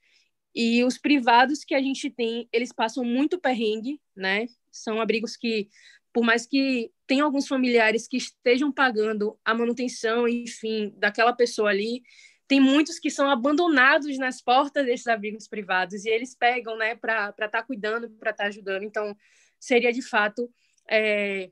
e 0.54 0.84
os 0.84 0.98
privados 0.98 1.64
que 1.64 1.74
a 1.74 1.82
gente 1.82 2.10
tem, 2.10 2.48
eles 2.52 2.72
passam 2.72 3.04
muito 3.04 3.40
perrengue, 3.40 4.00
né? 4.16 4.46
São 4.72 5.02
abrigos 5.02 5.38
que, 5.38 5.70
por 6.14 6.24
mais 6.24 6.46
que 6.46 6.92
tenham 7.08 7.26
alguns 7.26 7.48
familiares 7.48 8.08
que 8.08 8.18
estejam 8.18 8.72
pagando 8.72 9.38
a 9.44 9.54
manutenção, 9.54 10.28
enfim, 10.28 10.94
daquela 10.96 11.34
pessoa 11.34 11.70
ali, 11.70 12.04
tem 12.48 12.60
muitos 12.60 13.00
que 13.00 13.10
são 13.10 13.30
abandonados 13.30 14.18
nas 14.20 14.42
portas 14.42 14.86
desses 14.86 15.08
abrigos 15.08 15.48
privados 15.48 16.06
e 16.06 16.10
eles 16.10 16.36
pegam, 16.36 16.78
né, 16.78 16.96
para 16.96 17.30
estar 17.30 17.50
tá 17.50 17.64
cuidando, 17.64 18.10
para 18.12 18.32
estar 18.32 18.44
tá 18.44 18.50
ajudando. 18.50 18.84
Então, 18.84 19.18
seria 19.60 19.92
de 19.92 20.02
fato 20.02 20.50
é, 20.90 21.50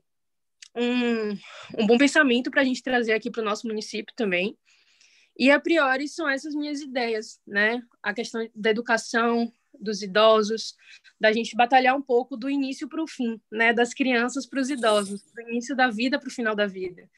um, 0.76 1.30
um 1.78 1.86
bom 1.86 1.98
pensamento 1.98 2.50
para 2.50 2.62
a 2.62 2.64
gente 2.64 2.82
trazer 2.82 3.12
aqui 3.12 3.30
para 3.30 3.42
o 3.42 3.44
nosso 3.44 3.66
município 3.66 4.14
também. 4.14 4.56
E 5.36 5.50
a 5.50 5.58
priori 5.58 6.06
são 6.08 6.28
essas 6.28 6.54
minhas 6.54 6.80
ideias, 6.80 7.40
né? 7.46 7.82
A 8.02 8.12
questão 8.12 8.46
da 8.54 8.70
educação 8.70 9.50
dos 9.82 10.02
idosos, 10.02 10.74
da 11.20 11.32
gente 11.32 11.56
batalhar 11.56 11.96
um 11.96 12.02
pouco 12.02 12.36
do 12.36 12.48
início 12.48 12.88
para 12.88 13.02
o 13.02 13.06
fim, 13.06 13.40
né? 13.50 13.72
Das 13.72 13.92
crianças 13.92 14.46
para 14.46 14.60
os 14.60 14.70
idosos, 14.70 15.22
do 15.32 15.40
início 15.42 15.76
da 15.76 15.90
vida 15.90 16.18
para 16.18 16.28
o 16.28 16.32
final 16.32 16.54
da 16.54 16.66
vida 16.66 17.08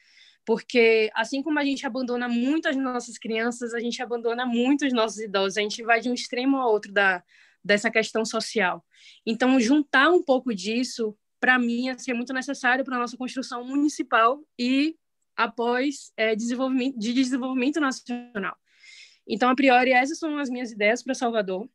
porque 0.46 1.10
assim 1.14 1.42
como 1.42 1.58
a 1.58 1.64
gente 1.64 1.86
abandona 1.86 2.28
muitas 2.28 2.76
nossas 2.76 3.16
crianças, 3.16 3.72
a 3.72 3.80
gente 3.80 4.02
abandona 4.02 4.44
muitos 4.44 4.92
nossos 4.92 5.18
idosos, 5.18 5.56
a 5.56 5.62
gente 5.62 5.82
vai 5.82 6.00
de 6.00 6.10
um 6.10 6.14
extremo 6.14 6.58
ao 6.58 6.70
outro 6.70 6.92
da, 6.92 7.22
dessa 7.64 7.90
questão 7.90 8.24
social. 8.24 8.84
Então, 9.24 9.58
juntar 9.58 10.10
um 10.10 10.22
pouco 10.22 10.54
disso, 10.54 11.16
para 11.40 11.58
mim, 11.58 11.88
é 11.88 11.98
ser 11.98 12.12
muito 12.12 12.32
necessário 12.32 12.84
para 12.84 12.96
a 12.96 12.98
nossa 12.98 13.16
construção 13.16 13.64
municipal 13.64 14.40
e 14.58 14.96
após 15.34 16.12
é, 16.16 16.36
desenvolvimento, 16.36 16.98
de 16.98 17.12
desenvolvimento 17.12 17.80
nacional. 17.80 18.56
Então, 19.26 19.48
a 19.48 19.54
priori, 19.54 19.90
essas 19.90 20.18
são 20.18 20.36
as 20.38 20.50
minhas 20.50 20.70
ideias 20.70 21.02
para 21.02 21.14
Salvador. 21.14 21.68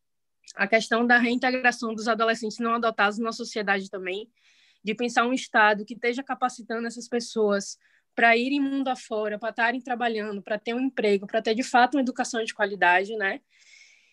A 0.55 0.67
questão 0.67 1.05
da 1.05 1.17
reintegração 1.17 1.93
dos 1.93 2.07
adolescentes 2.07 2.59
não 2.59 2.73
adotados 2.73 3.17
na 3.19 3.31
sociedade 3.31 3.89
também, 3.89 4.29
de 4.83 4.95
pensar 4.95 5.25
um 5.25 5.33
Estado 5.33 5.85
que 5.85 5.93
esteja 5.93 6.23
capacitando 6.23 6.87
essas 6.87 7.07
pessoas 7.07 7.77
para 8.15 8.35
irem 8.35 8.59
mundo 8.59 8.87
afora, 8.89 9.39
para 9.39 9.49
estarem 9.49 9.81
trabalhando, 9.81 10.41
para 10.41 10.57
ter 10.59 10.73
um 10.73 10.79
emprego, 10.79 11.27
para 11.27 11.41
ter 11.41 11.55
de 11.55 11.63
fato 11.63 11.95
uma 11.95 12.01
educação 12.01 12.43
de 12.43 12.53
qualidade, 12.53 13.15
né? 13.15 13.39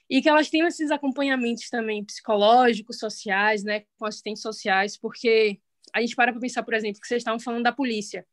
E 0.09 0.23
que 0.23 0.29
elas 0.29 0.49
tenham 0.49 0.69
esses 0.69 0.91
acompanhamentos 0.91 1.69
também 1.69 2.05
psicológicos, 2.05 2.99
sociais, 2.99 3.65
né, 3.65 3.83
com 3.99 4.07
assistentes 4.07 4.43
sociais, 4.43 4.97
porque 4.97 5.61
a 5.93 6.01
gente 6.01 6.15
para 6.15 6.33
para 6.33 6.41
pensar, 6.41 6.63
por 6.63 6.75
exemplo, 6.75 7.01
que 7.01 7.07
vocês 7.09 7.21
estavam 7.21 7.41
falando 7.41 7.65
da 7.65 7.73
polícia. 7.73 8.25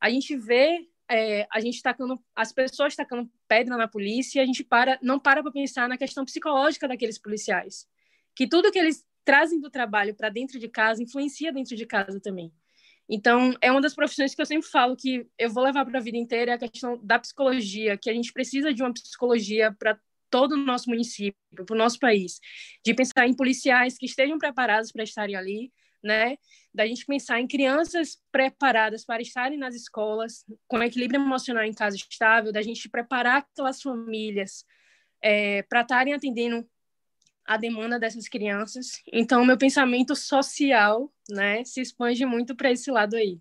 A 0.00 0.08
gente 0.08 0.34
vê 0.36 0.88
é, 1.10 1.46
a 1.52 1.60
gente 1.60 1.82
tacando, 1.82 2.22
as 2.36 2.52
pessoas 2.52 2.94
tacando 2.94 3.28
pedra 3.48 3.76
na 3.76 3.88
polícia 3.88 4.38
e 4.38 4.42
a 4.42 4.46
gente 4.46 4.62
para, 4.62 4.98
não 5.02 5.18
para 5.18 5.42
para 5.42 5.50
pensar 5.50 5.88
na 5.88 5.98
questão 5.98 6.24
psicológica 6.24 6.86
daqueles 6.86 7.18
policiais. 7.18 7.86
Que 8.34 8.48
tudo 8.48 8.70
que 8.70 8.78
eles 8.78 9.04
trazem 9.24 9.60
do 9.60 9.68
trabalho 9.68 10.14
para 10.14 10.28
dentro 10.28 10.58
de 10.58 10.68
casa 10.68 11.02
influencia 11.02 11.52
dentro 11.52 11.74
de 11.76 11.84
casa 11.84 12.20
também. 12.20 12.52
Então, 13.08 13.52
é 13.60 13.72
uma 13.72 13.80
das 13.80 13.94
profissões 13.94 14.36
que 14.36 14.40
eu 14.40 14.46
sempre 14.46 14.68
falo 14.68 14.96
que 14.96 15.26
eu 15.36 15.50
vou 15.50 15.64
levar 15.64 15.84
para 15.84 15.98
a 15.98 16.02
vida 16.02 16.16
inteira 16.16 16.52
é 16.52 16.54
a 16.54 16.58
questão 16.58 16.96
da 17.02 17.18
psicologia, 17.18 17.98
que 17.98 18.08
a 18.08 18.14
gente 18.14 18.32
precisa 18.32 18.72
de 18.72 18.80
uma 18.80 18.92
psicologia 18.92 19.74
para 19.76 19.98
todo 20.30 20.52
o 20.52 20.56
nosso 20.56 20.88
município, 20.88 21.34
para 21.66 21.74
o 21.74 21.78
nosso 21.78 21.98
país, 21.98 22.38
de 22.84 22.94
pensar 22.94 23.26
em 23.26 23.34
policiais 23.34 23.98
que 23.98 24.06
estejam 24.06 24.38
preparados 24.38 24.92
para 24.92 25.02
estarem 25.02 25.34
ali, 25.34 25.72
né? 26.02 26.36
Da 26.72 26.86
gente 26.86 27.04
pensar 27.04 27.40
em 27.40 27.48
crianças 27.48 28.22
preparadas 28.30 29.04
para 29.04 29.20
estarem 29.20 29.58
nas 29.58 29.74
escolas, 29.74 30.44
com 30.68 30.82
equilíbrio 30.82 31.20
emocional 31.20 31.64
em 31.64 31.74
casa 31.74 31.96
estável, 31.96 32.52
da 32.52 32.62
gente 32.62 32.88
preparar 32.88 33.38
aquelas 33.38 33.82
famílias 33.82 34.64
é, 35.22 35.62
para 35.64 35.80
estarem 35.82 36.14
atendendo 36.14 36.68
a 37.44 37.56
demanda 37.56 37.98
dessas 37.98 38.28
crianças. 38.28 39.02
Então, 39.12 39.44
meu 39.44 39.58
pensamento 39.58 40.14
social, 40.14 41.12
né, 41.28 41.64
se 41.64 41.80
expande 41.80 42.24
muito 42.24 42.54
para 42.54 42.70
esse 42.70 42.90
lado 42.90 43.16
aí. 43.16 43.40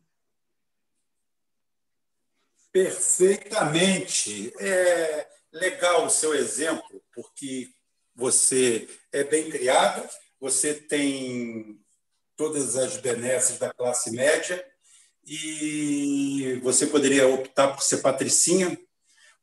Perfeitamente. 2.71 4.51
É 4.59 5.27
legal 5.51 6.05
o 6.05 6.09
seu 6.09 6.33
exemplo, 6.33 7.03
porque 7.13 7.69
você 8.15 8.87
é 9.11 9.23
bem 9.23 9.49
criada, 9.49 10.09
você 10.39 10.73
tem 10.73 11.79
todas 12.39 12.77
as 12.77 12.95
benesses 12.95 13.59
da 13.59 13.73
classe 13.73 14.11
média. 14.11 14.65
E 15.27 16.57
você 16.63 16.87
poderia 16.87 17.27
optar 17.27 17.67
por 17.67 17.83
ser 17.83 17.97
patricinha, 17.97 18.79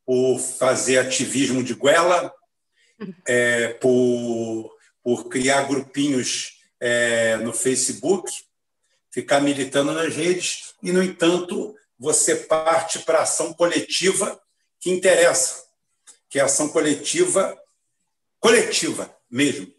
por 0.03 0.39
fazer 0.39 0.97
ativismo 0.97 1.63
de 1.63 1.75
goela, 1.75 2.33
é, 3.27 3.67
por, 3.73 4.75
por 5.03 5.29
criar 5.29 5.67
grupinhos 5.67 6.59
é, 6.79 7.37
no 7.37 7.53
Facebook, 7.53 8.31
ficar 9.11 9.41
militando 9.41 9.93
nas 9.93 10.15
redes, 10.15 10.73
e, 10.81 10.91
no 10.91 11.03
entanto, 11.03 11.75
você 11.99 12.35
parte 12.35 12.99
para 12.99 13.19
a 13.19 13.23
ação 13.23 13.53
coletiva 13.53 14.41
que 14.79 14.89
interessa, 14.89 15.65
que 16.27 16.39
é 16.39 16.41
a 16.41 16.45
ação 16.45 16.67
coletiva, 16.69 17.55
coletiva 18.39 19.15
mesmo. 19.29 19.71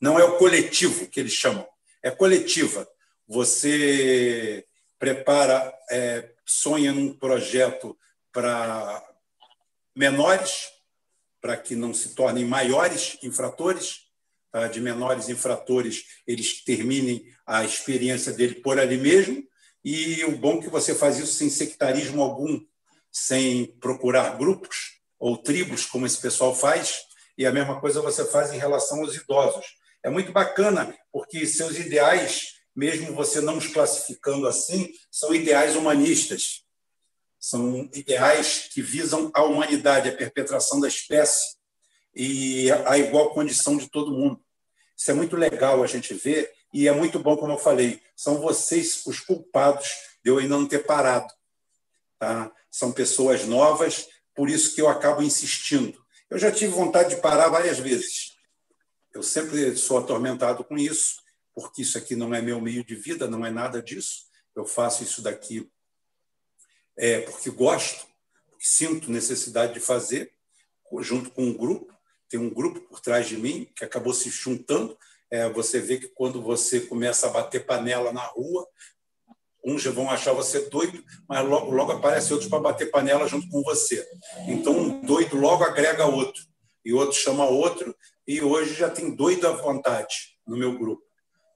Não 0.00 0.18
é 0.18 0.24
o 0.24 0.38
coletivo 0.38 1.06
que 1.06 1.20
eles 1.20 1.32
chamam, 1.32 1.66
é 2.04 2.10
coletiva. 2.10 2.86
Você 3.26 4.64
prepara, 4.98 5.74
é, 5.90 6.30
sonha 6.44 6.92
num 6.92 7.14
projeto 7.14 7.98
para 8.30 9.02
menores, 9.96 10.68
para 11.40 11.56
que 11.56 11.74
não 11.74 11.94
se 11.94 12.14
tornem 12.14 12.44
maiores 12.44 13.16
infratores, 13.22 14.02
tá? 14.52 14.68
de 14.68 14.80
menores 14.80 15.30
infratores 15.30 16.04
eles 16.26 16.62
terminem 16.62 17.26
a 17.46 17.64
experiência 17.64 18.32
dele 18.32 18.56
por 18.56 18.78
ali 18.78 18.98
mesmo, 18.98 19.42
e 19.82 20.22
o 20.24 20.36
bom 20.36 20.58
é 20.58 20.62
que 20.62 20.68
você 20.68 20.94
faz 20.94 21.18
isso 21.18 21.32
sem 21.32 21.48
sectarismo 21.48 22.22
algum, 22.22 22.60
sem 23.10 23.66
procurar 23.80 24.36
grupos 24.36 25.00
ou 25.18 25.38
tribos, 25.38 25.86
como 25.86 26.04
esse 26.04 26.20
pessoal 26.20 26.54
faz, 26.54 27.00
e 27.36 27.46
a 27.46 27.52
mesma 27.52 27.80
coisa 27.80 28.02
você 28.02 28.24
faz 28.26 28.52
em 28.52 28.58
relação 28.58 29.00
aos 29.00 29.14
idosos. 29.14 29.66
É 30.04 30.10
muito 30.10 30.30
bacana, 30.30 30.94
porque 31.10 31.46
seus 31.46 31.78
ideais, 31.78 32.56
mesmo 32.76 33.14
você 33.14 33.40
não 33.40 33.58
os 33.58 33.66
classificando 33.66 34.46
assim, 34.46 34.92
são 35.10 35.34
ideais 35.34 35.74
humanistas 35.74 36.64
são 37.44 37.90
ideais 37.92 38.70
que 38.72 38.80
visam 38.80 39.30
a 39.34 39.42
humanidade, 39.42 40.08
a 40.08 40.16
perpetuação 40.16 40.80
da 40.80 40.88
espécie 40.88 41.56
e 42.16 42.72
a 42.86 42.96
igual 42.96 43.34
condição 43.34 43.76
de 43.76 43.86
todo 43.90 44.16
mundo. 44.16 44.42
Isso 44.96 45.10
é 45.10 45.14
muito 45.14 45.36
legal 45.36 45.82
a 45.82 45.86
gente 45.86 46.14
ver 46.14 46.50
e 46.72 46.88
é 46.88 46.92
muito 46.92 47.18
bom, 47.18 47.36
como 47.36 47.52
eu 47.52 47.58
falei, 47.58 48.00
são 48.16 48.40
vocês 48.40 49.04
os 49.04 49.20
culpados 49.20 49.86
de 50.24 50.30
eu 50.30 50.38
ainda 50.38 50.56
não 50.56 50.66
ter 50.66 50.86
parado. 50.86 51.30
Tá? 52.18 52.50
São 52.70 52.90
pessoas 52.90 53.44
novas, 53.44 54.08
por 54.34 54.48
isso 54.48 54.74
que 54.74 54.80
eu 54.80 54.88
acabo 54.88 55.22
insistindo. 55.22 56.02
Eu 56.30 56.38
já 56.38 56.50
tive 56.50 56.72
vontade 56.72 57.14
de 57.14 57.20
parar 57.20 57.50
várias 57.50 57.78
vezes. 57.78 58.33
Eu 59.14 59.22
sempre 59.22 59.76
sou 59.76 59.98
atormentado 59.98 60.64
com 60.64 60.76
isso, 60.76 61.22
porque 61.54 61.82
isso 61.82 61.96
aqui 61.96 62.16
não 62.16 62.34
é 62.34 62.42
meu 62.42 62.60
meio 62.60 62.84
de 62.84 62.96
vida, 62.96 63.28
não 63.28 63.46
é 63.46 63.50
nada 63.50 63.80
disso. 63.80 64.24
Eu 64.56 64.66
faço 64.66 65.02
isso 65.02 65.22
daqui 65.22 65.70
é, 66.96 67.20
porque 67.20 67.50
gosto, 67.50 68.06
porque 68.48 68.64
sinto 68.64 69.10
necessidade 69.10 69.74
de 69.74 69.80
fazer, 69.80 70.32
junto 71.00 71.30
com 71.30 71.44
um 71.44 71.52
grupo. 71.52 71.92
Tem 72.28 72.38
um 72.38 72.50
grupo 72.50 72.80
por 72.80 73.00
trás 73.00 73.28
de 73.28 73.36
mim 73.36 73.68
que 73.76 73.84
acabou 73.84 74.14
se 74.14 74.30
juntando. 74.30 74.96
É, 75.30 75.48
você 75.48 75.80
vê 75.80 75.98
que 75.98 76.08
quando 76.08 76.40
você 76.42 76.80
começa 76.80 77.26
a 77.26 77.30
bater 77.30 77.66
panela 77.66 78.12
na 78.12 78.24
rua, 78.24 78.66
uns 79.64 79.82
já 79.82 79.90
vão 79.90 80.10
achar 80.10 80.32
você 80.32 80.68
doido, 80.68 81.02
mas 81.28 81.46
logo, 81.46 81.70
logo 81.70 81.92
aparece 81.92 82.32
outros 82.32 82.50
para 82.50 82.60
bater 82.60 82.90
panela 82.90 83.26
junto 83.26 83.48
com 83.48 83.62
você. 83.62 84.06
Então, 84.46 84.76
um 84.76 85.00
doido 85.00 85.36
logo 85.36 85.64
agrega 85.64 86.06
outro, 86.06 86.44
e 86.84 86.92
outro 86.92 87.16
chama 87.18 87.46
outro, 87.46 87.96
e 88.26 88.40
hoje 88.42 88.74
já 88.74 88.90
tem 88.90 89.14
doido 89.14 89.46
à 89.46 89.52
vontade 89.52 90.36
no 90.46 90.56
meu 90.56 90.76
grupo. 90.76 91.02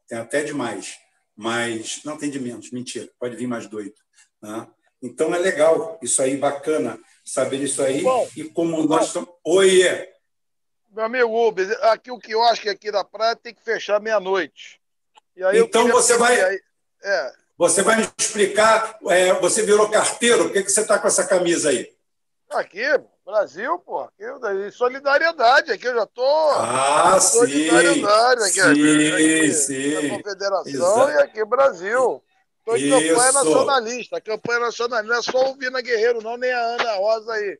Tem 0.07 0.19
até 0.19 0.43
demais, 0.43 0.99
mas 1.37 2.01
não 2.05 2.17
tem 2.17 2.31
de 2.31 2.41
menos, 2.41 2.71
mentira, 2.71 3.09
pode 3.19 3.37
vir 3.37 3.47
mais 3.47 3.67
doido. 3.67 3.95
Né? 4.43 4.67
Então 5.03 5.35
é 5.35 5.39
legal, 5.39 5.99
isso 6.03 6.21
aí, 6.21 6.37
bacana, 6.37 6.99
saber 7.25 7.63
isso 7.63 7.83
aí. 7.83 8.03
Bom, 8.03 8.29
e 8.37 8.45
como 8.45 8.83
nós 8.85 9.07
estamos. 9.07 9.29
Oi! 9.45 10.09
Meu 10.91 11.05
amigo 11.05 11.49
Uber, 11.49 11.79
aqui 11.85 12.11
o 12.11 12.19
que 12.19 12.33
eu 12.33 12.43
acho 12.43 12.63
que 12.63 12.69
aqui 12.69 12.91
na 12.91 13.05
praia 13.05 13.37
tem 13.37 13.55
que 13.55 13.63
fechar 13.63 14.01
meia-noite. 14.01 14.81
Então 15.55 15.87
você 15.89 16.17
vai. 16.17 16.41
Aí, 16.41 16.61
é. 17.03 17.33
Você 17.57 17.83
vai 17.83 17.97
me 17.99 18.09
explicar. 18.19 18.99
É, 19.09 19.33
você 19.35 19.63
virou 19.63 19.91
carteiro, 19.91 20.45
por 20.45 20.53
que, 20.53 20.63
que 20.63 20.71
você 20.71 20.81
está 20.81 20.99
com 20.99 21.07
essa 21.07 21.27
camisa 21.27 21.71
aí? 21.71 21.93
Aqui, 22.51 22.83
Brasil, 23.29 23.79
pô. 23.81 24.01
Aqui, 24.01 24.25
solidariedade, 24.73 25.71
aqui 25.71 25.87
eu 25.87 25.97
já 25.97 26.05
estou. 26.05 26.51
Ah, 26.53 27.21
solidariedade, 27.21 28.43
sim. 28.45 28.61
Aqui, 28.61 28.71
aqui, 28.71 29.13
aqui, 29.13 29.53
sim. 29.53 30.09
Confederação 30.09 30.65
Exato. 30.67 31.11
e 31.11 31.23
aqui 31.23 31.45
Brasil. 31.45 32.25
Estou 32.61 32.77
em 32.79 32.89
Isso. 32.89 33.15
campanha 33.15 33.33
nacionalista. 33.33 34.21
campanha 34.23 34.61
nacionalista. 34.61 35.13
Não 35.13 35.21
é 35.21 35.23
só 35.23 35.51
o 35.51 35.55
Vina 35.57 35.83
Guerreiro, 35.83 36.23
não, 36.23 36.39
nem 36.39 36.51
a 36.51 36.59
Ana 36.59 36.95
Rosa 36.95 37.35
aí. 37.35 37.59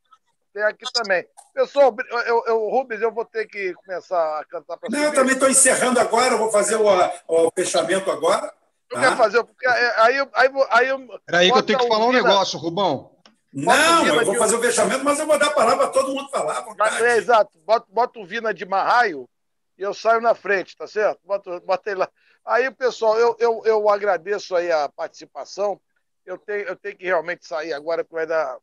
Tem 0.55 0.63
aqui 0.63 0.91
também. 0.91 1.27
Pessoal, 1.53 1.95
eu, 2.27 2.45
eu, 2.47 2.69
Rubens, 2.71 3.03
eu 3.03 3.13
vou 3.13 3.27
ter 3.27 3.47
que 3.47 3.75
começar 3.75 4.41
a 4.41 4.45
cantar 4.47 4.79
para 4.79 4.89
Não, 4.89 5.05
eu 5.05 5.13
também 5.13 5.35
estou 5.35 5.51
encerrando 5.51 6.01
agora, 6.01 6.39
vou 6.39 6.51
fazer 6.51 6.77
o, 6.77 6.87
o 7.29 7.53
fechamento 7.55 8.11
agora. 8.11 8.51
Eu 8.91 8.99
tá? 8.99 9.17
fazer, 9.17 9.45
porque 9.45 9.69
aí, 9.69 9.85
aí, 9.99 10.29
aí, 10.33 10.51
aí 10.71 11.09
Peraí 11.27 11.53
que 11.53 11.59
eu 11.59 11.63
tenho 11.63 11.79
que 11.79 11.89
falar 11.89 12.07
um 12.07 12.13
negócio, 12.13 12.59
Rubão. 12.59 13.18
Não, 13.53 14.07
eu 14.07 14.25
vou 14.25 14.35
fazer 14.35 14.57
o 14.57 14.61
fechamento, 14.61 15.05
mas 15.05 15.19
eu 15.19 15.27
vou 15.27 15.39
dar 15.39 15.47
a 15.47 15.55
palavra 15.55 15.89
para 15.89 16.01
todo 16.01 16.15
mundo 16.15 16.29
falar. 16.29 16.67
É, 17.03 17.17
exato. 17.17 17.59
Bota, 17.65 17.87
bota 17.89 18.19
o 18.19 18.27
Vina 18.27 18.53
de 18.53 18.67
Marraio 18.67 19.29
e 19.79 19.83
eu 19.83 19.95
saio 19.95 20.21
na 20.21 20.35
frente, 20.35 20.77
tá 20.77 20.87
certo? 20.87 21.21
Bota, 21.25 21.61
bota 21.61 21.91
ele 21.91 22.01
lá. 22.01 22.11
Aí, 22.45 22.71
pessoal, 22.71 23.19
eu, 23.19 23.37
eu, 23.39 23.63
eu 23.65 23.89
agradeço 23.89 24.55
aí 24.55 24.71
a 24.71 24.89
participação. 24.89 25.81
Eu 26.27 26.37
tenho, 26.37 26.63
eu 26.63 26.77
tenho 26.77 26.97
que 26.97 27.05
realmente 27.07 27.47
sair 27.47 27.73
agora, 27.73 28.05
porque 28.05 28.17
vai 28.17 28.27
dar. 28.27 28.59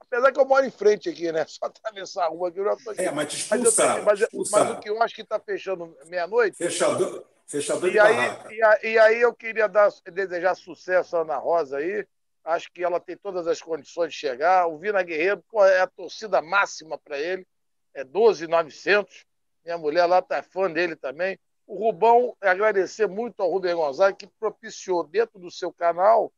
Apesar 0.00 0.32
que 0.32 0.40
eu 0.40 0.44
moro 0.44 0.64
em 0.64 0.70
frente 0.70 1.08
aqui, 1.08 1.32
né? 1.32 1.44
Só 1.48 1.66
atravessar 1.66 2.24
a 2.24 2.28
rua 2.28 2.48
aqui, 2.48 2.60
eu 2.60 2.64
já 2.64 2.76
tô 2.76 2.90
aqui. 2.90 3.02
É, 3.02 3.10
mas 3.10 3.32
te 3.32 3.36
expulsar, 3.38 4.04
mas, 4.04 4.20
mas, 4.20 4.50
mas, 4.50 4.70
o 4.70 4.80
que 4.80 4.90
eu 4.90 5.02
acho 5.02 5.14
que 5.14 5.22
está 5.22 5.38
fechando 5.40 5.96
meia-noite. 6.06 6.56
Fechador, 6.56 7.24
fechador 7.46 7.88
e 7.88 7.92
de 7.92 7.98
aí, 7.98 8.16
e, 8.50 8.88
e, 8.88 8.98
aí 8.98 9.20
eu 9.20 9.34
queria 9.34 9.68
dar, 9.68 9.90
desejar 10.12 10.54
sucesso 10.54 11.16
à 11.16 11.22
Ana 11.22 11.36
Rosa 11.36 11.78
aí. 11.78 12.06
Acho 12.44 12.70
que 12.72 12.82
ela 12.82 12.98
tem 12.98 13.16
todas 13.16 13.46
as 13.46 13.60
condições 13.60 14.12
de 14.12 14.18
chegar. 14.18 14.66
O 14.66 14.78
Vina 14.78 15.02
Guerreiro 15.02 15.42
pô, 15.50 15.64
é 15.64 15.80
a 15.80 15.86
torcida 15.86 16.40
máxima 16.40 16.98
para 16.98 17.18
ele. 17.18 17.46
É 17.94 18.04
12,900. 18.04 19.26
Minha 19.64 19.78
mulher 19.78 20.06
lá 20.06 20.22
tá 20.22 20.42
fã 20.42 20.70
dele 20.70 20.96
também 20.96 21.38
o 21.68 21.76
Rubão, 21.76 22.34
agradecer 22.40 23.06
muito 23.06 23.40
ao 23.40 23.50
Rubem 23.50 23.74
Gonzaga, 23.74 24.16
que 24.16 24.26
propiciou 24.40 25.04
dentro 25.04 25.38
do 25.38 25.50
seu 25.50 25.70
canal 25.70 26.32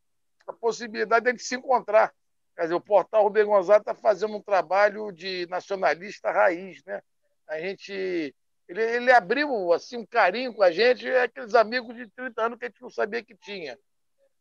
a 0.45 0.53
possibilidade 0.53 1.23
de 1.23 1.29
a 1.29 1.33
gente 1.33 1.45
se 1.45 1.55
encontrar. 1.55 2.13
Quer 2.57 2.63
dizer, 2.63 2.75
o 2.75 2.81
portal 2.81 3.23
Rubem 3.23 3.45
Gonzaga 3.45 3.79
está 3.79 3.95
fazendo 3.95 4.37
um 4.37 4.43
trabalho 4.43 5.13
de 5.13 5.47
nacionalista 5.49 6.33
raiz, 6.33 6.83
né? 6.85 7.01
A 7.47 7.61
gente, 7.61 8.35
ele, 8.69 8.83
ele 8.83 9.13
abriu 9.13 9.73
assim 9.73 9.99
um 9.99 10.07
carinho 10.07 10.53
com 10.53 10.65
a 10.65 10.73
gente, 10.73 11.09
é 11.09 11.23
aqueles 11.23 11.55
amigos 11.55 11.95
de 11.95 12.09
30 12.09 12.43
anos 12.43 12.59
que 12.59 12.65
a 12.65 12.69
gente 12.69 12.83
não 12.83 12.91
sabia 12.91 13.23
que 13.23 13.37
tinha. 13.37 13.79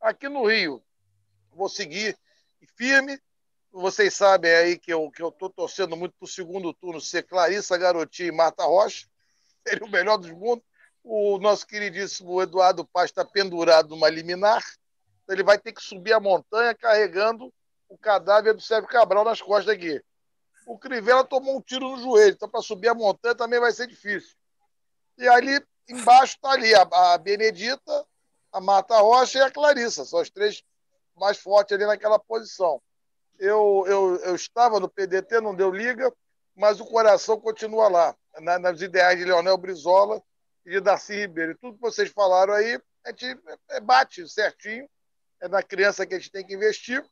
Aqui 0.01 0.27
no 0.27 0.47
Rio, 0.47 0.81
vou 1.53 1.69
seguir 1.69 2.17
firme. 2.75 3.19
Vocês 3.71 4.13
sabem 4.13 4.51
aí 4.51 4.77
que 4.77 4.91
eu 4.91 5.11
que 5.11 5.21
eu 5.21 5.29
estou 5.29 5.49
torcendo 5.49 5.95
muito 5.95 6.15
para 6.17 6.25
o 6.25 6.29
segundo 6.29 6.73
turno 6.73 6.99
ser 6.99 7.23
Clarissa 7.23 7.77
Garotinho 7.77 8.29
e 8.29 8.35
Marta 8.35 8.63
Rocha. 8.63 9.07
Seria 9.67 9.85
o 9.85 9.91
melhor 9.91 10.17
dos 10.17 10.31
mundos 10.31 10.63
o 11.03 11.37
nosso 11.39 11.65
queridíssimo 11.65 12.41
Eduardo 12.41 12.85
Paz 12.85 13.09
está 13.09 13.25
pendurado 13.25 13.89
numa 13.89 14.09
liminar, 14.09 14.63
então 15.23 15.35
ele 15.35 15.43
vai 15.43 15.57
ter 15.57 15.73
que 15.73 15.81
subir 15.81 16.13
a 16.13 16.19
montanha 16.19 16.75
carregando 16.75 17.53
o 17.87 17.97
cadáver 17.97 18.53
do 18.53 18.61
Sérgio 18.61 18.89
Cabral 18.89 19.23
nas 19.23 19.41
costas 19.41 19.73
aqui. 19.73 20.01
O 20.67 20.77
Crivella 20.77 21.23
tomou 21.23 21.57
um 21.57 21.61
tiro 21.61 21.89
no 21.89 21.97
joelho, 21.97 22.33
então 22.33 22.49
para 22.49 22.61
subir 22.61 22.89
a 22.89 22.93
montanha 22.93 23.33
também 23.33 23.59
vai 23.59 23.71
ser 23.71 23.87
difícil. 23.87 24.35
E 25.17 25.27
ali 25.27 25.59
embaixo 25.87 26.35
está 26.35 26.51
ali 26.51 26.73
a, 26.75 26.81
a 26.81 27.17
Benedita, 27.17 28.05
a 28.51 28.61
Mata 28.61 28.99
Rocha 28.99 29.39
e 29.39 29.41
a 29.41 29.49
Clarissa. 29.49 30.05
São 30.05 30.19
as 30.19 30.29
três 30.29 30.63
mais 31.19 31.37
fortes 31.37 31.75
ali 31.75 31.85
naquela 31.85 32.17
posição. 32.17 32.81
Eu, 33.37 33.85
eu, 33.87 34.15
eu 34.17 34.35
estava 34.35 34.79
no 34.79 34.89
PDT, 34.89 35.39
não 35.39 35.55
deu 35.55 35.71
liga, 35.71 36.11
mas 36.55 36.79
o 36.79 36.85
coração 36.85 37.39
continua 37.39 37.87
lá, 37.87 38.15
na, 38.41 38.59
nas 38.59 38.81
ideais 38.81 39.17
de 39.17 39.25
Leonel 39.25 39.57
Brizola 39.57 40.21
e 40.65 40.71
de 40.71 40.79
Darcy 40.81 41.15
Ribeiro. 41.15 41.51
E 41.51 41.55
tudo 41.55 41.75
que 41.75 41.81
vocês 41.81 42.09
falaram 42.09 42.53
aí, 42.53 42.79
a 43.05 43.09
gente 43.09 43.39
é, 43.69 43.79
bate 43.79 44.27
certinho. 44.27 44.89
É 45.41 45.47
na 45.47 45.63
criança 45.63 46.05
que 46.05 46.15
a 46.15 46.19
gente 46.19 46.31
tem 46.31 46.45
que 46.45 46.53
investir. 46.53 47.03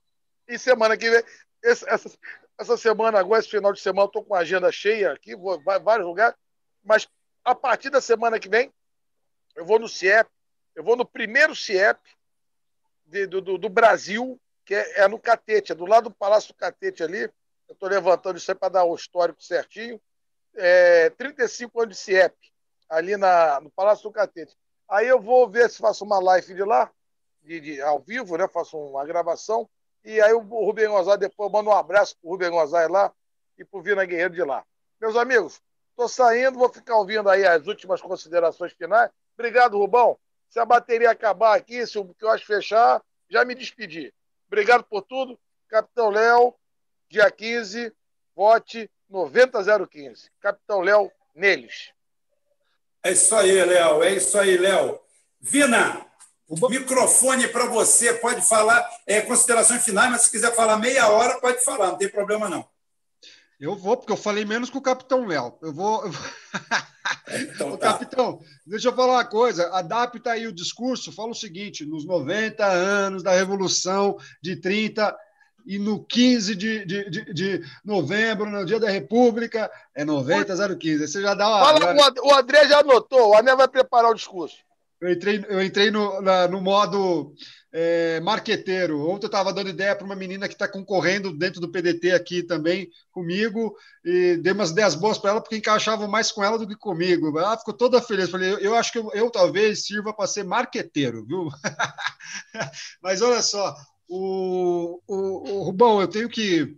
E 0.47 0.59
semana 0.59 0.97
que 0.97 1.09
vem, 1.09 1.23
essa, 1.63 2.09
essa 2.57 2.77
semana, 2.77 3.19
agora, 3.19 3.39
esse 3.39 3.49
final 3.49 3.71
de 3.71 3.79
semana, 3.79 4.07
estou 4.07 4.23
com 4.23 4.35
a 4.35 4.39
agenda 4.39 4.71
cheia 4.71 5.13
aqui, 5.13 5.35
vou 5.35 5.55
em 5.55 5.63
vários 5.63 6.05
lugares, 6.05 6.35
mas 6.83 7.07
a 7.43 7.53
partir 7.53 7.89
da 7.89 8.01
semana 8.01 8.39
que 8.39 8.49
vem, 8.49 8.73
eu 9.55 9.65
vou 9.65 9.79
no 9.79 9.87
CIEP, 9.87 10.29
eu 10.75 10.83
vou 10.83 10.95
no 10.95 11.05
primeiro 11.05 11.55
CIEP 11.55 11.99
de, 13.07 13.25
do, 13.25 13.57
do, 13.57 13.69
Brasil, 13.69 14.39
que 14.65 14.75
é, 14.75 15.01
é, 15.01 15.07
no 15.07 15.19
Catete, 15.19 15.71
é 15.71 15.75
do 15.75 15.85
lado 15.85 16.09
do 16.09 16.15
Palácio 16.15 16.53
do 16.53 16.57
Catete 16.57 17.03
ali. 17.03 17.21
Eu 17.67 17.73
estou 17.73 17.89
levantando 17.89 18.37
isso 18.37 18.51
aí 18.51 18.55
para 18.55 18.69
dar 18.69 18.83
o 18.83 18.95
histórico 18.95 19.41
certinho. 19.41 19.99
É, 20.55 21.09
35 21.11 21.81
anos 21.81 21.95
de 21.95 22.01
CIEP, 22.01 22.35
ali 22.89 23.15
na, 23.15 23.59
no 23.61 23.69
Palácio 23.71 24.03
do 24.03 24.11
Catete. 24.11 24.55
Aí 24.89 25.07
eu 25.07 25.19
vou 25.19 25.49
ver 25.49 25.69
se 25.69 25.79
faço 25.79 26.03
uma 26.03 26.19
live 26.19 26.53
de 26.53 26.63
lá, 26.63 26.91
de, 27.43 27.59
de 27.59 27.81
ao 27.81 27.99
vivo, 27.99 28.37
né? 28.37 28.47
Faço 28.47 28.77
uma 28.77 29.05
gravação. 29.05 29.69
E 30.03 30.21
aí 30.21 30.33
o 30.33 30.39
Rubem 30.39 30.87
Gonzalez, 30.87 31.19
depois 31.19 31.47
eu 31.47 31.51
mando 31.51 31.69
um 31.69 31.73
abraço 31.73 32.15
para 32.17 32.27
o 32.27 32.31
Rubem 32.31 32.49
Gonzalez 32.49 32.89
lá 32.89 33.13
e 33.57 33.65
para 33.65 33.79
o 33.79 33.83
Vina 33.83 34.05
Guerreiro 34.05 34.33
de 34.33 34.43
lá. 34.43 34.65
Meus 34.99 35.15
amigos, 35.15 35.61
estou 35.89 36.07
saindo, 36.07 36.57
vou 36.57 36.69
ficar 36.69 36.95
ouvindo 36.95 37.29
aí 37.29 37.45
as 37.45 37.67
últimas 37.67 38.01
considerações 38.01 38.73
finais. 38.73 39.11
Obrigado, 39.37 39.77
Rubão. 39.77 40.17
Se 40.50 40.59
a 40.59 40.66
bateria 40.66 41.11
acabar 41.11 41.56
aqui, 41.56 41.85
se 41.85 41.98
o 41.98 42.14
que 42.14 42.26
eu 42.26 42.30
acho 42.30 42.45
fechar, 42.45 43.01
já 43.30 43.43
me 43.43 43.53
despedi. 43.53 44.14
Obrigado 44.48 44.84
por 44.84 45.01
tudo. 45.01 45.38
Capitão 45.69 46.09
Léo, 46.09 46.53
dia 47.09 47.30
15, 47.30 47.93
vote 48.35 48.90
90015. 49.09 50.30
Capitão 50.40 50.82
Léo, 50.82 51.11
neles. 51.35 51.92
É 53.03 53.11
isso 53.11 53.35
aí, 53.35 53.64
Léo. 53.64 54.03
É 54.03 54.14
isso 54.14 54.38
aí, 54.38 54.58
Léo. 54.58 55.00
Vina, 55.40 56.06
o 56.48 56.69
microfone 56.69 57.48
para 57.50 57.66
você. 57.66 58.14
Pode 58.14 58.42
falar 58.42 58.88
é, 59.06 59.22
considerações 59.22 59.84
finais, 59.84 60.11
mas 60.11 60.22
se 60.22 60.32
quiser 60.32 60.56
falar 60.56 60.77
meia 60.77 61.09
hora, 61.09 61.40
pode 61.40 61.64
falar, 61.64 61.88
não 61.88 61.98
tem 61.98 62.09
problema 62.09 62.50
não. 62.50 62.67
Eu 63.59 63.75
vou, 63.75 63.97
porque 63.97 64.11
eu 64.11 64.17
falei 64.17 64.45
menos 64.45 64.69
que 64.69 64.77
o 64.77 64.81
Capitão 64.81 65.25
Léo. 65.25 65.57
Eu 65.61 65.73
vou. 65.73 66.03
Então, 67.29 67.75
tá. 67.77 67.93
Capitão, 67.93 68.39
deixa 68.65 68.89
eu 68.89 68.95
falar 68.95 69.13
uma 69.13 69.25
coisa. 69.25 69.69
Adapta 69.69 70.31
aí 70.31 70.45
o 70.45 70.53
discurso. 70.53 71.11
Fala 71.11 71.31
o 71.31 71.35
seguinte: 71.35 71.85
nos 71.85 72.05
90 72.05 72.63
anos 72.65 73.23
da 73.23 73.31
Revolução 73.31 74.17
de 74.41 74.55
30 74.57 75.17
e 75.65 75.79
no 75.79 76.03
15 76.03 76.55
de, 76.55 76.85
de, 76.85 77.09
de, 77.09 77.33
de 77.33 77.63
novembro, 77.83 78.49
no 78.49 78.65
dia 78.65 78.79
da 78.79 78.89
República, 78.89 79.69
é 79.93 80.05
90-015. 80.05 80.99
Você 80.99 81.21
já 81.21 81.33
dá 81.33 81.49
uma. 81.49 81.65
Fala, 81.65 82.13
o 82.23 82.33
André 82.35 82.67
já 82.67 82.79
anotou, 82.79 83.31
o 83.31 83.37
André 83.37 83.55
vai 83.55 83.67
preparar 83.67 84.11
o 84.11 84.15
discurso. 84.15 84.57
Eu 85.01 85.11
entrei, 85.11 85.45
eu 85.47 85.61
entrei 85.61 85.91
no, 85.91 86.21
na, 86.21 86.47
no 86.47 86.59
modo 86.59 87.33
é, 87.80 88.19
marqueteiro. 88.22 89.07
Ontem 89.07 89.25
eu 89.25 89.27
estava 89.27 89.53
dando 89.53 89.69
ideia 89.69 89.95
para 89.95 90.03
uma 90.03 90.15
menina 90.15 90.47
que 90.47 90.56
está 90.56 90.67
concorrendo 90.67 91.31
dentro 91.31 91.61
do 91.61 91.69
PDT 91.69 92.11
aqui 92.11 92.41
também 92.41 92.89
comigo 93.11 93.77
e 94.03 94.35
dei 94.38 94.51
umas 94.51 94.72
ideias 94.72 94.95
boas 94.95 95.19
para 95.19 95.30
ela 95.30 95.41
porque 95.41 95.57
encaixavam 95.57 96.07
mais 96.07 96.31
com 96.31 96.43
ela 96.43 96.57
do 96.57 96.67
que 96.67 96.75
comigo. 96.75 97.38
Ela 97.38 97.56
ficou 97.56 97.75
toda 97.75 98.01
feliz. 98.01 98.31
Falei, 98.31 98.51
eu, 98.51 98.57
eu 98.57 98.75
acho 98.75 98.91
que 98.91 98.97
eu, 98.97 99.11
eu 99.14 99.30
talvez 99.30 99.85
sirva 99.85 100.11
para 100.11 100.25
ser 100.25 100.43
marqueteiro, 100.43 101.23
viu? 101.23 101.49
Mas 102.99 103.22
olha 103.22 103.43
só, 103.43 103.75
o, 104.09 104.99
o, 105.07 105.51
o 105.51 105.61
Rubão, 105.61 106.01
eu 106.01 106.07
tenho 106.07 106.30
que 106.30 106.75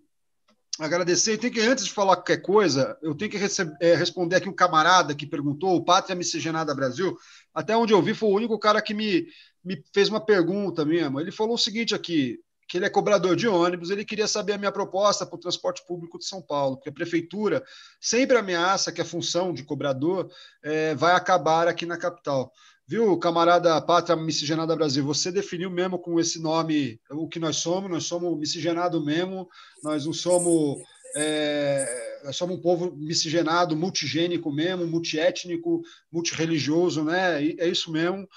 agradecer. 0.78 1.38
Tem 1.38 1.52
que, 1.52 1.62
antes 1.62 1.86
de 1.86 1.92
falar 1.92 2.16
qualquer 2.18 2.42
coisa, 2.42 2.98
eu 3.02 3.16
tenho 3.16 3.32
que 3.32 3.38
é, 3.82 3.96
responder 3.96 4.36
aqui 4.36 4.50
um 4.50 4.54
camarada 4.54 5.16
que 5.16 5.26
perguntou, 5.26 5.76
o 5.76 5.84
Pátria 5.84 6.16
Miscigenada 6.16 6.76
Brasil. 6.76 7.18
Até 7.54 7.76
onde 7.76 7.94
eu 7.94 8.02
vi, 8.02 8.14
foi 8.14 8.30
o 8.30 8.36
único 8.36 8.58
cara 8.60 8.82
que 8.82 8.94
me, 8.94 9.28
me 9.70 9.84
fez 9.94 10.10
uma 10.10 10.20
pergunta 10.20 10.84
mesmo. 10.84 11.20
Ele 11.20 11.32
falou 11.32 11.54
o 11.54 11.60
seguinte 11.60 11.94
aqui, 11.94 12.40
que 12.68 12.76
ele 12.78 12.88
é 12.88 12.90
cobrador 12.90 13.36
de 13.36 13.48
ônibus, 13.48 13.92
ele 13.92 14.04
queria 14.04 14.28
saber 14.28 14.54
a 14.54 14.58
minha 14.58 14.72
proposta 14.72 15.28
para 15.28 15.36
o 15.36 15.40
transporte 15.40 15.86
público 15.86 16.18
de 16.18 16.26
São 16.26 16.42
Paulo, 16.42 16.78
porque 16.78 16.90
a 16.90 16.94
prefeitura 16.94 17.64
sempre 18.02 18.36
ameaça 18.36 18.92
que 18.92 19.00
a 19.00 19.06
função 19.06 19.54
de 19.54 19.64
cobrador 19.64 20.28
é, 20.64 20.96
vai 20.96 21.14
acabar 21.14 21.68
aqui 21.68 21.86
na 21.86 21.98
capital. 21.98 22.52
Viu, 22.88 23.16
camarada 23.20 23.80
Pátria 23.80 24.16
Miscigenada 24.16 24.76
Brasil, 24.76 25.06
você 25.06 25.32
definiu 25.32 25.70
mesmo 25.70 26.00
com 26.00 26.20
esse 26.20 26.42
nome 26.42 27.00
o 27.12 27.28
que 27.28 27.40
nós 27.40 27.58
somos, 27.58 27.92
nós 27.92 28.06
somos 28.06 28.36
miscigenado 28.40 29.06
mesmo, 29.06 29.48
nós 29.84 30.08
não 30.08 30.14
somos 30.14 30.82
é, 31.16 32.22
nós 32.24 32.36
somos 32.36 32.58
um 32.58 32.62
povo 32.62 32.96
miscigenado, 32.96 33.76
multigênico 33.76 34.52
mesmo, 34.52 34.86
multiétnico, 34.86 35.82
multireligioso, 36.12 37.04
né? 37.04 37.44
é 37.44 37.68
isso 37.68 37.92
mesmo. 37.92 38.28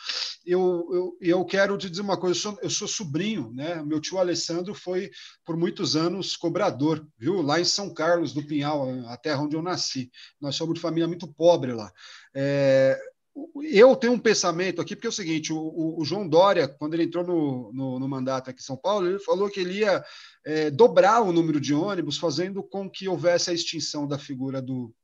Eu, 0.44 0.89
eu, 0.92 1.17
eu 1.20 1.44
quero 1.44 1.76
te 1.76 1.89
dizer 1.89 2.02
uma 2.02 2.18
coisa, 2.18 2.36
eu 2.36 2.41
sou, 2.41 2.59
eu 2.62 2.70
sou 2.70 2.89
sobrinho, 2.89 3.52
né? 3.52 3.83
Meu 3.84 4.01
tio 4.01 4.18
Alessandro 4.18 4.75
foi 4.75 5.10
por 5.44 5.57
muitos 5.57 5.94
anos 5.94 6.36
cobrador, 6.36 7.07
viu? 7.18 7.42
Lá 7.42 7.60
em 7.60 7.65
São 7.65 7.92
Carlos 7.92 8.33
do 8.33 8.44
Pinhal, 8.44 8.89
a 9.07 9.17
terra 9.17 9.42
onde 9.42 9.57
eu 9.57 9.62
nasci. 9.62 10.10
Nós 10.41 10.57
somos 10.57 10.75
de 10.75 10.81
família 10.81 11.07
muito 11.07 11.33
pobre 11.33 11.73
lá. 11.73 11.92
É, 12.34 12.99
eu 13.73 13.97
tenho 13.97 14.12
um 14.12 14.19
pensamento 14.19 14.81
aqui, 14.81 14.94
porque 14.94 15.07
é 15.07 15.11
o 15.11 15.12
seguinte: 15.12 15.52
o, 15.52 15.99
o 15.99 16.05
João 16.05 16.28
Dória, 16.28 16.69
quando 16.69 16.94
ele 16.94 17.05
entrou 17.05 17.25
no, 17.25 17.73
no, 17.73 17.99
no, 17.99 18.09
mandato 18.09 18.51
aqui 18.51 18.61
em 18.61 18.65
São 18.65 18.77
Paulo, 18.77 19.07
ele 19.07 19.19
falou 19.19 19.49
que 19.49 19.61
ele 19.61 19.78
ia 19.78 20.05
é, 20.44 20.70
dobrar 20.70 21.23
o 21.23 21.33
número 21.33 21.61
de 21.61 21.73
ônibus, 21.73 22.19
fazendo 22.19 22.62
com 22.62 22.91
que 22.91 23.09
houvesse 23.09 23.51
a 23.51 23.55
extinção 23.55 24.07
da 24.07 24.19
figura 24.19 24.61
do, 24.61 24.94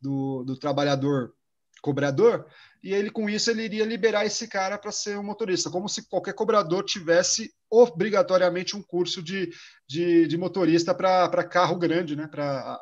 do, 0.00 0.44
do 0.44 0.56
trabalhador 0.56 1.32
cobrador, 1.80 2.46
e 2.82 2.92
ele, 2.92 3.10
com 3.10 3.28
isso, 3.28 3.50
ele 3.50 3.62
iria 3.62 3.84
liberar 3.84 4.26
esse 4.26 4.48
cara 4.48 4.78
para 4.78 4.92
ser 4.92 5.18
um 5.18 5.22
motorista, 5.22 5.70
como 5.70 5.88
se 5.88 6.08
qualquer 6.08 6.34
cobrador 6.34 6.84
tivesse 6.84 7.52
obrigatoriamente 7.70 8.76
um 8.76 8.82
curso 8.82 9.22
de, 9.22 9.50
de, 9.88 10.26
de 10.26 10.36
motorista 10.36 10.94
para 10.94 11.44
carro 11.44 11.76
grande, 11.76 12.16
né? 12.16 12.26
para 12.26 12.80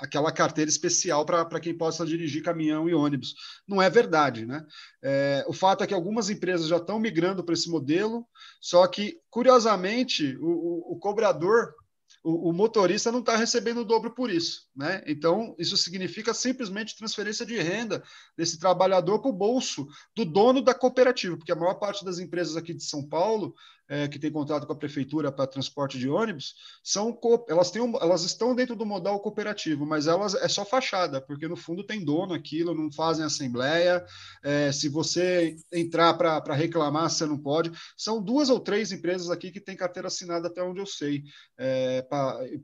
aquela 0.00 0.32
carteira 0.32 0.68
especial 0.68 1.24
para 1.24 1.60
quem 1.60 1.76
possa 1.76 2.06
dirigir 2.06 2.42
caminhão 2.42 2.88
e 2.88 2.94
ônibus. 2.94 3.34
Não 3.68 3.80
é 3.80 3.90
verdade, 3.90 4.46
né? 4.46 4.66
É, 5.02 5.44
o 5.46 5.52
fato 5.52 5.84
é 5.84 5.86
que 5.86 5.94
algumas 5.94 6.30
empresas 6.30 6.66
já 6.66 6.78
estão 6.78 6.98
migrando 6.98 7.44
para 7.44 7.52
esse 7.52 7.68
modelo, 7.68 8.26
só 8.60 8.86
que, 8.86 9.20
curiosamente, 9.28 10.36
o, 10.40 10.48
o, 10.48 10.92
o 10.94 10.98
cobrador 10.98 11.74
o, 12.22 12.50
o 12.50 12.52
motorista 12.52 13.10
não 13.10 13.20
está 13.20 13.36
recebendo 13.36 13.80
o 13.80 13.84
dobro 13.84 14.10
por 14.10 14.30
isso. 14.30 14.68
Né? 14.74 15.02
Então, 15.06 15.54
isso 15.58 15.76
significa 15.76 16.34
simplesmente 16.34 16.96
transferência 16.96 17.46
de 17.46 17.56
renda 17.58 18.02
desse 18.36 18.58
trabalhador 18.58 19.20
para 19.20 19.30
o 19.30 19.34
bolso 19.34 19.86
do 20.14 20.24
dono 20.24 20.60
da 20.60 20.74
cooperativa, 20.74 21.36
porque 21.36 21.52
a 21.52 21.56
maior 21.56 21.74
parte 21.74 22.04
das 22.04 22.18
empresas 22.18 22.56
aqui 22.56 22.74
de 22.74 22.84
São 22.84 23.06
Paulo, 23.06 23.54
é, 23.90 24.06
que 24.06 24.20
tem 24.20 24.30
contrato 24.30 24.68
com 24.68 24.72
a 24.72 24.76
prefeitura 24.76 25.32
para 25.32 25.48
transporte 25.48 25.98
de 25.98 26.08
ônibus, 26.08 26.54
são 26.82 27.18
elas, 27.48 27.72
têm 27.72 27.82
um, 27.82 27.96
elas 28.00 28.22
estão 28.22 28.54
dentro 28.54 28.76
do 28.76 28.86
modal 28.86 29.18
cooperativo, 29.18 29.84
mas 29.84 30.06
elas 30.06 30.36
é 30.36 30.46
só 30.46 30.64
fachada, 30.64 31.20
porque 31.20 31.48
no 31.48 31.56
fundo 31.56 31.84
tem 31.84 32.04
dono 32.04 32.32
aquilo, 32.32 32.72
não 32.72 32.92
fazem 32.92 33.24
assembleia. 33.24 34.04
É, 34.44 34.70
se 34.70 34.88
você 34.88 35.56
entrar 35.72 36.14
para 36.14 36.54
reclamar, 36.54 37.10
você 37.10 37.26
não 37.26 37.36
pode. 37.36 37.72
São 37.96 38.22
duas 38.22 38.48
ou 38.48 38.60
três 38.60 38.92
empresas 38.92 39.28
aqui 39.28 39.50
que 39.50 39.60
têm 39.60 39.76
carteira 39.76 40.06
assinada 40.06 40.46
até 40.46 40.62
onde 40.62 40.78
eu 40.78 40.86
sei. 40.86 41.24
É, 41.58 42.06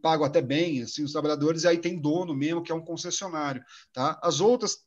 pago 0.00 0.22
até 0.22 0.40
bem, 0.40 0.82
assim, 0.82 1.02
os 1.02 1.10
trabalhadores, 1.10 1.64
e 1.64 1.68
aí 1.68 1.78
tem 1.78 2.00
dono 2.00 2.36
mesmo, 2.36 2.62
que 2.62 2.70
é 2.70 2.74
um 2.74 2.84
concessionário, 2.84 3.64
tá? 3.92 4.16
As 4.22 4.40
outras 4.40 4.78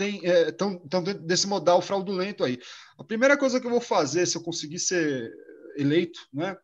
estão 0.00 0.82
é, 1.06 1.14
desse 1.14 1.46
modal 1.46 1.82
fraudulento 1.82 2.42
aí. 2.42 2.58
A 2.98 3.04
primeira 3.04 3.36
coisa 3.36 3.60
que 3.60 3.66
eu 3.66 3.70
vou 3.70 3.80
fazer, 3.80 4.24
se 4.26 4.38
eu 4.38 4.42
conseguir 4.42 4.78
ser 4.78 5.30
eleito, 5.76 6.20
né, 6.32 6.56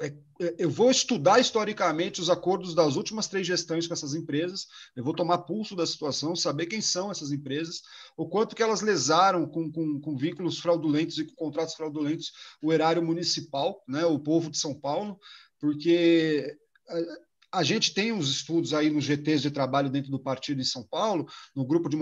é, 0.00 0.06
é, 0.40 0.54
eu 0.58 0.70
vou 0.70 0.90
estudar 0.90 1.40
historicamente 1.40 2.20
os 2.20 2.30
acordos 2.30 2.74
das 2.74 2.96
últimas 2.96 3.26
três 3.26 3.46
gestões 3.46 3.86
com 3.86 3.94
essas 3.94 4.14
empresas, 4.14 4.66
eu 4.94 5.04
vou 5.04 5.14
tomar 5.14 5.38
pulso 5.38 5.74
da 5.74 5.86
situação, 5.86 6.36
saber 6.36 6.66
quem 6.66 6.80
são 6.80 7.10
essas 7.10 7.30
empresas, 7.32 7.82
o 8.16 8.28
quanto 8.28 8.54
que 8.54 8.62
elas 8.62 8.80
lesaram 8.80 9.46
com, 9.46 9.70
com, 9.70 10.00
com 10.00 10.16
vínculos 10.16 10.58
fraudulentos 10.58 11.18
e 11.18 11.24
com 11.24 11.34
contratos 11.34 11.74
fraudulentos 11.74 12.32
o 12.62 12.72
erário 12.72 13.02
municipal, 13.02 13.82
né, 13.88 14.04
o 14.04 14.18
povo 14.18 14.50
de 14.50 14.58
São 14.58 14.74
Paulo, 14.74 15.18
porque 15.60 16.56
a, 16.88 17.60
a 17.60 17.62
gente 17.62 17.92
tem 17.92 18.12
uns 18.12 18.30
estudos 18.30 18.72
aí 18.72 18.88
nos 18.88 19.04
GTs 19.04 19.42
de 19.42 19.50
trabalho 19.50 19.90
dentro 19.90 20.10
do 20.10 20.18
partido 20.18 20.60
em 20.60 20.64
São 20.64 20.82
Paulo, 20.82 21.26
no 21.54 21.66
grupo 21.66 21.88
de, 21.88 21.96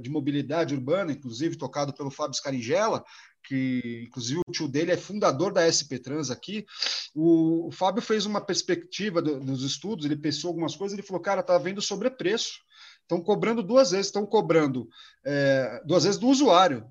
de 0.00 0.10
mobilidade 0.10 0.74
urbana, 0.74 1.12
inclusive 1.12 1.56
tocado 1.56 1.92
pelo 1.92 2.10
Fábio 2.10 2.34
Scaringella, 2.34 3.04
que 3.46 4.04
inclusive 4.06 4.40
o 4.40 4.52
tio 4.52 4.68
dele 4.68 4.92
é 4.92 4.96
fundador 4.96 5.52
da 5.52 5.70
SP 5.70 5.98
Trans 5.98 6.30
aqui. 6.30 6.66
O, 7.14 7.68
o 7.68 7.70
Fábio 7.70 8.02
fez 8.02 8.26
uma 8.26 8.40
perspectiva 8.40 9.22
do, 9.22 9.40
dos 9.40 9.62
estudos, 9.62 10.04
ele 10.04 10.16
pensou 10.16 10.48
algumas 10.48 10.74
coisas, 10.74 10.98
ele 10.98 11.06
falou, 11.06 11.22
cara, 11.22 11.42
tá 11.42 11.56
vendo 11.56 11.80
sobrepreço 11.80 12.66
estão 13.06 13.20
cobrando 13.20 13.62
duas 13.62 13.92
vezes, 13.92 14.06
estão 14.06 14.26
cobrando 14.26 14.88
é, 15.24 15.80
duas 15.84 16.04
vezes 16.04 16.18
do 16.18 16.26
usuário. 16.26 16.84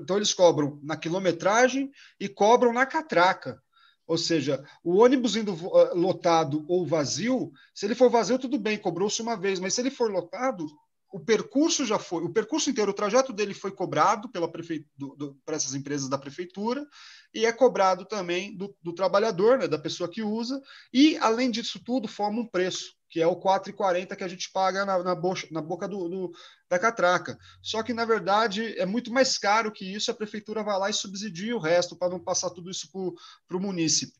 Então, 0.00 0.16
eles 0.16 0.32
cobram 0.32 0.78
na 0.82 0.96
quilometragem 0.96 1.90
e 2.18 2.28
cobram 2.28 2.72
na 2.72 2.86
catraca. 2.86 3.60
Ou 4.06 4.16
seja, 4.16 4.64
o 4.82 4.96
ônibus 4.96 5.36
indo 5.36 5.52
uh, 5.52 5.94
lotado 5.94 6.64
ou 6.66 6.86
vazio, 6.86 7.52
se 7.74 7.84
ele 7.84 7.94
for 7.94 8.08
vazio, 8.08 8.38
tudo 8.38 8.58
bem, 8.58 8.78
cobrou-se 8.78 9.20
uma 9.20 9.36
vez, 9.36 9.60
mas 9.60 9.74
se 9.74 9.82
ele 9.82 9.90
for 9.90 10.10
lotado, 10.10 10.66
o 11.10 11.18
percurso 11.20 11.86
já 11.86 11.98
foi, 11.98 12.22
o 12.22 12.32
percurso 12.32 12.68
inteiro, 12.68 12.90
o 12.90 12.94
trajeto 12.94 13.32
dele 13.32 13.54
foi 13.54 13.72
cobrado 13.72 14.28
pela 14.28 14.50
para 14.50 15.56
essas 15.56 15.74
empresas 15.74 16.08
da 16.08 16.18
prefeitura 16.18 16.86
e 17.32 17.46
é 17.46 17.52
cobrado 17.52 18.04
também 18.04 18.56
do, 18.56 18.74
do 18.82 18.92
trabalhador, 18.92 19.58
né, 19.58 19.66
da 19.66 19.78
pessoa 19.78 20.08
que 20.08 20.22
usa, 20.22 20.60
e 20.92 21.16
além 21.18 21.50
disso 21.50 21.80
tudo 21.82 22.06
forma 22.06 22.40
um 22.40 22.46
preço 22.46 22.98
que 23.08 23.20
é 23.20 23.26
o 23.26 23.36
4,40 23.36 24.14
que 24.14 24.24
a 24.24 24.28
gente 24.28 24.50
paga 24.52 24.84
na, 24.84 25.02
na, 25.02 25.14
bocha, 25.14 25.48
na 25.50 25.62
boca 25.62 25.88
do, 25.88 26.08
do, 26.08 26.32
da 26.68 26.78
catraca. 26.78 27.38
Só 27.62 27.82
que, 27.82 27.94
na 27.94 28.04
verdade, 28.04 28.78
é 28.78 28.84
muito 28.84 29.10
mais 29.10 29.38
caro 29.38 29.72
que 29.72 29.84
isso, 29.84 30.10
a 30.10 30.14
prefeitura 30.14 30.62
vai 30.62 30.78
lá 30.78 30.90
e 30.90 30.92
subsidia 30.92 31.56
o 31.56 31.60
resto 31.60 31.96
para 31.96 32.10
não 32.10 32.20
passar 32.20 32.50
tudo 32.50 32.70
isso 32.70 32.90
para 32.92 33.56
o 33.56 33.60
munícipe. 33.60 34.12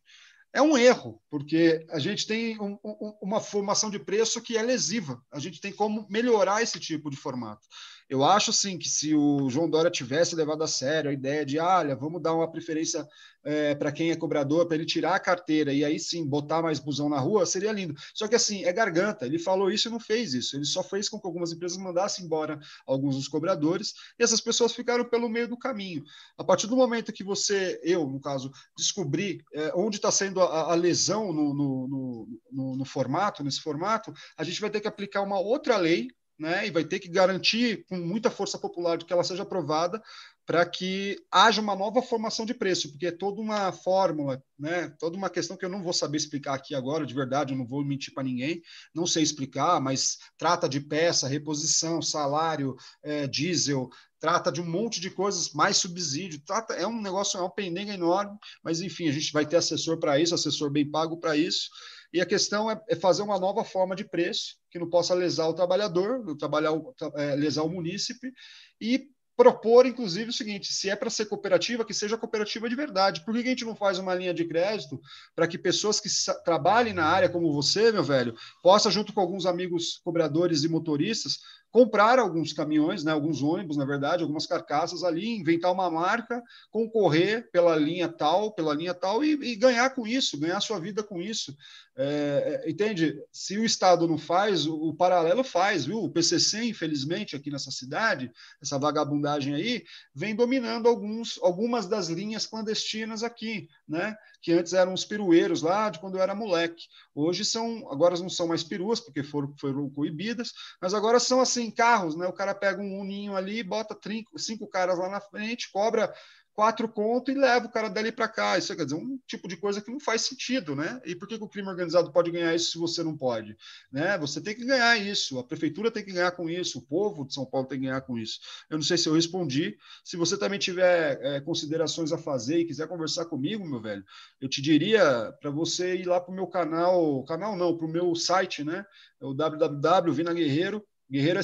É 0.52 0.62
um 0.62 0.78
erro, 0.78 1.20
porque 1.31 1.86
a 1.91 1.99
gente 1.99 2.27
tem 2.27 2.59
um, 2.60 2.78
um, 2.83 3.18
uma 3.23 3.41
formação 3.41 3.91
de 3.91 3.99
preço 3.99 4.41
que 4.41 4.57
é 4.57 4.62
lesiva. 4.62 5.23
A 5.31 5.39
gente 5.39 5.60
tem 5.60 5.73
como 5.73 6.07
melhorar 6.09 6.62
esse 6.62 6.81
tipo 6.81 7.10
de 7.10 7.17
formato. 7.17 7.67
Eu 8.09 8.25
acho, 8.25 8.53
sim, 8.55 8.78
que 8.78 8.89
se 8.89 9.15
o 9.15 9.51
João 9.51 9.69
Dória 9.69 9.91
tivesse 9.91 10.35
levado 10.35 10.62
a 10.62 10.67
sério 10.67 11.11
a 11.11 11.12
ideia 11.12 11.45
de, 11.45 11.59
ah, 11.59 11.78
olha, 11.78 11.95
vamos 11.95 12.23
dar 12.23 12.35
uma 12.35 12.51
preferência 12.51 13.07
é, 13.45 13.75
para 13.75 13.93
quem 13.93 14.11
é 14.11 14.17
cobrador, 14.17 14.67
para 14.67 14.77
ele 14.77 14.87
tirar 14.87 15.15
a 15.15 15.20
carteira 15.20 15.73
e 15.73 15.85
aí 15.85 15.99
sim 15.99 16.27
botar 16.27 16.62
mais 16.62 16.78
busão 16.78 17.09
na 17.09 17.19
rua, 17.19 17.45
seria 17.45 17.70
lindo. 17.70 17.95
Só 18.15 18.27
que 18.27 18.35
assim, 18.35 18.65
é 18.65 18.73
garganta. 18.73 19.27
Ele 19.27 19.39
falou 19.39 19.70
isso 19.70 19.89
e 19.89 19.91
não 19.91 20.01
fez 20.01 20.33
isso. 20.33 20.57
Ele 20.57 20.65
só 20.65 20.83
fez 20.83 21.09
com 21.09 21.20
que 21.20 21.27
algumas 21.27 21.53
empresas 21.53 21.77
mandassem 21.77 22.25
embora 22.25 22.59
alguns 22.87 23.17
dos 23.17 23.28
cobradores 23.28 23.93
e 24.19 24.23
essas 24.23 24.41
pessoas 24.41 24.73
ficaram 24.73 25.05
pelo 25.05 25.28
meio 25.28 25.49
do 25.49 25.59
caminho. 25.59 26.03
A 26.37 26.45
partir 26.45 26.67
do 26.67 26.77
momento 26.77 27.12
que 27.12 27.25
você, 27.25 27.78
eu, 27.83 28.07
no 28.07 28.20
caso, 28.20 28.51
descobrir 28.77 29.45
é, 29.53 29.73
onde 29.75 29.97
está 29.97 30.11
sendo 30.11 30.41
a, 30.41 30.73
a 30.73 30.75
lesão 30.75 31.33
no, 31.33 31.55
no, 31.55 32.28
no, 32.51 32.77
no 32.77 32.85
formato, 32.85 33.45
nesse 33.45 33.61
formato, 33.61 34.12
a 34.37 34.45
gente 34.45 34.61
vai 34.61 34.70
ter 34.70 34.81
que 34.81 34.89
aplicar 34.89 35.23
uma 35.23 35.39
outra 35.39 35.77
lei 35.77 36.09
né, 36.39 36.67
e 36.67 36.70
vai 36.70 36.84
ter 36.84 37.00
que 37.00 37.08
garantir 37.08 37.84
com 37.89 37.97
muita 37.97 38.31
força 38.31 38.58
popular 38.58 38.97
de 38.97 39.05
que 39.05 39.12
ela 39.12 39.25
seja 39.25 39.42
aprovada 39.42 40.00
para 40.47 40.65
que 40.65 41.18
haja 41.31 41.60
uma 41.60 41.76
nova 41.76 42.00
formação 42.00 42.47
de 42.47 42.55
preço, 42.55 42.91
porque 42.91 43.08
é 43.08 43.12
toda 43.12 43.41
uma 43.41 43.70
fórmula, 43.70 44.42
né, 44.58 44.89
toda 44.99 45.17
uma 45.17 45.28
questão 45.28 45.57
que 45.57 45.65
eu 45.65 45.68
não 45.68 45.83
vou 45.83 45.92
saber 45.92 46.17
explicar 46.17 46.55
aqui 46.55 46.75
agora, 46.75 47.05
de 47.05 47.12
verdade, 47.12 47.52
eu 47.52 47.58
não 47.58 47.67
vou 47.67 47.84
mentir 47.84 48.15
para 48.15 48.23
ninguém, 48.23 48.62
não 48.94 49.07
sei 49.07 49.23
explicar, 49.23 49.78
mas 49.81 50.17
trata 50.39 50.67
de 50.67 50.81
peça, 50.81 51.28
reposição, 51.28 52.00
salário, 52.00 52.76
é, 53.02 53.26
diesel, 53.26 53.91
trata 54.18 54.50
de 54.50 54.60
um 54.60 54.67
monte 54.67 55.00
de 55.00 55.10
coisas, 55.10 55.52
mais 55.52 55.76
subsídio, 55.76 56.41
trata, 56.44 56.73
é 56.75 56.86
um 56.86 57.00
negócio, 57.00 57.36
é 57.36 57.41
uma 57.41 57.55
pendenga 57.55 57.92
enorme, 57.92 58.39
mas 58.62 58.81
enfim, 58.81 59.08
a 59.08 59.12
gente 59.12 59.33
vai 59.33 59.44
ter 59.44 59.57
assessor 59.57 59.99
para 59.99 60.18
isso, 60.18 60.34
assessor 60.34 60.70
bem 60.70 60.91
pago 60.91 61.18
para 61.18 61.36
isso, 61.36 61.68
e 62.12 62.20
a 62.20 62.27
questão 62.27 62.70
é, 62.70 62.81
é, 62.89 62.97
fazer 62.97 63.23
uma 63.23 63.39
nova 63.39 63.65
forma 63.65 63.95
de 63.95 64.05
preço 64.05 64.57
que 64.70 64.78
não 64.78 64.89
possa 64.89 65.15
lesar 65.15 65.49
o 65.49 65.55
trabalhador, 65.55 66.37
trabalhar, 66.37 66.73
é, 67.17 67.35
lesar 67.35 67.62
o 67.62 67.69
munícipe, 67.69 68.33
e 68.81 69.09
propor, 69.39 69.87
inclusive, 69.87 70.31
o 70.31 70.33
seguinte: 70.33 70.73
se 70.73 70.91
é 70.91 70.97
para 70.97 71.09
ser 71.09 71.27
cooperativa, 71.27 71.85
que 71.85 71.95
seja 71.95 72.19
cooperativa 72.19 72.69
de 72.69 72.75
verdade. 72.75 73.25
Por 73.25 73.33
que 73.33 73.41
a 73.41 73.45
gente 73.45 73.65
não 73.65 73.77
faz 73.77 73.99
uma 73.99 74.12
linha 74.12 74.35
de 74.35 74.45
crédito 74.45 75.01
para 75.35 75.47
que 75.47 75.57
pessoas 75.57 76.01
que 76.01 76.09
trabalhem 76.45 76.93
na 76.93 77.05
área, 77.05 77.28
como 77.28 77.53
você, 77.53 77.93
meu 77.93 78.03
velho, 78.03 78.35
possa, 78.62 78.91
junto 78.91 79.12
com 79.12 79.20
alguns 79.20 79.47
amigos 79.47 80.01
cobradores 80.03 80.65
e 80.65 80.69
motoristas, 80.69 81.39
comprar 81.70 82.19
alguns 82.19 82.53
caminhões, 82.53 83.05
né, 83.05 83.12
alguns 83.12 83.43
ônibus, 83.43 83.77
na 83.77 83.85
verdade, 83.85 84.23
algumas 84.23 84.47
carcaças 84.47 85.05
ali, 85.05 85.37
inventar 85.37 85.70
uma 85.70 85.91
marca, 85.91 86.43
concorrer 86.70 87.49
pela 87.53 87.77
linha 87.77 88.09
tal, 88.09 88.53
pela 88.53 88.75
linha 88.75 88.95
tal 88.95 89.23
e, 89.23 89.33
e 89.33 89.55
ganhar 89.55 89.91
com 89.91 90.07
isso, 90.07 90.41
ganhar 90.41 90.61
sua 90.61 90.81
vida 90.81 91.03
com 91.03 91.20
isso. 91.20 91.55
É, 92.01 92.62
é 92.65 92.70
entende? 92.70 93.20
Se 93.33 93.59
o 93.59 93.65
Estado 93.65 94.07
não 94.07 94.17
faz, 94.17 94.67
o, 94.67 94.75
o, 94.75 94.94
paralelo 94.94 95.43
faz, 95.43 95.85
viu? 95.85 95.99
O 95.99 96.09
PCC, 96.09 96.62
infelizmente, 96.62 97.35
aqui 97.35 97.51
nessa 97.51 97.73
cidade, 97.73 98.31
essa 98.62 98.78
vagabundagem 98.78 99.52
aí, 99.52 99.85
vem 100.15 100.33
dominando 100.33 100.89
alguns, 100.89 101.41
algumas 101.43 101.89
das 101.89 102.09
linhas 102.09 102.47
clandestinas 102.47 103.25
aqui, 103.25 103.68
né? 103.86 104.17
Que 104.41 104.52
antes 104.52 104.75
eram 104.75 104.94
os 104.94 105.05
pirueiros 105.05 105.60
lá 105.60 105.91
de 105.91 105.99
quando 105.99 106.17
eu 106.17 106.23
era 106.23 106.36
moleque. 106.36 106.85
Hoje 107.12 107.44
são, 107.44 107.91
agora 107.91 108.17
não 108.17 108.31
são 108.31 108.47
mais 108.47 108.62
peruas, 108.62 109.01
porque 109.01 109.25
foram, 109.25 109.52
foram 109.59 109.91
coibidas, 109.91 110.52
mas 110.81 110.94
agora 110.94 111.18
são 111.18 111.41
assim 111.41 111.68
carros, 111.68 112.15
né? 112.15 112.28
O 112.28 112.33
cara 112.33 112.55
pega 112.55 112.81
um 112.81 113.01
uninho 113.01 113.35
ali, 113.35 113.60
bota 113.65 113.93
trinco, 113.93 114.39
cinco 114.39 114.68
caras 114.68 114.97
lá 114.97 115.09
na 115.09 115.20
frente, 115.20 115.68
cobra 115.73 116.15
quatro 116.59 116.89
conto 116.89 117.31
e 117.31 117.35
leva 117.35 117.67
o 117.67 117.70
cara 117.70 117.89
dali 117.89 118.11
para 118.11 118.27
cá. 118.27 118.59
Isso 118.59 118.75
quer 118.75 118.83
dizer, 118.83 118.97
um 118.97 119.17
tipo 119.28 119.47
de 119.47 119.57
coisa 119.57 119.81
que 119.81 119.93
não 119.93 120.01
faz 120.01 120.23
sentido, 120.23 120.75
né? 120.75 121.01
E 121.05 121.15
por 121.15 121.28
que, 121.28 121.39
que, 121.39 121.45
o 121.45 121.49
crime 121.49 121.69
organizado 121.69 122.11
pode 122.11 122.33
ganhar 122.33 122.53
isso 122.53 122.73
se 122.73 122.78
você 122.78 123.01
não 123.01 123.17
pode? 123.17 123.57
Né? 123.93 124.19
Você 124.19 124.41
tem 124.41 124.57
que 124.57 124.65
ganhar 124.65 124.97
isso, 124.97 125.39
a 125.39 125.45
prefeitura 125.45 125.89
tem 125.89 126.05
que 126.05 126.12
ganhar 126.12 126.33
com 126.33 126.51
isso, 126.51 126.81
o 126.81 126.83
povo 126.83 127.25
de 127.25 127.33
São 127.33 127.47
Paulo 127.47 127.69
tem 127.69 127.78
que 127.78 127.87
ganhar 127.87 128.01
com 128.01 128.19
isso. 128.19 128.41
Eu 128.69 128.77
não 128.77 128.83
sei 128.83 128.99
se 128.99 129.09
eu 129.09 129.15
respondi. 129.15 129.78
Se 130.03 130.17
você 130.17 130.37
também 130.37 130.59
tiver 130.59 131.20
é, 131.23 131.41
considerações 131.41 132.11
a 132.11 132.19
fazer 132.19 132.59
e 132.59 132.65
quiser 132.65 132.89
conversar 132.89 133.27
comigo, 133.27 133.65
meu 133.65 133.81
velho, 133.81 134.05
eu 134.41 134.49
te 134.49 134.61
diria 134.61 135.33
para 135.41 135.51
você 135.53 135.95
ir 135.95 136.09
lá 136.09 136.20
para 136.20 136.33
o 136.33 136.35
meu 136.35 136.49
canal, 136.49 137.23
canal 137.23 137.57
não, 137.57 137.77
para 137.78 137.87
o 137.87 137.89
meu 137.89 138.17
site, 138.17 138.65
né? 138.65 138.85
É 139.20 139.25
o 139.25 139.33
www.vinaguerreiro 139.33 140.85
guerreiro 141.11 141.39
é 141.39 141.43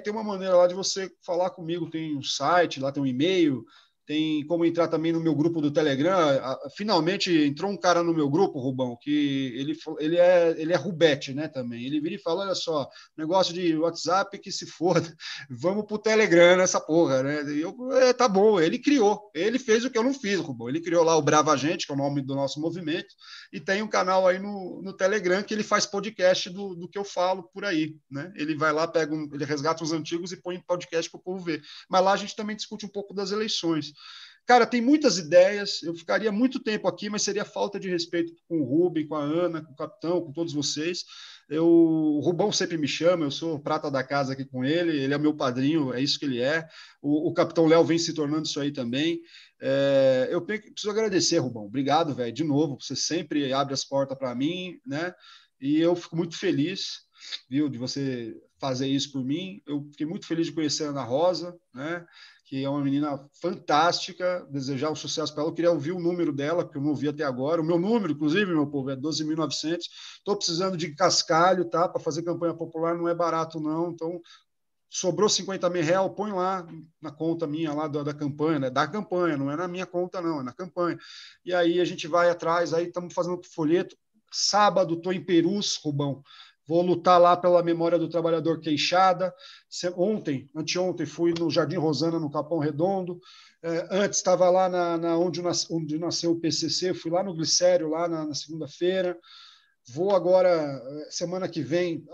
tem 0.00 0.12
uma 0.12 0.22
maneira 0.22 0.56
lá 0.56 0.66
de 0.66 0.74
você 0.74 1.10
falar 1.24 1.50
comigo, 1.50 1.90
tem 1.90 2.16
um 2.16 2.22
site, 2.22 2.80
lá 2.80 2.92
tem 2.92 3.02
um 3.02 3.06
e-mail, 3.06 3.64
tem 4.08 4.42
como 4.46 4.64
entrar 4.64 4.88
também 4.88 5.12
no 5.12 5.20
meu 5.20 5.34
grupo 5.34 5.60
do 5.60 5.70
Telegram. 5.70 6.18
Finalmente 6.74 7.30
entrou 7.30 7.70
um 7.70 7.76
cara 7.76 8.02
no 8.02 8.14
meu 8.14 8.30
grupo, 8.30 8.58
Rubão, 8.58 8.96
que 8.98 9.52
ele, 9.54 9.78
ele, 9.98 10.16
é, 10.16 10.54
ele 10.56 10.72
é 10.72 10.76
Rubete, 10.76 11.34
né? 11.34 11.46
Também. 11.46 11.84
Ele 11.84 12.00
vira 12.00 12.14
e 12.14 12.18
fala: 12.18 12.44
olha 12.44 12.54
só, 12.54 12.88
negócio 13.14 13.52
de 13.52 13.76
WhatsApp 13.76 14.38
que 14.38 14.50
se 14.50 14.64
foda, 14.64 15.14
vamos 15.50 15.84
pro 15.84 15.98
Telegram 15.98 16.56
nessa 16.56 16.80
porra, 16.80 17.22
né? 17.22 17.52
E 17.52 17.60
eu, 17.60 17.76
é, 17.98 18.14
tá 18.14 18.26
bom, 18.26 18.58
ele 18.58 18.78
criou, 18.78 19.30
ele 19.34 19.58
fez 19.58 19.84
o 19.84 19.90
que 19.90 19.98
eu 19.98 20.02
não 20.02 20.14
fiz, 20.14 20.40
Rubão. 20.40 20.70
Ele 20.70 20.80
criou 20.80 21.04
lá 21.04 21.14
o 21.14 21.22
Brava 21.22 21.54
Gente, 21.54 21.86
que 21.86 21.92
é 21.92 21.94
o 21.94 21.98
nome 21.98 22.22
do 22.22 22.34
nosso 22.34 22.58
movimento, 22.58 23.14
e 23.52 23.60
tem 23.60 23.82
um 23.82 23.88
canal 23.88 24.26
aí 24.26 24.38
no, 24.38 24.80
no 24.82 24.94
Telegram 24.94 25.42
que 25.42 25.52
ele 25.52 25.62
faz 25.62 25.84
podcast 25.84 26.48
do, 26.48 26.74
do 26.74 26.88
que 26.88 26.96
eu 26.96 27.04
falo 27.04 27.42
por 27.42 27.62
aí, 27.62 27.94
né? 28.10 28.32
Ele 28.36 28.56
vai 28.56 28.72
lá, 28.72 28.88
pega 28.88 29.14
um, 29.14 29.28
ele 29.34 29.44
resgata 29.44 29.84
os 29.84 29.92
antigos 29.92 30.32
e 30.32 30.40
põe 30.40 30.58
podcast 30.66 31.10
para 31.10 31.20
o 31.20 31.22
povo 31.22 31.44
ver. 31.44 31.60
Mas 31.90 32.02
lá 32.02 32.12
a 32.12 32.16
gente 32.16 32.34
também 32.34 32.56
discute 32.56 32.86
um 32.86 32.90
pouco 32.90 33.12
das 33.12 33.32
eleições. 33.32 33.92
Cara, 34.48 34.66
tem 34.66 34.80
muitas 34.80 35.18
ideias, 35.18 35.82
eu 35.82 35.94
ficaria 35.94 36.32
muito 36.32 36.58
tempo 36.58 36.88
aqui, 36.88 37.10
mas 37.10 37.20
seria 37.20 37.44
falta 37.44 37.78
de 37.78 37.90
respeito 37.90 38.32
com 38.48 38.60
o 38.60 38.64
Rubem, 38.64 39.06
com 39.06 39.14
a 39.14 39.22
Ana, 39.22 39.62
com 39.62 39.72
o 39.72 39.76
capitão, 39.76 40.22
com 40.22 40.32
todos 40.32 40.54
vocês. 40.54 41.04
Eu, 41.50 41.66
o 41.66 42.20
Rubão 42.20 42.50
sempre 42.50 42.78
me 42.78 42.88
chama, 42.88 43.26
eu 43.26 43.30
sou 43.30 43.60
prata 43.60 43.90
da 43.90 44.02
casa 44.02 44.32
aqui 44.32 44.46
com 44.46 44.64
ele, 44.64 44.98
ele 44.98 45.12
é 45.12 45.18
meu 45.18 45.34
padrinho, 45.34 45.92
é 45.92 46.00
isso 46.00 46.18
que 46.18 46.24
ele 46.24 46.40
é. 46.40 46.66
O, 47.02 47.28
o 47.28 47.34
capitão 47.34 47.66
Léo 47.66 47.84
vem 47.84 47.98
se 47.98 48.14
tornando 48.14 48.46
isso 48.46 48.58
aí 48.58 48.72
também. 48.72 49.20
É, 49.60 50.28
eu 50.30 50.40
preciso 50.40 50.90
agradecer, 50.90 51.38
Rubão. 51.38 51.66
Obrigado, 51.66 52.14
velho, 52.14 52.32
de 52.32 52.44
novo. 52.44 52.78
Você 52.80 52.96
sempre 52.96 53.52
abre 53.52 53.74
as 53.74 53.84
portas 53.84 54.16
para 54.16 54.34
mim, 54.34 54.78
né? 54.86 55.14
E 55.60 55.78
eu 55.78 55.94
fico 55.94 56.16
muito 56.16 56.38
feliz, 56.38 57.00
viu, 57.50 57.68
de 57.68 57.76
você 57.76 58.34
fazer 58.58 58.86
isso 58.86 59.12
por 59.12 59.24
mim. 59.24 59.60
Eu 59.66 59.86
fiquei 59.90 60.06
muito 60.06 60.26
feliz 60.26 60.46
de 60.46 60.52
conhecer 60.52 60.84
a 60.84 60.88
Ana 60.88 61.02
Rosa, 61.02 61.54
né? 61.74 62.06
Que 62.48 62.64
é 62.64 62.68
uma 62.68 62.82
menina 62.82 63.22
fantástica, 63.42 64.46
desejar 64.50 64.90
um 64.90 64.94
sucesso 64.94 65.34
para 65.34 65.42
ela. 65.42 65.50
Eu 65.50 65.54
queria 65.54 65.70
ouvir 65.70 65.92
o 65.92 66.00
número 66.00 66.32
dela, 66.32 66.66
que 66.66 66.78
eu 66.78 66.80
não 66.80 66.88
ouvi 66.88 67.06
até 67.06 67.22
agora. 67.22 67.60
O 67.60 67.64
meu 67.64 67.78
número, 67.78 68.14
inclusive, 68.14 68.46
meu 68.46 68.66
povo, 68.66 68.88
é 68.88 68.96
12.900. 68.96 69.80
Estou 70.16 70.34
precisando 70.34 70.74
de 70.74 70.94
cascalho, 70.94 71.66
tá? 71.66 71.86
Para 71.86 72.00
fazer 72.00 72.22
campanha 72.22 72.54
popular 72.54 72.96
não 72.96 73.06
é 73.06 73.14
barato, 73.14 73.60
não. 73.60 73.90
Então, 73.90 74.18
sobrou 74.88 75.28
50 75.28 75.68
mil 75.68 75.82
reais, 75.82 76.10
põe 76.16 76.32
lá 76.32 76.66
na 77.02 77.10
conta 77.10 77.46
minha 77.46 77.74
lá 77.74 77.86
da, 77.86 78.02
da, 78.02 78.14
campanha, 78.14 78.58
né? 78.58 78.70
da 78.70 78.88
campanha, 78.88 79.36
não 79.36 79.50
é 79.50 79.56
na 79.56 79.68
minha 79.68 79.84
conta, 79.84 80.22
não, 80.22 80.40
é 80.40 80.42
na 80.42 80.52
campanha. 80.54 80.98
E 81.44 81.52
aí 81.52 81.78
a 81.78 81.84
gente 81.84 82.08
vai 82.08 82.30
atrás, 82.30 82.72
aí 82.72 82.86
estamos 82.86 83.12
fazendo 83.12 83.42
folheto. 83.44 83.94
Sábado 84.32 84.94
estou 84.94 85.12
em 85.12 85.22
Perus, 85.22 85.78
Rubão. 85.84 86.22
Vou 86.68 86.82
lutar 86.82 87.18
lá 87.18 87.34
pela 87.34 87.62
memória 87.62 87.98
do 87.98 88.10
trabalhador 88.10 88.60
queixada. 88.60 89.34
Ontem, 89.96 90.50
anteontem, 90.54 91.06
fui 91.06 91.32
no 91.32 91.50
Jardim 91.50 91.76
Rosana, 91.76 92.20
no 92.20 92.30
Capão 92.30 92.58
Redondo. 92.58 93.18
É, 93.62 93.88
antes 93.90 94.18
estava 94.18 94.50
lá 94.50 94.68
na, 94.68 94.98
na 94.98 95.16
onde, 95.16 95.40
onde, 95.70 95.98
nasceu 95.98 96.32
o 96.32 96.38
PCC, 96.38 96.92
fui 96.92 97.10
lá 97.10 97.22
no 97.22 97.32
Glicério, 97.32 97.88
lá 97.88 98.06
na, 98.06 98.26
na 98.26 98.34
segunda-feira. 98.34 99.18
Vou 99.88 100.14
agora, 100.14 100.50
é, 100.50 101.10
semana 101.10 101.48
que 101.48 101.62
vem, 101.62 102.04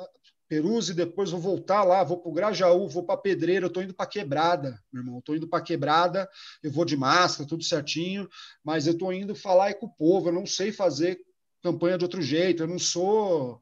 Perus, 0.48 0.88
e 0.88 0.94
depois 0.94 1.32
vou 1.32 1.40
voltar 1.40 1.82
lá, 1.82 2.04
vou 2.04 2.18
para 2.18 2.30
o 2.30 2.32
Grajaú, 2.32 2.88
vou 2.88 3.02
para 3.02 3.16
Pedreira, 3.16 3.64
eu 3.64 3.68
estou 3.68 3.82
indo 3.82 3.92
para 3.92 4.06
Quebrada, 4.06 4.80
meu 4.92 5.02
irmão, 5.02 5.18
estou 5.18 5.34
indo 5.34 5.48
para 5.48 5.64
Quebrada, 5.64 6.30
eu 6.62 6.70
vou 6.70 6.84
de 6.84 6.96
máscara, 6.96 7.48
tudo 7.48 7.64
certinho, 7.64 8.28
mas 8.62 8.86
eu 8.86 8.92
estou 8.92 9.12
indo 9.12 9.34
falar 9.34 9.74
com 9.74 9.86
o 9.86 9.92
povo, 9.92 10.28
eu 10.28 10.32
não 10.32 10.46
sei 10.46 10.70
fazer 10.70 11.18
campanha 11.60 11.98
de 11.98 12.04
outro 12.04 12.22
jeito, 12.22 12.62
eu 12.62 12.68
não 12.68 12.78
sou 12.78 13.60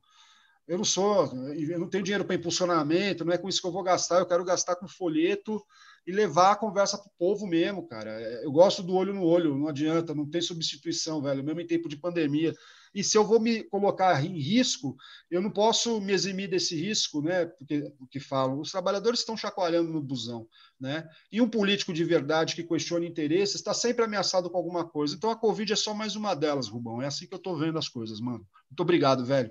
eu 0.67 0.77
não 0.77 0.85
sou, 0.85 1.27
eu 1.55 1.79
não 1.79 1.89
tenho 1.89 2.05
dinheiro 2.05 2.25
para 2.25 2.37
impulsionamento, 2.37 3.25
não 3.25 3.33
é 3.33 3.39
com 3.39 3.49
isso 3.49 3.61
que 3.61 3.67
eu 3.67 3.73
vou 3.73 3.83
gastar, 3.83 4.21
eu 4.21 4.27
quero 4.27 4.45
gastar 4.45 4.77
com 4.77 4.87
folheto 4.87 5.63
e 6.07 6.13
levar 6.13 6.53
a 6.53 6.57
conversa 6.57 6.99
para 6.99 7.09
o 7.09 7.13
povo 7.19 7.47
mesmo, 7.47 7.87
cara. 7.87 8.21
Eu 8.43 8.51
gosto 8.51 8.83
do 8.83 8.95
olho 8.95 9.15
no 9.15 9.25
olho, 9.25 9.57
não 9.57 9.69
adianta, 9.69 10.15
não 10.15 10.29
tem 10.29 10.41
substituição, 10.41 11.23
velho, 11.23 11.45
mesmo 11.45 11.61
em 11.61 11.67
tempo 11.67 11.89
de 11.89 11.97
pandemia. 11.97 12.55
E 12.95 13.03
se 13.03 13.17
eu 13.17 13.25
vou 13.25 13.41
me 13.41 13.63
colocar 13.65 14.23
em 14.25 14.39
risco, 14.39 14.97
eu 15.31 15.41
não 15.41 15.51
posso 15.51 16.01
me 16.01 16.13
eximir 16.13 16.49
desse 16.49 16.77
risco, 16.77 17.23
né? 17.23 17.47
Porque 17.47 17.91
o 17.99 18.07
que 18.07 18.21
falam, 18.21 18.61
os 18.61 18.71
trabalhadores 18.71 19.21
estão 19.21 19.37
chacoalhando 19.37 19.91
no 19.91 20.03
busão, 20.03 20.47
né? 20.79 21.09
E 21.31 21.41
um 21.41 21.49
político 21.49 21.93
de 21.93 22.05
verdade 22.05 22.55
que 22.55 22.65
questiona 22.65 23.07
interesses 23.07 23.57
está 23.57 23.73
sempre 23.73 24.05
ameaçado 24.05 24.51
com 24.51 24.59
alguma 24.59 24.87
coisa. 24.87 25.15
Então 25.15 25.31
a 25.31 25.37
Covid 25.37 25.73
é 25.73 25.77
só 25.77 25.95
mais 25.95 26.17
uma 26.17 26.35
delas, 26.35 26.69
Rubão. 26.69 27.01
É 27.01 27.07
assim 27.07 27.27
que 27.27 27.35
eu 27.35 27.39
estou 27.39 27.57
vendo 27.57 27.79
as 27.79 27.89
coisas, 27.89 28.21
mano. 28.21 28.47
Muito 28.69 28.81
obrigado, 28.81 29.25
velho. 29.25 29.51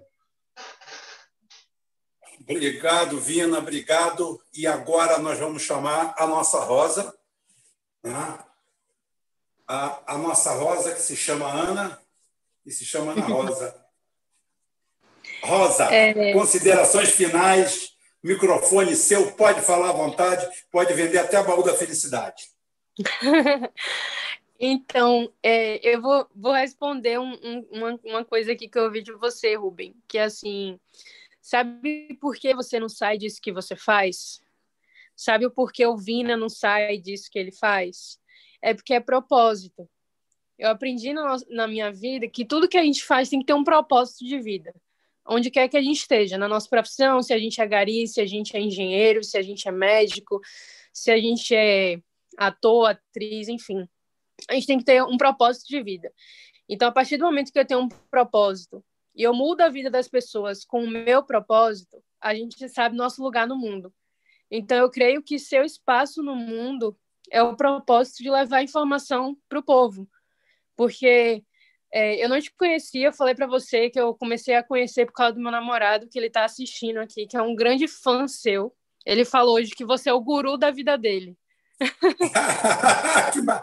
Obrigado, 2.47 3.19
Vina, 3.19 3.59
obrigado. 3.59 4.41
E 4.53 4.65
agora 4.67 5.17
nós 5.19 5.37
vamos 5.39 5.61
chamar 5.61 6.13
a 6.17 6.25
nossa 6.25 6.59
Rosa, 6.59 7.13
né? 8.03 8.39
a, 9.67 10.15
a 10.15 10.17
nossa 10.17 10.53
Rosa, 10.53 10.93
que 10.93 11.01
se 11.01 11.15
chama 11.15 11.49
Ana, 11.49 11.99
e 12.65 12.71
se 12.71 12.83
chama 12.85 13.13
Ana 13.13 13.25
Rosa. 13.25 13.75
Rosa, 15.43 15.85
é... 15.85 16.33
considerações 16.33 17.09
finais, 17.11 17.93
microfone 18.21 18.95
seu, 18.95 19.31
pode 19.31 19.61
falar 19.61 19.89
à 19.89 19.93
vontade, 19.93 20.47
pode 20.69 20.93
vender 20.93 21.17
até 21.17 21.37
a 21.37 21.43
baú 21.43 21.63
da 21.63 21.73
felicidade. 21.73 22.49
então, 24.59 25.31
é, 25.41 25.79
eu 25.87 26.01
vou, 26.01 26.27
vou 26.35 26.51
responder 26.51 27.19
um, 27.19 27.31
um, 27.31 27.67
uma, 27.71 27.99
uma 28.03 28.25
coisa 28.25 28.51
aqui 28.51 28.67
que 28.67 28.77
eu 28.77 28.83
ouvi 28.83 29.01
de 29.01 29.13
você, 29.13 29.55
Rubem, 29.55 29.95
que 30.07 30.17
é 30.17 30.23
assim, 30.23 30.79
sabe 31.41 32.17
por 32.19 32.35
que 32.35 32.53
você 32.53 32.79
não 32.79 32.89
sai 32.89 33.17
disso 33.17 33.41
que 33.41 33.51
você 33.51 33.75
faz? 33.75 34.41
Sabe 35.15 35.45
o 35.45 35.51
porquê 35.51 35.85
o 35.85 35.97
Vina 35.97 36.37
não 36.37 36.49
sai 36.49 36.97
disso 36.97 37.29
que 37.31 37.37
ele 37.37 37.51
faz? 37.51 38.19
É 38.61 38.73
porque 38.73 38.93
é 38.93 38.99
propósito. 38.99 39.89
Eu 40.57 40.69
aprendi 40.69 41.11
na, 41.11 41.35
na 41.49 41.67
minha 41.67 41.91
vida 41.91 42.27
que 42.27 42.45
tudo 42.45 42.67
que 42.67 42.77
a 42.77 42.83
gente 42.83 43.03
faz 43.03 43.29
tem 43.29 43.39
que 43.39 43.45
ter 43.45 43.53
um 43.53 43.63
propósito 43.63 44.25
de 44.25 44.39
vida. 44.39 44.73
Onde 45.25 45.49
quer 45.49 45.67
que 45.67 45.77
a 45.77 45.81
gente 45.81 45.97
esteja, 45.97 46.37
na 46.37 46.47
nossa 46.47 46.69
profissão, 46.69 47.21
se 47.21 47.33
a 47.33 47.39
gente 47.39 47.61
é 47.61 47.67
gari, 47.67 48.07
se 48.07 48.21
a 48.21 48.25
gente 48.25 48.55
é 48.55 48.59
engenheiro, 48.59 49.23
se 49.23 49.37
a 49.37 49.41
gente 49.41 49.67
é 49.67 49.71
médico, 49.71 50.39
se 50.93 51.11
a 51.11 51.17
gente 51.17 51.55
é 51.55 51.99
ator, 52.37 52.89
atriz, 52.89 53.47
enfim. 53.47 53.87
A 54.49 54.55
gente 54.55 54.67
tem 54.67 54.77
que 54.77 54.85
ter 54.85 55.03
um 55.03 55.17
propósito 55.17 55.67
de 55.67 55.81
vida. 55.81 56.11
Então, 56.67 56.87
a 56.87 56.91
partir 56.91 57.17
do 57.17 57.25
momento 57.25 57.51
que 57.51 57.59
eu 57.59 57.65
tenho 57.65 57.81
um 57.81 57.89
propósito 58.09 58.83
e 59.15 59.23
eu 59.23 59.33
mudo 59.33 59.61
a 59.61 59.69
vida 59.69 59.89
das 59.89 60.07
pessoas 60.07 60.63
com 60.65 60.83
o 60.83 60.89
meu 60.89 61.23
propósito, 61.23 62.03
a 62.19 62.33
gente 62.33 62.69
sabe 62.69 62.95
nosso 62.95 63.21
lugar 63.21 63.47
no 63.47 63.57
mundo. 63.57 63.93
Então, 64.49 64.77
eu 64.77 64.89
creio 64.89 65.23
que 65.23 65.39
seu 65.39 65.63
espaço 65.63 66.21
no 66.21 66.35
mundo 66.35 66.97
é 67.29 67.41
o 67.41 67.55
propósito 67.55 68.23
de 68.23 68.29
levar 68.29 68.63
informação 68.63 69.37
para 69.47 69.59
o 69.59 69.63
povo 69.63 70.07
porque 70.81 71.43
é, 71.93 72.23
eu 72.23 72.27
não 72.27 72.41
te 72.41 72.51
conhecia, 72.57 73.09
eu 73.09 73.13
falei 73.13 73.35
para 73.35 73.45
você 73.45 73.87
que 73.87 73.99
eu 73.99 74.15
comecei 74.15 74.55
a 74.55 74.63
conhecer 74.63 75.05
por 75.05 75.13
causa 75.13 75.33
do 75.33 75.39
meu 75.39 75.51
namorado, 75.51 76.07
que 76.09 76.17
ele 76.17 76.25
está 76.25 76.43
assistindo 76.43 76.97
aqui, 76.97 77.27
que 77.27 77.37
é 77.37 77.41
um 77.41 77.55
grande 77.55 77.87
fã 77.87 78.27
seu. 78.27 78.75
Ele 79.05 79.23
falou 79.23 79.57
hoje 79.57 79.75
que 79.75 79.85
você 79.85 80.09
é 80.09 80.13
o 80.13 80.19
guru 80.19 80.57
da 80.57 80.71
vida 80.71 80.97
dele. 80.97 81.37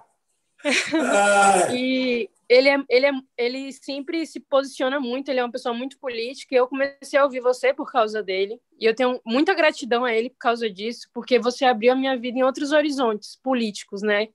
e 1.74 2.30
ele, 2.48 2.68
é, 2.68 2.84
ele, 2.88 3.06
é, 3.06 3.12
ele 3.36 3.72
sempre 3.72 4.24
se 4.26 4.40
posiciona 4.40 4.98
muito, 4.98 5.28
ele 5.28 5.40
é 5.40 5.44
uma 5.44 5.52
pessoa 5.52 5.74
muito 5.74 5.98
política, 5.98 6.54
e 6.54 6.58
eu 6.58 6.66
comecei 6.66 7.18
a 7.18 7.24
ouvir 7.24 7.40
você 7.40 7.74
por 7.74 7.90
causa 7.90 8.22
dele, 8.22 8.60
e 8.80 8.86
eu 8.86 8.94
tenho 8.94 9.20
muita 9.24 9.54
gratidão 9.54 10.04
a 10.04 10.14
ele 10.14 10.30
por 10.30 10.38
causa 10.38 10.70
disso, 10.70 11.08
porque 11.12 11.38
você 11.38 11.64
abriu 11.64 11.92
a 11.92 11.96
minha 11.96 12.16
vida 12.16 12.38
em 12.38 12.42
outros 12.42 12.72
horizontes 12.72 13.36
políticos, 13.36 14.00
né, 14.02 14.28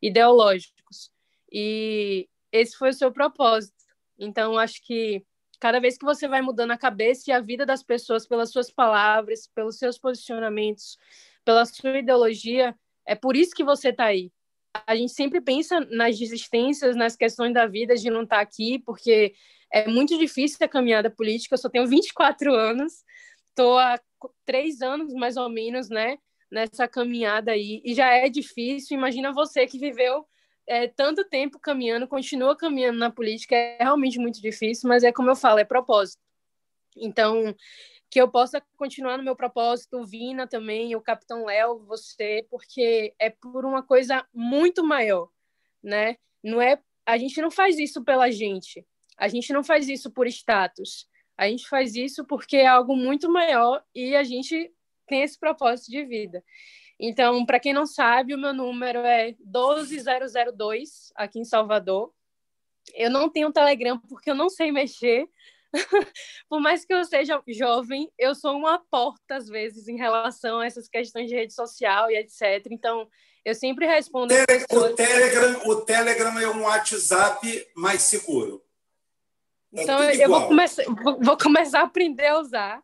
ideológicos. 0.00 1.10
E 1.52 2.28
esse 2.50 2.76
foi 2.76 2.90
o 2.90 2.94
seu 2.94 3.12
propósito. 3.12 3.84
Então, 4.18 4.58
acho 4.58 4.82
que 4.84 5.24
cada 5.58 5.78
vez 5.78 5.98
que 5.98 6.04
você 6.04 6.26
vai 6.26 6.40
mudando 6.40 6.70
a 6.70 6.78
cabeça 6.78 7.30
e 7.30 7.32
a 7.32 7.40
vida 7.40 7.66
das 7.66 7.82
pessoas 7.82 8.26
pelas 8.26 8.50
suas 8.50 8.70
palavras, 8.70 9.46
pelos 9.54 9.78
seus 9.78 9.98
posicionamentos, 9.98 10.96
pela 11.44 11.66
sua 11.66 11.98
ideologia, 11.98 12.74
é 13.06 13.14
por 13.14 13.36
isso 13.36 13.54
que 13.54 13.64
você 13.64 13.90
está 13.90 14.06
aí. 14.06 14.32
A 14.86 14.94
gente 14.94 15.12
sempre 15.12 15.40
pensa 15.40 15.80
nas 15.90 16.18
desistências, 16.18 16.94
nas 16.94 17.16
questões 17.16 17.52
da 17.52 17.66
vida 17.66 17.94
de 17.94 18.08
não 18.10 18.22
estar 18.22 18.36
tá 18.36 18.42
aqui, 18.42 18.78
porque 18.78 19.34
é 19.72 19.88
muito 19.88 20.16
difícil 20.18 20.58
a 20.60 20.68
caminhada 20.68 21.10
política. 21.10 21.54
Eu 21.54 21.58
só 21.58 21.68
tenho 21.68 21.86
24 21.86 22.54
anos, 22.54 23.04
estou 23.48 23.78
há 23.78 23.98
três 24.44 24.80
anos 24.80 25.12
mais 25.14 25.36
ou 25.36 25.48
menos, 25.48 25.88
né, 25.88 26.18
nessa 26.50 26.86
caminhada 26.86 27.52
aí, 27.52 27.80
e 27.84 27.94
já 27.94 28.12
é 28.12 28.28
difícil. 28.28 28.96
Imagina 28.96 29.32
você 29.32 29.66
que 29.66 29.78
viveu 29.78 30.26
é, 30.66 30.86
tanto 30.86 31.24
tempo 31.24 31.58
caminhando, 31.58 32.06
continua 32.06 32.56
caminhando 32.56 32.98
na 32.98 33.10
política, 33.10 33.56
é 33.56 33.78
realmente 33.80 34.18
muito 34.18 34.40
difícil, 34.40 34.88
mas 34.88 35.02
é 35.02 35.12
como 35.12 35.30
eu 35.30 35.36
falo, 35.36 35.58
é 35.58 35.64
propósito. 35.64 36.20
Então, 36.96 37.54
que 38.10 38.20
eu 38.20 38.28
possa 38.28 38.60
continuar 38.76 39.16
no 39.16 39.22
meu 39.22 39.36
propósito, 39.36 40.04
Vina 40.04 40.46
também, 40.46 40.96
o 40.96 41.00
Capitão 41.00 41.44
Léo, 41.44 41.78
você, 41.86 42.44
porque 42.50 43.14
é 43.18 43.30
por 43.30 43.64
uma 43.64 43.82
coisa 43.84 44.26
muito 44.34 44.82
maior, 44.82 45.30
né? 45.80 46.16
Não 46.42 46.60
é, 46.60 46.82
a 47.06 47.16
gente 47.16 47.40
não 47.40 47.50
faz 47.50 47.78
isso 47.78 48.02
pela 48.02 48.30
gente, 48.30 48.84
a 49.16 49.28
gente 49.28 49.52
não 49.52 49.62
faz 49.62 49.88
isso 49.88 50.10
por 50.10 50.26
status, 50.26 51.06
a 51.38 51.48
gente 51.48 51.68
faz 51.68 51.94
isso 51.94 52.24
porque 52.24 52.56
é 52.56 52.66
algo 52.66 52.96
muito 52.96 53.30
maior 53.30 53.82
e 53.94 54.16
a 54.16 54.24
gente 54.24 54.72
tem 55.06 55.22
esse 55.22 55.38
propósito 55.38 55.90
de 55.92 56.04
vida. 56.04 56.42
Então, 56.98 57.46
para 57.46 57.60
quem 57.60 57.72
não 57.72 57.86
sabe, 57.86 58.34
o 58.34 58.38
meu 58.38 58.52
número 58.52 58.98
é 59.00 59.34
12002, 59.40 61.12
aqui 61.14 61.38
em 61.38 61.44
Salvador. 61.44 62.12
Eu 62.92 63.08
não 63.08 63.30
tenho 63.30 63.52
Telegram 63.52 63.98
porque 64.00 64.30
eu 64.30 64.34
não 64.34 64.50
sei 64.50 64.70
mexer. 64.70 65.26
Por 66.48 66.60
mais 66.60 66.84
que 66.84 66.92
eu 66.92 67.04
seja 67.04 67.40
jovem, 67.48 68.10
eu 68.18 68.34
sou 68.34 68.56
uma 68.56 68.78
porta, 68.90 69.36
às 69.36 69.48
vezes, 69.48 69.88
em 69.88 69.96
relação 69.96 70.60
a 70.60 70.66
essas 70.66 70.88
questões 70.88 71.28
de 71.28 71.34
rede 71.34 71.54
social 71.54 72.10
e 72.10 72.16
etc. 72.16 72.66
Então, 72.70 73.08
eu 73.44 73.54
sempre 73.54 73.86
respondo. 73.86 74.34
Tele 74.34 74.46
pessoas... 74.46 74.92
o, 74.92 74.94
Telegram, 74.96 75.62
o 75.66 75.76
Telegram 75.82 76.38
é 76.38 76.48
um 76.48 76.62
WhatsApp 76.62 77.68
mais 77.76 78.02
seguro. 78.02 78.62
É 79.74 79.82
então, 79.82 80.02
eu 80.02 80.28
vou 80.28 80.48
começar, 80.48 80.84
vou 81.20 81.38
começar 81.38 81.80
a 81.80 81.84
aprender 81.84 82.26
a 82.26 82.40
usar. 82.40 82.82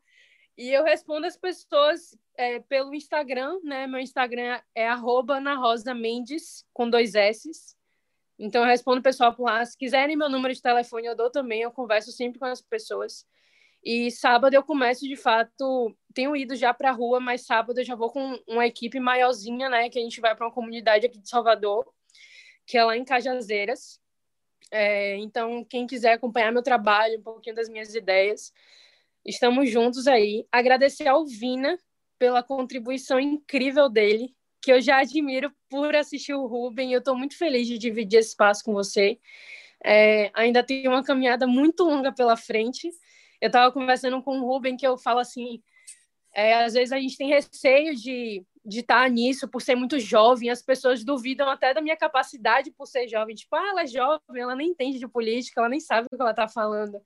E 0.57 0.71
eu 0.71 0.85
respondo 0.85 1.27
as 1.27 1.37
pessoas 1.37 2.17
é, 2.39 2.61
pelo 2.61 2.95
Instagram, 2.95 3.59
né? 3.63 3.87
Meu 3.87 4.01
Instagram 4.01 4.61
é 4.75 4.89
arroba 4.89 5.39
na 5.39 5.55
Rosa 5.55 5.95
Mendes, 5.95 6.65
com 6.73 6.89
dois 6.89 7.15
S. 7.15 7.76
Então 8.39 8.63
eu 8.63 8.69
respondo 8.69 9.01
o 9.01 9.03
pessoal 9.03 9.35
por 9.35 9.45
lá. 9.45 9.65
Se 9.65 9.77
quiserem 9.77 10.17
meu 10.17 10.29
número 10.29 10.55
de 10.55 10.63
telefone, 10.63 11.07
eu 11.07 11.17
dou 11.17 11.31
também, 11.31 11.63
eu 11.63 11.71
converso 11.71 12.13
sempre 12.13 12.39
com 12.39 12.45
as 12.47 12.61
pessoas. 12.61 13.27
E 13.85 14.11
sábado 14.11 14.55
eu 14.55 14.63
começo, 14.63 15.07
de 15.07 15.17
fato, 15.17 15.97
tenho 16.13 16.35
ido 16.35 16.57
já 16.57 16.75
para 16.75 16.91
a 16.91 16.93
rua, 16.93 17.21
mas 17.21 17.47
sábado 17.47 17.81
eu 17.81 17.85
já 17.85 17.95
vou 17.95 18.11
com 18.11 18.39
uma 18.49 18.67
equipe 18.67 18.99
maiorzinha, 18.99 19.69
né? 19.69 19.89
Que 19.89 19.99
a 19.99 20.03
gente 20.03 20.21
vai 20.21 20.35
para 20.35 20.47
uma 20.47 20.53
comunidade 20.53 21.07
aqui 21.07 21.19
de 21.19 21.29
Salvador, 21.29 21.87
que 22.67 22.77
é 22.77 22.85
lá 22.85 22.97
em 22.97 23.05
Cajazeiras. 23.05 24.01
É, 24.71 25.17
então, 25.19 25.65
quem 25.65 25.87
quiser 25.87 26.15
acompanhar 26.15 26.53
meu 26.53 26.63
trabalho, 26.63 27.21
um 27.21 27.23
pouquinho 27.23 27.55
das 27.55 27.69
minhas 27.69 27.95
ideias, 27.95 28.53
Estamos 29.27 29.69
juntos 29.69 30.07
aí. 30.07 30.47
Agradecer 30.53 31.09
ao 31.09 31.27
Vina 31.27 31.77
pela 32.17 32.45
contribuição 32.45 33.19
incrível 33.19 33.89
dele, 33.89 34.33
que 34.67 34.73
eu 34.73 34.81
já 34.81 34.99
admiro 34.99 35.53
por 35.71 35.95
assistir 35.95 36.35
o 36.35 36.45
Ruben. 36.45 36.93
Eu 36.93 36.99
estou 36.99 37.17
muito 37.17 37.39
feliz 37.39 37.69
de 37.69 37.79
dividir 37.79 38.19
esse 38.19 38.31
espaço 38.31 38.65
com 38.65 38.73
você. 38.73 39.17
É, 39.85 40.29
ainda 40.35 40.61
tem 40.61 40.89
uma 40.89 41.05
caminhada 41.05 41.47
muito 41.47 41.85
longa 41.85 42.13
pela 42.13 42.37
frente. 42.37 42.91
Eu 43.41 43.47
estava 43.47 43.73
conversando 43.73 44.21
com 44.25 44.41
o 44.41 44.45
Ruben 44.45 44.77
que 44.77 44.85
eu 44.85 44.99
falo 44.99 45.21
assim, 45.21 45.63
é, 46.35 46.65
às 46.65 46.75
vezes 46.75 46.91
a 46.91 46.99
gente 46.99 47.17
tem 47.17 47.29
receio 47.29 47.95
de 47.95 48.45
de 48.69 48.81
estar 48.81 49.05
tá 49.05 49.09
nisso 49.09 49.47
por 49.47 49.63
ser 49.63 49.77
muito 49.77 49.97
jovem, 50.01 50.51
as 50.51 50.61
pessoas 50.61 51.05
duvidam 51.05 51.49
até 51.49 51.73
da 51.73 51.81
minha 51.81 51.97
capacidade 51.97 52.73
por 52.73 52.87
ser 52.87 53.07
jovem, 53.07 53.37
tipo, 53.37 53.55
ah, 53.55 53.69
ela 53.69 53.83
é 53.83 53.87
jovem, 53.87 54.43
ela 54.43 54.57
nem 54.57 54.71
entende 54.71 54.99
de 54.99 55.07
política, 55.07 55.61
ela 55.61 55.69
nem 55.69 55.79
sabe 55.79 56.09
o 56.11 56.17
que 56.17 56.21
ela 56.21 56.33
está 56.33 56.49
falando. 56.49 57.01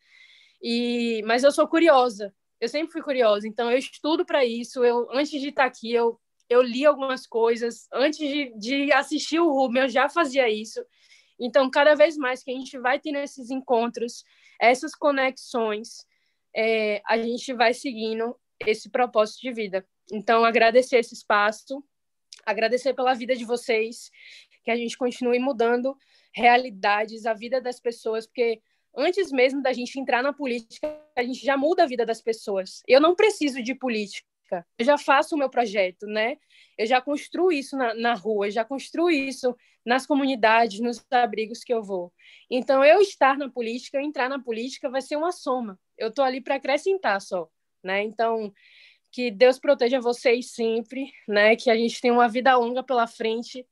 E, 0.63 1.23
mas 1.27 1.45
eu 1.45 1.53
sou 1.53 1.69
curiosa. 1.69 2.35
Eu 2.59 2.67
sempre 2.67 2.91
fui 2.91 3.03
curiosa, 3.03 3.47
então 3.47 3.71
eu 3.71 3.77
estudo 3.77 4.25
para 4.25 4.43
isso. 4.43 4.83
Eu 4.83 5.07
antes 5.13 5.39
de 5.39 5.49
estar 5.49 5.67
aqui, 5.67 5.93
eu 5.93 6.19
eu 6.51 6.61
li 6.61 6.85
algumas 6.85 7.27
coisas. 7.27 7.87
Antes 7.93 8.19
de, 8.19 8.53
de 8.59 8.93
assistir 8.93 9.39
o 9.39 9.51
Rubem, 9.51 9.85
eu 9.85 9.89
já 9.89 10.09
fazia 10.09 10.49
isso. 10.49 10.85
Então, 11.39 11.71
cada 11.71 11.95
vez 11.95 12.17
mais 12.17 12.43
que 12.43 12.51
a 12.51 12.55
gente 12.55 12.77
vai 12.79 12.99
tendo 12.99 13.19
esses 13.19 13.51
encontros, 13.51 14.25
essas 14.61 14.95
conexões, 14.95 16.05
é, 16.55 17.01
a 17.07 17.17
gente 17.17 17.55
vai 17.55 17.73
seguindo 17.73 18.37
esse 18.67 18.91
propósito 18.91 19.41
de 19.41 19.53
vida. 19.53 19.87
Então, 20.13 20.45
agradecer 20.45 20.99
esse 20.99 21.15
espaço, 21.15 21.83
agradecer 22.45 22.93
pela 22.95 23.15
vida 23.15 23.35
de 23.35 23.45
vocês, 23.45 24.11
que 24.65 24.71
a 24.71 24.77
gente 24.77 24.99
continue 24.99 25.39
mudando 25.39 25.97
realidades, 26.35 27.27
a 27.27 27.33
vida 27.33 27.61
das 27.61 27.81
pessoas, 27.81 28.27
porque 28.27 28.61
antes 28.97 29.31
mesmo 29.33 29.63
da 29.63 29.73
gente 29.73 29.99
entrar 29.99 30.23
na 30.23 30.33
política, 30.33 31.01
a 31.17 31.23
gente 31.23 31.45
já 31.45 31.57
muda 31.57 31.85
a 31.85 31.87
vida 31.87 32.05
das 32.05 32.21
pessoas. 32.21 32.83
Eu 32.87 33.01
não 33.01 33.15
preciso 33.15 33.63
de 33.63 33.75
política, 34.51 34.67
eu 34.79 34.85
já 34.85 34.99
faço 34.99 35.35
o 35.35 35.39
meu 35.39 35.49
projeto, 35.49 36.07
né? 36.07 36.37
Eu 36.77 36.87
já 36.87 37.01
construo 37.01 37.53
isso 37.53 37.77
na, 37.77 37.95
na 37.95 38.15
rua, 38.15 38.49
eu 38.49 38.51
já 38.51 38.65
construo 38.65 39.11
isso 39.11 39.55
nas 39.87 40.07
comunidades, 40.07 40.81
nos 40.81 41.05
abrigos 41.11 41.61
que 41.61 41.73
eu 41.73 41.83
vou. 41.83 42.13
Então, 42.51 42.85
eu 42.85 43.01
estar 43.01 43.39
na 43.39 43.49
política, 43.49 43.99
eu 43.99 44.03
entrar 44.03 44.29
na 44.29 44.39
política 44.39 44.91
vai 44.91 45.01
ser 45.01 45.17
uma 45.17 45.33
soma. 45.33 45.79
Eu 45.97 46.09
estou 46.09 46.25
ali 46.25 46.41
para 46.41 46.57
acrescentar 46.57 47.21
só, 47.21 47.49
né? 47.83 48.03
Então, 48.03 48.53
que 49.13 49.31
Deus 49.31 49.59
proteja 49.59 50.01
vocês 50.01 50.53
sempre, 50.53 51.11
né? 51.29 51.57
Que 51.57 51.71
a 51.71 51.77
gente 51.77 52.01
tenha 52.01 52.13
uma 52.13 52.29
vida 52.29 52.57
longa 52.57 52.83
pela 52.83 53.07
frente. 53.07 53.67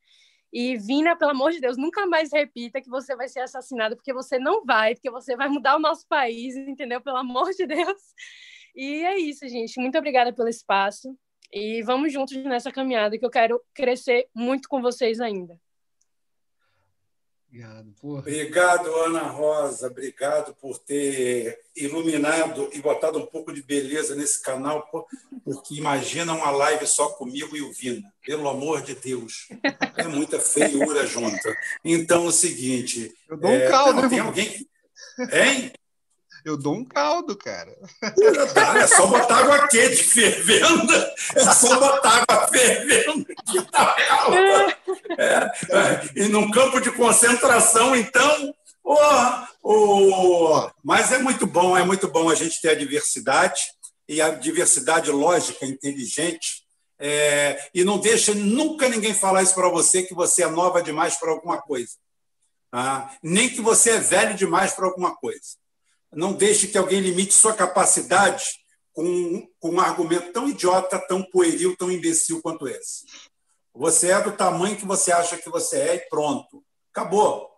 E 0.50 0.76
Vina, 0.76 1.14
pelo 1.14 1.32
amor 1.32 1.52
de 1.52 1.60
Deus, 1.60 1.76
nunca 1.76 2.06
mais 2.06 2.32
repita 2.32 2.80
que 2.80 2.88
você 2.88 3.14
vai 3.14 3.28
ser 3.28 3.40
assassinado, 3.40 3.94
porque 3.96 4.14
você 4.14 4.38
não 4.38 4.64
vai, 4.64 4.94
porque 4.94 5.10
você 5.10 5.36
vai 5.36 5.46
mudar 5.46 5.76
o 5.76 5.80
nosso 5.80 6.06
país, 6.08 6.56
entendeu? 6.56 7.02
Pelo 7.02 7.18
amor 7.18 7.50
de 7.52 7.66
Deus. 7.66 8.00
E 8.78 9.04
é 9.04 9.18
isso, 9.18 9.48
gente. 9.48 9.80
Muito 9.80 9.98
obrigada 9.98 10.32
pelo 10.32 10.48
espaço. 10.48 11.18
E 11.52 11.82
vamos 11.82 12.12
juntos 12.12 12.36
nessa 12.44 12.70
caminhada 12.70 13.18
que 13.18 13.24
eu 13.24 13.30
quero 13.30 13.60
crescer 13.74 14.28
muito 14.32 14.68
com 14.68 14.80
vocês 14.80 15.20
ainda. 15.20 15.58
Obrigado, 17.48 17.92
porra. 18.00 18.20
Obrigado, 18.20 18.94
Ana 18.94 19.22
Rosa. 19.22 19.88
Obrigado 19.88 20.54
por 20.60 20.78
ter 20.78 21.58
iluminado 21.74 22.70
e 22.72 22.80
botado 22.80 23.18
um 23.18 23.26
pouco 23.26 23.52
de 23.52 23.62
beleza 23.62 24.14
nesse 24.14 24.40
canal, 24.40 24.88
porque 25.44 25.74
imagina 25.74 26.32
uma 26.32 26.52
live 26.52 26.86
só 26.86 27.08
comigo 27.08 27.56
e 27.56 27.62
o 27.62 27.72
Vina. 27.72 28.12
Pelo 28.24 28.48
amor 28.48 28.82
de 28.82 28.94
Deus. 28.94 29.48
É 29.96 30.06
muita 30.06 30.38
feiura 30.38 31.04
junta. 31.04 31.52
Então, 31.84 32.26
é 32.26 32.28
o 32.28 32.32
seguinte. 32.32 33.12
Eu 33.28 33.36
dou 33.36 33.50
um 33.50 33.54
é, 33.54 33.68
caldo, 33.68 34.02
não, 34.02 34.08
tem 34.08 34.20
alguém. 34.20 34.68
Hein? 35.32 35.72
Eu 36.44 36.56
dou 36.56 36.74
um 36.74 36.84
caldo, 36.84 37.36
cara. 37.36 37.76
É 38.76 38.86
só 38.86 39.06
botar 39.06 39.38
água 39.38 39.68
quente 39.68 40.02
fervendo. 40.02 40.92
É 41.34 41.44
só 41.52 41.78
botar 41.78 42.24
água 42.28 42.48
fervendo 42.48 43.24
que 43.24 43.62
tá 43.70 43.94
caldo. 43.94 44.36
É, 45.18 45.50
é. 45.70 46.10
E 46.16 46.28
num 46.28 46.50
campo 46.50 46.80
de 46.80 46.90
concentração, 46.92 47.94
então. 47.94 48.54
Oh, 48.82 49.44
oh, 49.62 50.70
mas 50.82 51.12
é 51.12 51.18
muito 51.18 51.46
bom, 51.46 51.76
é 51.76 51.84
muito 51.84 52.08
bom 52.08 52.30
a 52.30 52.34
gente 52.34 52.58
ter 52.58 52.70
a 52.70 52.74
diversidade 52.74 53.60
e 54.08 54.22
a 54.22 54.30
diversidade 54.30 55.10
lógica, 55.10 55.66
inteligente. 55.66 56.64
É, 56.98 57.68
e 57.74 57.84
não 57.84 57.98
deixa 57.98 58.34
nunca 58.34 58.88
ninguém 58.88 59.14
falar 59.14 59.42
isso 59.42 59.54
para 59.54 59.68
você 59.68 60.02
que 60.02 60.14
você 60.14 60.42
é 60.42 60.48
nova 60.48 60.82
demais 60.82 61.16
para 61.16 61.30
alguma 61.30 61.60
coisa. 61.60 61.92
Tá? 62.70 63.16
Nem 63.22 63.48
que 63.48 63.60
você 63.60 63.90
é 63.90 63.98
velho 64.00 64.34
demais 64.34 64.72
para 64.72 64.86
alguma 64.86 65.14
coisa. 65.14 65.56
Não 66.12 66.32
deixe 66.32 66.68
que 66.68 66.78
alguém 66.78 67.00
limite 67.00 67.34
sua 67.34 67.52
capacidade 67.54 68.44
com, 68.92 69.48
com 69.60 69.70
um 69.70 69.80
argumento 69.80 70.32
tão 70.32 70.48
idiota, 70.48 70.98
tão 71.06 71.22
pueril, 71.22 71.76
tão 71.76 71.90
imbecil 71.90 72.40
quanto 72.42 72.66
esse. 72.66 73.04
Você 73.74 74.10
é 74.10 74.20
do 74.20 74.32
tamanho 74.32 74.76
que 74.76 74.86
você 74.86 75.12
acha 75.12 75.36
que 75.36 75.48
você 75.50 75.78
é 75.78 75.94
e 75.96 76.08
pronto. 76.08 76.64
Acabou. 76.92 77.48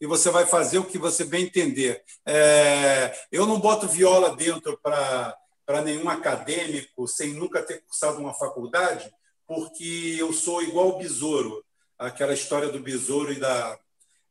E 0.00 0.06
você 0.06 0.30
vai 0.30 0.46
fazer 0.46 0.78
o 0.78 0.84
que 0.84 0.98
você 0.98 1.24
bem 1.24 1.44
entender. 1.44 2.02
É, 2.26 3.16
eu 3.30 3.46
não 3.46 3.60
boto 3.60 3.86
viola 3.86 4.34
dentro 4.34 4.76
para 4.82 5.82
nenhum 5.84 6.08
acadêmico 6.08 7.06
sem 7.06 7.34
nunca 7.34 7.62
ter 7.62 7.82
cursado 7.82 8.18
uma 8.18 8.34
faculdade, 8.34 9.08
porque 9.46 10.16
eu 10.18 10.32
sou 10.32 10.62
igual 10.62 10.88
o 10.88 10.98
besouro. 10.98 11.64
Aquela 11.96 12.34
história 12.34 12.68
do 12.68 12.80
besouro 12.80 13.32
e 13.32 13.38
da, 13.38 13.78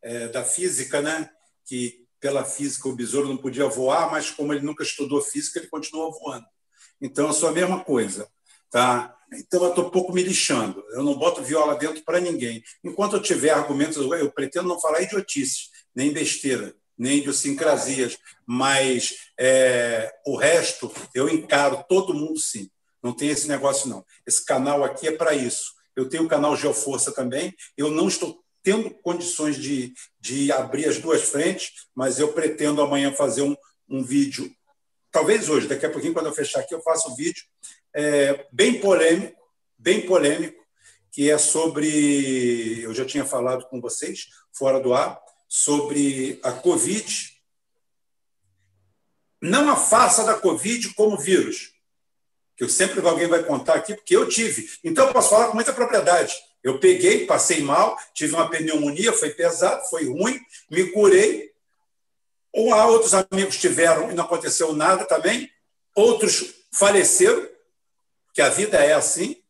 é, 0.01 0.27
da 0.27 0.43
física, 0.43 1.01
né? 1.01 1.29
que 1.71 2.00
pela 2.21 2.45
física, 2.45 2.87
o 2.87 2.95
besouro 2.95 3.27
não 3.27 3.35
podia 3.35 3.67
voar, 3.67 4.11
mas 4.11 4.29
como 4.29 4.53
ele 4.53 4.63
nunca 4.63 4.83
estudou 4.83 5.21
física, 5.21 5.59
ele 5.59 5.67
continua 5.67 6.11
voando. 6.11 6.45
Então, 7.01 7.27
eu 7.27 7.33
sou 7.33 7.49
a 7.49 7.51
mesma 7.51 7.83
coisa. 7.83 8.29
Tá? 8.69 9.17
Então, 9.33 9.63
eu 9.63 9.69
estou 9.69 9.89
pouco 9.89 10.13
me 10.13 10.21
lixando. 10.21 10.85
Eu 10.91 11.03
não 11.03 11.15
boto 11.17 11.41
viola 11.41 11.75
dentro 11.75 12.03
para 12.03 12.19
ninguém. 12.19 12.63
Enquanto 12.83 13.15
eu 13.15 13.21
tiver 13.21 13.49
argumentos, 13.49 13.97
eu 13.97 14.31
pretendo 14.31 14.67
não 14.67 14.79
falar 14.79 15.01
idiotices, 15.01 15.71
nem 15.95 16.13
besteira, 16.13 16.75
nem 16.95 17.17
idiosincrasias, 17.17 18.19
mas 18.45 19.15
é, 19.39 20.13
o 20.25 20.37
resto 20.37 20.93
eu 21.15 21.27
encaro 21.27 21.83
todo 21.89 22.13
mundo 22.13 22.39
sim. 22.39 22.69
Não 23.01 23.13
tem 23.13 23.29
esse 23.29 23.47
negócio, 23.47 23.89
não. 23.89 24.05
Esse 24.27 24.45
canal 24.45 24.83
aqui 24.83 25.07
é 25.07 25.11
para 25.11 25.33
isso. 25.33 25.73
Eu 25.95 26.07
tenho 26.07 26.23
o 26.23 26.27
canal 26.27 26.55
Geoforça 26.55 27.11
também. 27.11 27.53
Eu 27.75 27.89
não 27.89 28.07
estou 28.07 28.43
tendo 28.63 28.89
condições 28.89 29.57
de, 29.57 29.93
de 30.19 30.51
abrir 30.51 30.85
as 30.87 30.99
duas 30.99 31.23
frentes, 31.23 31.87
mas 31.95 32.19
eu 32.19 32.33
pretendo 32.33 32.81
amanhã 32.81 33.11
fazer 33.11 33.41
um, 33.41 33.55
um 33.89 34.03
vídeo, 34.03 34.53
talvez 35.11 35.49
hoje, 35.49 35.67
daqui 35.67 35.85
a 35.85 35.89
pouquinho, 35.89 36.13
quando 36.13 36.27
eu 36.27 36.33
fechar 36.33 36.59
aqui, 36.59 36.73
eu 36.73 36.81
faço 36.81 37.09
um 37.09 37.15
vídeo 37.15 37.43
é, 37.93 38.47
bem 38.51 38.79
polêmico, 38.79 39.39
bem 39.77 40.05
polêmico, 40.05 40.61
que 41.11 41.29
é 41.29 41.37
sobre, 41.37 42.81
eu 42.81 42.93
já 42.93 43.05
tinha 43.05 43.25
falado 43.25 43.67
com 43.67 43.81
vocês, 43.81 44.27
fora 44.53 44.79
do 44.79 44.93
ar, 44.93 45.19
sobre 45.47 46.39
a 46.43 46.51
Covid. 46.53 47.29
Não 49.41 49.69
a 49.69 49.75
farsa 49.75 50.23
da 50.23 50.35
Covid 50.35 50.93
como 50.93 51.17
vírus, 51.17 51.73
que 52.55 52.63
eu 52.63 52.69
sempre 52.69 53.05
alguém 53.05 53.27
vai 53.27 53.43
contar 53.43 53.73
aqui, 53.73 53.95
porque 53.95 54.15
eu 54.15 54.29
tive. 54.29 54.69
Então, 54.83 55.07
eu 55.07 55.13
posso 55.13 55.29
falar 55.31 55.47
com 55.47 55.55
muita 55.55 55.73
propriedade. 55.73 56.33
Eu 56.63 56.79
peguei, 56.79 57.25
passei 57.25 57.61
mal, 57.61 57.97
tive 58.13 58.35
uma 58.35 58.49
pneumonia, 58.49 59.13
foi 59.13 59.31
pesado, 59.31 59.83
foi 59.89 60.05
ruim, 60.05 60.39
me 60.69 60.91
curei. 60.91 61.51
Ou 62.53 62.73
outros 62.73 63.13
amigos 63.13 63.57
tiveram 63.57 64.11
e 64.11 64.13
não 64.13 64.25
aconteceu 64.25 64.73
nada 64.73 65.05
também. 65.05 65.49
Outros 65.95 66.53
faleceram, 66.71 67.49
que 68.33 68.41
a 68.41 68.49
vida 68.49 68.77
é 68.77 68.93
assim. 68.93 69.41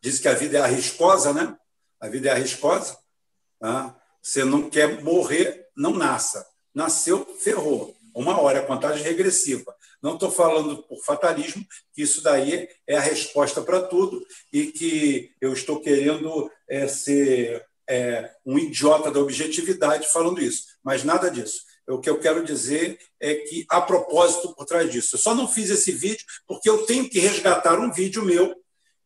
Diz 0.00 0.18
que 0.18 0.28
a 0.28 0.34
vida 0.34 0.58
é 0.58 0.60
arriscosa, 0.60 1.32
né? 1.32 1.56
A 2.00 2.08
vida 2.08 2.28
é 2.28 2.32
arriscosa. 2.32 2.98
Tá? 3.60 3.96
Você 4.22 4.44
não 4.44 4.68
quer 4.68 5.02
morrer, 5.02 5.68
não 5.76 5.92
nasça. 5.92 6.46
Nasceu, 6.74 7.24
ferrou. 7.40 7.96
Uma 8.14 8.40
hora, 8.40 8.64
contagem 8.64 9.02
regressiva. 9.02 9.75
Não 10.02 10.14
estou 10.14 10.30
falando 10.30 10.82
por 10.84 11.02
fatalismo, 11.04 11.64
que 11.94 12.02
isso 12.02 12.22
daí 12.22 12.68
é 12.86 12.96
a 12.96 13.00
resposta 13.00 13.62
para 13.62 13.82
tudo 13.82 14.24
e 14.52 14.66
que 14.66 15.30
eu 15.40 15.52
estou 15.52 15.80
querendo 15.80 16.50
é, 16.68 16.86
ser 16.88 17.64
é, 17.88 18.30
um 18.44 18.58
idiota 18.58 19.10
da 19.10 19.20
objetividade 19.20 20.08
falando 20.12 20.40
isso, 20.40 20.64
mas 20.82 21.04
nada 21.04 21.30
disso. 21.30 21.60
O 21.88 22.00
que 22.00 22.10
eu 22.10 22.18
quero 22.18 22.44
dizer 22.44 22.98
é 23.20 23.34
que 23.34 23.64
há 23.68 23.80
propósito 23.80 24.52
por 24.54 24.66
trás 24.66 24.90
disso. 24.90 25.14
Eu 25.14 25.20
só 25.20 25.34
não 25.34 25.46
fiz 25.46 25.70
esse 25.70 25.92
vídeo 25.92 26.24
porque 26.46 26.68
eu 26.68 26.84
tenho 26.84 27.08
que 27.08 27.20
resgatar 27.20 27.78
um 27.78 27.92
vídeo 27.92 28.24
meu 28.24 28.56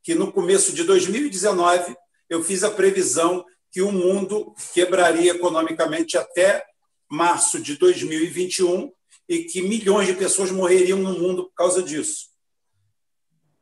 que 0.03 0.15
no 0.15 0.33
começo 0.33 0.73
de 0.73 0.83
2019 0.85 1.95
eu 2.29 2.43
fiz 2.43 2.65
a 2.65 2.71
previsão 2.71 3.45
que 3.71 3.83
o 3.83 3.93
mundo 3.93 4.55
quebraria 4.73 5.33
economicamente 5.33 6.17
até 6.17 6.65
março 7.11 7.61
de 7.61 7.77
2021 7.77 8.91
e 9.31 9.45
que 9.45 9.63
milhões 9.63 10.09
de 10.09 10.15
pessoas 10.15 10.51
morreriam 10.51 10.99
no 10.99 11.17
mundo 11.17 11.45
por 11.45 11.55
causa 11.55 11.81
disso. 11.81 12.31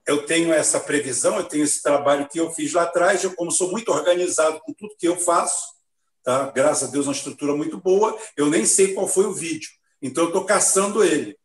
Eu 0.06 0.24
tenho 0.24 0.50
essa 0.50 0.80
previsão, 0.80 1.36
eu 1.36 1.44
tenho 1.44 1.62
esse 1.62 1.82
trabalho 1.82 2.26
que 2.26 2.40
eu 2.40 2.50
fiz 2.50 2.72
lá 2.72 2.84
atrás, 2.84 3.22
eu 3.22 3.34
como 3.34 3.52
sou 3.52 3.70
muito 3.70 3.92
organizado 3.92 4.58
com 4.60 4.72
tudo 4.72 4.96
que 4.98 5.06
eu 5.06 5.18
faço, 5.18 5.74
tá? 6.24 6.50
graças 6.52 6.88
a 6.88 6.90
Deus 6.90 7.06
uma 7.06 7.12
estrutura 7.12 7.54
muito 7.54 7.76
boa, 7.76 8.18
eu 8.34 8.48
nem 8.48 8.64
sei 8.64 8.94
qual 8.94 9.06
foi 9.06 9.26
o 9.26 9.34
vídeo, 9.34 9.68
então 10.00 10.24
eu 10.24 10.28
estou 10.28 10.46
caçando 10.46 11.04
ele. 11.04 11.38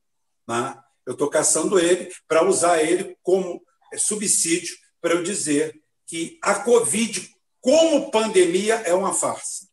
Né? 0.47 0.81
Eu 1.05 1.13
estou 1.13 1.29
caçando 1.29 1.77
ele 1.77 2.09
para 2.25 2.47
usar 2.47 2.81
ele 2.81 3.17
como 3.21 3.61
subsídio 3.97 4.77
para 5.01 5.15
eu 5.15 5.23
dizer 5.23 5.77
que 6.07 6.39
a 6.41 6.55
Covid, 6.55 7.29
como 7.59 8.09
pandemia, 8.09 8.75
é 8.85 8.93
uma 8.93 9.13
farsa. 9.13 9.67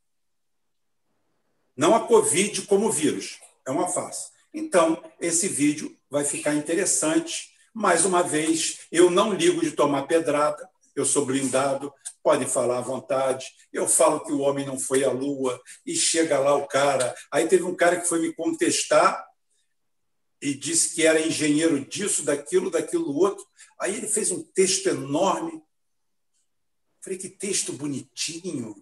Não 1.76 1.94
a 1.94 2.00
Covid 2.00 2.62
como 2.62 2.90
vírus, 2.90 3.38
é 3.64 3.70
uma 3.70 3.86
farsa. 3.86 4.39
Então, 4.52 5.02
esse 5.20 5.48
vídeo 5.48 5.96
vai 6.08 6.24
ficar 6.24 6.54
interessante. 6.54 7.50
Mais 7.72 8.04
uma 8.04 8.22
vez, 8.22 8.80
eu 8.90 9.10
não 9.10 9.32
ligo 9.32 9.60
de 9.60 9.72
tomar 9.72 10.06
pedrada, 10.06 10.68
eu 10.94 11.04
sou 11.04 11.24
blindado, 11.24 11.92
pode 12.22 12.46
falar 12.46 12.78
à 12.78 12.82
vontade. 12.82 13.46
Eu 13.72 13.86
falo 13.86 14.24
que 14.24 14.32
o 14.32 14.40
homem 14.40 14.66
não 14.66 14.78
foi 14.78 15.04
à 15.04 15.10
lua, 15.10 15.60
e 15.86 15.94
chega 15.94 16.38
lá 16.38 16.54
o 16.54 16.66
cara. 16.66 17.14
Aí 17.30 17.46
teve 17.48 17.62
um 17.62 17.74
cara 17.74 18.00
que 18.00 18.08
foi 18.08 18.20
me 18.20 18.32
contestar 18.34 19.24
e 20.42 20.54
disse 20.54 20.94
que 20.94 21.06
era 21.06 21.20
engenheiro 21.20 21.84
disso, 21.84 22.24
daquilo, 22.24 22.70
daquilo 22.70 23.16
outro. 23.16 23.46
Aí 23.78 23.96
ele 23.96 24.08
fez 24.08 24.30
um 24.30 24.42
texto 24.42 24.88
enorme. 24.88 25.62
Falei, 27.02 27.18
que 27.18 27.28
texto 27.28 27.72
bonitinho. 27.72 28.74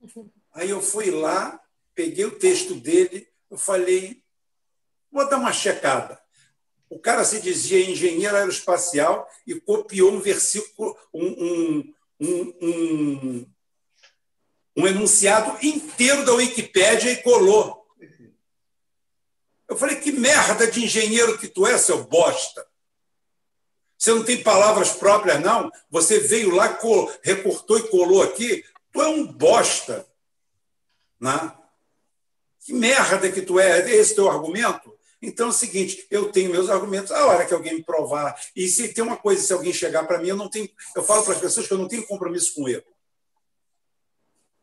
Aí 0.54 0.68
eu 0.68 0.82
fui 0.82 1.10
lá, 1.10 1.58
peguei 1.94 2.26
o 2.26 2.38
texto 2.38 2.74
dele, 2.74 3.26
eu 3.50 3.56
falei, 3.56 4.21
Vou 5.12 5.28
dar 5.28 5.36
uma 5.36 5.52
checada. 5.52 6.18
O 6.88 6.98
cara 6.98 7.24
se 7.24 7.40
dizia 7.40 7.88
engenheiro 7.88 8.36
aeroespacial 8.36 9.28
e 9.46 9.60
copiou 9.60 10.12
um 10.12 10.20
versículo, 10.20 10.96
um, 11.12 11.26
um, 11.26 11.94
um, 12.20 13.46
um, 14.76 14.86
enunciado 14.86 15.64
inteiro 15.64 16.24
da 16.24 16.32
Wikipédia 16.32 17.10
e 17.10 17.22
colou. 17.22 17.86
Eu 19.68 19.76
falei, 19.76 19.96
que 19.96 20.12
merda 20.12 20.70
de 20.70 20.84
engenheiro 20.84 21.38
que 21.38 21.48
tu 21.48 21.66
é, 21.66 21.78
seu 21.78 22.04
bosta. 22.04 22.66
Você 23.96 24.12
não 24.12 24.24
tem 24.24 24.42
palavras 24.42 24.90
próprias, 24.90 25.40
não? 25.40 25.70
Você 25.88 26.18
veio 26.18 26.54
lá, 26.54 26.78
recortou 27.22 27.78
e 27.78 27.88
colou 27.88 28.22
aqui. 28.22 28.64
Tu 28.90 29.00
é 29.00 29.08
um 29.08 29.26
bosta. 29.26 30.06
Né? 31.18 31.56
Que 32.60 32.72
merda 32.74 33.30
que 33.30 33.40
tu 33.40 33.58
é? 33.58 33.90
Esse 33.92 34.14
teu 34.14 34.28
argumento? 34.28 34.91
Então 35.22 35.46
é 35.46 35.50
o 35.50 35.52
seguinte, 35.52 36.04
eu 36.10 36.32
tenho 36.32 36.50
meus 36.50 36.68
argumentos, 36.68 37.12
a 37.12 37.26
hora 37.26 37.46
que 37.46 37.54
alguém 37.54 37.76
me 37.76 37.84
provar, 37.84 38.36
e 38.56 38.66
se 38.66 38.92
tem 38.92 39.04
uma 39.04 39.16
coisa, 39.16 39.40
se 39.40 39.52
alguém 39.52 39.72
chegar 39.72 40.04
para 40.04 40.18
mim, 40.18 40.28
eu 40.28 40.36
não 40.36 40.50
tenho, 40.50 40.68
eu 40.96 41.02
falo 41.04 41.22
para 41.22 41.34
as 41.34 41.40
pessoas 41.40 41.68
que 41.68 41.72
eu 41.72 41.78
não 41.78 41.86
tenho 41.86 42.04
compromisso 42.06 42.54
com 42.54 42.68
erro. 42.68 42.84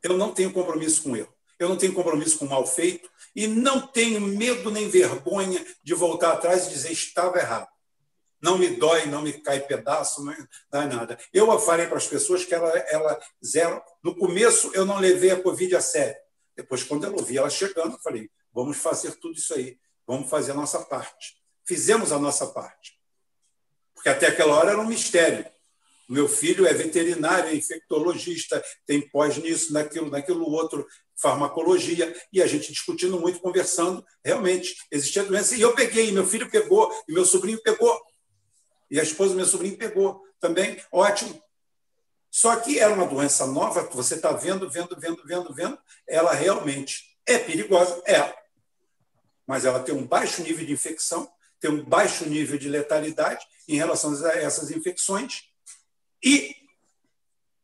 Eu 0.04 0.18
não 0.18 0.34
tenho 0.34 0.52
compromisso 0.52 1.04
com 1.04 1.16
erro. 1.16 1.34
Eu 1.58 1.68
não 1.70 1.78
tenho 1.78 1.94
compromisso 1.94 2.38
com 2.38 2.46
mal 2.46 2.66
feito 2.66 3.10
e 3.36 3.48
não 3.48 3.86
tenho 3.86 4.22
medo 4.22 4.72
nem 4.72 4.90
vergonha 4.90 5.66
de 5.84 5.94
voltar 5.94 6.34
atrás 6.34 6.68
e 6.68 6.70
dizer 6.70 6.92
estava 6.92 7.38
errado. 7.38 7.68
Não 8.42 8.58
me 8.58 8.70
dói, 8.70 9.06
não 9.08 9.22
me 9.22 9.34
cai 9.34 9.60
pedaço, 9.60 10.24
não 10.24 10.34
dá 10.72 10.86
nada. 10.86 11.20
Eu 11.34 11.60
falei 11.60 11.88
para 11.88 11.98
as 11.98 12.08
pessoas 12.08 12.46
que 12.46 12.54
ela, 12.54 12.70
ela 12.90 13.20
zero. 13.46 13.82
No 14.02 14.16
começo 14.16 14.72
eu 14.74 14.86
não 14.86 15.00
levei 15.00 15.32
a 15.32 15.42
Covid 15.42 15.76
a 15.76 15.82
sério. 15.82 16.16
Depois, 16.56 16.84
quando 16.84 17.06
eu 17.06 17.14
ouvi 17.14 17.38
ela 17.38 17.50
chegando, 17.50 17.94
eu 17.94 18.00
falei: 18.00 18.30
vamos 18.54 18.78
fazer 18.78 19.16
tudo 19.16 19.38
isso 19.38 19.54
aí, 19.54 19.78
vamos 20.10 20.28
fazer 20.28 20.54
a 20.54 20.56
nossa 20.56 20.80
parte. 20.80 21.36
Fizemos 21.64 22.12
a 22.12 22.18
nossa 22.18 22.48
parte. 22.48 23.00
Porque 23.94 24.10
até 24.10 24.26
aquela 24.26 24.56
hora 24.56 24.72
era 24.72 24.82
um 24.82 24.88
mistério. 24.88 25.46
Meu 26.10 26.28
filho 26.28 26.66
é 26.66 26.74
veterinário, 26.74 27.52
é 27.52 27.56
infectologista, 27.56 28.64
tem 28.88 29.08
pós 29.08 29.38
nisso, 29.38 29.72
naquilo, 29.72 30.10
naquilo 30.10 30.50
outro, 30.50 30.88
farmacologia, 31.16 32.12
e 32.34 32.42
a 32.42 32.48
gente 32.48 32.74
discutindo 32.74 33.20
muito, 33.20 33.40
conversando. 33.40 34.04
Realmente, 34.26 34.76
existia 34.90 35.24
doença. 35.24 35.56
E 35.56 35.62
eu 35.62 35.76
peguei, 35.76 36.12
meu 36.12 36.26
filho 36.26 36.50
pegou, 36.50 36.92
e 37.08 37.14
meu 37.14 37.24
sobrinho 37.24 37.62
pegou. 37.62 38.02
E 38.90 39.00
a 39.00 39.04
esposa 39.04 39.30
do 39.30 39.36
meu 39.36 39.46
sobrinho 39.46 39.78
pegou 39.78 40.24
também. 40.40 40.82
Ótimo. 40.92 41.40
Só 42.32 42.56
que 42.56 42.80
era 42.80 42.92
uma 42.92 43.06
doença 43.06 43.46
nova, 43.46 43.88
você 43.92 44.16
está 44.16 44.32
vendo, 44.32 44.68
vendo, 44.72 45.00
vendo, 45.00 45.22
vendo, 45.24 45.54
vendo. 45.54 45.78
Ela 46.08 46.34
realmente 46.34 47.16
é 47.28 47.38
perigosa, 47.38 48.02
é. 48.08 48.40
Mas 49.50 49.66
ela 49.66 49.80
tem 49.80 49.96
um 49.96 50.06
baixo 50.06 50.44
nível 50.44 50.64
de 50.64 50.72
infecção, 50.72 51.28
tem 51.60 51.72
um 51.72 51.84
baixo 51.84 52.24
nível 52.30 52.60
de 52.60 52.70
letalidade 52.70 53.44
em 53.68 53.78
relação 53.78 54.14
a 54.24 54.34
essas 54.34 54.70
infecções 54.70 55.46
e 56.24 56.56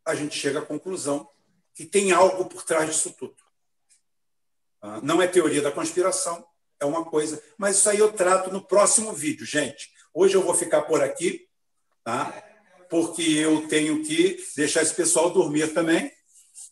a 0.04 0.16
gente 0.16 0.36
chega 0.36 0.58
à 0.58 0.66
conclusão 0.66 1.30
que 1.76 1.86
tem 1.86 2.12
algo 2.12 2.46
por 2.46 2.64
trás 2.64 2.90
disso 2.90 3.14
tudo. 3.14 3.36
Ah, 4.82 5.00
não 5.04 5.22
é 5.22 5.28
teoria 5.28 5.62
da 5.62 5.72
conspiração, 5.72 6.44
é 6.80 6.86
uma 6.86 7.06
coisa. 7.06 7.40
Mas 7.56 7.78
isso 7.78 7.88
aí 7.88 8.00
eu 8.00 8.12
trato 8.12 8.52
no 8.52 8.66
próximo 8.66 9.14
vídeo, 9.14 9.46
gente. 9.46 9.92
Hoje 10.12 10.34
eu 10.34 10.42
vou 10.42 10.56
ficar 10.56 10.82
por 10.82 11.04
aqui, 11.04 11.48
tá? 12.04 12.34
porque 12.90 13.22
eu 13.22 13.68
tenho 13.68 14.04
que 14.04 14.44
deixar 14.56 14.82
esse 14.82 14.96
pessoal 14.96 15.30
dormir 15.30 15.72
também. 15.72 16.12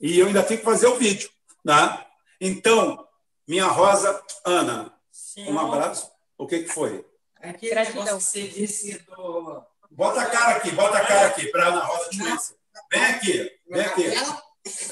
E 0.01 0.17
eu 0.17 0.25
ainda 0.25 0.41
tenho 0.41 0.59
que 0.59 0.65
fazer 0.65 0.87
o 0.87 0.97
vídeo. 0.97 1.29
Tá? 1.63 2.03
Então, 2.41 3.07
minha 3.47 3.67
Rosa 3.67 4.19
Ana, 4.43 4.93
Sim. 5.33 5.51
um 5.51 5.59
abraço. 5.59 6.11
O 6.37 6.45
que, 6.45 6.59
que 6.59 6.69
foi? 6.69 7.03
Aquele 7.41 7.71
Gratidão. 7.71 8.05
negócio 8.05 8.31
que 8.31 8.47
você 8.47 8.59
disse 8.59 8.99
do 8.99 9.63
Bota 9.89 10.21
a 10.21 10.29
cara 10.29 10.57
aqui, 10.57 10.71
bota 10.71 10.97
a 10.97 11.05
cara 11.05 11.27
aqui 11.27 11.47
para 11.47 11.67
Ana 11.69 11.83
Rosa 11.83 12.09
te 12.09 12.19
conhecer. 12.19 12.55
Vem 12.91 13.03
aqui, 13.03 13.51
vem 13.67 13.81
aqui. 13.81 14.03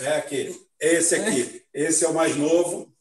É 0.02 0.18
aqui. 0.18 0.68
Esse 0.80 1.16
aqui. 1.16 1.66
Esse 1.72 2.06
é 2.06 2.08
o 2.08 2.14
mais 2.14 2.36
novo. 2.36 2.92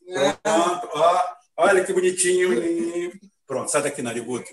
Pronto. 0.42 0.88
Ó, 0.92 1.34
olha 1.56 1.82
que 1.82 1.94
bonitinho. 1.94 3.18
Pronto, 3.46 3.70
sai 3.70 3.82
daqui, 3.82 4.02
narigudo. 4.02 4.44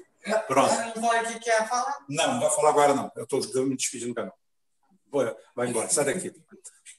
Pronto. 0.48 0.74
Não 0.96 1.10
vai 1.10 1.26
que 1.26 1.40
quer 1.40 1.68
falar? 1.68 2.06
Não, 2.08 2.34
não 2.36 2.40
vai 2.40 2.50
falar 2.50 2.70
agora, 2.70 2.94
não. 2.94 3.12
Eu 3.18 3.24
estou 3.24 3.66
me 3.66 3.76
despedindo 3.76 4.12
do 4.12 4.16
canal. 4.16 4.38
Vai 5.56 5.68
embora, 5.68 5.90
sai 5.90 6.06
daqui. 6.06 6.34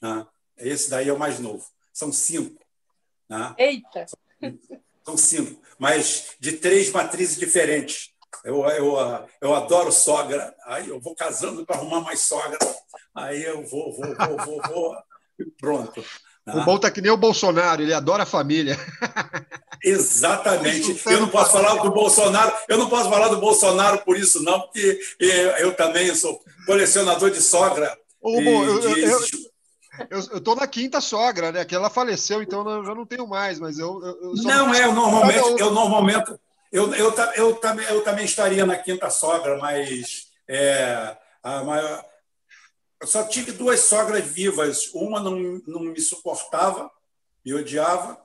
Ah, 0.03 0.27
esse 0.57 0.89
daí 0.89 1.09
é 1.09 1.13
o 1.13 1.19
mais 1.19 1.39
novo. 1.39 1.65
São 1.91 2.11
cinco. 2.11 2.63
Ah. 3.29 3.55
Eita! 3.57 4.05
São 5.09 5.17
cinco, 5.17 5.59
mas 5.79 6.35
de 6.39 6.51
três 6.51 6.91
matrizes 6.91 7.35
diferentes. 7.37 8.09
Eu, 8.45 8.63
eu, 8.67 8.95
eu 9.41 9.55
adoro 9.55 9.91
sogra, 9.91 10.53
aí 10.67 10.87
eu 10.87 10.99
vou 10.99 11.15
casando 11.15 11.65
para 11.65 11.77
arrumar 11.77 12.01
mais 12.01 12.21
sogra, 12.21 12.59
aí 13.15 13.43
eu 13.43 13.65
vou, 13.65 13.91
vou, 13.91 14.15
vou, 14.15 14.37
vou, 14.45 14.61
vou, 14.67 14.95
pronto. 15.59 16.05
O 16.47 16.63
bom 16.63 16.77
tá 16.77 16.91
que 16.91 17.01
nem 17.01 17.11
o 17.11 17.17
Bolsonaro, 17.17 17.81
ele 17.81 17.93
adora 17.93 18.23
a 18.23 18.25
família. 18.25 18.77
Exatamente. 19.83 21.01
Eu 21.07 21.21
não 21.21 21.29
posso 21.29 21.53
falar 21.53 21.81
do 21.81 21.91
Bolsonaro, 21.91 22.53
eu 22.67 22.77
não 22.77 22.87
posso 22.87 23.09
falar 23.09 23.29
do 23.29 23.39
Bolsonaro 23.39 23.99
por 24.05 24.15
isso, 24.15 24.43
não, 24.43 24.61
porque 24.61 24.99
eu 25.59 25.75
também 25.75 26.13
sou 26.13 26.39
colecionador 26.67 27.31
de 27.31 27.41
sogra. 27.41 27.97
Ô, 28.21 28.41
bom, 28.41 28.63
eu, 28.63 28.79
de... 28.79 29.01
eu, 29.01 29.09
eu 29.09 29.48
estou 30.09 30.55
na 30.55 30.67
quinta 30.67 31.01
sogra, 31.01 31.51
né? 31.51 31.65
Que 31.65 31.75
ela 31.75 31.89
faleceu, 31.89 32.41
então 32.41 32.67
eu 32.69 32.85
já 32.85 32.95
não 32.95 33.05
tenho 33.05 33.27
mais, 33.27 33.59
mas 33.59 33.79
eu. 33.79 34.01
eu 34.03 34.33
não, 34.43 34.73
é, 34.73 34.85
eu 34.85 34.93
normalmente, 34.93 35.59
eu 35.59 35.71
normalmente, 35.71 36.39
eu, 36.71 36.93
eu, 36.93 37.13
eu, 37.35 37.55
também, 37.55 37.85
eu 37.87 38.03
também 38.03 38.25
estaria 38.25 38.65
na 38.65 38.75
quinta 38.77 39.09
sogra, 39.09 39.57
mas 39.57 40.27
é, 40.47 41.17
a 41.43 41.63
maior, 41.63 42.05
eu 43.01 43.07
só 43.07 43.23
tive 43.23 43.51
duas 43.51 43.79
sogras 43.81 44.25
vivas. 44.25 44.91
Uma 44.93 45.19
não, 45.19 45.61
não 45.67 45.81
me 45.81 45.99
suportava, 45.99 46.89
me 47.45 47.53
odiava, 47.53 48.19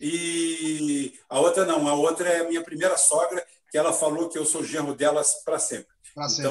e 0.00 1.14
a 1.28 1.40
outra 1.40 1.64
não. 1.64 1.86
A 1.88 1.94
outra 1.94 2.28
é 2.28 2.40
a 2.40 2.48
minha 2.48 2.62
primeira 2.62 2.96
sogra, 2.96 3.44
que 3.70 3.78
ela 3.78 3.92
falou 3.92 4.28
que 4.28 4.38
eu 4.38 4.44
sou 4.44 4.64
genro 4.64 4.94
delas 4.94 5.42
para 5.44 5.58
sempre. 5.58 5.94
Pra 6.14 6.28
sempre. 6.28 6.50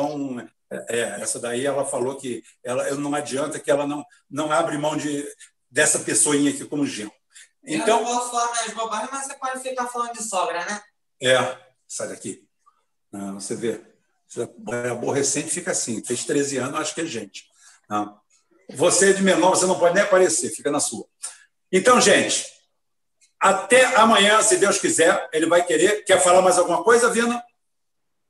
É, 0.72 1.22
essa 1.22 1.40
daí 1.40 1.66
ela 1.66 1.86
falou 1.86 2.16
que 2.18 2.44
ela 2.64 2.90
não 2.96 3.14
adianta 3.14 3.60
que 3.60 3.70
ela 3.70 3.86
não, 3.86 4.04
não 4.30 4.52
abre 4.52 4.78
mão 4.78 4.98
de, 4.98 5.26
dessa 5.70 6.00
pessoinha 6.00 6.52
aqui 6.52 6.66
como 6.66 6.86
genro. 6.86 7.14
Então, 7.64 8.00
eu 8.00 8.06
não 8.06 8.16
posso 8.16 8.32
falar 8.32 8.50
mais 8.52 8.74
bobagem, 8.74 9.10
mas 9.12 9.26
você 9.26 9.34
pode 9.36 9.60
ficar 9.62 9.88
falando 9.88 10.14
de 10.14 10.24
sogra, 10.24 10.64
né? 10.66 10.82
É, 11.22 11.58
sai 11.88 12.10
daqui. 12.10 12.48
Não, 13.12 13.40
você 13.40 13.56
vê. 13.56 13.82
É 14.86 14.90
aborrecente 14.90 15.50
fica 15.50 15.72
assim. 15.72 16.04
Fez 16.04 16.26
13 16.26 16.58
anos, 16.58 16.80
acho 16.80 16.94
que 16.94 17.02
é 17.02 17.06
gente. 17.06 17.46
Não. 17.90 18.20
Você 18.72 19.12
é 19.12 19.14
de 19.14 19.24
menor, 19.24 19.52
você 19.52 19.66
não 19.66 19.80
pode 19.80 19.96
nem 19.96 20.04
aparecer, 20.04 20.50
fica 20.50 20.72
na 20.72 20.80
sua. 20.80 21.06
Então, 21.72 22.02
gente, 22.02 22.46
até 23.40 23.86
amanhã, 23.96 24.42
se 24.42 24.58
Deus 24.58 24.80
quiser, 24.80 25.30
ele 25.32 25.46
vai 25.46 25.64
querer. 25.64 26.04
Quer 26.04 26.22
falar 26.22 26.42
mais 26.42 26.58
alguma 26.58 26.84
coisa, 26.84 27.12
Vina? 27.12 27.44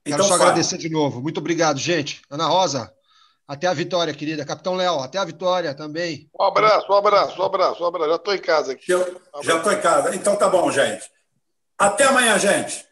Então, 0.06 0.18
Quero 0.20 0.24
só 0.24 0.38
fala. 0.38 0.52
agradecer 0.52 0.78
de 0.78 0.90
novo. 0.90 1.22
Muito 1.22 1.40
obrigado, 1.40 1.80
gente. 1.80 2.22
Ana 2.30 2.46
Rosa, 2.46 2.94
até 3.48 3.68
a 3.68 3.74
vitória, 3.74 4.14
querida. 4.14 4.46
Capitão 4.46 4.76
Léo, 4.76 5.00
até 5.00 5.18
a 5.18 5.26
vitória 5.26 5.74
também. 5.74 6.30
Um 6.40 6.44
abraço, 6.44 6.92
um 6.92 6.96
abraço, 6.96 7.42
um 7.42 7.46
abraço, 7.46 7.84
um 7.84 7.88
abraço. 7.88 8.10
Já 8.10 8.16
estou 8.16 8.36
em 8.36 8.40
casa 8.40 8.72
aqui. 8.74 8.92
Eu, 8.92 9.22
já 9.44 9.58
estou 9.58 9.72
em 9.72 9.82
casa. 9.82 10.16
Então 10.16 10.36
tá 10.36 10.48
bom, 10.48 10.72
gente. 10.72 11.10
Até 11.78 12.06
amanhã, 12.06 12.38
gente. 12.38 12.86